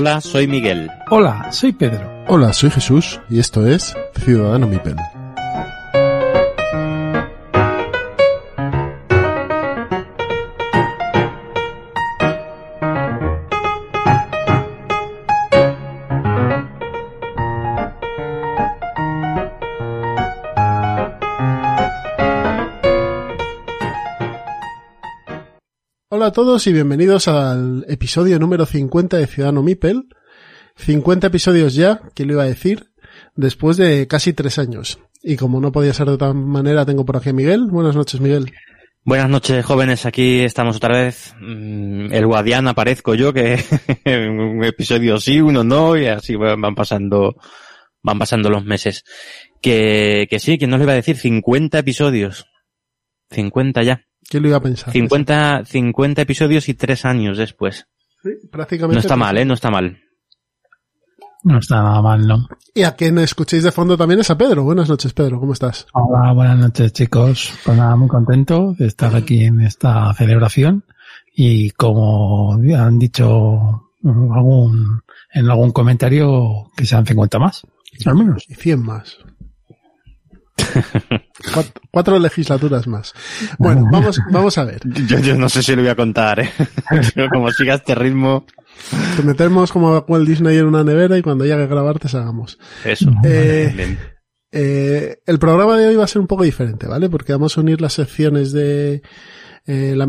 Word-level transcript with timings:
Hola, 0.00 0.22
soy 0.22 0.46
Miguel. 0.46 0.90
Hola, 1.10 1.52
soy 1.52 1.72
Pedro. 1.72 2.24
Hola, 2.26 2.54
soy 2.54 2.70
Jesús 2.70 3.20
y 3.28 3.38
esto 3.38 3.66
es 3.66 3.94
Ciudadano 4.14 4.66
Mipel. 4.66 4.96
A 26.30 26.32
todos 26.32 26.64
y 26.68 26.72
bienvenidos 26.72 27.26
al 27.26 27.84
episodio 27.88 28.38
número 28.38 28.64
50 28.64 29.16
de 29.16 29.26
Ciudadano 29.26 29.64
Mipel. 29.64 30.04
50 30.76 31.26
episodios 31.26 31.74
ya, 31.74 32.02
que 32.14 32.24
lo 32.24 32.34
iba 32.34 32.44
a 32.44 32.46
decir, 32.46 32.92
después 33.34 33.76
de 33.76 34.06
casi 34.06 34.32
tres 34.32 34.60
años. 34.60 35.00
Y 35.24 35.34
como 35.34 35.60
no 35.60 35.72
podía 35.72 35.92
ser 35.92 36.06
de 36.06 36.12
otra 36.12 36.32
manera, 36.32 36.86
tengo 36.86 37.04
por 37.04 37.16
aquí 37.16 37.30
a 37.30 37.32
Miguel. 37.32 37.66
Buenas 37.66 37.96
noches, 37.96 38.20
Miguel. 38.20 38.52
Buenas 39.02 39.28
noches, 39.28 39.64
jóvenes. 39.64 40.06
Aquí 40.06 40.38
estamos 40.38 40.76
otra 40.76 41.02
vez. 41.02 41.34
Mm, 41.40 42.12
El 42.12 42.26
guardián 42.28 42.68
aparezco 42.68 43.16
yo, 43.16 43.32
que 43.32 43.58
un 44.06 44.62
episodio 44.62 45.18
sí, 45.18 45.40
uno 45.40 45.64
no, 45.64 45.96
y 45.96 46.06
así 46.06 46.36
van 46.36 46.76
pasando, 46.76 47.34
van 48.04 48.20
pasando 48.20 48.50
los 48.50 48.64
meses. 48.64 49.02
Que, 49.60 50.28
que 50.30 50.38
sí, 50.38 50.58
que 50.58 50.68
no 50.68 50.76
le 50.76 50.84
iba 50.84 50.92
a 50.92 50.96
decir 50.96 51.16
50 51.16 51.76
episodios. 51.80 52.46
50 53.30 53.82
ya. 53.82 54.04
¿Quién 54.28 54.42
lo 54.42 54.48
iba 54.48 54.58
a 54.58 54.62
pensar? 54.62 54.92
50, 54.92 55.64
50 55.64 56.22
episodios 56.22 56.68
y 56.68 56.74
tres 56.74 57.04
años 57.04 57.38
después. 57.38 57.86
Sí, 58.22 58.30
prácticamente. 58.50 58.96
No 58.96 59.00
está 59.00 59.16
mal, 59.16 59.38
¿eh? 59.38 59.44
No 59.44 59.54
está 59.54 59.70
mal. 59.70 59.98
No 61.42 61.58
está 61.58 61.82
nada 61.82 62.02
mal, 62.02 62.26
¿no? 62.26 62.48
Y 62.74 62.82
a 62.82 62.94
quien 62.94 63.18
escuchéis 63.18 63.62
de 63.62 63.72
fondo 63.72 63.96
también 63.96 64.20
es 64.20 64.30
a 64.30 64.36
Pedro. 64.36 64.62
Buenas 64.62 64.90
noches, 64.90 65.14
Pedro. 65.14 65.40
¿Cómo 65.40 65.54
estás? 65.54 65.86
Hola, 65.94 66.32
buenas 66.32 66.58
noches, 66.58 66.92
chicos. 66.92 67.54
Pues 67.64 67.76
nada, 67.78 67.96
muy 67.96 68.08
contento 68.08 68.74
de 68.78 68.86
estar 68.86 69.16
aquí 69.16 69.44
en 69.44 69.60
esta 69.62 70.12
celebración. 70.12 70.84
Y 71.34 71.70
como 71.70 72.52
han 72.54 72.98
dicho 72.98 73.90
algún, 74.04 75.00
en 75.32 75.50
algún 75.50 75.72
comentario, 75.72 76.70
que 76.76 76.84
sean 76.84 77.06
50 77.06 77.38
más, 77.38 77.62
al 78.04 78.16
menos. 78.16 78.44
Y 78.48 78.54
100 78.54 78.82
más. 78.82 79.18
Cuatro, 81.54 81.72
cuatro 81.90 82.18
legislaturas 82.18 82.86
más. 82.86 83.12
Bueno, 83.58 83.86
vamos, 83.90 84.20
vamos 84.30 84.58
a 84.58 84.64
ver. 84.64 84.80
Yo, 85.06 85.18
yo 85.20 85.36
no 85.36 85.48
sé 85.48 85.62
si 85.62 85.74
lo 85.74 85.82
voy 85.82 85.90
a 85.90 85.96
contar, 85.96 86.40
¿eh? 86.40 86.50
Como 87.32 87.50
siga 87.50 87.74
este 87.74 87.94
ritmo. 87.94 88.44
Te 89.16 89.22
metemos 89.22 89.72
como 89.72 89.94
a 89.94 90.04
Walt 90.06 90.26
Disney 90.28 90.56
en 90.58 90.66
una 90.66 90.84
nevera 90.84 91.18
y 91.18 91.22
cuando 91.22 91.44
llegue 91.44 91.62
a 91.62 91.66
grabar 91.66 91.98
te 91.98 92.08
salgamos. 92.08 92.58
Eso. 92.84 93.10
Eh, 93.24 93.72
Bien. 93.76 93.98
Eh, 94.52 95.18
el 95.26 95.38
programa 95.38 95.76
de 95.76 95.88
hoy 95.88 95.96
va 95.96 96.04
a 96.04 96.08
ser 96.08 96.20
un 96.20 96.26
poco 96.26 96.44
diferente, 96.44 96.86
¿vale? 96.86 97.08
Porque 97.10 97.32
vamos 97.32 97.56
a 97.56 97.60
unir 97.60 97.80
las 97.80 97.92
secciones 97.94 98.52
de 98.52 99.02
eh, 99.66 99.94
la- 99.96 100.06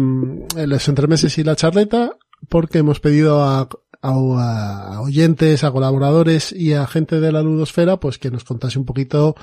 los 0.65 0.87
entremeses 0.87 1.37
y 1.37 1.43
la 1.43 1.55
charleta, 1.55 2.11
porque 2.49 2.79
hemos 2.79 2.99
pedido 2.99 3.43
a, 3.43 3.67
a- 4.01 4.95
a 4.95 5.01
oyentes, 5.01 5.63
a 5.63 5.71
colaboradores 5.71 6.51
y 6.51 6.73
a 6.73 6.87
gente 6.87 7.19
de 7.19 7.31
la 7.31 7.41
ludosfera, 7.43 7.99
pues 7.99 8.17
que 8.17 8.31
nos 8.31 8.43
contase 8.43 8.79
un 8.79 8.85
poquito 8.85 9.35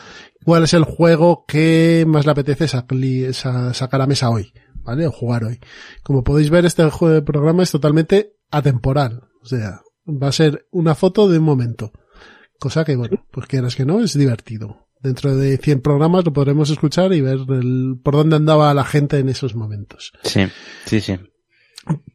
cuál 0.44 0.64
es 0.64 0.74
el 0.74 0.84
juego 0.84 1.44
que 1.46 2.04
más 2.06 2.24
le 2.26 2.32
apetece 2.32 2.66
sacar 2.68 4.00
a 4.02 4.06
mesa 4.06 4.30
hoy, 4.30 4.52
¿vale? 4.82 5.06
O 5.06 5.12
jugar 5.12 5.44
hoy. 5.44 5.60
Como 6.02 6.24
podéis 6.24 6.50
ver, 6.50 6.64
este 6.66 6.84
programa 7.24 7.62
es 7.62 7.70
totalmente 7.70 8.34
atemporal. 8.50 9.22
O 9.42 9.47
sea, 9.47 9.80
va 10.06 10.28
a 10.28 10.32
ser 10.32 10.66
una 10.70 10.94
foto 10.94 11.28
de 11.28 11.38
un 11.38 11.44
momento. 11.44 11.92
Cosa 12.58 12.84
que, 12.84 12.97
bueno, 12.97 13.24
pues 13.30 13.47
quieras 13.47 13.76
que 13.76 13.84
no, 13.84 14.00
es 14.00 14.14
divertido. 14.18 14.88
Dentro 15.00 15.36
de 15.36 15.58
100 15.58 15.80
programas 15.80 16.24
lo 16.24 16.32
podremos 16.32 16.70
escuchar 16.70 17.12
y 17.12 17.20
ver 17.20 17.38
el- 17.50 18.00
por 18.02 18.16
dónde 18.16 18.34
andaba 18.34 18.74
la 18.74 18.84
gente 18.84 19.20
en 19.20 19.28
esos 19.28 19.54
momentos. 19.54 20.12
Sí, 20.24 20.41
sí, 20.86 21.00
sí. 21.00 21.16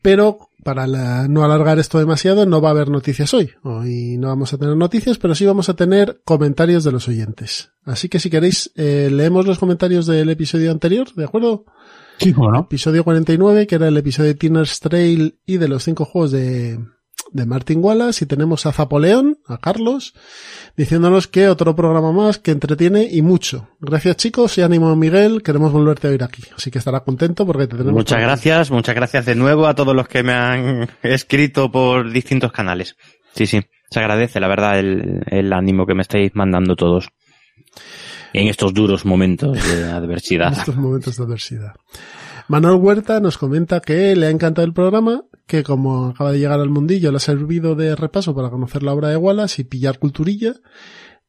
Pero 0.01 0.49
para 0.63 0.87
la- 0.87 1.27
no 1.27 1.43
alargar 1.43 1.77
esto 1.79 1.99
demasiado, 1.99 2.45
no 2.45 2.61
va 2.61 2.69
a 2.69 2.71
haber 2.71 2.89
noticias 2.89 3.33
hoy. 3.33 3.51
Hoy 3.63 4.17
no 4.17 4.27
vamos 4.29 4.53
a 4.53 4.57
tener 4.57 4.75
noticias, 4.75 5.17
pero 5.17 5.35
sí 5.35 5.45
vamos 5.45 5.69
a 5.69 5.75
tener 5.75 6.21
comentarios 6.25 6.83
de 6.83 6.91
los 6.91 7.07
oyentes. 7.07 7.71
Así 7.85 8.09
que 8.09 8.19
si 8.19 8.29
queréis, 8.29 8.71
eh, 8.75 9.09
leemos 9.11 9.45
los 9.45 9.59
comentarios 9.59 10.05
del 10.05 10.29
episodio 10.29 10.71
anterior, 10.71 11.07
¿de 11.15 11.25
acuerdo? 11.25 11.65
Sí, 12.19 12.31
¿cómo 12.33 12.51
no? 12.51 12.59
Episodio 12.61 13.03
49, 13.03 13.67
que 13.67 13.75
era 13.75 13.87
el 13.87 13.97
episodio 13.97 14.29
de 14.29 14.35
Tinner's 14.35 14.79
Trail 14.79 15.39
y 15.45 15.57
de 15.57 15.67
los 15.67 15.83
cinco 15.83 16.05
juegos 16.05 16.31
de, 16.31 16.79
de 17.33 17.45
Martin 17.45 17.83
Wallace. 17.83 18.23
Y 18.23 18.27
tenemos 18.27 18.65
a 18.65 18.71
Zapoleón, 18.71 19.37
a 19.47 19.57
Carlos, 19.57 20.13
diciéndonos 20.77 21.27
que 21.27 21.49
otro 21.49 21.75
programa 21.75 22.11
más 22.11 22.39
que 22.39 22.51
entretiene 22.51 23.07
y 23.11 23.21
mucho. 23.21 23.69
Gracias 23.81 24.15
chicos 24.17 24.57
y 24.57 24.61
ánimo 24.61 24.95
Miguel, 24.95 25.43
queremos 25.43 25.71
volverte 25.73 26.07
a 26.07 26.11
oír 26.11 26.23
aquí. 26.23 26.43
Así 26.55 26.71
que 26.71 26.77
estará 26.79 27.01
contento 27.01 27.45
porque 27.45 27.67
te 27.67 27.75
tenemos. 27.75 27.93
Muchas 27.93 28.17
aquí. 28.17 28.23
gracias, 28.23 28.71
muchas 28.71 28.95
gracias 28.95 29.25
de 29.25 29.35
nuevo 29.35 29.67
a 29.67 29.75
todos 29.75 29.95
los 29.95 30.07
que 30.07 30.23
me 30.23 30.33
han 30.33 30.87
escrito 31.01 31.71
por 31.71 32.11
distintos 32.11 32.51
canales. 32.51 32.95
Sí, 33.35 33.47
sí, 33.47 33.61
se 33.89 33.99
agradece, 33.99 34.39
la 34.39 34.47
verdad, 34.47 34.79
el, 34.79 35.23
el 35.27 35.51
ánimo 35.53 35.85
que 35.85 35.95
me 35.95 36.03
estáis 36.03 36.31
mandando 36.35 36.75
todos. 36.75 37.09
En 38.33 38.47
estos 38.47 38.73
duros 38.73 39.05
momentos 39.05 39.53
de 39.67 39.81
en 39.83 39.89
adversidad. 39.89 40.53
estos 40.53 40.75
momentos 40.75 41.17
de 41.17 41.23
adversidad. 41.23 41.73
Manuel 42.47 42.75
Huerta 42.75 43.19
nos 43.19 43.37
comenta 43.37 43.79
que 43.79 44.15
le 44.15 44.27
ha 44.27 44.29
encantado 44.29 44.65
el 44.65 44.73
programa, 44.73 45.23
que 45.47 45.63
como 45.63 46.07
acaba 46.07 46.31
de 46.31 46.39
llegar 46.39 46.59
al 46.59 46.69
mundillo 46.69 47.11
le 47.11 47.17
ha 47.17 47.19
servido 47.19 47.75
de 47.75 47.95
repaso 47.95 48.33
para 48.35 48.49
conocer 48.49 48.83
la 48.83 48.93
obra 48.93 49.09
de 49.09 49.17
Wallace 49.17 49.61
y 49.61 49.65
pillar 49.65 49.99
culturilla, 49.99 50.55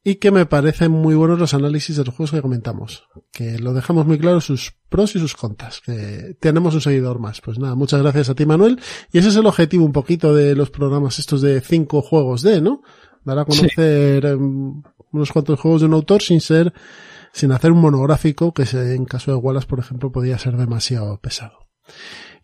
y 0.07 0.17
que 0.17 0.31
me 0.31 0.45
parecen 0.45 0.93
muy 0.93 1.15
buenos 1.15 1.39
los 1.39 1.55
análisis 1.55 1.97
de 1.97 2.05
los 2.05 2.15
juegos 2.15 2.31
que 2.31 2.43
comentamos, 2.43 3.09
que 3.33 3.59
lo 3.59 3.73
dejamos 3.73 4.07
muy 4.07 4.19
claro 4.19 4.43
sus 4.43 4.75
pros 4.91 5.17
y 5.17 5.19
sus 5.19 5.35
contras, 5.35 5.81
que 5.81 6.37
tenemos 6.41 6.75
un 6.75 6.83
seguidor 6.83 7.19
más. 7.19 7.41
Pues 7.41 7.59
nada, 7.59 7.75
muchas 7.75 8.03
gracias 8.03 8.29
a 8.29 8.35
ti 8.35 8.45
Manuel, 8.45 8.79
y 9.11 9.19
ese 9.19 9.29
es 9.29 9.37
el 9.37 9.47
objetivo 9.47 9.85
un 9.85 9.93
poquito 9.93 10.35
de 10.35 10.55
los 10.55 10.71
programas 10.71 11.19
estos 11.19 11.41
de 11.41 11.63
cinco 11.63 12.03
juegos 12.03 12.43
de, 12.43 12.61
¿no? 12.61 12.83
Dar 13.25 13.39
a 13.39 13.47
conocer 13.47 14.27
em, 14.27 14.83
unos 15.11 15.33
cuantos 15.33 15.59
juegos 15.59 15.81
de 15.81 15.87
un 15.87 15.95
autor 15.95 16.21
sin 16.21 16.43
ser 16.43 16.75
sin 17.33 17.51
hacer 17.51 17.73
un 17.73 17.81
monográfico 17.81 18.53
que 18.53 18.63
en 18.73 19.07
caso 19.07 19.33
de 19.33 19.39
Wallace, 19.39 19.67
por 19.67 19.81
ejemplo, 19.81 20.13
podía 20.13 20.39
ser 20.39 20.57
demasiado 20.57 21.19
pesado. 21.19 21.67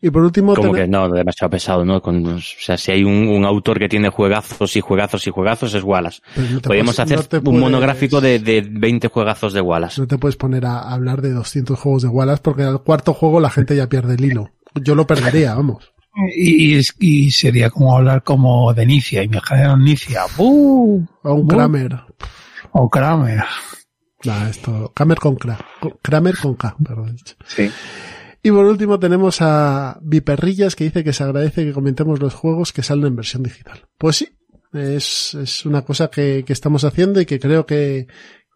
Y 0.03 0.09
por 0.11 0.23
último, 0.23 0.55
Como 0.55 0.73
que 0.73 0.89
no, 0.89 1.11
demasiado 1.11 1.51
pesado, 1.51 1.85
¿no? 1.85 2.01
Con, 2.01 2.25
o 2.27 2.39
sea, 2.41 2.79
si 2.79 2.91
hay 2.91 3.05
un, 3.05 3.29
un 3.29 3.45
autor 3.45 3.79
que 3.79 3.89
tiene 3.89 4.09
juegazos 4.09 4.75
y 4.77 4.81
juegazos 4.81 5.27
y 5.27 5.31
juegazos 5.31 5.75
es 5.75 5.83
Wallace. 5.85 6.23
no 6.37 6.61
Podríamos 6.63 6.99
hacer 6.99 7.19
no 7.19 7.23
un 7.39 7.45
puedes- 7.45 7.61
monográfico 7.61 8.21
de, 8.23 8.39
de 8.39 8.63
20 8.63 9.09
juegazos 9.09 9.53
de 9.53 9.61
Wallace. 9.61 10.01
No 10.01 10.07
te 10.07 10.17
puedes 10.17 10.37
poner 10.37 10.65
a 10.65 10.79
hablar 10.91 11.21
de 11.21 11.33
200 11.33 11.79
juegos 11.79 12.03
de 12.03 12.09
Wallace 12.09 12.41
porque 12.43 12.63
al 12.63 12.83
cuarto 12.83 13.13
juego 13.13 13.41
la 13.41 13.51
gente 13.51 13.77
ya 13.77 13.89
pierde 13.89 14.15
el 14.15 14.25
hilo. 14.25 14.51
Yo 14.75 14.95
lo 14.95 15.07
perdería, 15.07 15.55
vamos. 15.55 15.93
Y, 16.35 16.79
y- 16.79 16.83
y 16.99 17.31
sería 17.31 17.69
como 17.71 17.97
hablar 17.97 18.23
como 18.23 18.73
de 18.73 18.87
Nicia, 18.87 19.23
y 19.23 19.29
me 19.29 19.37
dijeron 19.37 19.85
Nicia, 19.85 20.23
¡buh! 20.37 21.05
O 21.23 21.35
un. 21.35 21.47
Kramer. 21.47 22.01
O 22.73 22.89
Kramer. 22.89 23.45
Nah, 24.25 24.49
esto, 24.49 24.93
Kramer 24.95 25.19
con 25.19 25.37
K. 25.37 25.59
Kramer 26.03 26.37
con 26.37 26.55
K, 26.55 26.75
perdón. 26.85 27.17
Sí. 27.47 27.71
Y 28.43 28.51
por 28.51 28.65
último 28.65 28.99
tenemos 28.99 29.39
a 29.43 29.99
Viperrillas 30.03 30.75
que 30.77 30.85
dice 30.85 31.05
que 31.05 31.13
se 31.13 31.23
agradece 31.25 31.65
que 31.65 31.73
comentemos 31.73 32.21
los 32.21 32.35
juegos 32.35 32.73
que 32.73 32.83
salen 32.83 33.07
en 33.07 33.17
versión 33.17 33.43
digital. 33.43 33.87
Pues 33.99 34.17
sí, 34.17 34.29
es, 34.73 35.35
es 35.35 35.67
una 35.67 35.83
cosa 35.83 36.09
que, 36.09 36.43
que 36.47 36.53
estamos 36.53 36.85
haciendo 36.85 37.21
y 37.21 37.27
que 37.27 37.39
creo 37.39 37.67
que, 37.67 38.07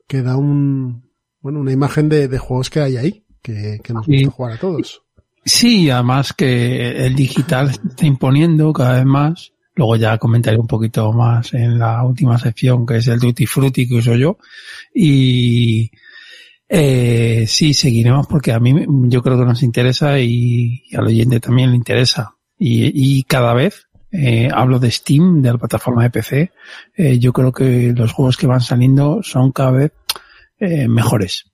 que 0.09 0.23
da 0.23 0.37
un, 0.37 1.11
bueno, 1.41 1.61
una 1.61 1.73
imagen 1.73 2.09
de, 2.09 2.29
de 2.29 2.39
juegos 2.39 2.71
que 2.71 2.81
hay 2.81 2.97
ahí, 2.97 3.25
que, 3.43 3.81
que 3.85 3.93
nos 3.93 4.07
Sí. 4.07 4.17
gusta 4.25 4.31
jugar 4.31 4.53
a 4.53 4.59
todos. 4.59 5.03
Sí, 5.45 5.91
además 5.91 6.33
que 6.33 7.05
el 7.07 7.15
digital 7.15 7.75
se 7.75 7.81
está 7.89 8.07
imponiendo 8.07 8.73
cada 8.73 8.95
vez 8.95 9.05
más. 9.05 9.53
Luego 9.77 9.97
ya 9.97 10.17
comentaré 10.19 10.57
un 10.57 10.69
poquito 10.69 11.13
más 11.13 11.53
en 11.53 11.79
la 11.79 12.03
última 12.05 12.39
sección, 12.39 12.87
que 12.87 12.97
es 12.99 13.09
el 13.09 13.19
Duty 13.19 13.45
Fruity 13.45 13.87
que 13.89 13.97
uso 13.97 14.15
yo. 14.15 14.39
Y 14.95 15.91
eh, 16.69 17.45
sí, 17.47 17.75
seguiremos 17.75 18.27
porque 18.27 18.53
a 18.53 18.61
mí 18.61 18.75
yo 19.09 19.23
creo 19.23 19.39
que 19.39 19.45
nos 19.45 19.63
interesa 19.63 20.19
y, 20.19 20.83
y 20.91 20.97
al 20.97 21.07
oyente 21.07 21.41
también 21.41 21.71
le 21.71 21.77
interesa. 21.77 22.35
Y, 22.59 23.19
y 23.19 23.23
cada 23.25 23.53
vez, 23.55 23.87
eh, 24.13 24.49
hablo 24.53 24.79
de 24.79 24.91
Steam, 24.91 25.43
de 25.43 25.53
la 25.53 25.59
plataforma 25.59 26.03
de 26.05 26.11
PC, 26.11 26.53
eh, 26.97 27.19
yo 27.19 27.33
creo 27.33 27.53
que 27.53 27.93
los 27.97 28.13
juegos 28.13 28.37
que 28.37 28.47
van 28.47 28.61
saliendo 28.61 29.23
son 29.23 29.53
cada 29.53 29.73
vez 29.73 29.93
eh, 30.59 30.89
mejores. 30.89 31.51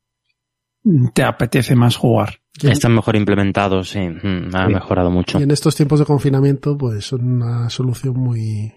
Te 1.15 1.23
apetece 1.25 1.75
más 1.75 1.97
jugar 1.97 2.41
Están 2.63 2.95
mejor 2.95 3.15
implementados, 3.17 3.91
sí. 3.91 4.01
Mm, 4.01 4.55
ha 4.55 4.67
Sí. 4.67 4.73
mejorado 4.75 5.11
mucho. 5.11 5.39
Y 5.39 5.43
en 5.43 5.51
estos 5.51 5.75
tiempos 5.77 5.99
de 5.99 6.07
confinamiento, 6.07 6.77
pues 6.79 7.05
son 7.07 7.43
una 7.43 7.69
solución 7.71 8.15
muy, 8.19 8.73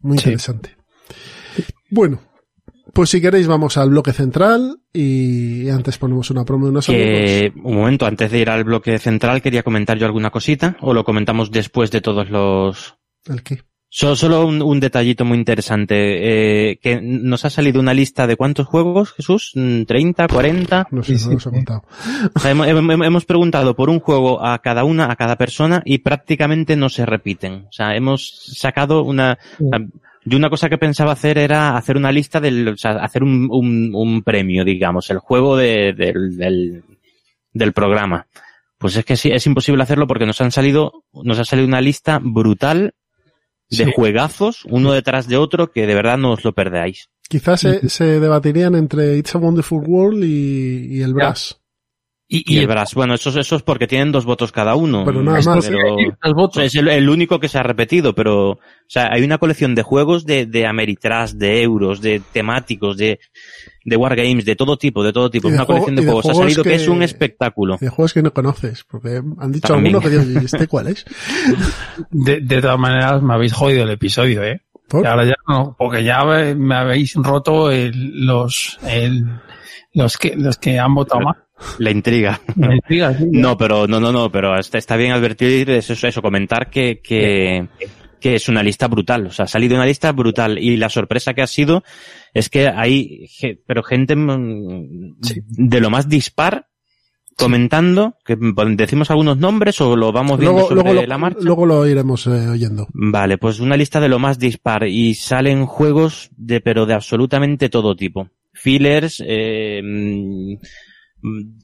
muy 0.00 0.18
Sí. 0.18 0.24
interesante. 0.24 0.76
Bueno, 1.90 2.20
pues 2.92 3.10
si 3.10 3.20
queréis 3.20 3.46
vamos 3.46 3.76
al 3.76 3.90
bloque 3.90 4.12
central 4.12 4.78
y 4.92 5.68
antes 5.68 5.98
ponemos 5.98 6.30
una 6.30 6.44
promo 6.44 6.66
de 6.66 6.70
unos 6.70 6.88
amigos. 6.88 7.06
Que, 7.08 7.52
un 7.62 7.76
momento, 7.76 8.06
antes 8.06 8.30
de 8.30 8.38
ir 8.38 8.50
al 8.50 8.64
bloque 8.64 8.98
central, 8.98 9.42
quería 9.42 9.62
comentar 9.62 9.98
yo 9.98 10.06
alguna 10.06 10.30
cosita, 10.30 10.76
o 10.80 10.94
lo 10.94 11.04
comentamos 11.04 11.50
después 11.50 11.90
de 11.90 12.00
todos 12.00 12.30
los... 12.30 12.96
¿El 13.26 13.42
qué? 13.42 13.62
So- 13.90 14.16
Solo 14.16 14.44
un, 14.46 14.60
un 14.60 14.80
detallito 14.80 15.24
muy 15.24 15.38
interesante, 15.38 16.72
eh, 16.72 16.78
que 16.78 17.00
nos 17.00 17.46
ha 17.46 17.50
salido 17.50 17.80
una 17.80 17.94
lista 17.94 18.26
de 18.26 18.36
cuántos 18.36 18.66
juegos, 18.66 19.12
Jesús, 19.12 19.52
Mm, 19.54 19.84
30, 19.84 20.28
40. 20.28 20.88
No 20.90 21.02
sé, 21.02 21.18
Sí, 21.18 21.28
no 21.30 21.36
ha 21.36 21.40
sí. 21.40 21.48
contado. 21.50 21.82
O 22.34 22.38
sea, 22.38 22.50
hemos, 22.50 22.66
hemos- 22.68 23.06
hemos 23.06 23.24
preguntado 23.24 23.74
por 23.74 23.88
un 23.88 24.00
juego 24.00 24.44
a 24.44 24.58
cada 24.58 24.84
una, 24.84 25.10
a 25.10 25.16
cada 25.16 25.36
persona, 25.36 25.80
y 25.86 25.98
prácticamente 25.98 26.76
no 26.76 26.90
se 26.90 27.06
repiten. 27.06 27.64
O 27.68 27.72
sea, 27.72 27.96
hemos 27.96 28.28
sacado 28.58 29.02
una... 29.04 29.38
yo 30.28 30.36
una 30.38 30.50
cosa 30.50 30.68
que 30.68 30.78
pensaba 30.78 31.12
hacer 31.12 31.38
era 31.38 31.76
hacer 31.76 31.96
una 31.96 32.12
lista 32.12 32.40
del, 32.40 32.68
o 32.68 32.76
sea, 32.76 32.92
hacer 33.02 33.22
un, 33.22 33.48
un, 33.50 33.90
un 33.94 34.22
premio, 34.22 34.64
digamos, 34.64 35.10
el 35.10 35.18
juego 35.18 35.56
de- 35.56 35.92
del, 35.92 36.36
del, 36.36 36.82
del 37.52 37.72
programa. 37.72 38.26
Pues 38.78 38.96
es 38.96 39.04
que 39.04 39.16
sí, 39.16 39.30
es 39.30 39.46
imposible 39.46 39.82
hacerlo 39.82 40.06
porque 40.06 40.26
nos 40.26 40.40
han 40.40 40.52
salido, 40.52 41.04
nos 41.12 41.38
ha 41.38 41.44
salido 41.44 41.66
una 41.66 41.80
lista 41.80 42.20
brutal 42.22 42.94
de 43.70 43.84
Sí. 43.84 43.92
juegazos, 43.94 44.64
uno 44.66 44.92
detrás 44.92 45.28
de 45.28 45.36
otro, 45.36 45.70
que 45.72 45.86
de 45.86 45.94
verdad 45.94 46.16
no 46.16 46.32
os 46.32 46.44
lo 46.44 46.52
perdáis. 46.54 47.10
Quizás 47.28 47.60
se, 47.60 47.88
se 47.90 48.18
debatirían 48.20 48.74
entre 48.74 49.16
It's 49.18 49.34
a 49.34 49.38
Wonderful 49.38 49.82
World 49.86 50.24
y, 50.24 50.96
y 50.96 51.02
el 51.02 51.12
Brass. 51.12 51.57
Y, 52.30 52.44
Y 52.56 52.58
el 52.58 52.66
Brass, 52.66 52.92
bueno, 52.94 53.14
eso, 53.14 53.30
eso 53.40 53.56
es 53.56 53.62
porque 53.62 53.86
tienen 53.86 54.12
dos 54.12 54.26
votos 54.26 54.52
cada 54.52 54.74
uno. 54.74 55.02
Pero 55.06 55.22
nada 55.22 55.38
Es 55.38 55.46
más. 55.46 55.64
pero- 55.66 56.62
es 56.62 56.74
el, 56.74 56.88
el 56.88 57.08
único 57.08 57.40
que 57.40 57.48
se 57.48 57.56
ha 57.56 57.62
repetido, 57.62 58.14
pero, 58.14 58.50
o 58.50 58.58
sea, 58.86 59.08
hay 59.10 59.22
una 59.22 59.38
colección 59.38 59.74
de 59.74 59.82
juegos 59.82 60.26
de, 60.26 60.44
de 60.44 60.66
Ameritrash, 60.66 61.32
de 61.32 61.62
euros, 61.62 62.02
de 62.02 62.20
temáticos, 62.32 62.98
de, 62.98 63.18
de 63.82 63.96
wargames, 63.96 64.44
de 64.44 64.56
todo 64.56 64.76
tipo, 64.76 65.02
de 65.02 65.14
todo 65.14 65.30
tipo. 65.30 65.48
Y 65.48 65.52
Es 65.52 65.52
de 65.52 65.56
una 65.56 65.64
juego- 65.64 65.80
colección 65.84 65.94
y 65.94 66.00
de 66.00 66.04
de 66.04 66.12
juegos. 66.12 66.30
Ha 66.30 66.34
salido 66.42 66.62
que... 66.64 66.68
que- 66.68 66.76
es 66.76 66.88
un 66.88 67.02
espectáculo. 67.02 67.78
De 67.80 67.88
juegos 67.88 68.12
que 68.12 68.22
no 68.22 68.30
conoces, 68.34 68.84
porque 68.84 69.22
han 69.38 69.50
dicho 69.52 69.68
También. 69.68 69.94
alguno 69.96 70.00
que 70.14 70.22
digo, 70.22 70.40
¿y 70.40 70.44
este 70.44 70.66
cuál 70.66 70.88
es? 70.88 71.06
De, 72.10 72.40
de 72.40 72.60
todas 72.60 72.78
maneras, 72.78 73.22
me 73.22 73.32
habéis 73.34 73.52
jodido 73.54 73.84
el 73.84 73.90
episodio, 73.90 74.42
¿eh? 74.44 74.60
¿Por? 74.86 75.02
Y 75.04 75.06
ahora 75.08 75.24
ya 75.24 75.34
no, 75.48 75.74
porque 75.78 76.04
ya 76.04 76.24
me 76.24 76.54
me 76.54 76.74
habéis 76.74 77.14
roto 77.14 77.70
el- 77.70 78.26
los, 78.26 78.78
el, 78.86 79.24
los 79.94 80.16
que, 80.18 80.34
los 80.36 80.58
que 80.58 80.78
han 80.78 80.94
votado 80.94 81.22
más. 81.22 81.36
La 81.78 81.90
intriga. 81.90 82.40
Me 82.56 82.76
intriga, 82.76 83.14
sí. 83.14 83.26
No, 83.30 83.56
pero, 83.56 83.86
no, 83.86 83.98
no, 84.00 84.12
no, 84.12 84.30
pero 84.30 84.58
está, 84.58 84.78
está 84.78 84.96
bien 84.96 85.12
advertir 85.12 85.70
eso, 85.70 85.94
eso, 86.06 86.22
comentar 86.22 86.70
que, 86.70 87.00
que, 87.02 87.66
que 88.20 88.34
es 88.34 88.48
una 88.48 88.62
lista 88.62 88.86
brutal. 88.88 89.26
O 89.26 89.30
sea, 89.30 89.44
ha 89.46 89.48
salido 89.48 89.74
una 89.76 89.86
lista 89.86 90.12
brutal 90.12 90.58
y 90.58 90.76
la 90.76 90.88
sorpresa 90.88 91.34
que 91.34 91.42
ha 91.42 91.46
sido 91.46 91.82
es 92.34 92.48
que 92.48 92.68
hay, 92.68 93.26
pero 93.66 93.82
gente 93.82 94.14
mm, 94.16 95.16
Sí. 95.22 95.40
de 95.48 95.80
lo 95.80 95.90
más 95.90 96.08
dispar 96.08 96.66
comentando, 97.36 98.16
que 98.24 98.36
decimos 98.76 99.10
algunos 99.12 99.38
nombres 99.38 99.80
o 99.80 99.94
lo 99.94 100.10
vamos 100.10 100.40
viendo 100.40 100.54
Luego, 100.58 100.68
sobre 100.70 100.82
luego, 100.82 101.00
lo, 101.02 101.06
la 101.06 101.18
marcha. 101.18 101.38
luego 101.42 101.66
lo 101.66 101.86
iremos 101.86 102.26
eh, 102.26 102.48
oyendo. 102.48 102.88
Vale, 102.92 103.38
pues 103.38 103.60
una 103.60 103.76
lista 103.76 104.00
de 104.00 104.08
lo 104.08 104.18
más 104.18 104.40
dispar 104.40 104.88
y 104.88 105.14
salen 105.14 105.64
juegos 105.64 106.30
de 106.36 106.60
pero 106.60 106.84
de 106.84 106.94
absolutamente 106.94 107.68
todo 107.68 107.94
tipo. 107.94 108.28
Fillers, 108.52 109.22
eh, 109.24 109.80
mm, 109.84 110.54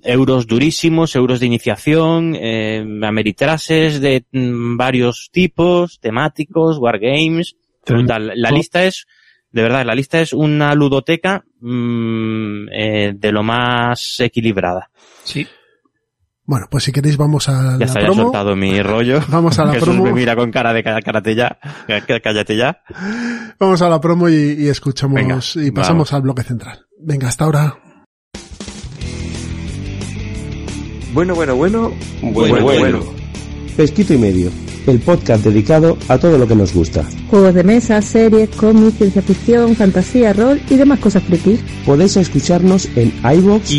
euros 0.03 0.47
durísimos, 0.47 1.15
euros 1.17 1.41
de 1.41 1.47
iniciación, 1.47 2.35
eh, 2.37 2.85
ameritrases 3.03 4.01
de 4.01 4.25
mm, 4.33 4.77
varios 4.77 5.29
tipos, 5.33 6.01
temáticos, 6.01 6.79
wargames, 6.79 7.57
brutal. 7.87 8.33
La 8.37 8.51
lista 8.51 8.85
es, 8.85 9.07
de 9.51 9.63
verdad, 9.63 9.85
la 9.87 9.95
lista 9.95 10.21
es 10.21 10.33
una 10.33 10.75
ludoteca 10.75 11.45
mm, 11.61 12.69
eh, 12.73 13.13
de 13.17 13.33
lo 13.33 13.43
más 13.43 14.19
equilibrada. 14.21 14.91
Sí. 15.25 15.47
Bueno, 16.47 16.67
pues 16.71 16.85
si 16.85 16.93
queréis 16.93 17.17
vamos 17.17 17.49
a 17.49 17.73
Ya 17.73 17.79
la 17.79 17.85
está, 17.87 18.01
ya 18.01 18.07
promo. 18.09 18.23
soltado 18.25 18.55
mi 18.55 18.83
rollo. 18.83 19.21
Vamos 19.31 19.59
a 19.59 19.65
la 19.65 19.73
Jesús 19.75 19.89
promo. 19.89 20.05
me 20.05 20.13
mira 20.13 20.37
con 20.37 20.51
cara 20.51 20.75
de 20.75 20.83
"Cá- 20.85 21.01
cállate 21.01 21.35
ya, 21.35 21.59
cá- 22.07 22.21
cállate 22.21 22.55
ya. 22.57 22.83
Vamos 23.59 23.81
a 23.81 23.89
la 23.89 23.99
promo 23.99 24.29
y, 24.29 24.55
y 24.59 24.69
escuchamos 24.69 25.15
Venga, 25.15 25.39
y 25.67 25.71
pasamos 25.71 26.13
al 26.13 26.21
bloque 26.21 26.43
central. 26.43 26.85
Venga, 27.01 27.29
hasta 27.29 27.45
ahora. 27.47 27.75
Bueno, 31.15 31.35
bueno, 31.35 31.57
bueno. 31.57 31.93
Bueno, 32.23 32.61
bueno. 32.63 33.01
Pesquito 33.77 34.15
y 34.15 34.19
medio, 34.19 34.51
el 34.87 35.01
podcast 35.01 35.45
dedicado 35.45 35.97
a 36.09 36.19
todo 36.19 36.39
lo 36.39 36.47
que 36.47 36.55
nos 36.55 36.73
gusta. 36.73 37.05
Juegos 37.31 37.55
de 37.55 37.65
mesa, 37.65 38.01
series, 38.03 38.49
cómics, 38.51 38.99
ciencia 38.99 39.23
ficción, 39.23 39.75
fantasía, 39.75 40.33
rol 40.33 40.61
y 40.71 40.77
demás 40.77 40.99
cosas 41.01 41.23
frikis. 41.25 41.61
Podéis 41.87 42.17
escucharnos 42.17 42.89
en 42.97 43.13
iVoox, 43.25 43.71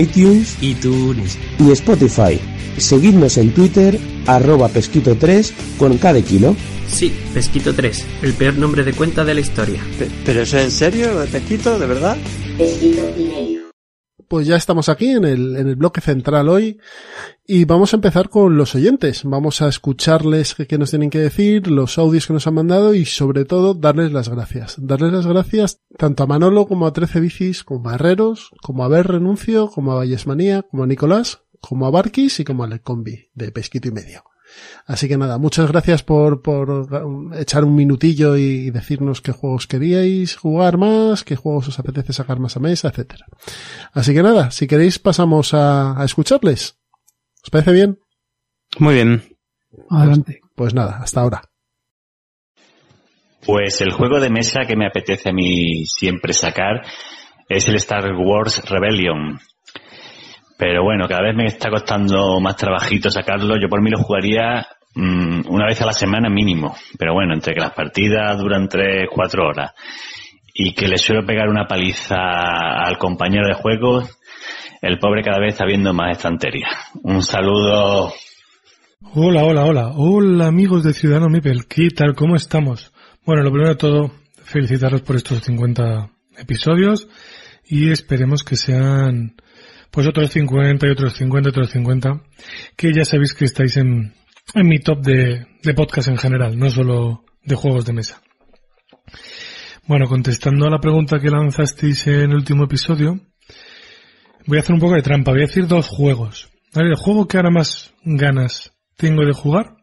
iTunes 0.00 0.56
iTunes, 0.62 1.38
y 1.58 1.70
Spotify. 1.72 2.38
Seguidnos 2.76 3.36
en 3.38 3.52
Twitter, 3.52 3.98
arroba 4.26 4.68
pesquito3 4.70 5.50
con 5.78 5.96
cada 5.98 6.20
kilo. 6.22 6.56
sí, 6.88 7.12
Pesquito 7.34 7.74
3, 7.74 8.04
el 8.22 8.32
peor 8.34 8.56
nombre 8.58 8.82
de 8.84 8.92
cuenta 8.92 9.24
de 9.24 9.34
la 9.34 9.40
historia. 9.40 9.80
Pe- 9.98 10.08
¿Pero 10.24 10.42
eso 10.42 10.58
es 10.58 10.64
en 10.64 10.70
serio, 10.70 11.18
de 11.20 11.26
pesquito, 11.26 11.78
de 11.78 11.86
verdad? 11.86 12.16
Pues 14.32 14.46
ya 14.46 14.56
estamos 14.56 14.88
aquí 14.88 15.10
en 15.10 15.26
el, 15.26 15.56
en 15.56 15.68
el 15.68 15.76
bloque 15.76 16.00
central 16.00 16.48
hoy 16.48 16.80
y 17.46 17.66
vamos 17.66 17.92
a 17.92 17.96
empezar 17.96 18.30
con 18.30 18.56
los 18.56 18.74
oyentes. 18.74 19.24
Vamos 19.24 19.60
a 19.60 19.68
escucharles 19.68 20.54
qué, 20.54 20.78
nos 20.78 20.88
tienen 20.88 21.10
que 21.10 21.18
decir, 21.18 21.66
los 21.66 21.98
audios 21.98 22.26
que 22.26 22.32
nos 22.32 22.46
han 22.46 22.54
mandado 22.54 22.94
y 22.94 23.04
sobre 23.04 23.44
todo 23.44 23.74
darles 23.74 24.10
las 24.10 24.30
gracias. 24.30 24.76
Darles 24.78 25.12
las 25.12 25.26
gracias 25.26 25.82
tanto 25.98 26.22
a 26.22 26.26
Manolo 26.26 26.66
como 26.66 26.86
a 26.86 26.94
Trece 26.94 27.20
Bicis, 27.20 27.62
como 27.62 27.90
a 27.90 27.96
Herreros, 27.96 28.52
como 28.62 28.84
a 28.84 28.88
Ver 28.88 29.08
Renuncio, 29.08 29.68
como 29.68 29.92
a 29.92 29.96
Vallesmanía, 29.96 30.62
como 30.62 30.84
a 30.84 30.86
Nicolás, 30.86 31.42
como 31.60 31.84
a 31.84 31.90
Barquis 31.90 32.40
y 32.40 32.44
como 32.44 32.64
a 32.64 32.68
Lecombi 32.68 33.28
de 33.34 33.52
Pesquito 33.52 33.88
y 33.88 33.92
Medio. 33.92 34.31
Así 34.86 35.08
que 35.08 35.16
nada, 35.16 35.38
muchas 35.38 35.70
gracias 35.70 36.02
por, 36.02 36.42
por 36.42 36.88
echar 37.36 37.64
un 37.64 37.74
minutillo 37.74 38.36
y 38.36 38.70
decirnos 38.70 39.20
qué 39.20 39.32
juegos 39.32 39.66
queríais 39.66 40.36
jugar 40.36 40.76
más, 40.76 41.24
qué 41.24 41.36
juegos 41.36 41.68
os 41.68 41.78
apetece 41.78 42.12
sacar 42.12 42.38
más 42.40 42.56
a 42.56 42.60
mesa, 42.60 42.88
etcétera. 42.88 43.26
Así 43.92 44.12
que 44.12 44.22
nada, 44.22 44.50
si 44.50 44.66
queréis 44.66 44.98
pasamos 44.98 45.54
a, 45.54 46.00
a 46.00 46.04
escucharles. 46.04 46.78
¿Os 47.42 47.50
parece 47.50 47.72
bien? 47.72 47.98
Muy 48.78 48.94
bien. 48.94 49.36
Adelante. 49.90 50.40
Pues 50.54 50.74
nada, 50.74 50.98
hasta 51.02 51.20
ahora. 51.20 51.42
Pues 53.44 53.80
el 53.80 53.92
juego 53.92 54.20
de 54.20 54.30
mesa 54.30 54.60
que 54.66 54.76
me 54.76 54.86
apetece 54.86 55.30
a 55.30 55.32
mí 55.32 55.84
siempre 55.86 56.32
sacar 56.32 56.82
es 57.48 57.66
el 57.68 57.74
Star 57.76 58.12
Wars 58.14 58.62
Rebellion. 58.68 59.40
Pero 60.62 60.84
bueno, 60.84 61.08
cada 61.08 61.22
vez 61.22 61.34
me 61.34 61.46
está 61.46 61.70
costando 61.70 62.38
más 62.38 62.54
trabajito 62.54 63.10
sacarlo. 63.10 63.56
Yo 63.60 63.68
por 63.68 63.82
mí 63.82 63.90
lo 63.90 63.98
jugaría 63.98 64.64
mm, 64.94 65.48
una 65.48 65.66
vez 65.66 65.82
a 65.82 65.86
la 65.86 65.92
semana 65.92 66.30
mínimo. 66.30 66.76
Pero 66.96 67.14
bueno, 67.14 67.34
entre 67.34 67.52
que 67.52 67.60
las 67.60 67.72
partidas 67.72 68.38
duran 68.38 68.68
3, 68.68 69.08
4 69.12 69.44
horas 69.44 69.72
y 70.54 70.72
que 70.72 70.86
le 70.86 70.98
suelo 70.98 71.26
pegar 71.26 71.48
una 71.48 71.66
paliza 71.66 72.14
al 72.14 72.96
compañero 72.96 73.48
de 73.48 73.54
juego, 73.54 74.08
el 74.80 75.00
pobre 75.00 75.24
cada 75.24 75.40
vez 75.40 75.54
está 75.54 75.66
viendo 75.66 75.92
más 75.92 76.16
estantería. 76.16 76.68
Un 77.02 77.22
saludo. 77.22 78.12
Hola, 79.14 79.42
hola, 79.42 79.64
hola. 79.64 79.88
Hola 79.96 80.46
amigos 80.46 80.84
de 80.84 80.92
Ciudadano 80.92 81.28
Mipel. 81.28 81.66
¿Qué 81.66 81.88
tal? 81.88 82.14
¿Cómo 82.14 82.36
estamos? 82.36 82.92
Bueno, 83.26 83.42
lo 83.42 83.50
primero 83.50 83.70
de 83.70 83.78
todo, 83.78 84.12
felicitaros 84.44 85.02
por 85.02 85.16
estos 85.16 85.42
50 85.42 86.08
episodios 86.38 87.08
y 87.66 87.90
esperemos 87.90 88.44
que 88.44 88.54
sean 88.54 89.34
pues 89.92 90.06
otros 90.06 90.30
50 90.30 90.86
y 90.86 90.90
otros 90.90 91.14
50 91.14 91.48
y 91.48 91.50
otros 91.50 91.70
50, 91.70 92.22
que 92.76 92.92
ya 92.92 93.04
sabéis 93.04 93.34
que 93.34 93.44
estáis 93.44 93.76
en, 93.76 94.14
en 94.54 94.66
mi 94.66 94.78
top 94.78 95.02
de, 95.02 95.46
podcast 95.76 96.08
en 96.08 96.16
general, 96.16 96.58
no 96.58 96.70
solo 96.70 97.24
de 97.44 97.54
juegos 97.54 97.84
de 97.84 97.92
mesa. 97.92 98.22
Bueno, 99.86 100.06
contestando 100.06 100.66
a 100.66 100.70
la 100.70 100.80
pregunta 100.80 101.18
que 101.18 101.28
lanzasteis 101.28 102.06
en 102.06 102.30
el 102.30 102.36
último 102.36 102.64
episodio, 102.64 103.20
voy 104.46 104.56
a 104.56 104.60
hacer 104.62 104.74
un 104.74 104.80
poco 104.80 104.94
de 104.94 105.02
trampa, 105.02 105.32
voy 105.32 105.42
a 105.42 105.46
decir 105.46 105.66
dos 105.66 105.88
juegos. 105.88 106.48
El 106.74 106.94
juego 106.94 107.28
que 107.28 107.36
ahora 107.36 107.50
más 107.50 107.92
ganas 108.02 108.72
tengo 108.96 109.26
de 109.26 109.34
jugar 109.34 109.76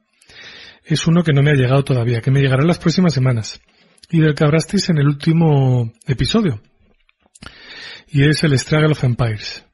es 0.84 1.06
uno 1.06 1.24
que 1.24 1.34
no 1.34 1.44
me 1.44 1.52
ha 1.52 1.56
llegado 1.56 1.84
todavía, 1.84 2.22
que 2.22 2.32
me 2.32 2.42
llegará 2.42 2.64
en 2.64 2.68
las 2.68 2.80
próximas 2.80 3.14
semanas 3.14 3.62
y 4.10 4.22
del 4.22 4.34
que 4.34 4.44
hablasteis 4.44 4.90
en 4.90 4.98
el 4.98 5.08
último 5.08 5.94
episodio. 6.08 6.64
Y 8.08 8.28
es 8.28 8.44
el 8.44 8.58
Struggle 8.58 8.94
of 8.94 9.04
Empires. 9.04 9.69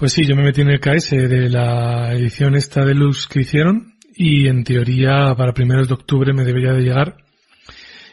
Pues 0.00 0.14
sí, 0.14 0.24
yo 0.24 0.34
me 0.34 0.42
metí 0.42 0.62
en 0.62 0.70
el 0.70 0.80
KS 0.80 1.10
de 1.10 1.50
la 1.50 2.14
edición 2.14 2.54
esta 2.54 2.86
deluxe 2.86 3.26
que 3.26 3.40
hicieron 3.40 3.98
y 4.14 4.48
en 4.48 4.64
teoría 4.64 5.34
para 5.36 5.52
primeros 5.52 5.88
de 5.88 5.92
octubre 5.92 6.32
me 6.32 6.42
debería 6.42 6.72
de 6.72 6.80
llegar 6.80 7.18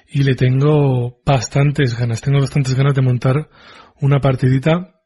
y 0.09 0.23
le 0.23 0.35
tengo 0.35 1.21
bastantes 1.25 1.97
ganas, 1.97 2.19
tengo 2.19 2.41
bastantes 2.41 2.75
ganas 2.75 2.93
de 2.93 3.01
montar 3.01 3.49
una 4.01 4.19
partidita 4.19 4.99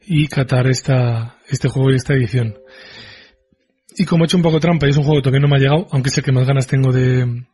y 0.00 0.26
catar 0.26 0.66
esta, 0.66 1.38
este 1.48 1.68
juego 1.68 1.92
y 1.92 1.94
esta 1.94 2.14
edición. 2.14 2.58
Y 3.96 4.06
como 4.06 4.24
he 4.24 4.26
hecho 4.26 4.36
un 4.36 4.42
poco 4.42 4.58
trampa 4.58 4.88
y 4.88 4.90
es 4.90 4.96
un 4.96 5.04
juego 5.04 5.20
que 5.20 5.30
todavía 5.30 5.46
no 5.46 5.48
me 5.48 5.58
ha 5.58 5.60
llegado, 5.60 5.86
aunque 5.92 6.10
sé 6.10 6.20
que 6.20 6.32
más 6.32 6.48
ganas 6.48 6.66
tengo 6.66 6.90
de, 6.90 7.44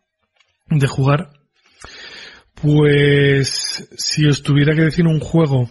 de 0.71 0.87
jugar, 0.87 1.35
pues 2.55 3.91
si 3.99 4.25
os 4.25 4.43
tuviera 4.43 4.75
que 4.75 4.85
decir 4.85 5.07
un 5.07 5.21
juego 5.21 5.71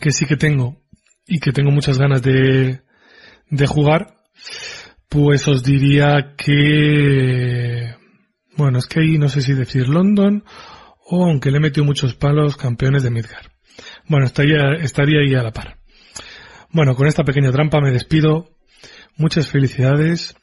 que 0.00 0.12
sí 0.12 0.24
que 0.24 0.36
tengo 0.36 0.87
y 1.28 1.38
que 1.38 1.52
tengo 1.52 1.70
muchas 1.70 1.98
ganas 1.98 2.22
de, 2.22 2.80
de 3.50 3.66
jugar, 3.66 4.14
pues 5.08 5.46
os 5.46 5.62
diría 5.62 6.34
que, 6.36 7.94
bueno, 8.56 8.78
es 8.78 8.86
que 8.86 9.00
ahí 9.00 9.18
no 9.18 9.28
sé 9.28 9.42
si 9.42 9.52
decir 9.52 9.88
London 9.88 10.44
o 11.10 11.24
aunque 11.24 11.50
le 11.50 11.58
he 11.58 11.60
metido 11.60 11.84
muchos 11.84 12.14
palos, 12.14 12.56
campeones 12.56 13.02
de 13.02 13.10
Midgar. 13.10 13.50
Bueno, 14.08 14.26
estaría, 14.26 14.72
estaría 14.80 15.20
ahí 15.20 15.34
a 15.34 15.42
la 15.42 15.52
par. 15.52 15.78
Bueno, 16.70 16.94
con 16.94 17.06
esta 17.06 17.24
pequeña 17.24 17.50
trampa 17.50 17.80
me 17.80 17.92
despido. 17.92 18.50
Muchas 19.16 19.48
felicidades. 19.48 20.36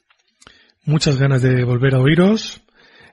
Muchas 0.84 1.18
ganas 1.18 1.42
de 1.42 1.64
volver 1.64 1.96
a 1.96 2.00
oíros. 2.00 2.62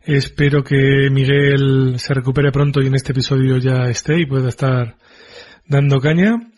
Espero 0.04 0.64
que 0.64 1.08
Miguel 1.10 1.94
se 1.98 2.14
recupere 2.14 2.50
pronto 2.50 2.80
y 2.80 2.86
en 2.86 2.94
este 2.94 3.12
episodio 3.12 3.58
ya 3.58 3.88
esté 3.88 4.18
y 4.18 4.26
pueda 4.26 4.48
estar 4.48 4.96
dando 5.66 6.00
caña. 6.00 6.51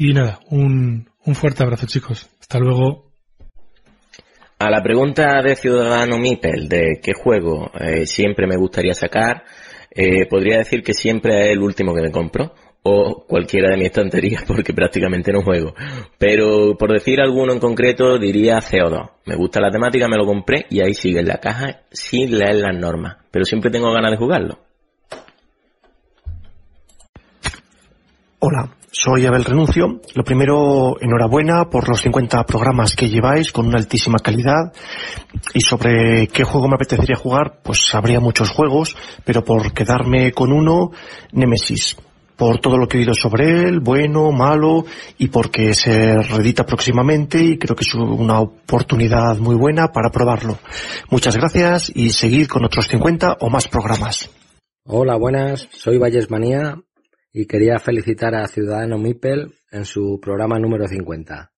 Y 0.00 0.14
nada, 0.14 0.40
un, 0.48 1.10
un 1.26 1.34
fuerte 1.34 1.62
abrazo 1.62 1.86
chicos. 1.86 2.26
Hasta 2.40 2.58
luego. 2.58 3.12
A 4.58 4.70
la 4.70 4.82
pregunta 4.82 5.42
de 5.42 5.54
Ciudadano 5.56 6.16
Mipel 6.16 6.70
de 6.70 7.00
qué 7.02 7.12
juego 7.12 7.70
eh, 7.78 8.06
siempre 8.06 8.46
me 8.46 8.56
gustaría 8.56 8.94
sacar, 8.94 9.44
eh, 9.90 10.24
podría 10.24 10.56
decir 10.56 10.82
que 10.82 10.94
siempre 10.94 11.42
es 11.42 11.50
el 11.50 11.58
último 11.58 11.94
que 11.94 12.00
me 12.00 12.10
compro 12.10 12.54
o 12.82 13.26
cualquiera 13.26 13.68
de 13.68 13.76
mis 13.76 13.88
estanterías 13.88 14.42
porque 14.48 14.72
prácticamente 14.72 15.32
no 15.32 15.42
juego. 15.42 15.74
Pero 16.16 16.78
por 16.78 16.94
decir 16.94 17.20
alguno 17.20 17.52
en 17.52 17.60
concreto 17.60 18.18
diría 18.18 18.58
CO2. 18.60 19.10
Me 19.26 19.36
gusta 19.36 19.60
la 19.60 19.70
temática, 19.70 20.08
me 20.08 20.16
lo 20.16 20.24
compré 20.24 20.64
y 20.70 20.80
ahí 20.80 20.94
sigue 20.94 21.20
en 21.20 21.28
la 21.28 21.40
caja 21.40 21.82
sin 21.90 22.38
leer 22.38 22.54
las 22.54 22.74
normas. 22.74 23.18
Pero 23.30 23.44
siempre 23.44 23.70
tengo 23.70 23.92
ganas 23.92 24.12
de 24.12 24.16
jugarlo. 24.16 24.60
Hola, 28.38 28.70
soy 28.92 29.26
Abel 29.26 29.44
Renuncio. 29.44 30.00
Lo 30.14 30.24
primero, 30.24 30.96
enhorabuena 31.00 31.70
por 31.70 31.88
los 31.88 32.00
50 32.00 32.44
programas 32.44 32.94
que 32.94 33.08
lleváis 33.08 33.52
con 33.52 33.66
una 33.66 33.78
altísima 33.78 34.18
calidad. 34.18 34.72
Y 35.54 35.60
sobre 35.60 36.26
qué 36.28 36.44
juego 36.44 36.68
me 36.68 36.74
apetecería 36.74 37.16
jugar, 37.16 37.60
pues 37.62 37.94
habría 37.94 38.20
muchos 38.20 38.50
juegos, 38.50 38.96
pero 39.24 39.44
por 39.44 39.72
quedarme 39.72 40.32
con 40.32 40.52
uno, 40.52 40.90
Nemesis 41.32 41.96
por 42.36 42.58
todo 42.58 42.78
lo 42.78 42.88
que 42.88 42.96
he 42.96 43.00
oído 43.00 43.12
sobre 43.12 43.68
él, 43.68 43.80
bueno, 43.80 44.32
malo, 44.32 44.86
y 45.18 45.28
porque 45.28 45.74
se 45.74 46.16
reedita 46.22 46.64
próximamente 46.64 47.38
y 47.38 47.58
creo 47.58 47.76
que 47.76 47.84
es 47.84 47.92
una 47.92 48.40
oportunidad 48.40 49.36
muy 49.36 49.56
buena 49.56 49.88
para 49.88 50.08
probarlo. 50.08 50.56
Muchas 51.10 51.36
gracias 51.36 51.92
y 51.94 52.12
seguid 52.12 52.46
con 52.46 52.64
otros 52.64 52.88
50 52.88 53.36
o 53.40 53.50
más 53.50 53.68
programas. 53.68 54.30
Hola, 54.86 55.16
buenas, 55.16 55.68
soy 55.70 55.98
Valles 55.98 56.30
Manía 56.30 56.78
y 57.32 57.46
quería 57.46 57.78
felicitar 57.78 58.34
a 58.34 58.46
Ciudadano 58.46 58.98
Mipel 58.98 59.54
en 59.70 59.84
su 59.84 60.18
programa 60.20 60.58
número 60.58 60.86
50. 60.88 61.52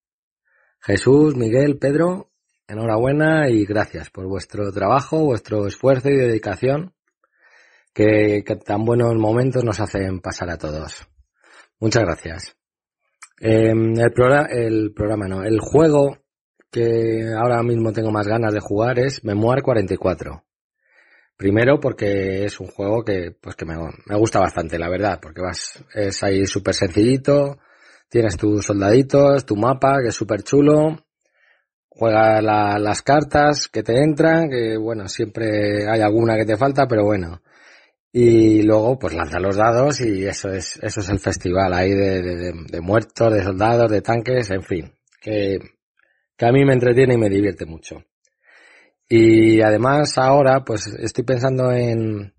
Jesús, 0.80 1.36
Miguel, 1.36 1.78
Pedro, 1.78 2.30
enhorabuena 2.66 3.48
y 3.48 3.64
gracias 3.64 4.10
por 4.10 4.26
vuestro 4.26 4.72
trabajo, 4.72 5.24
vuestro 5.24 5.66
esfuerzo 5.66 6.10
y 6.10 6.16
dedicación 6.16 6.94
que, 7.94 8.44
tan 8.64 8.84
buenos 8.84 9.14
momentos 9.16 9.64
nos 9.64 9.80
hacen 9.80 10.20
pasar 10.20 10.50
a 10.50 10.58
todos. 10.58 11.06
Muchas 11.78 12.02
gracias. 12.04 12.56
Em, 13.40 13.98
el, 13.98 14.12
programa, 14.12 14.48
el 14.50 14.92
programa 14.94 15.28
no, 15.28 15.42
el 15.42 15.58
juego 15.60 16.18
que 16.70 17.32
ahora 17.36 17.62
mismo 17.62 17.92
tengo 17.92 18.10
más 18.10 18.26
ganas 18.26 18.54
de 18.54 18.60
jugar 18.60 18.98
es 18.98 19.24
Memoir 19.24 19.62
44. 19.62 20.42
Primero 21.42 21.80
porque 21.80 22.44
es 22.44 22.60
un 22.60 22.68
juego 22.68 23.02
que, 23.02 23.32
pues 23.40 23.56
que 23.56 23.64
me, 23.64 23.74
me 24.06 24.16
gusta 24.16 24.38
bastante, 24.38 24.78
la 24.78 24.88
verdad, 24.88 25.18
porque 25.20 25.40
vas, 25.40 25.84
es 25.92 26.22
ahí 26.22 26.46
súper 26.46 26.72
sencillito, 26.72 27.58
tienes 28.08 28.36
tus 28.36 28.64
soldaditos, 28.64 29.44
tu 29.44 29.56
mapa, 29.56 29.96
que 30.00 30.10
es 30.10 30.14
súper 30.14 30.44
chulo, 30.44 31.04
juega 31.88 32.40
las 32.40 33.02
cartas 33.02 33.66
que 33.66 33.82
te 33.82 34.04
entran, 34.04 34.48
que 34.48 34.76
bueno, 34.76 35.08
siempre 35.08 35.90
hay 35.90 36.00
alguna 36.00 36.36
que 36.36 36.46
te 36.46 36.56
falta, 36.56 36.86
pero 36.86 37.06
bueno, 37.06 37.42
y 38.12 38.62
luego, 38.62 38.96
pues 39.00 39.12
lanza 39.12 39.40
los 39.40 39.56
dados 39.56 40.00
y 40.00 40.24
eso 40.24 40.48
es, 40.48 40.76
eso 40.80 41.00
es 41.00 41.08
el 41.08 41.18
festival 41.18 41.74
ahí 41.74 41.90
de, 41.90 42.22
de, 42.70 42.80
muertos, 42.80 43.34
de 43.34 43.42
soldados, 43.42 43.90
de 43.90 44.00
tanques, 44.00 44.48
en 44.52 44.62
fin. 44.62 44.92
Que, 45.20 45.58
que 46.36 46.46
a 46.46 46.52
mí 46.52 46.64
me 46.64 46.74
entretiene 46.74 47.14
y 47.14 47.18
me 47.18 47.28
divierte 47.28 47.66
mucho. 47.66 48.04
Y 49.08 49.60
además 49.60 50.16
ahora, 50.16 50.64
pues 50.64 50.86
estoy 50.86 51.24
pensando 51.24 51.70
en, 51.72 52.34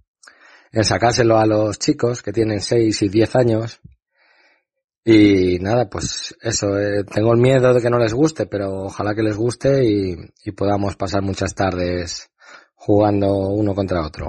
en 0.72 0.84
sacárselo 0.84 1.38
a 1.38 1.46
los 1.46 1.78
chicos 1.80 2.22
que 2.24 2.34
tienen 2.34 2.62
6 2.62 3.02
y 3.04 3.10
10 3.10 3.36
años. 3.36 3.80
Y 5.06 5.60
nada, 5.60 5.90
pues 5.90 6.36
eso, 6.42 6.80
eh, 6.80 7.04
tengo 7.04 7.34
el 7.34 7.40
miedo 7.40 7.74
de 7.74 7.82
que 7.82 7.90
no 7.90 8.00
les 8.00 8.14
guste, 8.14 8.46
pero 8.46 8.86
ojalá 8.86 9.14
que 9.14 9.22
les 9.22 9.36
guste 9.36 9.84
y, 9.84 10.16
y 10.46 10.52
podamos 10.52 10.96
pasar 10.96 11.22
muchas 11.22 11.54
tardes 11.54 12.32
jugando 12.74 13.34
uno 13.34 13.76
contra 13.76 14.06
otro. 14.06 14.28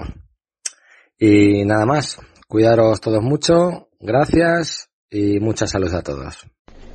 Y 1.19 1.65
nada 1.65 1.87
más, 1.87 2.19
cuidaros 2.49 3.01
todos 3.01 3.23
mucho, 3.23 3.89
gracias 4.01 4.91
y 5.09 5.39
mucha 5.41 5.67
salud 5.67 5.93
a 5.95 6.03
todos. 6.03 6.47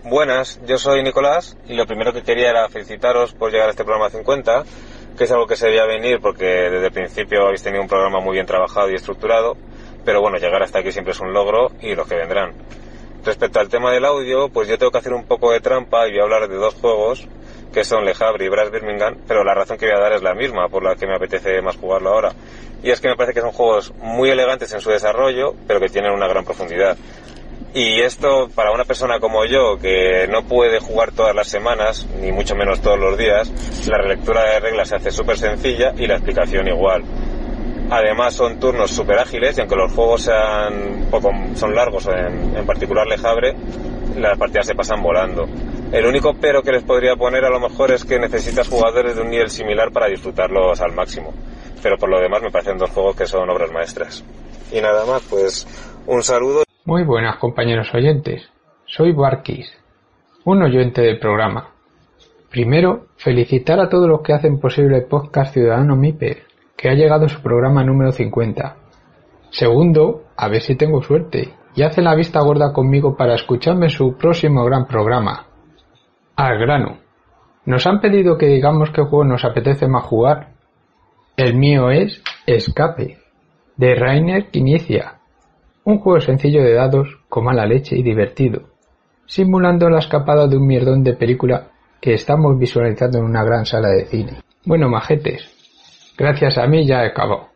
Buenas, 0.03 0.59
yo 0.65 0.77
soy 0.77 1.03
Nicolás 1.03 1.57
y 1.67 1.75
lo 1.75 1.85
primero 1.85 2.13
que 2.13 2.23
quería 2.23 2.49
era 2.49 2.69
felicitaros 2.69 3.33
por 3.33 3.51
llegar 3.51 3.67
a 3.67 3.71
este 3.71 3.83
programa 3.83 4.09
50, 4.09 4.63
que 5.19 5.25
es 5.25 5.31
algo 5.33 5.47
que 5.47 5.57
se 5.57 5.65
debía 5.65 5.85
venir 5.85 6.21
porque 6.21 6.45
desde 6.45 6.85
el 6.85 6.93
principio 6.93 7.45
habéis 7.45 7.61
tenido 7.61 7.81
un 7.81 7.89
programa 7.89 8.21
muy 8.21 8.35
bien 8.35 8.45
trabajado 8.45 8.89
y 8.89 8.95
estructurado, 8.95 9.57
pero 10.05 10.21
bueno, 10.21 10.37
llegar 10.37 10.63
hasta 10.63 10.79
aquí 10.79 10.93
siempre 10.93 11.11
es 11.11 11.19
un 11.19 11.33
logro 11.33 11.73
y 11.81 11.93
los 11.93 12.07
que 12.07 12.15
vendrán. 12.15 12.53
Respecto 13.25 13.59
al 13.59 13.67
tema 13.67 13.91
del 13.91 14.05
audio, 14.05 14.47
pues 14.47 14.69
yo 14.69 14.77
tengo 14.77 14.93
que 14.93 14.99
hacer 14.99 15.11
un 15.11 15.25
poco 15.25 15.51
de 15.51 15.59
trampa 15.59 16.07
y 16.07 16.11
voy 16.11 16.21
a 16.21 16.23
hablar 16.23 16.47
de 16.47 16.55
dos 16.55 16.73
juegos 16.75 17.27
que 17.73 17.83
son 17.83 18.05
Le 18.05 18.13
Havre 18.17 18.45
y 18.45 18.47
Brass 18.47 18.71
Birmingham, 18.71 19.17
pero 19.27 19.43
la 19.43 19.53
razón 19.53 19.77
que 19.77 19.87
voy 19.87 19.95
a 19.95 19.99
dar 19.99 20.13
es 20.13 20.23
la 20.23 20.33
misma, 20.33 20.69
por 20.69 20.83
la 20.83 20.95
que 20.95 21.05
me 21.05 21.15
apetece 21.15 21.61
más 21.61 21.75
jugarlo 21.75 22.11
ahora. 22.11 22.31
Y 22.81 22.89
es 22.89 23.01
que 23.01 23.09
me 23.09 23.17
parece 23.17 23.33
que 23.33 23.41
son 23.41 23.51
juegos 23.51 23.93
muy 23.95 24.29
elegantes 24.29 24.71
en 24.71 24.79
su 24.79 24.89
desarrollo, 24.89 25.53
pero 25.67 25.81
que 25.81 25.89
tienen 25.89 26.13
una 26.13 26.29
gran 26.29 26.45
profundidad. 26.45 26.97
Y 27.73 28.01
esto, 28.01 28.49
para 28.55 28.71
una 28.71 28.83
persona 28.83 29.19
como 29.19 29.45
yo, 29.45 29.77
que 29.79 30.27
no 30.27 30.43
puede 30.43 30.79
jugar 30.79 31.11
todas 31.11 31.35
las 31.35 31.47
semanas, 31.47 32.07
ni 32.19 32.31
mucho 32.31 32.55
menos 32.55 32.81
todos 32.81 32.97
los 32.99 33.15
días, 33.15 33.51
la 33.87 33.99
relectura 33.99 34.43
de 34.43 34.59
reglas 34.59 34.89
se 34.89 34.95
hace 34.95 35.11
súper 35.11 35.37
sencilla 35.37 35.93
y 35.95 36.07
la 36.07 36.15
explicación 36.15 36.67
igual. 36.67 37.03
Además 37.91 38.33
son 38.33 38.59
turnos 38.59 38.89
súper 38.89 39.19
ágiles 39.19 39.57
y 39.57 39.61
aunque 39.61 39.75
los 39.75 39.91
juegos 39.93 40.23
sean 40.23 41.07
poco, 41.11 41.31
son 41.55 41.75
largos, 41.75 42.07
en, 42.07 42.65
particular 42.65 43.05
Le 43.05 43.15
Havre, 43.15 43.55
las 44.15 44.37
partidas 44.37 44.65
se 44.65 44.73
pasan 44.73 45.03
volando. 45.03 45.47
El 45.91 46.05
único 46.05 46.35
pero 46.39 46.63
que 46.63 46.71
les 46.71 46.83
podría 46.83 47.15
poner 47.15 47.45
a 47.45 47.49
lo 47.49 47.59
mejor 47.59 47.91
es 47.91 48.03
que 48.03 48.17
necesitas 48.17 48.67
jugadores 48.67 49.15
de 49.15 49.21
un 49.21 49.29
nivel 49.29 49.49
similar 49.49 49.91
para 49.91 50.07
disfrutarlos 50.07 50.81
al 50.81 50.93
máximo. 50.93 51.33
Pero 51.83 51.97
por 51.97 52.09
lo 52.09 52.19
demás 52.19 52.41
me 52.41 52.51
parecen 52.51 52.77
dos 52.77 52.89
juegos 52.89 53.15
que 53.15 53.27
son 53.27 53.47
obras 53.49 53.71
maestras. 53.71 54.23
Y 54.71 54.81
nada 54.81 55.05
más, 55.05 55.21
pues 55.29 55.67
un 56.05 56.21
saludo. 56.21 56.68
Muy 56.89 57.03
buenas 57.03 57.35
compañeros 57.35 57.93
oyentes. 57.93 58.49
Soy 58.87 59.11
Barkis, 59.11 59.71
un 60.43 60.63
oyente 60.63 61.03
del 61.03 61.19
programa. 61.19 61.69
Primero, 62.49 63.09
felicitar 63.15 63.79
a 63.79 63.87
todos 63.87 64.09
los 64.09 64.21
que 64.21 64.33
hacen 64.33 64.59
posible 64.59 64.97
el 64.97 65.05
podcast 65.05 65.53
Ciudadano 65.53 65.95
MIPE, 65.95 66.45
que 66.75 66.89
ha 66.89 66.95
llegado 66.95 67.27
a 67.27 67.29
su 67.29 67.43
programa 67.43 67.83
número 67.83 68.11
50. 68.11 68.75
Segundo, 69.51 70.23
a 70.35 70.47
ver 70.47 70.63
si 70.63 70.75
tengo 70.75 71.03
suerte 71.03 71.53
y 71.75 71.83
hace 71.83 72.01
la 72.01 72.15
vista 72.15 72.41
gorda 72.41 72.73
conmigo 72.73 73.15
para 73.15 73.35
escucharme 73.35 73.89
su 73.89 74.17
próximo 74.17 74.65
gran 74.65 74.87
programa, 74.87 75.45
al 76.37 76.57
grano. 76.57 76.97
Nos 77.65 77.85
han 77.85 78.01
pedido 78.01 78.35
que 78.35 78.47
digamos 78.47 78.89
qué 78.89 79.03
juego 79.03 79.25
nos 79.25 79.45
apetece 79.45 79.87
más 79.87 80.05
jugar. 80.05 80.53
El 81.37 81.53
mío 81.53 81.91
es 81.91 82.23
Escape, 82.47 83.19
de 83.77 83.93
Rainer 83.93 84.49
Quinicia. 84.49 85.18
Un 85.83 85.99
juego 85.99 86.19
sencillo 86.19 86.61
de 86.61 86.73
dados, 86.73 87.07
con 87.29 87.45
mala 87.45 87.65
leche 87.65 87.97
y 87.97 88.03
divertido, 88.03 88.69
simulando 89.25 89.89
la 89.89 89.99
escapada 89.99 90.47
de 90.47 90.57
un 90.57 90.67
mierdón 90.67 91.03
de 91.03 91.13
película 91.13 91.71
que 92.01 92.13
estamos 92.13 92.57
visualizando 92.57 93.17
en 93.17 93.25
una 93.25 93.43
gran 93.43 93.65
sala 93.65 93.89
de 93.89 94.05
cine. 94.05 94.41
Bueno, 94.65 94.89
majetes, 94.89 95.49
gracias 96.17 96.57
a 96.57 96.67
mí 96.67 96.85
ya 96.85 97.01
acabado. 97.01 97.49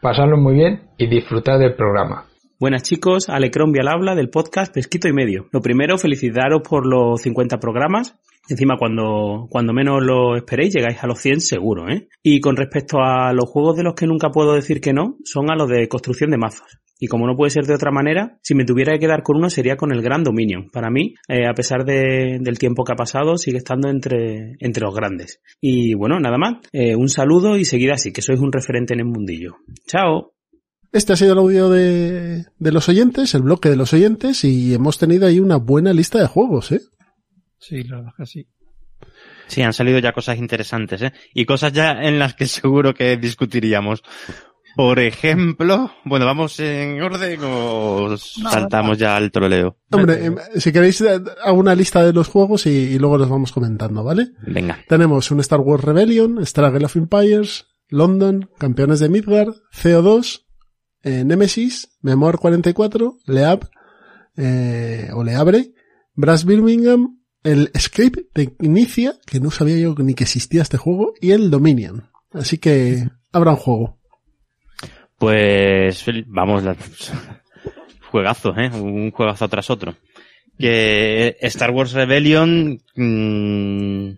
Pasadlo 0.00 0.36
muy 0.36 0.54
bien 0.54 0.82
y 0.98 1.06
disfrutad 1.06 1.58
del 1.58 1.74
programa. 1.74 2.26
Buenas 2.58 2.82
chicos, 2.84 3.28
Alecron 3.28 3.72
al 3.80 3.88
habla 3.88 4.14
del 4.14 4.30
podcast 4.30 4.72
Pesquito 4.72 5.08
y 5.08 5.12
Medio. 5.12 5.46
Lo 5.50 5.60
primero, 5.60 5.98
felicitaros 5.98 6.62
por 6.62 6.86
los 6.86 7.20
50 7.22 7.58
programas. 7.58 8.16
Encima, 8.48 8.76
cuando, 8.78 9.48
cuando 9.50 9.72
menos 9.72 10.02
lo 10.02 10.36
esperéis, 10.36 10.74
llegáis 10.74 11.02
a 11.02 11.06
los 11.06 11.18
100 11.20 11.40
seguro, 11.40 11.88
¿eh? 11.88 12.08
Y 12.22 12.40
con 12.40 12.56
respecto 12.56 12.98
a 13.00 13.32
los 13.32 13.48
juegos 13.48 13.76
de 13.76 13.82
los 13.82 13.94
que 13.94 14.06
nunca 14.06 14.30
puedo 14.30 14.54
decir 14.54 14.80
que 14.80 14.92
no, 14.92 15.16
son 15.24 15.50
a 15.50 15.56
los 15.56 15.68
de 15.68 15.88
construcción 15.88 16.30
de 16.30 16.38
mazos. 16.38 16.78
Y 17.04 17.08
como 17.08 17.26
no 17.26 17.34
puede 17.36 17.50
ser 17.50 17.64
de 17.64 17.74
otra 17.74 17.90
manera, 17.90 18.38
si 18.42 18.54
me 18.54 18.64
tuviera 18.64 18.92
que 18.92 19.00
quedar 19.00 19.24
con 19.24 19.36
uno 19.36 19.50
sería 19.50 19.76
con 19.76 19.90
el 19.90 20.02
Gran 20.02 20.22
Dominion. 20.22 20.70
Para 20.70 20.88
mí, 20.88 21.14
eh, 21.26 21.48
a 21.48 21.52
pesar 21.52 21.84
de- 21.84 22.38
del 22.40 22.58
tiempo 22.60 22.84
que 22.84 22.92
ha 22.92 22.94
pasado, 22.94 23.36
sigue 23.38 23.56
estando 23.58 23.88
entre, 23.88 24.52
entre 24.60 24.84
los 24.84 24.94
grandes. 24.94 25.40
Y 25.60 25.94
bueno, 25.94 26.20
nada 26.20 26.38
más. 26.38 26.58
Eh, 26.70 26.94
un 26.94 27.08
saludo 27.08 27.56
y 27.58 27.64
seguid 27.64 27.90
así, 27.90 28.12
que 28.12 28.22
sois 28.22 28.38
un 28.38 28.52
referente 28.52 28.94
en 28.94 29.00
el 29.00 29.06
mundillo. 29.06 29.56
Chao. 29.88 30.32
Este 30.92 31.12
ha 31.12 31.16
sido 31.16 31.32
el 31.32 31.38
audio 31.40 31.70
de, 31.70 32.44
de 32.56 32.70
los 32.72 32.88
oyentes, 32.88 33.34
el 33.34 33.42
bloque 33.42 33.68
de 33.68 33.76
los 33.76 33.92
oyentes, 33.92 34.44
y 34.44 34.72
hemos 34.72 34.98
tenido 34.98 35.26
ahí 35.26 35.40
una 35.40 35.56
buena 35.56 35.92
lista 35.92 36.20
de 36.20 36.28
juegos, 36.28 36.70
¿eh? 36.70 36.82
Sí, 37.58 37.82
la 37.82 37.96
verdad 37.96 38.12
que 38.16 38.26
sí. 38.26 38.46
Sí, 39.48 39.62
han 39.62 39.72
salido 39.72 39.98
ya 39.98 40.12
cosas 40.12 40.38
interesantes, 40.38 41.02
¿eh? 41.02 41.12
Y 41.34 41.46
cosas 41.46 41.72
ya 41.72 41.94
en 42.00 42.20
las 42.20 42.34
que 42.34 42.46
seguro 42.46 42.94
que 42.94 43.16
discutiríamos. 43.16 44.04
Por 44.76 44.98
ejemplo, 44.98 45.90
bueno, 46.04 46.24
vamos 46.24 46.58
en 46.60 47.00
orden 47.02 47.40
o 47.44 48.16
saltamos 48.16 48.98
ya 48.98 49.16
al 49.16 49.30
troleo. 49.30 49.76
Hombre, 49.90 50.24
em, 50.24 50.36
si 50.56 50.72
queréis, 50.72 51.00
eh, 51.02 51.20
hago 51.44 51.58
una 51.58 51.74
lista 51.74 52.04
de 52.04 52.12
los 52.12 52.28
juegos 52.28 52.66
y, 52.66 52.70
y 52.70 52.98
luego 52.98 53.18
los 53.18 53.28
vamos 53.28 53.52
comentando, 53.52 54.02
¿vale? 54.02 54.28
Venga. 54.46 54.78
Tenemos 54.88 55.30
un 55.30 55.40
Star 55.40 55.60
Wars 55.60 55.84
Rebellion, 55.84 56.44
Struggle 56.46 56.86
of 56.86 56.96
Empires, 56.96 57.66
London, 57.88 58.48
Campeones 58.58 59.00
de 59.00 59.08
Midgard, 59.08 59.54
CO2, 59.72 60.46
eh, 61.02 61.24
Nemesis, 61.24 61.90
Memoir 62.00 62.38
44, 62.38 63.18
Leab, 63.26 63.68
eh, 64.36 65.10
o 65.12 65.22
Leabre, 65.22 65.74
Brass 66.14 66.44
Birmingham, 66.44 67.20
el 67.42 67.70
Escape 67.74 68.28
de 68.34 68.54
Inicia, 68.60 69.16
que 69.26 69.40
no 69.40 69.50
sabía 69.50 69.76
yo 69.76 69.94
ni 69.98 70.14
que 70.14 70.24
existía 70.24 70.62
este 70.62 70.78
juego, 70.78 71.12
y 71.20 71.32
el 71.32 71.50
Dominion. 71.50 72.08
Así 72.32 72.58
que 72.58 73.08
habrá 73.32 73.52
un 73.52 73.56
juego. 73.56 73.98
Pues 75.22 76.04
vamos, 76.26 76.64
la- 76.64 76.74
juegazo, 78.10 78.52
¿eh? 78.58 78.68
Un 78.74 79.12
juegazo 79.12 79.48
tras 79.48 79.70
otro. 79.70 79.94
Que 80.58 81.36
Star 81.42 81.70
Wars 81.70 81.92
Rebellion, 81.92 82.80
mm, 82.96 84.08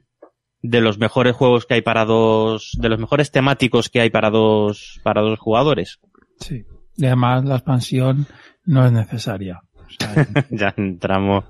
de 0.62 0.80
los 0.80 0.96
mejores 0.98 1.36
juegos 1.36 1.66
que 1.66 1.74
hay 1.74 1.82
para 1.82 2.06
dos, 2.06 2.70
de 2.80 2.88
los 2.88 2.98
mejores 2.98 3.30
temáticos 3.30 3.90
que 3.90 4.00
hay 4.00 4.08
para 4.08 4.30
dos, 4.30 4.98
para 5.04 5.20
dos 5.20 5.38
jugadores. 5.38 6.00
Sí. 6.40 6.64
Y 6.96 7.04
además 7.04 7.44
la 7.44 7.56
expansión 7.56 8.26
no 8.64 8.86
es 8.86 8.92
necesaria. 8.92 9.60
ya 10.50 10.72
entramos. 10.78 11.44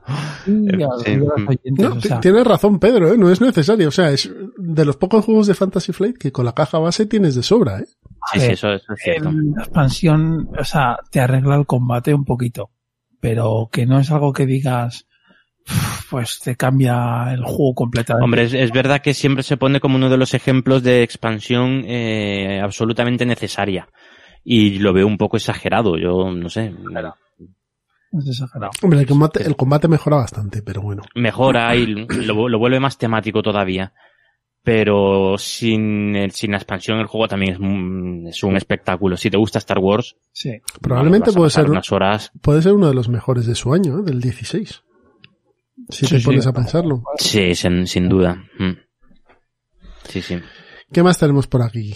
Sí. 0.45 0.51
oyentes, 0.51 1.73
No, 1.79 1.93
o 1.93 1.99
t- 1.99 2.09
sea, 2.09 2.19
tienes 2.21 2.45
razón, 2.45 2.81
Pedro, 2.81 3.13
¿eh? 3.15 3.17
no 3.17 3.31
es 3.31 3.41
necesario. 3.41 3.87
O 3.87 3.93
sea, 3.93 4.11
es 4.11 4.29
de 4.59 4.85
los 4.85 4.97
pocos 4.97 5.25
juegos 5.25 5.47
de 5.47 5.55
Fantasy 5.55 5.93
Flight 5.93 6.19
que 6.19 6.33
con 6.33 6.45
la 6.45 6.55
caja 6.55 6.81
base 6.81 7.07
tienes 7.07 7.37
de 7.37 7.45
sobra, 7.45 7.79
¿eh? 7.79 7.87
Sí, 8.33 8.41
sí, 8.41 8.47
eso, 8.53 8.73
eso 8.73 8.93
es 8.95 9.01
cierto. 9.03 9.29
el- 9.29 9.53
la 9.55 9.63
expansión, 9.63 10.49
o 10.59 10.65
sea, 10.65 10.99
te 11.11 11.21
arregla 11.21 11.57
el 11.57 11.67
combate 11.67 12.15
un 12.15 12.25
poquito, 12.25 12.71
pero 13.21 13.69
que 13.71 13.87
no 13.87 13.99
es 13.99 14.11
algo 14.11 14.33
que 14.33 14.47
digas, 14.47 15.07
"Uf, 15.69 16.11
pues 16.11 16.41
te 16.41 16.57
cambia 16.57 17.33
el 17.33 17.43
juego 17.45 17.75
completamente. 17.75 18.25
Hombre, 18.25 18.43
es, 18.45 18.55
es 18.55 18.71
verdad 18.73 19.01
que 19.03 19.15
siempre 19.15 19.43
se 19.43 19.57
pone 19.57 19.81
como 19.81 19.97
uno 19.97 20.09
de 20.11 20.17
los 20.17 20.35
ejemplos 20.35 20.83
de 20.83 21.03
expansión 21.03 21.85
eh, 21.87 22.61
absolutamente 22.63 23.27
necesaria. 23.27 23.89
Y 24.47 24.79
lo 24.79 24.93
veo 24.93 25.07
un 25.07 25.17
poco 25.17 25.37
exagerado, 25.39 25.97
yo 25.97 26.31
no 26.31 26.49
sé. 26.51 26.73
Es 28.13 28.29
exagerado. 28.29 28.71
Hombre, 28.83 29.01
el 29.01 29.07
combate, 29.07 29.43
el 29.45 29.57
combate 29.57 29.89
mejora 29.89 30.17
bastante, 30.19 30.63
pero 30.63 30.83
bueno. 30.83 31.03
Mejora 31.15 31.75
y 31.75 31.87
lo, 31.87 32.49
lo 32.49 32.59
vuelve 32.59 32.79
más 32.79 32.97
temático 32.99 33.43
todavía. 33.43 33.93
Pero 34.65 35.37
sin, 35.37 36.17
el- 36.17 36.31
sin 36.31 36.53
la 36.53 36.57
expansión 36.57 36.99
el 36.99 37.07
juego 37.07 37.29
también 37.29 37.53
es 37.53 37.59
un, 37.61 38.25
es 38.29 38.43
un 38.43 38.57
espectáculo. 38.57 39.17
Si 39.19 39.29
te 39.31 39.37
gusta 39.37 39.59
Star 39.59 39.79
Wars, 39.79 40.17
Sí. 40.33 40.53
Probablemente 40.81 41.33
puede 41.33 41.51
ser, 41.51 41.69
unas 41.71 41.93
horas. 41.93 42.33
puede 42.41 42.63
ser 42.63 42.73
uno 42.73 42.89
de 42.89 42.95
los 42.95 43.09
mejores 43.11 43.47
de 43.47 43.55
su 43.55 43.75
año, 43.75 43.99
¿eh? 43.99 44.03
del 44.05 44.21
16. 44.21 44.83
Si 45.91 46.07
Sí, 46.07 46.15
te 46.15 46.19
sí. 46.21 46.25
pones 46.25 46.47
a 46.47 46.53
pensarlo. 46.55 47.03
Sí, 47.19 47.55
sin, 47.55 47.87
sin 47.87 48.09
duda. 48.09 48.43
Mm. 48.59 48.73
Sí, 50.09 50.23
sí. 50.23 50.39
¿Qué 50.91 51.03
más 51.03 51.19
tenemos 51.19 51.47
por 51.47 51.61
aquí? 51.63 51.95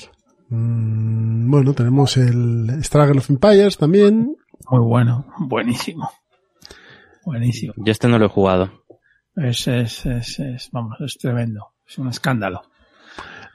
Mm, 0.50 1.50
bueno, 1.50 1.72
tenemos 1.72 2.16
el 2.18 2.84
Struggle 2.84 3.18
of 3.18 3.30
Empires 3.30 3.78
también. 3.78 4.37
Muy 4.70 4.80
bueno, 4.84 5.26
buenísimo. 5.38 6.11
Buenísimo. 7.24 7.72
Yo 7.78 7.92
este 7.92 8.09
no 8.09 8.18
lo 8.18 8.26
he 8.26 8.31
jugado. 8.31 8.85
Es, 9.37 9.68
es, 9.68 10.04
es, 10.04 10.38
es, 10.38 10.68
vamos, 10.72 10.96
es 11.00 11.16
tremendo. 11.16 11.68
Es 11.88 11.98
un 11.98 12.09
escándalo. 12.09 12.62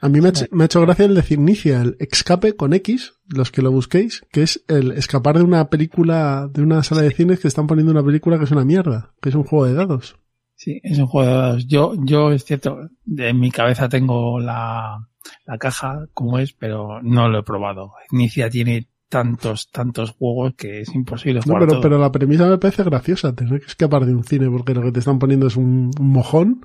A 0.00 0.08
mí 0.08 0.20
me 0.20 0.26
ha, 0.26 0.30
hecho- 0.30 0.44
me 0.50 0.64
ha 0.64 0.66
hecho 0.66 0.80
gracia 0.82 1.06
el 1.06 1.14
decir 1.14 1.38
inicia 1.38 1.80
el 1.80 1.96
escape 1.98 2.56
con 2.56 2.74
X, 2.74 3.14
los 3.28 3.50
que 3.50 3.62
lo 3.62 3.70
busquéis, 3.70 4.26
que 4.32 4.42
es 4.42 4.62
el 4.68 4.90
escapar 4.92 5.38
de 5.38 5.44
una 5.44 5.70
película, 5.70 6.48
de 6.52 6.62
una 6.62 6.82
sala 6.82 7.00
de 7.02 7.10
cines 7.12 7.40
que 7.40 7.48
están 7.48 7.66
poniendo 7.66 7.90
una 7.92 8.04
película 8.04 8.36
que 8.38 8.44
es 8.44 8.50
una 8.50 8.64
mierda, 8.66 9.12
que 9.22 9.30
es 9.30 9.34
un 9.34 9.44
juego 9.44 9.64
de 9.66 9.74
dados. 9.74 10.16
Sí, 10.56 10.78
es 10.82 10.98
un 10.98 11.06
juego 11.06 11.28
de 11.28 11.34
dados. 11.36 11.66
Yo, 11.66 11.94
yo 12.04 12.32
es 12.32 12.44
cierto, 12.44 12.90
en 13.16 13.40
mi 13.40 13.50
cabeza 13.50 13.88
tengo 13.88 14.38
la, 14.40 15.08
la 15.46 15.58
caja 15.58 16.06
como 16.12 16.38
es, 16.38 16.52
pero 16.52 17.00
no 17.02 17.28
lo 17.28 17.38
he 17.38 17.42
probado. 17.42 17.92
Inicia 18.12 18.50
tiene 18.50 18.88
tantos, 19.08 19.70
tantos 19.70 20.10
juegos 20.10 20.54
que 20.56 20.80
es 20.80 20.94
imposible 20.94 21.40
No, 21.46 21.54
pero, 21.54 21.66
todo. 21.66 21.80
pero 21.80 21.98
la 21.98 22.12
premisa 22.12 22.46
me 22.48 22.58
parece 22.58 22.82
graciosa, 22.84 23.34
tener 23.34 23.60
que 23.60 23.66
escapar 23.66 24.04
de 24.04 24.14
un 24.14 24.24
cine 24.24 24.50
porque 24.50 24.74
lo 24.74 24.82
que 24.82 24.92
te 24.92 24.98
están 24.98 25.18
poniendo 25.18 25.46
es 25.46 25.56
un, 25.56 25.90
un 25.98 26.08
mojón. 26.08 26.60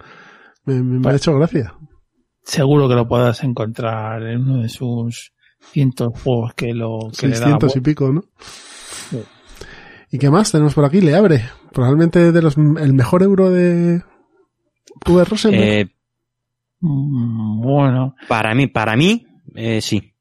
Me, 0.73 0.83
me- 0.83 0.99
me 0.99 1.09
ha 1.11 1.15
hecho 1.15 1.35
gracia. 1.35 1.73
Seguro 2.43 2.87
que 2.89 2.95
lo 2.95 3.07
puedas 3.07 3.43
encontrar 3.43 4.23
en 4.23 4.41
uno 4.41 4.61
de 4.61 4.69
sus 4.69 5.33
cientos 5.71 6.13
juegos 6.21 6.53
que 6.53 6.73
lo, 6.73 7.09
que 7.17 7.27
le 7.27 7.33
da 7.39 7.45
600 7.45 7.75
y 7.75 7.81
pico, 7.81 8.11
¿no? 8.11 8.23
¿Y 10.11 10.17
qué 10.17 10.29
más 10.29 10.51
tenemos 10.51 10.73
por 10.73 10.85
aquí? 10.85 11.01
Le 11.01 11.15
abre. 11.15 11.43
Probablemente 11.71 12.31
de 12.31 12.41
los, 12.41 12.57
el 12.57 12.93
mejor 12.93 13.21
euro 13.23 13.51
de 13.51 14.01
V. 15.07 15.23
Rosenberg. 15.25 15.63
Eh, 15.63 15.87
Mm, 16.81 17.61
Bueno, 17.61 18.15
para 18.29 18.55
mí, 18.55 18.67
para 18.67 18.95
mí, 18.95 19.27
eh, 19.53 19.81
sí. 19.81 20.13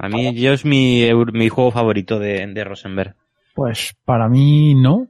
A 0.00 0.08
mí, 0.08 0.34
yo 0.34 0.52
es 0.52 0.64
mi, 0.64 1.04
mi 1.32 1.48
juego 1.48 1.70
favorito 1.70 2.18
de, 2.18 2.44
de 2.52 2.64
Rosenberg. 2.64 3.14
pues 3.54 3.94
para 4.04 4.28
mí 4.28 4.74
no. 4.74 5.06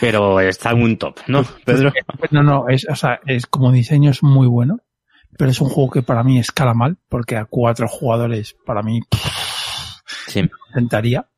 Pero 0.00 0.40
está 0.40 0.70
en 0.70 0.82
un 0.82 0.96
top, 0.98 1.18
¿no, 1.28 1.44
Pedro? 1.64 1.92
No, 2.30 2.42
no, 2.42 2.68
es, 2.68 2.86
o 2.88 2.94
sea, 2.96 3.20
es 3.26 3.46
como 3.46 3.72
diseño 3.72 4.10
es 4.10 4.22
muy 4.22 4.46
bueno, 4.46 4.78
pero 5.38 5.50
es 5.50 5.60
un 5.60 5.68
juego 5.68 5.90
que 5.90 6.02
para 6.02 6.22
mí 6.22 6.38
escala 6.38 6.74
mal, 6.74 6.96
porque 7.08 7.36
a 7.36 7.44
cuatro 7.44 7.88
jugadores, 7.88 8.56
para 8.66 8.82
mí, 8.82 9.00
Sí. 10.28 10.48
intentaría. 10.70 11.28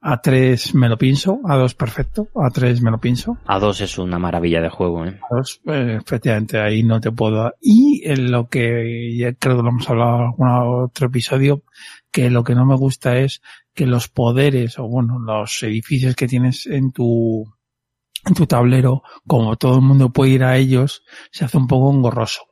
A 0.00 0.20
tres 0.22 0.76
me 0.76 0.88
lo 0.88 0.96
pienso, 0.96 1.40
a 1.44 1.56
dos 1.56 1.74
perfecto, 1.74 2.28
a 2.36 2.50
tres 2.50 2.80
me 2.80 2.90
lo 2.92 2.98
pienso, 2.98 3.36
A 3.46 3.58
dos 3.58 3.80
es 3.80 3.98
una 3.98 4.16
maravilla 4.18 4.60
de 4.60 4.68
juego, 4.68 5.04
¿eh? 5.04 5.18
a 5.28 5.34
dos, 5.34 5.60
eh, 5.66 5.98
efectivamente 6.00 6.60
ahí 6.60 6.84
no 6.84 7.00
te 7.00 7.10
puedo 7.10 7.36
dar. 7.42 7.56
Y 7.60 8.02
en 8.04 8.30
lo 8.30 8.48
que 8.48 9.16
ya 9.16 9.32
creo 9.34 9.56
que 9.56 9.62
lo 9.64 9.70
hemos 9.70 9.90
hablado 9.90 10.18
en 10.18 10.22
algún 10.22 10.48
otro 10.84 11.08
episodio, 11.08 11.64
que 12.12 12.30
lo 12.30 12.44
que 12.44 12.54
no 12.54 12.64
me 12.64 12.76
gusta 12.76 13.18
es 13.18 13.42
que 13.78 13.86
los 13.86 14.08
poderes 14.08 14.76
o 14.80 14.88
bueno, 14.88 15.20
los 15.20 15.62
edificios 15.62 16.16
que 16.16 16.26
tienes 16.26 16.66
en 16.66 16.90
tu, 16.90 17.44
en 18.26 18.34
tu 18.34 18.44
tablero, 18.44 19.04
como 19.24 19.54
todo 19.54 19.76
el 19.76 19.82
mundo 19.82 20.10
puede 20.10 20.32
ir 20.32 20.42
a 20.42 20.56
ellos, 20.56 21.04
se 21.30 21.44
hace 21.44 21.58
un 21.58 21.68
poco 21.68 21.94
engorroso. 21.94 22.42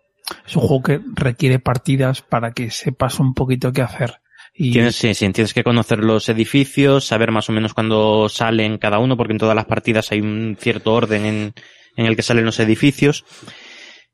Es 0.46 0.54
un 0.54 0.62
juego 0.62 0.84
que 0.84 1.00
requiere 1.14 1.58
partidas 1.58 2.22
para 2.22 2.52
que 2.52 2.70
sepas 2.70 3.18
un 3.18 3.34
poquito 3.34 3.72
qué 3.72 3.82
hacer. 3.82 4.20
Y 4.54 4.70
Tienes, 4.70 4.94
sí, 4.94 5.14
sí, 5.14 5.28
tienes 5.32 5.52
que 5.52 5.64
conocer 5.64 5.98
los 5.98 6.28
edificios, 6.28 7.04
saber 7.04 7.32
más 7.32 7.48
o 7.48 7.52
menos 7.52 7.74
cuándo 7.74 8.28
salen 8.28 8.78
cada 8.78 9.00
uno, 9.00 9.16
porque 9.16 9.32
en 9.32 9.40
todas 9.40 9.56
las 9.56 9.66
partidas 9.66 10.12
hay 10.12 10.20
un 10.20 10.56
cierto 10.60 10.94
orden 10.94 11.26
en, 11.26 11.54
en 11.96 12.06
el 12.06 12.14
que 12.14 12.22
salen 12.22 12.44
los 12.44 12.60
edificios. 12.60 13.24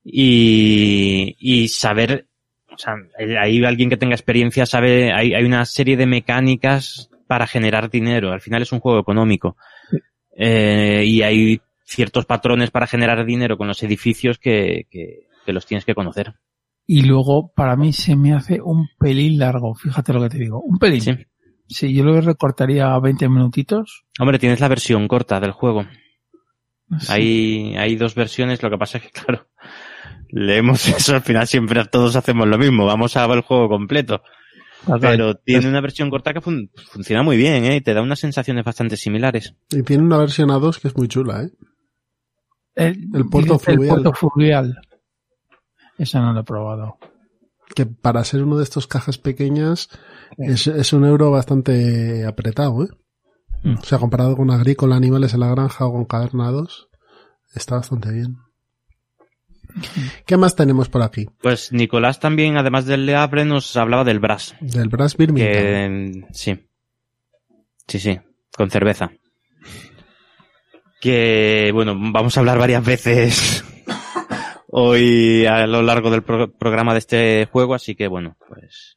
Y, 0.03 1.37
y 1.39 1.69
saber, 1.69 2.27
o 2.75 2.79
sea, 2.79 2.95
hay 3.19 3.65
alguien 3.65 3.91
que 3.91 3.97
tenga 3.97 4.15
experiencia 4.15 4.67
sabe, 4.67 5.13
hay, 5.13 5.35
hay 5.35 5.45
una 5.45 5.65
serie 5.65 5.97
de 5.97 6.07
mecánicas 6.07 7.11
para 7.27 7.47
generar 7.47 7.91
dinero. 7.91 8.33
Al 8.33 8.41
final 8.41 8.63
es 8.63 8.73
un 8.73 8.81
juego 8.81 8.99
económico. 8.99 9.57
Eh, 10.37 11.05
y 11.07 11.23
hay 11.23 11.61
ciertos 11.85 12.27
patrones 12.27 12.71
para 12.71 12.87
generar 12.87 13.25
dinero 13.25 13.57
con 13.57 13.69
los 13.69 13.83
edificios 13.83 14.39
que, 14.39 14.87
que, 14.91 15.27
que 15.45 15.53
los 15.53 15.67
tienes 15.67 15.85
que 15.85 15.95
conocer. 15.95 16.35
Y 16.87 17.03
luego, 17.03 17.53
para 17.55 17.77
mí 17.77 17.93
se 17.93 18.17
me 18.17 18.35
hace 18.35 18.61
un 18.61 18.89
pelín 18.99 19.39
largo, 19.39 19.75
fíjate 19.75 20.13
lo 20.13 20.23
que 20.23 20.31
te 20.31 20.39
digo, 20.39 20.61
un 20.61 20.79
pelín. 20.79 21.01
Sí. 21.01 21.17
Sí, 21.69 21.95
yo 21.95 22.05
lo 22.05 22.21
recortaría 22.21 22.93
a 22.93 23.01
20 23.01 23.29
minutitos. 23.29 24.05
Hombre, 24.21 24.39
tienes 24.39 24.61
la 24.61 24.69
versión 24.69 25.09
corta 25.09 25.41
del 25.41 25.53
juego. 25.53 25.87
Sí. 26.99 27.07
Hay, 27.09 27.77
hay 27.77 27.97
dos 27.97 28.15
versiones, 28.15 28.63
lo 28.63 28.69
que 28.69 28.77
pasa 28.77 28.99
es 28.99 29.05
que, 29.05 29.11
claro, 29.21 29.47
leemos 30.33 30.87
eso, 30.89 31.15
al 31.15 31.23
final 31.23 31.47
siempre 31.47 31.85
todos 31.87 32.17
hacemos 32.17 32.49
lo 32.49 32.59
mismo, 32.59 32.85
vamos 32.87 33.17
a 33.17 33.27
ver 33.29 33.37
el 33.39 33.43
juego 33.45 33.69
completo. 33.69 34.23
Pero 35.01 35.37
tiene 35.37 35.69
una 35.69 35.81
versión 35.81 36.11
corta 36.11 36.33
que 36.35 36.41
fun- 36.41 36.69
funciona 36.91 37.23
muy 37.23 37.37
bien, 37.37 37.65
¿eh? 37.67 37.77
Y 37.77 37.81
te 37.83 37.95
da 37.95 38.03
unas 38.03 38.19
sensaciones 38.19 38.65
bastante 38.65 38.97
similares. 38.97 39.55
Y 39.71 39.83
tiene 39.85 40.03
una 40.03 40.19
versión 40.19 40.49
A2 40.49 40.81
que 40.81 40.89
es 40.89 40.97
muy 40.97 41.07
chula, 41.07 41.45
¿eh? 41.45 41.51
El, 42.75 43.07
El 43.15 43.29
puerto 43.29 43.53
dices, 43.53 43.69
el 43.69 43.75
fluvial. 43.75 43.95
puerto 44.03 44.13
fluvial. 44.13 44.77
Eso 45.99 46.21
no 46.21 46.33
lo 46.33 46.41
he 46.41 46.45
probado. 46.45 46.97
Que 47.77 47.87
para 47.87 48.25
ser 48.25 48.43
uno 48.43 48.57
de 48.57 48.65
estos 48.65 48.89
cajas 48.89 49.19
pequeñas 49.19 49.89
es, 50.37 50.67
es 50.67 50.93
un 50.93 51.05
euro 51.05 51.31
bastante 51.31 52.27
apretado, 52.27 52.83
¿eh? 52.85 52.89
O 53.65 53.85
sea, 53.85 53.99
comparado 53.99 54.37
con 54.37 54.51
Agrícola, 54.51 54.97
Animales 54.97 55.33
en 55.35 55.41
la 55.41 55.51
Granja 55.51 55.87
o 55.87 55.93
con 55.93 56.07
Caverna 56.07 56.51
2, 56.51 56.89
está 57.55 57.77
bastante 57.77 58.11
bien. 58.11 58.37
¿Qué 60.27 60.37
más 60.37 60.55
tenemos 60.57 60.89
por 60.89 61.03
aquí? 61.03 61.27
Pues 61.41 61.73
Nicolás 61.73 62.21
también, 62.21 62.57
además 62.57 62.87
del 62.87 63.07
Le 63.07 63.15
Havre, 63.17 63.45
nos 63.45 63.77
hablaba 63.77 64.05
del 64.05 64.21
Brass. 64.21 64.55
Del 64.61 64.89
Brass 64.89 65.17
Birmingham. 65.17 65.53
Que, 65.53 66.25
sí. 66.33 66.59
Sí, 67.89 67.99
sí. 67.99 68.19
Con 68.57 68.71
cerveza. 68.71 69.11
Que, 71.01 71.71
bueno, 71.75 71.95
vamos 71.97 72.37
a 72.37 72.41
hablar 72.41 72.59
varias 72.59 72.85
veces 72.85 73.65
hoy 74.69 75.45
a 75.47 75.67
lo 75.67 75.83
largo 75.83 76.11
del 76.11 76.23
pro- 76.23 76.53
programa 76.53 76.93
de 76.93 76.99
este 77.01 77.49
juego, 77.51 77.75
así 77.75 77.95
que, 77.97 78.07
bueno, 78.07 78.37
pues, 78.49 78.97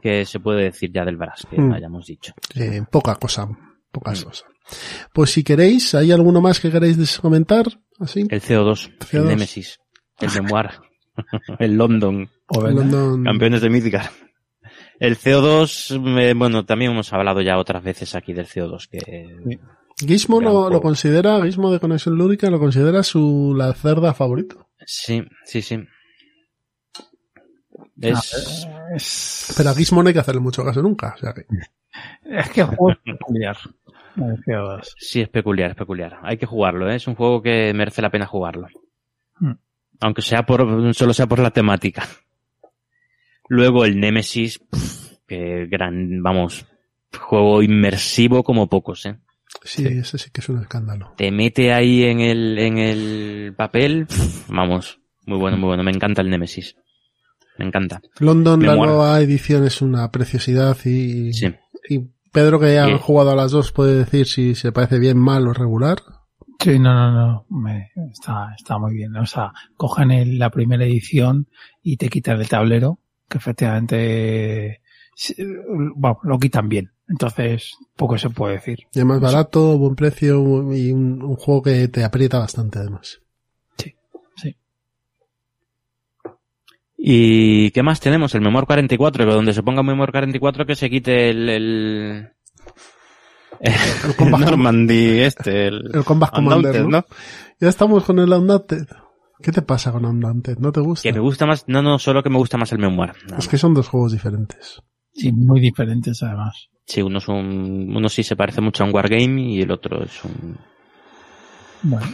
que 0.00 0.24
se 0.26 0.38
puede 0.38 0.64
decir 0.64 0.92
ya 0.92 1.04
del 1.04 1.16
Brass, 1.16 1.46
que 1.50 1.56
Hmm. 1.60 1.72
hayamos 1.72 2.06
dicho. 2.06 2.34
Eh, 2.54 2.82
poca 2.90 3.16
cosa, 3.16 3.48
pocas 3.90 4.24
cosas. 4.24 4.44
Pues 5.12 5.30
si 5.30 5.42
queréis, 5.42 5.94
¿hay 5.94 6.12
alguno 6.12 6.40
más 6.40 6.60
que 6.60 6.70
queréis 6.70 7.18
comentar? 7.18 7.66
Así. 7.98 8.26
El 8.30 8.40
CO2, 8.40 8.88
el 8.92 8.98
CO2. 8.98 9.24
Nemesis, 9.26 9.78
el 10.20 10.30
Memoir, 10.42 10.70
el 11.58 11.76
London, 11.76 12.28
London- 12.50 13.24
campeones 13.24 13.60
de 13.62 13.70
Midgar. 13.70 14.10
El 15.00 15.16
CO2, 15.18 16.20
eh, 16.20 16.34
bueno, 16.34 16.64
también 16.64 16.92
hemos 16.92 17.12
hablado 17.12 17.40
ya 17.42 17.58
otras 17.58 17.82
veces 17.82 18.14
aquí 18.14 18.32
del 18.32 18.46
CO2, 18.46 18.88
que 18.88 19.58
Gizmo 19.98 20.40
lo, 20.40 20.80
considera, 20.80 21.42
Gizmo 21.44 21.72
de 21.72 21.80
Conexión 21.80 22.16
Lúdica 22.16 22.48
lo 22.50 22.58
considera 22.58 23.02
su 23.02 23.54
la 23.56 23.72
cerda 23.74 24.14
favorito. 24.14 24.68
sí, 24.86 25.22
sí, 25.44 25.62
sí. 25.62 25.78
Ah, 28.02 28.20
Es, 28.94 29.54
Pero 29.56 29.70
a 29.70 29.74
Gizmo 29.74 30.02
no 30.02 30.08
hay 30.08 30.14
que 30.14 30.20
hacerle 30.20 30.40
mucho 30.40 30.64
caso 30.64 30.82
nunca. 30.82 31.14
O 31.16 31.18
sea 31.18 31.32
que, 31.32 31.44
Es 32.24 32.50
que 32.50 32.60
el 32.62 32.66
juego 32.68 32.90
es 32.90 32.98
peculiar. 33.04 33.56
El 34.16 34.36
CO2. 34.44 34.80
sí, 34.96 35.20
es 35.22 35.28
peculiar, 35.28 35.70
es 35.70 35.76
peculiar. 35.76 36.18
Hay 36.22 36.36
que 36.38 36.46
jugarlo, 36.46 36.88
¿eh? 36.90 36.96
es 36.96 37.06
un 37.08 37.14
juego 37.16 37.42
que 37.42 37.72
merece 37.74 38.02
la 38.02 38.10
pena 38.10 38.26
jugarlo. 38.26 38.68
Hmm. 39.40 39.52
Aunque 40.00 40.22
sea 40.22 40.44
por, 40.44 40.94
solo 40.94 41.14
sea 41.14 41.26
por 41.26 41.38
la 41.38 41.50
temática. 41.50 42.06
Luego 43.48 43.84
el 43.84 44.00
Nemesis, 44.00 44.58
pff, 44.58 45.18
que 45.26 45.66
gran, 45.70 46.22
vamos, 46.22 46.66
juego 47.18 47.62
inmersivo 47.62 48.42
como 48.42 48.68
pocos, 48.68 49.06
¿eh? 49.06 49.18
sí, 49.62 49.86
ese 49.86 50.18
sí 50.18 50.30
que 50.30 50.40
es 50.40 50.48
un 50.48 50.60
escándalo. 50.60 51.12
Te 51.16 51.30
mete 51.30 51.72
ahí 51.72 52.04
en 52.04 52.20
el, 52.20 52.58
en 52.58 52.78
el 52.78 53.54
papel, 53.56 54.06
pff, 54.06 54.48
vamos, 54.48 55.00
muy 55.26 55.38
bueno, 55.38 55.56
muy 55.56 55.68
bueno. 55.68 55.82
Me 55.84 55.90
encanta 55.92 56.22
el 56.22 56.30
Nemesis. 56.30 56.76
Me 57.58 57.66
encanta. 57.66 58.00
London, 58.18 58.64
la 58.66 58.74
nueva 58.74 59.20
edición 59.20 59.64
es 59.64 59.80
una 59.80 60.10
preciosidad 60.10 60.76
y, 60.84 61.32
Sí. 61.32 61.54
y 61.88 62.00
Pedro 62.32 62.58
que 62.58 62.74
ya 62.74 62.86
ha 62.86 62.98
jugado 62.98 63.30
a 63.30 63.36
las 63.36 63.52
dos 63.52 63.70
puede 63.70 63.96
decir 63.98 64.26
si 64.26 64.56
se 64.56 64.72
parece 64.72 64.98
bien, 64.98 65.16
mal 65.18 65.46
o 65.46 65.52
regular. 65.52 65.98
Sí, 66.58 66.78
no, 66.78 66.94
no, 66.94 67.12
no. 67.12 67.46
Me- 67.50 67.90
está, 68.12 68.54
está 68.56 68.78
muy 68.78 68.94
bien. 68.94 69.14
O 69.16 69.26
sea, 69.26 69.52
cogen 69.76 70.10
el- 70.10 70.38
la 70.38 70.50
primera 70.50 70.84
edición 70.84 71.48
y 71.82 71.96
te 71.96 72.08
quitan 72.08 72.40
el 72.40 72.48
tablero, 72.48 72.98
que 73.28 73.38
efectivamente 73.38 74.80
sí, 75.14 75.34
bueno, 75.96 76.18
lo 76.22 76.38
quitan 76.38 76.68
bien. 76.68 76.92
Entonces, 77.08 77.76
poco 77.96 78.16
se 78.16 78.30
puede 78.30 78.54
decir. 78.54 78.78
Y 78.94 78.98
es 79.00 79.04
más 79.04 79.20
barato, 79.20 79.76
buen 79.78 79.94
precio 79.94 80.72
y 80.74 80.90
un, 80.92 81.22
un 81.22 81.36
juego 81.36 81.62
que 81.62 81.88
te 81.88 82.02
aprieta 82.04 82.38
bastante 82.38 82.78
además. 82.78 83.20
¿Y 86.96 87.70
qué 87.72 87.82
más 87.82 88.00
tenemos? 88.00 88.34
El 88.34 88.40
Memoir 88.40 88.64
44, 88.64 89.24
pero 89.24 89.34
donde 89.34 89.52
se 89.52 89.62
ponga 89.62 89.82
Memoir 89.82 90.10
44 90.10 90.64
que 90.64 90.74
se 90.76 90.88
quite 90.88 91.28
el, 91.30 91.48
el, 91.50 92.28
el, 93.60 94.16
Combat 94.16 94.40
Normandy 94.50 95.20
este, 95.20 95.68
el, 95.68 95.90
El 95.94 96.04
Combat 96.04 96.30
Commander, 96.30 96.82
Undaunted, 96.82 97.08
¿no? 97.10 97.16
Ya 97.60 97.68
estamos 97.68 98.04
con 98.04 98.18
el 98.18 98.32
Undaunted. 98.32 98.86
¿Qué 99.42 99.52
te 99.52 99.62
pasa 99.62 99.92
con 99.92 100.04
Undaunted? 100.04 100.58
¿No 100.58 100.72
te 100.72 100.80
gusta? 100.80 101.08
Que 101.08 101.12
me 101.12 101.20
gusta 101.20 101.46
más, 101.46 101.64
no, 101.66 101.82
no, 101.82 101.98
solo 101.98 102.22
que 102.22 102.30
me 102.30 102.38
gusta 102.38 102.56
más 102.56 102.72
el 102.72 102.78
Memoir. 102.78 103.12
nada 103.26 103.38
Es 103.38 103.48
que 103.48 103.58
son 103.58 103.74
dos 103.74 103.88
juegos 103.88 104.12
diferentes. 104.12 104.80
Sí, 105.12 105.32
muy 105.32 105.60
diferentes 105.60 106.22
además. 106.22 106.68
Sí, 106.86 107.02
uno 107.02 107.18
es 107.18 107.28
un, 107.28 107.94
uno 107.96 108.08
sí 108.08 108.22
se 108.22 108.36
parece 108.36 108.60
mucho 108.60 108.84
a 108.84 108.86
un 108.86 108.94
Wargame 108.94 109.40
y 109.42 109.60
el 109.62 109.70
otro 109.70 110.02
es 110.02 110.24
un... 110.24 110.56
Bueno. 111.82 112.06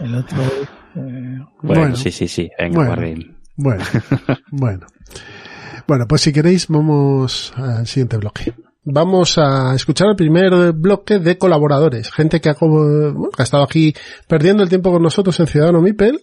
El 0.00 0.14
otro, 0.14 0.42
eh, 0.42 0.68
Bueno, 0.94 1.46
Bueno. 1.62 1.96
sí, 1.96 2.10
sí, 2.10 2.28
sí, 2.28 2.48
venga, 2.58 2.76
Bueno. 2.76 2.90
Wargame. 2.90 3.36
Bueno, 3.56 3.84
bueno. 4.50 4.86
Bueno, 5.86 6.06
pues 6.06 6.20
si 6.20 6.32
queréis 6.32 6.68
vamos 6.68 7.52
al 7.56 7.86
siguiente 7.86 8.18
bloque. 8.18 8.54
Vamos 8.84 9.36
a 9.36 9.74
escuchar 9.74 10.08
el 10.08 10.16
primer 10.16 10.72
bloque 10.72 11.18
de 11.18 11.36
colaboradores, 11.36 12.10
gente 12.10 12.40
que 12.40 12.48
ha, 12.48 12.56
bueno, 12.58 13.28
que 13.28 13.42
ha 13.42 13.44
estado 13.44 13.62
aquí 13.62 13.92
perdiendo 14.26 14.62
el 14.62 14.68
tiempo 14.68 14.90
con 14.90 15.02
nosotros 15.02 15.38
en 15.40 15.46
Ciudadano 15.46 15.82
Mipel 15.82 16.20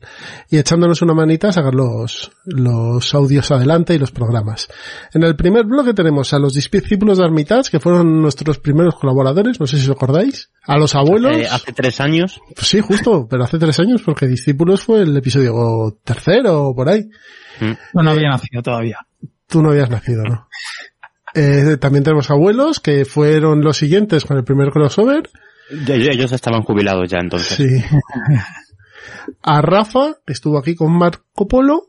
y 0.50 0.58
echándonos 0.58 1.02
una 1.04 1.13
manita 1.13 1.50
a 1.50 1.52
sacar 1.52 1.76
los, 1.76 2.32
los 2.46 3.13
audios 3.13 3.52
adelante 3.52 3.94
y 3.94 4.00
los 4.00 4.12
programas. 4.12 4.68
En 5.13 5.24
el 5.24 5.36
primer 5.36 5.65
bloque 5.65 5.94
tenemos 5.94 6.34
a 6.34 6.39
los 6.39 6.54
discípulos 6.54 7.18
de 7.20 7.26
Armitage, 7.26 7.70
que 7.70 7.80
fueron 7.80 8.22
nuestros 8.22 8.58
primeros 8.58 8.96
colaboradores, 8.96 9.60
no 9.60 9.68
sé 9.68 9.78
si 9.78 9.84
os 9.89 9.96
acordáis, 9.96 10.50
a 10.63 10.78
los 10.78 10.96
abuelos. 10.96 11.36
Eh, 11.36 11.48
hace 11.48 11.72
tres 11.72 12.00
años. 12.00 12.41
Pues 12.56 12.68
sí, 12.68 12.80
justo, 12.80 13.28
pero 13.30 13.44
hace 13.44 13.60
tres 13.60 13.80
años, 13.80 14.02
porque 14.04 14.28
Discípulos 14.28 14.82
fue 14.82 15.02
el 15.02 15.15
episodio 15.15 16.00
tercero 16.04 16.70
o 16.70 16.76
por 16.76 16.89
ahí. 16.89 17.10
no, 17.94 18.02
no 18.02 18.12
había 18.12 18.30
nacido 18.30 18.63
todavía. 18.63 18.98
Tú 19.48 19.62
no 19.62 19.70
habías 19.70 19.91
nacido, 19.91 20.24
¿no? 20.24 20.48
Eh, 21.36 21.78
también 21.78 22.04
tenemos 22.04 22.32
abuelos, 22.32 22.80
que 22.80 23.06
fueron 23.06 23.62
los 23.62 23.78
siguientes 23.78 24.26
con 24.26 24.38
el 24.38 24.43
primer 24.43 24.69
crossover. 24.71 25.30
Ellos 25.88 26.32
estaban 26.32 26.62
jubilados 26.63 27.10
ya 27.10 27.17
entonces. 27.19 27.58
Sí. 27.58 27.84
A 29.41 29.62
Rafa, 29.62 30.15
que 30.26 30.34
estuvo 30.34 30.58
aquí 30.58 30.76
con 30.76 30.91
Marco 30.98 31.48
Polo. 31.48 31.84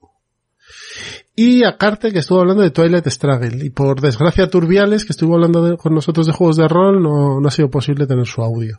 Y 1.38 1.64
a 1.64 1.76
Carte, 1.76 2.10
que 2.12 2.20
estuvo 2.20 2.40
hablando 2.40 2.62
de 2.62 2.70
Twilight 2.70 3.06
Struggle. 3.08 3.62
Y 3.64 3.68
por 3.70 4.00
desgracia 4.00 4.48
Turbiales, 4.48 5.04
que 5.04 5.12
estuvo 5.12 5.34
hablando 5.34 5.62
de- 5.62 5.76
con 5.76 5.94
nosotros 5.94 6.26
de 6.26 6.32
juegos 6.32 6.56
de 6.56 6.66
rol, 6.66 7.02
no, 7.02 7.38
no 7.40 7.46
ha 7.48 7.50
sido 7.50 7.68
posible 7.68 8.06
tener 8.06 8.26
su 8.26 8.42
audio. 8.42 8.78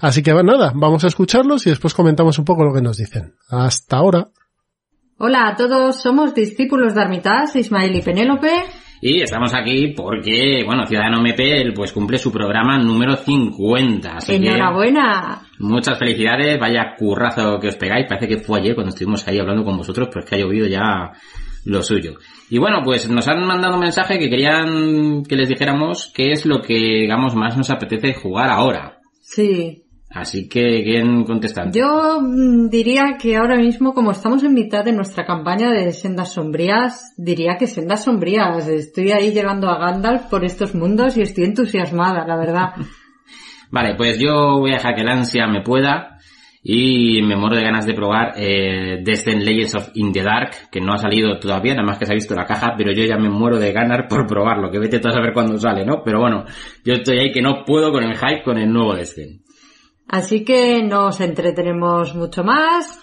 Así 0.00 0.22
que 0.22 0.32
va, 0.32 0.42
nada, 0.42 0.72
vamos 0.74 1.04
a 1.04 1.08
escucharlos 1.08 1.66
y 1.66 1.70
después 1.70 1.92
comentamos 1.92 2.38
un 2.38 2.46
poco 2.46 2.64
lo 2.64 2.72
que 2.72 2.80
nos 2.80 2.96
dicen. 2.96 3.34
Hasta 3.50 3.98
ahora. 3.98 4.28
Hola 5.18 5.48
a 5.48 5.56
todos, 5.56 6.00
somos 6.00 6.34
discípulos 6.34 6.94
de 6.94 7.02
Armitage, 7.02 7.58
Ismael 7.60 7.94
y 7.94 8.00
Penélope. 8.00 8.50
Y 9.00 9.22
estamos 9.22 9.54
aquí 9.54 9.94
porque, 9.96 10.62
bueno, 10.64 10.86
Ciudadano 10.86 11.22
Mepel 11.22 11.72
pues 11.72 11.92
cumple 11.92 12.18
su 12.18 12.30
programa 12.30 12.78
número 12.78 13.16
50. 13.16 14.16
Así 14.16 14.38
que 14.38 14.48
Enhorabuena. 14.48 15.40
muchas 15.58 15.98
felicidades, 15.98 16.58
vaya 16.60 16.94
currazo 16.98 17.58
que 17.58 17.68
os 17.68 17.76
pegáis. 17.76 18.06
Parece 18.06 18.28
que 18.28 18.38
fue 18.38 18.60
ayer 18.60 18.74
cuando 18.74 18.90
estuvimos 18.90 19.26
ahí 19.26 19.38
hablando 19.38 19.64
con 19.64 19.78
vosotros, 19.78 20.08
pues 20.12 20.26
que 20.26 20.34
ha 20.34 20.38
llovido 20.38 20.66
ya 20.66 21.12
lo 21.64 21.82
suyo. 21.82 22.14
Y 22.50 22.58
bueno, 22.58 22.80
pues 22.84 23.08
nos 23.08 23.26
han 23.28 23.46
mandado 23.46 23.74
un 23.74 23.80
mensaje 23.80 24.18
que 24.18 24.28
querían 24.28 25.22
que 25.22 25.36
les 25.36 25.48
dijéramos 25.48 26.12
qué 26.14 26.32
es 26.32 26.44
lo 26.44 26.60
que, 26.60 26.74
digamos, 26.74 27.34
más 27.34 27.56
nos 27.56 27.70
apetece 27.70 28.14
jugar 28.14 28.50
ahora. 28.50 28.98
Sí. 29.22 29.84
Así 30.12 30.48
que, 30.48 30.82
¿quién 30.82 31.22
contesta? 31.22 31.70
Yo 31.72 32.20
mm, 32.20 32.68
diría 32.68 33.16
que 33.16 33.36
ahora 33.36 33.56
mismo, 33.56 33.94
como 33.94 34.10
estamos 34.10 34.42
en 34.42 34.54
mitad 34.54 34.84
de 34.84 34.92
nuestra 34.92 35.24
campaña 35.24 35.70
de 35.70 35.92
sendas 35.92 36.32
sombrías, 36.32 37.14
diría 37.16 37.56
que 37.56 37.68
sendas 37.68 38.04
sombrías. 38.04 38.66
Estoy 38.66 39.12
ahí 39.12 39.32
llegando 39.32 39.68
a 39.68 39.78
Gandalf 39.78 40.22
por 40.24 40.44
estos 40.44 40.74
mundos 40.74 41.16
y 41.16 41.22
estoy 41.22 41.44
entusiasmada, 41.44 42.26
la 42.26 42.36
verdad. 42.36 42.70
Vale, 43.70 43.94
pues 43.94 44.18
yo 44.18 44.58
voy 44.58 44.72
a 44.72 44.78
dejar 44.78 44.96
que 44.96 45.02
el 45.02 45.08
ansia 45.08 45.46
me 45.46 45.62
pueda 45.62 46.18
y 46.60 47.22
me 47.22 47.36
muero 47.36 47.54
de 47.54 47.62
ganas 47.62 47.86
de 47.86 47.94
probar 47.94 48.32
eh, 48.36 49.00
Descent 49.04 49.42
Legends 49.42 49.76
of 49.76 49.90
In 49.94 50.12
the 50.12 50.24
Dark, 50.24 50.70
que 50.72 50.80
no 50.80 50.92
ha 50.92 50.98
salido 50.98 51.38
todavía, 51.38 51.74
nada 51.74 51.86
más 51.86 51.98
que 51.98 52.06
se 52.06 52.12
ha 52.12 52.16
visto 52.16 52.34
la 52.34 52.46
caja, 52.46 52.74
pero 52.76 52.92
yo 52.92 53.04
ya 53.04 53.16
me 53.16 53.30
muero 53.30 53.60
de 53.60 53.72
ganas 53.72 54.06
por 54.08 54.26
probarlo, 54.26 54.72
que 54.72 54.80
vete 54.80 54.98
tú 54.98 55.06
a 55.08 55.12
saber 55.12 55.32
cuándo 55.32 55.56
sale, 55.56 55.86
¿no? 55.86 56.02
Pero 56.04 56.18
bueno, 56.18 56.44
yo 56.84 56.94
estoy 56.94 57.20
ahí 57.20 57.30
que 57.30 57.40
no 57.40 57.64
puedo 57.64 57.92
con 57.92 58.02
el 58.02 58.16
hype 58.16 58.42
con 58.42 58.58
el 58.58 58.70
nuevo 58.72 58.96
Descent. 58.96 59.40
Así 60.10 60.44
que 60.44 60.82
no 60.82 61.06
os 61.06 61.20
entretenemos 61.20 62.16
mucho 62.16 62.42
más. 62.42 63.00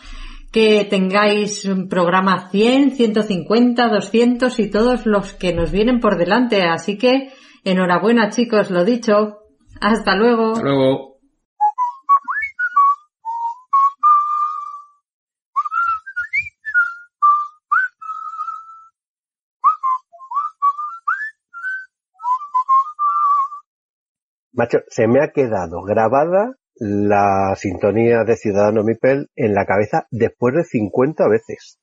Que 0.51 0.85
tengáis 0.85 1.65
un 1.65 1.87
programa 1.87 2.49
100, 2.49 2.91
150, 2.91 3.87
200 3.87 4.59
y 4.59 4.69
todos 4.69 5.05
los 5.05 5.33
que 5.33 5.53
nos 5.53 5.71
vienen 5.71 5.99
por 5.99 6.17
delante. 6.17 6.63
Así 6.63 6.97
que 6.97 7.31
enhorabuena 7.63 8.29
chicos, 8.29 8.71
lo 8.71 8.83
dicho. 8.83 9.39
Hasta 9.79 10.15
luego. 10.15 10.51
Hasta 10.51 10.63
luego. 10.63 11.17
Macho, 24.51 24.79
se 24.87 25.07
me 25.07 25.21
ha 25.23 25.31
quedado 25.31 25.83
grabada 25.83 26.55
la 26.79 27.55
sintonía 27.55 28.23
de 28.23 28.35
Ciudadano 28.35 28.83
Mipel 28.83 29.29
en 29.35 29.53
la 29.53 29.65
cabeza 29.65 30.07
después 30.11 30.55
de 30.55 30.63
50 30.63 31.27
veces. 31.27 31.79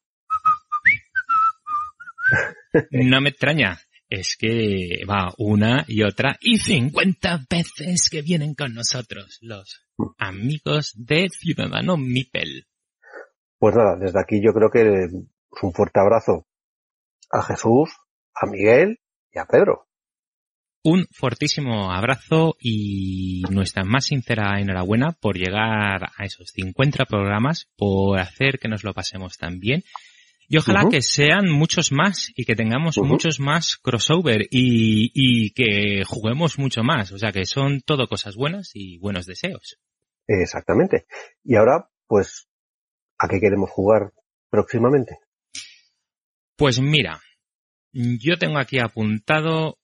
No 2.91 3.21
me 3.21 3.31
extraña. 3.31 3.79
es 4.09 4.37
que 4.37 5.05
va 5.09 5.33
una 5.39 5.85
y 5.89 6.03
otra 6.03 6.37
y 6.41 6.59
50 6.59 7.47
veces 7.51 8.09
que 8.11 8.23
vienen 8.23 8.55
con 8.55 8.75
nosotros 8.75 9.39
los 9.41 9.87
amigos 10.19 10.93
de 10.97 11.29
Ciudadano 11.31 11.97
Mipel. 11.97 12.67
Pues 13.59 13.75
nada, 13.75 13.97
desde 13.97 14.21
aquí 14.21 14.41
yo 14.45 14.53
creo 14.53 14.71
que 14.71 15.09
un 15.63 15.73
fuerte 15.73 16.01
abrazo 16.01 16.47
a 17.31 17.43
Jesús, 17.43 17.91
a 18.35 18.47
Miguel 18.47 18.99
y 19.33 19.39
a 19.39 19.47
Pedro. 19.47 19.89
Un 20.85 21.07
fortísimo 21.11 21.91
abrazo 21.91 22.57
y 22.61 23.43
nuestra 23.51 23.85
más 23.85 24.05
sincera 24.07 24.61
enhorabuena 24.61 25.13
por 25.13 25.37
llegar 25.37 26.11
a 26.17 26.25
esos 26.25 26.51
50 26.51 27.07
programas, 27.07 27.69
por 27.77 28.21
hacer 28.21 28.59
que 28.59 28.69
nos 28.69 28.85
lo 28.85 28.93
pasemos 28.93 29.39
tan 29.39 29.59
bien 29.61 29.83
y 30.49 30.59
ojalá 30.59 30.89
que 30.91 31.01
sean 31.01 31.51
muchos 31.51 31.91
más 31.91 32.31
y 32.37 32.45
que 32.45 32.55
tengamos 32.55 32.99
muchos 32.99 33.41
más 33.41 33.77
crossover 33.77 34.43
y, 34.51 35.11
y 35.15 35.51
que 35.53 36.05
juguemos 36.05 36.59
mucho 36.59 36.83
más. 36.83 37.13
O 37.13 37.19
sea 37.19 37.33
que 37.33 37.47
son 37.47 37.81
todo 37.81 38.07
cosas 38.07 38.37
buenas 38.37 38.71
y 38.75 38.99
buenos 38.99 39.27
deseos. 39.27 39.79
Exactamente. 40.27 41.07
Y 41.43 41.57
ahora, 41.57 41.89
pues, 42.07 42.49
¿a 43.19 43.29
qué 43.29 43.41
queremos 43.41 43.71
jugar 43.71 44.13
próximamente? 44.51 45.19
Pues 46.57 46.81
mira, 46.81 47.21
yo 47.93 48.37
tengo 48.39 48.59
aquí 48.59 48.79
apuntado 48.79 49.79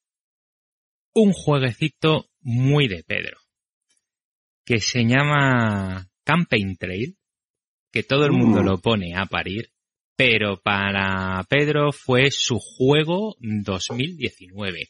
un 1.15 1.33
jueguecito 1.33 2.27
muy 2.41 2.89
de 2.89 3.03
Pedro 3.05 3.39
que 4.65 4.79
se 4.81 5.05
llama 5.05 6.09
Campaign 6.25 6.77
Trail, 6.77 7.17
que 7.91 8.05
todo 8.05 8.25
el 8.25 8.31
mundo 8.31 8.63
Mm. 8.63 8.67
lo 8.67 8.79
pone 8.79 9.17
a 9.17 9.27
parir, 9.27 9.73
pero 10.17 10.61
para 10.63 11.43
Pedro 11.49 11.91
fue 11.93 12.31
su 12.31 12.59
juego 12.61 13.35
2019. 13.41 14.87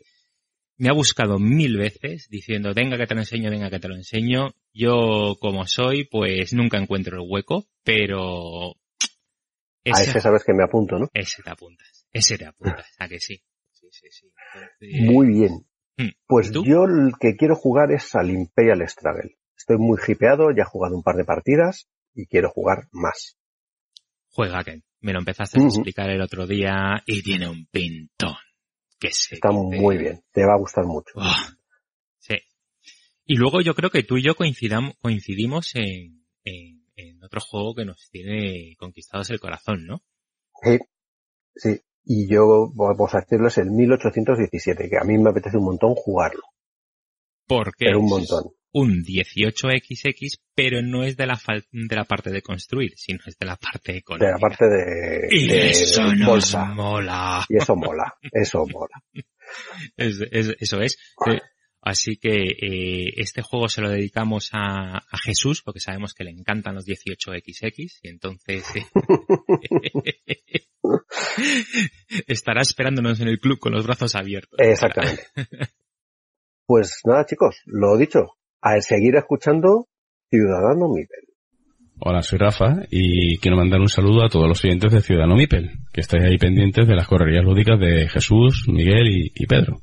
Me 0.77 0.91
ha 0.91 0.93
buscado 0.93 1.39
mil 1.39 1.79
veces 1.79 2.27
diciendo, 2.29 2.73
venga 2.75 2.99
que 2.99 3.07
te 3.07 3.15
lo 3.15 3.21
enseño, 3.21 3.51
venga 3.51 3.71
que 3.71 3.79
te 3.81 3.89
lo 3.89 3.95
enseño. 3.95 4.55
Yo, 4.75 5.37
como 5.41 5.67
soy, 5.67 6.05
pues 6.05 6.53
nunca 6.53 6.79
encuentro 6.79 7.17
el 7.23 7.27
hueco, 7.27 7.67
pero... 7.83 8.73
A 9.87 10.03
ese 10.03 10.21
sabes 10.21 10.45
que 10.45 10.53
me 10.53 10.63
apunto, 10.65 10.99
¿no? 10.99 11.09
Ese 11.15 11.43
te 11.43 11.51
apuntas. 11.51 12.07
Ese 12.13 12.37
te 12.37 12.45
apuntas. 12.45 12.87
¿A 12.99 13.09
que 13.09 13.19
sí? 13.19 13.43
Sí, 13.73 13.87
sí, 13.91 14.09
sí. 14.11 14.27
Entonces, 14.55 15.11
Muy 15.11 15.29
bien. 15.29 15.67
Mm. 16.01 16.13
Pues 16.27 16.51
yo 16.51 16.85
el 16.85 17.13
que 17.21 17.37
quiero 17.37 17.55
jugar 17.55 17.93
es 17.93 18.15
al 18.15 18.31
Imperial 18.31 18.87
Struggle. 18.89 19.37
Estoy 19.57 19.77
muy 19.77 19.99
hipeado, 20.07 20.51
ya 20.57 20.63
he 20.63 20.67
jugado 20.67 20.97
un 20.97 21.03
par 21.03 21.17
de 21.17 21.25
partidas 21.25 21.89
y 22.15 22.27
quiero 22.27 22.49
jugar 22.49 22.89
más. 22.91 23.37
Juega 24.31 24.65
que 24.65 24.83
me 25.01 25.13
lo 25.13 25.19
empezaste 25.19 25.61
a 25.61 25.65
explicar 25.65 26.09
el 26.09 26.23
otro 26.23 26.47
día 26.47 27.03
y 27.05 27.23
tiene 27.23 27.49
un 27.49 27.67
pintón. 27.67 28.37
Que 28.99 29.13
se 29.13 29.35
Está 29.35 29.51
muy 29.51 29.99
bien, 29.99 30.23
te 30.33 30.45
va 30.45 30.55
a 30.55 30.59
gustar 30.59 30.85
mucho. 30.85 31.13
Sí. 32.19 32.37
Y 33.25 33.37
luego 33.37 33.61
yo 33.61 33.75
creo 33.75 33.91
que 33.91 34.03
tú 34.03 34.17
y 34.17 34.23
yo 34.23 34.35
coincidimos 34.35 35.75
en, 35.75 36.25
en, 36.45 36.85
en 36.97 37.23
otro 37.25 37.41
juego 37.41 37.75
que 37.75 37.85
nos 37.85 38.09
tiene 38.11 38.77
conquistados 38.79 39.31
el 39.31 39.41
corazón, 39.41 39.87
¿no? 39.87 40.03
Sí, 40.63 40.79
sí. 41.55 41.81
Y 42.13 42.27
yo, 42.29 42.73
vamos 42.75 43.15
a 43.15 43.21
decirlo, 43.21 43.47
es 43.47 43.59
el 43.59 43.71
1817, 43.71 44.89
que 44.91 44.99
a 44.99 45.05
mí 45.05 45.17
me 45.17 45.31
apetece 45.31 45.59
un 45.59 45.65
montón 45.67 45.95
jugarlo. 45.95 46.43
Porque 47.47 47.85
Pero 47.87 48.01
un 48.01 48.07
es 48.07 48.11
montón. 48.11 48.53
un 48.73 49.05
18XX, 49.05 50.39
pero 50.55 50.83
no 50.83 51.05
es 51.05 51.17
de 51.17 51.27
la, 51.29 51.37
fal- 51.37 51.65
de 51.71 51.95
la 51.97 52.05
parte 52.05 52.31
de 52.31 52.43
construir, 52.43 52.95
sino 52.97 53.21
es 53.27 53.37
de 53.39 53.47
la 53.47 53.55
parte 53.57 53.93
De 53.93 53.99
económica. 53.99 54.33
la 54.33 54.39
parte 54.39 54.65
de, 54.69 55.29
Y 55.31 55.47
de 55.47 55.71
eso 55.71 56.03
nos 56.15 56.27
bolsa. 56.27 56.65
mola. 56.65 57.45
Y 57.49 57.57
eso 57.59 57.77
mola, 57.77 58.15
eso 58.33 58.67
mola. 58.67 59.03
Es- 59.97 60.21
es- 60.33 60.57
eso 60.61 60.81
es. 60.81 60.97
Así 61.83 62.17
que 62.17 62.29
eh, 62.31 63.13
este 63.17 63.41
juego 63.41 63.69
se 63.69 63.81
lo 63.81 63.89
dedicamos 63.89 64.51
a, 64.53 64.99
a 64.99 65.19
Jesús, 65.19 65.63
porque 65.63 65.81
sabemos 65.81 66.13
que 66.13 66.25
le 66.25 66.31
encantan 66.31 66.75
los 66.75 66.87
18XX, 66.87 68.01
y 68.03 68.09
entonces 68.09 68.65
eh, 68.77 68.87
estará 72.27 72.61
esperándonos 72.61 73.21
en 73.21 73.29
el 73.29 73.41
club 73.41 73.59
con 73.59 73.73
los 73.73 73.87
brazos 73.87 74.15
abiertos. 74.15 74.59
Exactamente. 74.59 75.23
Pues 76.67 77.01
nada, 77.05 77.25
chicos, 77.27 77.63
lo 77.65 77.97
dicho, 77.97 78.37
a 78.61 78.81
seguir 78.81 79.17
escuchando 79.17 79.89
Ciudadano 80.29 80.89
Miguel. 80.89 81.31
Hola, 81.99 82.23
soy 82.23 82.39
Rafa 82.39 82.83
y 82.91 83.39
quiero 83.39 83.57
mandar 83.57 83.81
un 83.81 83.89
saludo 83.89 84.25
a 84.25 84.29
todos 84.29 84.49
los 84.49 84.65
oyentes 84.65 84.93
de 84.93 85.03
Ciudadano 85.03 85.35
Mipel, 85.35 85.71
que 85.93 86.01
estáis 86.01 86.25
ahí 86.25 86.39
pendientes 86.39 86.87
de 86.87 86.95
las 86.95 87.09
correrías 87.09 87.45
lúdicas 87.45 87.79
de 87.81 88.09
Jesús, 88.09 88.67
Miguel 88.69 89.09
y, 89.09 89.33
y 89.35 89.47
Pedro. 89.47 89.83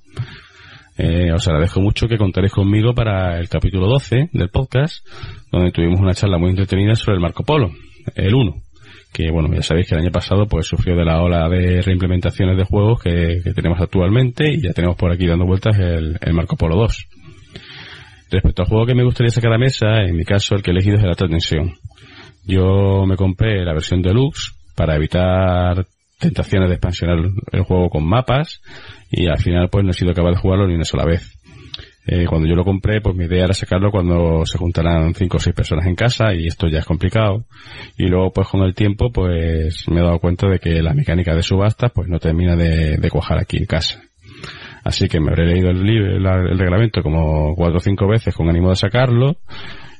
Eh, 0.97 1.31
os 1.31 1.47
agradezco 1.47 1.79
mucho 1.79 2.07
que 2.07 2.17
contaréis 2.17 2.51
conmigo 2.51 2.93
para 2.95 3.39
el 3.39 3.47
capítulo 3.49 3.87
12 3.87 4.29
del 4.33 4.49
podcast, 4.49 5.05
donde 5.51 5.71
tuvimos 5.71 5.99
una 5.99 6.15
charla 6.15 6.39
muy 6.39 6.49
entretenida 6.49 6.95
sobre 6.95 7.17
el 7.17 7.21
Marco 7.21 7.43
Polo, 7.43 7.69
el 8.15 8.33
1, 8.33 8.55
que 9.13 9.29
bueno, 9.29 9.53
ya 9.53 9.61
sabéis 9.61 9.87
que 9.87 9.93
el 9.93 10.01
año 10.01 10.11
pasado 10.11 10.47
pues 10.47 10.65
sufrió 10.65 10.95
de 10.95 11.05
la 11.05 11.21
ola 11.21 11.47
de 11.49 11.83
reimplementaciones 11.83 12.57
de 12.57 12.63
juegos 12.63 13.03
que, 13.03 13.41
tenemos 13.53 13.79
actualmente 13.79 14.51
y 14.51 14.63
ya 14.63 14.73
tenemos 14.73 14.97
por 14.97 15.11
aquí 15.11 15.27
dando 15.27 15.45
vueltas 15.45 15.77
el, 15.77 16.17
el 16.19 16.33
Marco 16.33 16.55
Polo 16.55 16.75
2. 16.75 17.07
Respecto 18.31 18.63
al 18.63 18.67
juego 18.67 18.85
que 18.87 18.95
me 18.95 19.03
gustaría 19.03 19.29
sacar 19.29 19.53
a 19.53 19.59
mesa, 19.59 20.01
en 20.03 20.17
mi 20.17 20.25
caso 20.25 20.55
el 20.55 20.63
que 20.63 20.71
he 20.71 20.73
elegido 20.73 20.97
es 20.97 21.03
el 21.03 21.09
Alta 21.09 21.27
Tensión. 21.27 21.75
Yo 22.43 23.05
me 23.05 23.15
compré 23.15 23.63
la 23.63 23.73
versión 23.73 24.01
deluxe 24.01 24.53
para 24.75 24.95
evitar 24.95 25.85
tentaciones 26.19 26.69
de 26.69 26.75
expansionar 26.75 27.19
el 27.51 27.61
juego 27.61 27.89
con 27.89 28.03
mapas 28.03 28.61
y 29.11 29.27
al 29.27 29.37
final 29.37 29.69
pues 29.69 29.83
no 29.83 29.91
he 29.91 29.93
sido 29.93 30.13
capaz 30.13 30.31
de 30.31 30.37
jugarlo 30.37 30.67
ni 30.67 30.75
una 30.75 30.83
sola 30.85 31.05
vez. 31.05 31.33
Eh, 32.09 32.25
cuando 32.25 32.47
yo 32.47 32.55
lo 32.55 32.63
compré 32.63 33.01
pues 33.01 33.15
mi 33.15 33.25
idea 33.25 33.43
era 33.43 33.53
sacarlo 33.53 33.91
cuando 33.91 34.45
se 34.45 34.57
juntaran 34.57 35.13
cinco 35.13 35.37
o 35.37 35.39
seis 35.41 35.53
personas 35.53 35.85
en 35.87 35.95
casa 35.95 36.33
y 36.33 36.47
esto 36.47 36.69
ya 36.69 36.79
es 36.79 36.85
complicado 36.85 37.43
y 37.97 38.07
luego 38.07 38.31
pues 38.31 38.47
con 38.47 38.61
el 38.61 38.73
tiempo 38.73 39.11
pues 39.11 39.83
me 39.89 39.99
he 39.99 40.03
dado 40.03 40.17
cuenta 40.19 40.47
de 40.47 40.59
que 40.59 40.81
la 40.81 40.93
mecánica 40.93 41.35
de 41.35 41.43
subastas 41.43 41.91
pues 41.93 42.07
no 42.07 42.17
termina 42.19 42.55
de, 42.55 43.09
cuajar 43.11 43.39
aquí 43.39 43.57
en 43.57 43.65
casa. 43.65 44.01
Así 44.85 45.07
que 45.09 45.19
me 45.19 45.31
habré 45.31 45.47
leído 45.47 45.69
el, 45.69 45.83
libro, 45.83 46.17
la- 46.19 46.49
el 46.49 46.57
reglamento 46.57 47.01
como 47.03 47.53
cuatro 47.55 47.77
o 47.77 47.81
cinco 47.81 48.07
veces 48.07 48.33
con 48.33 48.47
ánimo 48.47 48.69
de 48.69 48.77
sacarlo 48.77 49.35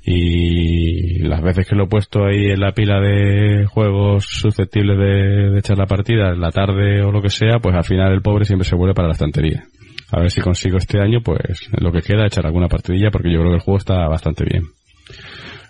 y 0.09 1.19
las 1.19 1.41
veces 1.41 1.67
que 1.67 1.75
lo 1.75 1.83
he 1.83 1.87
puesto 1.87 2.23
ahí 2.23 2.45
en 2.45 2.61
la 2.61 2.71
pila 2.71 3.01
de 3.01 3.65
juegos 3.65 4.25
susceptibles 4.25 4.97
de, 4.97 5.59
echar 5.59 5.77
la 5.77 5.85
partida 5.85 6.29
en 6.29 6.39
la 6.39 6.49
tarde 6.49 7.01
o 7.03 7.11
lo 7.11 7.21
que 7.21 7.29
sea, 7.29 7.59
pues 7.61 7.75
al 7.75 7.83
final 7.83 8.13
el 8.13 8.21
pobre 8.21 8.45
siempre 8.45 8.65
se 8.65 8.77
vuelve 8.77 8.93
para 8.93 9.09
la 9.09 9.15
estantería. 9.15 9.65
A 10.13 10.21
ver 10.21 10.31
si 10.31 10.39
consigo 10.39 10.77
este 10.77 11.01
año, 11.01 11.19
pues 11.21 11.69
lo 11.77 11.91
que 11.91 12.01
queda 12.01 12.25
echar 12.25 12.45
alguna 12.45 12.69
partidilla 12.69 13.11
porque 13.11 13.29
yo 13.29 13.39
creo 13.39 13.51
que 13.51 13.57
el 13.57 13.61
juego 13.61 13.79
está 13.79 14.07
bastante 14.07 14.45
bien. 14.45 14.63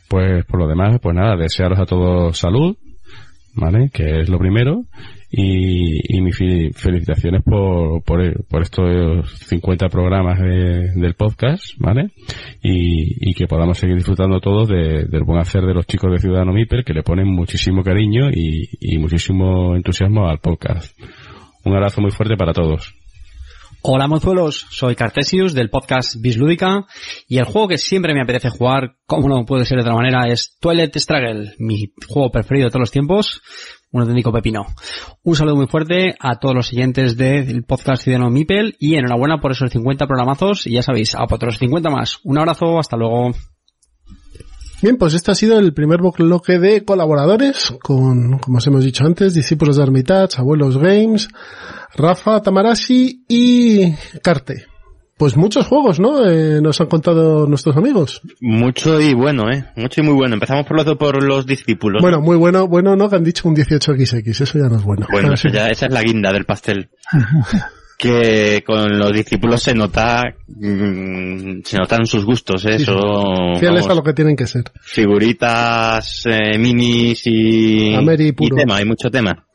Pues 0.08 0.46
por 0.46 0.60
lo 0.60 0.68
demás, 0.68 1.00
pues 1.02 1.16
nada, 1.16 1.36
desearos 1.36 1.80
a 1.80 1.86
todos 1.86 2.38
salud, 2.38 2.78
¿vale? 3.56 3.90
Que 3.92 4.20
es 4.20 4.30
lo 4.30 4.38
primero. 4.38 4.84
Y, 5.30 6.18
y 6.18 6.22
mis 6.22 6.38
felicitaciones 6.38 7.44
por, 7.44 8.02
por, 8.04 8.46
por 8.46 8.62
estos 8.62 9.30
50 9.48 9.90
programas 9.90 10.40
de- 10.40 10.94
del 10.96 11.16
podcast, 11.16 11.66
¿vale? 11.80 12.12
Y, 12.64 13.30
y 13.30 13.34
que 13.34 13.46
podamos 13.46 13.78
seguir 13.78 13.98
disfrutando 13.98 14.40
todos 14.40 14.70
de- 14.70 15.06
del 15.06 15.24
buen 15.26 15.40
hacer 15.40 15.64
de 15.64 15.74
los 15.74 15.86
chicos 15.86 16.12
de 16.14 16.20
Ciudadano 16.20 16.54
Miper 16.54 16.86
que 16.86 16.94
le 16.94 17.04
ponen 17.04 17.28
muchísimo 17.28 17.84
cariño 17.84 18.30
y, 18.32 18.70
y 18.80 18.98
muchísimo 19.00 19.76
entusiasmo 19.76 20.30
al 20.30 20.40
podcast. 20.40 20.98
Un 21.66 21.74
abrazo 21.76 22.00
muy 22.00 22.12
fuerte 22.12 22.38
para 22.38 22.54
todos. 22.54 22.94
Hola 23.90 24.08
mozuelos, 24.08 24.66
soy 24.72 24.96
Cartesius 24.96 25.54
del 25.54 25.70
podcast 25.70 26.16
Bislúdica 26.20 26.86
y 27.28 27.38
el 27.38 27.46
juego 27.46 27.68
que 27.70 27.78
siempre 27.78 28.14
me 28.14 28.22
apetece 28.22 28.50
jugar, 28.50 28.96
como 29.06 29.30
no 29.30 29.46
puede 29.46 29.66
ser 29.66 29.78
de 29.78 29.84
otra 29.84 29.94
manera, 29.94 30.28
es 30.28 30.58
Twilight 30.60 30.96
Struggle, 30.98 31.54
mi 31.60 31.94
juego 32.08 32.32
preferido 32.32 32.66
de 32.66 32.72
todos 32.72 32.82
los 32.82 32.92
tiempos, 32.92 33.42
un 33.92 34.02
auténtico 34.02 34.32
pepino. 34.32 34.66
Un 35.24 35.36
saludo 35.36 35.56
muy 35.56 35.68
fuerte 35.68 36.16
a 36.20 36.40
todos 36.40 36.56
los 36.56 36.68
siguientes 36.68 37.18
del 37.18 37.64
podcast 37.64 38.04
Ciudadano 38.04 38.30
Mipel 38.30 38.76
y 38.80 38.96
enhorabuena 38.96 39.40
por 39.40 39.52
esos 39.52 39.72
50 39.72 40.08
programazos 40.08 40.68
y 40.68 40.74
ya 40.74 40.82
sabéis, 40.82 41.16
a 41.16 41.24
otros 41.24 41.58
50 41.58 41.90
más. 41.90 42.20
Un 42.24 42.38
abrazo, 42.38 42.80
hasta 42.80 42.98
luego. 42.98 43.32
Bien, 44.82 44.98
pues 44.98 45.16
este 45.16 45.32
ha 45.32 45.36
sido 45.36 45.58
el 45.58 45.74
primer 45.74 46.00
bloque 46.02 46.60
de 46.60 46.86
colaboradores 46.86 47.74
con, 47.82 48.38
como 48.38 48.58
os 48.60 48.68
hemos 48.68 48.84
dicho 48.84 49.06
antes, 49.06 49.34
discípulos 49.34 49.78
de 49.78 49.84
Armitage, 49.84 50.40
Abuelos 50.40 50.78
Games, 50.78 51.30
Rafa 51.96 52.42
Tamarashi 52.42 53.26
y 53.28 53.94
Carte. 54.22 54.68
Pues 55.18 55.36
muchos 55.36 55.66
juegos, 55.66 56.00
¿no? 56.00 56.30
Eh, 56.30 56.62
nos 56.62 56.80
han 56.80 56.88
contado 56.88 57.48
nuestros 57.48 57.76
amigos. 57.76 58.22
Mucho 58.40 59.02
y 59.02 59.16
bueno, 59.16 59.50
¿eh? 59.52 59.66
Mucho 59.76 60.02
y 60.02 60.04
muy 60.04 60.14
bueno. 60.14 60.36
Empezamos 60.36 60.68
por 60.68 60.78
los, 60.78 60.96
por 60.96 61.24
los 61.24 61.48
discípulos. 61.48 62.04
Bueno, 62.04 62.22
muy 62.22 62.38
bueno, 62.38 62.68
bueno, 62.68 62.96
no, 62.96 63.10
que 63.10 63.16
han 63.16 63.24
dicho 63.24 63.48
un 63.48 63.56
18XX, 63.56 64.42
eso 64.42 64.60
ya 64.60 64.70
no 64.70 64.76
es 64.78 64.84
bueno. 64.84 65.08
Bueno, 65.12 65.34
eso 65.34 65.50
ya, 65.50 65.70
esa 65.70 65.88
es 65.88 65.92
la 65.92 66.04
guinda 66.04 66.32
del 66.32 66.46
pastel. 66.46 66.90
que 67.98 68.64
con 68.64 69.00
los 69.00 69.12
discípulos 69.12 69.64
se 69.64 69.74
nota, 69.74 70.24
mm, 70.48 71.62
se 71.64 71.78
notan 71.78 72.06
sus 72.06 72.24
gustos, 72.24 72.64
¿eh? 72.66 72.78
Sí, 72.78 72.86
sí. 72.86 72.86
Son, 72.86 73.58
Fieles 73.58 73.82
vamos, 73.82 73.90
a 73.90 73.96
lo 73.96 74.04
que 74.04 74.14
tienen 74.14 74.36
que 74.36 74.46
ser. 74.46 74.66
figuritas, 74.82 76.26
eh, 76.28 76.60
minis 76.60 77.24
y, 77.26 77.96
Ameri 77.96 78.28
y 78.28 78.32
puro. 78.34 78.56
tema, 78.56 78.76
hay 78.76 78.86
mucho 78.86 79.10
tema. 79.10 79.48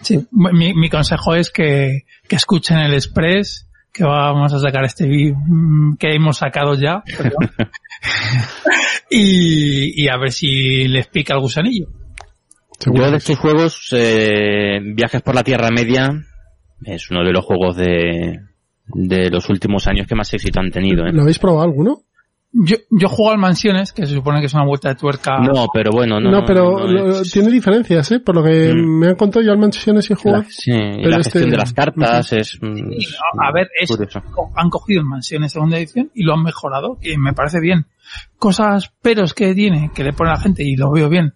Sí, 0.00 0.16
mi, 0.30 0.74
mi 0.74 0.88
consejo 0.88 1.34
es 1.34 1.50
que, 1.50 2.04
que 2.28 2.36
escuchen 2.36 2.78
el 2.78 2.94
Express 2.94 3.67
que 3.98 4.04
vamos 4.04 4.54
a 4.54 4.60
sacar 4.60 4.84
este 4.84 5.06
mm, 5.06 5.96
que 5.98 6.14
hemos 6.14 6.38
sacado 6.38 6.74
ya. 6.74 7.02
y, 9.10 10.02
y 10.02 10.08
a 10.08 10.16
ver 10.16 10.30
si 10.30 10.86
les 10.86 11.08
pica 11.08 11.34
el 11.34 11.40
gusanillo. 11.40 11.88
Yo 12.86 13.10
de 13.10 13.16
estos 13.16 13.38
juegos, 13.38 13.88
eh, 13.92 14.78
Viajes 14.94 15.22
por 15.22 15.34
la 15.34 15.42
Tierra 15.42 15.70
Media, 15.70 16.10
es 16.84 17.10
uno 17.10 17.24
de 17.24 17.32
los 17.32 17.44
juegos 17.44 17.76
de, 17.76 18.38
de 18.86 19.30
los 19.30 19.50
últimos 19.50 19.88
años 19.88 20.06
que 20.06 20.14
más 20.14 20.32
éxito 20.32 20.60
han 20.60 20.70
tenido. 20.70 21.04
¿eh? 21.04 21.12
¿Lo 21.12 21.22
habéis 21.22 21.40
probado 21.40 21.64
alguno? 21.64 22.02
Yo, 22.50 22.76
yo 22.90 23.08
juego 23.08 23.32
al 23.32 23.38
Mansiones, 23.38 23.92
que 23.92 24.06
se 24.06 24.14
supone 24.14 24.40
que 24.40 24.46
es 24.46 24.54
una 24.54 24.64
vuelta 24.64 24.88
de 24.88 24.94
tuerca. 24.94 25.38
No, 25.38 25.66
pero 25.72 25.90
bueno, 25.92 26.18
no. 26.18 26.30
No, 26.30 26.44
pero 26.46 26.78
no 26.78 26.86
lo- 26.86 27.20
es- 27.20 27.30
tiene 27.30 27.50
diferencias, 27.50 28.10
¿eh? 28.12 28.20
Por 28.20 28.36
lo 28.36 28.42
que 28.42 28.72
Mm. 28.72 28.98
me 29.00 29.08
han 29.08 29.16
contado 29.16 29.44
yo 29.44 29.52
al 29.52 29.58
Mansiones 29.58 30.10
y 30.10 30.14
jugado. 30.14 30.44
Sí, 30.48 30.72
y 30.72 30.96
Pero 30.96 31.10
la 31.10 31.16
este- 31.18 31.30
gestión 31.32 31.50
de 31.50 31.56
las 31.58 31.72
cartas 31.74 32.32
es... 32.32 32.58
mm, 32.62 32.74
Sí, 32.98 33.06
a 33.42 33.48
a 33.48 33.52
ver, 33.52 33.68
es, 33.78 33.90
han 34.56 34.70
cogido 34.70 35.00
el 35.02 35.06
Mansiones 35.06 35.52
segunda 35.52 35.76
edición 35.76 36.10
y 36.14 36.24
lo 36.24 36.32
han 36.34 36.42
mejorado, 36.42 36.98
que 37.00 37.18
me 37.18 37.34
parece 37.34 37.60
bien. 37.60 37.86
Cosas, 38.38 38.90
peros 39.02 39.34
que 39.34 39.54
tiene, 39.54 39.90
que 39.94 40.02
le 40.04 40.14
pone 40.14 40.30
la 40.30 40.40
gente 40.40 40.62
y 40.64 40.74
lo 40.76 40.90
veo 40.90 41.10
bien, 41.10 41.34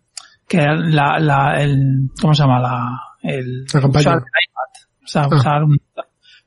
que 0.48 0.58
la, 0.62 1.18
la, 1.18 1.60
el, 1.62 2.08
¿cómo 2.20 2.32
se 2.34 2.42
llama? 2.42 2.58
La, 2.58 3.00
el, 3.22 3.64
La 3.72 3.80
campaña. 3.82 4.00
usar 4.00 4.14
el 4.18 4.22
iPad, 4.22 4.86
o 5.04 5.06
sea, 5.06 5.22
Ah. 5.24 5.28
usar 5.36 5.64
un, 5.64 5.78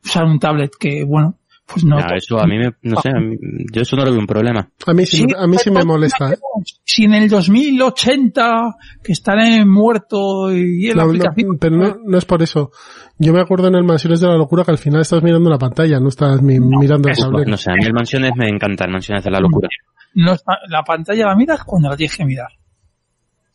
usar 0.03 0.23
un 0.25 0.39
tablet 0.39 0.71
que, 0.79 1.03
bueno, 1.03 1.37
pues 1.67 1.83
no. 1.83 1.99
Ya, 1.99 2.15
eso 2.15 2.39
a 2.39 2.45
mí 2.45 2.57
me, 2.59 2.73
no 2.83 3.01
sé, 3.01 3.09
mí- 3.13 3.37
yo 3.73 3.81
eso 3.81 3.95
no 3.95 4.05
lo 4.05 4.11
veo 4.11 4.19
un 4.19 4.27
problema. 4.27 4.69
A 4.85 4.93
mí 4.93 5.05
sí, 5.05 5.25
a 5.37 5.47
mí 5.47 5.57
sí 5.57 5.71
me 5.71 5.83
molesta, 5.83 6.31
¿eh? 6.33 6.37
Si 6.83 7.05
en 7.05 7.13
el 7.15 7.27
2080, 7.29 8.75
que 9.03 9.11
estaré 9.13 9.65
muerto 9.65 10.51
y 10.51 10.89
en 10.89 10.97
la 10.97 11.03
No, 11.03 11.13
no, 11.13 11.17
aplicación. 11.17 11.57
pero 11.59 11.75
no, 11.77 11.97
no 12.05 12.17
es 12.17 12.25
por 12.25 12.41
eso. 12.43 12.71
Yo 13.17 13.33
me 13.33 13.41
acuerdo 13.41 13.67
en 13.67 13.75
el 13.75 13.83
Mansiones 13.83 14.19
de 14.21 14.27
la 14.27 14.37
Locura 14.37 14.63
que 14.63 14.71
al 14.71 14.77
final 14.77 15.01
estás 15.01 15.23
mirando 15.23 15.49
la 15.49 15.57
pantalla, 15.57 15.99
no 15.99 16.09
estás 16.09 16.41
mi- 16.41 16.59
mirando 16.59 17.09
el 17.09 17.15
tablero. 17.17 17.49
no 17.49 17.57
sé, 17.57 17.71
a 17.71 17.75
mí 17.75 17.85
el 17.85 17.93
Mansiones 17.93 18.31
me 18.35 18.47
encanta, 18.47 18.85
el 18.85 18.91
Mansiones 18.91 19.23
de 19.23 19.31
la 19.31 19.39
locura. 19.39 19.67
no 20.15 20.35
la 20.69 20.83
pantalla 20.83 21.25
la 21.25 21.35
miras 21.35 21.63
cuando 21.63 21.89
la 21.89 21.97
tienes 21.97 22.15
que 22.15 22.25
mirar. 22.25 22.49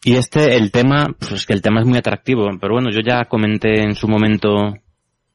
Y 0.03 0.15
este, 0.15 0.57
el 0.57 0.71
tema, 0.73 1.15
pues 1.19 1.33
es 1.33 1.47
que 1.47 1.53
el 1.53 1.61
tema 1.63 1.81
es 1.81 1.87
muy 1.87 1.99
atractivo, 1.99 2.49
pero 2.61 2.73
bueno, 2.75 2.91
yo 2.91 3.01
ya 3.07 3.27
comenté 3.27 3.83
en 3.83 3.95
su 3.95 4.09
momento 4.09 4.75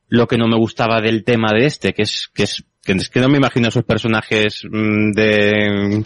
lo 0.08 0.28
que 0.28 0.38
no 0.38 0.48
me 0.48 0.58
gustaba 0.58 1.02
del 1.02 1.24
tema 1.24 1.52
de 1.54 1.66
este, 1.66 1.94
que 1.94 2.04
es, 2.04 2.30
que 2.34 2.44
es, 2.44 2.64
que 2.84 2.94
es 2.94 3.10
que 3.10 3.20
no 3.20 3.30
me 3.30 3.38
imagino 3.38 3.68
esos 3.70 3.84
personajes 3.84 4.62
mm, 4.70 5.12
de, 5.12 6.04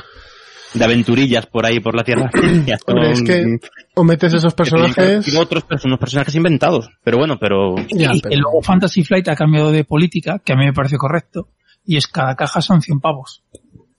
de 0.73 0.83
aventurillas 0.85 1.45
por 1.47 1.65
ahí 1.65 1.79
por 1.79 1.95
la 1.95 2.03
tierra. 2.03 2.29
Hombre, 2.88 3.12
es 3.12 3.21
que 3.23 3.57
o 3.95 4.03
metes 4.03 4.33
esos 4.33 4.53
que 4.53 4.57
personajes... 4.57 5.35
otros 5.35 5.67
perso- 5.67 5.85
unos 5.88 5.99
personajes 5.99 6.35
inventados, 6.35 6.89
pero 7.03 7.17
bueno, 7.17 7.38
pero 7.39 7.75
Ya, 7.89 8.12
y 8.13 8.21
pero- 8.21 8.29
que 8.31 8.38
luego 8.38 8.62
Fantasy 8.62 9.03
Flight 9.03 9.27
ha 9.29 9.35
cambiado 9.35 9.71
de 9.71 9.83
política, 9.83 10.39
que 10.43 10.53
a 10.53 10.55
mí 10.55 10.65
me 10.65 10.73
parece 10.73 10.97
correcto, 10.97 11.49
y 11.85 11.97
es 11.97 12.07
cada 12.07 12.35
caja 12.35 12.62
son 12.62 12.81
100 12.81 12.99
pavos. 12.99 13.43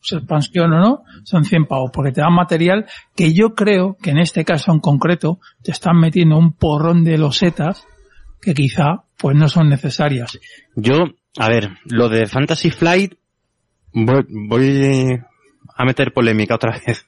Se 0.02 0.16
expansión 0.16 0.72
o 0.72 0.78
no, 0.80 1.02
son 1.24 1.44
100 1.44 1.66
pavos, 1.66 1.90
porque 1.92 2.12
te 2.12 2.22
dan 2.22 2.32
material 2.32 2.86
que 3.14 3.34
yo 3.34 3.54
creo 3.54 3.98
que 4.02 4.10
en 4.10 4.18
este 4.18 4.46
caso 4.46 4.72
en 4.72 4.80
concreto 4.80 5.40
te 5.62 5.72
están 5.72 5.98
metiendo 5.98 6.38
un 6.38 6.54
porrón 6.54 7.04
de 7.04 7.18
losetas 7.18 7.84
que 8.40 8.54
quizá 8.54 9.04
pues 9.20 9.36
no 9.36 9.48
son 9.48 9.68
necesarias. 9.68 10.38
Yo, 10.74 11.04
a 11.38 11.48
ver, 11.48 11.70
lo 11.84 12.08
de 12.08 12.26
Fantasy 12.26 12.70
Flight, 12.70 13.14
voy, 13.92 14.24
voy 14.28 15.18
a 15.76 15.84
meter 15.84 16.12
polémica 16.12 16.54
otra 16.54 16.78
vez. 16.86 17.06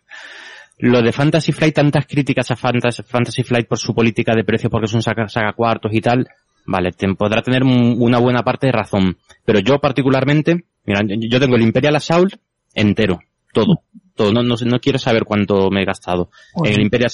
Lo 0.78 1.00
de 1.02 1.12
Fantasy 1.12 1.52
Flight, 1.52 1.74
tantas 1.74 2.06
críticas 2.06 2.50
a 2.50 2.56
Fantasy, 2.56 3.02
Fantasy 3.02 3.42
Flight 3.44 3.68
por 3.68 3.78
su 3.78 3.94
política 3.94 4.34
de 4.34 4.44
precio 4.44 4.68
porque 4.70 4.86
es 4.86 4.94
un 4.94 5.02
saga, 5.02 5.28
saga 5.28 5.52
cuartos 5.52 5.92
y 5.94 6.00
tal, 6.00 6.26
vale, 6.66 6.90
te- 6.92 7.14
podrá 7.14 7.40
tener 7.42 7.62
un- 7.62 7.96
una 7.98 8.18
buena 8.18 8.42
parte 8.42 8.66
de 8.66 8.72
razón. 8.72 9.16
Pero 9.44 9.60
yo 9.60 9.78
particularmente, 9.78 10.64
mira, 10.84 11.00
yo- 11.06 11.38
tengo 11.40 11.56
el 11.56 11.62
Imperial 11.62 11.96
Assault 11.96 12.34
entero, 12.74 13.20
todo. 13.52 13.82
Todo, 14.14 14.30
no, 14.32 14.42
no, 14.42 14.56
no 14.62 14.78
quiero 14.80 14.98
saber 14.98 15.24
cuánto 15.24 15.70
me 15.70 15.82
he 15.82 15.86
gastado. 15.86 16.30
En 16.68 16.74
el 16.74 16.82
Imperial, 16.82 17.10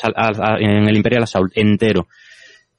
en 0.61 0.89
el 0.89 0.97
Imperial 0.97 1.23
Assault 1.23 1.53
entero. 1.55 2.09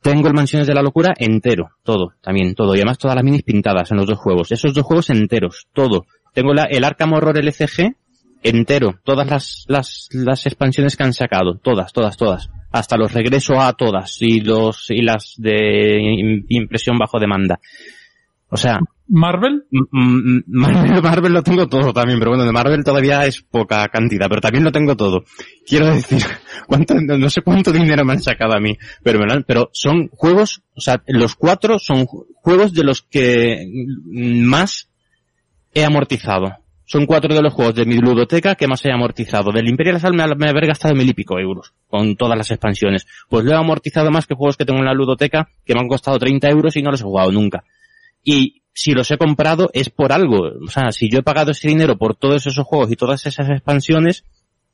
Tengo 0.02 0.28
el 0.28 0.34
Mansiones 0.34 0.68
de 0.68 0.74
la 0.74 0.82
Locura 0.82 1.14
entero, 1.18 1.72
todo, 1.84 2.14
también, 2.22 2.56
todo. 2.56 2.74
Y 2.74 2.78
además 2.80 2.98
todas 2.98 3.16
las 3.16 3.24
minis 3.24 3.44
pintadas 3.44 3.92
en 3.92 3.98
los 3.98 4.06
dos 4.08 4.18
juegos. 4.18 4.52
Esos 4.52 4.74
dos 4.74 4.86
juegos 4.86 5.10
enteros, 5.10 5.68
todo. 5.74 6.06
Tengo 6.34 6.54
la, 6.54 6.64
el 6.66 6.84
Arkham 6.86 7.14
Horror 7.14 7.38
LCG 7.38 7.96
entero. 8.44 9.00
Todas 9.04 9.28
las, 9.28 9.66
las, 9.68 10.08
las 10.14 10.46
expansiones 10.46 10.96
que 10.96 11.04
han 11.04 11.14
sacado. 11.14 11.56
Todas, 11.56 11.92
todas, 11.92 12.16
todas. 12.16 12.50
Hasta 12.72 12.96
los 12.98 13.12
regreso 13.14 13.60
a 13.60 13.74
todas. 13.74 14.22
Y 14.22 14.40
los, 14.40 14.90
y 14.90 15.02
las 15.02 15.34
de 15.38 15.98
im- 16.00 16.46
impresión 16.48 16.98
bajo 16.98 17.20
demanda. 17.20 17.60
O 18.50 18.56
sea, 18.58 18.80
Marvel, 19.10 19.66
M- 19.72 19.88
m- 19.92 20.44
Marvel, 20.48 21.02
Marvel 21.02 21.34
lo 21.34 21.44
tengo 21.44 21.68
todo 21.68 21.92
también, 21.94 22.20
pero 22.20 22.32
bueno, 22.32 22.46
de 22.46 22.52
Marvel 22.52 22.84
todavía 22.84 23.26
es 23.26 23.42
poca 23.42 23.88
cantidad, 23.90 24.28
pero 24.30 24.42
también 24.42 24.64
lo 24.64 24.72
tengo 24.72 24.96
todo. 24.96 25.24
Quiero 25.68 25.88
decir, 25.88 26.22
cuánto, 26.68 26.94
no 26.96 27.30
sé 27.30 27.42
cuánto 27.42 27.72
dinero 27.72 28.06
me 28.06 28.14
han 28.14 28.22
sacado 28.22 28.54
a 28.54 28.60
mí, 28.60 28.78
pero, 29.04 29.20
pero 29.46 29.70
son 29.74 30.08
juegos, 30.10 30.62
o 30.76 30.82
sea, 30.82 31.02
los 31.08 31.36
cuatro 31.36 31.80
son 31.80 32.06
ju- 32.06 32.26
juegos 32.36 32.74
de 32.74 32.84
los 32.84 33.02
que 33.02 33.66
mm, 34.06 34.44
más 34.46 34.90
he 35.74 35.84
amortizado. 35.84 36.56
Son 36.86 37.06
cuatro 37.06 37.36
de 37.36 37.42
los 37.44 37.54
juegos 37.54 37.76
de 37.76 37.86
mi 37.86 37.98
ludoteca 38.00 38.56
que 38.56 38.66
más 38.68 38.84
he 38.84 38.92
amortizado. 38.92 39.52
Del 39.52 39.70
Imperial 39.70 39.98
Assault 39.98 40.16
me, 40.18 40.26
me 40.36 40.50
haber 40.50 40.66
gastado 40.66 40.96
mil 40.96 41.08
y 41.08 41.14
pico 41.14 41.38
euros 41.38 41.72
con 41.88 42.16
todas 42.16 42.36
las 42.36 42.50
expansiones. 42.50 43.06
Pues 43.30 43.46
lo 43.46 43.52
he 43.52 43.56
amortizado 43.56 44.10
más 44.10 44.26
que 44.26 44.34
juegos 44.34 44.58
que 44.58 44.66
tengo 44.66 44.80
en 44.80 44.86
la 44.86 44.96
ludoteca 44.96 45.50
que 45.64 45.76
me 45.76 45.82
han 45.82 45.88
costado 45.88 46.18
30 46.18 46.50
euros 46.50 46.76
y 46.78 46.82
no 46.82 46.90
los 46.90 47.02
he 47.02 47.04
jugado 47.04 47.32
nunca. 47.32 47.64
Y 48.24 48.64
si 48.80 48.94
los 48.94 49.12
he 49.12 49.18
comprado 49.18 49.70
es 49.74 49.90
por 49.90 50.14
algo. 50.14 50.38
O 50.66 50.72
sea, 50.72 50.94
si 50.94 51.10
yo 51.12 51.20
he 51.20 51.24
pagado 51.24 51.52
ese 51.52 51.68
dinero 51.68 51.98
por 51.98 52.16
todos 52.16 52.48
esos 52.48 52.66
juegos 52.66 52.90
y 52.90 52.96
todas 52.96 53.26
esas 53.26 53.50
expansiones, 53.50 54.24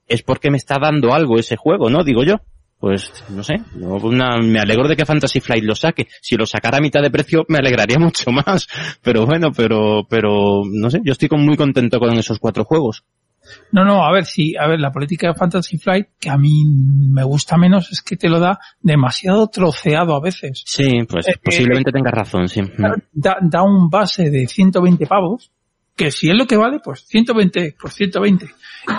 es 0.07 0.21
porque 0.21 0.51
me 0.51 0.57
está 0.57 0.77
dando 0.79 1.11
algo 1.11 1.39
ese 1.39 1.55
juego, 1.55 1.89
¿no? 1.89 2.03
Digo 2.03 2.23
yo. 2.23 2.35
Pues, 2.77 3.09
no 3.29 3.41
sé, 3.41 3.61
no, 3.73 3.97
me 4.43 4.59
alegro 4.59 4.87
de 4.87 4.95
que 4.95 5.07
Fantasy 5.07 5.39
Flight 5.39 5.63
lo 5.63 5.73
saque. 5.73 6.07
Si 6.21 6.35
lo 6.35 6.45
sacara 6.45 6.77
a 6.77 6.81
mitad 6.81 7.01
de 7.01 7.09
precio, 7.09 7.45
me 7.47 7.57
alegraría 7.57 7.97
mucho 7.99 8.29
más. 8.29 8.67
Pero 9.01 9.25
bueno, 9.25 9.51
pero, 9.51 10.05
pero, 10.07 10.61
no 10.71 10.91
sé, 10.91 10.99
yo 11.03 11.13
estoy 11.13 11.29
muy 11.39 11.57
contento 11.57 11.97
con 11.97 12.15
esos 12.15 12.37
cuatro 12.37 12.63
juegos. 12.63 13.03
No, 13.71 13.83
no, 13.83 14.05
a 14.05 14.11
ver, 14.11 14.25
sí, 14.25 14.55
a 14.57 14.67
ver, 14.67 14.79
la 14.79 14.91
política 14.91 15.27
de 15.27 15.35
Fantasy 15.35 15.77
Flight, 15.77 16.07
que 16.19 16.29
a 16.29 16.37
mí 16.37 16.63
me 16.65 17.23
gusta 17.23 17.57
menos, 17.57 17.91
es 17.91 18.01
que 18.01 18.15
te 18.15 18.29
lo 18.29 18.39
da 18.39 18.59
demasiado 18.81 19.47
troceado 19.47 20.15
a 20.15 20.21
veces. 20.21 20.63
Sí, 20.65 21.03
pues 21.09 21.27
Eh, 21.27 21.35
posiblemente 21.43 21.91
tengas 21.91 22.13
razón, 22.13 22.47
sí. 22.47 22.61
Da, 23.11 23.37
da 23.41 23.63
un 23.63 23.89
base 23.89 24.29
de 24.29 24.47
120 24.47 25.05
pavos, 25.05 25.51
que 25.95 26.11
si 26.11 26.29
es 26.29 26.35
lo 26.35 26.45
que 26.45 26.57
vale, 26.57 26.79
pues 26.83 27.05
120 27.07 27.75
por 27.79 27.91
120. 27.91 28.47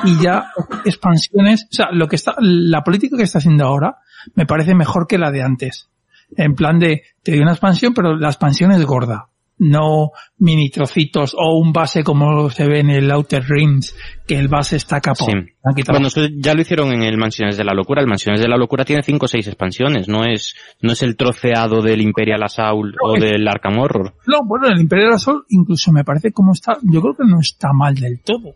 Y 0.05 0.23
ya 0.23 0.47
expansiones, 0.85 1.65
o 1.65 1.75
sea, 1.75 1.87
lo 1.93 2.09
que 2.09 2.17
está, 2.17 2.35
la 2.39 2.83
política 2.83 3.17
que 3.17 3.25
está 3.25 3.39
haciendo 3.39 3.65
ahora 3.65 3.99
me 4.35 4.47
parece 4.47 4.75
mejor 4.75 5.07
que 5.07 5.19
la 5.19 5.31
de 5.31 5.43
antes. 5.43 5.91
En 6.37 6.55
plan 6.55 6.79
de, 6.79 7.03
te 7.23 7.33
doy 7.33 7.41
una 7.41 7.53
expansión, 7.53 7.95
pero 7.95 8.17
la 8.17 8.29
expansión 8.29 8.73
es 8.73 8.85
gorda. 8.85 9.29
No 9.59 10.11
mini 10.39 10.69
trocitos 10.71 11.35
o 11.35 11.59
un 11.59 11.73
base 11.73 12.05
como 12.05 12.51
se 12.51 12.67
ve 12.67 12.81
en 12.81 12.91
el 12.91 13.11
Outer 13.11 13.43
Rings, 13.49 13.97
que 14.27 14.39
el 14.39 14.49
base 14.49 14.77
está 14.77 15.01
capado. 15.01 15.31
Sí. 15.31 15.83
Bueno, 15.89 16.09
eso 16.09 16.23
ya 16.39 16.55
lo 16.55 16.61
hicieron 16.61 16.93
en 16.93 17.03
el 17.03 17.17
Mansiones 17.17 17.57
de 17.57 17.65
la 17.65 17.73
Locura. 17.73 18.03
El 18.03 18.07
Mansiones 18.07 18.41
de 18.41 18.49
la 18.49 18.57
Locura 18.57 18.85
tiene 18.85 19.03
cinco 19.03 19.25
o 19.25 19.29
seis 19.29 19.47
expansiones. 19.47 20.09
No 20.09 20.25
es, 20.25 20.55
no 20.81 20.93
es 20.93 21.03
el 21.03 21.17
troceado 21.17 21.83
del 21.83 22.03
Imperial 22.03 22.43
Assault 22.43 22.95
o 23.03 23.15
del 23.15 23.49
Arkham 23.49 23.79
Horror. 23.79 24.15
No, 24.27 24.45
bueno, 24.45 24.69
el 24.69 24.81
Imperial 24.81 25.15
Assault 25.15 25.45
incluso 25.49 25.91
me 25.93 26.05
parece 26.05 26.33
como 26.33 26.53
está, 26.53 26.79
yo 26.83 27.01
creo 27.01 27.15
que 27.15 27.25
no 27.25 27.41
está 27.41 27.73
mal 27.73 27.95
del 27.95 28.21
todo. 28.21 28.55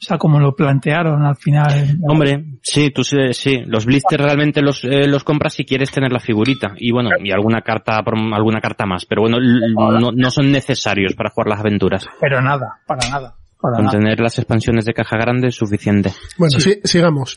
O 0.00 0.04
sea, 0.04 0.16
como 0.16 0.38
lo 0.38 0.54
plantearon 0.54 1.24
al 1.24 1.34
final. 1.36 1.98
Hombre, 2.08 2.44
sí, 2.62 2.90
tú 2.90 3.02
sí, 3.02 3.16
sí. 3.32 3.62
Los 3.66 3.84
blisters 3.84 4.22
realmente 4.22 4.62
los, 4.62 4.84
eh, 4.84 5.08
los 5.08 5.24
compras 5.24 5.54
si 5.54 5.64
quieres 5.64 5.90
tener 5.90 6.12
la 6.12 6.20
figurita. 6.20 6.74
Y 6.76 6.92
bueno, 6.92 7.10
y 7.22 7.32
alguna 7.32 7.62
carta, 7.62 7.98
alguna 8.32 8.60
carta 8.60 8.86
más. 8.86 9.06
Pero 9.06 9.22
bueno, 9.22 9.38
no, 9.40 10.12
no 10.12 10.30
son 10.30 10.52
necesarios 10.52 11.14
para 11.14 11.30
jugar 11.30 11.48
las 11.48 11.60
aventuras. 11.60 12.06
Pero 12.20 12.40
nada, 12.40 12.78
para 12.86 13.08
nada. 13.10 13.34
Para 13.60 13.74
Con 13.74 13.86
nada. 13.86 13.98
tener 13.98 14.20
las 14.20 14.38
expansiones 14.38 14.84
de 14.84 14.94
caja 14.94 15.16
grande 15.16 15.48
es 15.48 15.56
suficiente. 15.56 16.12
Bueno, 16.38 16.60
sí, 16.60 16.78
sigamos. 16.84 17.36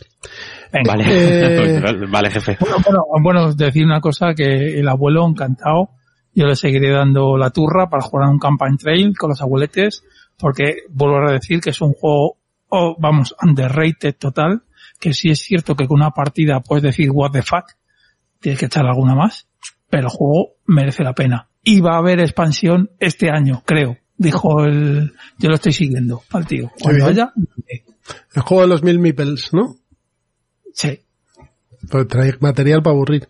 Venga. 0.71 0.93
Vale, 0.93 1.05
Eh, 1.07 1.81
vale, 2.11 2.29
jefe. 2.29 2.57
Bueno, 2.59 2.77
bueno, 2.85 3.01
bueno, 3.23 3.53
decir 3.55 3.83
una 3.85 4.01
cosa 4.01 4.35
que 4.35 4.79
el 4.79 4.87
abuelo 4.87 5.25
encantado, 5.27 5.89
yo 6.35 6.45
le 6.45 6.55
seguiré 6.55 6.91
dando 6.91 7.37
la 7.37 7.49
turra 7.49 7.89
para 7.89 8.03
jugar 8.03 8.27
a 8.27 8.31
un 8.31 8.37
campaign 8.37 8.77
trail 8.77 9.17
con 9.17 9.29
los 9.31 9.41
abueletes, 9.41 10.03
porque 10.37 10.83
vuelvo 10.91 11.27
a 11.27 11.31
decir 11.33 11.59
que 11.59 11.71
es 11.71 11.81
un 11.81 11.93
juego, 11.93 12.37
oh, 12.71 12.95
vamos, 12.97 13.35
underrated 13.41 14.15
total, 14.17 14.63
que 14.99 15.13
sí 15.13 15.29
es 15.29 15.39
cierto 15.39 15.75
que 15.75 15.87
con 15.87 15.99
una 15.99 16.11
partida 16.11 16.61
puedes 16.61 16.83
decir 16.83 17.09
what 17.11 17.31
the 17.31 17.41
fuck, 17.41 17.65
tienes 18.39 18.59
que 18.59 18.65
echar 18.65 18.85
alguna 18.85 19.13
más, 19.13 19.47
pero 19.89 20.07
el 20.07 20.09
juego 20.09 20.53
merece 20.65 21.03
la 21.03 21.13
pena. 21.13 21.49
Y 21.63 21.81
va 21.81 21.95
a 21.95 21.99
haber 21.99 22.19
expansión 22.19 22.89
este 22.99 23.29
año, 23.29 23.61
creo, 23.65 23.97
dijo 24.17 24.63
el, 24.63 25.13
yo 25.37 25.49
lo 25.49 25.55
estoy 25.55 25.73
siguiendo 25.73 26.23
al 26.31 26.47
tío. 26.47 26.71
Cuando 26.81 27.05
haya, 27.05 27.33
El 28.33 28.41
juego 28.41 28.63
de 28.63 28.69
los 28.69 28.83
mil 28.83 28.99
meeples, 28.99 29.53
¿no? 29.53 29.75
sí. 30.73 30.99
Pues 31.89 32.07
trae 32.07 32.35
material 32.39 32.83
para 32.83 32.95
aburrir. 32.95 33.27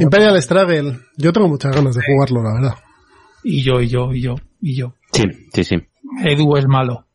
Imperial 0.00 0.42
Struggle. 0.42 0.98
Yo 1.16 1.32
tengo 1.32 1.48
muchas 1.48 1.74
ganas 1.74 1.94
de 1.94 2.02
jugarlo, 2.04 2.42
la 2.42 2.52
verdad. 2.52 2.74
Y 3.44 3.62
yo, 3.62 3.80
y 3.80 3.88
yo, 3.88 4.12
y 4.12 4.20
yo, 4.20 4.34
y 4.60 4.76
yo. 4.76 4.94
Sí, 5.12 5.22
sí, 5.54 5.64
sí. 5.64 5.76
Edu 6.24 6.56
es 6.56 6.66
malo. 6.66 7.07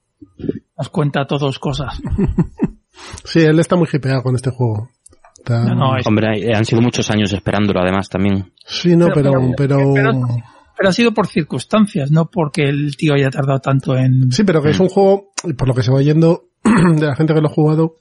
Nos 0.84 0.90
cuenta 0.90 1.22
a 1.22 1.26
todos 1.26 1.60
cosas. 1.60 1.98
Sí, 3.26 3.40
él 3.40 3.58
está 3.60 3.76
muy 3.76 3.88
hipeado 3.92 4.22
con 4.22 4.36
este 4.36 4.50
juego. 4.52 4.90
Está- 5.38 5.64
No, 5.64 5.76
no, 5.76 5.98
es- 5.98 6.06
Hombre, 6.06 6.54
han 6.56 6.64
sido 6.66 6.82
muchos 6.82 7.10
años 7.10 7.32
esperándolo 7.34 7.80
además 7.82 8.08
también. 8.10 8.54
Sí, 8.66 8.96
no, 8.96 9.08
pero, 9.14 9.32
pero, 9.58 9.78
pero- 9.94 10.12
Pero 10.78 10.90
ha 10.90 10.94
sido 10.94 11.14
por 11.14 11.28
circunstancias, 11.28 12.12
no 12.12 12.30
porque 12.30 12.64
el 12.64 12.96
tío 12.98 13.14
haya 13.14 13.30
tardado 13.30 13.60
tanto 13.60 13.96
en... 13.98 14.32
sí, 14.32 14.44
pero 14.44 14.62
que 14.62 14.70
es 14.72 14.80
un 14.80 14.90
juego, 14.90 15.32
por 15.58 15.68
lo 15.68 15.74
que 15.74 15.84
se 15.84 15.92
va 15.92 16.02
yendo 16.02 16.46
de 16.64 17.06
la 17.08 17.16
gente 17.16 17.34
que 17.34 17.42
lo 17.42 17.48
ha 17.48 17.54
jugado, 17.54 17.96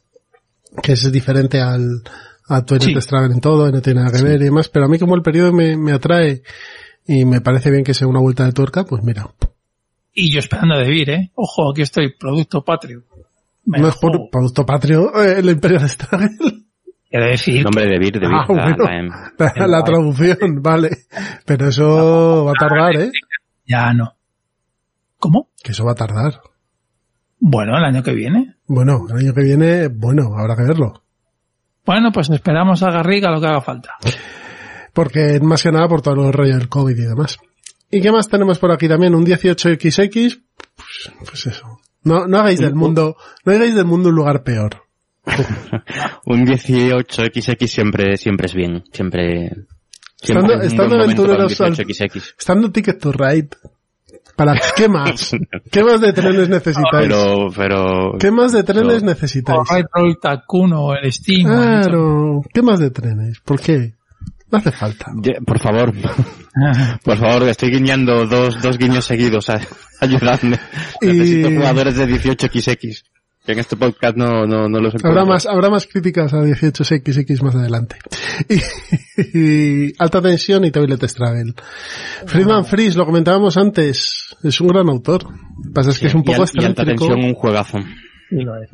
que 0.83 0.93
es 0.93 1.11
diferente 1.13 1.61
al, 1.61 2.03
a 2.49 2.65
Twilight 2.65 3.01
Struggle 3.01 3.35
en 3.35 3.41
todo, 3.41 3.71
no 3.71 3.81
tiene 3.81 4.01
nada 4.03 4.17
que 4.17 4.23
ver 4.25 4.41
y 4.41 4.45
demás, 4.45 4.69
pero 4.69 4.87
a 4.87 4.89
mí 4.89 4.99
como 4.99 5.15
el 5.15 5.23
periodo 5.23 5.53
me, 5.53 5.77
me 5.77 5.93
atrae 5.93 6.43
y 7.07 7.25
me 7.25 7.41
parece 7.41 7.71
bien 7.71 7.85
que 7.85 7.95
sea 7.95 8.07
una 8.09 8.21
vuelta 8.21 8.45
de 8.45 8.53
tuerca, 8.53 8.85
pues 8.85 9.03
mira, 9.03 9.29
Y 10.15 10.33
yo 10.33 10.41
esperando 10.41 10.75
a 10.75 10.79
Debir, 10.79 11.11
¿eh? 11.11 11.31
Ojo, 11.35 11.71
aquí 11.71 11.83
estoy, 11.83 12.13
producto 12.19 12.63
patrio. 12.65 13.03
Me 13.65 13.79
no 13.79 13.89
es 13.89 13.97
por 13.97 14.13
producto 14.31 14.67
patrio, 14.67 15.13
eh, 15.23 15.39
el 15.39 15.49
Imperial 15.51 15.89
Struggle, 15.89 16.31
Quiero 17.09 17.27
decir... 17.27 17.63
Nombre 17.63 17.87
de 17.87 17.99
Vir, 17.99 18.13
de 18.15 18.21
Vir. 18.27 18.31
Ah, 18.33 18.47
la- 18.49 18.77
bueno. 18.77 19.15
la- 19.39 19.53
la, 19.57 19.67
la 19.67 19.85
traducción, 19.85 20.63
vale, 20.63 20.91
pero 21.47 21.69
eso 21.69 22.45
va 22.47 22.53
a 22.53 22.55
tardar, 22.55 22.97
eh, 22.97 23.13
Ya 23.67 23.93
no. 23.93 24.15
¿Cómo? 25.19 25.49
que 25.63 25.73
eso 25.73 25.85
va 25.85 25.93
a 25.93 25.95
tardar. 25.95 26.41
Bueno, 27.39 27.77
el 27.77 27.85
año 27.85 28.03
que 28.03 28.13
viene. 28.13 28.57
Bueno, 28.67 29.07
el 29.11 29.17
año 29.17 29.35
que 29.35 29.43
viene, 29.43 29.89
bueno, 29.89 30.35
habrá 30.37 30.57
que 30.57 30.63
verlo. 30.65 31.03
Bueno, 31.85 32.11
pues 32.13 32.31
esperamos 32.31 32.83
a 32.83 32.91
Garriga 32.91 33.31
lo 33.31 33.41
que 33.41 33.47
haga 33.47 33.61
falta. 33.61 33.91
Porque 34.93 35.39
más 35.43 35.63
que 35.63 35.71
nada 35.73 35.89
por 35.89 36.03
todo 36.03 36.27
el 36.27 36.33
rollo 36.33 36.57
del 36.57 36.69
COVID 36.69 36.97
y 36.97 37.03
demás. 37.05 37.39
¿Y 37.95 38.01
qué 38.01 38.11
más 38.11 38.27
tenemos 38.27 38.59
por 38.59 38.73
aquí 38.73 38.89
también? 38.89 39.15
Un 39.15 39.27
18XX, 39.27 40.43
pues, 40.75 41.13
pues 41.27 41.47
eso. 41.47 41.79
No, 42.05 42.27
no 42.27 42.39
hagáis 42.39 42.59
del 42.59 42.75
mundo, 42.75 43.17
no 43.45 43.53
hagáis 43.53 43.75
del 43.75 43.85
mundo 43.85 44.09
un 44.09 44.15
lugar 44.15 44.43
peor. 44.43 44.83
Un 46.25 46.45
18XX 46.45 47.67
siempre, 47.69 48.17
siempre 48.17 48.47
es 48.47 48.55
bien. 48.55 48.83
Siempre. 48.93 49.53
Estando, 50.21 50.49
siempre 50.49 50.55
es 50.55 50.61
un 50.61 50.67
estando 50.67 50.89
para 50.89 50.97
un 50.97 51.03
aventureros 51.03 51.61
al, 51.61 51.77
18XX. 51.77 52.35
estando 52.39 52.73
Ticket 52.73 52.99
to 52.99 53.13
Ride, 53.13 53.49
para, 54.37 54.55
¿qué 54.75 54.89
más? 54.89 55.33
¿Qué 55.71 55.85
más 55.85 56.01
de 56.01 56.13
trenes 56.13 56.49
necesitáis? 56.49 57.09
Pero, 57.09 57.49
pero. 57.55 58.17
¿Qué 58.19 58.31
más 58.31 58.53
de 58.53 58.65
trenes 58.65 59.03
O 59.03 59.07
necesitáis? 59.07 59.69
Red 59.71 59.85
Roll 59.93 60.19
Tycoon 60.19 60.73
o 60.73 60.95
el 60.95 61.13
Steam. 61.13 61.45
Claro, 61.45 62.41
¿qué 62.53 62.63
más 62.63 62.81
de 62.81 62.91
trenes? 62.91 63.41
¿Por 63.41 63.61
qué? 63.61 63.95
No 64.53 64.59
hace 64.59 64.71
falta. 64.71 65.07
Por 65.47 65.59
favor. 65.59 65.93
Por 67.05 67.17
favor, 67.19 67.49
estoy 67.49 67.71
guiñando 67.71 68.27
dos, 68.27 68.61
dos 68.63 68.77
guiños 68.79 69.05
seguidos. 69.07 69.47
Ayudadme. 70.01 70.59
Y- 71.01 71.07
Necesito 71.07 71.49
jugadores 71.51 71.97
de 71.97 72.07
18XX. 72.07 73.03
Que 73.45 73.53
en 73.53 73.59
este 73.59 73.77
podcast 73.77 74.17
no, 74.17 74.47
no, 74.47 74.69
no 74.69 74.79
los 74.79 74.95
Habrá 74.95 75.09
encuentro. 75.11 75.27
más, 75.27 75.47
habrá 75.47 75.69
más 75.69 75.87
críticas 75.89 76.33
a 76.33 76.37
18XX 76.43 77.43
más 77.43 77.55
adelante. 77.57 77.97
Y, 78.49 79.39
y 79.89 79.93
alta 79.99 80.21
tensión 80.23 80.65
y 80.65 80.71
Toilet 80.71 81.03
Struggle. 81.09 81.55
Friedman 82.27 82.65
Fries, 82.65 82.95
lo 82.97 83.05
comentábamos 83.05 83.57
antes, 83.57 84.37
es 84.43 84.61
un 84.61 84.69
gran 84.69 84.89
autor. 84.89 85.25
Lo 85.25 85.31
que 85.65 85.71
pasa 85.75 85.91
es 85.91 85.99
que 85.99 86.07
es 86.07 86.15
un 86.15 86.21
Y 86.21 86.25
poco 86.25 86.43
al- 86.43 86.49
y 86.55 86.65
alta 86.65 86.85
tensión, 86.85 87.25
un 87.25 87.35
juegazo. 87.35 87.79
Sí, 88.31 88.37
lo 88.37 88.63
es. 88.63 88.71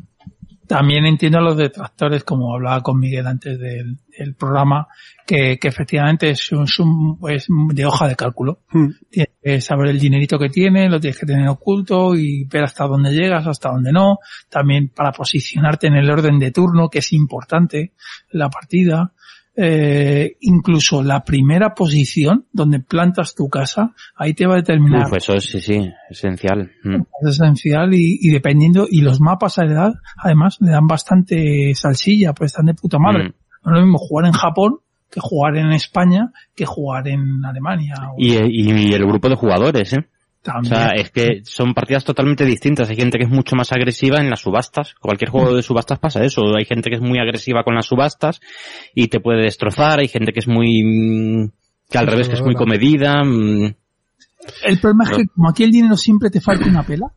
También 0.69 1.07
entiendo 1.07 1.39
a 1.39 1.41
los 1.41 1.57
detractores, 1.57 2.23
como 2.23 2.53
hablaba 2.53 2.83
con 2.83 2.99
Miguel 2.99 3.25
antes 3.25 3.57
del, 3.59 3.97
del 4.15 4.35
programa, 4.35 4.87
que, 5.25 5.57
que 5.59 5.67
efectivamente 5.67 6.29
es, 6.29 6.51
un, 6.51 6.65
es 6.65 6.77
un- 6.79 7.17
es 7.27 7.47
de 7.73 7.85
hoja 7.87 8.07
de 8.07 8.15
cálculo. 8.15 8.59
Hmm. 8.69 8.89
Tienes 9.09 9.33
que 9.41 9.61
saber 9.61 9.87
el 9.89 9.99
dinerito 9.99 10.37
que 10.37 10.49
tiene, 10.49 10.87
lo 10.87 10.99
tienes 10.99 11.17
que 11.19 11.25
tener 11.25 11.47
oculto 11.47 12.13
y 12.15 12.43
ver 12.43 12.65
hasta 12.65 12.85
dónde 12.85 13.11
llegas, 13.11 13.47
hasta 13.47 13.69
dónde 13.71 13.91
no. 13.91 14.19
También 14.47 14.89
para 14.95 15.11
posicionarte 15.11 15.87
en 15.87 15.95
el 15.95 16.07
orden 16.11 16.37
de 16.37 16.51
turno, 16.51 16.87
que 16.89 16.99
es 16.99 17.13
importante 17.13 17.93
la 18.29 18.51
partida. 18.51 19.13
Eh, 19.61 20.37
incluso 20.39 21.03
la 21.03 21.23
primera 21.25 21.73
posición 21.73 22.45
donde 22.53 22.79
plantas 22.79 23.35
tu 23.35 23.49
casa, 23.49 23.93
ahí 24.15 24.33
te 24.33 24.45
va 24.45 24.53
a 24.53 24.57
determinar 24.57 25.07
Uf, 25.07 25.17
eso 25.17 25.33
es, 25.33 25.45
sí, 25.49 25.59
sí, 25.59 25.91
esencial. 26.09 26.71
Mm. 26.83 26.95
es 27.23 27.27
esencial 27.35 27.93
y, 27.93 28.19
y 28.21 28.29
dependiendo, 28.29 28.87
y 28.89 29.01
los 29.01 29.19
mapas 29.19 29.59
a 29.59 29.65
la 29.65 29.71
edad, 29.73 29.93
además, 30.17 30.57
le 30.61 30.71
dan 30.71 30.87
bastante 30.87 31.73
salsilla, 31.75 32.33
pues 32.33 32.51
están 32.51 32.67
de 32.67 32.73
puta 32.73 32.99
madre. 32.99 33.25
Mm. 33.29 33.33
No 33.65 33.71
es 33.71 33.79
lo 33.79 33.81
mismo 33.85 33.97
jugar 33.97 34.25
en 34.27 34.31
Japón 34.31 34.77
que 35.11 35.19
jugar 35.19 35.57
en 35.57 35.71
España 35.73 36.31
que 36.55 36.65
jugar 36.65 37.09
en 37.09 37.43
Alemania. 37.43 37.95
o- 38.11 38.15
Y, 38.17 38.35
y 38.37 38.93
el 38.93 39.05
grupo 39.05 39.27
de 39.27 39.35
jugadores, 39.35 39.91
¿eh? 39.91 40.07
O 40.45 40.63
sea, 40.63 40.91
es 40.91 41.11
que 41.11 41.41
son 41.43 41.73
partidas 41.73 42.05
totalmente 42.05 42.45
distintas. 42.45 42.89
Hay 42.89 42.95
gente 42.95 43.17
que 43.17 43.25
es 43.25 43.29
mucho 43.29 43.55
más 43.55 43.71
agresiva 43.71 44.19
en 44.19 44.29
las 44.29 44.39
subastas. 44.39 44.95
Cualquier 44.95 45.29
juego 45.29 45.53
de 45.53 45.61
subastas 45.61 45.99
pasa 45.99 46.23
eso. 46.23 46.55
Hay 46.55 46.65
gente 46.65 46.89
que 46.89 46.95
es 46.95 47.01
muy 47.01 47.19
agresiva 47.19 47.63
con 47.63 47.75
las 47.75 47.87
subastas 47.87 48.39
y 48.95 49.09
te 49.09 49.19
puede 49.19 49.43
destrozar. 49.43 49.99
Hay 49.99 50.07
gente 50.07 50.31
que 50.31 50.39
es 50.39 50.47
muy... 50.47 51.51
que 51.89 51.97
al 51.97 52.07
revés, 52.07 52.29
que 52.29 52.35
es 52.35 52.41
muy 52.41 52.55
comedida. 52.55 53.23
mm. 53.23 53.75
El 54.63 54.79
problema 54.79 55.03
es 55.03 55.17
que 55.17 55.27
como 55.27 55.49
aquí 55.49 55.63
el 55.63 55.71
dinero 55.71 55.97
siempre 55.97 56.29
te 56.29 56.39
falta 56.39 56.65
una 56.65 56.83
pela, 56.83 57.11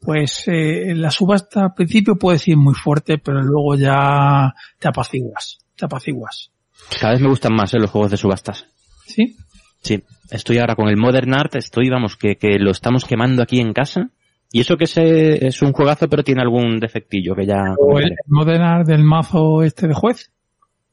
pues 0.00 0.44
eh, 0.46 0.94
la 0.94 1.10
subasta 1.10 1.64
al 1.64 1.74
principio 1.74 2.16
puede 2.16 2.38
ser 2.38 2.56
muy 2.56 2.74
fuerte, 2.74 3.18
pero 3.18 3.42
luego 3.42 3.74
ya 3.76 4.54
te 4.78 4.88
apaciguas, 4.88 5.58
te 5.76 5.84
apaciguas. 5.84 6.50
Cada 7.00 7.12
vez 7.12 7.22
me 7.22 7.28
gustan 7.28 7.54
más 7.54 7.74
¿eh? 7.74 7.78
los 7.78 7.90
juegos 7.90 8.10
de 8.10 8.16
subastas. 8.16 8.66
¿Sí? 9.04 9.36
Sí. 9.80 10.02
Estoy 10.30 10.58
ahora 10.58 10.74
con 10.74 10.88
el 10.88 10.96
Modern 10.96 11.34
Art. 11.34 11.54
Estoy, 11.56 11.88
vamos, 11.88 12.16
que, 12.16 12.36
que 12.36 12.58
lo 12.58 12.70
estamos 12.70 13.04
quemando 13.04 13.42
aquí 13.42 13.60
en 13.60 13.72
casa. 13.72 14.10
Y 14.52 14.60
eso 14.60 14.76
que 14.76 14.84
es, 14.84 14.96
eh, 14.96 15.46
es 15.46 15.62
un 15.62 15.72
juegazo, 15.72 16.08
pero 16.08 16.22
tiene 16.22 16.42
algún 16.42 16.78
defectillo 16.78 17.34
que 17.34 17.46
ya... 17.46 17.74
O 17.78 17.98
el 17.98 18.04
comentaré. 18.04 18.16
modernar 18.26 18.84
del 18.84 19.04
mazo 19.04 19.62
este 19.62 19.88
de 19.88 19.94
juez. 19.94 20.30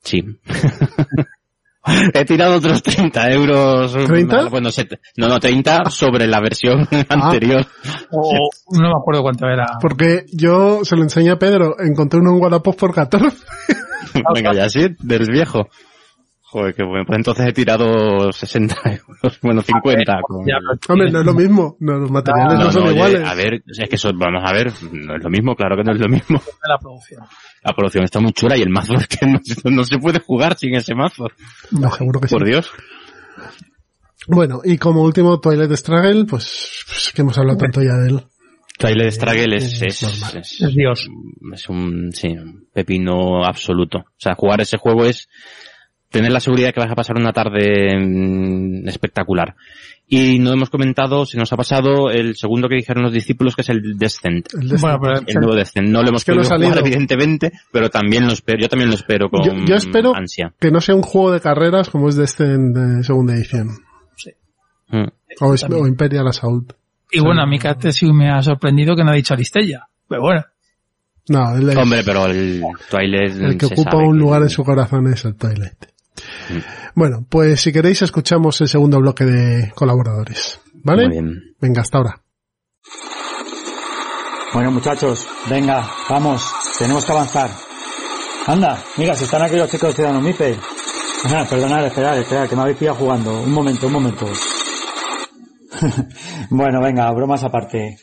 Sí. 0.02 0.24
He 2.14 2.24
tirado 2.26 2.56
otros 2.56 2.82
30 2.82 3.32
euros. 3.32 3.96
¿30? 3.96 4.50
Bueno, 4.50 4.70
no, 5.18 5.28
no, 5.28 5.40
30 5.40 5.90
sobre 5.90 6.28
la 6.28 6.40
versión 6.40 6.88
anterior. 7.10 7.66
O 8.12 8.50
no 8.72 8.88
me 8.90 8.96
acuerdo 8.98 9.22
cuánto 9.22 9.48
era. 9.48 9.66
Porque 9.82 10.26
yo 10.32 10.86
se 10.86 10.96
lo 10.96 11.04
enseñé 11.04 11.32
a 11.32 11.40
Pedro, 11.40 11.76
encontré 11.80 12.22
uno 12.22 12.36
en 12.36 12.42
Wallapop 12.42 12.78
por 12.78 12.94
14. 12.94 13.46
Venga, 14.34 14.54
ya 14.54 14.70
sí, 14.70 14.96
del 15.00 15.28
viejo. 15.30 15.68
Joder, 16.54 16.76
qué 16.76 16.84
bueno. 16.84 17.04
Pues 17.04 17.18
entonces 17.18 17.47
he 17.47 17.51
tirado 17.54 18.32
60 18.32 18.76
euros. 18.86 19.39
Bueno, 19.41 19.62
50. 19.64 20.20
con- 20.22 20.45
Hombre, 20.89 21.10
no 21.12 21.20
es 21.22 21.26
lo 21.26 21.34
mismo, 21.34 21.78
no, 21.80 21.93
los 21.97 22.12
materiales 22.12 22.60
no, 22.60 22.66
No, 22.66 22.72
son 22.72 22.84
no, 22.84 22.88
oye, 22.89 22.95
iguales. 22.95 23.28
a 23.28 23.34
ver, 23.34 23.64
es 23.66 23.89
que 23.89 23.95
eso, 23.95 24.12
vamos 24.14 24.43
a 24.45 24.54
ver, 24.54 24.72
no 24.91 25.16
es 25.16 25.24
lo 25.24 25.30
mismo, 25.32 25.56
claro 25.56 25.76
que 25.76 25.84
no 25.84 25.93
es 25.93 25.99
lo 25.99 26.08
mismo. 26.08 26.39
la 26.70 26.78
producción. 26.78 27.24
La 27.64 27.74
producción 27.74 28.04
está 28.04 28.20
muy 28.20 28.34
chula 28.34 28.56
y 28.56 28.62
el 28.62 28.70
mazo 28.70 28.93
es 28.93 29.08
que 29.08 29.26
no, 29.26 29.39
no 29.72 29.84
se 29.84 29.97
puede 29.97 30.20
jugar 30.20 30.56
sin 30.56 30.76
ese 30.76 30.93
mazo. 30.93 31.26
No, 31.72 31.89
seguro 31.91 32.20
que 32.22 32.28
Por 32.28 32.43
sí. 32.43 32.51
Dios. 32.51 32.70
Bueno, 34.28 34.62
y 34.64 34.78
como 34.78 35.01
último 35.01 35.39
Twilight 35.39 35.72
Struggle, 35.74 36.26
pues, 36.26 36.84
pues 36.88 37.12
que 37.14 37.22
hemos 37.24 37.38
hablado 37.38 37.58
tanto 37.58 37.82
ya 37.82 37.95
de 37.95 38.10
él. 38.10 38.22
Twilight 38.78 39.12
Struggle 39.12 39.56
es, 39.58 39.82
es 39.82 40.04
es- 40.04 40.62
Es 40.62 40.76
Dios. 40.76 41.08
es 41.54 41.70
un, 41.70 42.12
sí, 42.14 42.28
un 42.30 42.68
pepino 42.74 43.43
absoluto. 43.43 43.99
O 43.99 44.06
sea, 44.18 44.36
jugar 44.36 44.62
ese 44.62 44.78
juego 44.78 45.06
es 45.06 45.28
tener 46.14 46.32
la 46.32 46.39
seguridad 46.39 46.68
de 46.70 46.74
que 46.74 46.80
vas 46.80 46.91
a 46.91 46.95
pasar 46.95 47.18
una 47.18 47.34
tarde 47.34 47.97
mm, 47.99 48.88
espectacular. 48.88 49.55
Y 50.07 50.38
no 50.38 50.51
hemos 50.51 50.70
comentado, 50.70 51.26
si 51.26 51.38
nos 51.38 51.51
ha 51.53 51.57
pasado, 51.57 52.11
el 52.11 52.36
segundo 52.36 52.68
que 52.70 52.76
dijeron 52.76 53.03
los 53.03 53.11
discípulos, 53.14 53.55
que 53.55 53.64
es 53.64 53.70
el 53.70 53.97
Descent. 53.97 54.47
El 54.53 54.70
Descent. 54.70 54.82
Bueno, 54.82 54.99
pero- 55.01 55.20
El 55.26 55.34
nuevo 55.36 55.55
Descent. 55.55 55.88
No 55.89 56.03
lo 56.03 56.09
hemos 56.09 56.22
Es 56.22 56.26
que 56.26 56.34
podido 56.36 56.55
jugar, 56.55 56.78
evidentemente, 56.78 57.51
pero 57.72 57.89
también 57.89 58.28
lo 58.28 58.34
espero, 58.34 58.59
yo 58.61 58.70
también 58.70 58.89
lo 58.89 58.95
espero 58.95 59.30
con 59.30 59.43
Yo, 59.43 59.53
yo 59.66 59.76
espero 59.76 60.16
ansia. 60.16 60.53
que 60.59 60.70
no 60.72 60.82
sea 60.82 60.93
un 60.95 61.01
juego 61.01 61.32
de 61.32 61.39
carreras 61.41 61.89
como 61.89 62.09
es 62.09 62.16
de 62.16 62.28
en 62.45 62.74
de 62.74 63.03
segunda 63.03 63.34
edición. 63.34 63.70
Mm. 64.89 65.07
O, 65.41 65.53
es- 65.55 65.64
o 65.64 65.88
Imperial 65.88 66.28
Assault. 66.28 66.74
Y 67.11 67.20
bueno, 67.20 67.41
a 67.41 67.47
mí 67.47 67.57
Cartesius 67.57 68.14
me 68.14 68.30
ha 68.30 68.41
sorprendido 68.43 68.95
que 68.95 69.03
no 69.03 69.11
ha 69.11 69.16
dicho 69.16 69.34
Aristella. 69.34 69.88
Pero 70.07 70.22
bueno, 70.22 70.43
No, 71.30 71.55
es- 71.57 71.78
Hombre, 71.78 72.01
pero 72.05 72.26
el 72.26 72.61
Twilight 72.91 73.36
el 73.41 73.57
que 73.57 73.68
se 73.68 73.74
ocupa 73.74 73.91
sabe 73.91 74.03
un 74.07 74.14
que- 74.14 74.20
lugar 74.20 74.41
en 74.43 74.49
su 74.49 74.64
corazón 74.64 75.07
es 75.07 75.24
el 75.24 75.36
Twilight. 75.36 75.86
Mm. 76.49 76.57
Bueno, 76.95 77.26
pues 77.30 77.61
si 77.61 77.72
queréis 77.72 78.01
escuchamos 78.01 78.59
el 78.61 78.68
segundo 78.68 78.99
bloque 78.99 79.26
de 79.26 79.72
colaboradores. 79.74 80.59
¿Vale? 80.84 81.07
Muy 81.07 81.14
bien. 81.14 81.55
Venga, 81.59 81.82
hasta 81.82 81.97
ahora. 81.97 82.22
Bueno, 84.53 84.72
muchachos, 84.72 85.28
venga, 85.49 85.89
vamos, 86.09 86.45
tenemos 86.78 87.03
que 87.03 87.11
avanzar. 87.11 87.49
Anda, 88.45 88.84
mira, 88.97 89.16
si 89.16 89.24
están 89.24 89.41
aquí 89.41 89.55
los 89.55 89.70
chicos 89.72 89.89
de 89.89 89.95
Ciudadano 89.95 90.22
Mipe. 90.22 90.55
Ajá, 91.24 91.45
perdonad, 91.49 91.86
esperad, 91.88 92.20
esperad, 92.20 92.47
que 92.47 92.55
me 92.55 92.61
habéis 92.61 92.78
pillado 92.78 92.97
jugando. 92.97 93.41
Un 93.41 93.51
momento, 93.51 93.88
un 93.88 93.93
momento. 93.93 94.28
bueno, 96.49 96.82
venga, 96.82 97.09
bromas 97.11 97.43
aparte. 97.43 97.97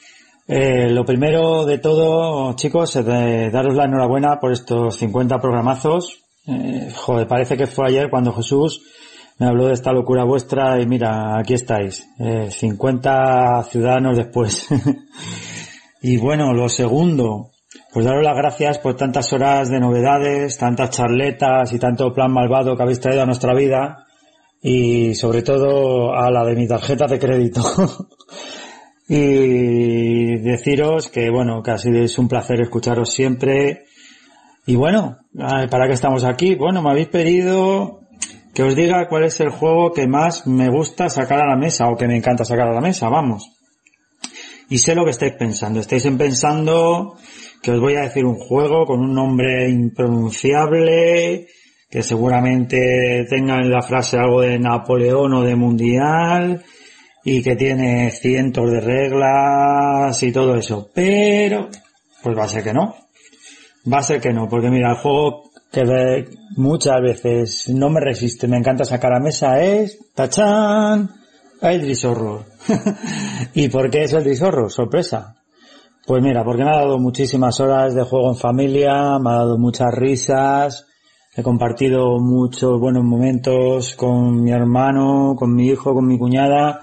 Eh, 0.48 0.90
lo 0.90 1.04
primero 1.04 1.64
de 1.66 1.78
todo, 1.78 2.56
chicos, 2.56 2.96
es 2.96 3.04
de 3.04 3.50
daros 3.50 3.74
la 3.74 3.84
enhorabuena 3.84 4.40
por 4.40 4.50
estos 4.50 4.96
50 4.96 5.38
programazos. 5.38 6.24
Eh, 6.46 6.90
joder, 6.94 7.26
parece 7.26 7.56
que 7.56 7.66
fue 7.66 7.88
ayer 7.88 8.10
cuando 8.10 8.32
Jesús 8.32 8.82
me 9.38 9.46
habló 9.46 9.68
de 9.68 9.72
esta 9.72 9.92
locura 9.92 10.24
vuestra 10.24 10.80
y 10.80 10.86
mira, 10.86 11.38
aquí 11.38 11.54
estáis, 11.54 12.06
eh, 12.18 12.50
50 12.50 13.64
ciudadanos 13.64 14.18
después. 14.18 14.68
y 16.02 16.18
bueno, 16.18 16.52
lo 16.52 16.68
segundo, 16.68 17.50
pues 17.92 18.04
daros 18.04 18.22
las 18.22 18.36
gracias 18.36 18.78
por 18.78 18.96
tantas 18.96 19.32
horas 19.32 19.70
de 19.70 19.80
novedades, 19.80 20.58
tantas 20.58 20.90
charletas 20.90 21.72
y 21.72 21.78
tanto 21.78 22.12
plan 22.12 22.32
malvado 22.32 22.76
que 22.76 22.82
habéis 22.82 23.00
traído 23.00 23.22
a 23.22 23.26
nuestra 23.26 23.54
vida 23.54 24.06
y 24.62 25.14
sobre 25.14 25.42
todo 25.42 26.14
a 26.14 26.30
la 26.30 26.44
de 26.44 26.54
mi 26.54 26.68
tarjeta 26.68 27.06
de 27.06 27.18
crédito. 27.18 27.62
y 29.08 30.36
deciros 30.36 31.08
que 31.08 31.30
bueno, 31.30 31.62
que 31.62 31.70
así 31.70 31.88
es 31.94 32.18
un 32.18 32.28
placer 32.28 32.60
escucharos 32.60 33.10
siempre. 33.10 33.86
Y 34.70 34.76
bueno, 34.76 35.18
¿para 35.68 35.88
qué 35.88 35.94
estamos 35.94 36.22
aquí? 36.22 36.54
Bueno, 36.54 36.80
me 36.80 36.90
habéis 36.90 37.08
pedido 37.08 38.02
que 38.54 38.62
os 38.62 38.76
diga 38.76 39.08
cuál 39.08 39.24
es 39.24 39.40
el 39.40 39.50
juego 39.50 39.92
que 39.92 40.06
más 40.06 40.46
me 40.46 40.68
gusta 40.68 41.08
sacar 41.08 41.42
a 41.42 41.48
la 41.48 41.56
mesa 41.56 41.88
o 41.88 41.96
que 41.96 42.06
me 42.06 42.16
encanta 42.16 42.44
sacar 42.44 42.68
a 42.68 42.74
la 42.74 42.80
mesa, 42.80 43.08
vamos. 43.08 43.50
Y 44.68 44.78
sé 44.78 44.94
lo 44.94 45.02
que 45.04 45.10
estáis 45.10 45.32
pensando. 45.32 45.80
Estáis 45.80 46.06
pensando 46.16 47.16
que 47.60 47.72
os 47.72 47.80
voy 47.80 47.96
a 47.96 48.02
decir 48.02 48.24
un 48.24 48.36
juego 48.36 48.86
con 48.86 49.00
un 49.00 49.12
nombre 49.12 49.68
impronunciable, 49.68 51.48
que 51.90 52.04
seguramente 52.04 53.26
tenga 53.28 53.56
en 53.56 53.72
la 53.72 53.82
frase 53.82 54.18
algo 54.18 54.40
de 54.40 54.60
Napoleón 54.60 55.34
o 55.34 55.42
de 55.42 55.56
Mundial, 55.56 56.62
y 57.24 57.42
que 57.42 57.56
tiene 57.56 58.12
cientos 58.12 58.70
de 58.70 58.80
reglas 58.80 60.22
y 60.22 60.30
todo 60.30 60.54
eso. 60.54 60.88
Pero, 60.94 61.70
pues 62.22 62.38
va 62.38 62.44
a 62.44 62.48
ser 62.48 62.62
que 62.62 62.72
no. 62.72 63.09
Va 63.90 63.98
a 63.98 64.02
ser 64.02 64.20
que 64.20 64.32
no, 64.32 64.48
porque 64.48 64.70
mira, 64.70 64.90
el 64.90 64.96
juego 64.96 65.50
que 65.72 66.28
muchas 66.56 67.00
veces 67.00 67.68
no 67.68 67.88
me 67.90 68.00
resiste, 68.00 68.48
me 68.48 68.56
encanta 68.56 68.84
sacar 68.84 69.14
a 69.14 69.20
mesa 69.20 69.62
es, 69.62 69.98
tachán, 70.14 71.10
el 71.62 71.98
Horror. 72.04 72.44
¿Y 73.54 73.68
por 73.68 73.90
qué 73.90 74.04
es 74.04 74.12
el 74.12 74.42
Horror? 74.42 74.70
Sorpresa. 74.70 75.36
Pues 76.06 76.22
mira, 76.22 76.44
porque 76.44 76.64
me 76.64 76.70
ha 76.70 76.76
dado 76.76 76.98
muchísimas 76.98 77.60
horas 77.60 77.94
de 77.94 78.02
juego 78.02 78.30
en 78.30 78.36
familia, 78.36 79.18
me 79.18 79.30
ha 79.30 79.34
dado 79.34 79.58
muchas 79.58 79.94
risas, 79.94 80.86
he 81.36 81.42
compartido 81.42 82.18
muchos 82.18 82.80
buenos 82.80 83.04
momentos 83.04 83.94
con 83.94 84.42
mi 84.42 84.50
hermano, 84.50 85.36
con 85.38 85.54
mi 85.54 85.68
hijo, 85.68 85.94
con 85.94 86.06
mi 86.06 86.18
cuñada 86.18 86.80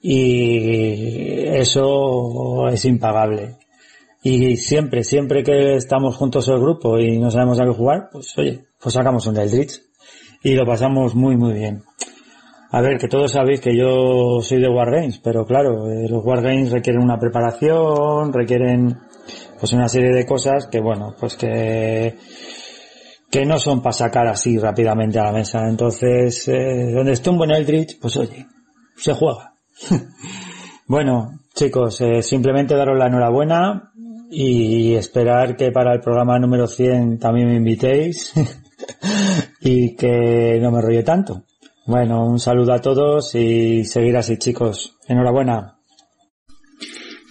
y 0.00 1.46
eso 1.46 2.68
es 2.68 2.84
impagable. 2.84 3.63
Y 4.26 4.56
siempre, 4.56 5.04
siempre 5.04 5.44
que 5.44 5.74
estamos 5.74 6.16
juntos 6.16 6.48
el 6.48 6.58
grupo 6.58 6.98
y 6.98 7.18
no 7.18 7.30
sabemos 7.30 7.60
a 7.60 7.66
qué 7.66 7.72
jugar, 7.72 8.08
pues 8.10 8.36
oye, 8.38 8.64
pues 8.80 8.94
sacamos 8.94 9.26
un 9.26 9.36
Eldritch 9.36 9.82
y 10.42 10.54
lo 10.54 10.64
pasamos 10.64 11.14
muy 11.14 11.36
muy 11.36 11.52
bien. 11.52 11.82
A 12.70 12.80
ver, 12.80 12.96
que 12.98 13.06
todos 13.06 13.32
sabéis 13.32 13.60
que 13.60 13.76
yo 13.76 14.40
soy 14.40 14.62
de 14.62 14.68
Wargames, 14.68 15.18
pero 15.18 15.44
claro, 15.44 15.90
eh, 15.90 16.08
los 16.08 16.24
Wargames 16.24 16.72
requieren 16.72 17.02
una 17.02 17.18
preparación, 17.18 18.32
requieren 18.32 18.98
pues 19.60 19.74
una 19.74 19.88
serie 19.90 20.10
de 20.10 20.24
cosas 20.24 20.68
que 20.68 20.80
bueno, 20.80 21.14
pues 21.20 21.36
que 21.36 22.16
que 23.30 23.44
no 23.44 23.58
son 23.58 23.82
para 23.82 23.92
sacar 23.92 24.26
así 24.26 24.56
rápidamente 24.58 25.18
a 25.18 25.24
la 25.24 25.32
mesa. 25.32 25.68
Entonces, 25.68 26.48
eh, 26.48 26.92
donde 26.94 27.12
esté 27.12 27.28
un 27.28 27.36
buen 27.36 27.50
Eldritch, 27.50 28.00
pues 28.00 28.16
oye, 28.16 28.46
se 28.96 29.12
juega. 29.12 29.54
bueno, 30.88 31.40
chicos, 31.54 32.00
eh, 32.00 32.22
simplemente 32.22 32.74
daros 32.74 32.98
la 32.98 33.06
enhorabuena 33.06 33.92
y 34.34 34.94
esperar 34.94 35.56
que 35.56 35.70
para 35.70 35.94
el 35.94 36.00
programa 36.00 36.38
número 36.38 36.66
100 36.66 37.18
también 37.18 37.48
me 37.48 37.56
invitéis 37.56 38.32
y 39.60 39.94
que 39.94 40.58
no 40.60 40.72
me 40.72 40.82
rolle 40.82 41.02
tanto. 41.02 41.44
Bueno, 41.86 42.26
un 42.26 42.40
saludo 42.40 42.72
a 42.72 42.80
todos 42.80 43.34
y 43.34 43.84
seguir 43.84 44.16
así 44.16 44.38
chicos. 44.38 44.96
Enhorabuena. 45.06 45.74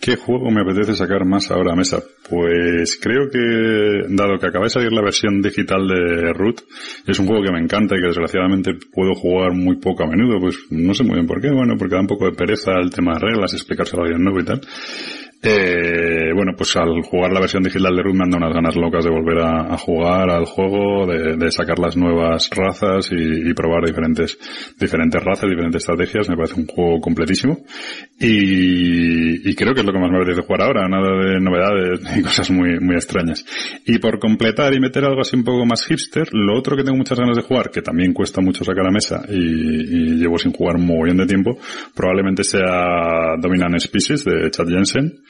¿Qué 0.03 0.17
juego 0.17 0.51
me 0.51 0.61
apetece 0.61 0.95
sacar 0.95 1.23
más 1.23 1.49
ahora 1.49 1.71
a 1.71 1.75
mesa? 1.77 2.03
Pues 2.29 2.99
creo 3.01 3.29
que, 3.31 4.03
dado 4.09 4.37
que 4.37 4.47
acaba 4.47 4.65
de 4.65 4.69
salir 4.69 4.91
la 4.91 5.01
versión 5.01 5.41
digital 5.41 5.87
de 5.87 6.33
Root, 6.33 6.61
es 7.07 7.19
un 7.19 7.25
juego 7.25 7.41
que 7.41 7.53
me 7.53 7.59
encanta 7.59 7.95
y 7.95 8.01
que 8.01 8.07
desgraciadamente 8.07 8.71
puedo 8.91 9.15
jugar 9.15 9.53
muy 9.53 9.77
poco 9.77 10.03
a 10.03 10.07
menudo, 10.07 10.41
pues 10.41 10.57
no 10.71 10.93
sé 10.93 11.03
muy 11.03 11.15
bien 11.15 11.25
por 11.25 11.39
qué, 11.39 11.51
bueno, 11.51 11.75
porque 11.79 11.95
da 11.95 12.01
un 12.01 12.07
poco 12.07 12.25
de 12.25 12.33
pereza 12.33 12.73
el 12.81 12.91
tema 12.91 13.13
de 13.13 13.27
reglas, 13.27 13.53
explicárselo 13.53 14.01
a 14.01 14.05
alguien 14.07 14.25
nuevo 14.25 14.41
y 14.41 14.43
tal. 14.43 14.59
Eh, 15.45 16.31
bueno, 16.33 16.53
pues 16.55 16.73
al 16.77 17.01
jugar 17.03 17.33
la 17.33 17.41
versión 17.41 17.63
digital 17.63 17.93
de 17.93 18.01
Root 18.01 18.15
me 18.15 18.23
han 18.23 18.29
dado 18.29 18.45
unas 18.45 18.55
ganas 18.55 18.75
locas 18.77 19.03
de 19.03 19.11
volver 19.11 19.39
a, 19.39 19.77
jugar 19.77 20.29
al 20.29 20.45
juego, 20.45 21.05
de, 21.05 21.51
sacar 21.51 21.79
las 21.79 21.97
nuevas 21.97 22.49
razas 22.49 23.09
y, 23.11 23.53
probar 23.53 23.83
diferentes, 23.85 24.37
diferentes 24.79 25.21
razas, 25.21 25.49
diferentes 25.49 25.81
estrategias. 25.81 26.29
Me 26.29 26.37
parece 26.37 26.61
un 26.61 26.65
juego 26.65 27.01
completísimo. 27.01 27.57
Y, 28.17 29.53
creo 29.55 29.73
que 29.73 29.81
es 29.81 29.85
lo 29.85 29.91
que 29.91 29.99
más 29.99 30.09
me 30.09 30.17
apetece 30.17 30.41
jugar 30.41 30.61
ahora, 30.61 30.87
nada 30.87 31.09
de 31.11 31.39
novedades 31.41 31.99
y 32.17 32.21
cosas 32.21 32.49
muy, 32.49 32.79
muy 32.79 32.95
extrañas. 32.95 33.45
Y 33.85 33.99
por 33.99 34.19
completar 34.19 34.73
y 34.73 34.79
meter 34.79 35.03
algo 35.03 35.21
así 35.21 35.35
un 35.35 35.43
poco 35.43 35.65
más 35.65 35.85
hipster, 35.85 36.29
lo 36.31 36.57
otro 36.57 36.77
que 36.77 36.83
tengo 36.83 36.97
muchas 36.97 37.19
ganas 37.19 37.35
de 37.35 37.43
jugar, 37.43 37.69
que 37.69 37.81
también 37.81 38.13
cuesta 38.13 38.39
mucho 38.39 38.63
sacar 38.63 38.87
a 38.87 38.91
mesa 38.91 39.25
y, 39.27 39.35
y 39.35 40.15
llevo 40.15 40.37
sin 40.37 40.53
jugar 40.53 40.77
un 40.77 40.87
mogollón 40.87 41.17
de 41.17 41.25
tiempo, 41.25 41.57
probablemente 41.93 42.45
sea 42.45 43.35
Dominant 43.39 43.77
Species 43.79 44.23
de 44.23 44.49
Chad 44.49 44.67
Jensen 44.69 45.23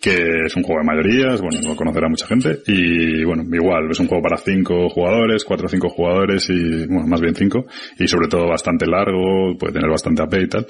que 0.00 0.46
es 0.46 0.56
un 0.56 0.62
juego 0.62 0.80
de 0.80 0.86
mayorías, 0.86 1.40
bueno, 1.40 1.60
lo 1.66 1.76
conocerá 1.76 2.08
mucha 2.08 2.26
gente, 2.26 2.60
y 2.66 3.24
bueno, 3.24 3.42
igual, 3.52 3.90
es 3.90 4.00
un 4.00 4.06
juego 4.06 4.22
para 4.22 4.36
cinco 4.36 4.88
jugadores, 4.88 5.44
cuatro 5.44 5.66
o 5.66 5.68
cinco 5.68 5.88
jugadores, 5.88 6.48
y 6.50 6.86
bueno, 6.86 7.06
más 7.06 7.20
bien 7.20 7.34
cinco, 7.34 7.66
y 7.98 8.06
sobre 8.06 8.28
todo 8.28 8.48
bastante 8.48 8.86
largo, 8.86 9.56
puede 9.58 9.74
tener 9.74 9.90
bastante 9.90 10.22
AP 10.22 10.34
y 10.34 10.48
tal, 10.48 10.66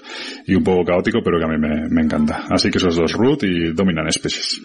y 0.47 0.55
un 0.55 0.64
poco 0.64 0.84
caótico, 0.84 1.20
pero 1.24 1.39
que 1.39 1.45
a 1.45 1.49
mí 1.49 1.59
me, 1.59 1.89
me 1.89 2.03
encanta. 2.03 2.47
Así 2.51 2.70
que 2.70 2.78
esos 2.78 2.97
dos 2.97 3.12
root 3.12 3.43
y 3.43 3.72
dominan 3.72 4.09
especies. 4.09 4.61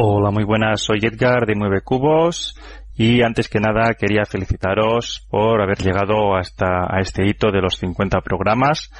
Hola, 0.00 0.30
muy 0.30 0.44
buenas, 0.44 0.82
soy 0.82 0.98
Edgar 1.02 1.46
de 1.46 1.54
9 1.56 1.80
Cubos 1.82 2.54
y 2.94 3.22
antes 3.22 3.48
que 3.48 3.58
nada 3.60 3.94
quería 3.94 4.24
felicitaros 4.24 5.26
por 5.30 5.62
haber 5.62 5.78
llegado 5.78 6.36
hasta 6.36 6.86
a 6.88 7.00
este 7.00 7.26
hito 7.26 7.50
de 7.50 7.60
los 7.60 7.78
50 7.78 8.20
programas, 8.20 8.90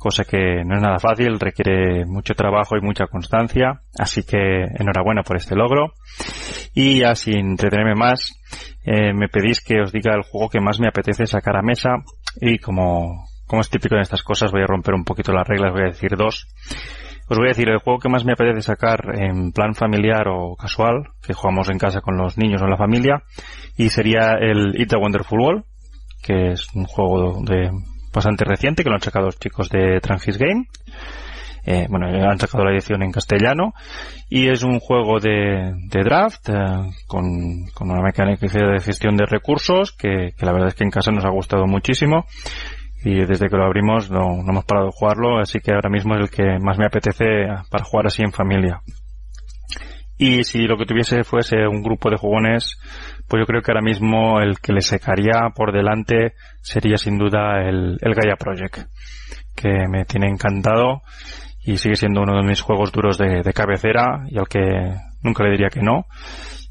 cosa 0.00 0.24
que 0.24 0.64
no 0.64 0.76
es 0.76 0.82
nada 0.82 0.98
fácil, 0.98 1.38
requiere 1.38 2.06
mucho 2.06 2.34
trabajo 2.34 2.74
y 2.74 2.80
mucha 2.80 3.06
constancia, 3.06 3.82
así 3.98 4.22
que 4.22 4.64
enhorabuena 4.78 5.22
por 5.22 5.36
este 5.36 5.54
logro. 5.54 5.92
Y 6.74 7.00
ya 7.00 7.14
sin 7.14 7.50
entretenerme 7.50 7.94
más, 7.94 8.32
eh, 8.82 9.12
me 9.12 9.28
pedís 9.28 9.60
que 9.60 9.82
os 9.82 9.92
diga 9.92 10.14
el 10.14 10.22
juego 10.22 10.48
que 10.48 10.60
más 10.60 10.80
me 10.80 10.88
apetece 10.88 11.26
sacar 11.26 11.54
a 11.54 11.62
mesa 11.62 11.90
y 12.40 12.58
como, 12.58 13.26
como 13.46 13.60
es 13.60 13.68
típico 13.68 13.94
en 13.94 14.00
estas 14.00 14.22
cosas 14.22 14.50
voy 14.52 14.62
a 14.62 14.66
romper 14.66 14.94
un 14.94 15.04
poquito 15.04 15.32
las 15.32 15.46
reglas, 15.46 15.72
voy 15.72 15.82
a 15.82 15.92
decir 15.92 16.16
dos. 16.16 16.48
Os 17.28 17.36
voy 17.36 17.48
a 17.48 17.50
decir, 17.50 17.68
el 17.68 17.78
juego 17.78 18.00
que 18.00 18.08
más 18.08 18.24
me 18.24 18.32
apetece 18.32 18.62
sacar 18.62 19.02
en 19.14 19.52
plan 19.52 19.74
familiar 19.74 20.28
o 20.28 20.56
casual, 20.56 21.10
que 21.22 21.34
jugamos 21.34 21.68
en 21.68 21.78
casa 21.78 22.00
con 22.00 22.16
los 22.16 22.38
niños 22.38 22.62
o 22.62 22.64
en 22.64 22.70
la 22.70 22.78
familia, 22.78 23.22
y 23.76 23.90
sería 23.90 24.32
el 24.40 24.80
It's 24.80 24.94
a 24.94 24.98
Wonderful 24.98 25.40
World, 25.40 25.64
que 26.22 26.52
es 26.52 26.66
un 26.74 26.86
juego 26.86 27.40
de 27.44 27.70
bastante 28.12 28.44
reciente, 28.44 28.82
que 28.82 28.90
lo 28.90 28.96
han 28.96 29.02
sacado 29.02 29.26
los 29.26 29.38
chicos 29.38 29.68
de 29.68 30.00
Transgis 30.00 30.38
Game. 30.38 30.66
Eh, 31.66 31.86
bueno, 31.90 32.06
han 32.06 32.38
sacado 32.38 32.64
la 32.64 32.72
edición 32.72 33.02
en 33.02 33.12
castellano 33.12 33.74
y 34.30 34.48
es 34.48 34.62
un 34.62 34.80
juego 34.80 35.20
de, 35.20 35.74
de 35.90 36.02
draft 36.02 36.48
eh, 36.48 36.54
con, 37.06 37.66
con, 37.74 37.90
una 37.90 38.00
mecánica 38.00 38.46
de 38.46 38.80
gestión 38.80 39.14
de 39.16 39.26
recursos 39.26 39.92
que, 39.92 40.32
que, 40.38 40.46
la 40.46 40.52
verdad 40.52 40.68
es 40.68 40.74
que 40.74 40.84
en 40.84 40.90
casa 40.90 41.10
nos 41.10 41.26
ha 41.26 41.28
gustado 41.28 41.66
muchísimo 41.66 42.24
y 43.04 43.26
desde 43.26 43.48
que 43.50 43.56
lo 43.56 43.64
abrimos 43.64 44.10
no, 44.10 44.42
no, 44.42 44.50
hemos 44.50 44.64
parado 44.64 44.86
de 44.86 44.92
jugarlo, 44.94 45.38
así 45.38 45.60
que 45.60 45.72
ahora 45.72 45.90
mismo 45.90 46.14
es 46.14 46.22
el 46.22 46.30
que 46.30 46.58
más 46.60 46.78
me 46.78 46.86
apetece 46.86 47.46
para 47.70 47.84
jugar 47.84 48.06
así 48.06 48.22
en 48.22 48.32
familia. 48.32 48.80
Y 50.16 50.44
si 50.44 50.66
lo 50.66 50.76
que 50.76 50.84
tuviese 50.84 51.24
fuese 51.24 51.66
un 51.66 51.82
grupo 51.82 52.10
de 52.10 52.18
jugones, 52.18 52.78
pues 53.30 53.42
yo 53.42 53.46
creo 53.46 53.62
que 53.62 53.70
ahora 53.70 53.80
mismo 53.80 54.40
el 54.40 54.58
que 54.58 54.72
le 54.72 54.80
secaría 54.80 55.50
por 55.54 55.72
delante 55.72 56.34
sería 56.62 56.96
sin 56.96 57.16
duda 57.16 57.62
el, 57.62 57.96
el 58.00 58.14
Gaia 58.14 58.34
Project, 58.34 58.88
que 59.54 59.86
me 59.88 60.04
tiene 60.04 60.28
encantado 60.28 61.02
y 61.62 61.76
sigue 61.76 61.94
siendo 61.94 62.22
uno 62.22 62.36
de 62.36 62.42
mis 62.42 62.60
juegos 62.60 62.90
duros 62.90 63.18
de, 63.18 63.52
cabecera 63.54 64.24
y 64.28 64.38
al 64.38 64.48
que 64.48 64.60
nunca 65.22 65.44
le 65.44 65.52
diría 65.52 65.68
que 65.68 65.80
no. 65.80 66.06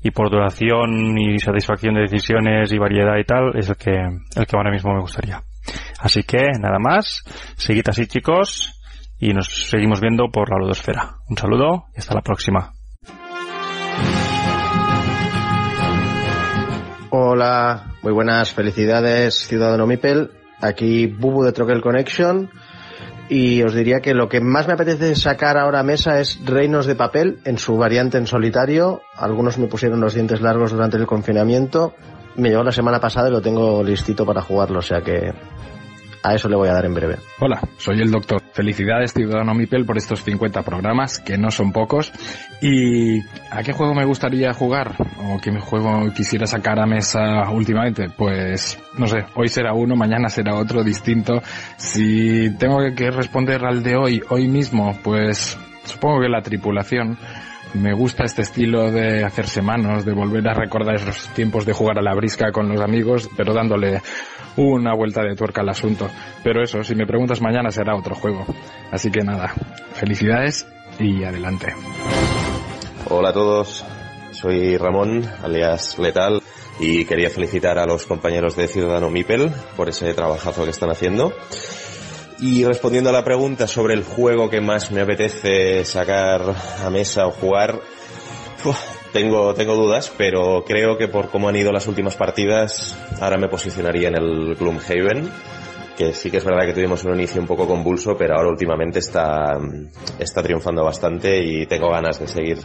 Y 0.01 0.11
por 0.11 0.29
duración 0.29 1.17
y 1.17 1.39
satisfacción 1.39 1.95
de 1.95 2.01
decisiones 2.01 2.71
y 2.73 2.77
variedad 2.77 3.17
y 3.17 3.23
tal, 3.23 3.55
es 3.55 3.69
el 3.69 3.77
que, 3.77 3.91
el 3.91 4.45
que 4.45 4.57
ahora 4.57 4.71
mismo 4.71 4.93
me 4.93 5.01
gustaría. 5.01 5.41
Así 5.99 6.23
que 6.23 6.51
nada 6.59 6.79
más, 6.79 7.23
seguid 7.55 7.87
así 7.87 8.07
chicos 8.07 8.81
y 9.17 9.33
nos 9.33 9.69
seguimos 9.69 10.01
viendo 10.01 10.29
por 10.29 10.49
la 10.49 10.57
ludosfera. 10.57 11.15
Un 11.29 11.37
saludo 11.37 11.85
y 11.95 11.99
hasta 11.99 12.15
la 12.15 12.21
próxima. 12.21 12.73
Hola, 17.11 17.85
muy 18.03 18.13
buenas, 18.13 18.53
felicidades 18.53 19.47
Ciudadano 19.47 19.87
Mipel, 19.87 20.29
aquí 20.61 21.07
Bubu 21.07 21.43
de 21.43 21.51
Troquel 21.51 21.81
Connection 21.81 22.51
y 23.29 23.63
os 23.63 23.73
diría 23.73 23.99
que 24.01 24.13
lo 24.13 24.29
que 24.29 24.41
más 24.41 24.67
me 24.67 24.73
apetece 24.73 25.15
sacar 25.15 25.57
ahora 25.57 25.79
a 25.79 25.83
mesa 25.83 26.19
es 26.19 26.39
Reinos 26.45 26.85
de 26.85 26.93
Papel 26.93 27.39
en 27.45 27.57
su 27.57 27.77
variante 27.77 28.19
en 28.19 28.27
solitario. 28.27 29.01
Algunos 29.15 29.57
me 29.57 29.65
pusieron 29.65 30.01
los 30.01 30.13
dientes 30.13 30.41
largos 30.41 30.71
durante 30.71 30.97
el 30.97 31.07
confinamiento. 31.07 31.95
Me 32.35 32.49
llegó 32.49 32.63
la 32.63 32.71
semana 32.71 32.99
pasada 32.99 33.29
y 33.29 33.31
lo 33.31 33.41
tengo 33.41 33.83
listito 33.83 34.23
para 34.23 34.43
jugarlo, 34.43 34.77
o 34.77 34.83
sea 34.83 35.01
que 35.01 35.33
A 36.21 36.35
eso 36.35 36.49
le 36.49 36.55
voy 36.57 36.67
a 36.67 36.73
dar 36.73 36.85
en 36.85 36.93
breve. 36.93 37.17
Hola, 37.39 37.61
soy 37.77 38.01
el 38.01 38.11
doctor. 38.11 38.41
Felicidades, 38.51 39.13
Ciudadano 39.13 39.53
Mipel, 39.53 39.85
por 39.85 39.97
estos 39.97 40.21
50 40.23 40.63
programas, 40.63 41.19
que 41.19 41.37
no 41.37 41.49
son 41.49 41.71
pocos. 41.71 42.11
¿Y 42.61 43.21
a 43.51 43.63
qué 43.63 43.71
juego 43.71 43.93
me 43.93 44.03
gustaría 44.03 44.53
jugar? 44.53 44.95
¿O 45.17 45.39
qué 45.41 45.57
juego 45.59 46.11
quisiera 46.13 46.45
sacar 46.45 46.79
a 46.79 46.85
mesa 46.85 47.49
últimamente? 47.49 48.09
Pues, 48.09 48.77
no 48.97 49.07
sé, 49.07 49.25
hoy 49.35 49.47
será 49.47 49.73
uno, 49.73 49.95
mañana 49.95 50.27
será 50.27 50.55
otro 50.55 50.83
distinto. 50.83 51.41
Si 51.77 52.53
tengo 52.57 52.79
que 52.95 53.11
responder 53.11 53.63
al 53.63 53.81
de 53.81 53.95
hoy, 53.95 54.21
hoy 54.29 54.49
mismo, 54.49 54.97
pues 55.01 55.57
supongo 55.85 56.21
que 56.21 56.29
la 56.29 56.41
tripulación. 56.41 57.17
Me 57.73 57.93
gusta 57.93 58.23
este 58.23 58.41
estilo 58.41 58.91
de 58.91 59.23
hacerse 59.23 59.61
manos, 59.61 60.03
de 60.03 60.13
volver 60.13 60.47
a 60.47 60.53
recordar 60.53 60.95
esos 60.95 61.27
tiempos 61.35 61.65
de 61.65 61.73
jugar 61.73 61.99
a 61.99 62.01
la 62.01 62.15
brisca 62.15 62.51
con 62.51 62.67
los 62.67 62.81
amigos, 62.81 63.29
pero 63.37 63.53
dándole 63.53 64.01
una 64.55 64.95
vuelta 64.95 65.21
de 65.21 65.35
tuerca 65.35 65.61
al 65.61 65.69
asunto. 65.69 66.09
Pero 66.43 66.63
eso, 66.63 66.83
si 66.83 66.95
me 66.95 67.05
preguntas 67.05 67.41
mañana 67.41 67.69
será 67.69 67.95
otro 67.95 68.15
juego. 68.15 68.45
Así 68.91 69.11
que 69.11 69.21
nada, 69.21 69.53
felicidades 69.93 70.67
y 70.99 71.23
adelante. 71.23 71.73
Hola 73.07 73.29
a 73.29 73.33
todos, 73.33 73.85
soy 74.31 74.75
Ramón, 74.77 75.23
alias 75.43 75.99
Letal, 75.99 76.41
y 76.79 77.05
quería 77.05 77.29
felicitar 77.29 77.77
a 77.77 77.85
los 77.85 78.05
compañeros 78.05 78.55
de 78.55 78.67
Ciudadano 78.67 79.09
Mipel 79.09 79.51
por 79.77 79.89
ese 79.89 80.13
trabajazo 80.13 80.63
que 80.63 80.71
están 80.71 80.89
haciendo. 80.89 81.33
Y 82.41 82.63
respondiendo 82.63 83.09
a 83.09 83.13
la 83.13 83.23
pregunta 83.23 83.67
sobre 83.67 83.93
el 83.93 84.03
juego 84.03 84.49
que 84.49 84.61
más 84.61 84.91
me 84.91 85.01
apetece 85.01 85.83
sacar 85.83 86.41
a 86.83 86.89
mesa 86.89 87.27
o 87.27 87.31
jugar, 87.31 87.81
tengo, 89.11 89.53
tengo 89.53 89.75
dudas, 89.75 90.13
pero 90.17 90.63
creo 90.65 90.97
que 90.97 91.09
por 91.09 91.29
cómo 91.29 91.49
han 91.49 91.57
ido 91.57 91.73
las 91.73 91.87
últimas 91.87 92.15
partidas, 92.15 92.97
ahora 93.19 93.37
me 93.37 93.49
posicionaría 93.49 94.07
en 94.07 94.15
el 94.15 94.55
Gloomhaven, 94.55 95.29
que 95.97 96.13
sí 96.13 96.31
que 96.31 96.37
es 96.37 96.45
verdad 96.45 96.65
que 96.65 96.73
tuvimos 96.73 97.03
un 97.03 97.15
inicio 97.15 97.41
un 97.41 97.47
poco 97.47 97.67
convulso, 97.67 98.15
pero 98.17 98.35
ahora 98.37 98.47
últimamente 98.47 98.99
está, 98.99 99.57
está 100.17 100.41
triunfando 100.41 100.85
bastante 100.85 101.43
y 101.43 101.65
tengo 101.65 101.89
ganas 101.89 102.21
de 102.21 102.27
seguir 102.29 102.59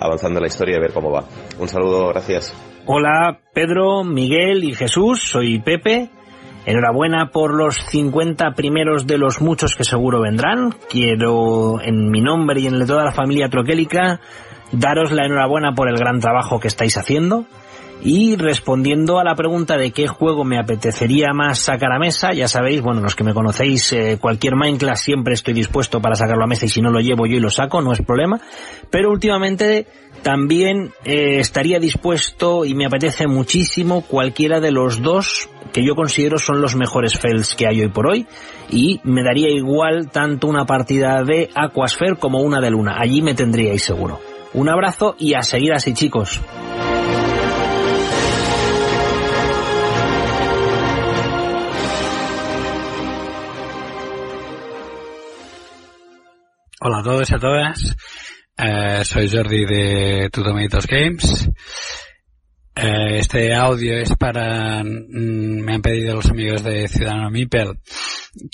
avanzando 0.00 0.38
la 0.38 0.48
historia 0.48 0.76
y 0.76 0.80
ver 0.80 0.92
cómo 0.92 1.10
va. 1.10 1.24
Un 1.58 1.68
saludo, 1.68 2.08
gracias. 2.08 2.54
Hola 2.84 3.40
Pedro, 3.54 4.04
Miguel 4.04 4.64
y 4.64 4.74
Jesús, 4.74 5.22
soy 5.22 5.60
Pepe 5.60 6.10
Enhorabuena 6.66 7.30
por 7.30 7.54
los 7.54 7.76
50 7.76 8.52
primeros 8.52 9.06
de 9.06 9.18
los 9.18 9.42
muchos 9.42 9.74
que 9.74 9.84
seguro 9.84 10.22
vendrán. 10.22 10.74
Quiero, 10.88 11.80
en 11.82 12.10
mi 12.10 12.22
nombre 12.22 12.60
y 12.60 12.66
en 12.66 12.74
el 12.74 12.80
de 12.80 12.86
toda 12.86 13.04
la 13.04 13.12
familia 13.12 13.50
troquélica, 13.50 14.20
daros 14.72 15.12
la 15.12 15.26
enhorabuena 15.26 15.72
por 15.74 15.88
el 15.88 15.96
gran 15.98 16.20
trabajo 16.20 16.60
que 16.60 16.68
estáis 16.68 16.96
haciendo. 16.96 17.44
Y 18.02 18.36
respondiendo 18.36 19.18
a 19.18 19.24
la 19.24 19.34
pregunta 19.34 19.78
de 19.78 19.90
qué 19.92 20.06
juego 20.08 20.44
me 20.44 20.58
apetecería 20.58 21.32
más 21.32 21.58
sacar 21.58 21.92
a 21.92 21.98
mesa, 21.98 22.32
ya 22.34 22.48
sabéis, 22.48 22.82
bueno, 22.82 23.00
los 23.00 23.14
que 23.14 23.24
me 23.24 23.32
conocéis, 23.32 23.92
eh, 23.92 24.18
cualquier 24.20 24.56
Minecraft 24.56 25.02
siempre 25.02 25.34
estoy 25.34 25.54
dispuesto 25.54 26.00
para 26.00 26.14
sacarlo 26.14 26.44
a 26.44 26.46
mesa 26.46 26.66
y 26.66 26.68
si 26.68 26.82
no 26.82 26.90
lo 26.90 27.00
llevo 27.00 27.24
yo 27.26 27.36
y 27.36 27.40
lo 27.40 27.50
saco, 27.50 27.80
no 27.80 27.92
es 27.92 28.02
problema. 28.02 28.40
Pero 28.90 29.10
últimamente 29.10 29.86
también 30.24 30.92
eh, 31.04 31.38
estaría 31.38 31.78
dispuesto 31.78 32.64
y 32.64 32.74
me 32.74 32.86
apetece 32.86 33.28
muchísimo 33.28 34.00
cualquiera 34.00 34.58
de 34.58 34.72
los 34.72 35.02
dos 35.02 35.50
que 35.72 35.84
yo 35.84 35.94
considero 35.94 36.38
son 36.38 36.62
los 36.62 36.74
mejores 36.74 37.18
fails 37.18 37.54
que 37.54 37.68
hay 37.68 37.82
hoy 37.82 37.88
por 37.88 38.06
hoy 38.06 38.26
y 38.70 39.00
me 39.04 39.22
daría 39.22 39.50
igual 39.50 40.10
tanto 40.10 40.48
una 40.48 40.64
partida 40.64 41.22
de 41.22 41.50
Aquasphere 41.54 42.16
como 42.16 42.40
una 42.40 42.60
de 42.60 42.70
Luna. 42.70 42.96
Allí 42.98 43.20
me 43.20 43.34
tendríais 43.34 43.82
seguro. 43.82 44.18
Un 44.54 44.70
abrazo 44.70 45.14
y 45.18 45.34
a 45.34 45.42
seguir 45.42 45.74
así 45.74 45.92
chicos. 45.92 46.40
Hola 56.80 56.98
a 56.98 57.02
todos 57.02 57.30
y 57.30 57.34
a 57.34 57.38
todas. 57.38 57.96
Eh, 58.56 59.04
soy 59.04 59.28
Jordi 59.28 59.64
de 59.64 60.30
Two 60.30 60.44
Games. 60.44 61.50
Eh, 62.76 63.18
este 63.18 63.52
audio 63.52 63.98
es 63.98 64.14
para, 64.16 64.84
mm, 64.84 65.60
me 65.60 65.74
han 65.74 65.82
pedido 65.82 66.14
los 66.14 66.30
amigos 66.30 66.62
de 66.62 66.86
Ciudadano 66.86 67.30
Mipel 67.30 67.80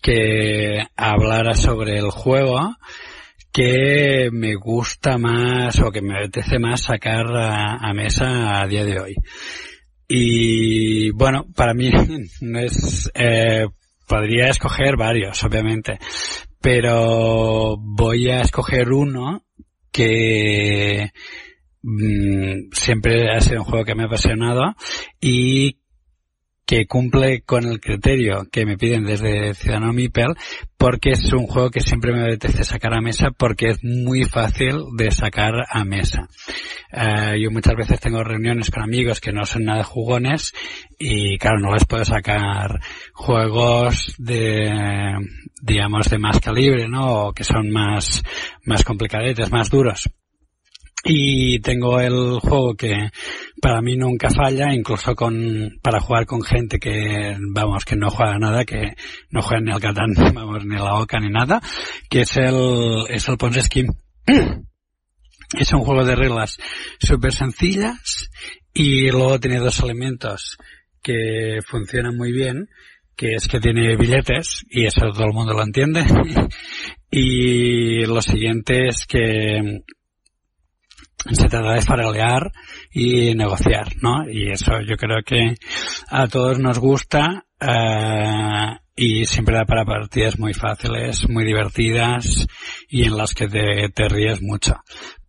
que 0.03 0.86
hablara 0.96 1.55
sobre 1.55 1.98
el 1.98 2.11
juego 2.11 2.76
que 3.53 4.30
me 4.32 4.55
gusta 4.55 5.18
más 5.18 5.78
o 5.80 5.90
que 5.90 6.01
me 6.01 6.16
apetece 6.16 6.59
más 6.59 6.82
sacar 6.82 7.26
a, 7.36 7.92
mesa 7.92 8.62
a 8.62 8.66
día 8.66 8.84
de 8.84 9.01
hoy. 9.01 9.16
Y 10.09 11.11
bueno, 11.11 11.44
para 11.55 11.74
mí 11.74 11.90
no 12.40 12.59
es, 12.59 13.11
eh, 13.14 13.66
podría 14.09 14.48
escoger 14.48 14.96
varios, 14.96 15.44
obviamente, 15.44 15.98
pero 16.59 17.76
voy 17.78 18.30
a 18.30 18.40
escoger 18.40 18.92
uno 18.92 19.44
que 19.91 21.11
mm, 21.82 22.72
siempre 22.72 23.30
ha 23.30 23.41
sido 23.41 23.61
un 23.61 23.66
juego 23.66 23.84
que 23.84 23.95
me 23.95 24.05
ha 24.05 24.07
apasionado 24.07 24.74
y 25.20 25.80
que 26.70 26.86
cumple 26.86 27.43
con 27.43 27.64
el 27.64 27.80
criterio 27.80 28.47
que 28.49 28.64
me 28.64 28.78
piden 28.78 29.03
desde 29.03 29.55
Ciudadano 29.55 29.93
Mipel 29.93 30.36
porque 30.78 31.11
es 31.11 31.32
un 31.32 31.49
juego 31.49 31.68
que 31.68 31.80
siempre 31.80 32.12
me 32.12 32.22
apetece 32.22 32.62
sacar 32.62 32.95
a 32.95 33.01
mesa 33.01 33.32
porque 33.36 33.70
es 33.70 33.82
muy 33.82 34.22
fácil 34.22 34.76
de 34.97 35.11
sacar 35.11 35.53
a 35.68 35.84
mesa. 35.84 36.28
Eh, 36.93 37.41
yo 37.43 37.51
muchas 37.51 37.74
veces 37.74 37.99
tengo 37.99 38.22
reuniones 38.22 38.70
con 38.70 38.84
amigos 38.84 39.20
que 39.20 39.32
no 39.32 39.45
son 39.47 39.64
nada 39.64 39.82
jugones 39.82 40.53
y 40.97 41.38
claro, 41.38 41.59
no 41.59 41.74
les 41.74 41.86
puedo 41.86 42.05
sacar 42.05 42.78
juegos 43.14 44.14
de, 44.18 45.12
digamos, 45.61 46.08
de 46.08 46.18
más 46.18 46.40
calibre, 46.40 46.88
¿no? 46.88 47.26
O 47.26 47.32
que 47.32 47.44
son 47.44 47.70
más, 47.70 48.22
más 48.64 48.84
complicadetes, 48.84 49.50
más 49.50 49.70
duros 49.70 50.11
y 51.04 51.61
tengo 51.61 51.98
el 52.00 52.40
juego 52.40 52.74
que 52.74 53.11
para 53.61 53.80
mí 53.80 53.96
nunca 53.96 54.30
falla, 54.30 54.72
incluso 54.74 55.14
con, 55.14 55.78
para 55.82 56.00
jugar 56.00 56.26
con 56.26 56.42
gente 56.42 56.78
que, 56.78 57.36
vamos, 57.54 57.84
que 57.84 57.96
no 57.96 58.11
juega 58.11 58.38
nada, 58.38 58.64
que 58.64 58.94
no 59.30 59.40
juega 59.40 59.62
ni 59.62 59.72
al 59.72 59.80
Catán, 59.80 60.12
vamos, 60.34 60.64
ni 60.64 60.76
la 60.76 60.94
Oca 60.96 61.18
ni 61.20 61.30
nada, 61.30 61.61
que 62.08 62.22
es 62.22 62.36
el, 62.36 63.04
es 63.08 63.28
el 63.28 63.36
Ponce 63.36 63.62
Scheme. 63.62 63.90
Es 65.58 65.72
un 65.72 65.80
juego 65.80 66.04
de 66.04 66.14
reglas 66.14 66.58
súper 67.00 67.32
sencillas 67.32 68.30
y 68.72 69.11
luego 69.11 69.40
tiene 69.40 69.58
dos 69.58 69.80
elementos 69.80 70.58
que 71.02 71.58
funcionan 71.66 72.16
muy 72.16 72.30
bien, 72.30 72.68
que 73.20 73.34
es 73.34 73.48
que 73.48 73.60
tiene 73.60 73.96
billetes 73.96 74.64
y 74.70 74.86
eso 74.86 75.10
todo 75.12 75.26
el 75.26 75.34
mundo 75.34 75.52
lo 75.52 75.62
entiende. 75.62 76.02
y 77.10 78.06
lo 78.06 78.22
siguiente 78.22 78.88
es 78.88 79.06
que 79.06 79.82
se 81.30 81.48
trata 81.48 81.74
de 81.74 81.82
farelear 81.82 82.50
y 82.90 83.34
negociar, 83.34 83.88
¿no? 84.00 84.24
Y 84.26 84.50
eso 84.50 84.72
yo 84.88 84.96
creo 84.96 85.18
que 85.22 85.54
a 86.08 86.28
todos 86.28 86.58
nos 86.58 86.78
gusta 86.78 87.44
eh, 87.60 88.78
y 88.96 89.26
siempre 89.26 89.56
da 89.56 89.66
para 89.66 89.84
partidas 89.84 90.38
muy 90.38 90.54
fáciles, 90.54 91.28
muy 91.28 91.44
divertidas 91.44 92.46
y 92.88 93.04
en 93.04 93.18
las 93.18 93.34
que 93.34 93.48
te, 93.48 94.08
ríes 94.08 94.40
mucho. 94.40 94.76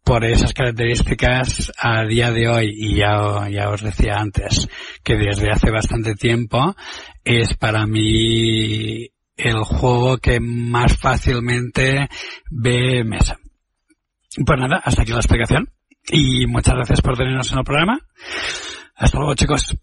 Por 0.04 0.26
esas 0.26 0.54
características, 0.54 1.72
a 1.78 2.04
día 2.06 2.32
de 2.32 2.48
hoy, 2.48 2.72
y 2.76 2.96
ya, 2.98 3.48
ya 3.50 3.70
os 3.70 3.82
decía 3.82 4.16
antes, 4.18 4.68
que 5.04 5.16
desde 5.16 5.52
hace 5.52 5.70
bastante 5.72 6.16
tiempo, 6.16 6.76
es 7.24 7.56
para 7.56 7.86
mí 7.86 9.10
el 9.38 9.64
juego 9.64 10.18
que 10.18 10.40
más 10.40 10.98
fácilmente 10.98 12.10
ve 12.50 13.04
mesa. 13.04 13.38
Pues 14.46 14.60
nada, 14.60 14.82
hasta 14.84 15.04
aquí 15.04 15.12
la 15.12 15.18
explicación. 15.18 15.70
Y 16.10 16.48
muchas 16.48 16.76
gracias 16.76 17.02
por 17.02 17.18
tenernos 17.18 17.52
en 17.52 17.60
el 17.60 17.64
programa. 17.64 18.00
Hasta 18.96 19.18
luego, 19.18 19.36
chicos. 19.36 19.76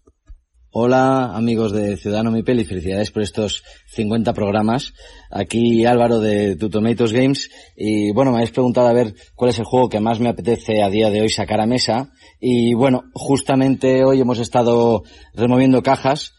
Hola 0.71 1.35
amigos 1.35 1.71
de 1.71 1.97
Ciudadano 1.97 2.29
Mipel 2.29 2.59
y 2.59 2.63
felicidades 2.63 3.09
por 3.09 3.23
estos 3.23 3.63
50 3.87 4.33
programas. 4.33 4.93
Aquí 5.31 5.83
Álvaro 5.83 6.19
de 6.19 6.57
Tu 6.57 6.69
Tomatoes 6.69 7.11
Games 7.11 7.49
y 7.75 8.11
bueno, 8.11 8.29
me 8.29 8.37
habéis 8.37 8.51
preguntado 8.51 8.87
a 8.87 8.93
ver 8.93 9.15
cuál 9.33 9.49
es 9.49 9.57
el 9.57 9.65
juego 9.65 9.89
que 9.89 9.99
más 9.99 10.19
me 10.19 10.29
apetece 10.29 10.83
a 10.83 10.89
día 10.91 11.09
de 11.09 11.21
hoy 11.21 11.29
sacar 11.29 11.59
a 11.59 11.65
mesa 11.65 12.11
y 12.39 12.75
bueno, 12.75 13.05
justamente 13.13 14.03
hoy 14.03 14.21
hemos 14.21 14.37
estado 14.37 15.01
removiendo 15.33 15.81
cajas 15.81 16.33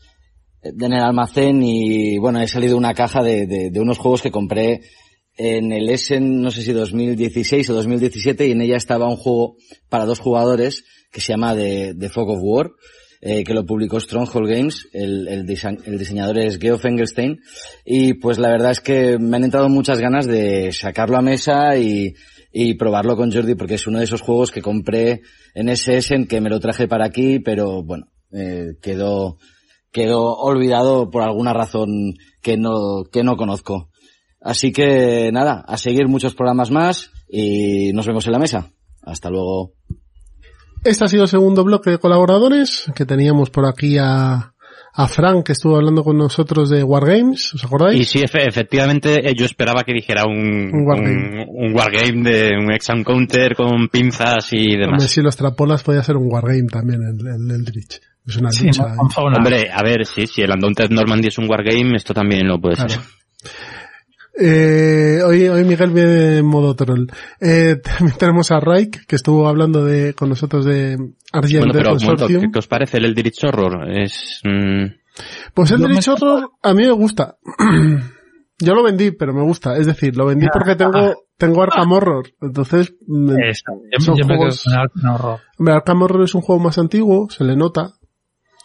en 0.63 0.93
el 0.93 1.03
almacén 1.03 1.61
y 1.65 2.19
bueno, 2.19 2.41
he 2.41 2.47
salido 2.47 2.77
una 2.77 2.95
caja 2.95 3.25
de, 3.25 3.49
de 3.49 3.81
unos 3.81 3.99
juegos 3.99 4.23
que 4.23 4.31
compré 4.31 4.83
en 5.39 5.73
el 5.73 5.89
Essen, 5.89 6.41
no 6.41 6.53
sé 6.53 6.63
si 6.63 6.73
2016 6.73 7.69
o 7.71 7.75
2017, 7.75 8.47
y 8.47 8.53
en 8.53 8.61
ella 8.61 8.77
estaba 8.77 9.09
un 9.09 9.17
juego 9.17 9.57
para 9.89 10.05
dos 10.05 10.21
jugadores 10.21 10.85
que 11.11 11.21
se 11.21 11.33
llama 11.33 11.57
The, 11.57 11.95
The 11.99 12.09
Fog 12.11 12.31
of 12.31 12.41
War, 12.43 12.71
eh, 13.21 13.45
que 13.45 13.55
lo 13.55 13.67
publicó 13.67 14.01
Stronghold 14.01 14.49
Games, 14.49 14.89
el, 14.93 15.29
el, 15.29 15.47
diseñador 15.47 16.39
es 16.39 16.59
Geoff 16.59 16.85
Engelstein, 16.85 17.41
y 17.85 18.15
pues 18.15 18.39
la 18.39 18.49
verdad 18.49 18.71
es 18.71 18.81
que 18.81 19.19
me 19.19 19.37
han 19.37 19.45
entrado 19.45 19.69
muchas 19.69 20.01
ganas 20.01 20.27
de 20.27 20.73
sacarlo 20.73 21.19
a 21.19 21.23
mesa 21.23 21.77
y, 21.77 22.15
y 22.53 22.75
probarlo 22.75 23.17
con 23.17 23.33
Jordi, 23.33 23.55
porque 23.55 23.75
es 23.75 23.87
uno 23.87 23.99
de 23.99 24.05
esos 24.05 24.23
juegos 24.23 24.51
que 24.51 24.63
compré 24.63 25.21
en 25.55 25.69
ese 25.69 25.97
Essen, 25.97 26.27
que 26.27 26.41
me 26.41 26.51
lo 26.51 26.61
traje 26.61 26.89
para 26.89 27.05
aquí, 27.05 27.39
pero 27.41 27.83
bueno, 27.83 28.07
eh, 28.33 28.77
quedó, 28.81 29.37
quedó 29.93 30.37
olvidado 30.37 31.11
por 31.11 31.23
alguna 31.23 31.53
razón 31.53 32.15
que 32.41 32.57
no, 32.57 33.05
que 33.13 33.23
no 33.23 33.37
conozco. 33.37 33.91
Así 34.41 34.73
que 34.73 35.31
nada, 35.33 35.63
a 35.67 35.77
seguir 35.77 36.09
muchos 36.09 36.35
programas 36.35 36.71
más 36.71 37.11
y 37.29 37.93
nos 37.93 38.07
vemos 38.07 38.27
en 38.27 38.33
la 38.33 38.39
mesa. 38.39 38.73
Hasta 39.03 39.31
luego. 39.31 39.80
Este 40.85 41.05
ha 41.05 41.09
sido 41.09 41.25
el 41.25 41.29
segundo 41.29 41.63
bloque 41.65 41.91
de 41.91 41.99
colaboradores 41.99 42.91
que 42.95 43.05
teníamos 43.05 43.51
por 43.51 43.67
aquí 43.67 43.99
a, 43.99 44.55
a 44.95 45.09
Frank 45.09 45.45
que 45.47 45.53
estuvo 45.53 45.77
hablando 45.77 46.03
con 46.03 46.17
nosotros 46.17 46.71
de 46.71 46.83
Wargames, 46.83 47.55
¿os 47.55 47.65
acordáis? 47.65 48.01
Y 48.01 48.05
sí, 48.05 48.19
efe- 48.21 48.47
efectivamente, 48.49 49.29
eh, 49.29 49.35
yo 49.35 49.45
esperaba 49.45 49.85
que 49.85 49.93
dijera 49.93 50.25
un, 50.25 50.71
Un 50.73 50.87
wargame. 50.87 51.45
un, 51.49 51.67
un 51.69 51.77
wargame 51.77 52.31
de 52.31 52.51
un 52.59 52.73
ex 52.73 52.89
counter 53.05 53.55
con 53.55 53.89
pinzas 53.89 54.49
y 54.53 54.73
Hombre, 54.75 54.79
demás. 54.87 55.05
si 55.11 55.21
lo 55.21 55.29
extrapolas 55.29 55.83
podía 55.83 56.03
ser 56.03 56.17
un 56.17 56.33
Wargame 56.33 56.67
también, 56.71 57.01
el, 57.03 57.27
el 57.27 57.51
Eldritch. 57.51 58.01
Es 58.27 58.37
una 58.37 58.51
Sí, 58.51 58.67
lucha. 58.67 58.95
no. 58.95 59.09
Hombre, 59.37 59.71
a 59.73 59.83
ver, 59.83 60.07
sí, 60.07 60.27
si 60.27 60.43
el 60.43 60.51
Undaunted 60.51 60.91
Normandy 60.91 61.29
es 61.29 61.39
un 61.39 61.49
wargame, 61.49 61.97
esto 61.97 62.15
también 62.15 62.47
lo 62.49 62.59
puede 62.61 62.77
ser. 62.77 62.91
Eh, 64.43 65.21
hoy, 65.25 65.49
hoy 65.49 65.65
Miguel 65.65 65.91
viene 65.91 66.39
en 66.39 66.47
modo 66.47 66.75
troll. 66.75 67.07
Eh, 67.41 67.77
también 67.83 68.17
tenemos 68.19 68.51
a 68.51 68.59
Raik, 68.61 69.07
que 69.07 69.17
estuvo 69.17 69.47
hablando 69.49 69.85
de, 69.85 70.15
con 70.15 70.29
nosotros 70.31 70.65
de 70.65 70.97
Argent 71.33 71.59
Bueno, 71.67 71.73
pero 71.75 71.91
Consortium. 71.91 72.41
¿qué, 72.43 72.51
qué 72.53 72.59
os 72.59 72.67
parece 72.67 72.97
el 72.99 73.05
Eldritch 73.05 73.45
Horror? 73.45 73.91
Es... 73.91 74.41
mm, 74.45 74.85
Pues 75.55 75.71
el 75.73 75.83
Eldritch 75.85 76.09
Horror 76.09 76.51
a 76.63 76.73
mí 76.75 76.85
me 76.85 76.93
gusta. 76.93 77.37
Yo 78.63 78.75
lo 78.75 78.83
vendí, 78.83 79.11
pero 79.13 79.33
me 79.33 79.43
gusta. 79.43 79.77
Es 79.79 79.87
decir, 79.87 80.17
lo 80.17 80.27
vendí 80.27 80.47
porque 80.53 80.77
tengo, 80.77 81.15
tengo 81.39 81.63
Arkham 81.63 81.93
Horror. 81.93 82.25
Entonces, 82.43 82.93
Eso, 83.49 83.65
yo, 83.91 84.01
son 84.05 84.17
yo 84.17 84.25
me 84.27 84.35
quedo 84.35 84.37
juegos- 84.39 84.65
con 84.65 84.73
Arkham 84.75 85.15
Horror. 85.15 85.41
Hombre, 85.59 85.75
Arkham 85.75 86.03
Horror 86.03 86.25
es 86.25 86.35
un 86.35 86.43
juego 86.43 86.63
más 86.63 86.77
antiguo, 86.77 87.31
se 87.31 87.43
le 87.45 87.57
nota. 87.57 87.95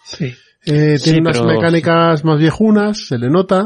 Sí. 0.03 0.33
Eh, 0.65 0.97
Sí, 0.97 1.03
tiene 1.05 1.19
unas 1.21 1.39
pero- 1.39 1.47
mecánicas 1.53 2.25
más 2.25 2.37
viejunas, 2.39 3.07
se 3.07 3.17
le 3.17 3.29
nota. 3.29 3.63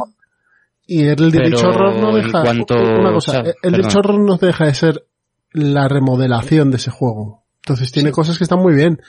Y 0.92 1.04
el 1.04 1.32
Pero 1.32 1.60
Horror 1.70 2.00
no 2.00 2.16
deja... 2.16 2.42
cuanto- 2.42 2.74
una 2.74 3.12
o 3.12 3.14
cosa, 3.14 3.32
sea, 3.32 3.42
el 3.62 3.72
perdón. 3.74 3.92
Horror 3.98 4.20
no 4.20 4.38
deja 4.38 4.66
de 4.66 4.74
ser 4.74 5.06
la 5.52 5.88
remodelación 5.88 6.72
de 6.72 6.78
ese 6.78 6.90
juego. 6.90 7.46
Entonces 7.64 7.92
tiene 7.92 8.12
cosas 8.12 8.40
que 8.40 8.44
están 8.44 8.58
muy 8.60 8.74
bien. 8.74 9.00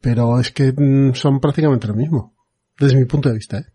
Pero 0.00 0.40
es 0.40 0.50
que 0.50 0.72
mm, 0.74 1.12
son 1.12 1.40
prácticamente 1.40 1.88
lo 1.88 1.94
mismo. 1.94 2.34
Desde 2.78 2.96
mi 2.96 3.04
punto 3.04 3.28
de 3.28 3.34
vista, 3.34 3.58
¿eh? 3.58 3.66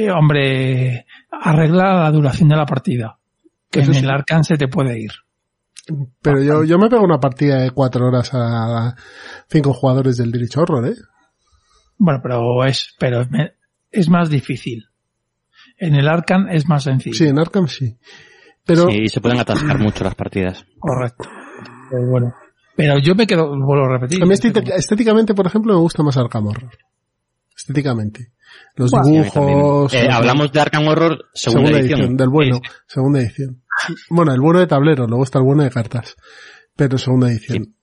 Eh, 0.00 0.10
hombre, 0.10 1.06
arregla 1.30 1.94
la 1.94 2.10
duración 2.10 2.48
de 2.48 2.56
la 2.56 2.66
partida. 2.66 3.18
Que 3.70 3.80
Eso 3.80 3.92
en 3.92 3.98
sí. 3.98 4.04
el 4.04 4.10
Arkham 4.10 4.42
se 4.42 4.56
te 4.56 4.66
puede 4.66 4.98
ir. 4.98 5.12
Pero 6.22 6.42
yo, 6.42 6.64
yo 6.64 6.76
me 6.78 6.88
pego 6.88 7.04
una 7.04 7.20
partida 7.20 7.58
de 7.62 7.70
cuatro 7.70 8.06
horas 8.08 8.30
a 8.34 8.96
cinco 9.48 9.72
jugadores 9.72 10.16
del 10.16 10.28
Eldritch 10.28 10.56
Horror, 10.56 10.88
¿eh? 10.88 10.94
Bueno, 11.98 12.20
pero 12.20 12.64
es, 12.64 12.94
pero 12.98 13.24
es 13.90 14.08
más 14.08 14.28
difícil. 14.28 14.86
En 15.84 15.94
el 15.96 16.06
Arkham 16.08 16.48
es 16.48 16.68
más 16.68 16.84
sencillo. 16.84 17.14
Sí, 17.16 17.26
en 17.26 17.38
Arkham 17.38 17.66
sí. 17.68 17.98
Pero 18.64 18.88
Sí, 18.88 19.08
se 19.08 19.20
pueden 19.20 19.38
atascar 19.40 19.78
mucho 19.80 20.04
las 20.04 20.14
partidas. 20.14 20.64
Correcto. 20.78 21.28
Pero 21.90 22.06
bueno. 22.08 22.34
Pero 22.76 22.98
yo 22.98 23.14
me 23.14 23.26
quedo, 23.26 23.48
vuelvo 23.48 23.86
a 23.86 23.98
repetir. 23.98 24.22
a 24.22 24.26
mí 24.26 24.32
estética- 24.32 24.74
estéticamente, 24.76 25.34
por 25.34 25.46
ejemplo, 25.46 25.74
me 25.74 25.80
gusta 25.80 26.02
más 26.02 26.16
Arkham 26.16 26.46
Horror. 26.46 26.70
Estéticamente. 27.56 28.32
Los 28.76 28.90
Bueno, 28.90 29.06
dibujos... 29.08 29.92
Eh, 29.94 30.04
los- 30.06 30.14
hablamos 30.14 30.52
de 30.52 30.60
Arkham 30.60 30.86
Horror, 30.88 31.24
segunda, 31.34 31.78
edición. 31.78 32.16
del 32.16 32.28
bueno, 32.28 32.60
segunda 32.86 33.20
edición. 33.20 33.62
Bueno, 34.10 34.32
el 34.32 34.40
bueno 34.40 34.60
de 34.60 34.66
tablero, 34.66 35.06
luego 35.06 35.24
está 35.24 35.38
el 35.38 35.44
bueno 35.44 35.64
de 35.64 35.70
cartas, 35.70 36.14
pero 36.76 36.98
segunda 36.98 37.28
edición. 37.30 37.74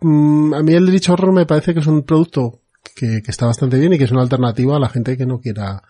Mm, 0.00 0.54
a 0.54 0.62
mí 0.62 0.72
el 0.72 0.84
Eldritch 0.84 1.08
Horror 1.10 1.32
me 1.32 1.46
parece 1.46 1.74
que 1.74 1.80
es 1.80 1.86
un 1.86 2.02
producto 2.04 2.60
que, 2.94 3.20
que 3.22 3.30
está 3.30 3.46
bastante 3.46 3.78
bien 3.78 3.92
y 3.92 3.98
que 3.98 4.04
es 4.04 4.12
una 4.12 4.22
alternativa 4.22 4.76
a 4.76 4.80
la 4.80 4.88
gente 4.88 5.16
que 5.16 5.26
no 5.26 5.40
quiera... 5.40 5.82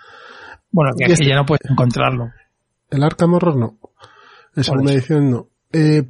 Bueno, 0.73 0.93
que 0.97 1.05
aquí 1.05 1.13
este- 1.13 1.29
ya 1.29 1.37
no 1.37 1.47
puedes 1.47 1.71
encontrarlo. 1.71 2.31
El 2.91 3.03
Arkham 3.03 3.35
Horror 3.35 3.57
no. 3.57 3.79
En 4.57 4.65
segunda 4.65 4.93
edición 4.93 5.31
no. 5.31 5.49
Eh, 5.73 6.03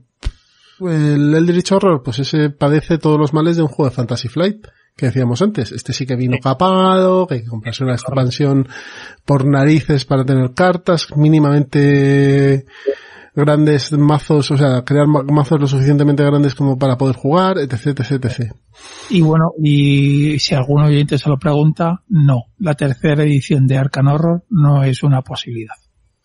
el 0.80 1.34
Eldritch 1.34 1.70
Horror, 1.72 2.02
pues 2.02 2.18
ese 2.20 2.50
padece 2.50 2.98
todos 2.98 3.18
los 3.18 3.32
males 3.32 3.56
de 3.56 3.62
un 3.62 3.68
juego 3.68 3.90
de 3.90 3.94
Fantasy 3.96 4.28
Flight 4.28 4.66
que 4.96 5.06
decíamos 5.06 5.40
antes. 5.42 5.70
Este 5.72 5.92
sí 5.92 6.06
que 6.06 6.16
vino 6.16 6.38
capado, 6.42 7.26
que 7.26 7.34
hay 7.34 7.42
que 7.42 7.48
comprarse 7.48 7.84
una 7.84 7.92
expansión 7.94 8.66
por 9.24 9.46
narices 9.46 10.04
para 10.04 10.24
tener 10.24 10.54
cartas 10.54 11.08
mínimamente 11.16 12.66
grandes 13.34 13.92
mazos, 13.92 14.50
o 14.50 14.56
sea, 14.56 14.82
crear 14.84 15.06
ma- 15.06 15.22
mazos 15.22 15.60
lo 15.60 15.66
suficientemente 15.66 16.22
grandes 16.24 16.54
como 16.54 16.78
para 16.78 16.96
poder 16.98 17.16
jugar, 17.16 17.58
etc, 17.58 18.00
etc, 18.00 18.24
etc. 18.24 18.52
Y 19.10 19.20
bueno, 19.22 19.52
y 19.62 20.38
si 20.38 20.54
algún 20.54 20.82
oyente 20.82 21.18
se 21.18 21.28
lo 21.28 21.38
pregunta, 21.38 22.02
no. 22.08 22.44
La 22.58 22.74
tercera 22.74 23.22
edición 23.22 23.66
de 23.66 23.78
Arkham 23.78 24.08
Horror 24.08 24.44
no 24.50 24.84
es 24.84 25.02
una 25.02 25.22
posibilidad. 25.22 25.74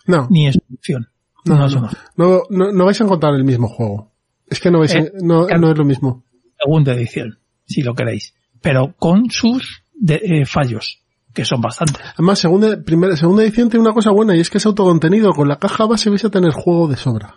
No. 0.06 0.28
Ni 0.30 0.48
es 0.48 0.58
opción. 0.74 1.08
No, 1.46 1.56
No 1.56 1.68
no, 1.70 1.78
una 1.80 1.92
No, 2.18 2.42
no- 2.50 2.72
no 2.74 2.86
vais 2.86 3.00
a 3.00 3.04
encontrar 3.06 3.34
el 3.36 3.44
mismo 3.46 3.68
juego. 3.70 4.12
Es 4.50 4.60
que 4.60 4.70
no 4.72 4.80
vais 4.80 4.94
a- 4.96 5.00
Eh, 5.00 5.12
no, 5.22 5.48
no 5.48 5.72
es 5.72 5.78
lo 5.78 5.86
mismo. 5.86 6.24
segunda 6.60 6.94
edición, 6.94 7.40
si 7.66 7.82
lo 7.84 7.94
queréis. 7.94 8.34
Pero 8.62 8.96
con 8.98 9.30
sus 9.30 9.84
de- 9.94 10.22
eh, 10.24 10.46
fallos, 10.46 11.04
que 11.38 11.46
son 11.46 11.62
bastantes. 11.62 12.02
Además, 12.16 12.40
segunda, 12.40 12.82
primera, 12.84 13.16
segunda 13.16 13.44
edición 13.44 13.70
tiene 13.70 13.86
una 13.86 13.94
cosa 13.94 14.10
buena 14.12 14.36
y 14.36 14.40
es 14.40 14.50
que 14.50 14.58
es 14.58 14.66
autocontenido. 14.66 15.32
Con 15.34 15.48
la 15.48 15.58
caja 15.58 15.86
base 15.86 16.10
vais 16.10 16.26
a 16.26 16.32
tener 16.32 16.52
juego 16.52 16.88
de 16.88 16.98
sobra. 16.98 17.36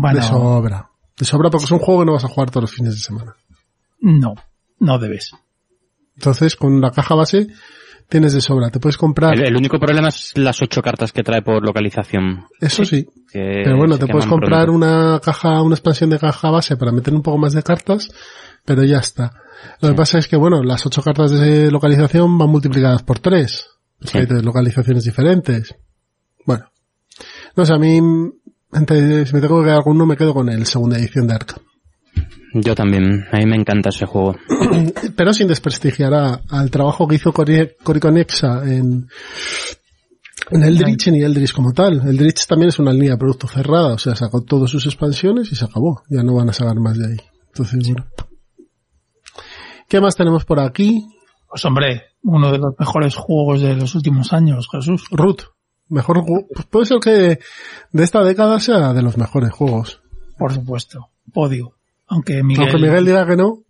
Bueno, 0.00 0.18
De 0.18 0.22
sobra. 0.22 0.90
De 1.18 1.24
sobra 1.26 1.50
porque 1.50 1.66
es 1.66 1.70
un 1.70 1.78
juego 1.78 2.00
que 2.00 2.06
no 2.06 2.12
vas 2.14 2.24
a 2.24 2.28
jugar 2.28 2.50
todos 2.50 2.62
los 2.62 2.72
fines 2.72 2.94
de 2.94 3.00
semana. 3.00 3.36
no, 4.00 4.34
no 4.80 4.98
debes. 4.98 5.32
Entonces, 6.16 6.56
con 6.56 6.80
la 6.80 6.90
caja 6.90 7.14
base 7.14 7.48
tienes 8.08 8.32
de 8.32 8.40
sobra. 8.40 8.70
Te 8.70 8.80
puedes 8.80 8.96
comprar. 8.96 9.34
El, 9.34 9.46
el 9.46 9.56
único 9.56 9.78
problema 9.78 10.08
es 10.08 10.32
las 10.36 10.60
ocho 10.62 10.80
cartas 10.82 11.12
que 11.12 11.22
trae 11.22 11.42
por 11.42 11.62
localización. 11.64 12.46
Eso 12.60 12.84
sí. 12.84 13.06
Pero 13.32 13.76
bueno, 13.76 13.98
te 13.98 14.06
puedes 14.06 14.26
comprar 14.26 14.66
pronto. 14.66 14.72
una 14.86 15.20
caja, 15.20 15.62
una 15.62 15.74
expansión 15.74 16.10
de 16.10 16.18
caja 16.18 16.50
base 16.50 16.76
para 16.76 16.92
meter 16.92 17.14
un 17.14 17.22
poco 17.22 17.38
más 17.38 17.52
de 17.52 17.62
cartas, 17.62 18.08
pero 18.64 18.84
ya 18.84 18.98
está. 18.98 19.32
Lo 19.80 19.90
que 19.90 19.94
pasa 19.94 20.18
es 20.18 20.26
que, 20.28 20.36
bueno, 20.36 20.62
las 20.62 20.84
ocho 20.86 21.02
cartas 21.02 21.30
de 21.32 21.70
localización 21.70 22.36
van 22.38 22.48
multiplicadas 22.50 23.02
por 23.02 23.18
tres. 23.20 23.66
Sí. 24.00 24.18
Hay 24.18 24.26
tres 24.26 24.42
localizaciones 24.44 25.04
diferentes. 25.04 25.74
Bueno. 26.44 26.64
No 27.56 27.64
sé, 27.64 27.72
a 27.74 27.78
mí, 27.78 28.00
entre- 28.72 29.26
si 29.26 29.34
me 29.34 29.40
tengo 29.40 29.60
que 29.60 29.66
quedar 29.66 29.82
con 29.84 29.94
uno, 29.96 30.06
me 30.06 30.16
quedo 30.16 30.34
con 30.34 30.48
el 30.48 30.66
segunda 30.66 30.98
edición 30.98 31.26
de 31.28 31.34
Arkham. 31.34 31.58
Yo 32.54 32.74
también, 32.74 33.24
a 33.32 33.38
mí 33.38 33.46
me 33.46 33.56
encanta 33.56 33.88
ese 33.90 34.04
juego. 34.06 34.36
pero 35.16 35.32
sin 35.32 35.48
desprestigiar 35.48 36.12
a- 36.14 36.40
al 36.50 36.70
trabajo 36.70 37.06
que 37.06 37.14
hizo 37.16 37.32
Cory 37.32 38.00
Conexa 38.00 38.62
en, 38.64 39.08
en 40.50 40.62
Eldritch 40.62 41.08
ni 41.08 41.22
Eldritch 41.22 41.52
como 41.52 41.72
tal. 41.72 42.06
Eldritch 42.06 42.46
también 42.46 42.70
es 42.70 42.78
una 42.78 42.92
línea 42.92 43.12
de 43.12 43.18
producto 43.18 43.46
cerrada, 43.46 43.94
o 43.94 43.98
sea, 43.98 44.16
sacó 44.16 44.42
todas 44.42 44.70
sus 44.70 44.84
expansiones 44.86 45.50
y 45.52 45.56
se 45.56 45.64
acabó. 45.64 46.02
Ya 46.10 46.22
no 46.22 46.34
van 46.34 46.50
a 46.50 46.52
sacar 46.52 46.76
más 46.80 46.98
de 46.98 47.06
ahí. 47.06 47.16
Entonces, 47.48 47.80
bueno. 47.88 48.06
¿Qué 49.92 50.00
más 50.00 50.16
tenemos 50.16 50.46
por 50.46 50.58
aquí? 50.58 51.06
Pues 51.46 51.62
hombre, 51.66 52.04
uno 52.22 52.50
de 52.50 52.56
los 52.56 52.72
mejores 52.78 53.14
juegos 53.14 53.60
de 53.60 53.76
los 53.76 53.94
últimos 53.94 54.32
años, 54.32 54.66
Jesús. 54.72 55.04
Root. 55.10 55.42
Mejor 55.90 56.24
pues 56.24 56.64
puede 56.64 56.86
ser 56.86 56.98
que 56.98 57.38
de 57.92 58.02
esta 58.02 58.24
década 58.24 58.58
sea 58.58 58.94
de 58.94 59.02
los 59.02 59.18
mejores 59.18 59.50
juegos. 59.52 60.00
Por 60.38 60.54
supuesto. 60.54 61.10
Podio. 61.30 61.74
Aunque 62.06 62.42
Miguel, 62.42 62.70
Aunque 62.70 62.78
Miguel 62.78 63.04
diga 63.04 63.26
que 63.26 63.36
no, 63.36 63.61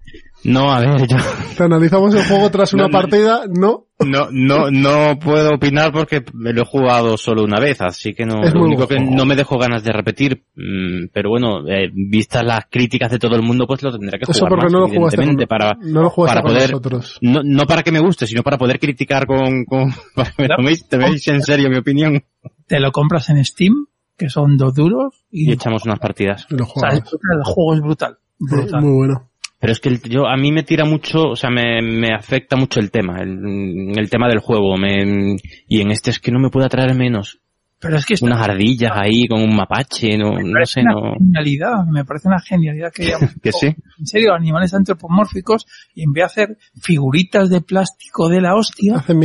No, 0.44 0.72
a 0.72 0.80
ver, 0.80 1.06
yo 1.06 1.16
te 1.56 1.62
analizamos 1.62 2.14
el 2.14 2.24
juego 2.24 2.50
tras 2.50 2.72
una 2.74 2.84
No, 2.84 2.90
partida, 2.90 3.42
no. 3.48 3.86
no, 4.00 4.28
no, 4.32 4.70
no 4.70 5.18
puedo 5.18 5.54
opinar 5.54 5.92
porque 5.92 6.24
me 6.34 6.52
lo 6.52 6.62
he 6.62 6.64
jugado 6.64 7.16
solo 7.16 7.44
una 7.44 7.60
vez, 7.60 7.80
así 7.80 8.12
que 8.12 8.26
no, 8.26 8.42
Es 8.42 8.52
lo 8.52 8.60
muy 8.60 8.68
único 8.70 8.88
que 8.88 8.98
no 8.98 9.24
me 9.24 9.36
dejo 9.36 9.56
ganas 9.58 9.84
de 9.84 9.92
repetir, 9.92 10.44
mm, 10.56 11.08
pero 11.12 11.30
bueno, 11.30 11.66
eh, 11.68 11.90
vistas 11.94 12.44
las 12.44 12.64
críticas 12.68 13.10
de 13.12 13.18
todo 13.20 13.36
el 13.36 13.42
mundo, 13.42 13.66
pues 13.66 13.82
lo 13.82 13.92
tendré 13.92 14.18
que 14.18 14.24
Eso 14.28 14.32
jugar 14.32 14.50
porque 14.50 14.64
más, 14.64 14.72
no 14.72 14.78
lo 14.80 14.86
evidentemente, 14.88 15.46
para, 15.46 15.72
no 15.80 16.02
lo 16.02 16.10
jugaste 16.10 16.34
para 16.40 16.46
poder, 16.48 16.70
nosotros. 16.70 17.18
no, 17.20 17.40
no 17.44 17.64
para 17.66 17.82
que 17.82 17.92
me 17.92 18.00
guste, 18.00 18.26
sino 18.26 18.42
para 18.42 18.58
poder 18.58 18.80
criticar 18.80 19.26
con, 19.26 19.64
con 19.64 19.92
para 20.16 20.30
que 20.32 20.42
me 20.42 20.48
toméis, 20.48 20.88
toméis 20.88 21.28
en 21.28 21.42
serio 21.42 21.68
mi 21.70 21.76
opinión 21.78 22.22
te 22.66 22.80
lo 22.80 22.90
compras 22.90 23.28
en 23.30 23.44
Steam, 23.44 23.86
que 24.16 24.28
son 24.28 24.56
dos 24.56 24.74
duros, 24.74 25.24
y, 25.30 25.48
y 25.50 25.52
echamos 25.52 25.84
unas 25.84 25.98
partidas. 25.98 26.46
Lo 26.50 26.64
o 26.64 26.80
sea, 26.80 26.90
el 26.90 27.02
juego 27.44 27.74
es 27.74 27.80
brutal. 27.80 28.18
brutal. 28.38 28.80
Muy 28.82 28.92
bueno. 28.96 29.28
Pero 29.62 29.72
es 29.72 29.78
que 29.80 29.88
el- 29.90 30.02
yo, 30.02 30.26
a 30.26 30.36
mí 30.36 30.50
me 30.52 30.64
tira 30.64 30.84
mucho, 30.84 31.22
o 31.30 31.36
sea, 31.36 31.48
me, 31.48 31.80
me 31.80 32.08
afecta 32.12 32.56
mucho 32.56 32.80
el 32.80 32.90
tema, 32.90 33.20
el, 33.22 33.92
el 33.96 34.10
tema 34.10 34.28
del 34.28 34.40
juego, 34.40 34.76
me, 34.76 35.36
y 35.68 35.80
en 35.80 35.90
este 35.92 36.10
es 36.10 36.18
que 36.18 36.32
no 36.32 36.38
me 36.40 36.50
puede 36.50 36.66
atraer 36.66 36.94
menos. 36.96 37.38
Pero 37.78 37.96
es 37.96 38.04
que 38.06 38.14
Unas 38.22 38.40
ardillas 38.40 38.92
ahí 38.94 39.26
con 39.26 39.40
un 39.42 39.54
mapache, 39.56 40.16
no, 40.18 40.32
me 40.34 40.44
no 40.44 40.66
sé, 40.66 40.80
una 40.82 40.92
no, 40.92 41.14
genialidad, 41.18 41.84
me 41.90 42.04
parece 42.04 42.28
una 42.28 42.40
genialidad 42.40 42.92
que 42.92 43.12
que 43.42 43.52
sí. 43.52 43.66
en 43.98 44.06
serio, 44.06 44.34
animales 44.34 44.74
antropomórficos 44.74 45.66
y 45.94 46.02
en 46.04 46.12
vez 46.12 46.22
de 46.22 46.24
hacer 46.26 46.58
figuritas 46.80 47.48
de 47.48 47.60
plástico 47.60 48.28
de 48.28 48.40
la 48.40 48.54
hostia, 48.56 48.96
Hacen 48.96 49.18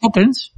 tokens 0.00 0.52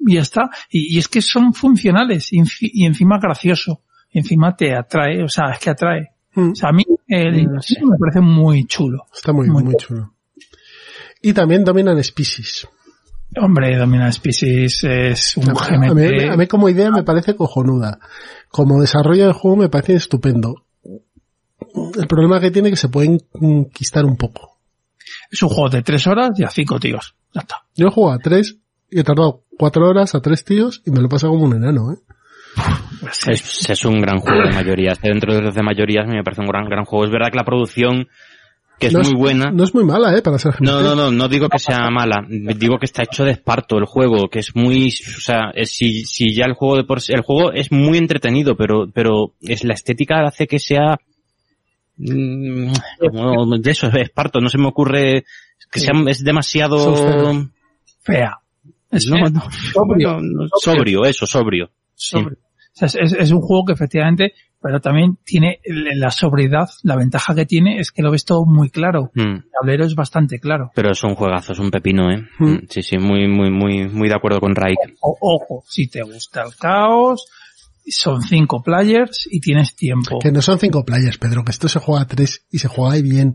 y 0.00 0.14
ya 0.14 0.20
está. 0.22 0.50
Y, 0.70 0.94
y 0.96 0.98
es 0.98 1.08
que 1.08 1.20
son 1.22 1.52
funcionales 1.54 2.32
y, 2.32 2.38
enci- 2.38 2.70
y 2.72 2.84
encima 2.86 3.18
gracioso. 3.20 3.82
Y 4.12 4.18
encima 4.18 4.56
te 4.56 4.74
atrae, 4.74 5.22
o 5.22 5.28
sea, 5.28 5.50
es 5.52 5.58
que 5.60 5.70
atrae. 5.70 6.08
Mm. 6.40 6.52
O 6.52 6.54
sea, 6.56 6.68
a 6.70 6.72
mí 6.72 6.84
el 7.08 7.44
No 7.44 7.62
sé. 7.62 7.76
me 7.82 7.96
parece 7.98 8.20
muy 8.20 8.64
chulo. 8.66 9.04
Está 9.14 9.32
muy, 9.32 9.48
Muy 9.48 9.74
chulo. 9.76 10.14
Y 11.22 11.32
también 11.32 11.64
Dominant 11.64 12.00
Species. 12.02 12.66
Hombre, 13.36 13.76
Dominant 13.76 14.12
Species 14.12 14.84
es 14.84 15.36
un 15.36 15.50
A 15.50 15.52
GMT. 15.54 15.94
mí, 15.94 16.24
a 16.24 16.36
mí 16.36 16.46
como 16.46 16.68
idea 16.68 16.90
me 16.90 17.02
parece 17.02 17.36
cojonuda. 17.36 17.98
Como 18.48 18.80
desarrollo 18.80 19.24
del 19.24 19.34
juego 19.34 19.56
me 19.56 19.68
parece 19.68 19.94
estupendo. 19.94 20.64
El 21.98 22.06
problema 22.08 22.40
que 22.40 22.50
tiene 22.50 22.68
es 22.68 22.72
que 22.72 22.80
se 22.80 22.88
puede 22.88 23.20
enquistar 23.40 24.04
un 24.04 24.16
poco. 24.16 24.58
Es 25.30 25.42
un 25.42 25.48
juego 25.50 25.68
de 25.68 25.82
tres 25.82 26.06
horas 26.06 26.30
y 26.38 26.42
a 26.44 26.50
cinco 26.50 26.80
tíos. 26.80 27.14
Ya 27.34 27.42
está. 27.42 27.56
Yo 27.76 27.86
he 27.88 27.90
jugado 27.90 28.16
a 28.18 28.18
tres 28.18 28.56
y 28.90 28.98
he 29.00 29.04
tardado 29.04 29.44
cuatro 29.58 29.88
horas 29.88 30.14
a 30.14 30.20
tres 30.20 30.44
tíos 30.44 30.82
y 30.84 30.90
me 30.90 31.00
lo 31.00 31.06
he 31.06 31.10
pasado 31.10 31.32
como 31.32 31.44
un 31.44 31.54
enano, 31.54 31.92
¿eh? 31.92 31.98
Es, 33.28 33.68
es 33.70 33.84
un 33.84 34.00
gran 34.00 34.18
juego 34.18 34.42
de 34.42 34.52
mayorías. 34.54 35.00
Dentro 35.00 35.34
de 35.34 35.42
los 35.42 35.54
de 35.54 35.62
mayorías 35.62 36.06
me 36.06 36.22
parece 36.22 36.42
un 36.42 36.48
gran, 36.48 36.68
gran 36.68 36.84
juego. 36.84 37.04
Es 37.06 37.10
verdad 37.10 37.30
que 37.30 37.38
la 37.38 37.44
producción, 37.44 38.08
que 38.78 38.88
es 38.88 38.92
No 38.92 39.00
muy 39.00 39.14
buena. 39.14 39.50
No 39.50 39.64
es 39.64 39.74
muy 39.74 39.84
mala, 39.84 40.14
¿eh? 40.16 40.22
Para 40.22 40.38
ser. 40.38 40.60
No, 40.60 40.80
no, 40.82 40.94
no, 40.94 41.10
no 41.10 41.28
digo 41.28 41.48
que 41.48 41.58
sea 41.58 41.88
mala. 41.90 42.24
Digo 42.28 42.78
que 42.78 42.86
está 42.86 43.02
hecho 43.02 43.24
de 43.24 43.32
esparto 43.32 43.78
el 43.78 43.84
juego, 43.86 44.28
que 44.28 44.40
es 44.40 44.54
muy, 44.54 44.88
o 44.88 45.20
sea, 45.20 45.50
es- 45.54 45.70
si, 45.72 46.04
si 46.04 46.34
ya 46.34 46.44
el 46.46 46.54
juego 46.54 46.76
de 46.76 46.84
por 46.84 46.98
el 47.08 47.20
juego 47.22 47.52
es 47.52 47.72
muy 47.72 47.98
entretenido, 47.98 48.56
pero, 48.56 48.86
pero 48.92 49.32
es 49.40 49.64
la 49.64 49.74
estética 49.74 50.22
hace 50.26 50.46
que 50.46 50.58
sea, 50.58 50.98
mm, 51.96 52.72
como 52.98 53.58
de 53.58 53.70
eso, 53.70 53.86
es 53.88 53.94
esparto, 53.96 54.40
no 54.40 54.48
se 54.48 54.58
me 54.58 54.68
ocurre, 54.68 55.24
que 55.70 55.80
sea, 55.80 55.92
es 56.06 56.22
demasiado, 56.24 56.76
Fea. 58.02 58.36
Es 58.90 59.06
No, 59.06 59.16
sobrio. 59.72 60.14
no, 60.20 60.20
no, 60.44 60.48
sobrio, 60.60 61.04
eso, 61.04 61.24
sobrio. 61.26 61.70
Sí. 62.00 62.16
Sobrio. 62.16 62.38
O 62.82 62.88
sea, 62.88 63.02
es, 63.02 63.30
un 63.32 63.40
juego 63.42 63.64
que 63.66 63.72
efectivamente, 63.74 64.32
pero 64.62 64.80
también 64.80 65.18
tiene 65.24 65.60
la 65.66 66.10
sobriedad, 66.10 66.68
la 66.82 66.96
ventaja 66.96 67.34
que 67.34 67.44
tiene 67.44 67.78
es 67.78 67.90
que 67.90 68.00
lo 68.00 68.10
ves 68.10 68.24
todo 68.24 68.46
muy 68.46 68.70
claro. 68.70 69.10
Mm. 69.14 69.20
El 69.20 69.44
tablero 69.60 69.84
es 69.84 69.94
bastante 69.94 70.38
claro. 70.38 70.70
Pero 70.74 70.92
es 70.92 71.02
un 71.04 71.14
juegazo, 71.14 71.52
es 71.52 71.58
un 71.58 71.70
pepino, 71.70 72.10
eh. 72.10 72.22
Mm. 72.38 72.44
Mm, 72.52 72.60
Sí, 72.70 72.82
sí, 72.82 72.96
muy, 72.96 73.28
muy, 73.28 73.50
muy, 73.50 73.88
muy 73.88 74.08
de 74.08 74.14
acuerdo 74.14 74.40
con 74.40 74.54
Raik. 74.54 74.78
O- 75.02 75.16
ojo, 75.20 75.62
si 75.68 75.88
te 75.90 76.00
gusta 76.02 76.42
el 76.42 76.54
caos, 76.56 77.26
son 77.86 78.22
cinco 78.22 78.62
players 78.62 79.28
y 79.30 79.40
tienes 79.40 79.74
tiempo. 79.76 80.18
Que 80.20 80.30
no 80.32 80.40
son 80.40 80.58
cinco 80.58 80.84
players, 80.84 81.18
Pedro, 81.18 81.42
que 81.44 81.50
esto 81.50 81.68
se 81.68 81.80
juega 81.80 82.02
a 82.02 82.06
tres 82.06 82.46
y 82.50 82.58
se 82.58 82.68
juega 82.68 82.94
ahí 82.94 83.02
bien. 83.02 83.34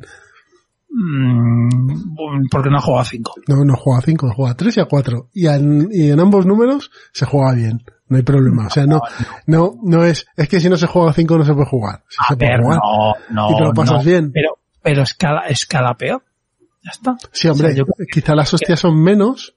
Mm, 0.90 2.48
porque 2.50 2.70
no 2.70 2.78
ha 2.78 2.82
jugado 2.82 3.02
a 3.02 3.06
cinco. 3.06 3.34
No, 3.48 3.64
no 3.66 3.76
juega 3.76 4.00
a 4.00 4.02
cinco, 4.02 4.32
juega 4.34 4.52
a 4.52 4.56
tres 4.58 4.78
y 4.78 4.80
a 4.80 4.86
cuatro. 4.86 5.30
Y 5.34 5.48
en, 5.48 5.90
y 5.92 6.10
en 6.10 6.20
ambos 6.20 6.46
números 6.46 6.90
se 7.12 7.26
juega 7.26 7.54
bien. 7.54 7.84
No 8.08 8.18
hay 8.18 8.24
problema. 8.24 8.68
O 8.68 8.70
sea, 8.70 8.86
no, 8.86 9.02
no, 9.48 9.76
no 9.84 10.06
es, 10.06 10.28
es 10.38 10.48
que 10.48 10.60
si 10.60 10.70
no 10.70 10.78
se 10.78 10.88
juega 10.88 11.10
a 11.10 11.14
cinco 11.14 11.38
no 11.38 11.46
se 11.46 11.54
puede 11.54 11.66
jugar. 11.66 12.04
Si 12.08 12.18
se 12.28 12.38
puede 12.38 12.58
jugar. 12.62 12.80
no, 12.80 13.14
no, 13.30 13.52
y 13.52 13.56
te 13.56 13.64
lo 13.64 13.74
pasas 13.74 14.06
no. 14.06 14.12
bien. 14.12 14.32
Pero, 14.32 14.60
pero 14.82 15.02
escala, 15.02 15.48
escala 15.48 15.96
peor. 15.96 16.24
Ya 16.84 16.92
está. 16.92 17.18
Sí, 17.32 17.48
hombre, 17.48 17.70
O 17.70 17.72
sea, 17.72 17.78
yo 17.78 17.86
quizá 18.12 18.36
las 18.36 18.54
hostias 18.54 18.80
son 18.80 19.02
menos 19.02 19.56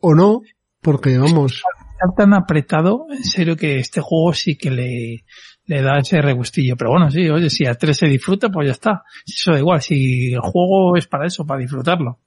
o 0.00 0.14
no, 0.14 0.40
porque 0.80 1.18
vamos, 1.18 1.62
está 1.98 2.14
tan 2.16 2.34
apretado, 2.34 3.06
en 3.10 3.24
serio 3.24 3.56
que 3.56 3.78
este 3.78 4.00
juego 4.00 4.32
sí 4.32 4.56
que 4.56 4.70
le, 4.70 5.24
le 5.66 5.82
da 5.82 5.98
ese 5.98 6.22
regustillo. 6.22 6.76
Pero 6.76 6.90
bueno, 6.90 7.10
sí, 7.10 7.28
oye, 7.28 7.50
si 7.50 7.66
a 7.66 7.74
tres 7.74 7.98
se 7.98 8.06
disfruta, 8.06 8.48
pues 8.48 8.66
ya 8.66 8.72
está. 8.72 9.02
Eso 9.26 9.52
da 9.52 9.58
igual, 9.58 9.82
si 9.82 10.32
el 10.32 10.40
juego 10.40 10.96
es 10.96 11.06
para 11.06 11.26
eso, 11.26 11.44
para 11.44 11.60
disfrutarlo. 11.60 12.18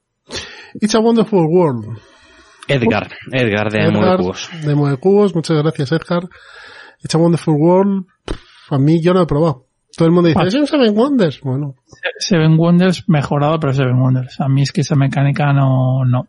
It's 0.75 0.95
a 0.95 0.99
Wonderful 0.99 1.47
World. 1.47 1.97
Edgar, 2.67 3.09
Edgar 3.31 3.71
de 3.71 3.79
Edgar, 3.79 3.93
Nueve 3.93 4.17
Cubos. 4.17 4.49
De 4.63 4.75
Nueve 4.75 4.97
Cubos, 4.97 5.35
muchas 5.35 5.57
gracias 5.61 5.91
Edgar. 5.91 6.23
It's 7.03 7.15
a 7.15 7.17
Wonderful 7.17 7.55
World, 7.57 8.05
a 8.69 8.77
mí 8.77 9.01
yo 9.01 9.13
no 9.13 9.19
lo 9.19 9.23
he 9.23 9.27
probado. 9.27 9.65
Todo 9.97 10.07
el 10.07 10.13
mundo 10.13 10.29
dice, 10.29 10.39
es 10.47 10.53
un 10.55 10.67
Seven 10.67 10.95
Wonders. 10.97 11.41
Bueno, 11.41 11.75
Seven 12.19 12.57
Wonders 12.57 13.03
mejorado, 13.09 13.59
pero 13.59 13.73
Seven 13.73 13.99
Wonders. 13.99 14.39
A 14.39 14.47
mí 14.47 14.61
es 14.61 14.71
que 14.71 14.81
esa 14.81 14.95
mecánica 14.95 15.51
no, 15.51 16.05
no. 16.05 16.27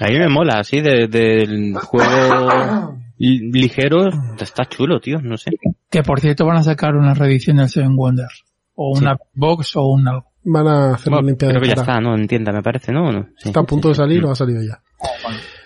A 0.00 0.06
mí 0.08 0.18
me 0.18 0.28
mola, 0.28 0.58
así, 0.60 0.80
de- 0.80 1.08
del 1.08 1.74
juego 1.74 2.94
li- 3.18 3.50
ligero, 3.52 4.08
está 4.38 4.64
chulo, 4.66 5.00
tío, 5.00 5.18
no 5.20 5.36
sé. 5.36 5.50
Que 5.90 6.02
por 6.02 6.20
cierto 6.20 6.46
van 6.46 6.58
a 6.58 6.62
sacar 6.62 6.94
una 6.94 7.14
reedición 7.14 7.56
del 7.56 7.68
Seven 7.68 7.96
Wonders. 7.96 8.44
O 8.74 8.96
una 8.96 9.16
box 9.34 9.76
o 9.76 9.82
un 9.88 10.06
algo. 10.08 10.26
Van 10.44 10.66
a 10.68 10.94
hacer 10.94 11.10
Bueno, 11.10 11.18
una 11.20 11.26
limpiada 11.28 11.52
creo 11.52 11.60
de 11.60 11.68
que 11.68 11.68
ya 11.70 11.74
cara. 11.84 11.92
está, 11.98 12.00
¿no? 12.00 12.14
En 12.16 12.26
tienda, 12.26 12.52
me 12.52 12.62
parece, 12.62 12.92
¿no? 12.92 13.10
Sí. 13.38 13.48
Está 13.48 13.60
a 13.60 13.64
punto 13.64 13.88
de 13.88 13.94
salir 13.94 14.24
o 14.24 14.30
ha 14.30 14.34
salido 14.34 14.60
ya. 14.62 14.80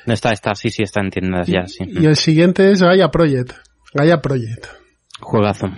No, 0.07 0.13
está, 0.15 0.33
está, 0.33 0.55
sí, 0.55 0.71
sí, 0.71 0.83
está 0.83 1.01
en 1.01 1.11
tiendas 1.11 1.47
ya, 1.49 1.67
sí. 1.67 1.85
Y 1.87 2.07
el 2.07 2.17
siguiente 2.17 2.71
es 2.71 2.83
Gaia 2.83 3.09
Project. 3.11 3.53
Gaia 3.95 4.21
Project. 4.21 4.67
Juegazo. 5.21 5.69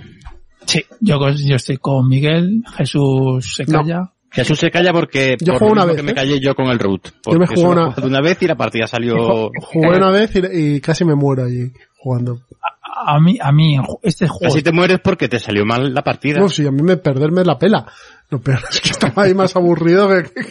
Sí, 0.66 0.84
yo, 1.01 1.18
yo 1.30 1.57
estoy 1.57 1.78
con 1.78 2.09
Miguel, 2.09 2.62
Jesús 2.76 3.55
se 3.57 3.64
No. 3.64 3.80
calla. 3.80 4.12
Jesús 4.30 4.59
se 4.59 4.70
calla 4.70 4.92
porque 4.92 5.36
Yo 5.40 5.55
por 5.59 5.72
una 5.72 5.86
vez, 5.86 5.96
que 5.96 6.03
me 6.03 6.11
¿eh? 6.11 6.14
callé 6.14 6.38
yo 6.38 6.55
con 6.55 6.66
el 6.66 6.78
root. 6.78 7.09
Yo 7.24 7.38
me 7.38 7.46
jugué 7.46 7.62
una- 7.66 7.94
una 8.03 8.20
vez 8.20 8.36
y 8.42 8.46
la 8.46 8.57
partida 8.57 8.86
salió... 8.86 9.14
Jugué 9.62 9.96
una 9.96 10.11
vez 10.11 10.30
y, 10.36 10.74
y 10.76 10.80
casi 10.82 11.07
me 11.07 11.14
muero 11.14 11.44
allí 11.44 11.72
jugando. 11.96 12.42
A 13.07 13.18
mí, 13.20 13.38
a 13.40 13.53
mí, 13.53 13.78
este 14.03 14.28
juego. 14.28 14.53
Casi 14.53 14.62
te 14.62 14.72
mueres 14.72 14.99
porque 15.03 15.28
te 15.28 15.38
salió 15.38 15.64
mal 15.64 15.94
la 15.94 16.03
partida. 16.03 16.40
No, 16.40 16.49
sí, 16.51 16.66
a 16.66 16.70
mí 16.70 16.82
me 16.82 16.99
perderme 16.99 17.42
la 17.44 17.59
pela. 17.59 17.86
Lo 18.31 18.41
peor 18.41 18.61
es 18.70 18.81
que 18.83 18.91
estaba 18.91 19.22
ahí 19.22 19.33
más 19.35 19.57
aburrido 19.57 20.09
que, 20.09 20.24
que- 20.24 20.45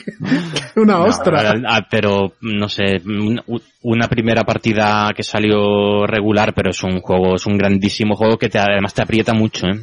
que 0.73 0.79
una 0.79 0.93
No, 0.97 1.03
ostra. 1.03 1.53
ah, 1.67 1.87
pero, 1.89 2.33
no 2.41 2.67
sé, 2.69 3.01
una, 3.05 3.43
una 3.83 4.07
primera 4.07 4.43
partida 4.43 5.11
que 5.15 5.21
salió 5.23 6.07
regular, 6.07 6.53
pero 6.55 6.71
es 6.71 6.81
un 6.83 7.01
juego, 7.01 7.35
es 7.35 7.45
un 7.45 7.57
grandísimo 7.57 8.15
juego 8.15 8.37
que 8.37 8.49
te, 8.49 8.57
además 8.57 8.93
te 8.95 9.03
aprieta 9.03 9.33
mucho, 9.33 9.67
¿eh? 9.67 9.79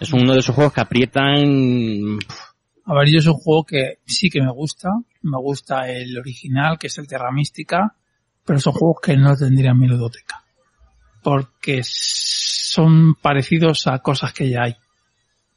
Es 0.00 0.12
uno 0.12 0.32
de 0.34 0.38
esos 0.40 0.54
juegos 0.54 0.72
que 0.72 0.80
aprietan... 0.80 2.18
A 2.84 2.94
ver, 2.94 3.08
yo 3.08 3.18
es 3.18 3.26
un 3.26 3.34
juego 3.34 3.64
que 3.64 3.98
sí 4.04 4.28
que 4.30 4.40
me 4.42 4.50
gusta. 4.52 4.88
Me 5.22 5.38
gusta 5.38 5.88
el 5.88 6.18
original, 6.18 6.76
que 6.78 6.88
es 6.88 6.98
el 6.98 7.06
Terra 7.06 7.30
Mística, 7.30 7.94
pero 8.44 8.58
son 8.58 8.72
juegos 8.72 8.96
que 9.02 9.16
no 9.16 9.36
tendrían 9.36 9.78
mi 9.78 9.86
ludoteca. 9.86 10.42
Porque 11.22 11.82
son 11.84 13.14
parecidos 13.14 13.86
a 13.86 14.00
cosas 14.00 14.32
que 14.32 14.50
ya 14.50 14.62
hay. 14.64 14.76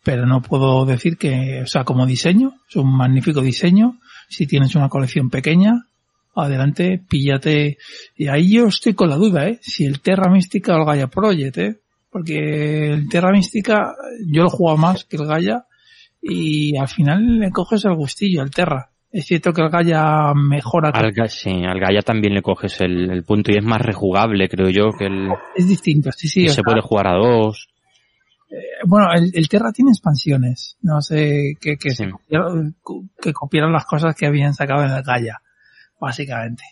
Pero 0.05 0.27
no 0.27 0.41
puedo 0.43 0.85
decir 0.85 1.17
que, 1.17 1.63
o 1.63 1.67
sea, 1.67 1.83
como 1.83 2.05
diseño, 2.05 2.53
es 2.69 2.75
un 2.75 2.95
magnífico 2.95 3.41
diseño. 3.41 3.99
Si 4.29 4.45
tienes 4.45 4.75
una 4.75 4.87
colección 4.87 5.31
pequeña, 5.31 5.87
adelante, 6.35 7.01
píllate. 7.09 7.77
Y 8.15 8.27
ahí 8.27 8.53
yo 8.53 8.67
estoy 8.67 8.93
con 8.93 9.09
la 9.09 9.15
duda, 9.15 9.49
¿eh? 9.49 9.57
Si 9.61 9.83
el 9.83 10.01
Terra 10.01 10.31
Mística 10.31 10.75
o 10.75 10.79
el 10.79 10.85
Gaia 10.85 11.07
Project, 11.07 11.57
¿eh? 11.57 11.79
Porque 12.11 12.93
el 12.93 13.09
Terra 13.09 13.31
Mística, 13.31 13.95
yo 14.31 14.43
lo 14.43 14.49
juego 14.49 14.77
más 14.77 15.05
que 15.05 15.17
el 15.17 15.25
Gaia 15.25 15.65
y 16.21 16.77
al 16.77 16.87
final 16.87 17.39
le 17.39 17.49
coges 17.49 17.83
el 17.85 17.95
gustillo 17.95 18.43
al 18.43 18.51
Terra. 18.51 18.91
Es 19.11 19.25
cierto 19.25 19.53
que 19.53 19.61
el 19.63 19.69
Gaia 19.69 20.33
mejora. 20.35 20.89
Al, 20.89 21.13
sí, 21.29 21.63
al 21.65 21.79
Gaia 21.79 22.01
también 22.01 22.35
le 22.35 22.43
coges 22.43 22.79
el, 22.81 23.09
el 23.09 23.23
punto 23.23 23.51
y 23.51 23.57
es 23.57 23.65
más 23.65 23.81
rejugable, 23.81 24.47
creo 24.49 24.69
yo, 24.69 24.91
que 24.97 25.05
el... 25.05 25.29
Es 25.55 25.67
distinto, 25.67 26.11
sí, 26.11 26.27
sí. 26.27 26.43
que 26.43 26.49
se 26.49 26.55
sea, 26.55 26.63
puede 26.63 26.81
jugar 26.81 27.07
a 27.07 27.15
dos. 27.15 27.69
Eh, 28.49 28.85
bueno, 28.85 29.07
el, 29.13 29.31
el 29.33 29.49
Terra 29.49 29.71
tiene 29.71 29.91
expansiones. 29.91 30.77
No 30.81 31.01
sé, 31.01 31.55
que, 31.59 31.77
que, 31.77 31.91
se 31.91 32.09
copiaron, 32.09 32.75
que 33.21 33.33
copiaron 33.33 33.73
las 33.73 33.85
cosas 33.85 34.15
que 34.15 34.25
habían 34.25 34.53
sacado 34.53 34.83
en 34.83 34.91
el 34.91 35.03
Gaia, 35.03 35.41
básicamente. 35.99 36.63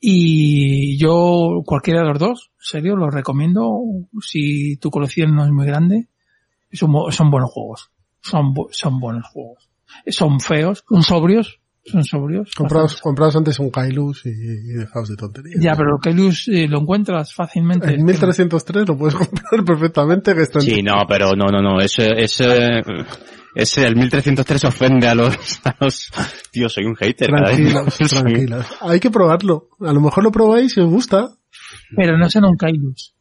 Y 0.00 0.98
yo, 0.98 1.62
cualquiera 1.66 2.00
de 2.00 2.08
los 2.08 2.18
dos, 2.18 2.50
en 2.58 2.64
serio, 2.64 2.96
los 2.96 3.12
recomiendo. 3.12 3.80
Si 4.22 4.76
tu 4.78 4.90
colección 4.90 5.34
no 5.34 5.44
es 5.44 5.50
muy 5.50 5.66
grande, 5.66 6.08
son, 6.72 6.90
son 7.12 7.30
buenos 7.30 7.50
juegos. 7.50 7.90
Son, 8.22 8.54
son 8.70 8.98
buenos 8.98 9.26
juegos. 9.26 9.68
Son 10.06 10.40
feos, 10.40 10.84
son 10.88 11.02
sobrios, 11.02 11.60
son 11.90 12.04
sobrios. 12.04 12.50
Compraos, 12.54 13.00
compraos 13.00 13.36
antes 13.36 13.58
un 13.58 13.70
Kailus 13.70 14.24
y, 14.26 14.30
y 14.30 14.72
dejaos 14.78 15.08
de 15.08 15.16
tonterías. 15.16 15.62
Ya, 15.62 15.74
pero 15.74 15.98
que 15.98 16.12
Luz 16.12 16.48
eh, 16.48 16.66
lo 16.68 16.80
encuentras 16.80 17.34
fácilmente. 17.34 17.92
En 17.92 18.04
1303 18.04 18.88
lo 18.88 18.96
puedes 18.96 19.14
comprar 19.16 19.64
perfectamente 19.64 20.34
que 20.34 20.42
está 20.42 20.60
Sí, 20.60 20.82
no, 20.82 21.02
pero 21.08 21.32
no, 21.32 21.46
no, 21.46 21.60
no, 21.60 21.80
ese, 21.80 22.08
ese, 22.16 22.82
ese, 23.54 23.86
el 23.86 23.96
1303 23.96 24.64
ofende 24.64 25.08
a 25.08 25.14
los, 25.14 25.34
a 25.64 25.76
los, 25.80 26.10
tío, 26.50 26.68
soy 26.68 26.84
un 26.84 26.96
hater. 26.96 27.30
vez. 27.30 27.42
Tranquilos, 27.42 27.98
tranquilos. 28.10 28.66
Hay 28.80 29.00
que 29.00 29.10
probarlo. 29.10 29.68
A 29.80 29.92
lo 29.92 30.00
mejor 30.00 30.24
lo 30.24 30.30
probáis 30.30 30.76
y 30.76 30.80
os 30.80 30.90
gusta. 30.90 31.30
Pero 31.96 32.16
no 32.16 32.28
será 32.30 32.48
un 32.48 32.56
Kailus. 32.56 33.14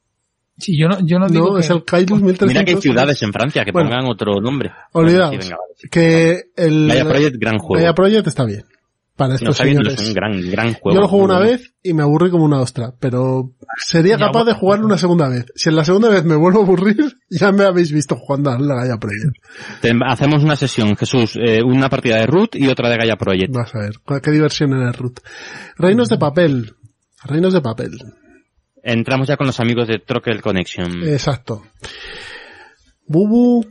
Yo 0.68 0.88
no, 0.90 1.00
yo 1.06 1.20
no 1.20 1.28
digo 1.28 1.48
No, 1.50 1.56
que- 1.56 1.62
es 1.62 1.70
el 1.70 1.84
Kailus 1.84 2.22
1303. 2.22 2.48
Mira 2.50 2.64
que 2.66 2.72
hay 2.76 2.82
ciudades 2.82 3.22
en 3.24 3.32
Francia 3.34 3.64
que 3.66 3.72
Bueno, 3.72 3.90
pongan 3.90 4.06
otro 4.10 4.40
nombre. 4.42 4.72
Olvidaos. 4.94 5.30
Bueno, 5.30 5.42
sí, 5.42 5.48
venga, 5.50 5.58
vale. 5.58 5.90
que 5.90 6.44
el 6.56 6.88
Gaia 6.90 7.06
Project, 7.06 7.36
gran 7.40 7.58
juego. 7.60 7.82
Gaia 7.82 7.94
Project 7.94 8.28
está 8.28 8.46
bien. 8.46 8.64
Para 9.16 9.30
No, 9.32 9.36
estos 9.36 9.50
está 9.50 9.64
bien, 9.66 9.76
señores. 9.80 10.00
es 10.02 10.08
un 10.08 10.14
gran, 10.14 10.50
gran 10.50 10.74
juego. 10.76 10.96
Yo 10.96 11.02
lo 11.02 11.08
jugué 11.10 11.24
Muy 11.28 11.32
una 11.36 11.40
vez 11.46 11.74
y 11.84 11.94
me 11.94 12.04
aburrí 12.04 12.30
como 12.32 12.46
una 12.46 12.62
ostra, 12.62 12.94
pero 13.02 13.52
sería 13.78 14.18
Ya, 14.18 14.28
capaz 14.28 14.46
de 14.46 14.54
jugarlo 14.54 14.86
una 14.86 14.98
segunda 14.98 15.28
vez. 15.28 15.46
Si 15.56 15.68
en 15.68 15.76
la 15.76 15.84
segunda 15.84 16.08
vez 16.08 16.24
me 16.24 16.38
vuelvo 16.38 16.62
a 16.62 16.64
aburrir, 16.64 16.96
ya 17.30 17.52
me 17.52 17.66
habéis 17.66 17.92
visto 17.92 18.16
jugando 18.16 18.50
a 18.50 18.58
la 18.58 18.76
Gaia 18.76 18.96
Project. 18.98 19.36
Te- 19.82 19.92
hacemos 20.08 20.42
una 20.42 20.56
sesión, 20.56 20.96
Jesús, 20.96 21.36
eh, 21.36 21.62
una 21.62 21.90
partida 21.90 22.16
de 22.16 22.28
Root 22.28 22.56
y 22.56 22.70
otra 22.70 22.90
de 22.90 22.96
Gaia 22.96 23.18
Project. 23.18 23.54
Vas 23.54 23.76
a 23.76 23.80
ver, 23.80 23.96
cuál- 24.06 24.22
qué 24.22 24.32
diversión 24.32 24.72
en 24.74 24.84
el 24.88 24.94
root. 24.94 25.20
Reinos 25.78 26.08
de 26.08 26.18
papel. 26.18 26.74
Reinos 27.26 27.52
de 27.54 27.60
papel. 27.60 27.98
Entramos 28.84 29.28
ya 29.28 29.38
con 29.38 29.48
los 29.48 29.60
amigos 29.60 29.88
de 29.88 30.00
Troquel 30.00 30.42
Connection. 30.42 31.04
Exacto. 31.04 31.64
Bubu, 33.08 33.66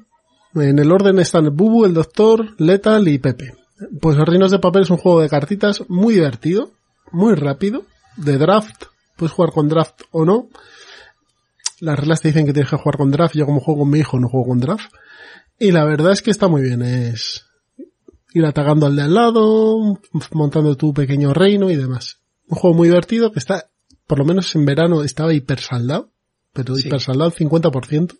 en 0.54 0.78
el 0.78 0.90
orden 0.90 1.18
están 1.18 1.54
Bubu, 1.54 1.84
el 1.84 1.94
doctor, 1.94 2.54
Lethal 2.58 3.08
y 3.08 3.18
Pepe. 3.18 3.54
Pues 4.00 4.16
Reinos 4.16 4.50
de 4.50 4.58
Papel 4.58 4.82
es 4.82 4.90
un 4.90 4.96
juego 4.96 5.20
de 5.20 5.28
cartitas 5.28 5.84
muy 5.88 6.14
divertido, 6.14 6.72
muy 7.12 7.34
rápido, 7.34 7.84
de 8.16 8.36
draft. 8.38 8.84
Puedes 9.16 9.32
jugar 9.32 9.52
con 9.52 9.68
draft 9.68 10.02
o 10.10 10.24
no. 10.24 10.48
Las 11.80 11.98
reglas 11.98 12.20
te 12.20 12.28
dicen 12.28 12.46
que 12.46 12.52
tienes 12.52 12.70
que 12.70 12.76
jugar 12.76 12.96
con 12.96 13.10
draft. 13.10 13.36
Yo 13.36 13.46
como 13.46 13.60
juego 13.60 13.80
con 13.80 13.90
mi 13.90 14.00
hijo 14.00 14.18
no 14.18 14.28
juego 14.28 14.48
con 14.48 14.60
draft. 14.60 14.92
Y 15.58 15.70
la 15.70 15.84
verdad 15.84 16.12
es 16.12 16.22
que 16.22 16.30
está 16.30 16.48
muy 16.48 16.62
bien. 16.62 16.82
Es 16.82 17.46
ir 18.34 18.44
atacando 18.44 18.86
al 18.86 18.96
de 18.96 19.02
al 19.02 19.14
lado, 19.14 19.98
montando 20.32 20.76
tu 20.76 20.92
pequeño 20.92 21.32
reino 21.32 21.70
y 21.70 21.76
demás. 21.76 22.20
Un 22.48 22.58
juego 22.58 22.76
muy 22.76 22.88
divertido 22.88 23.32
que 23.32 23.38
está, 23.38 23.70
por 24.08 24.18
lo 24.18 24.24
menos 24.24 24.52
en 24.56 24.64
verano 24.64 25.04
estaba 25.04 25.32
hiper 25.32 25.60
saldado, 25.60 26.10
pero 26.52 26.74
Sí. 26.74 26.88
hiper 26.88 27.00
saldado 27.00 27.30
50%. 27.30 28.16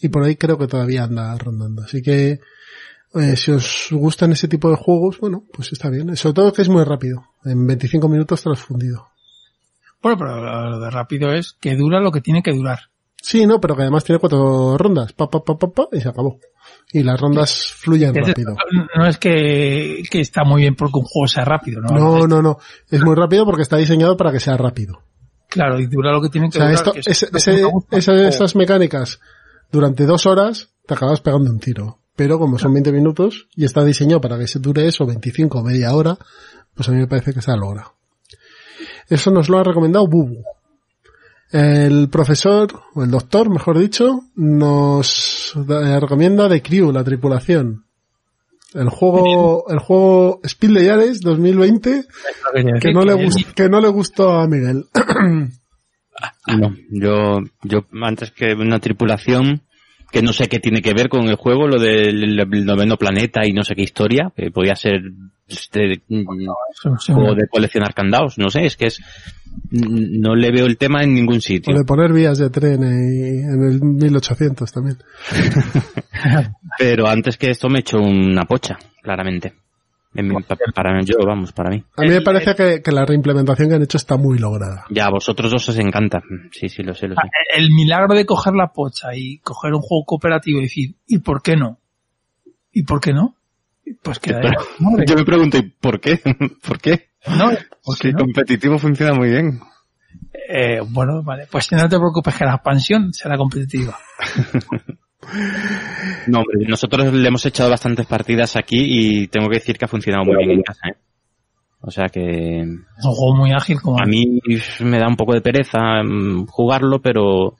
Y 0.00 0.08
por 0.08 0.22
ahí 0.22 0.36
creo 0.36 0.56
que 0.56 0.66
todavía 0.68 1.04
anda 1.04 1.36
rondando. 1.36 1.82
Así 1.82 2.00
que, 2.00 2.40
eh, 3.14 3.36
si 3.36 3.50
os 3.50 3.88
gustan 3.90 4.32
ese 4.32 4.48
tipo 4.48 4.70
de 4.70 4.76
juegos, 4.76 5.18
bueno, 5.20 5.44
pues 5.52 5.72
está 5.72 5.90
bien. 5.90 6.16
Sobre 6.16 6.34
todo 6.34 6.52
que 6.52 6.62
es 6.62 6.68
muy 6.68 6.84
rápido. 6.84 7.24
En 7.44 7.66
25 7.66 8.08
minutos 8.08 8.42
te 8.42 8.48
lo 8.48 8.54
has 8.54 8.60
fundido. 8.60 9.08
Bueno, 10.02 10.16
pero 10.16 10.70
lo 10.70 10.80
de 10.80 10.90
rápido 10.90 11.32
es 11.32 11.52
que 11.60 11.76
dura 11.76 12.00
lo 12.00 12.12
que 12.12 12.20
tiene 12.22 12.42
que 12.42 12.52
durar. 12.52 12.78
Sí, 13.22 13.44
no, 13.44 13.60
pero 13.60 13.76
que 13.76 13.82
además 13.82 14.04
tiene 14.04 14.18
cuatro 14.18 14.78
rondas. 14.78 15.12
Pa, 15.12 15.28
pa, 15.28 15.42
pa, 15.44 15.58
pa, 15.58 15.68
pa, 15.70 15.88
y 15.92 16.00
se 16.00 16.08
acabó. 16.08 16.38
Y 16.92 17.02
las 17.02 17.20
rondas 17.20 17.72
fluyen 17.76 18.16
Es- 18.16 18.26
rápido. 18.28 18.56
No 18.96 19.06
es 19.06 19.16
que, 19.18 20.02
que 20.10 20.20
está 20.20 20.42
muy 20.44 20.62
bien 20.62 20.74
porque 20.74 20.98
un 20.98 21.04
juego 21.04 21.28
sea 21.28 21.44
rápido, 21.44 21.80
¿no? 21.80 21.88
No, 21.96 22.26
no, 22.26 22.42
no. 22.42 22.58
Es 22.90 23.00
muy 23.02 23.14
rápido 23.14 23.44
porque 23.44 23.62
está 23.62 23.76
diseñado 23.76 24.16
para 24.16 24.32
que 24.32 24.40
sea 24.40 24.56
rápido. 24.56 25.02
Claro, 25.48 25.78
y 25.80 25.86
dura 25.86 26.12
lo 26.12 26.20
que 26.20 26.28
tiene 26.28 26.48
O 26.48 26.50
que 26.50 26.58
sea, 26.58 26.66
durar. 26.68 26.74
esto, 26.80 26.92
que 26.92 27.00
es 27.00 27.06
ese- 27.08 27.28
ese- 27.92 28.28
esas 28.28 28.56
mecánicas 28.56 29.20
durante 29.70 30.04
dos 30.04 30.26
horas 30.26 30.70
te 30.86 30.94
acabas 30.94 31.20
pegando 31.20 31.50
un 31.50 31.60
tiro. 31.60 31.98
Pero 32.16 32.38
como 32.38 32.58
son 32.58 32.72
20 32.74 32.92
minutos 32.92 33.48
y 33.56 33.64
está 33.64 33.84
diseñado 33.84 34.20
para 34.20 34.36
que 34.38 34.46
se 34.48 34.58
dure 34.58 34.86
eso 34.86 35.06
25 35.06 35.60
o 35.60 35.64
media 35.64 35.94
hora, 35.94 36.18
pues 36.74 36.88
a 36.88 36.92
mí 36.92 36.98
me 36.98 37.06
parece 37.06 37.32
que 37.32 37.40
se 37.40 37.50
ha 37.52 37.56
logrado. 37.56 37.94
Eso 39.08 39.30
nos 39.30 39.48
lo 39.48 39.58
ha 39.58 39.64
recomendado 39.64 40.06
Bubu. 40.06 40.42
El 41.52 42.08
profesor, 42.10 42.68
o 42.94 43.02
el 43.02 43.10
doctor, 43.10 43.50
mejor 43.50 43.78
dicho, 43.78 44.20
nos 44.36 45.52
da- 45.56 45.98
recomienda 45.98 46.48
The 46.48 46.62
Crew, 46.62 46.92
la 46.92 47.02
tripulación. 47.04 47.84
El 48.72 48.88
juego, 48.88 49.64
el 49.68 49.80
juego 49.80 50.40
Speed 50.44 50.70
Leyares 50.70 51.20
2020, 51.22 52.04
que 52.80 52.92
no 52.92 53.04
le 53.04 53.28
que 53.56 53.68
no 53.68 53.80
le 53.80 53.88
gustó 53.88 54.32
a 54.32 54.46
Miguel. 54.46 54.84
No, 56.46 56.76
yo, 56.90 57.40
yo 57.62 57.84
antes 58.02 58.30
que 58.30 58.52
una 58.52 58.78
tripulación 58.78 59.62
que 60.10 60.22
no 60.22 60.32
sé 60.32 60.48
qué 60.48 60.58
tiene 60.58 60.82
que 60.82 60.94
ver 60.94 61.08
con 61.08 61.28
el 61.28 61.36
juego, 61.36 61.68
lo 61.68 61.78
del 61.78 62.40
el 62.40 62.64
noveno 62.64 62.96
planeta 62.96 63.46
y 63.46 63.52
no 63.52 63.62
sé 63.62 63.74
qué 63.74 63.82
historia, 63.82 64.32
que 64.34 64.50
podía 64.50 64.74
ser 64.74 65.00
este, 65.48 66.02
mm, 66.08 66.24
juego 67.06 67.34
de 67.34 67.48
coleccionar 67.48 67.94
candados, 67.94 68.38
no 68.38 68.50
sé, 68.50 68.66
es 68.66 68.76
que 68.76 68.86
es 68.86 69.00
mm, 69.70 70.20
no 70.20 70.34
le 70.34 70.50
veo 70.50 70.66
el 70.66 70.76
tema 70.76 71.02
en 71.02 71.14
ningún 71.14 71.38
O 71.38 71.40
sitio. 71.40 71.74
de 71.74 71.84
poner 71.84 72.12
vías 72.12 72.38
de 72.38 72.50
tren 72.50 72.82
en 72.82 73.62
el 73.62 73.80
1800 73.82 74.72
también. 74.72 74.98
Pero 76.78 77.08
antes 77.08 77.36
que 77.36 77.50
esto 77.50 77.68
me 77.68 77.78
he 77.78 77.80
hecho 77.80 77.98
una 77.98 78.44
pocha, 78.44 78.78
claramente. 79.02 79.54
En 80.12 80.32
para 80.74 81.00
yo, 81.02 81.18
vamos, 81.24 81.52
para 81.52 81.70
mí. 81.70 81.84
A 81.96 82.02
mí 82.02 82.08
me 82.08 82.20
parece 82.20 82.56
que, 82.56 82.82
que 82.82 82.90
la 82.90 83.06
reimplementación 83.06 83.68
que 83.68 83.74
han 83.76 83.82
hecho 83.82 83.96
está 83.96 84.16
muy 84.16 84.38
lograda. 84.38 84.84
Ya, 84.90 85.06
a 85.06 85.10
vosotros 85.10 85.52
dos 85.52 85.68
os 85.68 85.78
encanta. 85.78 86.20
Sí, 86.50 86.68
sí, 86.68 86.82
lo 86.82 86.94
sé, 86.94 87.06
lo 87.06 87.14
sé. 87.14 87.22
El 87.56 87.70
milagro 87.70 88.14
de 88.14 88.26
coger 88.26 88.54
la 88.54 88.72
pocha 88.72 89.14
y 89.14 89.38
coger 89.38 89.72
un 89.72 89.80
juego 89.80 90.04
cooperativo 90.04 90.58
y 90.58 90.62
decir, 90.62 90.96
¿y 91.06 91.20
por 91.20 91.42
qué 91.42 91.56
no? 91.56 91.78
¿Y 92.72 92.82
por 92.82 93.00
qué 93.00 93.12
no? 93.12 93.36
Pues 94.02 94.18
que 94.18 94.32
yo 95.06 95.16
me 95.16 95.24
pregunto, 95.24 95.58
¿y 95.58 95.62
por 95.62 96.00
qué? 96.00 96.20
¿Por 96.66 96.80
qué? 96.80 97.10
No, 97.28 97.50
¿por 97.84 97.96
Si 97.96 98.08
el 98.08 98.14
competitivo 98.14 98.78
funciona 98.78 99.14
muy 99.14 99.30
bien. 99.30 99.60
Eh, 100.48 100.80
bueno, 100.88 101.22
vale, 101.22 101.46
pues 101.50 101.70
no 101.72 101.88
te 101.88 101.98
preocupes 101.98 102.34
que 102.34 102.44
la 102.44 102.54
expansión 102.54 103.12
será 103.12 103.36
competitiva. 103.36 103.96
No, 106.26 106.38
hombre, 106.40 106.66
nosotros 106.68 107.12
le 107.12 107.28
hemos 107.28 107.44
echado 107.46 107.70
bastantes 107.70 108.06
partidas 108.06 108.56
aquí 108.56 108.78
y 108.78 109.28
tengo 109.28 109.48
que 109.48 109.56
decir 109.56 109.76
que 109.76 109.84
ha 109.84 109.88
funcionado 109.88 110.24
muy 110.24 110.36
bien 110.38 110.50
en 110.52 110.62
casa, 110.62 110.88
¿eh? 110.88 110.96
O 111.82 111.90
sea 111.90 112.06
que 112.08 112.60
Es 112.60 113.04
un 113.04 113.14
juego 113.14 113.36
muy 113.36 113.52
ágil 113.52 113.80
como 113.80 113.98
a 113.98 114.04
mí 114.06 114.38
me 114.80 114.98
da 114.98 115.08
un 115.08 115.16
poco 115.16 115.32
de 115.32 115.40
pereza 115.40 116.02
mm, 116.04 116.46
jugarlo, 116.46 117.00
pero 117.00 117.56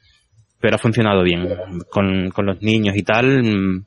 pero 0.61 0.77
ha 0.77 0.79
funcionado 0.79 1.23
bien. 1.23 1.49
Con, 1.91 2.31
con 2.31 2.45
los 2.45 2.61
niños 2.61 2.95
y 2.97 3.03
tal, 3.03 3.43
mm, 3.43 3.87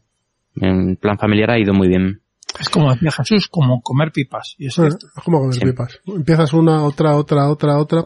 en 0.62 0.96
plan 0.96 1.20
familiar 1.20 1.52
ha 1.52 1.60
ido 1.60 1.74
muy 1.74 1.88
bien. 1.88 2.22
es 2.60 2.68
como 2.70 2.92
decía 2.92 3.12
Jesús, 3.12 3.48
como 3.48 3.82
comer 3.82 4.12
pipas. 4.12 4.56
Y 4.58 4.68
eso 4.68 4.86
Eh, 4.86 4.88
es 4.90 4.98
como 5.24 5.40
comer 5.40 5.54
Sí. 5.56 5.66
pipas. 5.66 6.00
Empiezas 6.08 6.54
una, 6.54 6.84
otra, 6.84 7.16
otra, 7.16 7.50
otra, 7.52 7.78
otra. 7.78 8.06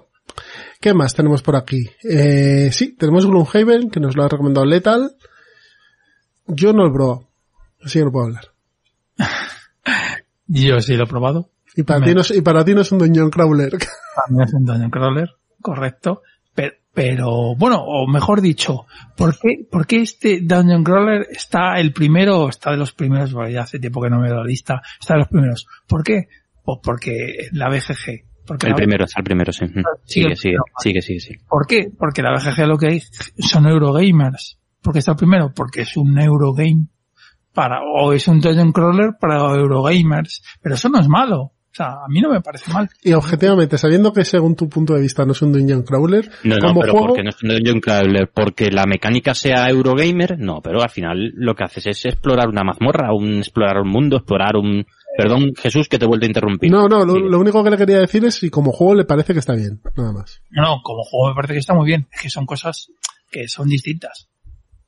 ¿Qué 0.81 0.93
más 0.93 1.13
tenemos 1.15 1.41
por 1.41 1.55
aquí? 1.55 1.79
Eh, 2.09 2.69
sí, 2.73 2.93
tenemos 2.97 3.25
Gloomhaven, 3.25 3.89
que 3.89 4.01
nos 4.01 4.17
lo 4.17 4.23
ha 4.25 4.27
recomendado 4.27 4.65
Lethal. 4.65 5.11
Yo 6.47 6.73
no 6.73 6.83
lo 6.83 6.89
he 6.89 6.93
probado. 6.93 7.27
Así 7.83 7.99
que 7.99 8.05
no 8.05 8.11
puedo 8.11 8.25
hablar. 8.27 8.45
Yo 10.47 10.79
sí 10.79 10.95
lo 10.95 11.03
he 11.03 11.07
probado. 11.07 11.49
Y 11.75 11.83
para, 11.83 12.03
ti 12.03 12.13
no 12.15 12.21
y 12.33 12.41
para 12.41 12.65
ti 12.65 12.73
no 12.73 12.81
es 12.81 12.91
un 12.91 12.97
Dungeon 12.97 13.29
Crawler. 13.29 13.71
También 14.27 14.47
es 14.47 14.53
un 14.53 14.65
Dungeon 14.65 14.89
Crawler, 14.89 15.29
correcto. 15.61 16.23
Pero, 16.55 16.73
pero, 16.91 17.55
bueno, 17.55 17.83
o 17.85 18.07
mejor 18.07 18.41
dicho, 18.41 18.87
¿por 19.15 19.37
qué, 19.37 19.67
por 19.69 19.85
qué 19.85 20.01
este 20.01 20.39
Dungeon 20.41 20.83
Crawler 20.83 21.27
está 21.29 21.79
el 21.79 21.93
primero, 21.93 22.49
está 22.49 22.71
de 22.71 22.77
los 22.77 22.93
primeros, 22.93 23.31
bueno, 23.31 23.49
ya 23.51 23.61
hace 23.61 23.77
tiempo 23.77 24.01
que 24.01 24.09
no 24.09 24.19
me 24.19 24.27
veo 24.29 24.37
la 24.37 24.43
lista, 24.43 24.81
está 24.99 25.13
de 25.13 25.19
los 25.19 25.27
primeros? 25.27 25.67
¿Por 25.85 26.03
qué? 26.03 26.29
Pues 26.63 26.79
porque 26.81 27.47
la 27.51 27.69
BGG. 27.69 28.25
Porque 28.47 28.65
El 28.65 28.71
la- 28.71 28.77
primero, 28.77 29.05
está 29.05 29.19
el 29.19 29.23
primero, 29.25 29.51
sí. 29.53 29.67
Sí, 29.67 30.23
Sigue, 30.23 30.35
sigue, 30.35 31.01
sigue, 31.01 31.19
sigue. 31.19 31.39
¿Por 31.47 31.67
qué? 31.67 31.91
Porque 31.95 32.23
la 32.23 32.31
BGG 32.31 32.65
lo 32.65 32.77
que 32.79 32.87
hay 32.87 33.01
son 33.37 33.67
Eurogamers. 33.67 34.56
¿Por 34.87 34.93
qué 34.93 34.99
está 34.99 35.11
el 35.11 35.17
primero? 35.17 35.51
Porque 35.53 35.81
es 35.81 35.97
un 35.97 36.17
Eurogame 36.17 36.87
para, 37.53 37.81
o 37.83 38.13
es 38.13 38.25
un 38.29 38.39
Dungeon 38.39 38.71
Crawler 38.71 39.15
para 39.19 39.53
Eurogamers. 39.53 40.41
Pero 40.61 40.75
eso 40.75 40.87
no 40.87 41.01
es 41.01 41.09
malo. 41.09 41.41
O 41.41 41.73
sea, 41.73 41.87
a 41.87 42.07
mí 42.07 42.21
no 42.21 42.29
me 42.29 42.39
parece 42.39 42.71
mal. 42.71 42.87
Y 43.03 43.11
objetivamente, 43.11 43.77
sabiendo 43.77 44.13
que 44.13 44.23
según 44.23 44.55
tu 44.55 44.69
punto 44.69 44.93
de 44.93 45.01
vista 45.01 45.25
no 45.25 45.33
es 45.33 45.41
un 45.41 45.51
Dungeon 45.51 45.83
Crawler, 45.83 46.31
No, 46.45 46.55
no, 46.55 46.67
como 46.69 46.79
pero 46.79 46.93
juego, 46.93 47.07
porque 47.07 47.23
no 47.23 47.31
es 47.31 47.43
un 47.43 47.49
Dungeon 47.49 47.81
Crawler, 47.81 48.31
porque 48.33 48.71
la 48.71 48.85
mecánica 48.85 49.33
sea 49.33 49.67
Eurogamer, 49.67 50.39
no, 50.39 50.61
pero 50.61 50.81
al 50.81 50.89
final 50.89 51.33
lo 51.35 51.53
que 51.53 51.65
haces 51.65 51.87
es 51.87 52.05
explorar 52.05 52.47
una 52.47 52.63
mazmorra, 52.63 53.13
un, 53.13 53.39
explorar 53.39 53.81
un 53.81 53.89
mundo, 53.89 54.15
explorar 54.15 54.55
un... 54.55 54.85
Perdón, 55.17 55.51
Jesús, 55.57 55.89
que 55.89 55.99
te 55.99 56.05
vuelvo 56.05 56.23
a 56.23 56.27
interrumpir. 56.27 56.71
no, 56.71 56.87
no, 56.87 57.03
lo, 57.03 57.19
lo 57.19 57.39
único 57.41 57.61
que 57.61 57.71
le 57.71 57.77
quería 57.77 57.99
decir 57.99 58.23
es 58.23 58.35
si 58.35 58.49
como 58.49 58.71
juego 58.71 58.95
le 58.95 59.03
parece 59.03 59.33
que 59.33 59.39
está 59.39 59.53
bien, 59.53 59.81
nada 59.97 60.13
más. 60.13 60.41
No, 60.49 60.61
no, 60.61 60.81
como 60.81 61.03
juego 61.03 61.27
me 61.31 61.35
parece 61.35 61.55
que 61.55 61.59
está 61.59 61.73
muy 61.73 61.87
bien. 61.87 62.07
Es 62.09 62.21
que 62.21 62.29
son 62.29 62.45
cosas 62.45 62.87
que 63.29 63.47
son 63.47 63.67
distintas. 63.67 64.29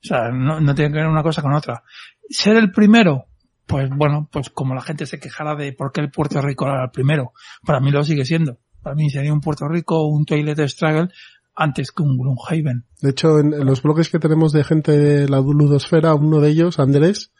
O 0.02 0.06
sea, 0.06 0.30
no, 0.30 0.60
no 0.60 0.74
tiene 0.74 0.92
que 0.92 0.98
ver 0.98 1.06
una 1.06 1.22
cosa 1.22 1.42
con 1.42 1.52
otra. 1.52 1.82
Ser 2.28 2.56
el 2.56 2.70
primero, 2.72 3.26
pues 3.66 3.90
bueno, 3.90 4.28
pues 4.32 4.50
como 4.50 4.74
la 4.74 4.80
gente 4.80 5.06
se 5.06 5.20
quejara 5.20 5.54
de 5.54 5.72
por 5.72 5.92
qué 5.92 6.00
el 6.00 6.10
Puerto 6.10 6.40
Rico 6.40 6.66
era 6.66 6.84
el 6.84 6.90
primero. 6.90 7.32
Para 7.64 7.80
mí 7.80 7.90
lo 7.90 8.02
sigue 8.02 8.24
siendo. 8.24 8.58
Para 8.82 8.96
mí 8.96 9.10
sería 9.10 9.32
un 9.32 9.40
Puerto 9.40 9.68
Rico, 9.68 10.06
un 10.06 10.24
Toilet 10.24 10.58
Struggle, 10.68 11.10
antes 11.54 11.92
que 11.92 12.02
un 12.02 12.16
Gloomhaven. 12.16 12.86
De 13.02 13.10
hecho, 13.10 13.38
en, 13.38 13.52
en 13.52 13.66
los 13.66 13.82
bloques 13.82 14.08
que 14.08 14.18
tenemos 14.18 14.52
de 14.52 14.64
gente 14.64 14.92
de 14.92 15.28
la 15.28 15.40
ludosfera, 15.40 16.14
uno 16.14 16.40
de 16.40 16.48
ellos, 16.48 16.78
Andrés, 16.78 17.32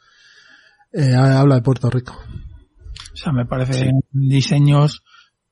eh, 0.92 1.14
habla 1.14 1.56
de 1.56 1.62
Puerto 1.62 1.88
Rico. 1.88 2.14
O 3.12 3.16
sea, 3.16 3.32
me 3.32 3.46
parecen 3.46 4.00
diseños, 4.10 5.02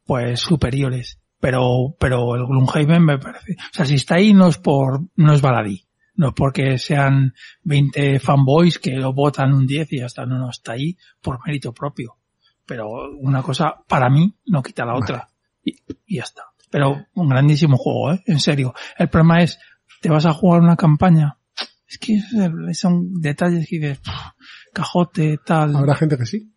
pues, 0.04 0.40
superiores. 0.40 1.20
Pero, 1.40 1.94
pero 2.00 2.34
el 2.34 2.46
Gloomhaven 2.46 3.04
me 3.04 3.18
parece, 3.18 3.52
o 3.52 3.74
sea, 3.74 3.84
si 3.84 3.94
está 3.94 4.16
ahí 4.16 4.34
no 4.34 4.48
es 4.48 4.58
por, 4.58 5.02
no 5.14 5.32
es 5.32 5.40
baladí. 5.40 5.87
No 6.18 6.28
es 6.28 6.34
porque 6.34 6.76
sean 6.78 7.32
20 7.62 8.20
fanboys 8.20 8.78
que 8.78 8.92
lo 8.92 9.12
votan 9.12 9.54
un 9.54 9.66
10 9.66 9.92
y 9.94 10.00
ya 10.00 10.06
está. 10.06 10.26
No, 10.26 10.38
no, 10.38 10.50
está 10.50 10.72
ahí 10.72 10.96
por 11.22 11.38
mérito 11.46 11.72
propio. 11.72 12.18
Pero 12.66 12.86
una 13.18 13.42
cosa, 13.42 13.82
para 13.88 14.10
mí, 14.10 14.34
no 14.46 14.62
quita 14.62 14.84
la 14.84 14.94
otra. 14.94 15.30
Y, 15.64 15.76
y 16.06 16.16
ya 16.16 16.24
está. 16.24 16.42
Pero 16.70 17.06
un 17.14 17.28
grandísimo 17.28 17.78
juego, 17.78 18.12
¿eh? 18.12 18.22
En 18.26 18.40
serio. 18.40 18.74
El 18.98 19.08
problema 19.08 19.42
es, 19.42 19.58
te 20.02 20.10
vas 20.10 20.26
a 20.26 20.34
jugar 20.34 20.60
una 20.60 20.76
campaña. 20.76 21.38
Es 21.86 21.96
que 21.98 22.20
son 22.74 23.14
detalles 23.20 23.66
que 23.66 23.78
dices, 23.78 23.98
"Pff, 24.00 24.72
cajote, 24.74 25.38
tal. 25.46 25.74
Habrá 25.74 25.94
gente 25.94 26.18
que 26.18 26.26
sí. 26.26 26.52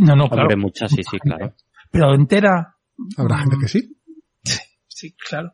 No, 0.00 0.16
no, 0.16 0.28
claro. 0.28 0.42
Hombre, 0.44 0.56
muchas, 0.56 0.90
sí, 0.90 1.02
sí, 1.02 1.18
claro. 1.18 1.54
Pero 1.90 2.14
entera, 2.14 2.76
Habrá 3.16 3.38
gente 3.38 3.56
que 3.60 3.68
sí. 3.68 3.96
sí, 4.88 5.12
claro. 5.12 5.52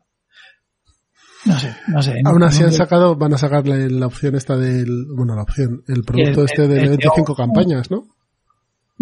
No 1.45 1.59
sé, 1.59 1.75
no 1.87 2.01
sé. 2.01 2.21
no- 2.23 2.29
Aún 2.31 2.43
así 2.43 2.61
no- 2.61 2.67
han 2.67 2.73
sacado, 2.73 3.15
van 3.15 3.33
a 3.33 3.37
sacarle 3.37 3.89
la 3.89 4.07
opción 4.07 4.35
esta 4.35 4.55
del, 4.57 5.05
bueno, 5.15 5.35
la 5.35 5.41
opción, 5.43 5.83
el 5.87 6.03
producto 6.03 6.41
El- 6.41 6.45
este 6.45 6.63
el- 6.63 6.69
de 6.69 6.81
el- 6.81 6.89
25 6.89 7.35
campañas, 7.35 7.91
¿no? 7.91 8.05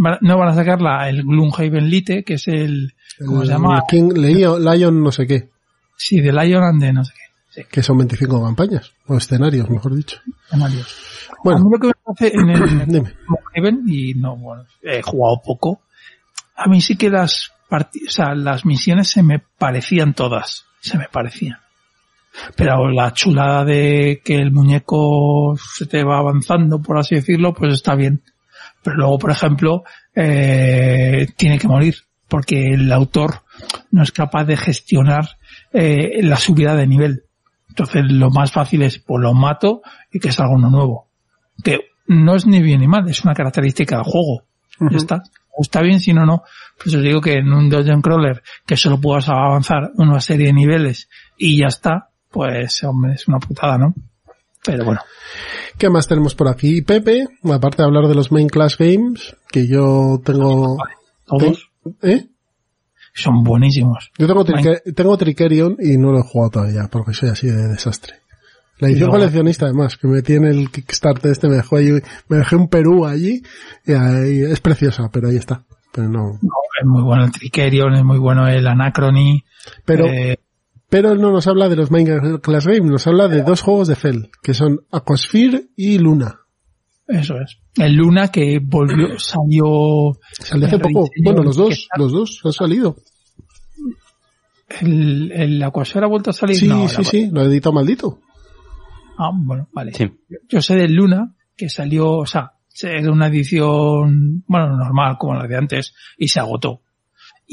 va- 0.04 0.18
no 0.22 0.38
van 0.38 0.50
a 0.50 0.54
sacar 0.56 0.82
la, 0.82 1.08
el 1.10 1.24
Gloomhaven 1.24 1.90
Lite, 1.90 2.24
que 2.24 2.36
es 2.36 2.48
el, 2.48 2.94
¿cómo 3.26 3.42
se 3.46 3.52
llama? 3.52 3.84
King, 3.88 4.12
Lion, 4.16 4.64
Lion 4.64 5.04
no 5.04 5.12
sé 5.12 5.28
qué, 5.28 5.50
Sí, 5.98 6.20
de 6.20 6.32
Lion 6.32 6.64
and 6.64 6.82
de 6.82 6.94
no 6.94 7.04
sé 7.04 7.14
qué. 7.54 7.66
que 7.66 7.84
son 7.84 7.98
25 8.00 8.44
campañas, 8.44 8.92
o 9.08 9.18
escenarios, 9.18 9.70
mejor 9.70 9.96
dicho. 9.96 10.20
escenarios. 10.46 10.96
Bueno. 11.44 11.60
A 11.60 11.64
mí 11.64 11.70
lo 11.72 11.80
que 11.80 11.88
me 11.88 11.94
parece 12.04 12.38
en 12.38 12.50
el, 12.50 12.82
en 12.82 12.96
el 12.96 13.14
Heaven, 13.54 13.84
y 13.88 14.14
no, 14.16 14.36
bueno, 14.38 14.64
he 14.82 15.02
jugado 15.04 15.42
poco, 15.46 15.82
a 16.56 16.68
mí 16.68 16.82
sí 16.82 16.96
que 16.96 17.10
las 17.10 17.52
o 17.70 17.78
sea, 18.10 18.34
las 18.36 18.66
misiones 18.66 19.10
se 19.10 19.22
me 19.24 19.40
parecían 19.58 20.14
todas, 20.14 20.66
se 20.82 20.98
me 20.98 21.06
parecían. 21.12 21.58
Pero 22.56 22.90
la 22.90 23.14
chulada 23.14 23.66
de 23.66 24.22
que 24.24 24.36
el 24.36 24.52
muñeco 24.52 25.56
se 25.58 25.86
te 25.86 26.04
va 26.04 26.18
avanzando, 26.18 26.82
por 26.82 26.98
así 26.98 27.16
decirlo, 27.16 27.54
pues 27.54 27.74
está 27.74 27.96
bien. 27.96 28.24
Pero 28.84 28.98
luego, 28.98 29.20
por 29.20 29.32
ejemplo, 29.32 29.84
eh, 30.16 31.28
tiene 31.36 31.60
que 31.60 31.68
morir, 31.68 31.96
porque 32.28 32.74
el 32.74 32.92
autor 32.92 33.44
no 33.92 34.04
es 34.04 34.12
capaz 34.12 34.46
de 34.46 34.58
gestionar 34.58 35.38
eh, 35.74 36.22
la 36.24 36.38
subida 36.38 36.76
de 36.76 36.88
nivel. 36.88 37.24
Entonces 37.70 38.04
lo 38.06 38.30
más 38.30 38.52
fácil 38.52 38.82
es, 38.82 39.00
pues 39.00 39.22
lo 39.22 39.34
mato 39.34 39.82
y 40.12 40.20
que 40.20 40.32
salga 40.32 40.56
uno 40.56 40.70
nuevo. 40.70 41.08
Que 41.64 41.80
no 42.08 42.36
es 42.36 42.46
ni 42.46 42.62
bien 42.62 42.82
ni 42.82 42.88
mal, 42.88 43.08
es 43.08 43.24
una 43.24 43.34
característica 43.34 43.96
del 43.96 44.06
juego. 44.06 44.44
Ya 44.80 44.98
está. 44.98 45.24
Gusta 45.56 45.82
bien, 45.82 46.00
si 46.00 46.14
no, 46.14 46.26
no. 46.26 46.44
Pues 46.82 46.96
os 46.96 47.04
digo 47.04 47.22
que 47.22 47.34
en 47.34 47.52
un 47.52 47.70
Dungeon 47.70 48.02
Crawler 48.02 48.42
que 48.66 48.78
solo 48.78 49.00
puedas 49.00 49.30
avanzar 49.30 49.92
una 49.96 50.20
serie 50.20 50.48
de 50.48 50.54
niveles 50.54 51.10
y 51.38 51.60
ya 51.60 51.68
está, 51.68 52.10
pues 52.32 52.84
hombre, 52.84 53.14
es 53.14 53.28
una 53.28 53.40
putada, 53.40 53.78
¿no? 53.78 53.94
Pero 54.64 54.86
bueno. 54.86 55.02
¿Qué 55.78 55.90
más 55.90 56.08
tenemos 56.08 56.36
por 56.36 56.48
aquí? 56.48 56.82
Pepe, 56.82 57.28
aparte 57.44 57.78
de 57.82 57.84
hablar 57.88 58.08
de 58.08 58.16
los 58.16 58.32
main 58.32 58.48
class 58.48 58.78
games, 58.78 59.36
que 59.50 59.68
yo 59.68 60.22
tengo... 60.24 60.78
Todos. 61.26 61.70
¿Eh? 62.04 62.28
Son 63.14 63.44
buenísimos. 63.44 64.12
Yo 64.18 64.28
tengo, 64.28 64.46
Trique- 64.46 64.82
tengo 64.96 65.18
Trickerion 65.18 65.78
y 65.80 65.98
no 65.98 66.12
lo 66.12 66.20
he 66.20 66.24
jugado 66.24 66.52
todavía, 66.52 66.88
porque 66.92 67.14
soy 67.14 67.30
así 67.30 67.48
de 67.48 67.68
desastre. 67.68 68.16
La 68.80 68.88
edición 68.90 69.12
coleccionista 69.12 69.66
además, 69.66 69.98
que 69.98 70.08
me 70.08 70.22
tiene 70.22 70.50
el 70.50 70.72
Kickstarter 70.72 71.32
este, 71.32 71.48
me 71.48 71.56
dejó 71.58 71.78
ahí, 71.78 71.92
me 72.30 72.38
dejé 72.38 72.56
un 72.56 72.68
Perú 72.68 73.06
allí, 73.06 73.44
y 73.86 73.94
ahí, 73.94 74.42
es 74.42 74.60
preciosa, 74.60 75.10
pero 75.12 75.28
ahí 75.30 75.38
está. 75.38 75.64
Pero 75.92 76.08
no. 76.10 76.40
No, 76.42 76.50
es 76.80 76.86
muy 76.88 77.04
bueno 77.04 77.26
el 77.26 77.32
Trickerion, 77.32 77.94
es 77.96 78.04
muy 78.04 78.18
bueno 78.18 78.48
el 78.48 78.66
Anachrony. 78.66 79.44
Pero, 79.86 80.06
eh, 80.08 80.40
pero 80.92 81.12
él 81.14 81.20
no 81.22 81.32
nos 81.32 81.48
habla 81.48 81.70
de 81.70 81.76
los 81.78 81.90
main 81.90 82.38
class 82.44 82.68
games, 82.68 82.92
nos 82.92 83.08
habla 83.08 83.28
de 83.28 83.42
dos 83.42 83.62
juegos 83.62 83.88
de 83.88 83.96
Fell, 83.96 84.30
que 84.44 84.54
son 84.54 84.82
Aquasphere 84.92 85.70
y 85.76 85.98
Luna. 85.98 86.42
Eso 87.08 87.36
es. 87.40 87.58
El 87.78 87.96
Luna 87.96 88.28
que 88.30 88.60
volvió, 88.64 89.18
salió... 89.18 90.12
Salió 90.40 90.68
hace 90.68 90.76
el 90.76 90.82
poco. 90.82 91.10
Bueno, 91.24 91.42
los 91.44 91.56
dos, 91.56 91.88
los 91.98 92.12
dos 92.12 92.42
han 92.46 92.52
salido. 92.54 92.96
¿El, 94.82 95.32
el 95.34 95.64
Aquasphere 95.64 96.06
ha 96.06 96.10
vuelto 96.10 96.30
a 96.30 96.34
salir? 96.34 96.56
Sí, 96.56 96.68
No, 96.68 96.88
sí, 96.88 96.98
la- 96.98 97.04
sí, 97.04 97.30
lo 97.32 97.42
editó 97.44 97.72
maldito. 97.74 98.20
Ah, 99.18 99.32
bueno, 99.34 99.68
vale. 99.74 99.92
Yo 100.50 100.62
sé 100.62 100.76
del 100.76 100.94
Luna, 100.94 101.36
que 101.56 101.70
salió, 101.70 102.12
o 102.20 102.26
sea, 102.26 102.54
era 102.82 103.12
una 103.12 103.28
edición, 103.28 104.44
bueno, 104.48 104.78
normal, 104.78 105.18
como 105.20 105.36
la 105.36 105.48
de 105.48 105.58
antes, 105.58 105.94
y 106.18 106.28
se 106.30 106.40
agotó. 106.40 106.82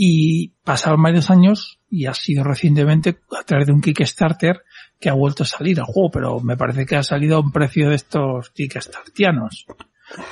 Y 0.00 0.50
pasaron 0.62 1.02
varios 1.02 1.28
años, 1.28 1.80
y 1.90 2.06
ha 2.06 2.14
sido 2.14 2.44
recientemente 2.44 3.18
a 3.36 3.42
través 3.42 3.66
de 3.66 3.72
un 3.72 3.80
Kickstarter 3.80 4.62
que 5.00 5.08
ha 5.08 5.14
vuelto 5.14 5.42
a 5.42 5.46
salir 5.46 5.80
al 5.80 5.86
juego, 5.86 6.08
pero 6.12 6.38
me 6.40 6.56
parece 6.56 6.86
que 6.86 6.94
ha 6.94 7.02
salido 7.02 7.36
a 7.36 7.40
un 7.40 7.50
precio 7.50 7.88
de 7.88 7.96
estos 7.96 8.50
Kickstartianos. 8.50 9.66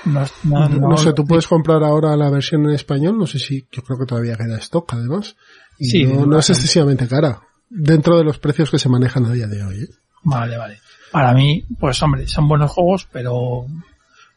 No, 0.05 0.25
no, 0.45 0.69
No, 0.69 0.89
no- 0.91 0.97
sé, 0.97 1.13
tú 1.15 1.25
puedes 1.27 1.49
comprar 1.49 1.83
ahora 1.83 2.17
la 2.17 2.31
versión 2.31 2.65
en 2.67 2.77
español, 2.77 3.19
no 3.19 3.27
sé 3.27 3.41
si, 3.41 3.67
yo 3.73 3.83
creo 3.83 3.99
que 3.99 4.07
todavía 4.07 4.37
queda 4.37 4.57
stock 4.59 4.93
además. 4.95 5.35
Y 5.81 5.87
Sí, 5.87 6.05
no, 6.05 6.39
es 6.39 6.49
excesivamente 6.51 7.09
cara. 7.09 7.41
Dentro 7.69 8.17
de 8.19 8.23
los 8.25 8.39
precios 8.39 8.71
que 8.71 8.79
se 8.79 8.89
manejan 8.89 9.27
a 9.27 9.33
día 9.33 9.49
de 9.49 9.65
hoy. 9.65 9.83
¿eh? 9.83 9.89
Vale, 10.23 10.57
vale. 10.57 10.79
Para 11.11 11.35
mí, 11.35 11.65
pues 11.81 12.01
hombre, 12.05 12.29
son 12.29 12.47
buenos 12.47 12.71
juegos, 12.71 13.09
pero 13.11 13.67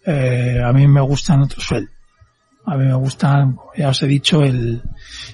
eh, 0.05 0.59
a 0.63 0.73
mí 0.73 0.87
me 0.87 1.01
gustan 1.01 1.41
otros 1.43 1.63
suel. 1.63 1.87
A 2.71 2.77
mí 2.77 2.85
me 2.85 2.95
gustan, 2.95 3.57
ya 3.75 3.89
os 3.89 4.01
he 4.03 4.07
dicho, 4.07 4.41
el, 4.43 4.81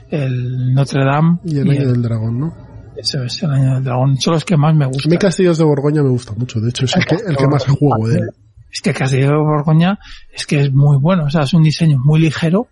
el 0.09 0.73
Notre 0.73 1.03
Dame 1.03 1.39
Y 1.43 1.57
el 1.59 1.69
año 1.69 1.91
del 1.91 2.01
dragón, 2.01 2.39
¿no? 2.39 2.53
Eso 2.95 3.23
es 3.23 3.43
el 3.43 3.51
año 3.51 3.73
del 3.75 3.83
dragón. 3.83 4.17
Son 4.17 4.33
los 4.33 4.45
que 4.45 4.55
más 4.55 4.73
me 4.73 4.85
A 4.85 4.87
gustan. 4.87 5.09
mí 5.11 5.17
Castillos 5.17 5.57
de 5.57 5.63
Borgoña 5.65 6.01
me 6.01 6.09
gusta 6.09 6.33
mucho, 6.33 6.59
de 6.61 6.69
hecho 6.69 6.85
es 6.85 6.95
el 6.95 7.05
que, 7.05 7.15
el 7.15 7.35
que 7.35 7.47
más 7.47 7.65
juego 7.65 8.07
de 8.07 8.19
él. 8.19 8.29
Es 8.71 8.81
que 8.81 8.93
Castillo 8.93 9.29
de 9.31 9.37
Borgoña 9.37 9.99
es 10.33 10.45
que 10.45 10.61
es 10.61 10.73
muy 10.73 10.97
bueno. 10.97 11.25
O 11.25 11.29
sea, 11.29 11.43
es 11.43 11.53
un 11.53 11.63
diseño 11.63 11.97
muy 12.03 12.19
ligero, 12.19 12.67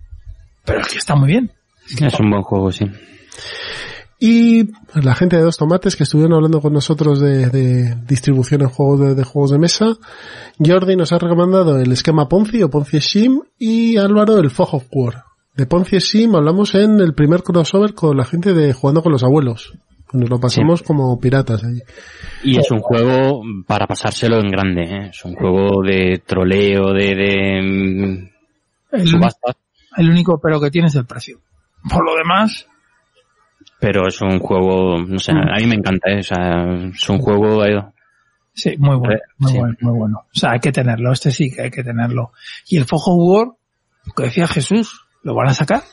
pero 0.65 0.79
es 0.81 0.87
que 0.87 0.97
está 0.97 1.15
muy 1.15 1.27
bien. 1.27 1.51
Es 1.99 2.19
un 2.19 2.29
buen 2.29 2.41
juego, 2.43 2.71
sí. 2.71 2.85
Y 4.25 4.69
la 4.93 5.15
gente 5.15 5.35
de 5.35 5.41
Dos 5.41 5.57
Tomates 5.57 5.97
que 5.97 6.03
estuvieron 6.03 6.31
hablando 6.31 6.61
con 6.61 6.71
nosotros 6.71 7.19
de, 7.19 7.49
de 7.49 7.93
distribución 8.07 8.61
en 8.61 8.69
juegos 8.69 9.01
de, 9.01 9.15
de 9.15 9.23
juegos 9.25 9.51
de 9.51 9.59
mesa. 9.59 9.97
Jordi 10.57 10.95
nos 10.95 11.11
ha 11.11 11.17
recomendado 11.17 11.77
el 11.77 11.91
esquema 11.91 12.29
Ponzi 12.29 12.63
o 12.63 12.69
Ponzi 12.69 13.01
Sim 13.01 13.41
y 13.59 13.97
Álvaro 13.97 14.37
el 14.37 14.49
Fog 14.49 14.75
of 14.75 14.85
War. 14.93 15.25
De 15.57 15.65
Ponzi 15.65 15.99
Sim 15.99 16.33
hablamos 16.35 16.73
en 16.73 17.01
el 17.01 17.13
primer 17.13 17.43
crossover 17.43 17.93
con 17.93 18.15
la 18.15 18.23
gente 18.23 18.53
de 18.53 18.71
Jugando 18.71 19.03
con 19.03 19.11
los 19.11 19.25
Abuelos. 19.25 19.73
Nos 20.13 20.29
lo 20.29 20.39
pasamos 20.39 20.83
como 20.83 21.19
piratas 21.19 21.61
allí. 21.65 21.81
Y 22.45 22.57
es 22.57 22.71
un 22.71 22.79
juego 22.79 23.41
para 23.67 23.87
pasárselo 23.87 24.39
en 24.39 24.49
grande, 24.49 24.83
¿eh? 24.83 25.09
Es 25.09 25.25
un 25.25 25.35
juego 25.35 25.83
de 25.83 26.23
troleo, 26.25 26.93
de, 26.93 27.13
de 27.13 27.61
mm, 27.61 28.29
El, 28.95 29.05
subastas, 29.05 29.57
el 29.97 30.09
único 30.09 30.39
pero 30.41 30.61
que 30.61 30.71
tiene 30.71 30.87
es 30.87 30.95
el 30.95 31.05
precio. 31.05 31.39
Por 31.89 32.05
lo 32.05 32.15
demás, 32.15 32.67
pero 33.83 34.07
es 34.07 34.21
un 34.21 34.39
juego, 34.39 34.97
no 35.05 35.19
sé, 35.19 35.33
a 35.33 35.57
mí 35.59 35.67
me 35.67 35.75
encanta, 35.75 36.09
¿eh? 36.09 36.19
O 36.19 36.23
sea, 36.23 36.63
es 36.95 37.09
un 37.09 37.17
juego 37.17 37.61
sí, 38.53 38.77
muy 38.77 38.95
bueno, 38.95 39.13
Eh, 39.13 39.19
muy 39.39 39.51
sí. 39.51 39.57
bueno, 39.57 39.75
muy 39.81 39.99
bueno. 39.99 40.17
O 40.19 40.39
sea, 40.39 40.51
hay 40.51 40.61
que 40.61 40.71
tenerlo. 40.71 41.11
Este 41.11 41.31
sí 41.31 41.51
que 41.51 41.63
hay 41.63 41.69
que 41.69 41.83
tenerlo. 41.83 42.31
Y 42.69 42.77
el 42.77 42.85
Fog 42.85 43.01
of 43.09 43.15
War, 43.17 43.47
lo 44.05 44.13
que 44.13 44.23
decía 44.23 44.47
Jesús, 44.47 45.01
¿lo 45.23 45.35
van 45.35 45.49
a 45.49 45.53
sacar? 45.53 45.83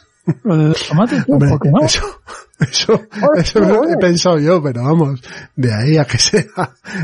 Lo 0.45 0.57
de 0.57 0.69
los 0.69 0.87
tomates, 0.87 1.29
¿no? 1.29 1.35
Hombre, 1.35 1.51
¿por 1.51 1.61
qué 1.63 1.71
no? 1.73 1.81
eso, 1.85 2.21
eso, 2.61 3.01
eso 3.37 3.59
lo 3.59 3.89
he 3.89 3.97
pensado 3.97 4.39
yo, 4.39 4.63
pero 4.63 4.85
vamos, 4.85 5.21
de 5.57 5.75
ahí 5.75 5.97
a 5.97 6.05
que 6.05 6.19
sea. 6.19 6.45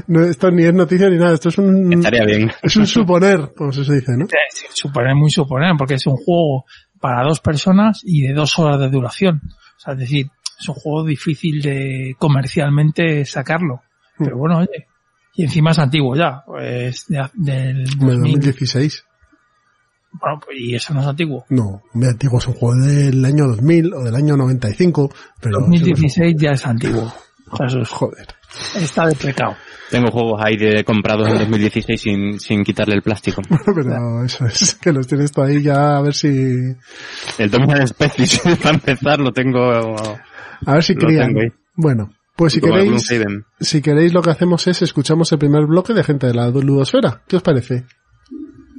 No, 0.06 0.22
esto 0.22 0.52
ni 0.52 0.66
es 0.66 0.74
noticia 0.74 1.10
ni 1.10 1.16
nada, 1.16 1.34
esto 1.34 1.48
es 1.48 1.58
un, 1.58 1.92
estaría 1.94 2.24
bien. 2.26 2.52
es 2.62 2.76
un 2.76 2.86
suponer, 2.86 3.52
como 3.56 3.72
se 3.72 3.80
dice, 3.92 4.16
¿no? 4.16 4.26
Sí, 4.26 4.66
Suponer, 4.72 5.16
muy 5.16 5.30
suponer, 5.32 5.72
porque 5.76 5.94
es 5.94 6.06
un 6.06 6.16
juego 6.16 6.64
para 7.00 7.24
dos 7.24 7.40
personas 7.40 8.02
y 8.04 8.22
de 8.22 8.34
dos 8.34 8.56
horas 8.60 8.78
de 8.78 8.88
duración. 8.88 9.40
O 9.76 9.80
sea, 9.80 9.94
es 9.94 9.98
decir, 9.98 10.30
es 10.58 10.68
un 10.68 10.74
juego 10.74 11.04
difícil 11.06 11.60
de 11.62 12.14
comercialmente 12.18 13.24
sacarlo. 13.24 13.82
Pero 14.18 14.36
bueno, 14.38 14.58
oye. 14.58 14.86
Y 15.34 15.44
encima 15.44 15.72
es 15.72 15.78
antiguo 15.78 16.16
ya, 16.16 16.42
pues 16.46 17.06
de- 17.08 17.28
del 17.34 17.84
Como 17.98 18.10
de 18.10 18.16
2000. 18.16 18.32
2016. 18.36 19.04
Bueno, 20.12 20.40
pues, 20.42 20.56
y 20.58 20.74
eso 20.74 20.94
no 20.94 21.02
es 21.02 21.06
antiguo. 21.06 21.44
No, 21.50 21.82
muy 21.92 22.06
antiguo, 22.08 22.38
es 22.38 22.46
un 22.46 22.54
juego 22.54 22.74
del 22.86 23.22
año 23.22 23.46
2000 23.48 23.92
o 23.92 24.02
del 24.04 24.14
año 24.14 24.34
95, 24.36 25.12
pero... 25.40 25.60
2016 25.60 26.36
ya 26.38 26.52
es 26.52 26.66
antiguo. 26.66 27.12
Jesús. 27.58 27.88
Joder. 27.90 28.26
Está 28.76 29.06
deprecado. 29.06 29.54
Tengo 29.90 30.10
juegos 30.10 30.40
ahí 30.42 30.56
de 30.56 30.82
comprados 30.84 31.28
en 31.28 31.38
2016 31.38 32.00
sin, 32.00 32.40
sin 32.40 32.64
quitarle 32.64 32.94
el 32.94 33.02
plástico. 33.02 33.42
Pero 33.66 34.24
eso 34.24 34.46
es, 34.46 34.74
que 34.80 34.90
los 34.90 35.06
tienes 35.06 35.30
tú 35.32 35.42
ahí 35.42 35.62
ya 35.62 35.98
a 35.98 36.00
ver 36.00 36.14
si... 36.14 36.28
El 37.38 37.50
Dominant 37.50 37.86
Species, 37.88 38.40
para 38.62 38.74
empezar, 38.76 39.20
lo 39.20 39.32
tengo... 39.32 39.94
A 40.64 40.74
ver 40.74 40.82
si 40.82 40.94
crían. 40.94 41.34
Bueno, 41.74 42.10
pues 42.36 42.52
si 42.52 42.60
queréis, 42.60 43.10
si 43.60 43.82
queréis 43.82 44.12
lo 44.12 44.22
que 44.22 44.30
hacemos 44.30 44.66
es 44.66 44.82
escuchamos 44.82 45.32
el 45.32 45.38
primer 45.38 45.66
bloque 45.66 45.94
de 45.94 46.04
gente 46.04 46.26
de 46.26 46.34
la 46.34 46.48
ludosfera. 46.50 47.22
¿Qué 47.26 47.36
os 47.36 47.42
parece? 47.42 47.84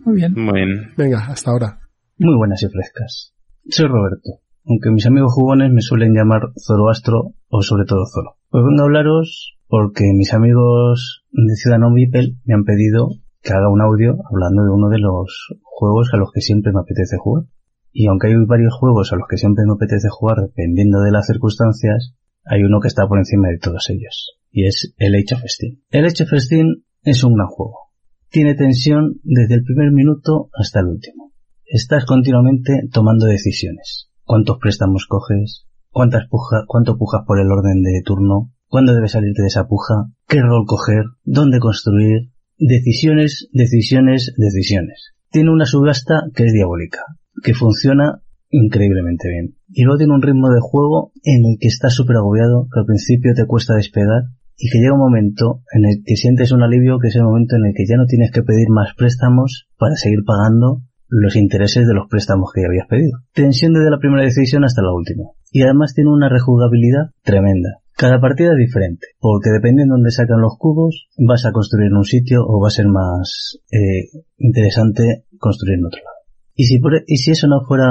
Muy 0.06 0.16
bien. 0.16 0.34
Muy 0.36 0.54
bien. 0.54 0.94
Venga, 0.95 1.26
hasta 1.28 1.52
ahora. 1.52 1.80
Muy 2.18 2.36
buenas 2.38 2.62
y 2.64 2.68
frescas. 2.70 3.34
Soy 3.70 3.88
Roberto, 3.88 4.41
aunque 4.66 4.91
mis 4.91 5.06
amigos 5.06 5.34
jugones 5.34 5.72
me 5.72 5.82
suelen 5.82 6.14
llamar 6.14 6.41
Zoroastro 6.56 7.34
o 7.49 7.62
sobre 7.62 7.86
todo 7.86 8.06
Zoro. 8.06 8.38
Pues 8.49 8.64
vengo 8.64 8.82
a 8.82 8.86
hablaros 8.86 9.58
porque 9.68 10.06
mis 10.16 10.34
amigos 10.34 11.26
de 11.32 11.56
Ciudadano 11.56 11.94
Beeple 11.94 12.38
me 12.45 12.54
han 12.54 12.64
pedido 12.64 13.10
que 13.41 13.54
haga 13.54 13.70
un 13.70 13.82
audio 13.82 14.16
hablando 14.32 14.64
de 14.64 14.70
uno 14.72 14.90
de 14.90 14.99
los 14.99 15.49
juegos 15.64 16.10
a 16.14 16.18
los 16.18 16.32
que 16.34 16.41
siempre 16.41 16.72
me 16.74 16.80
apetece 16.80 17.18
jugar. 17.18 17.45
Y 17.99 18.06
aunque 18.06 18.28
hay 18.28 18.36
varios 18.45 18.76
juegos 18.76 19.11
a 19.11 19.15
los 19.15 19.26
que 19.28 19.38
siempre 19.38 19.65
me 19.65 19.74
apetece 19.74 20.07
jugar 20.07 20.38
dependiendo 20.38 20.99
de 20.99 21.10
las 21.10 21.26
circunstancias, 21.26 22.14
hay 22.45 22.61
uno 22.61 22.80
que 22.80 22.90
está 22.90 23.07
por 23.07 23.18
encima 23.18 23.48
de 23.48 23.57
todos 23.57 23.90
ellos. 23.90 24.38
Y 24.52 24.68
es 24.68 24.94
el 24.99 25.15
Age 25.15 25.34
of 25.34 25.41
Steam. 25.48 25.80
El 25.90 26.06
Age 26.06 26.26
of 26.26 26.30
Steam 26.38 26.84
es 27.02 27.24
un 27.24 27.34
gran 27.34 27.48
juego. 27.48 27.90
Tiene 28.30 28.53
tensión 28.53 29.15
desde 29.24 29.56
el 29.56 29.64
primer 29.64 29.91
minuto 29.91 30.52
hasta 30.53 30.82
el 30.82 30.90
último. 30.90 31.34
Estás 31.65 32.06
continuamente 32.06 32.84
tomando 32.94 33.26
decisiones. 33.26 34.11
¿Cuántos 34.26 34.60
préstamos 34.60 35.07
coges? 35.07 35.65
¿Cuántas 35.90 36.28
puja, 36.30 36.65
¿Cuánto 36.68 36.99
pujas 36.99 37.24
por 37.26 37.40
el 37.40 37.52
orden 37.52 37.82
de 37.82 38.03
turno? 38.06 38.53
¿Cuándo 38.68 38.94
debes 38.94 39.14
salirte 39.14 39.41
de 39.41 39.48
esa 39.48 39.65
puja? 39.65 40.06
¿Qué 40.28 40.40
rol 40.40 40.65
coger? 40.68 41.06
¿Dónde 41.24 41.57
construir? 41.57 42.30
Decisiones, 42.60 43.49
decisiones, 43.53 44.36
decisiones. 44.38 45.15
Tiene 45.32 45.49
una 45.49 45.65
subasta 45.65 46.26
que 46.36 46.44
es 46.44 46.53
diabólica, 46.53 47.02
que 47.44 47.54
funciona 47.54 48.22
increíblemente 48.50 49.28
bien. 49.30 49.56
Y 49.70 49.84
luego 49.84 49.98
tiene 49.98 50.14
un 50.14 50.22
ritmo 50.22 50.50
de 50.50 50.62
juego 50.62 51.12
en 51.24 51.46
el 51.46 51.58
que 51.60 51.68
estás 51.68 51.94
súper 51.94 52.18
agobiado, 52.18 52.68
que 52.72 52.80
al 52.80 52.86
principio 52.86 53.34
te 53.36 53.46
cuesta 53.46 53.76
despegar 53.76 54.24
y 54.58 54.70
que 54.70 54.80
llega 54.80 54.94
un 54.94 55.00
momento 55.00 55.62
en 55.74 55.86
el 55.86 56.04
que 56.04 56.16
sientes 56.16 56.52
un 56.52 56.64
alivio, 56.64 56.98
que 57.00 57.10
es 57.10 57.16
el 57.16 57.24
momento 57.24 57.56
en 57.56 57.66
el 57.66 57.74
que 57.76 57.86
ya 57.86 57.98
no 57.98 58.06
tienes 58.06 58.32
que 58.32 58.42
pedir 58.42 58.70
más 58.70 58.94
préstamos 58.98 59.68
para 59.78 59.96
seguir 59.96 60.24
pagando 60.26 60.82
los 61.10 61.36
intereses 61.36 61.88
de 61.88 61.94
los 61.94 62.08
préstamos 62.10 62.52
que 62.54 62.62
ya 62.62 62.68
habías 62.68 62.88
pedido. 62.88 63.20
Tensión 63.34 63.74
desde 63.74 63.92
la 63.92 64.00
primera 64.00 64.24
decisión 64.24 64.64
hasta 64.66 64.82
la 64.82 64.94
última. 64.94 65.32
Y 65.52 65.64
además 65.64 65.94
tiene 65.94 66.12
una 66.12 66.28
rejugabilidad 66.28 67.12
tremenda. 67.24 67.80
Cada 67.96 68.20
partida 68.20 68.52
es 68.52 68.58
diferente, 68.58 69.08
porque 69.20 69.50
dependiendo 69.50 69.96
de 69.96 69.98
dónde 69.98 70.12
sacan 70.12 70.42
los 70.42 70.56
cubos, 70.60 71.08
vas 71.18 71.46
a 71.46 71.52
construir 71.52 71.88
en 71.88 71.98
un 71.98 72.04
sitio 72.04 72.44
o 72.46 72.62
va 72.62 72.68
a 72.68 72.72
ser 72.72 72.88
más 72.88 73.58
eh, 73.72 74.22
interesante 74.38 75.26
construir 75.40 75.80
en 75.80 75.86
otro 75.86 76.02
lado. 76.04 76.16
Y 76.58 76.66
si, 76.66 76.80
y 77.06 77.18
si 77.18 77.32
eso 77.32 77.48
no 77.48 77.62
fuera 77.68 77.88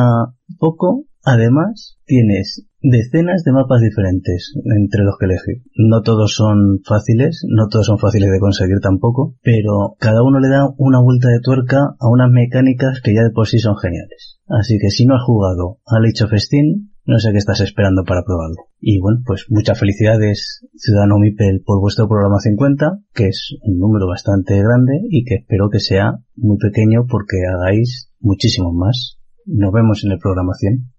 poco, 0.59 1.05
además 1.25 1.99
tienes 2.05 2.67
decenas 2.83 3.45
de 3.45 3.53
mapas 3.53 3.81
diferentes 3.81 4.55
entre 4.65 5.05
los 5.05 5.15
que 5.19 5.27
elegir. 5.27 5.63
No 5.77 6.03
todos 6.03 6.35
son 6.35 6.81
fáciles, 6.85 7.43
no 7.49 7.69
todos 7.69 7.87
son 7.87 7.99
fáciles 7.99 8.29
de 8.29 8.41
conseguir 8.41 8.81
tampoco, 8.83 9.37
pero 9.41 9.95
cada 10.01 10.23
uno 10.25 10.41
le 10.41 10.49
da 10.49 10.67
una 10.79 11.01
vuelta 11.01 11.29
de 11.29 11.39
tuerca 11.41 11.95
a 11.99 12.09
unas 12.11 12.31
mecánicas 12.31 13.01
que 13.03 13.15
ya 13.15 13.23
de 13.23 13.31
por 13.31 13.47
sí 13.47 13.61
son 13.61 13.77
geniales. 13.77 14.41
Así 14.49 14.79
que 14.81 14.91
si 14.91 15.07
no 15.07 15.15
has 15.15 15.23
jugado 15.23 15.79
a 15.87 15.99
Age 15.99 16.25
of 16.25 16.33
Steam, 16.35 16.91
no 17.07 17.19
sé 17.19 17.31
qué 17.31 17.39
estás 17.39 17.61
esperando 17.61 18.03
para 18.05 18.25
probarlo. 18.25 18.67
Y 18.81 18.99
bueno, 19.01 19.21
pues 19.25 19.47
muchas 19.49 19.79
felicidades, 19.79 20.67
Ciudadano 20.75 21.19
Mipel, 21.19 21.63
por 21.65 21.81
vuestro 21.81 22.09
programa 22.09 22.39
50, 22.41 22.99
que 23.15 23.29
es 23.29 23.57
un 23.63 23.79
número 23.79 24.09
bastante 24.09 24.59
grande 24.59 25.01
y 25.09 25.25
que 25.25 25.37
espero 25.37 25.71
que 25.71 25.79
sea 25.79 26.15
muy 26.35 26.59
pequeño 26.59 27.07
porque 27.09 27.37
hagáis 27.49 28.13
muchísimos 28.19 28.75
más. 28.75 29.19
Nos 29.47 29.73
vemos 29.73 30.05
en 30.05 30.13
el 30.13 30.19
programa 30.19 30.53
100. 30.55 30.91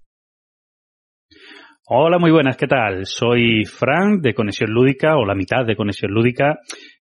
Hola, 1.89 2.19
muy 2.19 2.31
buenas, 2.31 2.57
¿qué 2.57 2.67
tal? 2.67 3.05
Soy 3.05 3.65
Frank 3.65 4.21
de 4.21 4.34
Conexión 4.34 4.71
Lúdica 4.71 5.17
o 5.17 5.25
la 5.25 5.35
mitad 5.35 5.65
de 5.65 5.75
Conexión 5.75 6.11
Lúdica 6.11 6.59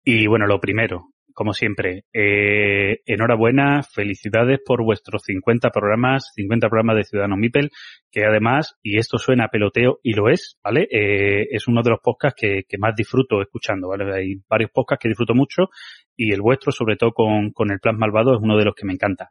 y 0.03 0.25
bueno, 0.27 0.47
lo 0.47 0.59
primero, 0.59 1.11
como 1.33 1.53
siempre, 1.53 2.03
eh, 2.13 2.99
enhorabuena, 3.05 3.83
felicidades 3.83 4.59
por 4.65 4.83
vuestros 4.83 5.23
50 5.23 5.69
programas, 5.69 6.31
50 6.35 6.69
programas 6.69 6.97
de 6.97 7.03
Ciudadanos 7.03 7.37
Mipel, 7.37 7.69
que 8.11 8.25
además, 8.25 8.75
y 8.81 8.97
esto 8.97 9.17
suena 9.17 9.45
a 9.45 9.49
peloteo, 9.49 9.99
y 10.03 10.13
lo 10.13 10.29
es, 10.29 10.57
¿vale? 10.63 10.87
Eh, 10.91 11.47
es 11.51 11.67
uno 11.67 11.81
de 11.83 11.91
los 11.91 11.99
podcasts 12.01 12.39
que, 12.39 12.77
más 12.77 12.95
disfruto 12.95 13.41
escuchando, 13.41 13.89
¿vale? 13.89 14.13
Hay 14.13 14.35
varios 14.49 14.71
podcasts 14.71 15.03
que 15.03 15.09
disfruto 15.09 15.33
mucho 15.33 15.69
y 16.15 16.31
el 16.31 16.41
vuestro, 16.41 16.71
sobre 16.71 16.95
todo 16.95 17.11
con, 17.11 17.51
con 17.51 17.71
el 17.71 17.79
Plan 17.79 17.97
Malvado, 17.97 18.33
es 18.33 18.39
uno 18.41 18.57
de 18.57 18.65
los 18.65 18.75
que 18.75 18.85
me 18.85 18.93
encanta. 18.93 19.29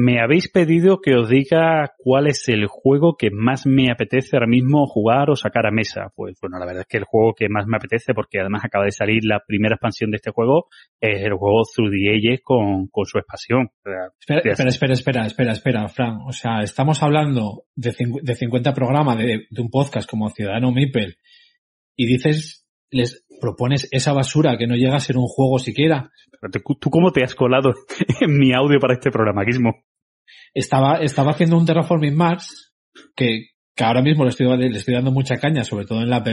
Me 0.00 0.20
habéis 0.20 0.48
pedido 0.48 1.00
que 1.00 1.16
os 1.16 1.28
diga 1.28 1.92
cuál 1.98 2.28
es 2.28 2.48
el 2.48 2.68
juego 2.68 3.16
que 3.16 3.30
más 3.32 3.66
me 3.66 3.90
apetece 3.90 4.36
ahora 4.36 4.46
mismo 4.46 4.86
jugar 4.86 5.28
o 5.28 5.34
sacar 5.34 5.66
a 5.66 5.72
mesa. 5.72 6.12
Pues 6.14 6.38
bueno, 6.40 6.56
la 6.60 6.66
verdad 6.66 6.82
es 6.82 6.86
que 6.86 6.98
el 6.98 7.04
juego 7.04 7.34
que 7.34 7.48
más 7.48 7.66
me 7.66 7.78
apetece, 7.78 8.14
porque 8.14 8.38
además 8.38 8.64
acaba 8.64 8.84
de 8.84 8.92
salir 8.92 9.24
la 9.24 9.42
primera 9.44 9.74
expansión 9.74 10.12
de 10.12 10.18
este 10.18 10.30
juego, 10.30 10.68
es 11.00 11.24
el 11.24 11.34
juego 11.34 11.62
Through 11.64 11.90
the 11.90 12.10
Ages 12.14 12.42
con, 12.44 12.86
con 12.86 13.06
su 13.06 13.18
expansión. 13.18 13.70
Espera, 14.20 14.40
espera, 14.44 14.68
espera, 14.68 14.92
espera, 14.92 15.26
espera, 15.26 15.52
espera, 15.52 15.88
Fran. 15.88 16.18
O 16.28 16.32
sea, 16.32 16.62
estamos 16.62 17.02
hablando 17.02 17.64
de, 17.74 17.92
de 18.22 18.34
50 18.36 18.72
programas 18.74 19.18
de, 19.18 19.48
de 19.50 19.60
un 19.60 19.68
podcast 19.68 20.08
como 20.08 20.30
Ciudadano 20.30 20.70
Mipel 20.70 21.16
y 21.96 22.06
dices 22.06 22.67
les 22.90 23.24
propones 23.40 23.88
esa 23.90 24.12
basura 24.12 24.56
que 24.56 24.66
no 24.66 24.74
llega 24.74 24.96
a 24.96 25.00
ser 25.00 25.16
un 25.16 25.26
juego 25.26 25.58
siquiera. 25.58 26.10
¿Tú 26.80 26.90
cómo 26.90 27.12
te 27.12 27.22
has 27.22 27.34
colado 27.34 27.74
en 28.20 28.38
mi 28.38 28.52
audio 28.52 28.78
para 28.80 28.94
este 28.94 29.10
programa, 29.10 29.44
Gizmo? 29.44 29.84
Estaba, 30.54 30.98
estaba 31.00 31.32
haciendo 31.32 31.56
un 31.56 31.66
Terraforming 31.66 32.16
Mars 32.16 32.74
que, 33.14 33.50
que 33.74 33.84
ahora 33.84 34.02
mismo 34.02 34.24
le 34.24 34.30
estoy, 34.30 34.46
le 34.56 34.76
estoy 34.76 34.94
dando 34.94 35.12
mucha 35.12 35.36
caña, 35.36 35.64
sobre 35.64 35.84
todo 35.84 36.00
en 36.00 36.10
la 36.10 36.16
app, 36.16 36.28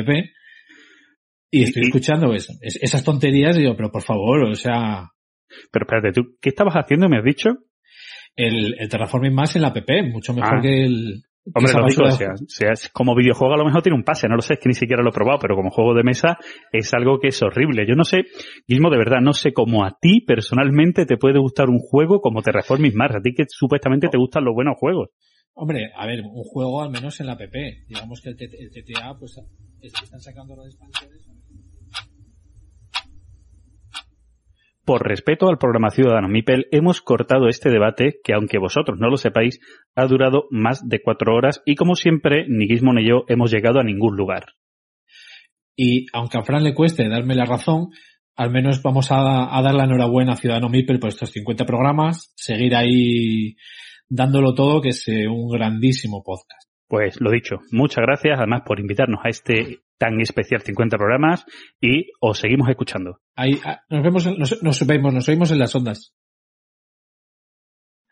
y 1.52 1.64
estoy 1.64 1.84
¿Y? 1.84 1.86
escuchando 1.88 2.34
eso, 2.34 2.54
esas 2.62 3.04
tonterías 3.04 3.56
y 3.56 3.62
digo, 3.62 3.76
pero 3.76 3.92
por 3.92 4.02
favor, 4.02 4.44
o 4.44 4.56
sea... 4.56 5.10
Pero 5.72 5.86
espérate, 5.86 6.12
¿tú 6.12 6.38
qué 6.42 6.50
estabas 6.50 6.74
haciendo, 6.74 7.08
me 7.08 7.18
has 7.18 7.24
dicho? 7.24 7.50
El, 8.36 8.76
el 8.80 8.90
Terraforming 8.90 9.34
Mars 9.34 9.56
en 9.56 9.62
la 9.62 9.70
app, 9.70 9.90
mucho 10.12 10.34
mejor 10.34 10.58
ah. 10.58 10.62
que 10.62 10.84
el, 10.84 11.24
Hombre, 11.54 11.74
lo 11.74 11.86
digo, 11.88 12.06
o 12.06 12.12
sea, 12.12 12.34
sea, 12.48 12.72
como 12.92 13.16
videojuego 13.16 13.54
a 13.54 13.58
lo 13.58 13.66
mejor 13.66 13.84
tiene 13.84 13.96
un 13.96 14.04
pase, 14.04 14.28
no 14.28 14.36
lo 14.36 14.42
sé, 14.42 14.56
es 14.56 14.60
que 14.60 14.70
ni 14.70 14.74
siquiera 14.74 15.04
lo 15.04 15.10
he 15.10 15.14
probado, 15.14 15.38
pero 15.40 15.56
como 15.56 15.70
juego 15.70 15.94
de 15.94 16.04
mesa 16.04 16.38
es 16.72 16.92
algo 16.94 17.20
que 17.20 17.28
es 17.28 17.42
horrible. 17.44 17.86
Yo 17.88 17.94
no 17.94 18.04
sé, 18.04 18.24
Guilmo, 18.68 18.90
de 18.90 18.98
verdad, 18.98 19.22
no 19.22 19.34
sé 19.34 19.54
cómo 19.54 19.86
a 19.86 19.96
ti 20.00 20.22
personalmente 20.22 21.06
te 21.06 21.18
puede 21.18 21.40
gustar 21.40 21.70
un 21.70 21.80
juego 21.80 22.20
como 22.20 22.42
te 22.42 22.52
reformes 22.52 22.96
más, 22.96 23.16
a 23.16 23.22
ti 23.22 23.34
que 23.36 23.44
supuestamente 23.48 24.08
te 24.08 24.18
gustan 24.18 24.44
los 24.44 24.56
buenos 24.56 24.76
juegos. 24.80 25.10
Hombre, 25.54 25.92
a 25.96 26.08
ver, 26.08 26.22
un 26.22 26.44
juego 26.44 26.82
al 26.82 26.90
menos 26.90 27.20
en 27.20 27.28
la 27.28 27.34
app, 27.34 27.42
digamos 27.88 28.22
que 28.22 28.30
el, 28.30 28.38
el 28.40 28.72
TTA, 28.72 29.16
pues 29.18 29.40
están 29.82 30.20
sacando 30.20 30.56
las 30.56 30.68
expansiones. 30.68 31.35
Por 34.86 35.08
respeto 35.08 35.50
al 35.50 35.58
programa 35.58 35.90
Ciudadano 35.90 36.28
Mipel, 36.28 36.68
hemos 36.72 37.02
cortado 37.02 37.48
este 37.48 37.72
debate 37.72 38.20
que, 38.24 38.34
aunque 38.34 38.60
vosotros 38.60 39.00
no 39.00 39.10
lo 39.10 39.18
sepáis, 39.18 39.60
ha 39.96 40.06
durado 40.06 40.46
más 40.52 40.88
de 40.88 41.02
cuatro 41.02 41.34
horas 41.34 41.64
y, 41.66 41.74
como 41.74 41.96
siempre, 41.96 42.46
ni 42.48 42.68
Gizmo 42.68 42.94
ni 42.94 43.08
yo 43.08 43.26
hemos 43.28 43.50
llegado 43.52 43.80
a 43.80 43.84
ningún 43.84 44.16
lugar. 44.16 44.46
Y 45.76 46.06
aunque 46.14 46.38
a 46.38 46.44
Fran 46.44 46.64
le 46.64 46.76
cueste 46.76 47.10
darme 47.10 47.34
la 47.34 47.46
razón, 47.46 47.88
al 48.36 48.52
menos 48.52 48.84
vamos 48.84 49.12
a, 49.12 49.58
a 49.58 49.62
dar 49.64 49.74
la 49.74 49.86
enhorabuena 49.86 50.34
a 50.34 50.38
Ciudadano 50.38 50.70
Mipel 50.70 51.00
por 51.00 51.10
estos 51.10 51.32
50 51.32 51.66
programas, 51.66 52.32
seguir 52.36 52.76
ahí 52.76 53.56
dándolo 54.08 54.54
todo, 54.54 54.82
que 54.82 54.90
es 54.90 55.08
eh, 55.08 55.28
un 55.28 55.50
grandísimo 55.50 56.22
podcast. 56.24 56.65
Pues 56.88 57.20
lo 57.20 57.32
dicho, 57.32 57.62
muchas 57.72 58.04
gracias 58.04 58.38
además 58.38 58.62
por 58.66 58.80
invitarnos 58.80 59.20
a 59.24 59.30
este 59.30 59.80
tan 59.98 60.20
especial 60.22 60.62
50 60.62 60.98
programas 60.98 61.46
y 61.82 62.12
os 62.20 62.38
seguimos 62.38 62.70
escuchando. 62.70 63.20
Ahí, 63.36 63.60
nos 63.90 64.04
vemos, 64.04 64.38
nos, 64.38 64.62
nos 64.62 64.86
vemos, 64.86 65.14
nos 65.14 65.30
oímos 65.30 65.52
en 65.52 65.60
las 65.60 65.76
ondas. 65.76 66.14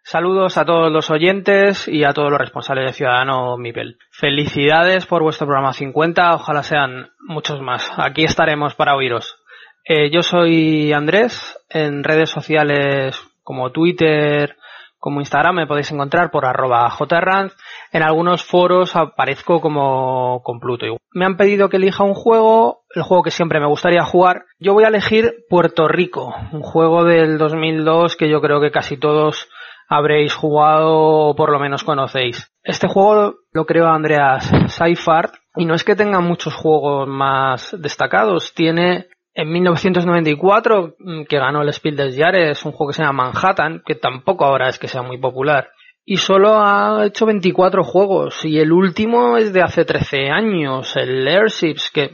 Saludos 0.06 0.58
a 0.58 0.66
todos 0.66 0.92
los 0.92 1.10
oyentes 1.12 1.88
y 1.88 2.04
a 2.04 2.14
todos 2.14 2.30
los 2.30 2.40
responsables 2.40 2.88
de 2.88 2.94
Ciudadano 2.94 3.58
Mipel. 3.58 3.98
Felicidades 4.12 5.06
por 5.06 5.24
vuestro 5.24 5.48
programa 5.48 5.72
50, 5.72 6.36
ojalá 6.36 6.62
sean 6.62 7.12
muchos 7.20 7.62
más. 7.62 7.90
Aquí 7.98 8.26
estaremos 8.26 8.76
para 8.76 8.96
oíros. 8.96 9.38
Eh, 9.86 10.12
yo 10.12 10.22
soy 10.22 10.92
Andrés, 10.92 11.58
en 11.70 12.04
redes 12.04 12.30
sociales 12.30 13.18
como 13.44 13.72
Twitter, 13.72 14.58
como 15.04 15.20
Instagram 15.20 15.56
me 15.56 15.68
podéis 15.68 15.92
encontrar 15.92 16.32
por 16.32 16.46
arroba 16.46 16.90
jranz. 16.90 17.54
En 17.92 18.04
algunos 18.04 18.42
foros 18.42 18.96
aparezco 18.96 19.60
como 19.60 20.42
con 20.44 20.62
Pluto. 20.62 20.86
Me 21.12 21.26
han 21.26 21.36
pedido 21.36 21.68
que 21.68 21.76
elija 21.76 22.06
un 22.06 22.14
juego, 22.14 22.84
el 22.96 23.04
juego 23.04 23.22
que 23.22 23.30
siempre 23.30 23.60
me 23.60 23.68
gustaría 23.68 24.06
jugar. 24.06 24.46
Yo 24.60 24.72
voy 24.74 24.86
a 24.86 24.88
elegir 24.88 25.44
Puerto 25.50 25.90
Rico, 25.90 26.34
un 26.54 26.62
juego 26.62 27.04
del 27.04 27.38
2002 27.38 28.16
que 28.16 28.30
yo 28.30 28.40
creo 28.40 28.62
que 28.62 28.72
casi 28.72 28.96
todos 28.96 29.50
habréis 29.90 30.34
jugado 30.36 30.96
o 30.96 31.36
por 31.36 31.52
lo 31.52 31.60
menos 31.60 31.84
conocéis. 31.84 32.50
Este 32.64 32.88
juego 32.88 33.36
lo 33.52 33.66
creó 33.66 33.90
Andreas 33.90 34.50
Seifert 34.68 35.34
y 35.58 35.66
no 35.66 35.74
es 35.74 35.84
que 35.84 35.98
tenga 35.98 36.22
muchos 36.22 36.56
juegos 36.56 37.10
más 37.10 37.76
destacados, 37.78 38.54
tiene 38.54 39.08
en 39.36 39.52
1994, 39.52 40.96
mm, 41.00 41.24
que 41.24 41.38
ganó 41.38 41.62
el 41.62 41.74
Spiel 41.74 41.96
des 41.96 42.18
Jahres, 42.18 42.66
un 42.66 42.72
juego 42.72 42.92
que 42.92 42.98
se 42.98 43.04
llama 43.04 43.32
Manhattan, 43.32 43.82
que 43.86 43.96
tampoco 43.96 44.46
ahora 44.46 44.70
es 44.70 44.78
que 44.78 44.88
sea 44.88 45.02
muy 45.02 45.18
popular. 45.18 45.70
Y 46.06 46.18
solo 46.18 46.60
ha 46.60 47.06
hecho 47.06 47.26
24 47.26 47.84
juegos, 47.84 48.44
y 48.46 48.60
el 48.60 48.72
último 48.72 49.38
es 49.38 49.54
de 49.54 49.62
hace 49.62 49.86
13 49.86 50.30
años, 50.30 50.96
el 50.98 51.28
Airships, 51.28 51.90
que 51.92 52.12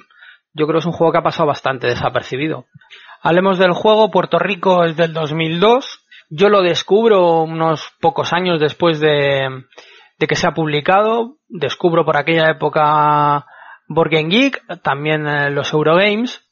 yo 0.53 0.67
creo 0.67 0.79
es 0.79 0.85
un 0.85 0.91
juego 0.91 1.11
que 1.11 1.19
ha 1.19 1.23
pasado 1.23 1.47
bastante 1.47 1.87
desapercibido. 1.87 2.65
Hablemos 3.21 3.57
del 3.59 3.73
juego, 3.73 4.11
Puerto 4.11 4.39
Rico 4.39 4.85
es 4.85 4.95
del 4.95 5.13
2002. 5.13 6.05
Yo 6.29 6.49
lo 6.49 6.61
descubro 6.61 7.41
unos 7.41 7.91
pocos 7.99 8.33
años 8.33 8.59
después 8.59 8.99
de, 8.99 9.65
de 10.17 10.27
que 10.27 10.35
se 10.35 10.47
ha 10.47 10.53
publicado. 10.53 11.37
Descubro 11.49 12.05
por 12.05 12.17
aquella 12.17 12.49
época 12.49 13.45
Board 13.87 14.11
Game 14.11 14.29
Geek, 14.29 14.81
también 14.81 15.27
eh, 15.27 15.49
los 15.49 15.73
Eurogames. 15.73 16.48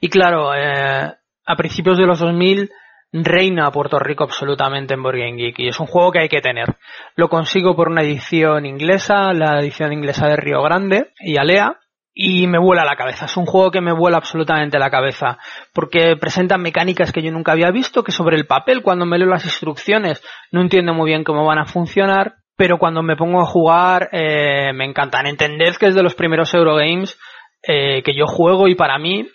Y 0.00 0.08
claro, 0.08 0.54
eh, 0.54 1.12
a 1.46 1.56
principios 1.56 1.98
de 1.98 2.06
los 2.06 2.18
2000 2.20 2.70
reina 3.12 3.70
Puerto 3.70 3.98
Rico 3.98 4.24
absolutamente 4.24 4.94
en 4.94 5.02
Board 5.02 5.16
Geek 5.16 5.58
y 5.58 5.68
es 5.68 5.80
un 5.80 5.86
juego 5.86 6.12
que 6.12 6.20
hay 6.20 6.28
que 6.28 6.40
tener. 6.40 6.76
Lo 7.16 7.28
consigo 7.28 7.74
por 7.74 7.88
una 7.88 8.02
edición 8.02 8.66
inglesa, 8.66 9.32
la 9.32 9.60
edición 9.60 9.92
inglesa 9.92 10.28
de 10.28 10.36
Río 10.36 10.62
Grande 10.62 11.12
y 11.20 11.38
Alea, 11.38 11.78
y 12.20 12.48
me 12.48 12.58
vuela 12.58 12.84
la 12.84 12.96
cabeza. 12.96 13.26
Es 13.26 13.36
un 13.36 13.46
juego 13.46 13.70
que 13.70 13.80
me 13.80 13.92
vuela 13.92 14.16
absolutamente 14.16 14.78
la 14.78 14.90
cabeza 14.90 15.38
porque 15.72 16.16
presenta 16.16 16.58
mecánicas 16.58 17.12
que 17.12 17.22
yo 17.22 17.30
nunca 17.30 17.52
había 17.52 17.70
visto, 17.70 18.02
que 18.02 18.10
sobre 18.10 18.36
el 18.36 18.46
papel, 18.46 18.82
cuando 18.82 19.06
me 19.06 19.18
leo 19.18 19.28
las 19.28 19.44
instrucciones, 19.44 20.22
no 20.50 20.60
entiendo 20.60 20.92
muy 20.94 21.10
bien 21.10 21.22
cómo 21.22 21.46
van 21.46 21.58
a 21.58 21.66
funcionar, 21.66 22.34
pero 22.56 22.78
cuando 22.78 23.04
me 23.04 23.16
pongo 23.16 23.40
a 23.40 23.46
jugar 23.46 24.08
eh, 24.10 24.72
me 24.74 24.84
encantan. 24.84 25.28
Entended 25.28 25.76
que 25.76 25.86
es 25.86 25.94
de 25.94 26.02
los 26.02 26.16
primeros 26.16 26.52
Eurogames 26.52 27.16
eh, 27.62 28.02
que 28.02 28.14
yo 28.14 28.26
juego 28.26 28.66
y 28.66 28.74
para 28.74 28.98
mí 28.98 29.28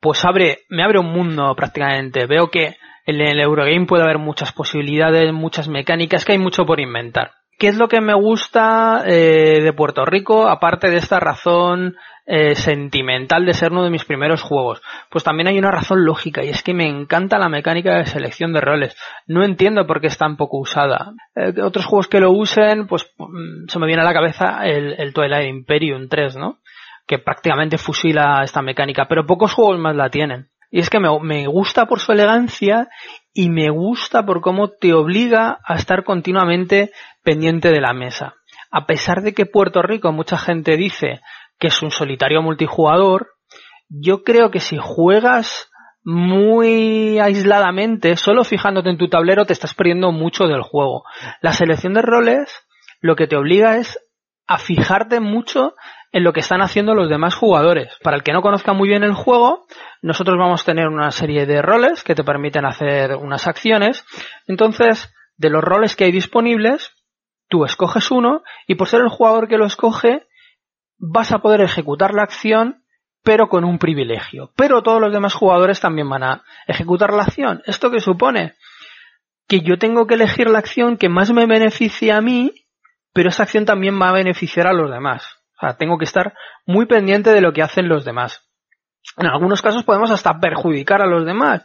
pues 0.00 0.24
abre, 0.24 0.60
me 0.68 0.82
abre 0.82 0.98
un 0.98 1.12
mundo 1.12 1.54
prácticamente. 1.56 2.26
Veo 2.26 2.48
que 2.50 2.76
en 3.06 3.20
el 3.20 3.40
Eurogame 3.40 3.86
puede 3.86 4.04
haber 4.04 4.18
muchas 4.18 4.52
posibilidades, 4.52 5.32
muchas 5.32 5.68
mecánicas, 5.68 6.24
que 6.24 6.32
hay 6.32 6.38
mucho 6.38 6.66
por 6.66 6.80
inventar. 6.80 7.32
¿Qué 7.58 7.66
es 7.66 7.76
lo 7.76 7.88
que 7.88 8.00
me 8.00 8.14
gusta 8.14 9.02
eh, 9.04 9.60
de 9.60 9.72
Puerto 9.72 10.04
Rico, 10.04 10.48
aparte 10.48 10.90
de 10.90 10.98
esta 10.98 11.18
razón 11.18 11.96
eh, 12.24 12.54
sentimental 12.54 13.44
de 13.46 13.52
ser 13.52 13.72
uno 13.72 13.82
de 13.82 13.90
mis 13.90 14.04
primeros 14.04 14.42
juegos? 14.42 14.80
Pues 15.10 15.24
también 15.24 15.48
hay 15.48 15.58
una 15.58 15.72
razón 15.72 16.04
lógica 16.04 16.44
y 16.44 16.50
es 16.50 16.62
que 16.62 16.72
me 16.72 16.86
encanta 16.86 17.36
la 17.36 17.48
mecánica 17.48 17.96
de 17.96 18.06
selección 18.06 18.52
de 18.52 18.60
roles. 18.60 18.96
No 19.26 19.42
entiendo 19.42 19.88
por 19.88 20.00
qué 20.00 20.06
es 20.06 20.18
tan 20.18 20.36
poco 20.36 20.58
usada. 20.58 21.14
Eh, 21.34 21.60
otros 21.60 21.84
juegos 21.86 22.06
que 22.06 22.20
lo 22.20 22.30
usen, 22.30 22.86
pues 22.86 23.10
mm, 23.18 23.66
se 23.66 23.78
me 23.80 23.86
viene 23.86 24.02
a 24.02 24.06
la 24.06 24.14
cabeza 24.14 24.60
el, 24.62 24.94
el 24.96 25.12
Twilight 25.12 25.48
Imperium 25.48 26.08
3, 26.08 26.36
¿no? 26.36 26.58
Que 27.08 27.18
prácticamente 27.18 27.78
fusila 27.78 28.42
esta 28.44 28.62
mecánica, 28.62 29.06
pero 29.08 29.26
pocos 29.26 29.52
juegos 29.52 29.80
más 29.80 29.96
la 29.96 30.10
tienen. 30.10 30.50
Y 30.70 30.80
es 30.80 30.90
que 30.90 31.00
me, 31.00 31.46
gusta 31.46 31.86
por 31.86 32.00
su 32.00 32.12
elegancia 32.12 32.88
y 33.32 33.48
me 33.48 33.70
gusta 33.70 34.26
por 34.26 34.40
cómo 34.40 34.68
te 34.68 34.92
obliga 34.92 35.58
a 35.64 35.76
estar 35.76 36.04
continuamente 36.04 36.90
pendiente 37.22 37.70
de 37.70 37.80
la 37.80 37.94
mesa. 37.94 38.34
A 38.70 38.84
pesar 38.86 39.22
de 39.22 39.32
que 39.32 39.46
Puerto 39.46 39.80
Rico 39.80 40.12
mucha 40.12 40.36
gente 40.36 40.76
dice 40.76 41.20
que 41.58 41.68
es 41.68 41.82
un 41.82 41.90
solitario 41.90 42.42
multijugador, 42.42 43.28
yo 43.88 44.22
creo 44.22 44.50
que 44.50 44.60
si 44.60 44.76
juegas 44.78 45.70
muy 46.04 47.18
aisladamente, 47.18 48.16
solo 48.16 48.44
fijándote 48.44 48.90
en 48.90 48.98
tu 48.98 49.08
tablero, 49.08 49.46
te 49.46 49.54
estás 49.54 49.74
perdiendo 49.74 50.12
mucho 50.12 50.46
del 50.46 50.62
juego. 50.62 51.04
La 51.40 51.52
selección 51.52 51.94
de 51.94 52.02
roles 52.02 52.54
lo 53.00 53.16
que 53.16 53.26
te 53.26 53.36
obliga 53.36 53.76
es 53.76 53.98
a 54.46 54.58
fijarte 54.58 55.20
mucho 55.20 55.74
en 56.12 56.24
lo 56.24 56.32
que 56.32 56.40
están 56.40 56.62
haciendo 56.62 56.94
los 56.94 57.08
demás 57.08 57.34
jugadores. 57.34 57.92
Para 58.02 58.16
el 58.16 58.22
que 58.22 58.32
no 58.32 58.42
conozca 58.42 58.72
muy 58.72 58.88
bien 58.88 59.02
el 59.02 59.14
juego, 59.14 59.66
nosotros 60.02 60.36
vamos 60.38 60.62
a 60.62 60.64
tener 60.64 60.88
una 60.88 61.10
serie 61.10 61.46
de 61.46 61.62
roles 61.62 62.02
que 62.02 62.14
te 62.14 62.24
permiten 62.24 62.64
hacer 62.64 63.16
unas 63.16 63.46
acciones. 63.46 64.04
Entonces, 64.46 65.12
de 65.36 65.50
los 65.50 65.62
roles 65.62 65.96
que 65.96 66.04
hay 66.04 66.12
disponibles, 66.12 66.92
tú 67.48 67.64
escoges 67.64 68.10
uno 68.10 68.42
y 68.66 68.74
por 68.74 68.88
ser 68.88 69.00
el 69.00 69.08
jugador 69.08 69.48
que 69.48 69.58
lo 69.58 69.66
escoge, 69.66 70.26
vas 70.98 71.32
a 71.32 71.38
poder 71.38 71.60
ejecutar 71.60 72.14
la 72.14 72.22
acción 72.22 72.82
pero 73.22 73.48
con 73.48 73.64
un 73.64 73.78
privilegio. 73.78 74.52
Pero 74.56 74.82
todos 74.82 75.00
los 75.00 75.12
demás 75.12 75.34
jugadores 75.34 75.80
también 75.80 76.08
van 76.08 76.22
a 76.22 76.44
ejecutar 76.66 77.12
la 77.12 77.24
acción. 77.24 77.62
¿Esto 77.66 77.90
qué 77.90 78.00
supone? 78.00 78.54
Que 79.46 79.60
yo 79.60 79.78
tengo 79.78 80.06
que 80.06 80.14
elegir 80.14 80.48
la 80.48 80.58
acción 80.58 80.96
que 80.96 81.08
más 81.08 81.30
me 81.32 81.46
beneficie 81.46 82.12
a 82.12 82.20
mí, 82.20 82.52
pero 83.12 83.28
esa 83.28 83.42
acción 83.42 83.64
también 83.64 84.00
va 84.00 84.10
a 84.10 84.12
beneficiar 84.12 84.66
a 84.66 84.72
los 84.72 84.90
demás. 84.90 85.37
O 85.60 85.66
sea, 85.66 85.76
tengo 85.76 85.98
que 85.98 86.04
estar 86.04 86.34
muy 86.66 86.86
pendiente 86.86 87.30
de 87.30 87.40
lo 87.40 87.52
que 87.52 87.62
hacen 87.62 87.88
los 87.88 88.04
demás. 88.04 88.48
En 89.16 89.26
algunos 89.26 89.62
casos 89.62 89.84
podemos 89.84 90.10
hasta 90.10 90.38
perjudicar 90.38 91.02
a 91.02 91.06
los 91.06 91.24
demás. 91.24 91.64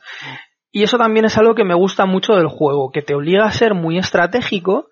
Y 0.72 0.84
eso 0.84 0.98
también 0.98 1.26
es 1.26 1.38
algo 1.38 1.54
que 1.54 1.64
me 1.64 1.76
gusta 1.76 2.06
mucho 2.06 2.34
del 2.34 2.48
juego, 2.48 2.92
que 2.92 3.04
te 3.04 3.14
obliga 3.14 3.46
a 3.46 3.52
ser 3.52 3.76
muy 3.76 4.00
estratégico, 4.00 4.88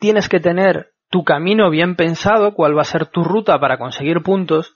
tienes 0.00 0.28
que 0.28 0.40
tener 0.40 0.90
tu 1.08 1.22
camino 1.22 1.70
bien 1.70 1.94
pensado, 1.94 2.54
cuál 2.54 2.76
va 2.76 2.80
a 2.82 2.84
ser 2.84 3.06
tu 3.06 3.22
ruta 3.22 3.60
para 3.60 3.78
conseguir 3.78 4.22
puntos, 4.22 4.74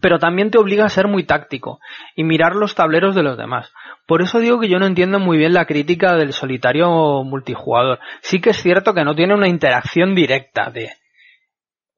pero 0.00 0.18
también 0.18 0.50
te 0.50 0.58
obliga 0.58 0.84
a 0.84 0.88
ser 0.88 1.06
muy 1.06 1.24
táctico 1.24 1.78
y 2.16 2.24
mirar 2.24 2.56
los 2.56 2.74
tableros 2.74 3.14
de 3.14 3.22
los 3.22 3.36
demás. 3.36 3.72
Por 4.06 4.22
eso 4.22 4.40
digo 4.40 4.58
que 4.58 4.68
yo 4.68 4.78
no 4.78 4.86
entiendo 4.86 5.20
muy 5.20 5.38
bien 5.38 5.54
la 5.54 5.66
crítica 5.66 6.16
del 6.16 6.32
solitario 6.32 7.22
multijugador. 7.22 8.00
Sí 8.22 8.40
que 8.40 8.50
es 8.50 8.56
cierto 8.60 8.94
que 8.94 9.04
no 9.04 9.14
tiene 9.14 9.34
una 9.34 9.48
interacción 9.48 10.14
directa 10.14 10.70
de 10.70 10.90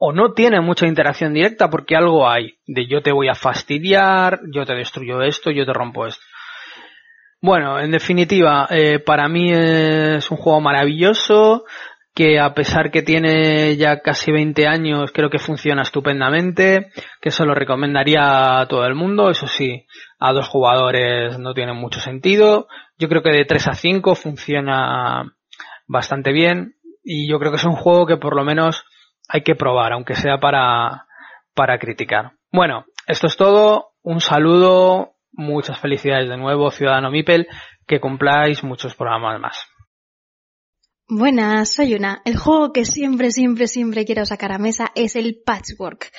o 0.06 0.12
no 0.12 0.34
tiene 0.34 0.60
mucha 0.60 0.86
interacción 0.86 1.32
directa 1.32 1.70
porque 1.70 1.96
algo 1.96 2.28
hay 2.28 2.58
de 2.66 2.86
yo 2.86 3.00
te 3.00 3.10
voy 3.10 3.28
a 3.28 3.34
fastidiar, 3.34 4.40
yo 4.52 4.66
te 4.66 4.74
destruyo 4.74 5.22
esto, 5.22 5.50
yo 5.50 5.64
te 5.64 5.72
rompo 5.72 6.06
esto. 6.06 6.22
Bueno, 7.40 7.80
en 7.80 7.90
definitiva, 7.90 8.66
eh, 8.70 8.98
para 8.98 9.28
mí 9.28 9.50
es 9.50 10.30
un 10.30 10.36
juego 10.36 10.60
maravilloso 10.60 11.64
que 12.14 12.38
a 12.38 12.52
pesar 12.52 12.90
que 12.90 13.00
tiene 13.00 13.76
ya 13.78 14.00
casi 14.00 14.30
20 14.30 14.66
años, 14.66 15.10
creo 15.10 15.30
que 15.30 15.38
funciona 15.38 15.80
estupendamente, 15.80 16.92
que 17.22 17.30
se 17.30 17.46
lo 17.46 17.54
recomendaría 17.54 18.60
a 18.60 18.68
todo 18.68 18.84
el 18.84 18.94
mundo, 18.94 19.30
eso 19.30 19.46
sí, 19.46 19.86
a 20.18 20.34
dos 20.34 20.48
jugadores 20.48 21.38
no 21.38 21.54
tiene 21.54 21.72
mucho 21.72 21.98
sentido, 21.98 22.68
yo 22.98 23.08
creo 23.08 23.22
que 23.22 23.30
de 23.30 23.46
3 23.46 23.68
a 23.68 23.74
5 23.74 24.14
funciona 24.14 25.34
bastante 25.86 26.30
bien 26.30 26.74
y 27.02 27.26
yo 27.26 27.38
creo 27.38 27.50
que 27.50 27.56
es 27.56 27.64
un 27.64 27.76
juego 27.76 28.06
que 28.06 28.18
por 28.18 28.36
lo 28.36 28.44
menos 28.44 28.84
hay 29.28 29.42
que 29.42 29.54
probar, 29.54 29.92
aunque 29.92 30.14
sea 30.14 30.38
para, 30.38 31.06
para 31.54 31.78
criticar. 31.78 32.32
Bueno, 32.52 32.84
esto 33.06 33.26
es 33.26 33.36
todo, 33.36 33.92
un 34.02 34.20
saludo, 34.20 35.14
muchas 35.32 35.78
felicidades 35.78 36.28
de 36.28 36.36
nuevo, 36.36 36.70
Ciudadano 36.70 37.10
Mipel, 37.10 37.48
que 37.86 38.00
cumpláis 38.00 38.62
muchos 38.64 38.94
programas 38.94 39.40
más. 39.40 39.66
Buenas, 41.06 41.74
soy 41.74 41.94
una. 41.94 42.22
El 42.24 42.38
juego 42.38 42.72
que 42.72 42.86
siempre, 42.86 43.30
siempre, 43.30 43.68
siempre 43.68 44.06
quiero 44.06 44.24
sacar 44.24 44.52
a 44.52 44.58
mesa 44.58 44.90
es 44.94 45.16
el 45.16 45.38
Patchwork. 45.44 46.10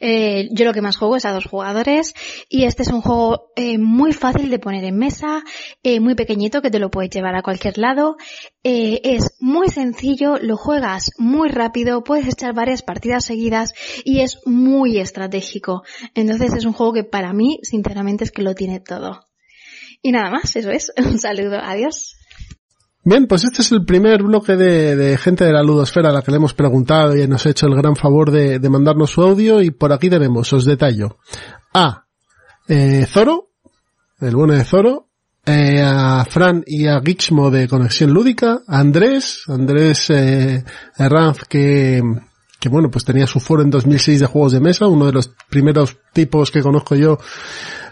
Eh, 0.00 0.48
yo 0.50 0.64
lo 0.64 0.72
que 0.72 0.82
más 0.82 0.96
juego 0.96 1.14
es 1.14 1.24
a 1.24 1.30
dos 1.30 1.44
jugadores 1.46 2.12
y 2.48 2.64
este 2.64 2.82
es 2.82 2.88
un 2.88 3.02
juego 3.02 3.52
eh, 3.54 3.78
muy 3.78 4.12
fácil 4.12 4.50
de 4.50 4.58
poner 4.58 4.82
en 4.82 4.98
mesa, 4.98 5.44
eh, 5.84 6.00
muy 6.00 6.16
pequeñito 6.16 6.60
que 6.60 6.72
te 6.72 6.80
lo 6.80 6.90
puedes 6.90 7.10
llevar 7.10 7.36
a 7.36 7.42
cualquier 7.42 7.78
lado. 7.78 8.16
Es 8.64 9.36
muy 9.38 9.68
sencillo, 9.68 10.38
lo 10.38 10.56
juegas 10.56 11.12
muy 11.18 11.48
rápido, 11.48 12.02
puedes 12.02 12.26
echar 12.26 12.52
varias 12.52 12.82
partidas 12.82 13.24
seguidas 13.24 13.74
y 14.04 14.22
es 14.22 14.40
muy 14.44 14.98
estratégico. 14.98 15.84
Entonces 16.16 16.52
es 16.52 16.64
un 16.64 16.72
juego 16.72 16.94
que 16.94 17.04
para 17.04 17.32
mí, 17.32 17.60
sinceramente, 17.62 18.24
es 18.24 18.32
que 18.32 18.42
lo 18.42 18.56
tiene 18.56 18.80
todo. 18.80 19.28
Y 20.02 20.10
nada 20.10 20.30
más, 20.30 20.56
eso 20.56 20.72
es. 20.72 20.92
Un 20.98 21.20
saludo, 21.20 21.60
adiós. 21.62 22.16
Bien, 23.04 23.26
pues 23.26 23.42
este 23.42 23.62
es 23.62 23.72
el 23.72 23.84
primer 23.84 24.22
bloque 24.22 24.54
de, 24.54 25.18
gente 25.18 25.44
de 25.44 25.52
la 25.52 25.64
ludosfera 25.64 26.10
a 26.10 26.12
la 26.12 26.22
que 26.22 26.30
le 26.30 26.36
hemos 26.36 26.54
preguntado 26.54 27.16
y 27.16 27.26
nos 27.26 27.44
ha 27.44 27.50
hecho 27.50 27.66
el 27.66 27.74
gran 27.74 27.96
favor 27.96 28.30
de, 28.30 28.60
mandarnos 28.68 29.10
su 29.10 29.22
audio 29.22 29.60
y 29.60 29.72
por 29.72 29.92
aquí 29.92 30.08
tenemos, 30.08 30.52
os 30.52 30.64
detallo, 30.64 31.18
a 31.74 32.06
eh, 32.68 33.04
Zoro, 33.08 33.50
el 34.20 34.36
bueno 34.36 34.54
de 34.54 34.64
Zoro, 34.64 35.08
eh, 35.44 35.82
a 35.84 36.24
Fran 36.30 36.62
y 36.64 36.86
a 36.86 37.00
Gixmo 37.00 37.50
de 37.50 37.66
Conexión 37.66 38.12
Lúdica, 38.12 38.60
a 38.68 38.78
Andrés, 38.78 39.42
Andrés 39.48 40.08
eh, 40.10 40.62
Herranz 40.96 41.40
que, 41.48 42.00
que 42.60 42.68
bueno, 42.68 42.88
pues 42.88 43.04
tenía 43.04 43.26
su 43.26 43.40
foro 43.40 43.62
en 43.62 43.70
2006 43.70 44.20
de 44.20 44.26
juegos 44.26 44.52
de 44.52 44.60
mesa, 44.60 44.86
uno 44.86 45.06
de 45.06 45.12
los 45.12 45.34
primeros 45.50 45.98
tipos 46.12 46.52
que 46.52 46.62
conozco 46.62 46.94
yo 46.94 47.18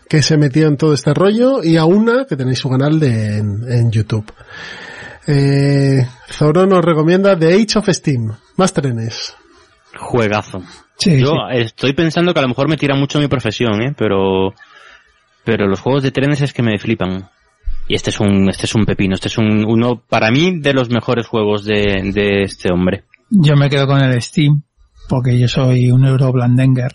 que 0.09 0.23
se 0.23 0.37
metía 0.37 0.69
en 0.69 0.77
todo 0.77 0.95
este 0.95 1.15
rollo, 1.15 1.65
y 1.65 1.77
a 1.77 1.85
una 1.85 2.27
que 2.27 2.37
tenéis 2.37 2.59
su 2.61 2.69
canal 2.69 2.99
de, 2.99 3.39
en 3.39 3.91
YouTube. 3.93 4.33
Eh, 5.27 6.07
Zoro 6.29 6.67
nos 6.67 6.85
recomienda 6.85 7.39
The 7.39 7.55
Age 7.55 7.79
of 7.79 7.89
Steam. 7.89 8.33
Más 8.57 8.73
trenes. 8.73 9.35
Juegazo. 9.99 10.63
Sí, 10.99 11.21
Yo 11.21 11.33
sí. 11.51 11.59
estoy 11.59 11.93
pensando 11.95 12.33
que 12.33 12.41
a 12.41 12.43
lo 12.43 12.49
mejor 12.49 12.69
me 12.69 12.77
tira 12.77 12.95
mucho 12.95 13.19
mi 13.19 13.29
profesión, 13.29 13.81
¿eh? 13.83 13.95
Pero, 13.97 14.55
pero 15.45 15.67
los 15.67 15.81
juegos 15.81 16.03
de 16.03 16.11
trenes 16.11 16.41
es 16.43 16.53
que 16.53 16.63
me 16.63 16.79
flipan. 16.79 17.29
Y 17.89 17.95
este 17.95 18.11
es 18.11 18.21
un, 18.21 18.49
este 18.49 18.67
es 18.67 18.75
un 18.75 18.85
pepino. 18.85 19.15
Este 19.15 19.29
es 19.29 19.39
un, 19.39 19.65
uno, 19.65 20.03
para 20.09 20.31
mí, 20.31 20.61
de 20.61 20.73
los 20.75 20.91
mejores 20.91 21.27
juegos 21.27 21.65
de, 21.65 22.11
de 22.15 22.43
este 22.43 22.73
hombre. 22.73 23.05
Yo 23.31 23.57
me 23.57 23.69
quedo 23.69 23.87
con 23.87 24.01
el 24.03 24.21
Steam, 24.23 24.63
porque 25.09 25.39
yo 25.39 25.49
soy 25.49 25.91
un 25.91 26.05
Euroblandenger. 26.05 26.93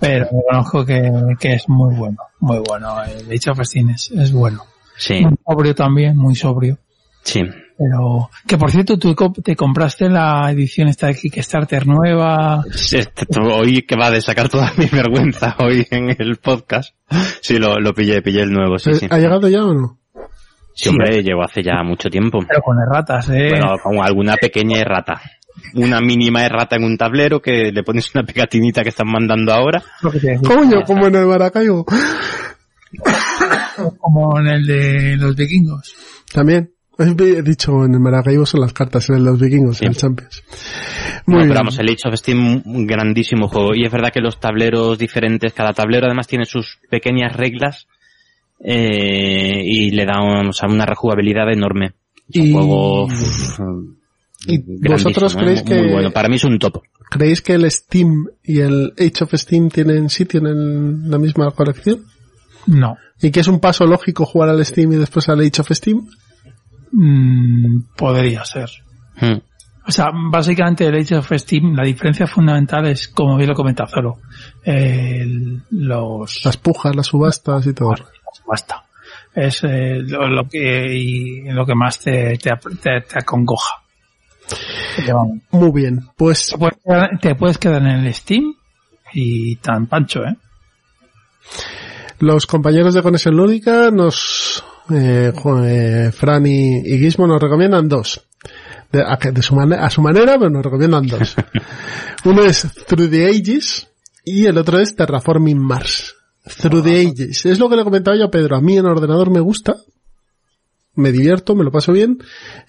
Pero 0.00 0.26
reconozco 0.32 0.86
que, 0.86 1.10
que 1.38 1.54
es 1.54 1.68
muy 1.68 1.94
bueno, 1.94 2.16
muy 2.38 2.58
bueno. 2.66 3.02
El 3.04 3.26
Age 3.26 3.50
of 3.50 3.60
Steam 3.62 3.90
es, 3.90 4.10
es 4.12 4.32
bueno. 4.32 4.62
Sí. 4.96 5.20
Muy 5.22 5.34
sobrio 5.46 5.74
también, 5.74 6.16
muy 6.16 6.34
sobrio. 6.34 6.78
Sí. 7.22 7.40
Pero, 7.80 8.28
que 8.46 8.58
por 8.58 8.70
cierto, 8.70 8.98
tú 8.98 9.14
te 9.42 9.56
compraste 9.56 10.10
la 10.10 10.50
edición 10.50 10.88
esta 10.88 11.06
de 11.06 11.14
Kickstarter 11.14 11.86
nueva. 11.86 12.62
Hoy 13.54 13.82
que 13.82 13.96
va 13.96 14.10
de 14.10 14.20
sacar 14.20 14.50
toda 14.50 14.70
mi 14.76 14.84
vergüenza 14.92 15.56
hoy 15.58 15.86
en 15.90 16.10
el 16.10 16.36
podcast. 16.36 16.94
Sí, 17.40 17.58
lo, 17.58 17.80
lo 17.80 17.94
pillé, 17.94 18.20
pillé 18.20 18.42
el 18.42 18.52
nuevo, 18.52 18.78
sí, 18.78 18.94
sí. 18.94 19.06
¿Ha 19.08 19.16
llegado 19.16 19.48
ya 19.48 19.64
o 19.64 19.72
no? 19.72 19.98
Sí, 20.74 20.90
hombre, 20.90 21.14
sí. 21.14 21.22
llegó 21.22 21.42
hace 21.42 21.62
ya 21.62 21.82
mucho 21.82 22.10
tiempo. 22.10 22.40
Pero 22.46 22.60
con 22.60 22.76
erratas, 22.78 23.30
eh. 23.30 23.48
Bueno, 23.48 23.76
con 23.82 23.98
alguna 23.98 24.34
pequeña 24.34 24.78
errata. 24.78 25.20
Una 25.74 26.00
mínima 26.00 26.44
errata 26.44 26.76
en 26.76 26.84
un 26.84 26.98
tablero 26.98 27.40
que 27.40 27.72
le 27.72 27.82
pones 27.82 28.14
una 28.14 28.24
pegatinita 28.24 28.82
que 28.82 28.90
están 28.90 29.08
mandando 29.08 29.54
ahora. 29.54 29.82
Coño, 30.02 30.82
como 30.86 31.06
en 31.06 31.14
el 31.14 31.26
Maracaibo. 31.26 31.86
como 33.98 34.38
en 34.38 34.46
el 34.48 34.66
de 34.66 35.16
los 35.16 35.34
vikingos. 35.34 35.94
También. 36.32 36.72
He 37.00 37.42
dicho 37.42 37.84
en 37.84 37.94
el 37.94 38.00
Maracaibo 38.00 38.44
son 38.44 38.60
las 38.60 38.72
cartas 38.72 39.08
en 39.10 39.24
los 39.24 39.40
vikingos, 39.40 39.78
sí. 39.78 39.84
en 39.84 39.90
el 39.92 39.96
Champions. 39.96 40.42
Muy 41.26 41.36
no, 41.36 41.42
pero 41.42 41.54
vamos, 41.54 41.78
el 41.78 41.88
Age 41.88 42.08
of 42.08 42.14
Steam, 42.14 42.62
un 42.64 42.86
grandísimo 42.86 43.48
juego. 43.48 43.74
Y 43.74 43.84
es 43.84 43.92
verdad 43.92 44.12
que 44.12 44.20
los 44.20 44.38
tableros 44.38 44.98
diferentes, 44.98 45.52
cada 45.52 45.72
tablero 45.72 46.06
además 46.06 46.26
tiene 46.26 46.44
sus 46.44 46.78
pequeñas 46.90 47.34
reglas 47.34 47.86
eh, 48.62 49.62
y 49.64 49.90
le 49.90 50.04
da 50.04 50.20
un, 50.20 50.48
o 50.48 50.52
sea, 50.52 50.68
una 50.68 50.84
rejugabilidad 50.84 51.50
enorme. 51.50 51.94
Es 52.28 52.40
un 52.40 52.46
y... 52.46 52.52
juego 52.52 53.08
¿Y 54.46 54.88
vosotros 54.88 55.36
creéis 55.36 55.60
¿eh? 55.60 55.64
que... 55.64 55.74
Muy 55.82 55.92
bueno, 55.92 56.10
para 56.12 56.28
mí 56.28 56.36
es 56.36 56.44
un 56.44 56.58
top. 56.58 56.82
¿Creéis 57.10 57.42
que 57.42 57.54
el 57.54 57.70
Steam 57.70 58.26
y 58.42 58.60
el 58.60 58.92
Age 58.98 59.24
of 59.24 59.34
Steam 59.34 59.68
tienen 59.68 60.08
sitio 60.08 60.40
en 60.40 61.10
la 61.10 61.18
misma 61.18 61.50
colección? 61.50 62.04
No. 62.66 62.96
¿Y 63.20 63.30
que 63.30 63.40
es 63.40 63.48
un 63.48 63.60
paso 63.60 63.84
lógico 63.84 64.24
jugar 64.24 64.48
al 64.48 64.64
Steam 64.64 64.92
y 64.92 64.96
después 64.96 65.28
al 65.28 65.40
Age 65.40 65.60
of 65.60 65.70
Steam? 65.72 66.08
Mm, 66.92 67.82
podría 67.96 68.44
ser. 68.44 68.70
Hmm. 69.20 69.38
O 69.86 69.90
sea, 69.92 70.10
básicamente 70.30 70.86
el 70.86 70.94
Age 70.94 71.16
of 71.16 71.32
Steam, 71.36 71.74
la 71.74 71.84
diferencia 71.84 72.26
fundamental 72.26 72.86
es, 72.86 73.08
como 73.08 73.36
bien 73.36 73.48
lo 73.48 73.54
comenta 73.56 73.86
Zoro, 73.86 74.18
el- 74.62 75.62
los... 75.70 76.40
Las 76.44 76.56
pujas, 76.58 76.94
las 76.94 77.06
subastas 77.06 77.66
y 77.66 77.72
todo. 77.72 77.94
Basta. 78.46 78.84
Es 79.34 79.62
eh, 79.64 79.98
lo, 80.06 80.28
lo 80.28 80.48
que 80.48 80.94
y 80.96 81.42
lo 81.50 81.64
que 81.66 81.74
más 81.74 81.98
te, 81.98 82.36
te, 82.36 82.50
te- 82.82 83.00
te 83.00 83.18
acongoja. 83.18 83.76
Muy 85.52 85.70
bien, 85.72 86.00
pues 86.16 86.48
te 86.48 86.58
puedes, 86.58 86.76
quedar, 86.84 87.18
te 87.20 87.34
puedes 87.36 87.58
quedar 87.58 87.82
en 87.82 88.04
el 88.06 88.14
Steam 88.14 88.54
y 89.12 89.56
tan 89.56 89.86
pancho, 89.86 90.24
¿eh? 90.24 90.36
los 92.18 92.46
compañeros 92.46 92.94
de 92.94 93.02
Conexión 93.02 93.36
Lúdica 93.36 93.90
nos, 93.90 94.62
eh, 94.92 95.32
eh, 95.66 96.10
Fran 96.12 96.46
y, 96.46 96.78
y 96.78 96.98
Gizmo 96.98 97.26
nos 97.26 97.40
recomiendan 97.40 97.88
dos. 97.88 98.26
De, 98.92 99.02
a, 99.02 99.16
de 99.16 99.42
su 99.42 99.54
mane- 99.54 99.76
a 99.78 99.88
su 99.90 100.02
manera, 100.02 100.36
pero 100.38 100.50
nos 100.50 100.64
recomiendan 100.64 101.06
dos. 101.06 101.36
Uno 102.24 102.42
es 102.44 102.66
Through 102.86 103.10
the 103.10 103.26
Ages 103.26 103.88
y 104.24 104.46
el 104.46 104.58
otro 104.58 104.78
es 104.80 104.96
Terraforming 104.96 105.58
Mars. 105.58 106.14
Through 106.60 106.82
the 106.84 107.00
Ages. 107.06 107.46
Es 107.46 107.58
lo 107.58 107.68
que 107.68 107.76
le 107.76 107.84
comentaba 107.84 108.16
yo 108.16 108.24
a 108.24 108.30
Pedro. 108.30 108.56
A 108.56 108.60
mí 108.60 108.76
en 108.76 108.86
ordenador 108.86 109.30
me 109.30 109.40
gusta. 109.40 109.76
Me 110.96 111.12
divierto, 111.12 111.54
me 111.54 111.62
lo 111.62 111.70
paso 111.70 111.92
bien. 111.92 112.18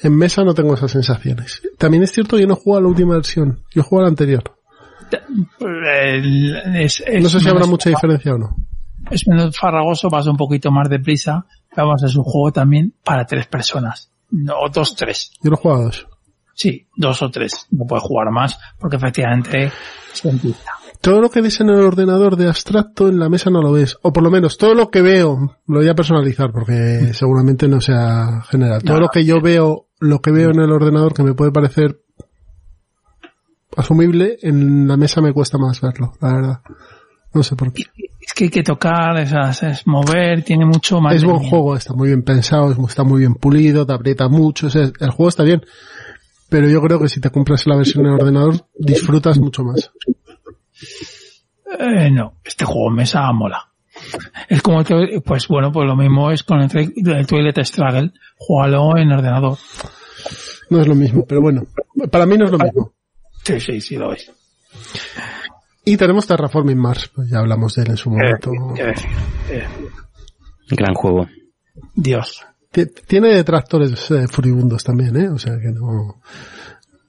En 0.02 0.16
mesa 0.16 0.44
no 0.44 0.54
tengo 0.54 0.76
esas 0.76 0.92
sensaciones. 0.92 1.62
También 1.80 2.04
es 2.04 2.12
cierto, 2.12 2.38
yo 2.38 2.46
no 2.48 2.56
juego 2.56 2.78
a 2.78 2.82
la 2.82 2.88
última 2.88 3.16
versión. 3.16 3.64
Yo 3.74 3.82
juego 3.84 4.02
a 4.02 4.04
la 4.04 4.10
anterior. 4.10 4.44
Es- 6.76 7.04
es 7.06 7.24
No 7.24 7.30
sé 7.30 7.40
si 7.40 7.50
habrá 7.50 7.66
mucha 7.66 7.90
diferencia 7.90 8.34
o 8.34 8.38
no. 8.38 8.56
Es 9.10 9.28
menos 9.28 9.58
farragoso, 9.58 10.10
vas 10.10 10.28
un 10.28 10.38
poquito 10.38 10.72
más 10.72 10.90
deprisa. 10.90 11.46
Vamos, 11.76 12.04
es 12.04 12.16
un 12.16 12.24
juego 12.24 12.52
también 12.52 12.94
para 13.04 13.26
tres 13.26 13.48
personas. 13.48 14.12
No, 14.30 14.56
dos, 14.74 14.96
tres. 14.96 15.32
Yo 15.42 15.52
no 15.52 15.58
juego 15.58 15.78
a 15.80 15.84
dos. 15.86 16.08
Sí, 16.54 16.88
dos 16.96 17.22
o 17.22 17.30
tres. 17.32 17.66
No 17.72 17.86
puedes 17.86 18.04
jugar 18.04 18.30
más 18.32 18.58
porque 18.80 18.98
efectivamente 18.98 19.72
es 20.14 20.22
dentista. 20.24 20.72
Todo 21.00 21.20
lo 21.22 21.30
que 21.32 21.42
ves 21.42 21.60
en 21.62 21.70
el 21.70 21.80
ordenador 21.80 22.36
de 22.36 22.48
abstracto 22.48 23.08
en 23.08 23.18
la 23.18 23.28
mesa 23.30 23.50
no 23.50 23.62
lo 23.62 23.72
ves. 23.72 23.98
O 24.04 24.14
por 24.14 24.22
lo 24.22 24.30
menos 24.30 24.58
todo 24.58 24.76
lo 24.76 24.92
que 24.92 25.02
veo 25.02 25.58
lo 25.66 25.80
voy 25.80 25.88
a 25.90 25.96
personalizar 25.96 26.52
porque 26.52 27.14
seguramente 27.14 27.68
no 27.68 27.82
sea 27.82 28.42
general. 28.50 28.84
Todo 28.84 28.98
No. 28.98 29.02
lo 29.04 29.10
que 29.10 29.26
yo 29.26 29.42
veo, 29.42 29.88
lo 30.00 30.20
que 30.22 30.32
veo 30.32 30.52
en 30.52 30.60
el 30.60 30.72
ordenador 30.72 31.14
que 31.16 31.24
me 31.24 31.34
puede 31.34 31.52
parecer 31.52 32.02
asumible, 33.76 34.38
en 34.42 34.88
la 34.88 34.98
mesa 34.98 35.22
me 35.22 35.34
cuesta 35.34 35.58
más 35.58 35.80
verlo, 35.82 36.14
la 36.22 36.34
verdad. 36.34 36.62
No 37.34 37.42
sé 37.44 37.56
por 37.56 37.72
qué. 37.74 37.84
Es 38.32 38.36
que 38.36 38.46
hay 38.46 38.50
que 38.50 38.64
tocar, 38.64 39.20
es, 39.20 39.34
es 39.62 39.86
mover, 39.86 40.42
tiene 40.44 40.66
mucho 40.66 41.02
más. 41.02 41.16
Es 41.16 41.26
buen 41.26 41.40
juego, 41.40 41.76
está 41.76 41.94
muy 41.94 42.08
bien 42.08 42.24
pensado, 42.24 42.72
es- 42.72 42.78
está 42.90 43.04
muy 43.04 43.20
bien 43.20 43.36
pulido, 43.36 43.86
te 43.86 43.92
aprieta 43.92 44.30
mucho, 44.30 44.68
o 44.68 44.70
sea, 44.70 44.84
el 44.84 45.10
juego 45.10 45.28
está 45.28 45.44
bien. 45.44 45.62
Pero 46.50 46.70
yo 46.70 46.82
creo 46.82 46.98
que 47.00 47.10
si 47.10 47.20
te 47.20 47.30
compras 47.30 47.68
la 47.68 47.76
versión 47.76 48.06
en 48.06 48.14
ordenador, 48.14 48.66
disfrutas 48.78 49.38
mucho 49.38 49.64
más. 49.64 49.92
Eh, 51.80 52.10
no, 52.12 52.36
este 52.44 52.64
juego 52.66 52.90
en 52.90 52.96
mesa 52.96 53.32
mola. 53.34 53.70
Es 54.50 54.62
como 54.62 54.84
que, 54.84 55.22
pues 55.26 55.48
bueno, 55.48 55.72
pues 55.72 55.86
lo 55.88 55.96
mismo 55.96 56.32
es 56.32 56.44
con 56.44 56.62
el, 56.62 56.94
el 56.96 57.28
Toilet 57.28 57.58
Struggle. 57.66 58.12
Júgalo 58.38 58.98
en 58.98 59.12
ordenador. 59.12 59.58
No 60.70 60.80
es 60.82 60.88
lo 60.88 60.96
mismo, 60.96 61.26
pero 61.26 61.42
bueno, 61.42 61.64
para 62.10 62.26
mí 62.26 62.38
no 62.38 62.46
es 62.46 62.52
lo 62.52 62.58
mismo. 62.58 62.94
Sí, 63.44 63.60
sí, 63.60 63.82
sí 63.82 63.96
lo 63.98 64.14
es. 64.14 64.32
Y 65.84 65.98
tenemos 65.98 66.28
Terraforming 66.28 66.78
Mars, 66.78 67.10
pues 67.14 67.30
ya 67.30 67.40
hablamos 67.40 67.76
de 67.76 67.84
él 67.84 67.90
en 67.92 67.98
su 67.98 68.12
momento. 68.12 68.52
¿Qué 68.76 68.84
decir? 68.84 69.10
Eh, 69.50 69.64
Gran 70.70 70.94
juego. 70.94 71.28
Dios. 71.96 72.46
Ti- 72.72 72.86
Tiene 73.08 73.30
detractores 73.30 74.10
eh, 74.12 74.28
furibundos 74.28 74.84
también, 74.84 75.16
¿eh? 75.18 75.30
O 75.30 75.38
sea 75.38 75.54
que 75.58 75.70
no... 75.72 76.22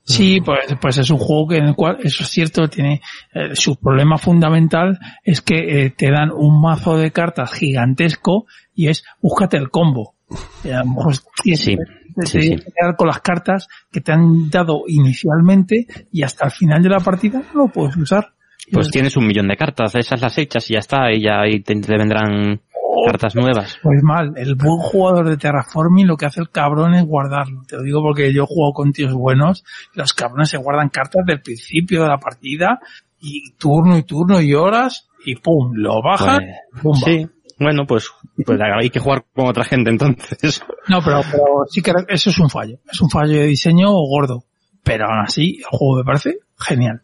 Sí, 0.04 0.40
pues, 0.40 0.58
pues 0.80 0.98
es 0.98 1.10
un 1.10 1.18
juego 1.18 1.46
que 1.48 1.58
en 1.58 1.64
el 1.66 1.76
cual, 1.76 1.98
eso 2.02 2.24
es 2.24 2.28
cierto, 2.30 2.66
tiene 2.68 3.00
eh, 3.34 3.54
su 3.54 3.76
problema 3.76 4.18
fundamental 4.18 4.98
es 5.22 5.40
que 5.42 5.84
eh, 5.84 5.90
te 5.96 6.10
dan 6.10 6.30
un 6.32 6.60
mazo 6.60 6.96
de 6.96 7.12
cartas 7.12 7.52
gigantesco 7.52 8.46
y 8.74 8.88
es 8.88 9.04
búscate 9.20 9.58
el 9.58 9.70
combo. 9.70 10.16
Y 10.64 10.70
a 10.70 10.80
lo 10.80 10.86
mejor 10.86 11.14
tienes 11.42 11.60
Sí, 11.60 11.76
que- 11.76 12.26
sí, 12.26 12.32
te 12.32 12.40
tienes 12.40 12.64
que 12.64 12.72
quedar 12.72 12.96
con 12.96 13.06
las 13.06 13.20
cartas 13.20 13.68
que 13.92 14.00
te 14.00 14.10
han 14.12 14.50
dado 14.50 14.82
inicialmente 14.88 15.86
y 16.10 16.22
hasta 16.24 16.46
el 16.46 16.50
final 16.50 16.82
de 16.82 16.88
la 16.88 16.98
partida 17.00 17.40
no 17.54 17.66
lo 17.66 17.68
puedes 17.68 17.96
usar. 17.96 18.32
Pues 18.70 18.90
tienes 18.90 19.16
un 19.16 19.26
millón 19.26 19.48
de 19.48 19.56
cartas, 19.56 19.94
esas 19.94 20.20
las 20.20 20.38
hechas 20.38 20.70
y 20.70 20.74
ya 20.74 20.78
está, 20.78 21.12
y 21.12 21.22
ya 21.22 21.40
ahí 21.40 21.60
te, 21.60 21.74
te 21.74 21.96
vendrán 21.96 22.60
cartas 23.06 23.34
nuevas. 23.34 23.78
Pues 23.82 24.02
mal, 24.02 24.32
el 24.36 24.54
buen 24.54 24.78
jugador 24.78 25.28
de 25.28 25.36
Terraforming 25.36 26.06
lo 26.06 26.16
que 26.16 26.26
hace 26.26 26.40
el 26.40 26.50
cabrón 26.50 26.94
es 26.94 27.04
guardarlo. 27.04 27.62
Te 27.66 27.76
lo 27.76 27.82
digo 27.82 28.00
porque 28.02 28.32
yo 28.32 28.46
juego 28.46 28.72
con 28.72 28.92
tíos 28.92 29.12
buenos, 29.12 29.64
los 29.94 30.12
cabrones 30.12 30.50
se 30.50 30.58
guardan 30.58 30.88
cartas 30.88 31.24
del 31.26 31.40
principio 31.40 32.02
de 32.02 32.08
la 32.08 32.18
partida 32.18 32.80
y 33.18 33.52
turno 33.54 33.96
y 33.96 34.02
turno 34.02 34.40
y 34.40 34.54
horas 34.54 35.08
y 35.24 35.36
pum, 35.36 35.72
lo 35.74 36.02
bajan. 36.02 36.40
Pues, 36.82 37.00
sí, 37.04 37.26
bueno, 37.58 37.86
pues, 37.86 38.10
pues 38.44 38.58
hay 38.60 38.90
que 38.90 39.00
jugar 39.00 39.24
con 39.34 39.46
otra 39.46 39.64
gente 39.64 39.90
entonces. 39.90 40.62
No, 40.88 40.98
pero, 41.00 41.20
pero 41.30 41.44
sí 41.70 41.80
que 41.80 41.92
eso 42.08 42.30
es 42.30 42.38
un 42.40 42.50
fallo. 42.50 42.78
Es 42.92 43.00
un 43.00 43.08
fallo 43.08 43.34
de 43.34 43.46
diseño 43.46 43.88
gordo. 43.92 44.42
Pero 44.82 45.04
aún 45.04 45.20
así, 45.24 45.58
el 45.58 45.64
juego 45.70 45.98
me 45.98 46.04
parece 46.04 46.38
genial. 46.58 47.02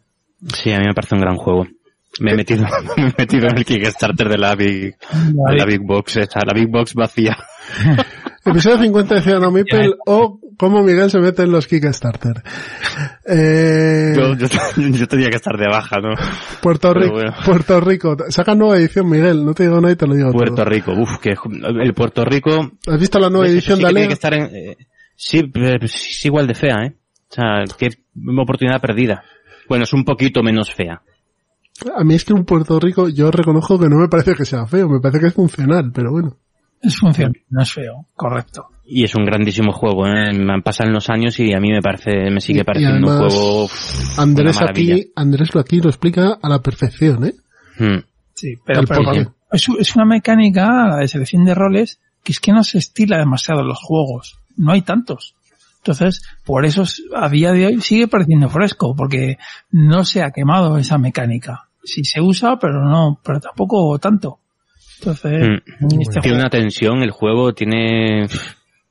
Sí, 0.53 0.71
a 0.71 0.79
mí 0.79 0.85
me 0.87 0.93
parece 0.93 1.15
un 1.15 1.21
gran 1.21 1.35
juego. 1.35 1.67
Me 2.19 2.31
he 2.31 2.35
metido, 2.35 2.65
me 2.97 3.09
he 3.09 3.13
metido 3.17 3.47
en 3.47 3.57
el 3.57 3.65
Kickstarter 3.65 4.27
de 4.29 4.37
la 4.37 4.55
Big, 4.55 4.95
de 4.97 5.55
la 5.55 5.65
Big 5.65 5.81
Box, 5.81 6.17
esa, 6.17 6.39
la 6.45 6.53
Big 6.53 6.67
Box 6.69 6.93
vacía. 6.93 7.37
Episodio 8.45 8.79
50 8.79 9.15
de 9.15 9.21
Ciudadano 9.21 9.51
Mipel 9.51 9.93
o 10.05 10.39
cómo 10.57 10.81
Miguel 10.81 11.11
se 11.11 11.19
mete 11.19 11.43
en 11.43 11.51
los 11.51 11.67
Kickstarter. 11.67 12.41
Eh, 13.25 14.13
Yo, 14.15 14.33
yo, 14.35 14.47
yo 14.77 15.07
tenía 15.07 15.29
que 15.29 15.35
estar 15.35 15.55
de 15.55 15.67
baja, 15.67 15.97
¿no? 15.99 16.09
Puerto 16.61 16.93
Rico, 16.93 17.13
bueno. 17.13 17.33
Puerto 17.45 17.79
Rico. 17.79 18.17
Saca 18.29 18.55
nueva 18.55 18.77
edición, 18.77 19.09
Miguel. 19.09 19.45
No 19.45 19.53
te 19.53 19.63
digo 19.63 19.79
nada 19.79 19.93
y 19.93 19.95
te 19.95 20.07
lo 20.07 20.15
digo 20.15 20.31
Puerto 20.31 20.55
todo. 20.55 20.65
Rico, 20.65 20.93
uff, 20.93 21.19
que 21.19 21.35
el 21.81 21.93
Puerto 21.93 22.25
Rico. 22.25 22.71
¿Has 22.87 22.99
visto 22.99 23.19
la 23.19 23.29
nueva 23.29 23.47
edición 23.47 23.77
sí 23.77 23.83
de 23.83 23.87
que 23.89 23.93
tiene 23.93 24.07
que 24.07 24.13
estar 24.13 24.33
en, 24.33 24.45
eh, 24.55 24.77
sí, 25.15 25.51
es 25.81 26.25
igual 26.25 26.47
de 26.47 26.55
fea, 26.55 26.85
¿eh? 26.85 26.95
O 27.29 27.33
sea, 27.33 27.63
qué 27.77 27.89
oportunidad 28.41 28.81
perdida. 28.81 29.23
Bueno, 29.69 29.83
es 29.83 29.93
un 29.93 30.03
poquito 30.03 30.41
menos 30.41 30.73
fea. 30.73 31.01
A 31.95 32.03
mí 32.03 32.15
es 32.15 32.25
que 32.25 32.33
un 32.33 32.43
Puerto 32.43 32.79
Rico, 32.79 33.07
yo 33.07 33.31
reconozco 33.31 33.79
que 33.79 33.87
no 33.87 33.97
me 33.97 34.09
parece 34.09 34.33
que 34.33 34.43
sea 34.43 34.65
feo, 34.65 34.89
me 34.89 34.99
parece 34.99 35.21
que 35.21 35.27
es 35.27 35.33
funcional, 35.33 35.91
pero 35.93 36.11
bueno. 36.11 36.35
Es 36.81 36.97
funcional, 36.97 37.37
no 37.49 37.61
es 37.61 37.71
feo, 37.71 38.05
correcto. 38.15 38.67
Y 38.85 39.03
es 39.03 39.13
un 39.15 39.25
grandísimo 39.25 39.71
juego, 39.71 40.07
¿eh? 40.07 40.33
Me 40.33 40.61
pasan 40.61 40.91
los 40.91 41.09
años 41.09 41.39
y 41.39 41.53
a 41.53 41.59
mí 41.59 41.71
me 41.71 41.81
parece, 41.81 42.31
me 42.31 42.41
sigue 42.41 42.61
Y 42.61 42.63
pareciendo 42.63 43.07
un 43.07 43.17
juego. 43.19 43.63
uff, 43.65 44.19
Andrés 44.19 44.57
una 44.57 44.71
aquí, 44.71 45.11
Andrés 45.15 45.53
lo 45.53 45.61
aquí 45.61 45.79
lo 45.79 45.89
explica 45.89 46.39
a 46.41 46.49
la 46.49 46.61
perfección, 46.61 47.25
¿eh? 47.25 47.33
Hmm. 47.77 47.99
Sí, 48.33 48.55
pero, 48.65 48.81
es, 49.51 49.67
es 49.79 49.95
una 49.95 50.05
mecánica, 50.05 50.87
la 50.87 50.97
de 50.97 51.07
selección 51.07 51.45
de 51.45 51.53
roles, 51.53 51.99
que 52.23 52.31
es 52.31 52.39
que 52.39 52.51
no 52.51 52.63
se 52.63 52.77
estila 52.77 53.17
demasiado 53.17 53.61
en 53.61 53.67
los 53.67 53.79
juegos. 53.79 54.39
No 54.57 54.71
hay 54.71 54.81
tantos. 54.81 55.35
Entonces, 55.81 56.21
por 56.45 56.65
eso 56.65 56.83
es- 56.83 57.01
a 57.15 57.29
día 57.29 57.51
de 57.53 57.65
hoy 57.67 57.81
sigue 57.81 58.07
pareciendo 58.07 58.49
fresco, 58.49 58.95
porque 58.95 59.37
no 59.71 60.03
se 60.05 60.21
ha 60.21 60.31
quemado 60.31 60.77
esa 60.77 60.97
mecánica. 60.97 61.69
Sí 61.83 62.03
se 62.03 62.21
usa, 62.21 62.57
pero 62.59 62.83
no, 62.83 63.19
pero 63.23 63.39
tampoco 63.39 63.97
tanto. 63.99 64.39
Entonces, 64.99 65.47
Mm. 65.47 65.53
este 66.01 66.19
tiene 66.19 66.21
juego- 66.21 66.35
una 66.35 66.49
tensión, 66.49 67.01
el 67.03 67.11
juego 67.11 67.53
tiene 67.53 68.23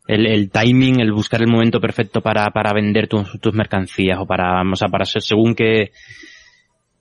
el, 0.06 0.26
el 0.26 0.50
timing, 0.50 1.00
el 1.00 1.12
buscar 1.12 1.42
el 1.42 1.48
momento 1.48 1.80
perfecto 1.80 2.22
para, 2.22 2.46
para 2.50 2.72
vender 2.72 3.06
tus, 3.08 3.38
tus 3.40 3.52
mercancías 3.52 4.18
o 4.18 4.24
para, 4.24 4.62
o 4.62 4.74
sea, 4.76 4.88
para 4.88 5.04
ser 5.04 5.20
según 5.20 5.54
que, 5.54 5.92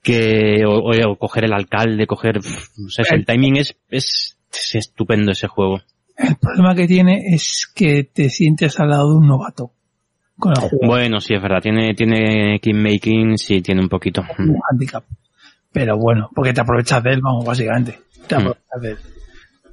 que, 0.04 0.64
o, 0.66 0.80
o- 0.80 1.12
o 1.12 1.16
coger 1.18 1.46
el 1.46 1.54
alcalde, 1.54 2.06
coger, 2.08 2.38
no 2.78 2.90
sé, 2.90 3.04
el 3.12 3.26
timing 3.26 3.58
es, 3.58 3.76
es, 3.90 4.38
es 4.52 4.76
estupendo 4.76 5.32
ese 5.32 5.48
juego. 5.48 5.80
el 6.18 6.36
problema 6.36 6.76
que 6.76 6.88
tiene 6.88 7.34
es 7.34 7.72
que 7.74 8.04
te 8.04 8.30
sientes 8.30 8.80
al 8.80 8.90
lado 8.90 9.12
de 9.12 9.18
un 9.20 9.28
novato 9.28 9.72
con 10.38 10.52
el 10.52 10.58
juego. 10.60 10.88
Bueno, 10.88 11.20
sí, 11.22 11.34
es 11.34 11.42
verdad, 11.42 11.62
tiene, 11.62 11.94
tiene 11.94 12.60
making, 12.74 13.38
sí, 13.38 13.62
tiene 13.62 13.82
un 13.82 13.90
poquito. 13.90 14.24
Un 14.38 14.58
handicap. 14.72 15.04
Pero 15.72 15.98
bueno, 15.98 16.30
porque 16.34 16.54
te 16.54 16.62
aprovechas 16.62 17.04
de 17.04 17.12
él, 17.14 17.22
vamos, 17.22 17.46
básicamente. 17.46 18.00
Te 18.28 18.36
Mm. 18.36 18.40
aprovechas 18.40 18.82
de 18.82 18.90
él. 18.92 18.98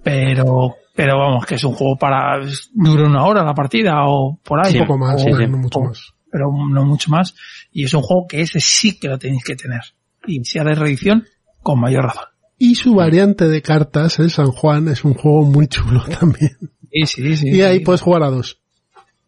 Pero, 0.03 0.77
pero 0.95 1.19
vamos, 1.19 1.47
que 1.47 1.55
es 1.55 1.65
un 1.65 1.73
juego 1.73 1.97
para, 1.97 2.41
dura 2.73 3.07
una 3.07 3.25
hora 3.25 3.43
la 3.45 3.55
partida 3.55 4.07
o 4.07 4.39
por 4.45 4.65
ahí. 4.65 4.79
Un 4.79 4.87
poco 4.87 4.99
más, 4.99 5.15
O- 5.23 5.25
sí, 5.25 5.47
no 5.49 5.59
mucho 5.59 5.81
más. 5.81 6.13
Pero 6.31 6.51
no 6.51 6.85
mucho 6.85 7.11
más. 7.11 7.35
Y 7.73 7.85
es 7.85 7.95
un 7.95 8.03
juego 8.03 8.27
que 8.29 8.41
ese 8.41 8.61
sí 8.61 8.99
que 8.99 9.09
lo 9.09 9.19
tenéis 9.19 9.45
que 9.45 9.57
tener. 9.57 9.81
Y 10.27 10.45
si 10.45 10.59
haré 10.59 10.75
reedición, 10.75 11.25
con 11.63 11.81
mayor 11.81 12.05
razón. 12.05 12.25
Y 12.59 12.75
su 12.77 12.95
variante 12.95 13.49
de 13.49 13.63
cartas, 13.63 14.19
el 14.19 14.31
San 14.31 14.47
Juan, 14.51 14.89
es 14.89 15.05
un 15.05 15.15
juego 15.15 15.43
muy 15.45 15.69
chulo 15.69 16.03
también. 16.21 16.57
Sí, 16.93 17.07
sí, 17.07 17.37
sí. 17.37 17.49
y 17.51 17.63
ahí 17.63 17.79
sí. 17.79 17.85
puedes 17.85 18.01
jugar 18.01 18.23
a 18.23 18.31
dos. 18.31 18.61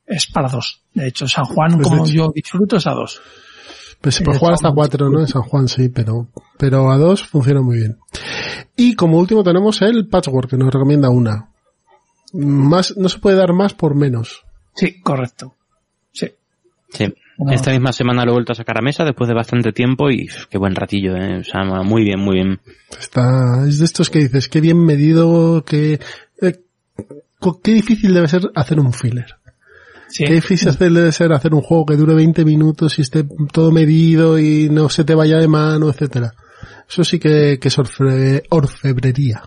Es 0.07 0.27
para 0.27 0.49
dos. 0.49 0.85
De 0.97 1.09
hecho, 1.09 1.29
San 1.29 1.45
Juan, 1.45 1.77
Pues 1.77 1.89
como 1.89 2.05
hecho- 2.05 2.13
yo 2.15 2.33
disfruto, 2.35 2.77
es 2.79 2.87
a 2.87 2.93
dos. 2.93 3.21
Pues 4.01 4.15
se 4.15 4.25
puede 4.25 4.39
jugar 4.39 4.55
hasta 4.55 4.73
cuatro, 4.73 5.09
¿no? 5.11 5.21
En 5.21 5.27
San 5.27 5.43
Juan 5.43 5.69
sí, 5.69 5.89
pero, 5.89 6.29
pero 6.59 6.91
a 6.91 6.97
dos 6.99 7.23
funciona 7.27 7.61
muy 7.61 7.79
bien. 7.79 7.99
Y 8.77 8.95
como 8.95 9.19
último 9.19 9.43
tenemos 9.45 9.81
el 9.83 10.09
Patchwork, 10.09 10.51
que 10.51 10.57
nos 10.57 10.73
recomienda 10.73 11.09
una. 11.11 11.51
Más, 12.33 12.95
no 12.97 13.09
se 13.09 13.19
puede 13.19 13.37
dar 13.37 13.53
más 13.53 13.75
por 13.75 13.95
menos. 13.95 14.45
Sí, 14.75 15.01
correcto. 15.01 15.55
Sí. 16.13 16.31
Sí. 16.91 17.13
Esta 17.51 17.71
misma 17.73 17.93
semana 17.93 18.25
lo 18.25 18.31
he 18.31 18.35
vuelto 18.35 18.53
a 18.53 18.57
sacar 18.57 18.79
a 18.79 18.83
mesa 18.83 19.05
después 19.05 19.29
de 19.29 19.35
bastante 19.35 19.73
tiempo 19.73 20.11
y 20.11 20.29
qué 20.49 20.57
buen 20.57 20.75
ratillo, 20.75 21.15
¿eh? 21.17 21.41
O 21.41 21.45
sea, 21.45 21.63
muy 21.83 22.03
bien, 22.03 22.19
muy 22.21 22.37
bien. 22.37 22.61
Está, 22.99 23.67
es 23.69 23.79
de 23.79 23.85
estos 23.85 24.09
que 24.09 24.21
dices, 24.21 24.49
qué 24.49 24.63
bien 24.63 24.79
medido, 24.83 25.63
que, 25.65 26.01
eh, 26.41 26.61
qué 27.63 27.73
difícil 27.73 28.15
debe 28.15 28.29
ser 28.29 28.51
hacer 28.55 28.81
un 28.81 28.93
filler. 28.95 29.37
Qué 30.17 30.33
difícil 30.35 30.73
debe 30.79 31.11
ser 31.13 31.33
hacer 31.33 31.53
un 31.55 31.63
juego 31.63 31.87
que 31.87 31.97
dure 31.97 32.15
20 32.15 32.45
minutos 32.45 32.99
y 32.99 33.03
esté 33.03 33.25
todo 33.53 33.71
medido 33.73 34.39
y 34.39 34.69
no 34.71 34.89
se 34.89 35.05
te 35.05 35.15
vaya 35.15 35.39
de 35.39 35.49
mano, 35.49 35.89
etcétera. 35.89 36.33
Eso 36.89 37.03
sí 37.05 37.19
que, 37.19 37.59
que 37.61 37.69
es 37.69 37.79
orfe- 37.79 38.43
orfebrería. 38.51 39.43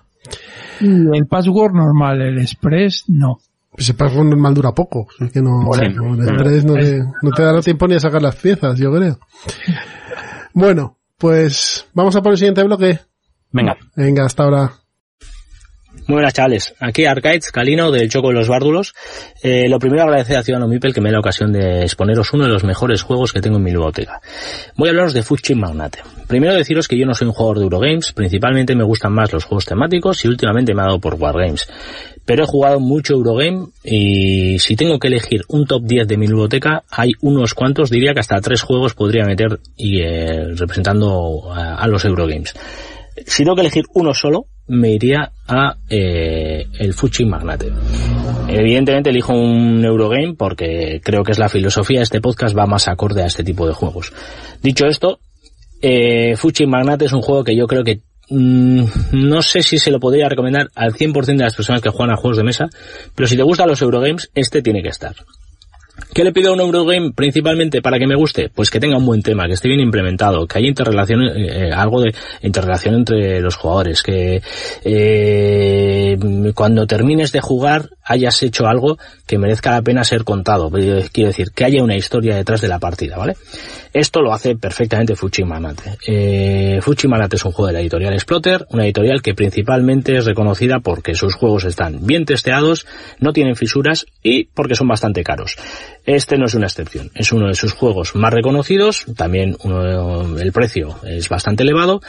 Y 0.81 0.85
el 1.17 1.25
password 1.27 1.73
normal, 1.73 2.21
el 2.21 2.39
express, 2.39 3.05
no. 3.07 3.39
Ese 3.77 3.93
password 3.93 4.27
normal 4.27 4.53
dura 4.53 4.73
poco. 4.73 5.07
Es 5.19 5.31
que 5.31 5.41
no, 5.41 5.61
Sí. 5.73 5.81
no, 5.95 6.13
el 6.15 6.19
estrés 6.21 6.65
no, 6.65 6.73
te, 6.73 6.99
no 7.21 7.31
te 7.31 7.43
dará 7.43 7.61
tiempo 7.61 7.87
ni 7.87 7.95
a 7.95 7.99
sacar 7.99 8.21
las 8.21 8.35
piezas, 8.35 8.77
yo 8.77 8.91
creo. 8.93 9.17
Bueno, 10.53 10.97
pues 11.17 11.87
vamos 11.93 12.15
a 12.15 12.21
por 12.21 12.33
el 12.33 12.37
siguiente 12.37 12.63
bloque. 12.63 12.99
Venga. 13.51 13.77
Venga, 13.95 14.25
hasta 14.25 14.43
ahora. 14.43 14.73
Muy 15.91 16.15
buenas 16.15 16.33
chavales, 16.33 16.75
aquí 16.79 17.05
Arcades, 17.05 17.51
Calino 17.51 17.91
del 17.91 18.09
Choco 18.09 18.27
de 18.27 18.35
los 18.35 18.47
Bárdulos. 18.47 18.93
Eh, 19.41 19.67
lo 19.67 19.79
primero 19.79 20.03
agradecer 20.03 20.37
a 20.37 20.43
Ciudadano 20.43 20.67
Mipel 20.67 20.93
que 20.93 21.01
me 21.01 21.09
dé 21.09 21.13
la 21.13 21.19
ocasión 21.19 21.51
de 21.51 21.81
exponeros 21.81 22.31
uno 22.31 22.43
de 22.43 22.51
los 22.51 22.63
mejores 22.63 23.01
juegos 23.01 23.33
que 23.33 23.41
tengo 23.41 23.57
en 23.57 23.63
mi 23.63 23.71
biblioteca. 23.71 24.21
Voy 24.75 24.89
a 24.89 24.91
hablaros 24.91 25.13
de 25.13 25.23
Food 25.23 25.39
Chain 25.41 25.59
Magnate. 25.59 25.99
Primero 26.27 26.53
deciros 26.53 26.87
que 26.87 26.95
yo 26.95 27.07
no 27.07 27.15
soy 27.15 27.27
un 27.27 27.33
jugador 27.33 27.57
de 27.57 27.63
Eurogames, 27.63 28.11
principalmente 28.11 28.75
me 28.75 28.83
gustan 28.83 29.13
más 29.13 29.33
los 29.33 29.45
juegos 29.45 29.65
temáticos 29.65 30.23
y 30.25 30.27
últimamente 30.27 30.75
me 30.75 30.83
ha 30.83 30.85
dado 30.85 30.99
por 30.99 31.15
Wargames. 31.15 31.67
Pero 32.23 32.43
he 32.43 32.47
jugado 32.47 32.79
mucho 32.79 33.15
Eurogame 33.15 33.69
y 33.83 34.59
si 34.59 34.75
tengo 34.75 34.99
que 34.99 35.07
elegir 35.07 35.41
un 35.47 35.65
top 35.65 35.83
10 35.85 36.07
de 36.07 36.17
mi 36.17 36.27
biblioteca, 36.27 36.83
hay 36.91 37.13
unos 37.21 37.55
cuantos, 37.55 37.89
diría 37.89 38.13
que 38.13 38.19
hasta 38.19 38.39
tres 38.41 38.61
juegos 38.61 38.93
podría 38.93 39.25
meter 39.25 39.59
y 39.75 40.01
eh, 40.01 40.53
representando 40.55 41.51
a, 41.51 41.75
a 41.75 41.87
los 41.87 42.05
Eurogames. 42.05 42.53
Si 43.25 43.43
tengo 43.43 43.55
que 43.55 43.61
elegir 43.61 43.85
uno 43.95 44.13
solo, 44.13 44.45
me 44.69 44.91
iría 44.91 45.31
a 45.47 45.75
eh, 45.89 46.67
el 46.79 46.93
Fuchin 46.93 47.29
Magnate. 47.29 47.71
Evidentemente 48.47 49.09
elijo 49.09 49.33
un 49.33 49.83
Eurogame 49.83 50.35
porque 50.37 51.01
creo 51.03 51.23
que 51.23 51.31
es 51.31 51.39
la 51.39 51.49
filosofía 51.49 51.99
de 51.99 52.03
este 52.03 52.21
podcast 52.21 52.57
va 52.57 52.65
más 52.65 52.87
acorde 52.87 53.23
a 53.23 53.27
este 53.27 53.43
tipo 53.43 53.67
de 53.67 53.73
juegos. 53.73 54.13
Dicho 54.61 54.85
esto, 54.85 55.19
eh, 55.81 56.35
Fuchin 56.35 56.69
Magnate 56.69 57.05
es 57.05 57.13
un 57.13 57.21
juego 57.21 57.43
que 57.43 57.55
yo 57.55 57.67
creo 57.67 57.83
que 57.83 58.01
mm, 58.29 58.83
no 59.13 59.41
sé 59.41 59.61
si 59.61 59.77
se 59.77 59.91
lo 59.91 59.99
podría 59.99 60.29
recomendar 60.29 60.69
al 60.75 60.93
100% 60.93 61.25
de 61.25 61.43
las 61.43 61.55
personas 61.55 61.81
que 61.81 61.89
juegan 61.89 62.13
a 62.13 62.17
juegos 62.17 62.37
de 62.37 62.43
mesa, 62.43 62.69
pero 63.15 63.27
si 63.27 63.35
te 63.35 63.43
gustan 63.43 63.69
los 63.69 63.81
Eurogames, 63.81 64.29
este 64.35 64.61
tiene 64.61 64.83
que 64.83 64.89
estar. 64.89 65.15
¿Qué 66.13 66.23
le 66.23 66.31
pido 66.31 66.51
a 66.51 66.53
un 66.53 66.59
Eurogame 66.59 67.11
principalmente 67.13 67.81
para 67.81 67.99
que 67.99 68.07
me 68.07 68.15
guste? 68.15 68.49
Pues 68.49 68.69
que 68.69 68.79
tenga 68.79 68.97
un 68.97 69.05
buen 69.05 69.21
tema, 69.21 69.47
que 69.47 69.53
esté 69.53 69.67
bien 69.67 69.79
implementado, 69.79 70.47
que 70.47 70.57
haya 70.57 70.67
interrelación, 70.67 71.21
eh, 71.23 71.71
algo 71.71 72.01
de 72.01 72.13
interrelación 72.41 72.95
entre 72.95 73.41
los 73.41 73.55
jugadores, 73.55 74.01
que 74.03 74.41
eh, 74.83 76.17
cuando 76.55 76.87
termines 76.87 77.31
de 77.31 77.41
jugar 77.41 77.89
hayas 78.03 78.41
hecho 78.43 78.67
algo 78.67 78.97
que 79.27 79.37
merezca 79.37 79.71
la 79.71 79.81
pena 79.81 80.03
ser 80.03 80.23
contado. 80.23 80.71
Eh, 80.77 81.07
Quiero 81.11 81.29
decir, 81.29 81.51
que 81.51 81.65
haya 81.65 81.83
una 81.83 81.95
historia 81.95 82.35
detrás 82.35 82.61
de 82.61 82.67
la 82.67 82.79
partida, 82.79 83.17
¿vale? 83.17 83.35
Esto 83.93 84.21
lo 84.21 84.33
hace 84.33 84.55
perfectamente 84.55 85.15
Fuchimanate. 85.15 85.97
Eh, 86.05 86.79
Fuchimanate 86.81 87.37
es 87.37 87.45
un 87.45 87.51
juego 87.51 87.67
de 87.67 87.73
la 87.73 87.81
editorial 87.81 88.13
Exploter, 88.13 88.65
una 88.69 88.85
editorial 88.85 89.21
que 89.21 89.33
principalmente 89.33 90.15
es 90.17 90.25
reconocida 90.25 90.79
porque 90.79 91.15
sus 91.15 91.33
juegos 91.35 91.63
están 91.65 92.05
bien 92.05 92.25
testeados, 92.25 92.85
no 93.19 93.33
tienen 93.33 93.55
fisuras 93.55 94.05
y 94.21 94.45
porque 94.45 94.75
son 94.75 94.87
bastante 94.87 95.23
caros. 95.23 95.55
Este 96.05 96.37
no 96.37 96.45
es 96.45 96.53
una 96.53 96.67
excepción, 96.67 97.11
es 97.15 97.31
uno 97.31 97.47
de 97.47 97.55
sus 97.55 97.73
juegos 97.73 98.15
más 98.15 98.33
reconocidos, 98.33 99.05
también 99.15 99.55
uno- 99.63 100.37
el 100.39 100.51
precio 100.51 100.95
es 101.03 101.27
bastante 101.29 101.63
elevado, 101.63 102.01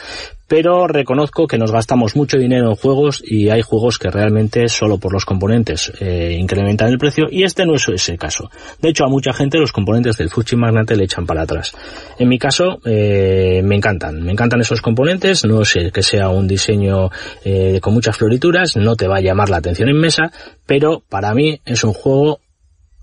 pero 0.51 0.85
reconozco 0.85 1.47
que 1.47 1.57
nos 1.57 1.71
gastamos 1.71 2.17
mucho 2.17 2.37
dinero 2.37 2.71
en 2.71 2.75
juegos 2.75 3.23
y 3.25 3.47
hay 3.47 3.61
juegos 3.61 3.97
que 3.97 4.09
realmente 4.09 4.67
solo 4.67 4.97
por 4.97 5.13
los 5.13 5.23
componentes 5.23 5.93
eh, 6.01 6.35
incrementan 6.37 6.89
el 6.89 6.97
precio 6.97 7.27
y 7.31 7.43
este 7.43 7.65
no 7.65 7.75
es 7.75 7.87
ese 7.87 8.17
caso. 8.17 8.51
De 8.81 8.89
hecho, 8.89 9.05
a 9.05 9.07
mucha 9.07 9.31
gente 9.31 9.59
los 9.59 9.71
componentes 9.71 10.17
del 10.17 10.29
Fuji 10.29 10.57
Magnate 10.57 10.97
le 10.97 11.05
echan 11.05 11.25
para 11.25 11.43
atrás. 11.43 11.71
En 12.19 12.27
mi 12.27 12.37
caso, 12.37 12.81
eh, 12.83 13.61
me 13.63 13.77
encantan, 13.77 14.21
me 14.21 14.33
encantan 14.33 14.59
esos 14.59 14.81
componentes, 14.81 15.45
no 15.45 15.63
sé 15.63 15.89
que 15.89 16.03
sea 16.03 16.27
un 16.27 16.49
diseño 16.49 17.11
eh, 17.45 17.79
con 17.81 17.93
muchas 17.93 18.17
florituras, 18.17 18.75
no 18.75 18.97
te 18.97 19.07
va 19.07 19.19
a 19.19 19.21
llamar 19.21 19.49
la 19.49 19.55
atención 19.55 19.87
en 19.87 20.01
mesa, 20.01 20.33
pero 20.65 21.01
para 21.07 21.33
mí 21.33 21.61
es 21.63 21.85
un 21.85 21.93
juego 21.93 22.41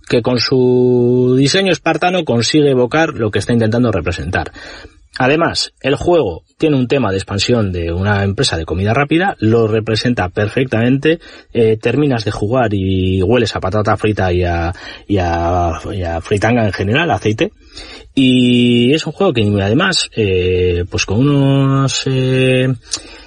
que 0.06 0.20
con 0.20 0.38
su 0.38 1.34
diseño 1.38 1.72
espartano 1.72 2.26
consigue 2.26 2.72
evocar 2.72 3.14
lo 3.14 3.30
que 3.30 3.38
está 3.38 3.54
intentando 3.54 3.90
representar. 3.90 4.52
Además, 5.18 5.72
el 5.80 5.96
juego 5.96 6.44
tiene 6.58 6.76
un 6.76 6.86
tema 6.86 7.10
de 7.10 7.16
expansión 7.16 7.72
de 7.72 7.92
una 7.92 8.22
empresa 8.22 8.56
de 8.56 8.64
comida 8.64 8.94
rápida, 8.94 9.36
lo 9.40 9.66
representa 9.66 10.28
perfectamente, 10.28 11.18
eh, 11.52 11.76
terminas 11.76 12.24
de 12.24 12.30
jugar 12.30 12.72
y 12.72 13.20
hueles 13.22 13.54
a 13.56 13.60
patata 13.60 13.96
frita 13.96 14.32
y 14.32 14.44
a, 14.44 14.72
y 15.08 15.18
a, 15.18 15.72
y 15.92 16.02
a 16.02 16.20
fritanga 16.20 16.64
en 16.64 16.72
general, 16.72 17.10
aceite, 17.10 17.52
y 18.14 18.94
es 18.94 19.06
un 19.06 19.12
juego 19.12 19.32
que 19.32 19.42
además, 19.62 20.08
eh, 20.16 20.84
pues 20.88 21.04
con 21.04 21.18
unos, 21.18 22.02
eh, 22.06 22.68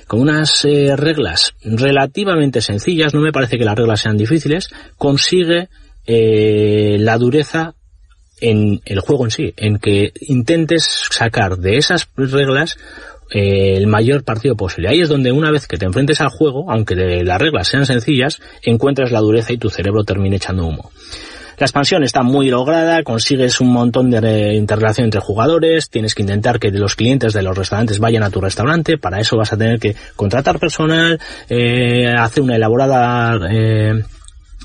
con 0.07 0.21
unas 0.21 0.65
eh, 0.65 0.95
reglas 0.95 1.55
relativamente 1.63 2.61
sencillas, 2.61 3.13
no 3.13 3.21
me 3.21 3.31
parece 3.31 3.57
que 3.57 3.65
las 3.65 3.77
reglas 3.77 4.01
sean 4.01 4.17
difíciles, 4.17 4.69
consigue 4.97 5.69
eh, 6.05 6.97
la 6.99 7.17
dureza 7.17 7.75
en 8.41 8.81
el 8.85 8.99
juego 8.99 9.23
en 9.25 9.31
sí, 9.31 9.53
en 9.57 9.77
que 9.77 10.11
intentes 10.21 10.83
sacar 11.09 11.57
de 11.57 11.77
esas 11.77 12.09
reglas 12.17 12.77
eh, 13.33 13.77
el 13.77 13.87
mayor 13.87 14.23
partido 14.25 14.55
posible. 14.55 14.89
Ahí 14.89 14.99
es 14.99 15.07
donde 15.07 15.31
una 15.31 15.51
vez 15.51 15.65
que 15.67 15.77
te 15.77 15.85
enfrentes 15.85 16.19
al 16.19 16.29
juego, 16.29 16.69
aunque 16.69 16.95
de- 16.95 17.23
las 17.23 17.39
reglas 17.39 17.69
sean 17.69 17.85
sencillas, 17.85 18.41
encuentras 18.63 19.11
la 19.11 19.19
dureza 19.21 19.53
y 19.53 19.57
tu 19.57 19.69
cerebro 19.69 20.03
termine 20.03 20.35
echando 20.35 20.65
humo. 20.65 20.91
La 21.57 21.65
expansión 21.65 22.03
está 22.03 22.23
muy 22.23 22.49
lograda, 22.49 23.03
consigues 23.03 23.61
un 23.61 23.71
montón 23.71 24.09
de 24.09 24.55
interrelación 24.55 25.05
entre 25.05 25.21
jugadores, 25.21 25.89
tienes 25.91 26.15
que 26.15 26.23
intentar 26.23 26.59
que 26.59 26.71
los 26.71 26.95
clientes 26.95 27.33
de 27.33 27.43
los 27.43 27.55
restaurantes 27.55 27.99
vayan 27.99 28.23
a 28.23 28.31
tu 28.31 28.41
restaurante, 28.41 28.97
para 28.97 29.19
eso 29.19 29.37
vas 29.37 29.53
a 29.53 29.57
tener 29.57 29.79
que 29.79 29.95
contratar 30.15 30.57
personal, 30.57 31.19
eh, 31.49 32.07
hacer 32.17 32.41
una 32.41 32.55
elaborada 32.55 33.39
eh, 33.51 33.93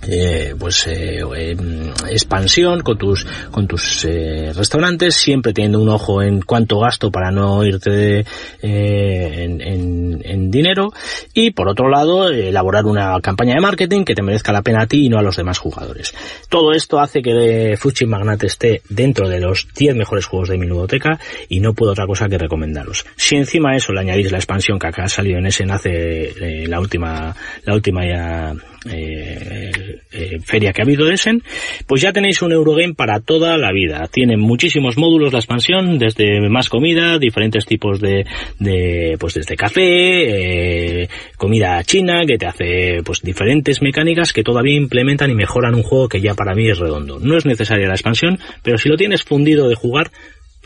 eh, 0.08 0.54
pues 0.58 0.86
eh, 0.86 1.20
em, 1.36 1.90
expansión 2.10 2.80
con 2.82 2.98
tus 2.98 3.26
con 3.50 3.66
tus 3.66 4.04
eh, 4.04 4.52
restaurantes 4.54 5.14
siempre 5.16 5.52
teniendo 5.52 5.80
un 5.80 5.88
ojo 5.88 6.22
en 6.22 6.40
cuánto 6.42 6.78
gasto 6.80 7.10
para 7.10 7.30
no 7.30 7.64
irte 7.64 7.90
de, 7.90 8.24
eh, 8.62 9.44
en, 9.44 9.60
en- 9.60 10.22
en 10.24 10.50
dinero. 10.50 10.92
Y 11.34 11.50
por 11.50 11.68
otro 11.68 11.88
lado 11.88 12.28
elaborar 12.30 12.84
una 12.86 13.20
campaña 13.20 13.54
de 13.54 13.60
marketing 13.60 14.04
que 14.04 14.14
te 14.14 14.22
merezca 14.22 14.52
la 14.52 14.62
pena 14.62 14.82
a 14.82 14.86
ti 14.86 15.06
y 15.06 15.08
no 15.08 15.18
a 15.18 15.22
los 15.22 15.36
demás 15.36 15.58
jugadores. 15.58 16.14
Todo 16.48 16.72
esto 16.72 16.98
hace 17.00 17.22
que 17.22 17.72
eh, 17.72 17.76
Fuji 17.76 18.06
Magnate 18.06 18.46
esté 18.46 18.82
dentro 18.88 19.28
de 19.28 19.40
los 19.40 19.68
10 19.76 19.94
mejores 19.96 20.26
juegos 20.26 20.48
de 20.48 20.58
mi 20.58 20.66
ludoteca 20.66 21.18
y 21.48 21.60
no 21.60 21.74
puedo 21.74 21.92
otra 21.92 22.06
cosa 22.06 22.28
que 22.28 22.38
recomendaros. 22.38 23.04
Si 23.16 23.36
encima 23.36 23.72
a 23.72 23.76
eso 23.76 23.92
le 23.92 24.00
añadís 24.00 24.32
la 24.32 24.38
expansión 24.38 24.78
que 24.78 24.86
acá 24.86 25.04
ha 25.04 25.08
salido 25.08 25.38
en 25.38 25.46
Essen 25.46 25.70
hace 25.70 26.62
eh, 26.62 26.66
la 26.68 26.80
última 26.80 27.34
la 27.64 27.74
última 27.74 28.06
ya 28.06 28.54
eh, 28.90 29.95
eh, 30.12 30.38
feria 30.44 30.72
que 30.72 30.82
ha 30.82 30.84
habido 30.84 31.06
de 31.06 31.14
Essen, 31.14 31.42
pues 31.86 32.02
ya 32.02 32.12
tenéis 32.12 32.42
un 32.42 32.52
Eurogame 32.52 32.94
para 32.94 33.20
toda 33.20 33.56
la 33.56 33.72
vida. 33.72 34.08
Tiene 34.10 34.36
muchísimos 34.36 34.96
módulos 34.96 35.32
la 35.32 35.38
expansión, 35.38 35.98
desde 35.98 36.48
más 36.48 36.68
comida, 36.68 37.18
diferentes 37.18 37.66
tipos 37.66 38.00
de, 38.00 38.26
de 38.58 39.16
pues 39.18 39.34
desde 39.34 39.56
café, 39.56 41.02
eh, 41.02 41.08
comida 41.36 41.82
china, 41.84 42.24
que 42.26 42.38
te 42.38 42.46
hace 42.46 43.02
pues 43.04 43.22
diferentes 43.22 43.82
mecánicas 43.82 44.32
que 44.32 44.42
todavía 44.42 44.76
implementan 44.76 45.30
y 45.30 45.34
mejoran 45.34 45.74
un 45.74 45.82
juego 45.82 46.08
que 46.08 46.20
ya 46.20 46.34
para 46.34 46.54
mí 46.54 46.68
es 46.68 46.78
redondo. 46.78 47.18
No 47.20 47.36
es 47.36 47.46
necesaria 47.46 47.88
la 47.88 47.94
expansión, 47.94 48.38
pero 48.62 48.78
si 48.78 48.88
lo 48.88 48.96
tienes 48.96 49.22
fundido 49.22 49.68
de 49.68 49.74
jugar, 49.74 50.10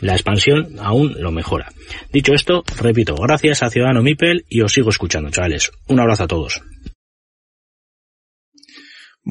la 0.01 0.13
expansión 0.13 0.75
aún 0.79 1.15
lo 1.19 1.31
mejora. 1.31 1.71
Dicho 2.11 2.33
esto, 2.33 2.63
repito, 2.81 3.15
gracias 3.15 3.63
a 3.63 3.69
Ciudadano 3.69 4.01
Mipel 4.01 4.45
y 4.49 4.61
os 4.61 4.73
sigo 4.73 4.89
escuchando, 4.89 5.29
chavales. 5.29 5.71
Un 5.87 5.99
abrazo 5.99 6.23
a 6.23 6.27
todos. 6.27 6.61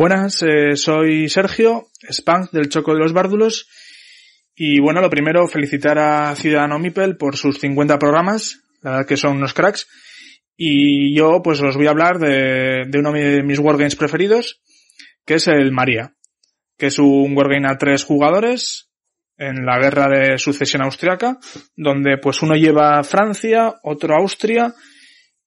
Buenas, 0.01 0.43
eh, 0.43 0.77
soy 0.77 1.29
Sergio, 1.29 1.89
Spank 2.11 2.53
del 2.53 2.71
Choco 2.71 2.95
de 2.95 3.01
los 3.01 3.13
Bárdulos. 3.13 3.69
Y 4.55 4.81
bueno, 4.81 5.03
lo 5.03 5.11
primero, 5.11 5.47
felicitar 5.47 5.99
a 5.99 6.35
Ciudadano 6.37 6.79
Mipel 6.79 7.19
por 7.19 7.37
sus 7.37 7.59
50 7.59 7.99
programas, 7.99 8.63
la 8.81 8.93
verdad 8.93 9.07
que 9.07 9.19
son 9.19 9.37
unos 9.37 9.53
cracks. 9.53 9.87
Y 10.57 11.15
yo 11.15 11.43
pues 11.45 11.61
os 11.61 11.77
voy 11.77 11.87
a 11.87 11.91
hablar 11.91 12.19
de, 12.19 12.89
uno 12.99 13.13
de 13.13 13.43
mis 13.43 13.59
wargames 13.59 13.95
preferidos, 13.95 14.63
que 15.27 15.35
es 15.35 15.49
el 15.49 15.71
María, 15.71 16.15
que 16.79 16.87
es 16.87 16.99
un 16.99 17.37
wargame 17.37 17.69
a 17.69 17.77
tres 17.77 18.03
jugadores 18.05 18.89
en 19.37 19.67
la 19.67 19.79
guerra 19.81 20.09
de 20.09 20.39
sucesión 20.39 20.81
austriaca, 20.81 21.37
donde 21.77 22.17
pues 22.17 22.41
uno 22.41 22.55
lleva 22.55 23.05
Francia, 23.05 23.75
otro 23.83 24.17
Austria 24.17 24.75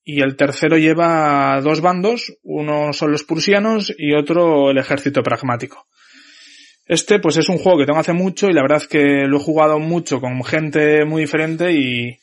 y 0.04 0.22
el 0.22 0.36
tercero 0.36 0.78
lleva 0.78 1.60
dos 1.62 1.82
bandos, 1.82 2.34
uno 2.44 2.92
son 2.94 3.12
los 3.12 3.24
prusianos 3.24 3.94
y 3.98 4.14
otro 4.14 4.72
el 4.72 4.78
ejército 4.78 5.24
pragmático. 5.24 5.88
Este 6.86 7.20
pues 7.20 7.38
es 7.38 7.48
un 7.48 7.58
juego 7.58 7.80
que 7.80 7.86
tengo 7.86 8.00
hace 8.00 8.14
mucho 8.14 8.50
y 8.50 8.54
la 8.54 8.62
verdad 8.62 8.80
es 8.80 8.88
que 8.88 9.26
lo 9.26 9.38
he 9.38 9.44
jugado 9.44 9.80
mucho 9.80 10.20
con 10.20 10.44
gente 10.44 11.06
muy 11.06 11.22
diferente 11.22 11.72
y, 11.72 12.20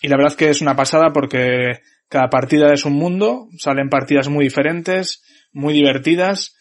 y 0.00 0.08
la 0.08 0.16
verdad 0.16 0.32
es 0.32 0.36
que 0.36 0.50
es 0.50 0.60
una 0.60 0.76
pasada 0.76 1.12
porque 1.12 1.80
cada 2.08 2.30
partida 2.30 2.72
es 2.72 2.84
un 2.84 2.92
mundo, 2.92 3.48
salen 3.58 3.88
partidas 3.88 4.28
muy 4.28 4.44
diferentes, 4.44 5.22
muy 5.52 5.74
divertidas 5.74 6.54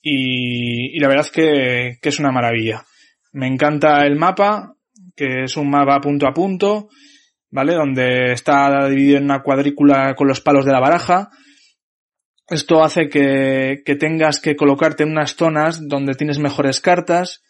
y, 0.00 0.96
y 0.96 1.00
la 1.00 1.08
verdad 1.08 1.26
es 1.26 1.32
que, 1.32 1.98
que 2.00 2.08
es 2.08 2.18
una 2.18 2.32
maravilla. 2.32 2.86
Me 3.32 3.46
encanta 3.46 4.06
el 4.06 4.16
mapa, 4.16 4.74
que 5.14 5.44
es 5.44 5.58
un 5.58 5.68
mapa 5.68 6.00
punto 6.00 6.26
a 6.26 6.32
punto, 6.32 6.88
¿vale? 7.50 7.74
Donde 7.74 8.32
está 8.32 8.88
dividido 8.88 9.18
en 9.18 9.24
una 9.24 9.42
cuadrícula 9.42 10.14
con 10.14 10.28
los 10.28 10.40
palos 10.40 10.64
de 10.64 10.72
la 10.72 10.80
baraja. 10.80 11.30
Esto 12.48 12.84
hace 12.84 13.08
que, 13.08 13.82
que 13.84 13.96
tengas 13.96 14.40
que 14.40 14.56
colocarte 14.56 15.02
en 15.02 15.10
unas 15.10 15.34
zonas 15.34 15.88
donde 15.88 16.14
tienes 16.14 16.38
mejores 16.38 16.80
cartas 16.80 17.42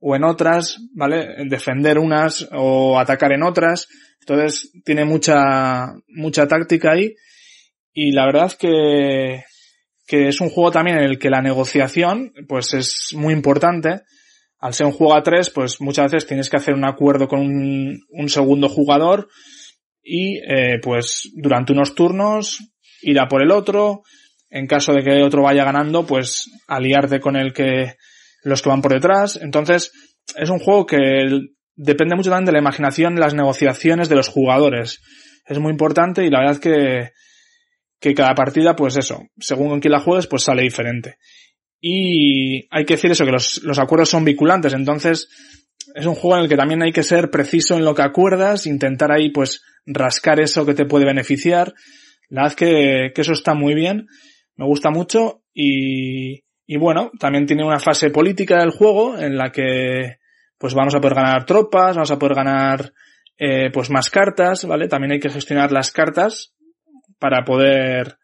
o 0.00 0.16
en 0.16 0.24
otras, 0.24 0.78
¿vale? 0.94 1.44
Defender 1.46 1.98
unas 1.98 2.48
o 2.52 2.98
atacar 2.98 3.32
en 3.32 3.42
otras. 3.42 3.86
Entonces 4.20 4.72
tiene 4.84 5.04
mucha, 5.04 5.94
mucha 6.08 6.48
táctica 6.48 6.92
ahí. 6.92 7.14
Y 7.92 8.12
la 8.12 8.26
verdad 8.26 8.52
que, 8.52 9.44
que 10.06 10.28
es 10.28 10.40
un 10.40 10.48
juego 10.48 10.70
también 10.70 10.98
en 10.98 11.04
el 11.04 11.18
que 11.18 11.30
la 11.30 11.42
negociación, 11.42 12.32
pues 12.48 12.74
es 12.74 13.14
muy 13.14 13.34
importante. 13.34 14.02
Al 14.60 14.74
ser 14.74 14.86
un 14.86 14.92
juego 14.92 15.14
a 15.14 15.22
tres, 15.22 15.50
pues 15.50 15.80
muchas 15.80 16.12
veces 16.12 16.28
tienes 16.28 16.50
que 16.50 16.56
hacer 16.56 16.74
un 16.74 16.84
acuerdo 16.84 17.28
con 17.28 17.40
un, 17.40 18.00
un 18.10 18.28
segundo 18.28 18.68
jugador 18.68 19.28
y, 20.02 20.38
eh, 20.38 20.78
pues 20.82 21.30
durante 21.34 21.72
unos 21.72 21.94
turnos 21.94 22.58
ir 23.02 23.18
a 23.20 23.28
por 23.28 23.42
el 23.42 23.50
otro. 23.50 24.02
En 24.50 24.66
caso 24.66 24.92
de 24.92 25.02
que 25.02 25.10
el 25.10 25.22
otro 25.22 25.42
vaya 25.42 25.64
ganando, 25.64 26.04
pues 26.06 26.50
aliarte 26.66 27.20
con 27.20 27.36
el 27.36 27.52
que, 27.52 27.94
los 28.42 28.62
que 28.62 28.68
van 28.68 28.82
por 28.82 28.92
detrás. 28.92 29.38
Entonces, 29.40 29.92
es 30.36 30.50
un 30.50 30.58
juego 30.58 30.86
que 30.86 30.98
depende 31.76 32.16
mucho 32.16 32.30
también 32.30 32.46
de 32.46 32.52
la 32.52 32.58
imaginación, 32.58 33.20
las 33.20 33.34
negociaciones 33.34 34.08
de 34.08 34.16
los 34.16 34.28
jugadores. 34.28 35.00
Es 35.46 35.58
muy 35.58 35.70
importante 35.70 36.24
y 36.24 36.30
la 36.30 36.40
verdad 36.40 36.60
que, 36.60 37.12
que 38.00 38.14
cada 38.14 38.34
partida, 38.34 38.74
pues 38.74 38.96
eso, 38.96 39.22
según 39.38 39.68
con 39.68 39.80
quién 39.80 39.92
la 39.92 40.00
juegues, 40.00 40.26
pues 40.26 40.42
sale 40.42 40.62
diferente. 40.62 41.16
Y 41.80 42.68
hay 42.70 42.84
que 42.84 42.94
decir 42.94 43.10
eso, 43.10 43.24
que 43.24 43.32
los, 43.32 43.62
los 43.62 43.78
acuerdos 43.78 44.10
son 44.10 44.24
vinculantes, 44.24 44.72
entonces 44.74 45.28
es 45.94 46.06
un 46.06 46.14
juego 46.14 46.36
en 46.36 46.42
el 46.44 46.48
que 46.48 46.56
también 46.56 46.82
hay 46.82 46.92
que 46.92 47.02
ser 47.02 47.30
preciso 47.30 47.76
en 47.76 47.84
lo 47.84 47.94
que 47.94 48.02
acuerdas, 48.02 48.66
intentar 48.66 49.10
ahí 49.12 49.30
pues 49.30 49.62
rascar 49.86 50.40
eso 50.40 50.66
que 50.66 50.74
te 50.74 50.84
puede 50.84 51.06
beneficiar. 51.06 51.74
La 52.28 52.42
verdad 52.42 52.56
que, 52.56 53.12
que 53.14 53.20
eso 53.22 53.32
está 53.32 53.54
muy 53.54 53.74
bien, 53.74 54.06
me 54.56 54.66
gusta 54.66 54.90
mucho 54.90 55.42
y, 55.52 56.44
y 56.66 56.76
bueno, 56.76 57.10
también 57.18 57.46
tiene 57.46 57.64
una 57.64 57.80
fase 57.80 58.10
política 58.10 58.60
del 58.60 58.70
juego 58.70 59.18
en 59.18 59.36
la 59.36 59.50
que 59.50 60.18
pues 60.58 60.74
vamos 60.74 60.94
a 60.94 61.00
poder 61.00 61.16
ganar 61.16 61.46
tropas, 61.46 61.96
vamos 61.96 62.10
a 62.10 62.18
poder 62.18 62.36
ganar 62.36 62.92
eh, 63.38 63.70
pues 63.72 63.88
más 63.88 64.10
cartas, 64.10 64.66
¿vale? 64.66 64.86
También 64.86 65.12
hay 65.12 65.18
que 65.18 65.30
gestionar 65.30 65.72
las 65.72 65.90
cartas 65.90 66.54
para 67.18 67.42
poder 67.42 68.18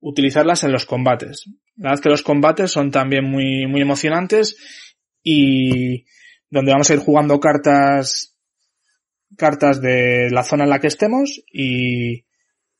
utilizarlas 0.00 0.64
en 0.64 0.72
los 0.72 0.86
combates. 0.86 1.44
La 1.76 1.90
verdad 1.90 2.02
que 2.02 2.08
los 2.10 2.22
combates 2.22 2.70
son 2.70 2.90
también 2.90 3.24
muy, 3.24 3.66
muy 3.66 3.80
emocionantes 3.80 4.56
y 5.22 6.04
donde 6.50 6.72
vamos 6.72 6.90
a 6.90 6.94
ir 6.94 7.00
jugando 7.00 7.40
cartas, 7.40 8.36
cartas 9.36 9.80
de 9.80 10.28
la 10.30 10.42
zona 10.42 10.64
en 10.64 10.70
la 10.70 10.80
que 10.80 10.88
estemos 10.88 11.42
y, 11.50 12.24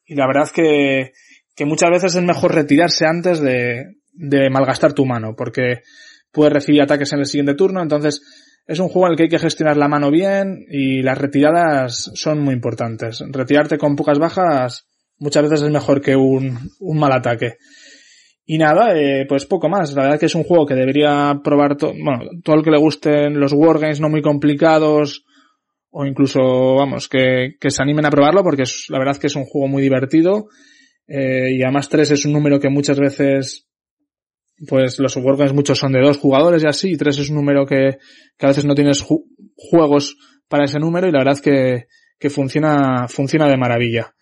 la 0.08 0.26
verdad 0.26 0.50
que, 0.50 1.12
que 1.56 1.64
muchas 1.64 1.90
veces 1.90 2.14
es 2.16 2.22
mejor 2.22 2.54
retirarse 2.54 3.06
antes 3.06 3.40
de, 3.40 3.86
malgastar 4.50 4.92
tu 4.92 5.06
mano, 5.06 5.34
porque 5.34 5.80
puedes 6.30 6.52
recibir 6.52 6.82
ataques 6.82 7.12
en 7.14 7.20
el 7.20 7.26
siguiente 7.26 7.54
turno, 7.54 7.80
entonces 7.80 8.20
es 8.66 8.78
un 8.78 8.88
juego 8.88 9.06
en 9.06 9.12
el 9.12 9.16
que 9.16 9.22
hay 9.24 9.28
que 9.30 9.38
gestionar 9.38 9.78
la 9.78 9.88
mano 9.88 10.10
bien 10.10 10.66
y 10.68 11.02
las 11.02 11.16
retiradas 11.16 12.10
son 12.14 12.40
muy 12.40 12.52
importantes. 12.52 13.24
Retirarte 13.30 13.78
con 13.78 13.96
pocas 13.96 14.18
bajas 14.18 14.86
muchas 15.18 15.44
veces 15.44 15.62
es 15.62 15.70
mejor 15.70 16.02
que 16.02 16.14
un 16.14 16.70
mal 16.80 17.12
ataque. 17.12 17.56
Y 18.44 18.58
nada, 18.58 18.98
eh, 18.98 19.24
pues 19.28 19.46
poco 19.46 19.68
más. 19.68 19.94
La 19.94 20.02
verdad 20.02 20.20
que 20.20 20.26
es 20.26 20.34
un 20.34 20.44
juego 20.44 20.66
que 20.66 20.74
debería 20.74 21.40
probar 21.42 21.76
todo, 21.76 21.92
bueno, 21.92 22.24
todo 22.42 22.56
el 22.56 22.64
que 22.64 22.70
le 22.70 22.78
gusten 22.78 23.38
los 23.38 23.52
wargames 23.52 24.00
no 24.00 24.08
muy 24.08 24.22
complicados 24.22 25.24
o 25.90 26.06
incluso, 26.06 26.40
vamos, 26.76 27.08
que, 27.08 27.56
que 27.60 27.70
se 27.70 27.82
animen 27.82 28.06
a 28.06 28.10
probarlo 28.10 28.42
porque 28.42 28.62
es, 28.62 28.86
la 28.88 28.98
verdad 28.98 29.18
que 29.18 29.26
es 29.26 29.36
un 29.36 29.44
juego 29.44 29.68
muy 29.68 29.82
divertido. 29.82 30.48
Eh, 31.06 31.52
y 31.56 31.62
además 31.62 31.88
tres 31.88 32.10
es 32.10 32.24
un 32.24 32.32
número 32.32 32.58
que 32.58 32.68
muchas 32.68 32.98
veces 32.98 33.68
pues 34.68 34.98
los 34.98 35.16
wargames 35.16 35.52
muchos 35.52 35.78
son 35.78 35.92
de 35.92 36.00
dos 36.00 36.18
jugadores 36.18 36.62
y 36.62 36.66
así, 36.66 36.92
y 36.92 36.96
tres 36.96 37.18
es 37.18 37.30
un 37.30 37.36
número 37.36 37.66
que, 37.66 37.98
que 38.38 38.46
a 38.46 38.50
veces 38.50 38.64
no 38.64 38.74
tienes 38.74 39.04
juegos 39.56 40.16
para 40.48 40.64
ese 40.64 40.78
número 40.78 41.08
y 41.08 41.12
la 41.12 41.18
verdad 41.18 41.38
que, 41.42 41.86
que 42.18 42.30
funciona, 42.30 43.08
funciona 43.08 43.48
de 43.48 43.56
maravilla. 43.56 44.14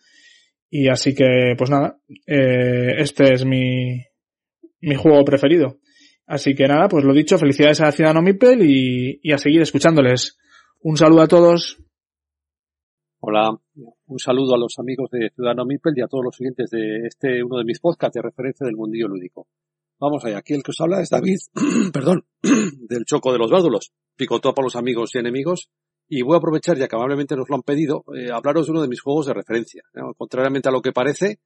Y 0.70 0.88
así 0.88 1.14
que, 1.14 1.54
pues 1.58 1.68
nada, 1.68 1.98
eh, 2.26 2.94
este 2.98 3.34
es 3.34 3.44
mi, 3.44 4.00
mi 4.80 4.94
juego 4.94 5.24
preferido. 5.24 5.78
Así 6.26 6.54
que 6.54 6.66
nada, 6.66 6.88
pues 6.88 7.04
lo 7.04 7.12
dicho, 7.12 7.38
felicidades 7.38 7.80
a 7.80 7.92
Ciudadano 7.92 8.22
Mipel 8.22 8.60
y, 8.62 9.32
a 9.32 9.38
seguir 9.38 9.62
escuchándoles. 9.62 10.38
Un 10.80 10.96
saludo 10.96 11.22
a 11.22 11.28
todos. 11.28 11.78
Hola, 13.20 13.50
un 14.06 14.18
saludo 14.18 14.54
a 14.54 14.58
los 14.58 14.78
amigos 14.78 15.10
de 15.10 15.30
Ciudadano 15.34 15.64
Mipel 15.66 15.92
y 15.96 16.02
a 16.02 16.06
todos 16.06 16.24
los 16.24 16.36
siguientes 16.36 16.70
de 16.70 17.06
este, 17.06 17.42
uno 17.42 17.58
de 17.58 17.64
mis 17.64 17.80
podcasts 17.80 18.14
de 18.14 18.22
referencia 18.22 18.64
del 18.64 18.76
mundillo 18.76 19.08
lúdico. 19.08 19.48
Vamos 19.98 20.24
allá, 20.24 20.38
aquí 20.38 20.54
el 20.54 20.62
que 20.62 20.70
os 20.70 20.80
habla 20.80 21.02
es 21.02 21.10
David, 21.10 21.38
perdón, 21.92 22.24
del 22.42 23.04
Choco 23.04 23.32
de 23.32 23.38
los 23.38 23.50
Bárdulos, 23.50 23.92
picotó 24.16 24.54
para 24.54 24.64
los 24.64 24.76
amigos 24.76 25.10
y 25.14 25.18
enemigos, 25.18 25.68
y 26.08 26.22
voy 26.22 26.36
a 26.36 26.38
aprovechar, 26.38 26.78
ya 26.78 26.88
que 26.88 26.96
amablemente 26.96 27.36
nos 27.36 27.48
lo 27.48 27.56
han 27.56 27.62
pedido, 27.62 28.04
eh, 28.16 28.30
hablaros 28.32 28.66
de 28.66 28.72
uno 28.72 28.82
de 28.82 28.88
mis 28.88 29.00
juegos 29.00 29.26
de 29.26 29.34
referencia. 29.34 29.82
Contrariamente 30.16 30.68
a 30.68 30.72
lo 30.72 30.80
que 30.80 30.92
parece, 30.92 31.38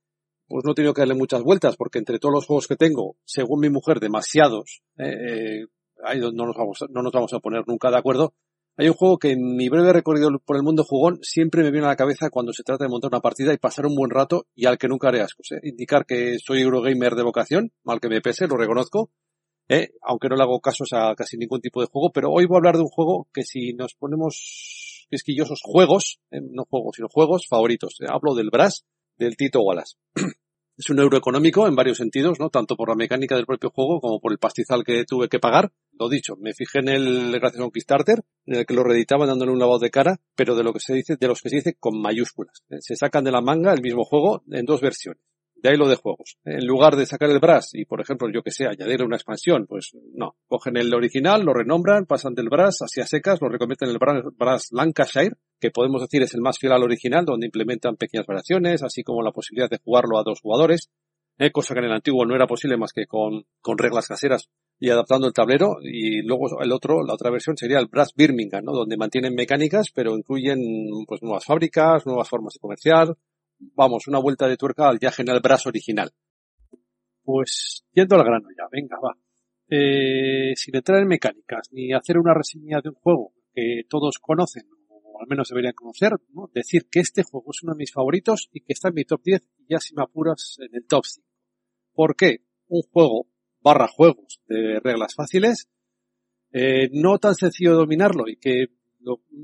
pues 0.48 0.64
no 0.64 0.72
he 0.72 0.74
tenido 0.74 0.94
que 0.94 1.02
darle 1.02 1.14
muchas 1.14 1.42
vueltas, 1.42 1.76
porque 1.76 1.98
entre 1.98 2.18
todos 2.18 2.34
los 2.34 2.46
juegos 2.46 2.66
que 2.66 2.76
tengo, 2.76 3.16
según 3.24 3.60
mi 3.60 3.70
mujer, 3.70 4.00
demasiados, 4.00 4.82
eh, 4.98 5.06
eh 5.06 5.66
ahí 6.04 6.20
no 6.20 6.32
nos, 6.32 6.56
vamos, 6.56 6.84
no 6.90 7.02
nos 7.02 7.12
vamos 7.12 7.32
a 7.32 7.40
poner 7.40 7.64
nunca 7.66 7.90
de 7.90 7.96
acuerdo, 7.96 8.34
hay 8.76 8.88
un 8.88 8.94
juego 8.94 9.18
que 9.18 9.30
en 9.30 9.56
mi 9.56 9.68
breve 9.68 9.92
recorrido 9.92 10.30
por 10.44 10.56
el 10.56 10.64
mundo 10.64 10.82
jugón 10.82 11.20
siempre 11.22 11.62
me 11.62 11.70
viene 11.70 11.86
a 11.86 11.90
la 11.90 11.96
cabeza 11.96 12.28
cuando 12.28 12.52
se 12.52 12.64
trata 12.64 12.84
de 12.84 12.90
montar 12.90 13.08
una 13.08 13.20
partida 13.20 13.52
y 13.52 13.58
pasar 13.58 13.86
un 13.86 13.94
buen 13.94 14.10
rato 14.10 14.46
y 14.54 14.66
al 14.66 14.78
que 14.78 14.88
nunca 14.88 15.08
haré 15.08 15.20
asco. 15.20 15.42
¿eh? 15.50 15.60
Indicar 15.62 16.04
que 16.04 16.38
soy 16.40 16.62
Eurogamer 16.62 17.14
de 17.14 17.22
vocación, 17.22 17.72
mal 17.84 18.00
que 18.00 18.08
me 18.08 18.20
pese, 18.20 18.48
lo 18.48 18.56
reconozco, 18.56 19.10
¿eh? 19.68 19.90
aunque 20.02 20.28
no 20.28 20.36
le 20.36 20.42
hago 20.42 20.60
casos 20.60 20.88
a 20.92 21.14
casi 21.14 21.36
ningún 21.36 21.60
tipo 21.60 21.80
de 21.80 21.86
juego, 21.86 22.10
pero 22.12 22.30
hoy 22.30 22.46
voy 22.46 22.56
a 22.56 22.58
hablar 22.58 22.74
de 22.74 22.82
un 22.82 22.88
juego 22.88 23.28
que 23.32 23.44
si 23.44 23.74
nos 23.74 23.94
ponemos 23.94 25.06
quisquillosos 25.10 25.60
juegos, 25.62 26.18
¿eh? 26.30 26.40
no 26.42 26.64
juegos, 26.64 26.96
sino 26.96 27.08
juegos 27.08 27.46
favoritos. 27.48 27.96
¿eh? 28.00 28.06
Hablo 28.08 28.34
del 28.34 28.50
Brass, 28.50 28.84
del 29.16 29.36
Tito 29.36 29.60
Wallace. 29.60 29.96
es 30.76 30.90
un 30.90 30.98
euro 30.98 31.16
económico 31.16 31.68
en 31.68 31.76
varios 31.76 31.98
sentidos, 31.98 32.40
¿no? 32.40 32.50
Tanto 32.50 32.76
por 32.76 32.88
la 32.88 32.94
mecánica 32.94 33.36
del 33.36 33.46
propio 33.46 33.70
juego 33.70 34.00
como 34.00 34.20
por 34.20 34.32
el 34.32 34.38
pastizal 34.38 34.84
que 34.84 35.04
tuve 35.04 35.28
que 35.28 35.38
pagar. 35.38 35.72
Lo 35.92 36.08
dicho, 36.08 36.36
me 36.36 36.52
fijé 36.52 36.80
en 36.80 36.88
el 36.88 37.32
gracias 37.38 37.60
a 37.60 37.64
un 37.64 37.70
Kickstarter, 37.70 38.24
en 38.46 38.56
el 38.56 38.66
que 38.66 38.74
lo 38.74 38.82
reeditaban 38.82 39.28
dándole 39.28 39.52
un 39.52 39.58
lavado 39.58 39.78
de 39.78 39.90
cara, 39.90 40.20
pero 40.34 40.56
de 40.56 40.64
lo 40.64 40.72
que 40.72 40.80
se 40.80 40.94
dice, 40.94 41.16
de 41.16 41.28
los 41.28 41.40
que 41.40 41.50
se 41.50 41.56
dice 41.56 41.76
con 41.78 42.00
mayúsculas. 42.00 42.64
Se 42.80 42.96
sacan 42.96 43.24
de 43.24 43.32
la 43.32 43.40
manga 43.40 43.72
el 43.72 43.82
mismo 43.82 44.04
juego 44.04 44.42
en 44.50 44.64
dos 44.64 44.80
versiones. 44.80 45.22
De 45.64 45.70
ahí 45.70 45.78
lo 45.78 45.88
de 45.88 45.96
juegos. 45.96 46.36
En 46.44 46.66
lugar 46.66 46.94
de 46.94 47.06
sacar 47.06 47.30
el 47.30 47.38
Brass 47.38 47.70
y, 47.72 47.86
por 47.86 47.98
ejemplo, 47.98 48.28
yo 48.30 48.42
que 48.42 48.50
sé, 48.50 48.66
añadir 48.66 49.02
una 49.02 49.16
expansión, 49.16 49.64
pues 49.66 49.96
no. 50.12 50.36
Cogen 50.46 50.76
el 50.76 50.92
original, 50.92 51.42
lo 51.42 51.54
renombran, 51.54 52.04
pasan 52.04 52.34
del 52.34 52.50
Brass 52.50 52.82
así 52.82 53.00
a 53.00 53.06
secas, 53.06 53.40
lo 53.40 53.48
reconvierten 53.48 53.88
en 53.88 53.94
el 53.94 54.32
Brass 54.36 54.68
Lancashire, 54.72 55.36
que 55.58 55.70
podemos 55.70 56.02
decir 56.02 56.22
es 56.22 56.34
el 56.34 56.42
más 56.42 56.58
fiel 56.58 56.72
al 56.72 56.82
original, 56.82 57.24
donde 57.24 57.46
implementan 57.46 57.96
pequeñas 57.96 58.26
variaciones, 58.26 58.82
así 58.82 59.02
como 59.02 59.22
la 59.22 59.32
posibilidad 59.32 59.70
de 59.70 59.78
jugarlo 59.82 60.18
a 60.18 60.22
dos 60.22 60.42
jugadores, 60.42 60.90
eh, 61.38 61.50
cosa 61.50 61.72
que 61.72 61.80
en 61.80 61.86
el 61.86 61.92
antiguo 61.92 62.26
no 62.26 62.34
era 62.34 62.46
posible 62.46 62.76
más 62.76 62.92
que 62.92 63.06
con, 63.06 63.46
con 63.62 63.78
reglas 63.78 64.06
caseras 64.06 64.50
y 64.78 64.90
adaptando 64.90 65.26
el 65.26 65.32
tablero, 65.32 65.78
y 65.80 66.20
luego 66.20 66.60
el 66.60 66.72
otro, 66.72 67.02
la 67.02 67.14
otra 67.14 67.30
versión 67.30 67.56
sería 67.56 67.78
el 67.78 67.86
Brass 67.86 68.12
Birmingham, 68.14 68.66
¿no? 68.66 68.72
donde 68.72 68.98
mantienen 68.98 69.34
mecánicas, 69.34 69.90
pero 69.94 70.14
incluyen 70.14 70.58
pues 71.06 71.22
nuevas 71.22 71.46
fábricas, 71.46 72.04
nuevas 72.04 72.28
formas 72.28 72.52
de 72.52 72.60
comercial, 72.60 73.16
vamos, 73.58 74.06
una 74.08 74.18
vuelta 74.18 74.48
de 74.48 74.56
tuerca 74.56 74.88
al 74.88 74.98
viaje 74.98 75.22
en 75.22 75.30
el 75.30 75.40
brazo 75.40 75.68
original. 75.68 76.12
Pues, 77.22 77.84
yendo 77.92 78.16
al 78.16 78.24
grano 78.24 78.48
ya, 78.56 78.64
venga, 78.70 78.96
va. 79.02 79.16
Eh, 79.68 80.52
sin 80.56 80.76
entrar 80.76 81.00
en 81.00 81.08
mecánicas, 81.08 81.68
ni 81.72 81.92
hacer 81.92 82.18
una 82.18 82.34
reseña 82.34 82.80
de 82.82 82.90
un 82.90 82.96
juego 82.96 83.32
que 83.54 83.82
todos 83.88 84.18
conocen, 84.18 84.68
o 84.88 85.20
al 85.20 85.26
menos 85.26 85.48
deberían 85.48 85.72
conocer, 85.74 86.12
¿no? 86.34 86.50
decir 86.52 86.88
que 86.90 87.00
este 87.00 87.22
juego 87.22 87.50
es 87.50 87.62
uno 87.62 87.72
de 87.72 87.78
mis 87.78 87.92
favoritos 87.92 88.50
y 88.52 88.60
que 88.60 88.74
está 88.74 88.88
en 88.88 88.94
mi 88.94 89.04
top 89.04 89.22
10 89.22 89.42
y 89.58 89.72
ya 89.72 89.78
si 89.78 89.94
me 89.94 90.02
apuras 90.02 90.58
en 90.60 90.74
el 90.74 90.86
top 90.86 91.04
5. 91.06 91.26
¿Por 91.94 92.14
qué? 92.14 92.40
Un 92.68 92.82
juego 92.82 93.28
barra 93.62 93.88
juegos 93.88 94.42
de 94.46 94.80
reglas 94.80 95.14
fáciles, 95.14 95.70
eh, 96.52 96.90
no 96.92 97.18
tan 97.18 97.34
sencillo 97.34 97.74
dominarlo 97.74 98.28
y 98.28 98.36
que 98.36 98.66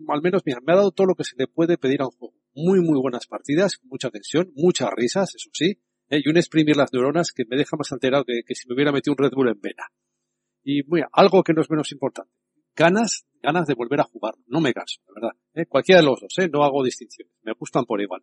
al 0.08 0.22
menos 0.22 0.42
mira, 0.44 0.60
me 0.60 0.72
ha 0.72 0.76
dado 0.76 0.90
todo 0.90 1.08
lo 1.08 1.14
que 1.14 1.24
se 1.24 1.36
le 1.36 1.46
puede 1.46 1.78
pedir 1.78 2.02
a 2.02 2.06
un 2.06 2.12
juego 2.12 2.34
muy, 2.54 2.80
muy 2.80 3.00
buenas 3.00 3.26
partidas, 3.26 3.78
mucha 3.84 4.10
tensión, 4.10 4.52
muchas 4.54 4.90
risas, 4.94 5.34
eso 5.34 5.50
sí, 5.52 5.80
¿eh? 6.08 6.20
y 6.24 6.28
un 6.28 6.36
exprimir 6.36 6.76
las 6.76 6.92
neuronas 6.92 7.32
que 7.32 7.44
me 7.48 7.56
deja 7.56 7.76
más 7.76 7.92
alterado 7.92 8.24
que, 8.24 8.42
que, 8.46 8.54
si 8.54 8.68
me 8.68 8.74
hubiera 8.74 8.92
metido 8.92 9.14
un 9.14 9.24
Red 9.24 9.32
Bull 9.34 9.48
en 9.48 9.60
vena. 9.60 9.90
Y 10.62 10.82
mira, 10.88 11.08
algo 11.12 11.42
que 11.42 11.54
no 11.54 11.62
es 11.62 11.70
menos 11.70 11.90
importante. 11.92 12.32
Ganas, 12.76 13.26
ganas 13.42 13.66
de 13.66 13.74
volver 13.74 14.00
a 14.00 14.04
jugar. 14.04 14.34
No 14.46 14.60
me 14.60 14.72
canso, 14.72 15.00
la 15.08 15.14
verdad. 15.14 15.40
¿eh? 15.54 15.66
Cualquiera 15.66 16.00
de 16.00 16.06
los 16.06 16.20
dos, 16.20 16.38
¿eh? 16.38 16.48
No 16.48 16.62
hago 16.64 16.84
distinciones. 16.84 17.34
Me 17.42 17.52
gustan 17.52 17.84
por 17.84 18.00
igual. 18.00 18.22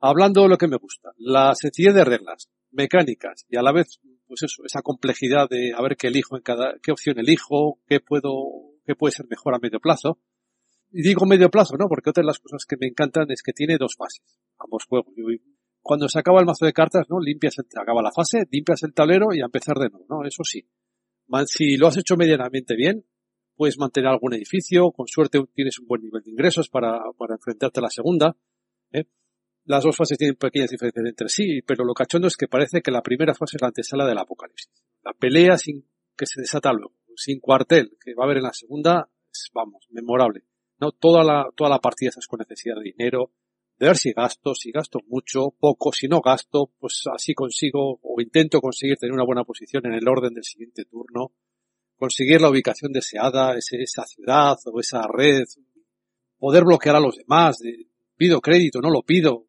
Hablando 0.00 0.42
de 0.42 0.48
lo 0.48 0.58
que 0.58 0.68
me 0.68 0.76
gusta. 0.76 1.10
La 1.16 1.54
sencillez 1.54 1.94
de 1.94 2.04
reglas, 2.04 2.50
mecánicas 2.70 3.46
y 3.48 3.56
a 3.56 3.62
la 3.62 3.72
vez, 3.72 4.00
pues 4.26 4.42
eso, 4.42 4.64
esa 4.64 4.82
complejidad 4.82 5.48
de 5.48 5.72
a 5.76 5.82
ver 5.82 5.96
qué 5.96 6.08
elijo 6.08 6.36
en 6.36 6.42
cada, 6.42 6.74
qué 6.82 6.90
opción 6.90 7.18
elijo, 7.18 7.80
qué 7.86 8.00
puedo, 8.00 8.32
qué 8.84 8.96
puede 8.96 9.12
ser 9.12 9.26
mejor 9.28 9.54
a 9.54 9.58
medio 9.58 9.78
plazo. 9.78 10.18
Y 10.92 11.02
digo 11.02 11.24
medio 11.26 11.50
plazo, 11.50 11.76
¿no? 11.76 11.88
Porque 11.88 12.10
otra 12.10 12.22
de 12.22 12.26
las 12.26 12.38
cosas 12.38 12.66
que 12.66 12.76
me 12.78 12.86
encantan 12.86 13.30
es 13.30 13.42
que 13.42 13.52
tiene 13.52 13.78
dos 13.78 13.96
fases. 13.96 14.22
Ambos 14.58 14.84
juegos. 14.84 15.14
Cuando 15.80 16.08
se 16.08 16.18
acaba 16.18 16.40
el 16.40 16.46
mazo 16.46 16.66
de 16.66 16.72
cartas, 16.72 17.06
¿no? 17.08 17.18
Limpias, 17.18 17.58
el, 17.58 17.66
acaba 17.80 18.02
la 18.02 18.12
fase, 18.12 18.46
limpias 18.50 18.82
el 18.82 18.92
tablero 18.92 19.28
y 19.32 19.40
a 19.40 19.46
empezar 19.46 19.76
de 19.78 19.88
nuevo, 19.88 20.06
¿no? 20.08 20.24
Eso 20.26 20.44
sí. 20.44 20.68
Si 21.46 21.76
lo 21.76 21.88
has 21.88 21.96
hecho 21.96 22.16
medianamente 22.16 22.76
bien, 22.76 23.06
puedes 23.56 23.78
mantener 23.78 24.10
algún 24.10 24.34
edificio, 24.34 24.92
con 24.92 25.06
suerte 25.06 25.42
tienes 25.54 25.78
un 25.78 25.86
buen 25.86 26.02
nivel 26.02 26.22
de 26.22 26.30
ingresos 26.30 26.68
para, 26.68 27.00
para 27.16 27.34
enfrentarte 27.34 27.80
a 27.80 27.82
la 27.82 27.90
segunda, 27.90 28.36
¿eh? 28.92 29.04
Las 29.64 29.84
dos 29.84 29.96
fases 29.96 30.18
tienen 30.18 30.36
pequeñas 30.36 30.70
diferencias 30.70 31.06
entre 31.06 31.28
sí, 31.28 31.62
pero 31.62 31.84
lo 31.84 31.94
cachondo 31.94 32.26
es 32.26 32.36
que 32.36 32.48
parece 32.48 32.82
que 32.82 32.90
la 32.90 33.00
primera 33.00 33.32
fase 33.32 33.56
es 33.56 33.62
la 33.62 33.68
antesala 33.68 34.06
del 34.06 34.18
apocalipsis. 34.18 34.70
La 35.04 35.12
pelea 35.12 35.56
sin 35.56 35.88
que 36.16 36.26
se 36.26 36.40
desata 36.40 36.72
luego, 36.72 36.94
sin 37.14 37.38
cuartel, 37.38 37.96
que 38.04 38.14
va 38.14 38.24
a 38.24 38.26
haber 38.26 38.38
en 38.38 38.42
la 38.44 38.52
segunda, 38.52 39.08
es, 39.30 39.50
vamos, 39.54 39.86
memorable. 39.90 40.44
No, 40.82 40.90
toda 40.90 41.22
la, 41.22 41.46
toda 41.54 41.70
la 41.70 41.78
partida 41.78 42.10
es 42.16 42.26
con 42.26 42.40
necesidad 42.40 42.74
de 42.74 42.90
dinero, 42.90 43.30
de 43.78 43.86
ver 43.86 43.96
si 43.96 44.12
gasto, 44.12 44.52
si 44.56 44.72
gasto 44.72 44.98
mucho, 45.06 45.50
poco, 45.56 45.92
si 45.92 46.08
no 46.08 46.20
gasto, 46.20 46.72
pues 46.80 47.04
así 47.14 47.34
consigo 47.34 48.00
o 48.02 48.20
intento 48.20 48.60
conseguir 48.60 48.96
tener 48.96 49.12
una 49.12 49.24
buena 49.24 49.44
posición 49.44 49.86
en 49.86 49.92
el 49.92 50.08
orden 50.08 50.34
del 50.34 50.42
siguiente 50.42 50.84
turno, 50.84 51.30
conseguir 51.96 52.40
la 52.40 52.50
ubicación 52.50 52.90
deseada, 52.92 53.56
ese- 53.56 53.80
esa 53.80 54.04
ciudad 54.06 54.56
o 54.66 54.80
esa 54.80 55.06
red, 55.06 55.44
poder 56.36 56.64
bloquear 56.64 56.96
a 56.96 57.00
los 57.00 57.16
demás, 57.16 57.58
de, 57.60 57.86
pido 58.16 58.40
crédito, 58.40 58.80
no 58.80 58.90
lo 58.90 59.02
pido, 59.02 59.46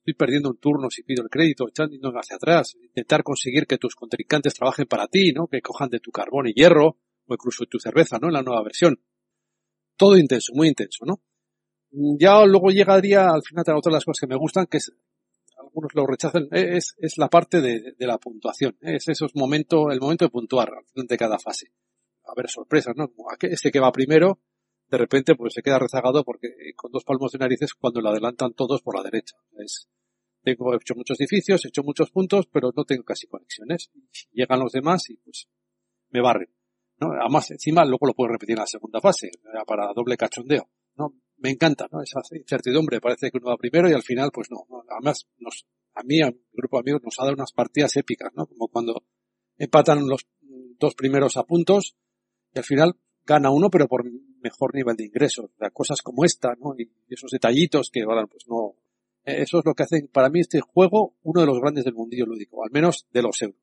estoy 0.00 0.12
perdiendo 0.12 0.50
un 0.50 0.58
turno 0.58 0.90
si 0.90 1.02
pido 1.02 1.22
el 1.22 1.30
crédito, 1.30 1.66
echando 1.66 1.96
hacia 2.18 2.36
atrás, 2.36 2.74
intentar 2.78 3.22
conseguir 3.22 3.66
que 3.66 3.78
tus 3.78 3.94
contrincantes 3.94 4.52
trabajen 4.52 4.84
para 4.86 5.06
ti, 5.08 5.32
¿no? 5.32 5.46
Que 5.46 5.62
cojan 5.62 5.88
de 5.88 6.00
tu 6.00 6.10
carbón 6.10 6.48
y 6.48 6.52
hierro, 6.52 6.98
o 7.26 7.32
incluso 7.34 7.64
tu 7.64 7.78
cerveza, 7.78 8.18
¿no? 8.20 8.26
En 8.28 8.34
la 8.34 8.42
nueva 8.42 8.62
versión. 8.62 9.00
Todo 9.96 10.16
intenso, 10.16 10.52
muy 10.54 10.68
intenso, 10.68 11.04
¿no? 11.04 11.20
Ya 11.90 12.44
luego 12.46 12.70
llegaría 12.70 13.28
al 13.28 13.42
final 13.42 13.64
a 13.66 13.76
otra 13.76 13.90
de 13.90 13.96
las 13.96 14.04
cosas 14.04 14.20
que 14.20 14.26
me 14.26 14.36
gustan, 14.36 14.66
que 14.66 14.78
es, 14.78 14.92
algunos 15.58 15.94
lo 15.94 16.06
rechazan, 16.06 16.48
eh, 16.52 16.78
es, 16.78 17.18
la 17.18 17.28
parte 17.28 17.60
de, 17.60 17.94
la 17.98 18.18
puntuación, 18.18 18.76
es 18.80 19.08
esos 19.08 19.34
momentos, 19.34 19.92
el 19.92 20.00
momento 20.00 20.24
de 20.24 20.30
puntuar 20.30 20.70
al 20.70 21.06
de 21.06 21.18
cada 21.18 21.38
fase. 21.38 21.72
A 22.24 22.34
ver, 22.34 22.48
sorpresas, 22.48 22.94
¿no? 22.96 23.12
Este 23.40 23.70
que 23.70 23.80
va 23.80 23.92
primero, 23.92 24.40
de 24.88 24.98
repente 24.98 25.34
pues 25.34 25.54
se 25.54 25.62
queda 25.62 25.78
rezagado 25.78 26.24
porque 26.24 26.48
eh, 26.48 26.74
con 26.76 26.92
dos 26.92 27.04
palmos 27.04 27.32
de 27.32 27.38
narices 27.38 27.74
cuando 27.74 28.00
lo 28.00 28.10
adelantan 28.10 28.52
todos 28.54 28.82
por 28.82 28.96
la 28.96 29.02
derecha. 29.02 29.36
Es, 29.58 29.88
tengo 30.42 30.74
he 30.74 30.76
hecho 30.76 30.94
muchos 30.94 31.20
edificios, 31.20 31.64
he 31.64 31.68
hecho 31.68 31.82
muchos 31.82 32.10
puntos, 32.10 32.46
pero 32.52 32.72
no 32.76 32.84
tengo 32.84 33.04
casi 33.04 33.26
conexiones. 33.26 33.90
Llegan 34.32 34.60
los 34.60 34.72
demás 34.72 35.08
y 35.10 35.16
pues 35.16 35.48
me 36.10 36.20
barren. 36.20 36.48
¿No? 37.02 37.12
Además, 37.20 37.50
encima 37.50 37.84
luego 37.84 38.06
lo 38.06 38.14
puedo 38.14 38.32
repetir 38.32 38.54
en 38.54 38.60
la 38.60 38.66
segunda 38.66 39.00
fase, 39.00 39.30
para 39.66 39.92
doble 39.94 40.16
cachondeo. 40.16 40.68
¿no? 40.96 41.14
Me 41.38 41.50
encanta, 41.50 41.88
¿no? 41.90 42.00
Esa 42.02 42.20
incertidumbre, 42.36 43.00
parece 43.00 43.30
que 43.30 43.38
uno 43.38 43.50
va 43.50 43.56
primero 43.56 43.90
y 43.90 43.92
al 43.92 44.02
final, 44.02 44.30
pues 44.32 44.48
no. 44.50 44.64
Además, 44.88 45.26
nos, 45.38 45.66
a 45.94 46.02
mí, 46.04 46.22
a 46.22 46.30
mi 46.30 46.40
grupo 46.52 46.76
de 46.76 46.80
amigos, 46.82 47.02
nos 47.04 47.18
ha 47.18 47.24
dado 47.24 47.34
unas 47.34 47.52
partidas 47.52 47.96
épicas, 47.96 48.30
¿no? 48.34 48.46
Como 48.46 48.68
cuando 48.68 49.02
empatan 49.58 50.06
los 50.08 50.26
dos 50.78 50.94
primeros 50.94 51.36
a 51.36 51.44
puntos 51.44 51.96
y 52.54 52.58
al 52.58 52.64
final 52.64 52.96
gana 53.24 53.50
uno, 53.50 53.70
pero 53.70 53.88
por 53.88 54.04
mejor 54.40 54.74
nivel 54.74 54.96
de 54.96 55.04
ingresos. 55.06 55.50
O 55.58 55.70
cosas 55.72 56.02
como 56.02 56.24
esta, 56.24 56.54
¿no? 56.60 56.74
Y 56.78 56.90
esos 57.08 57.30
detallitos 57.30 57.90
que, 57.90 58.04
bueno, 58.04 58.26
pues 58.28 58.44
no. 58.48 58.76
eh, 59.24 59.42
Eso 59.42 59.58
es 59.58 59.64
lo 59.64 59.74
que 59.74 59.82
hace 59.84 60.08
para 60.12 60.30
mí 60.30 60.40
este 60.40 60.60
juego 60.60 61.16
uno 61.22 61.40
de 61.40 61.46
los 61.46 61.58
grandes 61.60 61.84
del 61.84 61.94
mundillo 61.94 62.26
lúdico, 62.26 62.64
al 62.64 62.70
menos 62.70 63.06
de 63.12 63.22
los 63.22 63.40
euros. 63.42 63.61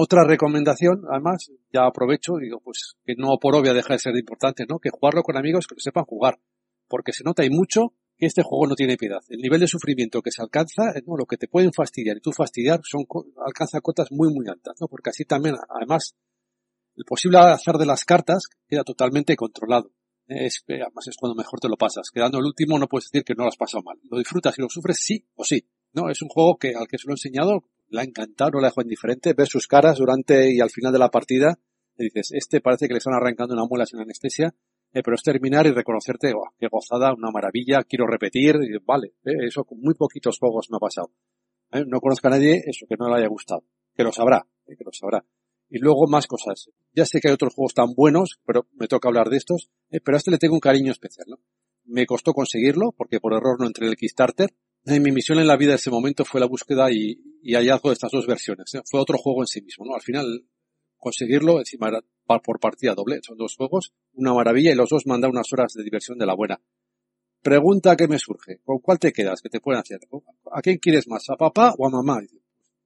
Otra 0.00 0.22
recomendación, 0.22 1.02
además, 1.10 1.50
ya 1.72 1.84
aprovecho, 1.84 2.34
digo, 2.40 2.60
pues 2.60 2.94
que 3.04 3.16
no 3.16 3.36
por 3.40 3.56
obvia 3.56 3.72
deja 3.72 3.94
de 3.94 3.98
ser 3.98 4.16
importante, 4.16 4.64
¿no? 4.64 4.78
Que 4.78 4.90
jugarlo 4.90 5.24
con 5.24 5.36
amigos 5.36 5.66
que 5.66 5.74
lo 5.74 5.80
sepan 5.80 6.04
jugar. 6.04 6.38
Porque 6.86 7.12
se 7.12 7.24
nota 7.24 7.44
y 7.44 7.50
mucho 7.50 7.94
que 8.16 8.26
este 8.26 8.44
juego 8.44 8.68
no 8.68 8.76
tiene 8.76 8.96
piedad. 8.96 9.18
El 9.28 9.40
nivel 9.40 9.58
de 9.58 9.66
sufrimiento 9.66 10.22
que 10.22 10.30
se 10.30 10.40
alcanza, 10.40 10.90
eh, 10.94 11.02
no, 11.04 11.16
lo 11.16 11.26
que 11.26 11.36
te 11.36 11.48
pueden 11.48 11.72
fastidiar 11.72 12.16
y 12.16 12.20
tú 12.20 12.30
fastidiar 12.30 12.80
son, 12.84 13.06
alcanza 13.44 13.80
cotas 13.80 14.12
muy, 14.12 14.32
muy 14.32 14.46
altas, 14.46 14.76
¿no? 14.80 14.86
Porque 14.86 15.10
así 15.10 15.24
también, 15.24 15.56
además, 15.68 16.14
el 16.94 17.04
posible 17.04 17.38
azar 17.38 17.76
de 17.76 17.86
las 17.86 18.04
cartas 18.04 18.44
queda 18.68 18.84
totalmente 18.84 19.34
controlado. 19.34 19.90
Eh, 20.28 20.46
Es, 20.46 20.62
que 20.64 20.74
además 20.74 21.08
es 21.08 21.16
cuando 21.16 21.34
mejor 21.34 21.58
te 21.58 21.68
lo 21.68 21.76
pasas. 21.76 22.12
Quedando 22.14 22.38
el 22.38 22.44
último 22.44 22.78
no 22.78 22.86
puedes 22.86 23.10
decir 23.10 23.24
que 23.24 23.34
no 23.34 23.42
lo 23.42 23.48
has 23.48 23.56
pasado 23.56 23.82
mal. 23.82 23.98
Lo 24.08 24.18
disfrutas 24.18 24.56
y 24.58 24.62
lo 24.62 24.68
sufres 24.68 25.00
sí 25.00 25.26
o 25.34 25.42
sí. 25.42 25.66
No, 25.92 26.08
es 26.08 26.22
un 26.22 26.28
juego 26.28 26.56
que 26.56 26.76
al 26.76 26.86
que 26.86 26.98
se 26.98 27.08
lo 27.08 27.14
he 27.14 27.18
enseñado 27.18 27.64
le 27.88 28.00
ha 28.00 28.04
encantado, 28.04 28.52
no 28.52 28.60
le 28.60 28.68
dejo 28.68 28.82
indiferente. 28.82 29.32
Ver 29.34 29.46
sus 29.46 29.66
caras 29.66 29.98
durante 29.98 30.52
y 30.52 30.60
al 30.60 30.70
final 30.70 30.92
de 30.92 30.98
la 30.98 31.10
partida 31.10 31.58
y 31.98 32.04
dices, 32.04 32.30
este 32.32 32.60
parece 32.60 32.86
que 32.86 32.94
le 32.94 32.98
están 32.98 33.14
arrancando 33.14 33.54
una 33.54 33.66
muela 33.66 33.84
sin 33.84 34.00
anestesia, 34.00 34.54
eh, 34.92 35.02
pero 35.02 35.16
es 35.16 35.22
terminar 35.22 35.66
y 35.66 35.72
reconocerte, 35.72 36.32
"Buah, 36.32 36.50
qué 36.58 36.68
gozada, 36.70 37.12
una 37.12 37.30
maravilla, 37.30 37.82
quiero 37.84 38.06
repetir, 38.06 38.56
vale, 38.84 39.14
eh, 39.24 39.46
eso 39.46 39.64
con 39.64 39.80
muy 39.80 39.94
poquitos 39.94 40.38
juegos 40.38 40.70
me 40.70 40.76
ha 40.76 40.80
pasado. 40.80 41.10
Eh, 41.72 41.84
no 41.86 42.00
conozco 42.00 42.28
a 42.28 42.30
nadie 42.30 42.62
eso 42.66 42.86
que 42.88 42.96
no 42.96 43.08
le 43.08 43.16
haya 43.16 43.28
gustado, 43.28 43.64
que 43.94 44.04
lo 44.04 44.12
sabrá, 44.12 44.46
que 44.66 44.84
lo 44.84 44.92
sabrá. 44.92 45.24
Y 45.68 45.78
luego 45.80 46.06
más 46.06 46.26
cosas. 46.26 46.70
Ya 46.94 47.04
sé 47.04 47.20
que 47.20 47.28
hay 47.28 47.34
otros 47.34 47.54
juegos 47.54 47.74
tan 47.74 47.92
buenos, 47.94 48.40
pero 48.46 48.66
me 48.72 48.88
toca 48.88 49.08
hablar 49.08 49.28
de 49.28 49.36
estos, 49.36 49.70
pero 50.02 50.16
a 50.16 50.18
este 50.18 50.30
le 50.30 50.38
tengo 50.38 50.54
un 50.54 50.60
cariño 50.60 50.92
especial, 50.92 51.26
¿no? 51.28 51.40
Me 51.84 52.06
costó 52.06 52.32
conseguirlo, 52.32 52.92
porque 52.96 53.20
por 53.20 53.34
error 53.34 53.60
no 53.60 53.66
entré 53.66 53.84
en 53.84 53.90
el 53.90 53.96
Kickstarter. 53.96 54.50
Mi 54.84 55.12
misión 55.12 55.38
en 55.38 55.46
la 55.46 55.56
vida 55.56 55.72
en 55.72 55.76
ese 55.76 55.90
momento 55.90 56.24
fue 56.24 56.40
la 56.40 56.46
búsqueda 56.46 56.90
y, 56.90 57.20
y 57.42 57.54
hallazgo 57.54 57.90
de 57.90 57.94
estas 57.94 58.12
dos 58.12 58.26
versiones. 58.26 58.74
¿eh? 58.74 58.82
Fue 58.84 59.00
otro 59.00 59.18
juego 59.18 59.42
en 59.42 59.46
sí 59.46 59.62
mismo, 59.62 59.84
¿no? 59.86 59.94
Al 59.94 60.02
final, 60.02 60.44
conseguirlo, 60.96 61.58
encima 61.58 61.88
era 61.88 62.00
por 62.44 62.60
partida 62.60 62.94
doble, 62.94 63.20
son 63.22 63.38
dos 63.38 63.56
juegos, 63.56 63.92
una 64.12 64.34
maravilla 64.34 64.72
y 64.72 64.74
los 64.74 64.90
dos 64.90 65.06
mandan 65.06 65.30
unas 65.30 65.50
horas 65.52 65.72
de 65.72 65.82
diversión 65.82 66.18
de 66.18 66.26
la 66.26 66.34
buena. 66.34 66.60
Pregunta 67.42 67.96
que 67.96 68.08
me 68.08 68.18
surge, 68.18 68.60
¿con 68.64 68.80
cuál 68.80 68.98
te 68.98 69.12
quedas? 69.12 69.40
¿Qué 69.40 69.48
te 69.48 69.60
pueden 69.60 69.80
hacer? 69.80 70.00
¿A 70.52 70.60
quién 70.60 70.78
quieres 70.78 71.08
más? 71.08 71.30
¿A 71.30 71.36
papá 71.36 71.72
o 71.78 71.86
a 71.86 71.90
mamá? 71.90 72.20
Dice, 72.20 72.42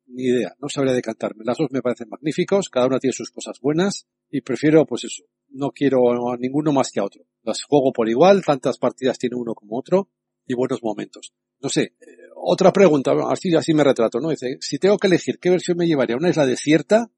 Ni 0.07 0.25
idea, 0.25 0.55
no 0.61 0.69
sabría 0.69 0.93
decantarme. 0.93 1.45
Las 1.45 1.59
dos 1.59 1.73
me 1.73 1.83
parecen 1.83 2.09
magníficos, 2.09 2.69
cada 2.69 2.87
una 2.87 2.99
tiene 2.99 3.15
sus 3.15 3.31
cosas 3.31 3.59
buenas 3.61 4.07
y 4.31 4.43
prefiero, 4.43 4.85
pues 4.87 5.05
eso, 5.05 5.25
no 5.49 5.71
quiero 5.71 6.31
a 6.31 6.37
ninguno 6.37 6.73
más 6.73 6.91
que 6.93 7.01
a 7.01 7.05
otro. 7.05 7.25
Las 7.43 7.65
juego 7.65 7.93
por 7.93 8.09
igual, 8.09 8.45
tantas 8.45 8.79
partidas 8.79 9.19
tiene 9.19 9.37
uno 9.37 9.55
como 9.55 9.79
otro 9.79 10.11
y 10.47 10.55
buenos 10.55 10.83
momentos. 10.83 11.33
No 11.61 11.69
sé, 11.69 11.95
eh, 12.01 12.22
otra 12.45 12.73
pregunta, 12.73 13.13
así, 13.31 13.73
me 13.73 13.85
retrato, 13.85 14.19
¿no? 14.21 14.31
Dice, 14.31 14.59
si 14.61 14.79
tengo 14.79 14.99
que 14.99 15.07
elegir 15.07 15.39
qué 15.39 15.49
versión 15.49 15.77
me 15.77 15.87
llevaría, 15.87 16.17
una 16.17 16.29
isla 16.29 16.45
desierta, 16.45 17.11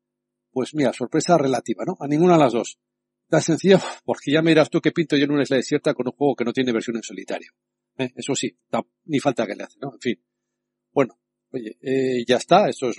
pues 0.53 0.75
mira, 0.75 0.93
sorpresa 0.93 1.39
relativa, 1.39 1.85
¿no? 1.87 1.97
A 1.99 2.07
ninguna 2.07 2.35
de 2.35 2.41
las 2.41 2.53
dos. 2.53 2.79
Tan 3.29 3.41
sencillo, 3.41 3.79
porque 4.05 4.31
ya 4.33 4.43
me 4.43 4.51
dirás 4.51 4.69
tú 4.69 4.81
qué 4.81 4.93
pinto 4.93 5.17
yo 5.17 5.25
en 5.25 5.33
una 5.33 5.43
isla 5.43 5.57
desierta 5.57 5.95
con 5.95 6.07
un 6.07 6.13
juego 6.13 6.37
que 6.37 6.45
no 6.45 6.53
tiene 6.53 6.73
versión 6.73 6.97
en 6.97 7.03
solitario. 7.03 7.53
¿eh? 7.97 8.13
Eso 8.15 8.35
sí, 8.35 8.55
ni 9.07 9.19
falta 9.19 9.47
que 9.47 9.55
le 9.55 9.65
hace, 9.65 9.79
¿no? 9.81 9.95
En 9.95 10.01
fin. 10.01 10.23
Bueno, 10.93 11.19
oye, 11.51 11.79
eh, 11.81 12.25
ya 12.27 12.37
está, 12.37 12.69
eso 12.69 12.91
es 12.91 12.97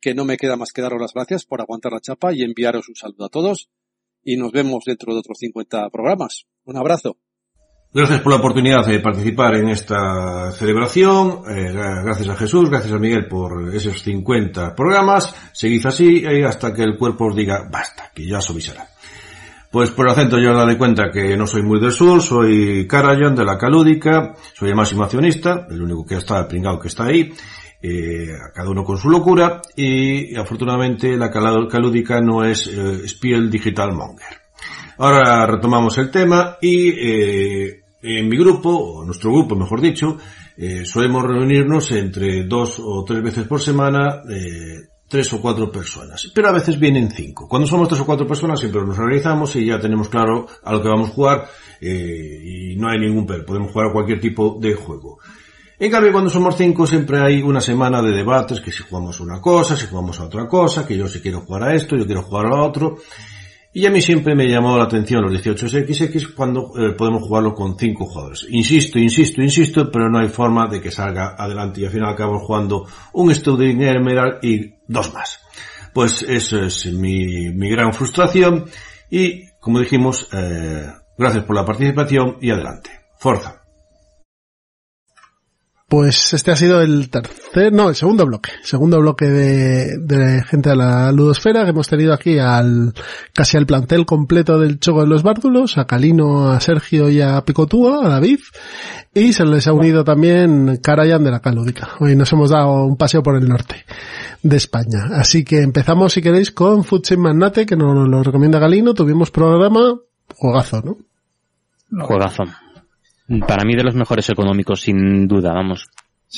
que 0.00 0.14
no 0.14 0.24
me 0.24 0.36
queda 0.36 0.56
más 0.56 0.72
que 0.72 0.82
daros 0.82 1.00
las 1.00 1.14
gracias 1.14 1.46
por 1.46 1.60
aguantar 1.60 1.92
la 1.92 2.00
chapa 2.00 2.32
y 2.34 2.42
enviaros 2.42 2.88
un 2.88 2.96
saludo 2.96 3.24
a 3.24 3.28
todos 3.28 3.70
y 4.22 4.36
nos 4.36 4.50
vemos 4.52 4.84
dentro 4.84 5.12
de 5.12 5.20
otros 5.20 5.38
50 5.38 5.90
programas. 5.90 6.46
Un 6.64 6.76
abrazo. 6.76 7.18
Gracias 7.96 8.20
por 8.20 8.32
la 8.32 8.38
oportunidad 8.40 8.84
de 8.84 9.00
participar 9.00 9.54
en 9.54 9.70
esta 9.70 10.52
celebración. 10.52 11.40
Eh, 11.48 11.72
gra- 11.72 12.04
gracias 12.04 12.28
a 12.28 12.36
Jesús, 12.36 12.68
gracias 12.68 12.92
a 12.92 12.98
Miguel 12.98 13.26
por 13.26 13.74
esos 13.74 14.02
50 14.02 14.74
programas. 14.74 15.34
Seguid 15.52 15.86
así 15.86 16.22
eh, 16.22 16.44
hasta 16.44 16.74
que 16.74 16.82
el 16.82 16.98
cuerpo 16.98 17.24
os 17.28 17.34
diga 17.34 17.66
basta, 17.72 18.10
que 18.14 18.26
ya 18.26 18.36
os 18.36 18.50
avisará. 18.50 18.86
Pues 19.70 19.92
por 19.92 20.04
el 20.04 20.12
acento 20.12 20.38
ya 20.38 20.50
os 20.50 20.58
daré 20.58 20.76
cuenta 20.76 21.10
que 21.10 21.38
no 21.38 21.46
soy 21.46 21.62
muy 21.62 21.80
del 21.80 21.90
sur, 21.90 22.20
soy 22.20 22.86
Karajan 22.86 23.34
de 23.34 23.46
la 23.46 23.56
Calúdica, 23.56 24.34
soy 24.52 24.68
el 24.68 24.76
máximo 24.76 25.02
accionista, 25.02 25.66
el 25.70 25.80
único 25.80 26.04
que 26.04 26.16
está 26.16 26.40
el 26.40 26.48
pringao 26.48 26.78
que 26.78 26.88
está 26.88 27.04
ahí, 27.06 27.32
eh, 27.80 28.28
cada 28.54 28.68
uno 28.68 28.84
con 28.84 28.98
su 28.98 29.08
locura, 29.08 29.62
y, 29.74 30.36
afortunadamente 30.36 31.16
la 31.16 31.30
Calúdica 31.30 32.20
no 32.20 32.44
es 32.44 32.70
Spiel 33.06 33.50
Digital 33.50 33.94
Monger. 33.94 34.42
Ahora 34.98 35.46
retomamos 35.46 35.96
el 35.98 36.10
tema 36.10 36.56
y 36.60 37.85
en 38.02 38.28
mi 38.28 38.36
grupo, 38.36 38.70
o 38.70 39.04
nuestro 39.04 39.32
grupo 39.32 39.56
mejor 39.56 39.80
dicho, 39.80 40.18
eh, 40.56 40.84
solemos 40.84 41.22
reunirnos 41.24 41.90
entre 41.92 42.44
dos 42.44 42.80
o 42.82 43.04
tres 43.04 43.22
veces 43.22 43.46
por 43.46 43.60
semana, 43.60 44.22
eh, 44.30 44.88
tres 45.08 45.32
o 45.32 45.40
cuatro 45.40 45.70
personas. 45.70 46.30
Pero 46.34 46.48
a 46.48 46.52
veces 46.52 46.78
vienen 46.78 47.10
cinco. 47.10 47.48
Cuando 47.48 47.66
somos 47.66 47.88
tres 47.88 48.00
o 48.00 48.06
cuatro 48.06 48.26
personas 48.26 48.60
siempre 48.60 48.84
nos 48.84 48.98
organizamos 48.98 49.54
y 49.56 49.66
ya 49.66 49.78
tenemos 49.78 50.08
claro 50.08 50.46
a 50.62 50.72
lo 50.72 50.82
que 50.82 50.88
vamos 50.88 51.10
a 51.10 51.12
jugar 51.12 51.48
eh, 51.80 52.40
y 52.42 52.76
no 52.76 52.88
hay 52.88 52.98
ningún 52.98 53.26
pero. 53.26 53.44
Podemos 53.44 53.72
jugar 53.72 53.88
a 53.88 53.92
cualquier 53.92 54.20
tipo 54.20 54.58
de 54.60 54.74
juego. 54.74 55.18
En 55.78 55.90
cambio, 55.90 56.10
cuando 56.10 56.30
somos 56.30 56.56
cinco 56.56 56.86
siempre 56.86 57.20
hay 57.20 57.42
una 57.42 57.60
semana 57.60 58.00
de 58.00 58.10
debates, 58.10 58.62
que 58.62 58.72
si 58.72 58.82
jugamos 58.82 59.20
una 59.20 59.42
cosa, 59.42 59.76
si 59.76 59.86
jugamos 59.86 60.18
a 60.20 60.24
otra 60.24 60.48
cosa, 60.48 60.86
que 60.86 60.96
yo 60.96 61.06
si 61.06 61.20
quiero 61.20 61.40
jugar 61.42 61.64
a 61.64 61.74
esto, 61.74 61.96
yo 61.96 62.06
quiero 62.06 62.22
jugar 62.22 62.46
a 62.46 62.62
otro. 62.62 62.96
Y 63.76 63.84
a 63.84 63.90
mí 63.90 64.00
siempre 64.00 64.34
me 64.34 64.48
llamó 64.48 64.78
la 64.78 64.84
atención 64.84 65.20
los 65.20 65.32
18XX 65.34 66.32
cuando 66.34 66.72
eh, 66.78 66.94
podemos 66.96 67.22
jugarlo 67.22 67.52
con 67.52 67.76
cinco 67.76 68.06
jugadores. 68.06 68.46
Insisto, 68.48 68.98
insisto, 68.98 69.42
insisto, 69.42 69.90
pero 69.90 70.08
no 70.08 70.18
hay 70.18 70.30
forma 70.30 70.66
de 70.66 70.80
que 70.80 70.90
salga 70.90 71.34
adelante 71.36 71.82
y 71.82 71.84
al 71.84 71.90
final 71.90 72.08
acabamos 72.08 72.44
jugando 72.44 72.86
un 73.12 73.34
Studying 73.34 73.82
Emerald 73.82 74.42
y 74.42 74.76
dos 74.88 75.12
más. 75.12 75.40
Pues 75.92 76.22
eso 76.22 76.58
es 76.60 76.90
mi, 76.90 77.50
mi 77.50 77.68
gran 77.68 77.92
frustración 77.92 78.64
y, 79.10 79.46
como 79.60 79.80
dijimos, 79.80 80.26
eh, 80.32 80.86
gracias 81.18 81.44
por 81.44 81.54
la 81.54 81.66
participación 81.66 82.38
y 82.40 82.48
adelante. 82.48 82.88
Forza. 83.18 83.55
Pues 85.88 86.34
este 86.34 86.50
ha 86.50 86.56
sido 86.56 86.80
el 86.82 87.10
tercer, 87.10 87.72
no, 87.72 87.88
el 87.88 87.94
segundo 87.94 88.26
bloque, 88.26 88.50
segundo 88.64 88.98
bloque 88.98 89.26
de, 89.26 90.42
gente 90.42 90.70
de 90.70 90.76
la 90.76 91.12
ludosfera 91.12 91.62
que 91.62 91.70
hemos 91.70 91.86
tenido 91.86 92.12
aquí 92.12 92.40
al, 92.40 92.92
casi 93.32 93.56
al 93.56 93.66
plantel 93.66 94.04
completo 94.04 94.58
del 94.58 94.80
Choco 94.80 95.02
de 95.02 95.06
los 95.06 95.22
Bárdulos, 95.22 95.78
a 95.78 95.86
Calino, 95.86 96.50
a 96.50 96.58
Sergio 96.58 97.08
y 97.08 97.20
a 97.20 97.40
Picotúa, 97.44 98.04
a 98.04 98.08
David, 98.08 98.40
y 99.14 99.32
se 99.32 99.44
les 99.44 99.68
ha 99.68 99.72
unido 99.72 100.02
también 100.02 100.78
Carayan 100.82 101.22
de 101.22 101.30
la 101.30 101.38
Calúdica. 101.38 101.90
Hoy 102.00 102.16
nos 102.16 102.32
hemos 102.32 102.50
dado 102.50 102.84
un 102.84 102.96
paseo 102.96 103.22
por 103.22 103.36
el 103.36 103.48
norte 103.48 103.84
de 104.42 104.56
España. 104.56 105.10
Así 105.12 105.44
que 105.44 105.62
empezamos, 105.62 106.14
si 106.14 106.20
queréis, 106.20 106.50
con 106.50 106.82
Futsin 106.82 107.20
Magnate, 107.20 107.64
que 107.64 107.76
nos 107.76 108.08
lo 108.08 108.24
recomienda 108.24 108.58
Galino, 108.58 108.92
tuvimos 108.92 109.30
programa, 109.30 110.00
juegazo, 110.34 110.82
¿no? 110.82 112.06
Juegazo. 112.06 112.42
Para 113.46 113.64
mí 113.64 113.74
de 113.74 113.82
los 113.84 113.94
mejores 113.94 114.28
económicos, 114.30 114.80
sin 114.82 115.26
duda, 115.26 115.52
vamos. 115.52 115.86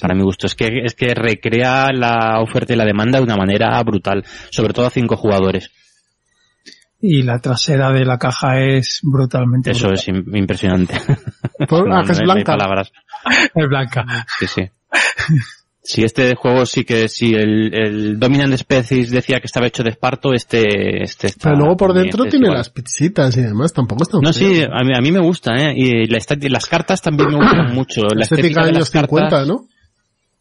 Para 0.01 0.15
mi 0.15 0.23
gusto. 0.23 0.47
Es 0.47 0.55
que, 0.55 0.69
es 0.85 0.95
que 0.95 1.15
recrea 1.15 1.89
la 1.93 2.41
oferta 2.41 2.73
y 2.73 2.77
la 2.77 2.85
demanda 2.85 3.19
de 3.19 3.25
una 3.25 3.37
manera 3.37 3.83
brutal. 3.83 4.25
Sobre 4.51 4.73
todo 4.73 4.87
a 4.87 4.91
cinco 4.91 5.17
jugadores. 5.17 5.71
Y 7.01 7.23
la 7.23 7.39
trasera 7.39 7.93
de 7.93 8.05
la 8.05 8.19
caja 8.19 8.59
es 8.61 9.01
brutalmente 9.03 9.71
Eso 9.71 9.89
brutal. 9.89 9.95
es 10.03 10.09
im- 10.09 10.37
impresionante. 10.39 10.95
Por- 11.69 11.89
es 12.11 12.11
no 12.11 12.15
hay 12.19 12.25
blanca. 12.25 12.53
palabras. 12.57 12.93
Es 13.55 13.69
blanca. 13.69 14.05
Sí, 14.39 14.47
sí. 14.47 14.63
Si 15.91 16.05
este 16.05 16.35
juego 16.35 16.67
sí 16.67 16.85
que, 16.85 17.09
si 17.09 17.33
el, 17.33 17.73
el 17.73 18.19
Dominant 18.21 18.55
Species 18.55 19.11
decía 19.11 19.41
que 19.41 19.47
estaba 19.47 19.69
hecho 19.69 19.83
de 19.83 19.89
esparto, 19.89 20.35
este, 20.35 21.03
este 21.03 21.29
está. 21.29 21.49
Pero 21.49 21.61
luego 21.61 21.79
por 21.79 21.95
dentro 21.95 22.25
este 22.25 22.29
es 22.29 22.31
tiene 22.33 22.47
igual. 22.49 22.59
las 22.59 22.69
pizzitas 22.69 23.35
y 23.39 23.41
demás, 23.41 23.73
tampoco 23.73 24.03
está 24.03 24.19
No, 24.21 24.31
sí, 24.35 24.61
a 24.71 24.85
mí, 24.85 24.93
a 24.95 25.01
mí 25.01 25.11
me 25.13 25.21
gusta, 25.21 25.55
¿eh? 25.55 25.73
Y 25.75 26.07
la 26.07 26.19
estética- 26.19 26.53
las 26.53 26.67
cartas 26.67 27.01
también 27.01 27.31
me 27.31 27.37
gustan 27.37 27.73
mucho. 27.75 28.03
La, 28.03 28.17
La 28.17 28.23
estética 28.25 28.61
de 28.61 28.67
de 28.67 28.77
años 28.77 28.81
las 28.81 28.91
cartas, 28.91 29.31
50, 29.31 29.45
¿no? 29.47 29.67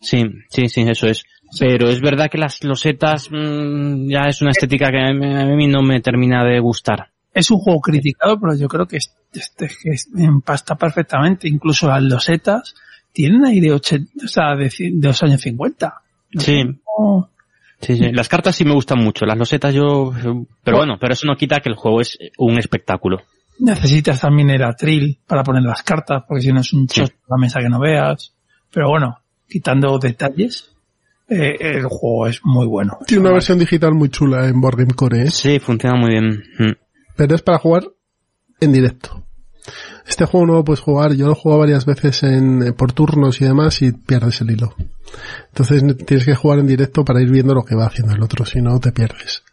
Sí, 0.01 0.25
sí, 0.49 0.67
sí, 0.67 0.81
eso 0.81 1.07
es. 1.07 1.23
Pero 1.57 1.87
es 1.87 2.01
verdad 2.01 2.29
que 2.29 2.37
las 2.37 2.61
losetas 2.65 3.29
mm, 3.31 4.09
ya 4.09 4.23
es 4.27 4.41
una 4.41 4.51
estética 4.51 4.91
que 4.91 4.99
a 4.99 5.13
mí, 5.13 5.33
a 5.33 5.45
mí 5.45 5.67
no 5.67 5.81
me 5.81 6.01
termina 6.01 6.43
de 6.43 6.59
gustar. 6.59 7.07
Es 7.33 7.49
un 7.51 7.59
juego 7.59 7.79
criticado, 7.79 8.37
pero 8.37 8.53
yo 8.57 8.67
creo 8.67 8.85
que 8.85 8.97
este, 8.97 9.15
este 9.33 9.67
que 9.67 10.23
empasta 10.25 10.75
perfectamente. 10.75 11.47
Incluso 11.47 11.87
las 11.87 12.03
losetas 12.03 12.75
tienen 13.17 13.43
aire 13.45 13.71
80, 13.71 14.25
o 14.25 14.27
sea, 14.27 14.55
de, 14.55 14.71
de 14.77 15.07
los 15.07 15.23
años 15.23 15.41
50. 15.41 16.01
Sí. 16.37 16.63
No, 16.63 17.31
Sí, 17.81 17.97
sí. 17.97 18.11
Las 18.11 18.29
cartas 18.29 18.55
sí 18.55 18.63
me 18.63 18.73
gustan 18.75 18.99
mucho. 18.99 19.25
Las 19.25 19.37
losetas 19.37 19.73
yo... 19.73 20.11
Pero 20.63 20.77
bueno, 20.77 20.97
pero 20.99 21.13
eso 21.13 21.25
no 21.25 21.35
quita 21.35 21.59
que 21.59 21.69
el 21.69 21.75
juego 21.75 22.01
es 22.01 22.17
un 22.37 22.59
espectáculo. 22.59 23.23
necesitas 23.59 24.21
también 24.21 24.51
el 24.51 24.63
atril 24.63 25.17
para 25.25 25.43
poner 25.43 25.63
las 25.63 25.81
cartas, 25.81 26.23
porque 26.27 26.43
si 26.43 26.53
no 26.53 26.61
es 26.61 26.73
un 26.73 26.85
chos 26.87 27.11
la 27.27 27.37
mesa 27.37 27.59
que 27.59 27.69
no 27.69 27.79
veas. 27.79 28.35
Pero 28.71 28.89
bueno, 28.89 29.19
quitando 29.49 29.97
detalles, 29.97 30.71
eh, 31.27 31.55
el 31.59 31.85
juego 31.85 32.27
es 32.27 32.39
muy 32.43 32.67
bueno. 32.67 32.99
Tiene 33.07 33.21
una 33.21 33.33
versión 33.33 33.57
digital 33.57 33.93
muy 33.93 34.09
chula 34.09 34.47
en 34.47 34.61
Board 34.61 34.77
Game 34.77 34.93
Core, 34.93 35.23
¿eh? 35.23 35.31
Sí, 35.31 35.57
funciona 35.59 35.95
muy 35.99 36.11
bien. 36.11 36.43
Mm. 36.59 36.75
Pero 37.15 37.35
es 37.35 37.41
para 37.41 37.57
jugar 37.57 37.83
en 38.59 38.73
directo. 38.73 39.23
Este 40.07 40.25
juego 40.25 40.45
no 40.47 40.53
lo 40.53 40.63
puedes 40.63 40.79
jugar, 40.81 41.13
yo 41.13 41.25
lo 41.25 41.33
he 41.33 41.35
jugado 41.35 41.59
varias 41.59 41.85
veces 41.85 42.23
en, 42.23 42.63
eh, 42.63 42.71
por 42.73 42.93
turnos 42.93 43.41
y 43.41 43.45
demás 43.45 43.81
y 43.81 43.91
pierdes 43.91 44.39
el 44.41 44.51
hilo. 44.51 44.73
Entonces 45.49 45.83
ne- 45.83 45.93
tienes 45.95 46.25
que 46.25 46.35
jugar 46.35 46.59
en 46.59 46.67
directo 46.67 47.03
para 47.03 47.21
ir 47.21 47.29
viendo 47.29 47.53
lo 47.53 47.63
que 47.63 47.75
va 47.75 47.85
haciendo 47.87 48.13
el 48.15 48.23
otro, 48.23 48.45
si 48.45 48.61
no 48.61 48.79
te 48.79 48.91
pierdes. 48.91 49.43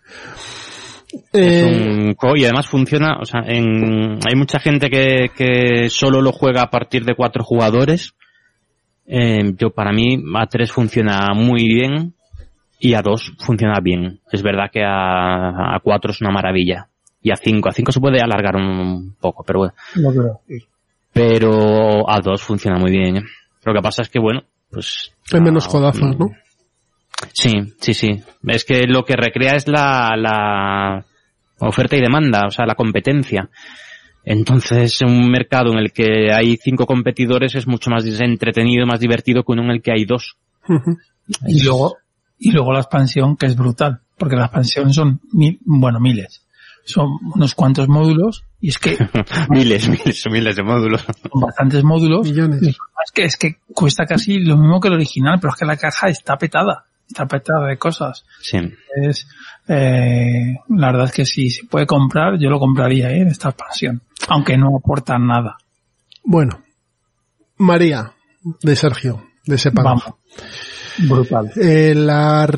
Es 1.33 1.65
Eh, 1.65 2.15
un 2.21 2.37
y 2.37 2.45
además 2.45 2.67
funciona, 2.69 3.19
o 3.21 3.25
sea, 3.25 3.41
en, 3.47 4.19
hay 4.27 4.35
mucha 4.37 4.59
gente 4.61 4.89
que, 4.91 5.31
que 5.37 5.89
solo 5.91 6.21
lo 6.23 6.33
juega 6.33 6.63
a 6.63 6.71
partir 6.71 7.05
de 7.05 7.15
cuatro 7.17 7.43
jugadores. 7.45 8.15
Eh, 9.07 9.53
yo 9.59 9.71
para 9.71 9.93
mí 9.93 10.23
a 10.37 10.47
tres 10.47 10.73
funciona 10.73 11.29
muy 11.35 11.65
bien 11.67 12.15
y 12.81 12.95
a 12.95 13.03
dos 13.03 13.33
funciona 13.39 13.79
bien. 13.81 14.21
Es 14.33 14.43
verdad 14.43 14.71
que 14.73 14.83
a, 14.83 15.75
a 15.77 15.81
cuatro 15.83 16.11
es 16.13 16.21
una 16.21 16.31
maravilla 16.31 16.89
y 17.25 17.31
a 17.31 17.37
cinco, 17.37 17.71
a 17.71 17.73
cinco 17.73 17.91
se 17.91 18.01
puede 18.01 18.21
alargar 18.21 18.55
un 18.55 19.17
poco, 19.19 19.43
pero 19.45 19.61
bueno. 19.61 19.75
Creo. 19.95 20.41
Pero 21.11 22.09
a 22.09 22.21
dos 22.21 22.43
funciona 22.43 22.79
muy 22.79 22.91
bien. 22.91 23.17
¿eh? 23.17 23.23
Lo 23.65 23.73
que 23.73 23.81
pasa 23.81 24.03
es 24.03 24.11
que 24.11 24.19
bueno, 24.19 24.43
pues 24.71 25.11
hay 25.33 25.41
menos 25.41 25.67
codazos, 25.67 26.19
¿no? 26.19 26.31
Sí, 27.33 27.73
sí, 27.81 27.95
sí. 27.95 28.23
Es 28.47 28.65
que 28.65 28.83
lo 28.87 29.05
que 29.05 29.17
recrea 29.17 29.55
es 29.55 29.67
la, 29.67 30.15
la 30.19 31.03
oferta 31.61 31.97
y 31.97 32.03
demanda, 32.03 32.43
o 32.47 32.51
sea, 32.51 32.67
la 32.67 32.75
competencia. 32.75 33.49
Entonces, 34.23 35.01
un 35.01 35.31
mercado 35.31 35.73
en 35.73 35.79
el 35.79 35.93
que 35.93 36.31
hay 36.31 36.59
cinco 36.59 36.85
competidores 36.85 37.55
es 37.55 37.67
mucho 37.67 37.91
más 37.91 38.05
entretenido, 38.05 38.87
más 38.87 39.01
divertido 39.01 39.45
que 39.45 39.53
uno 39.53 39.63
en 39.65 39.71
el 39.71 39.83
que 39.83 39.93
hay 39.93 40.05
dos. 40.05 40.37
Y 41.47 41.63
luego, 41.63 41.97
y 42.39 42.51
luego 42.51 42.73
la 42.75 42.81
expansión, 42.81 43.37
que 43.37 43.47
es 43.47 43.57
brutal, 43.57 44.01
porque 44.19 44.37
la 44.37 44.45
expansión 44.45 44.93
son 44.93 45.21
mil, 45.33 45.59
bueno, 45.65 46.01
miles. 46.01 46.44
Son 46.85 47.19
unos 47.35 47.55
cuantos 47.55 47.89
módulos, 47.89 48.45
y 48.61 48.69
es 48.69 48.79
que 48.79 48.97
miles, 49.49 49.89
miles, 49.89 50.25
miles 50.31 50.57
de 50.57 50.63
módulos. 50.63 51.03
son 51.03 51.41
bastantes 51.41 51.83
módulos. 51.83 52.29
Millones. 52.29 52.63
Es 52.63 53.13
que, 53.13 53.25
es 53.25 53.37
que 53.37 53.57
cuesta 53.73 54.05
casi 54.07 54.39
lo 54.39 54.57
mismo 54.57 54.81
que 54.81 54.89
el 54.89 54.95
original, 54.95 55.39
pero 55.41 55.53
es 55.53 55.59
que 55.59 55.67
la 55.67 55.77
caja 55.77 56.09
está 56.09 56.37
petada. 56.37 56.85
Está 57.07 57.27
petada 57.27 57.67
de 57.69 57.77
cosas. 57.77 58.25
Sí. 58.41 58.59
Es, 59.03 59.27
eh, 59.69 60.57
la 60.69 60.87
verdad 60.87 61.07
es 61.07 61.13
que 61.13 61.27
si 61.27 61.51
se 61.51 61.67
puede 61.67 61.87
comprar, 61.87 62.39
yo 62.39 62.49
lo 62.49 62.59
compraría, 62.59 63.11
¿eh? 63.11 63.27
Esta 63.29 63.51
expansión. 63.51 64.03
Aunque 64.29 64.57
no 64.57 64.77
aporta 64.79 65.19
nada. 65.19 65.59
Bueno. 66.25 66.63
María, 67.59 68.13
de 68.63 68.77
Sergio, 68.77 69.23
de 69.45 69.59
Sepang. 69.59 69.85
Vamos. 69.85 70.05
Brutal. 70.99 71.51
Eh, 71.57 71.95
la, 71.95 72.49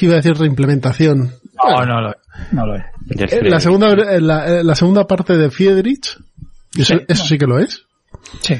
iba 0.00 0.12
a 0.12 0.16
decir 0.16 0.36
reimplementación. 0.36 1.32
No, 1.64 1.86
no 1.86 2.00
lo 2.00 2.10
es. 2.10 2.16
No 2.52 2.66
lo 2.66 2.76
es. 2.76 2.84
Eh, 3.32 3.40
La 3.48 3.60
segunda, 3.60 3.92
eh, 3.92 4.20
la, 4.20 4.46
eh, 4.60 4.64
la 4.64 4.74
segunda 4.74 5.06
parte 5.06 5.36
de 5.36 5.50
Friedrich, 5.50 6.18
eso, 6.76 6.94
Sí. 6.96 7.04
eso 7.08 7.24
sí 7.24 7.38
que 7.38 7.46
lo 7.46 7.58
es. 7.58 7.82
Sí. 8.40 8.54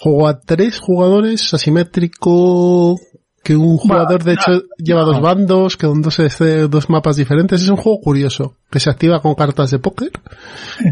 Juego 0.00 0.28
a 0.28 0.40
tres 0.40 0.78
jugadores, 0.80 1.54
asimétrico, 1.54 2.98
que 3.42 3.56
un 3.56 3.76
jugador 3.76 4.24
de 4.24 4.32
hecho 4.34 4.62
lleva 4.78 5.02
dos 5.04 5.20
bandos, 5.20 5.76
que 5.76 5.86
son 5.86 6.00
dos, 6.02 6.18
este, 6.18 6.66
dos 6.68 6.88
mapas 6.90 7.16
diferentes. 7.16 7.62
Es 7.62 7.68
un 7.68 7.76
juego 7.76 8.00
curioso, 8.00 8.56
que 8.70 8.80
se 8.80 8.88
activa 8.90 9.20
con 9.20 9.34
cartas 9.34 9.70
de 9.70 9.78
póker, 9.78 10.10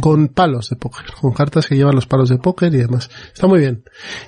con 0.01 0.29
palos 0.29 0.69
de 0.71 0.77
póker, 0.77 1.07
con 1.21 1.33
cartas 1.33 1.67
que 1.67 1.77
llevan 1.77 1.95
los 1.95 2.07
palos 2.07 2.29
de 2.29 2.39
póker 2.39 2.73
y 2.75 2.79
demás. 2.79 3.11
Está 3.33 3.47
muy 3.47 3.59
bien. 3.61 3.85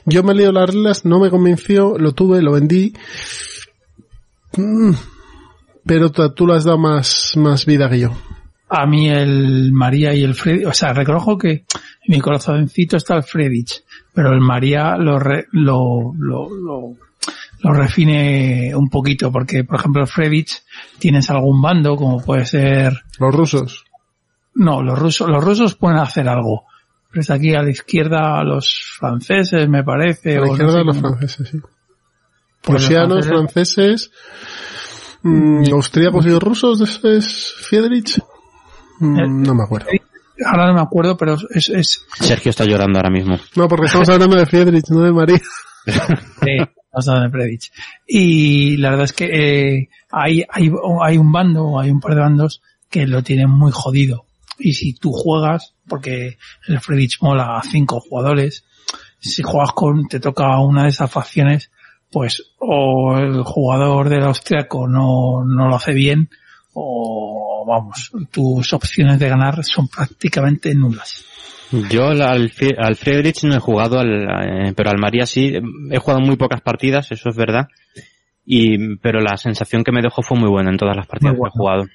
Yo 0.06 0.22
me 0.22 0.32
he 0.32 0.36
leído 0.36 0.52
las 0.52 0.70
reglas, 0.70 1.04
no 1.04 1.20
me 1.20 1.30
convenció, 1.30 1.96
lo 1.98 2.12
tuve, 2.12 2.40
lo 2.42 2.52
vendí. 2.52 2.94
Mm, 4.56 4.92
pero 5.86 6.10
tú, 6.10 6.46
le 6.46 6.54
has 6.54 6.64
dado 6.64 6.78
más, 6.78 7.32
más 7.36 7.66
vida 7.66 7.88
que 7.90 8.00
yo. 8.00 8.10
A 8.68 8.86
mí 8.86 9.08
el 9.08 9.72
María 9.72 10.14
y 10.14 10.24
el 10.24 10.34
Freddy, 10.34 10.64
o 10.64 10.72
sea, 10.72 10.92
reconozco 10.92 11.38
que 11.38 11.50
en 11.50 11.64
mi 12.08 12.20
corazoncito 12.20 12.96
está 12.96 13.14
el 13.16 13.22
Fredich, 13.22 13.84
pero 14.12 14.32
el 14.32 14.40
María 14.40 14.96
lo, 14.96 15.18
re- 15.18 15.46
lo, 15.52 16.12
lo, 16.18 16.48
lo, 16.50 16.96
lo 17.60 17.72
refine 17.72 18.72
un 18.74 18.88
poquito, 18.88 19.30
porque 19.30 19.64
por 19.64 19.78
ejemplo 19.78 20.02
el 20.02 20.08
Fredich 20.08 20.62
tienes 20.98 21.30
algún 21.30 21.60
bando, 21.62 21.96
como 21.96 22.22
puede 22.24 22.46
ser... 22.46 23.02
Los 23.18 23.34
rusos. 23.34 23.84
No, 24.54 24.82
los 24.82 24.98
rusos, 24.98 25.28
los 25.28 25.44
rusos 25.44 25.74
pueden 25.74 25.98
hacer 25.98 26.28
algo. 26.28 26.64
Pero 27.10 27.20
está 27.20 27.34
aquí 27.34 27.54
a 27.54 27.62
la 27.62 27.70
izquierda 27.70 28.42
los 28.42 28.96
franceses, 28.98 29.68
me 29.68 29.84
parece. 29.84 30.36
A 30.36 30.40
la 30.40 30.42
o 30.42 30.46
no 30.46 30.52
izquierda 30.52 30.72
sé 30.72 30.84
los 30.84 30.96
cómo. 30.96 31.08
franceses, 31.10 31.48
sí. 31.48 31.58
Pues 31.60 32.82
Prusianos, 32.86 33.26
franceses, 33.26 34.10
mm, 35.24 35.72
austríacos 35.72 36.26
y 36.26 36.38
rusos, 36.38 36.80
¿eso 36.80 37.08
es 37.08 37.54
Friedrich? 37.68 38.20
Mm, 39.00 39.18
Eh, 39.18 39.28
no 39.28 39.54
me 39.54 39.64
acuerdo. 39.64 39.88
Ahora 40.46 40.66
no 40.68 40.74
me 40.74 40.80
acuerdo, 40.80 41.16
pero 41.16 41.36
es, 41.50 41.68
es, 41.68 42.04
Sergio 42.18 42.50
está 42.50 42.64
llorando 42.64 42.98
ahora 42.98 43.10
mismo. 43.10 43.38
No, 43.54 43.68
porque 43.68 43.86
estamos 43.86 44.08
hablando 44.08 44.36
de 44.36 44.46
Friedrich, 44.46 44.88
no 44.90 45.00
de 45.02 45.12
María. 45.12 45.40
Sí, 45.86 46.56
nos 46.94 47.04
dan 47.04 47.24
el 47.24 47.30
Predich. 47.30 47.70
Y 48.06 48.76
la 48.78 48.90
verdad 48.90 49.04
es 49.04 49.12
que 49.12 49.24
eh, 49.26 49.88
hay, 50.10 50.44
hay, 50.48 50.70
hay 51.02 51.18
un 51.18 51.30
bando, 51.30 51.78
hay 51.78 51.90
un 51.90 52.00
par 52.00 52.14
de 52.14 52.20
bandos 52.22 52.62
que 52.88 53.06
lo 53.06 53.22
tienen 53.22 53.50
muy 53.50 53.70
jodido. 53.70 54.24
Y 54.58 54.72
si 54.72 54.94
tú 54.94 55.10
juegas, 55.12 55.74
porque 55.86 56.38
el 56.68 56.80
Predich 56.80 57.18
mola 57.20 57.58
a 57.58 57.62
cinco 57.62 58.00
jugadores, 58.00 58.64
si 59.20 59.42
juegas 59.42 59.72
con, 59.72 60.06
te 60.08 60.20
toca 60.20 60.58
una 60.60 60.84
de 60.84 60.88
esas 60.88 61.10
facciones, 61.10 61.70
pues 62.14 62.52
o 62.60 63.18
el 63.18 63.42
jugador 63.42 64.08
del 64.08 64.22
austriaco 64.22 64.86
no, 64.88 65.44
no 65.44 65.68
lo 65.68 65.74
hace 65.74 65.92
bien, 65.92 66.30
o 66.72 67.64
vamos, 67.66 68.12
tus 68.30 68.72
opciones 68.72 69.18
de 69.18 69.28
ganar 69.28 69.62
son 69.64 69.88
prácticamente 69.88 70.74
nulas. 70.74 71.24
Yo 71.90 72.06
al, 72.08 72.22
al 72.78 72.96
Friedrich 72.96 73.42
no 73.42 73.56
he 73.56 73.58
jugado, 73.58 73.98
al, 73.98 74.22
eh, 74.68 74.72
pero 74.76 74.90
al 74.90 74.98
María 74.98 75.26
sí. 75.26 75.54
He 75.90 75.98
jugado 75.98 76.20
muy 76.20 76.36
pocas 76.36 76.60
partidas, 76.60 77.10
eso 77.10 77.30
es 77.30 77.36
verdad. 77.36 77.66
Y, 78.46 78.96
pero 78.98 79.20
la 79.20 79.36
sensación 79.36 79.82
que 79.82 79.90
me 79.90 80.02
dejó 80.02 80.22
fue 80.22 80.38
muy 80.38 80.48
buena 80.50 80.70
en 80.70 80.76
todas 80.76 80.96
las 80.96 81.06
partidas 81.06 81.34
que 81.34 81.48
he 81.48 81.50
jugado. 81.50 81.82
O 81.82 81.88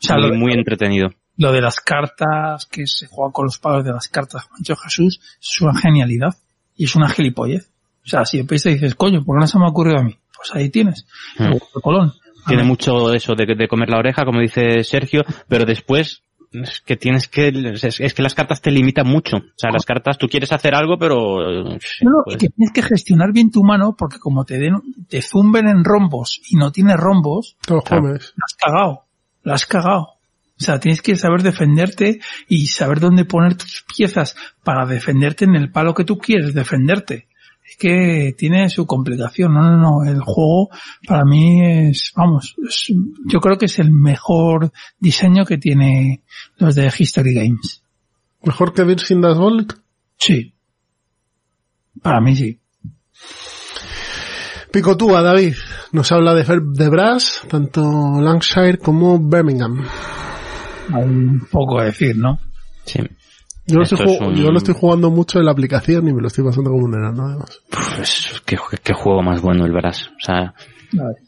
sea, 0.00 0.16
muy, 0.16 0.22
lo 0.24 0.30
de- 0.32 0.38
muy 0.38 0.52
entretenido. 0.52 1.08
Lo 1.38 1.50
de 1.50 1.62
las 1.62 1.80
cartas, 1.80 2.66
que 2.66 2.86
se 2.86 3.06
juegan 3.06 3.32
con 3.32 3.46
los 3.46 3.58
palos 3.58 3.84
de 3.86 3.92
las 3.92 4.08
cartas, 4.08 4.46
dicho 4.58 4.76
Jesús, 4.76 5.18
es 5.40 5.60
una 5.62 5.78
genialidad. 5.80 6.34
Y 6.76 6.84
es 6.84 6.94
una 6.94 7.08
gilipollez. 7.08 7.70
O 8.04 8.08
sea, 8.08 8.24
si 8.24 8.38
empiezas 8.38 8.72
y 8.72 8.74
dices, 8.74 8.94
coño, 8.94 9.22
¿por 9.24 9.36
qué 9.36 9.40
no 9.40 9.46
se 9.46 9.58
me 9.58 9.64
ha 9.64 9.68
ocurrido 9.68 9.98
a 9.98 10.02
mí? 10.02 10.16
Pues 10.36 10.54
ahí 10.54 10.70
tienes. 10.70 11.06
Mm. 11.38 11.42
El 11.42 11.48
huevo 11.52 11.68
de 11.74 11.80
Colón. 11.80 12.12
Tiene 12.46 12.64
mucho 12.64 13.12
eso 13.14 13.34
de, 13.36 13.46
de 13.54 13.68
comer 13.68 13.88
la 13.88 13.98
oreja, 13.98 14.24
como 14.24 14.40
dice 14.40 14.82
Sergio, 14.82 15.22
pero 15.46 15.64
después 15.64 16.22
es 16.52 16.80
que 16.80 16.96
tienes 16.96 17.28
que, 17.28 17.48
es, 17.48 18.00
es 18.00 18.14
que 18.14 18.22
las 18.22 18.34
cartas 18.34 18.60
te 18.60 18.70
limitan 18.70 19.06
mucho. 19.06 19.36
O 19.36 19.54
sea, 19.56 19.70
las 19.70 19.86
cartas 19.86 20.18
tú 20.18 20.28
quieres 20.28 20.52
hacer 20.52 20.74
algo, 20.74 20.98
pero 20.98 21.38
No, 21.38 21.78
no, 22.02 22.22
y 22.26 22.36
que 22.36 22.48
tienes 22.48 22.72
que 22.74 22.82
gestionar 22.82 23.32
bien 23.32 23.50
tu 23.50 23.62
mano 23.62 23.94
porque 23.96 24.18
como 24.18 24.44
te 24.44 24.58
den, 24.58 24.74
te 25.08 25.22
zumben 25.22 25.68
en 25.68 25.84
rombos 25.84 26.40
y 26.48 26.56
no 26.56 26.70
tienes 26.72 26.96
rombos, 26.96 27.56
Te 27.64 27.74
los 27.74 27.84
comes. 27.84 28.34
has 28.44 28.54
cagado, 28.54 29.04
la 29.44 29.54
has 29.54 29.66
cagado. 29.66 30.08
O 30.60 30.64
sea, 30.64 30.78
tienes 30.78 31.00
que 31.02 31.16
saber 31.16 31.42
defenderte 31.42 32.20
y 32.48 32.66
saber 32.66 33.00
dónde 33.00 33.24
poner 33.24 33.56
tus 33.56 33.84
piezas 33.96 34.36
para 34.62 34.86
defenderte 34.86 35.44
en 35.44 35.56
el 35.56 35.72
palo 35.72 35.94
que 35.94 36.04
tú 36.04 36.18
quieres 36.18 36.54
defenderte. 36.54 37.28
Es 37.72 37.76
que 37.78 38.34
tiene 38.36 38.68
su 38.68 38.84
complicación. 38.86 39.54
No, 39.54 39.62
no, 39.62 39.76
no. 39.78 40.04
El 40.10 40.20
juego 40.20 40.68
para 41.06 41.24
mí 41.24 41.60
es, 41.88 42.12
vamos, 42.14 42.54
es- 42.68 42.92
yo 43.26 43.40
creo 43.40 43.56
que 43.56 43.64
es 43.66 43.78
el 43.78 43.90
mejor 43.90 44.72
diseño 44.98 45.46
que 45.46 45.56
tiene 45.56 46.22
los 46.58 46.74
de 46.74 46.92
History 46.96 47.32
Games. 47.34 47.82
¿Mejor 48.42 48.74
que 48.74 48.84
Virgin 48.84 49.20
Das 49.22 49.38
Volk? 49.38 49.80
Sí. 50.18 50.54
Para 52.02 52.20
mí 52.20 52.36
sí. 52.36 52.60
Picotúa, 54.72 55.22
David. 55.22 55.54
Nos 55.92 56.10
habla 56.12 56.34
de, 56.34 56.44
de 56.44 56.88
Brass, 56.88 57.42
tanto 57.48 57.82
Lancashire 58.20 58.78
como 58.78 59.18
Birmingham. 59.18 59.84
Hay 60.92 61.04
un 61.04 61.46
poco 61.50 61.78
a 61.78 61.84
decir, 61.84 62.16
¿no? 62.16 62.38
Sí. 62.84 62.98
Yo 63.66 63.76
lo, 63.76 63.82
Esto 63.84 63.94
estoy, 63.94 64.14
es 64.14 64.20
un- 64.20 64.34
yo 64.34 64.50
lo 64.50 64.58
estoy 64.58 64.74
jugando 64.74 65.10
mucho 65.10 65.38
en 65.38 65.44
la 65.46 65.52
aplicación 65.52 66.08
y 66.08 66.12
me 66.12 66.20
lo 66.20 66.26
estoy 66.26 66.44
pasando 66.44 66.70
como 66.70 66.84
un 66.84 66.94
enano, 66.94 67.26
además. 67.26 67.60
Pues, 67.70 68.42
qué, 68.44 68.56
qué 68.82 68.92
juego 68.92 69.22
más 69.22 69.40
bueno 69.40 69.64
el 69.64 69.72
Brass. 69.72 70.08
O 70.16 70.20
sea, 70.20 70.54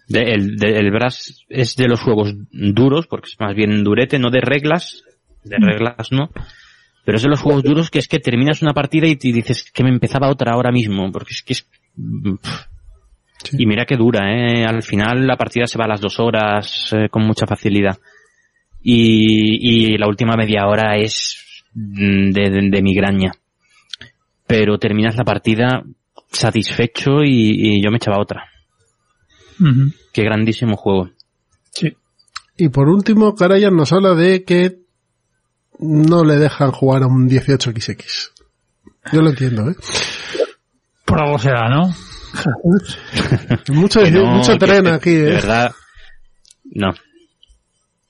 de- 0.08 0.32
el, 0.32 0.56
de- 0.56 0.78
el 0.78 0.90
Brass 0.90 1.44
es 1.48 1.76
de 1.76 1.86
los 1.88 2.00
juegos 2.00 2.34
duros, 2.50 3.06
porque 3.06 3.28
es 3.30 3.36
más 3.38 3.54
bien 3.54 3.84
durete, 3.84 4.18
no 4.18 4.30
de 4.30 4.40
reglas. 4.40 5.04
De 5.44 5.58
Mm. 5.58 5.62
reglas 5.64 6.10
no. 6.10 6.30
Pero 7.04 7.16
es 7.18 7.22
de 7.22 7.28
los 7.28 7.40
juegos 7.40 7.62
duros 7.62 7.90
que 7.90 7.98
es 7.98 8.08
que 8.08 8.18
terminas 8.18 8.62
una 8.62 8.72
partida 8.72 9.06
y 9.06 9.16
te 9.16 9.30
dices 9.30 9.70
que 9.70 9.84
me 9.84 9.90
empezaba 9.90 10.28
otra 10.30 10.52
ahora 10.54 10.72
mismo, 10.72 11.12
porque 11.12 11.32
es 11.34 11.42
que 11.42 11.52
es... 11.52 11.66
Y 13.52 13.66
mira 13.66 13.84
que 13.84 13.96
dura, 13.96 14.32
¿eh? 14.32 14.64
Al 14.64 14.82
final 14.82 15.26
la 15.26 15.36
partida 15.36 15.66
se 15.66 15.78
va 15.78 15.84
a 15.84 15.88
las 15.88 16.00
dos 16.00 16.18
horas 16.18 16.88
eh, 16.92 17.08
con 17.10 17.26
mucha 17.26 17.46
facilidad. 17.46 17.98
Y, 18.82 19.92
y 19.92 19.98
la 19.98 20.08
última 20.08 20.34
media 20.34 20.66
hora 20.66 20.96
es 20.96 21.43
de, 21.74 22.50
de- 22.50 22.68
de 22.70 22.82
migraña. 22.82 23.32
Pero 24.46 24.78
terminas 24.78 25.16
la 25.16 25.24
partida 25.24 25.82
satisfecho 26.32 27.22
y, 27.24 27.76
y 27.78 27.82
yo 27.82 27.90
me 27.90 27.96
echaba 27.96 28.20
otra. 28.20 28.44
Ujú. 29.60 29.92
Qué 30.12 30.22
grandísimo 30.22 30.76
juego. 30.76 31.10
Y 32.56 32.68
por 32.68 32.88
último, 32.88 33.34
Karayan 33.34 33.74
nos 33.74 33.92
habla 33.92 34.14
de 34.14 34.44
que 34.44 34.78
no 35.80 36.22
le 36.24 36.36
dejan 36.36 36.70
jugar 36.70 37.02
a 37.02 37.06
un 37.08 37.28
18XX. 37.28 38.30
Yo 39.12 39.22
lo 39.22 39.30
entiendo, 39.30 39.68
¿eh? 39.70 39.74
Por 41.04 41.20
algo 41.20 41.36
será, 41.38 41.68
¿no? 41.68 41.92
Mucho, 43.72 44.00
no, 44.10 44.26
mucho 44.36 44.56
tren 44.56 44.84
que- 44.84 44.90
aquí, 44.90 45.10
De 45.14 45.30
¿eh? 45.30 45.32
verdad, 45.34 45.72
no. 46.64 46.92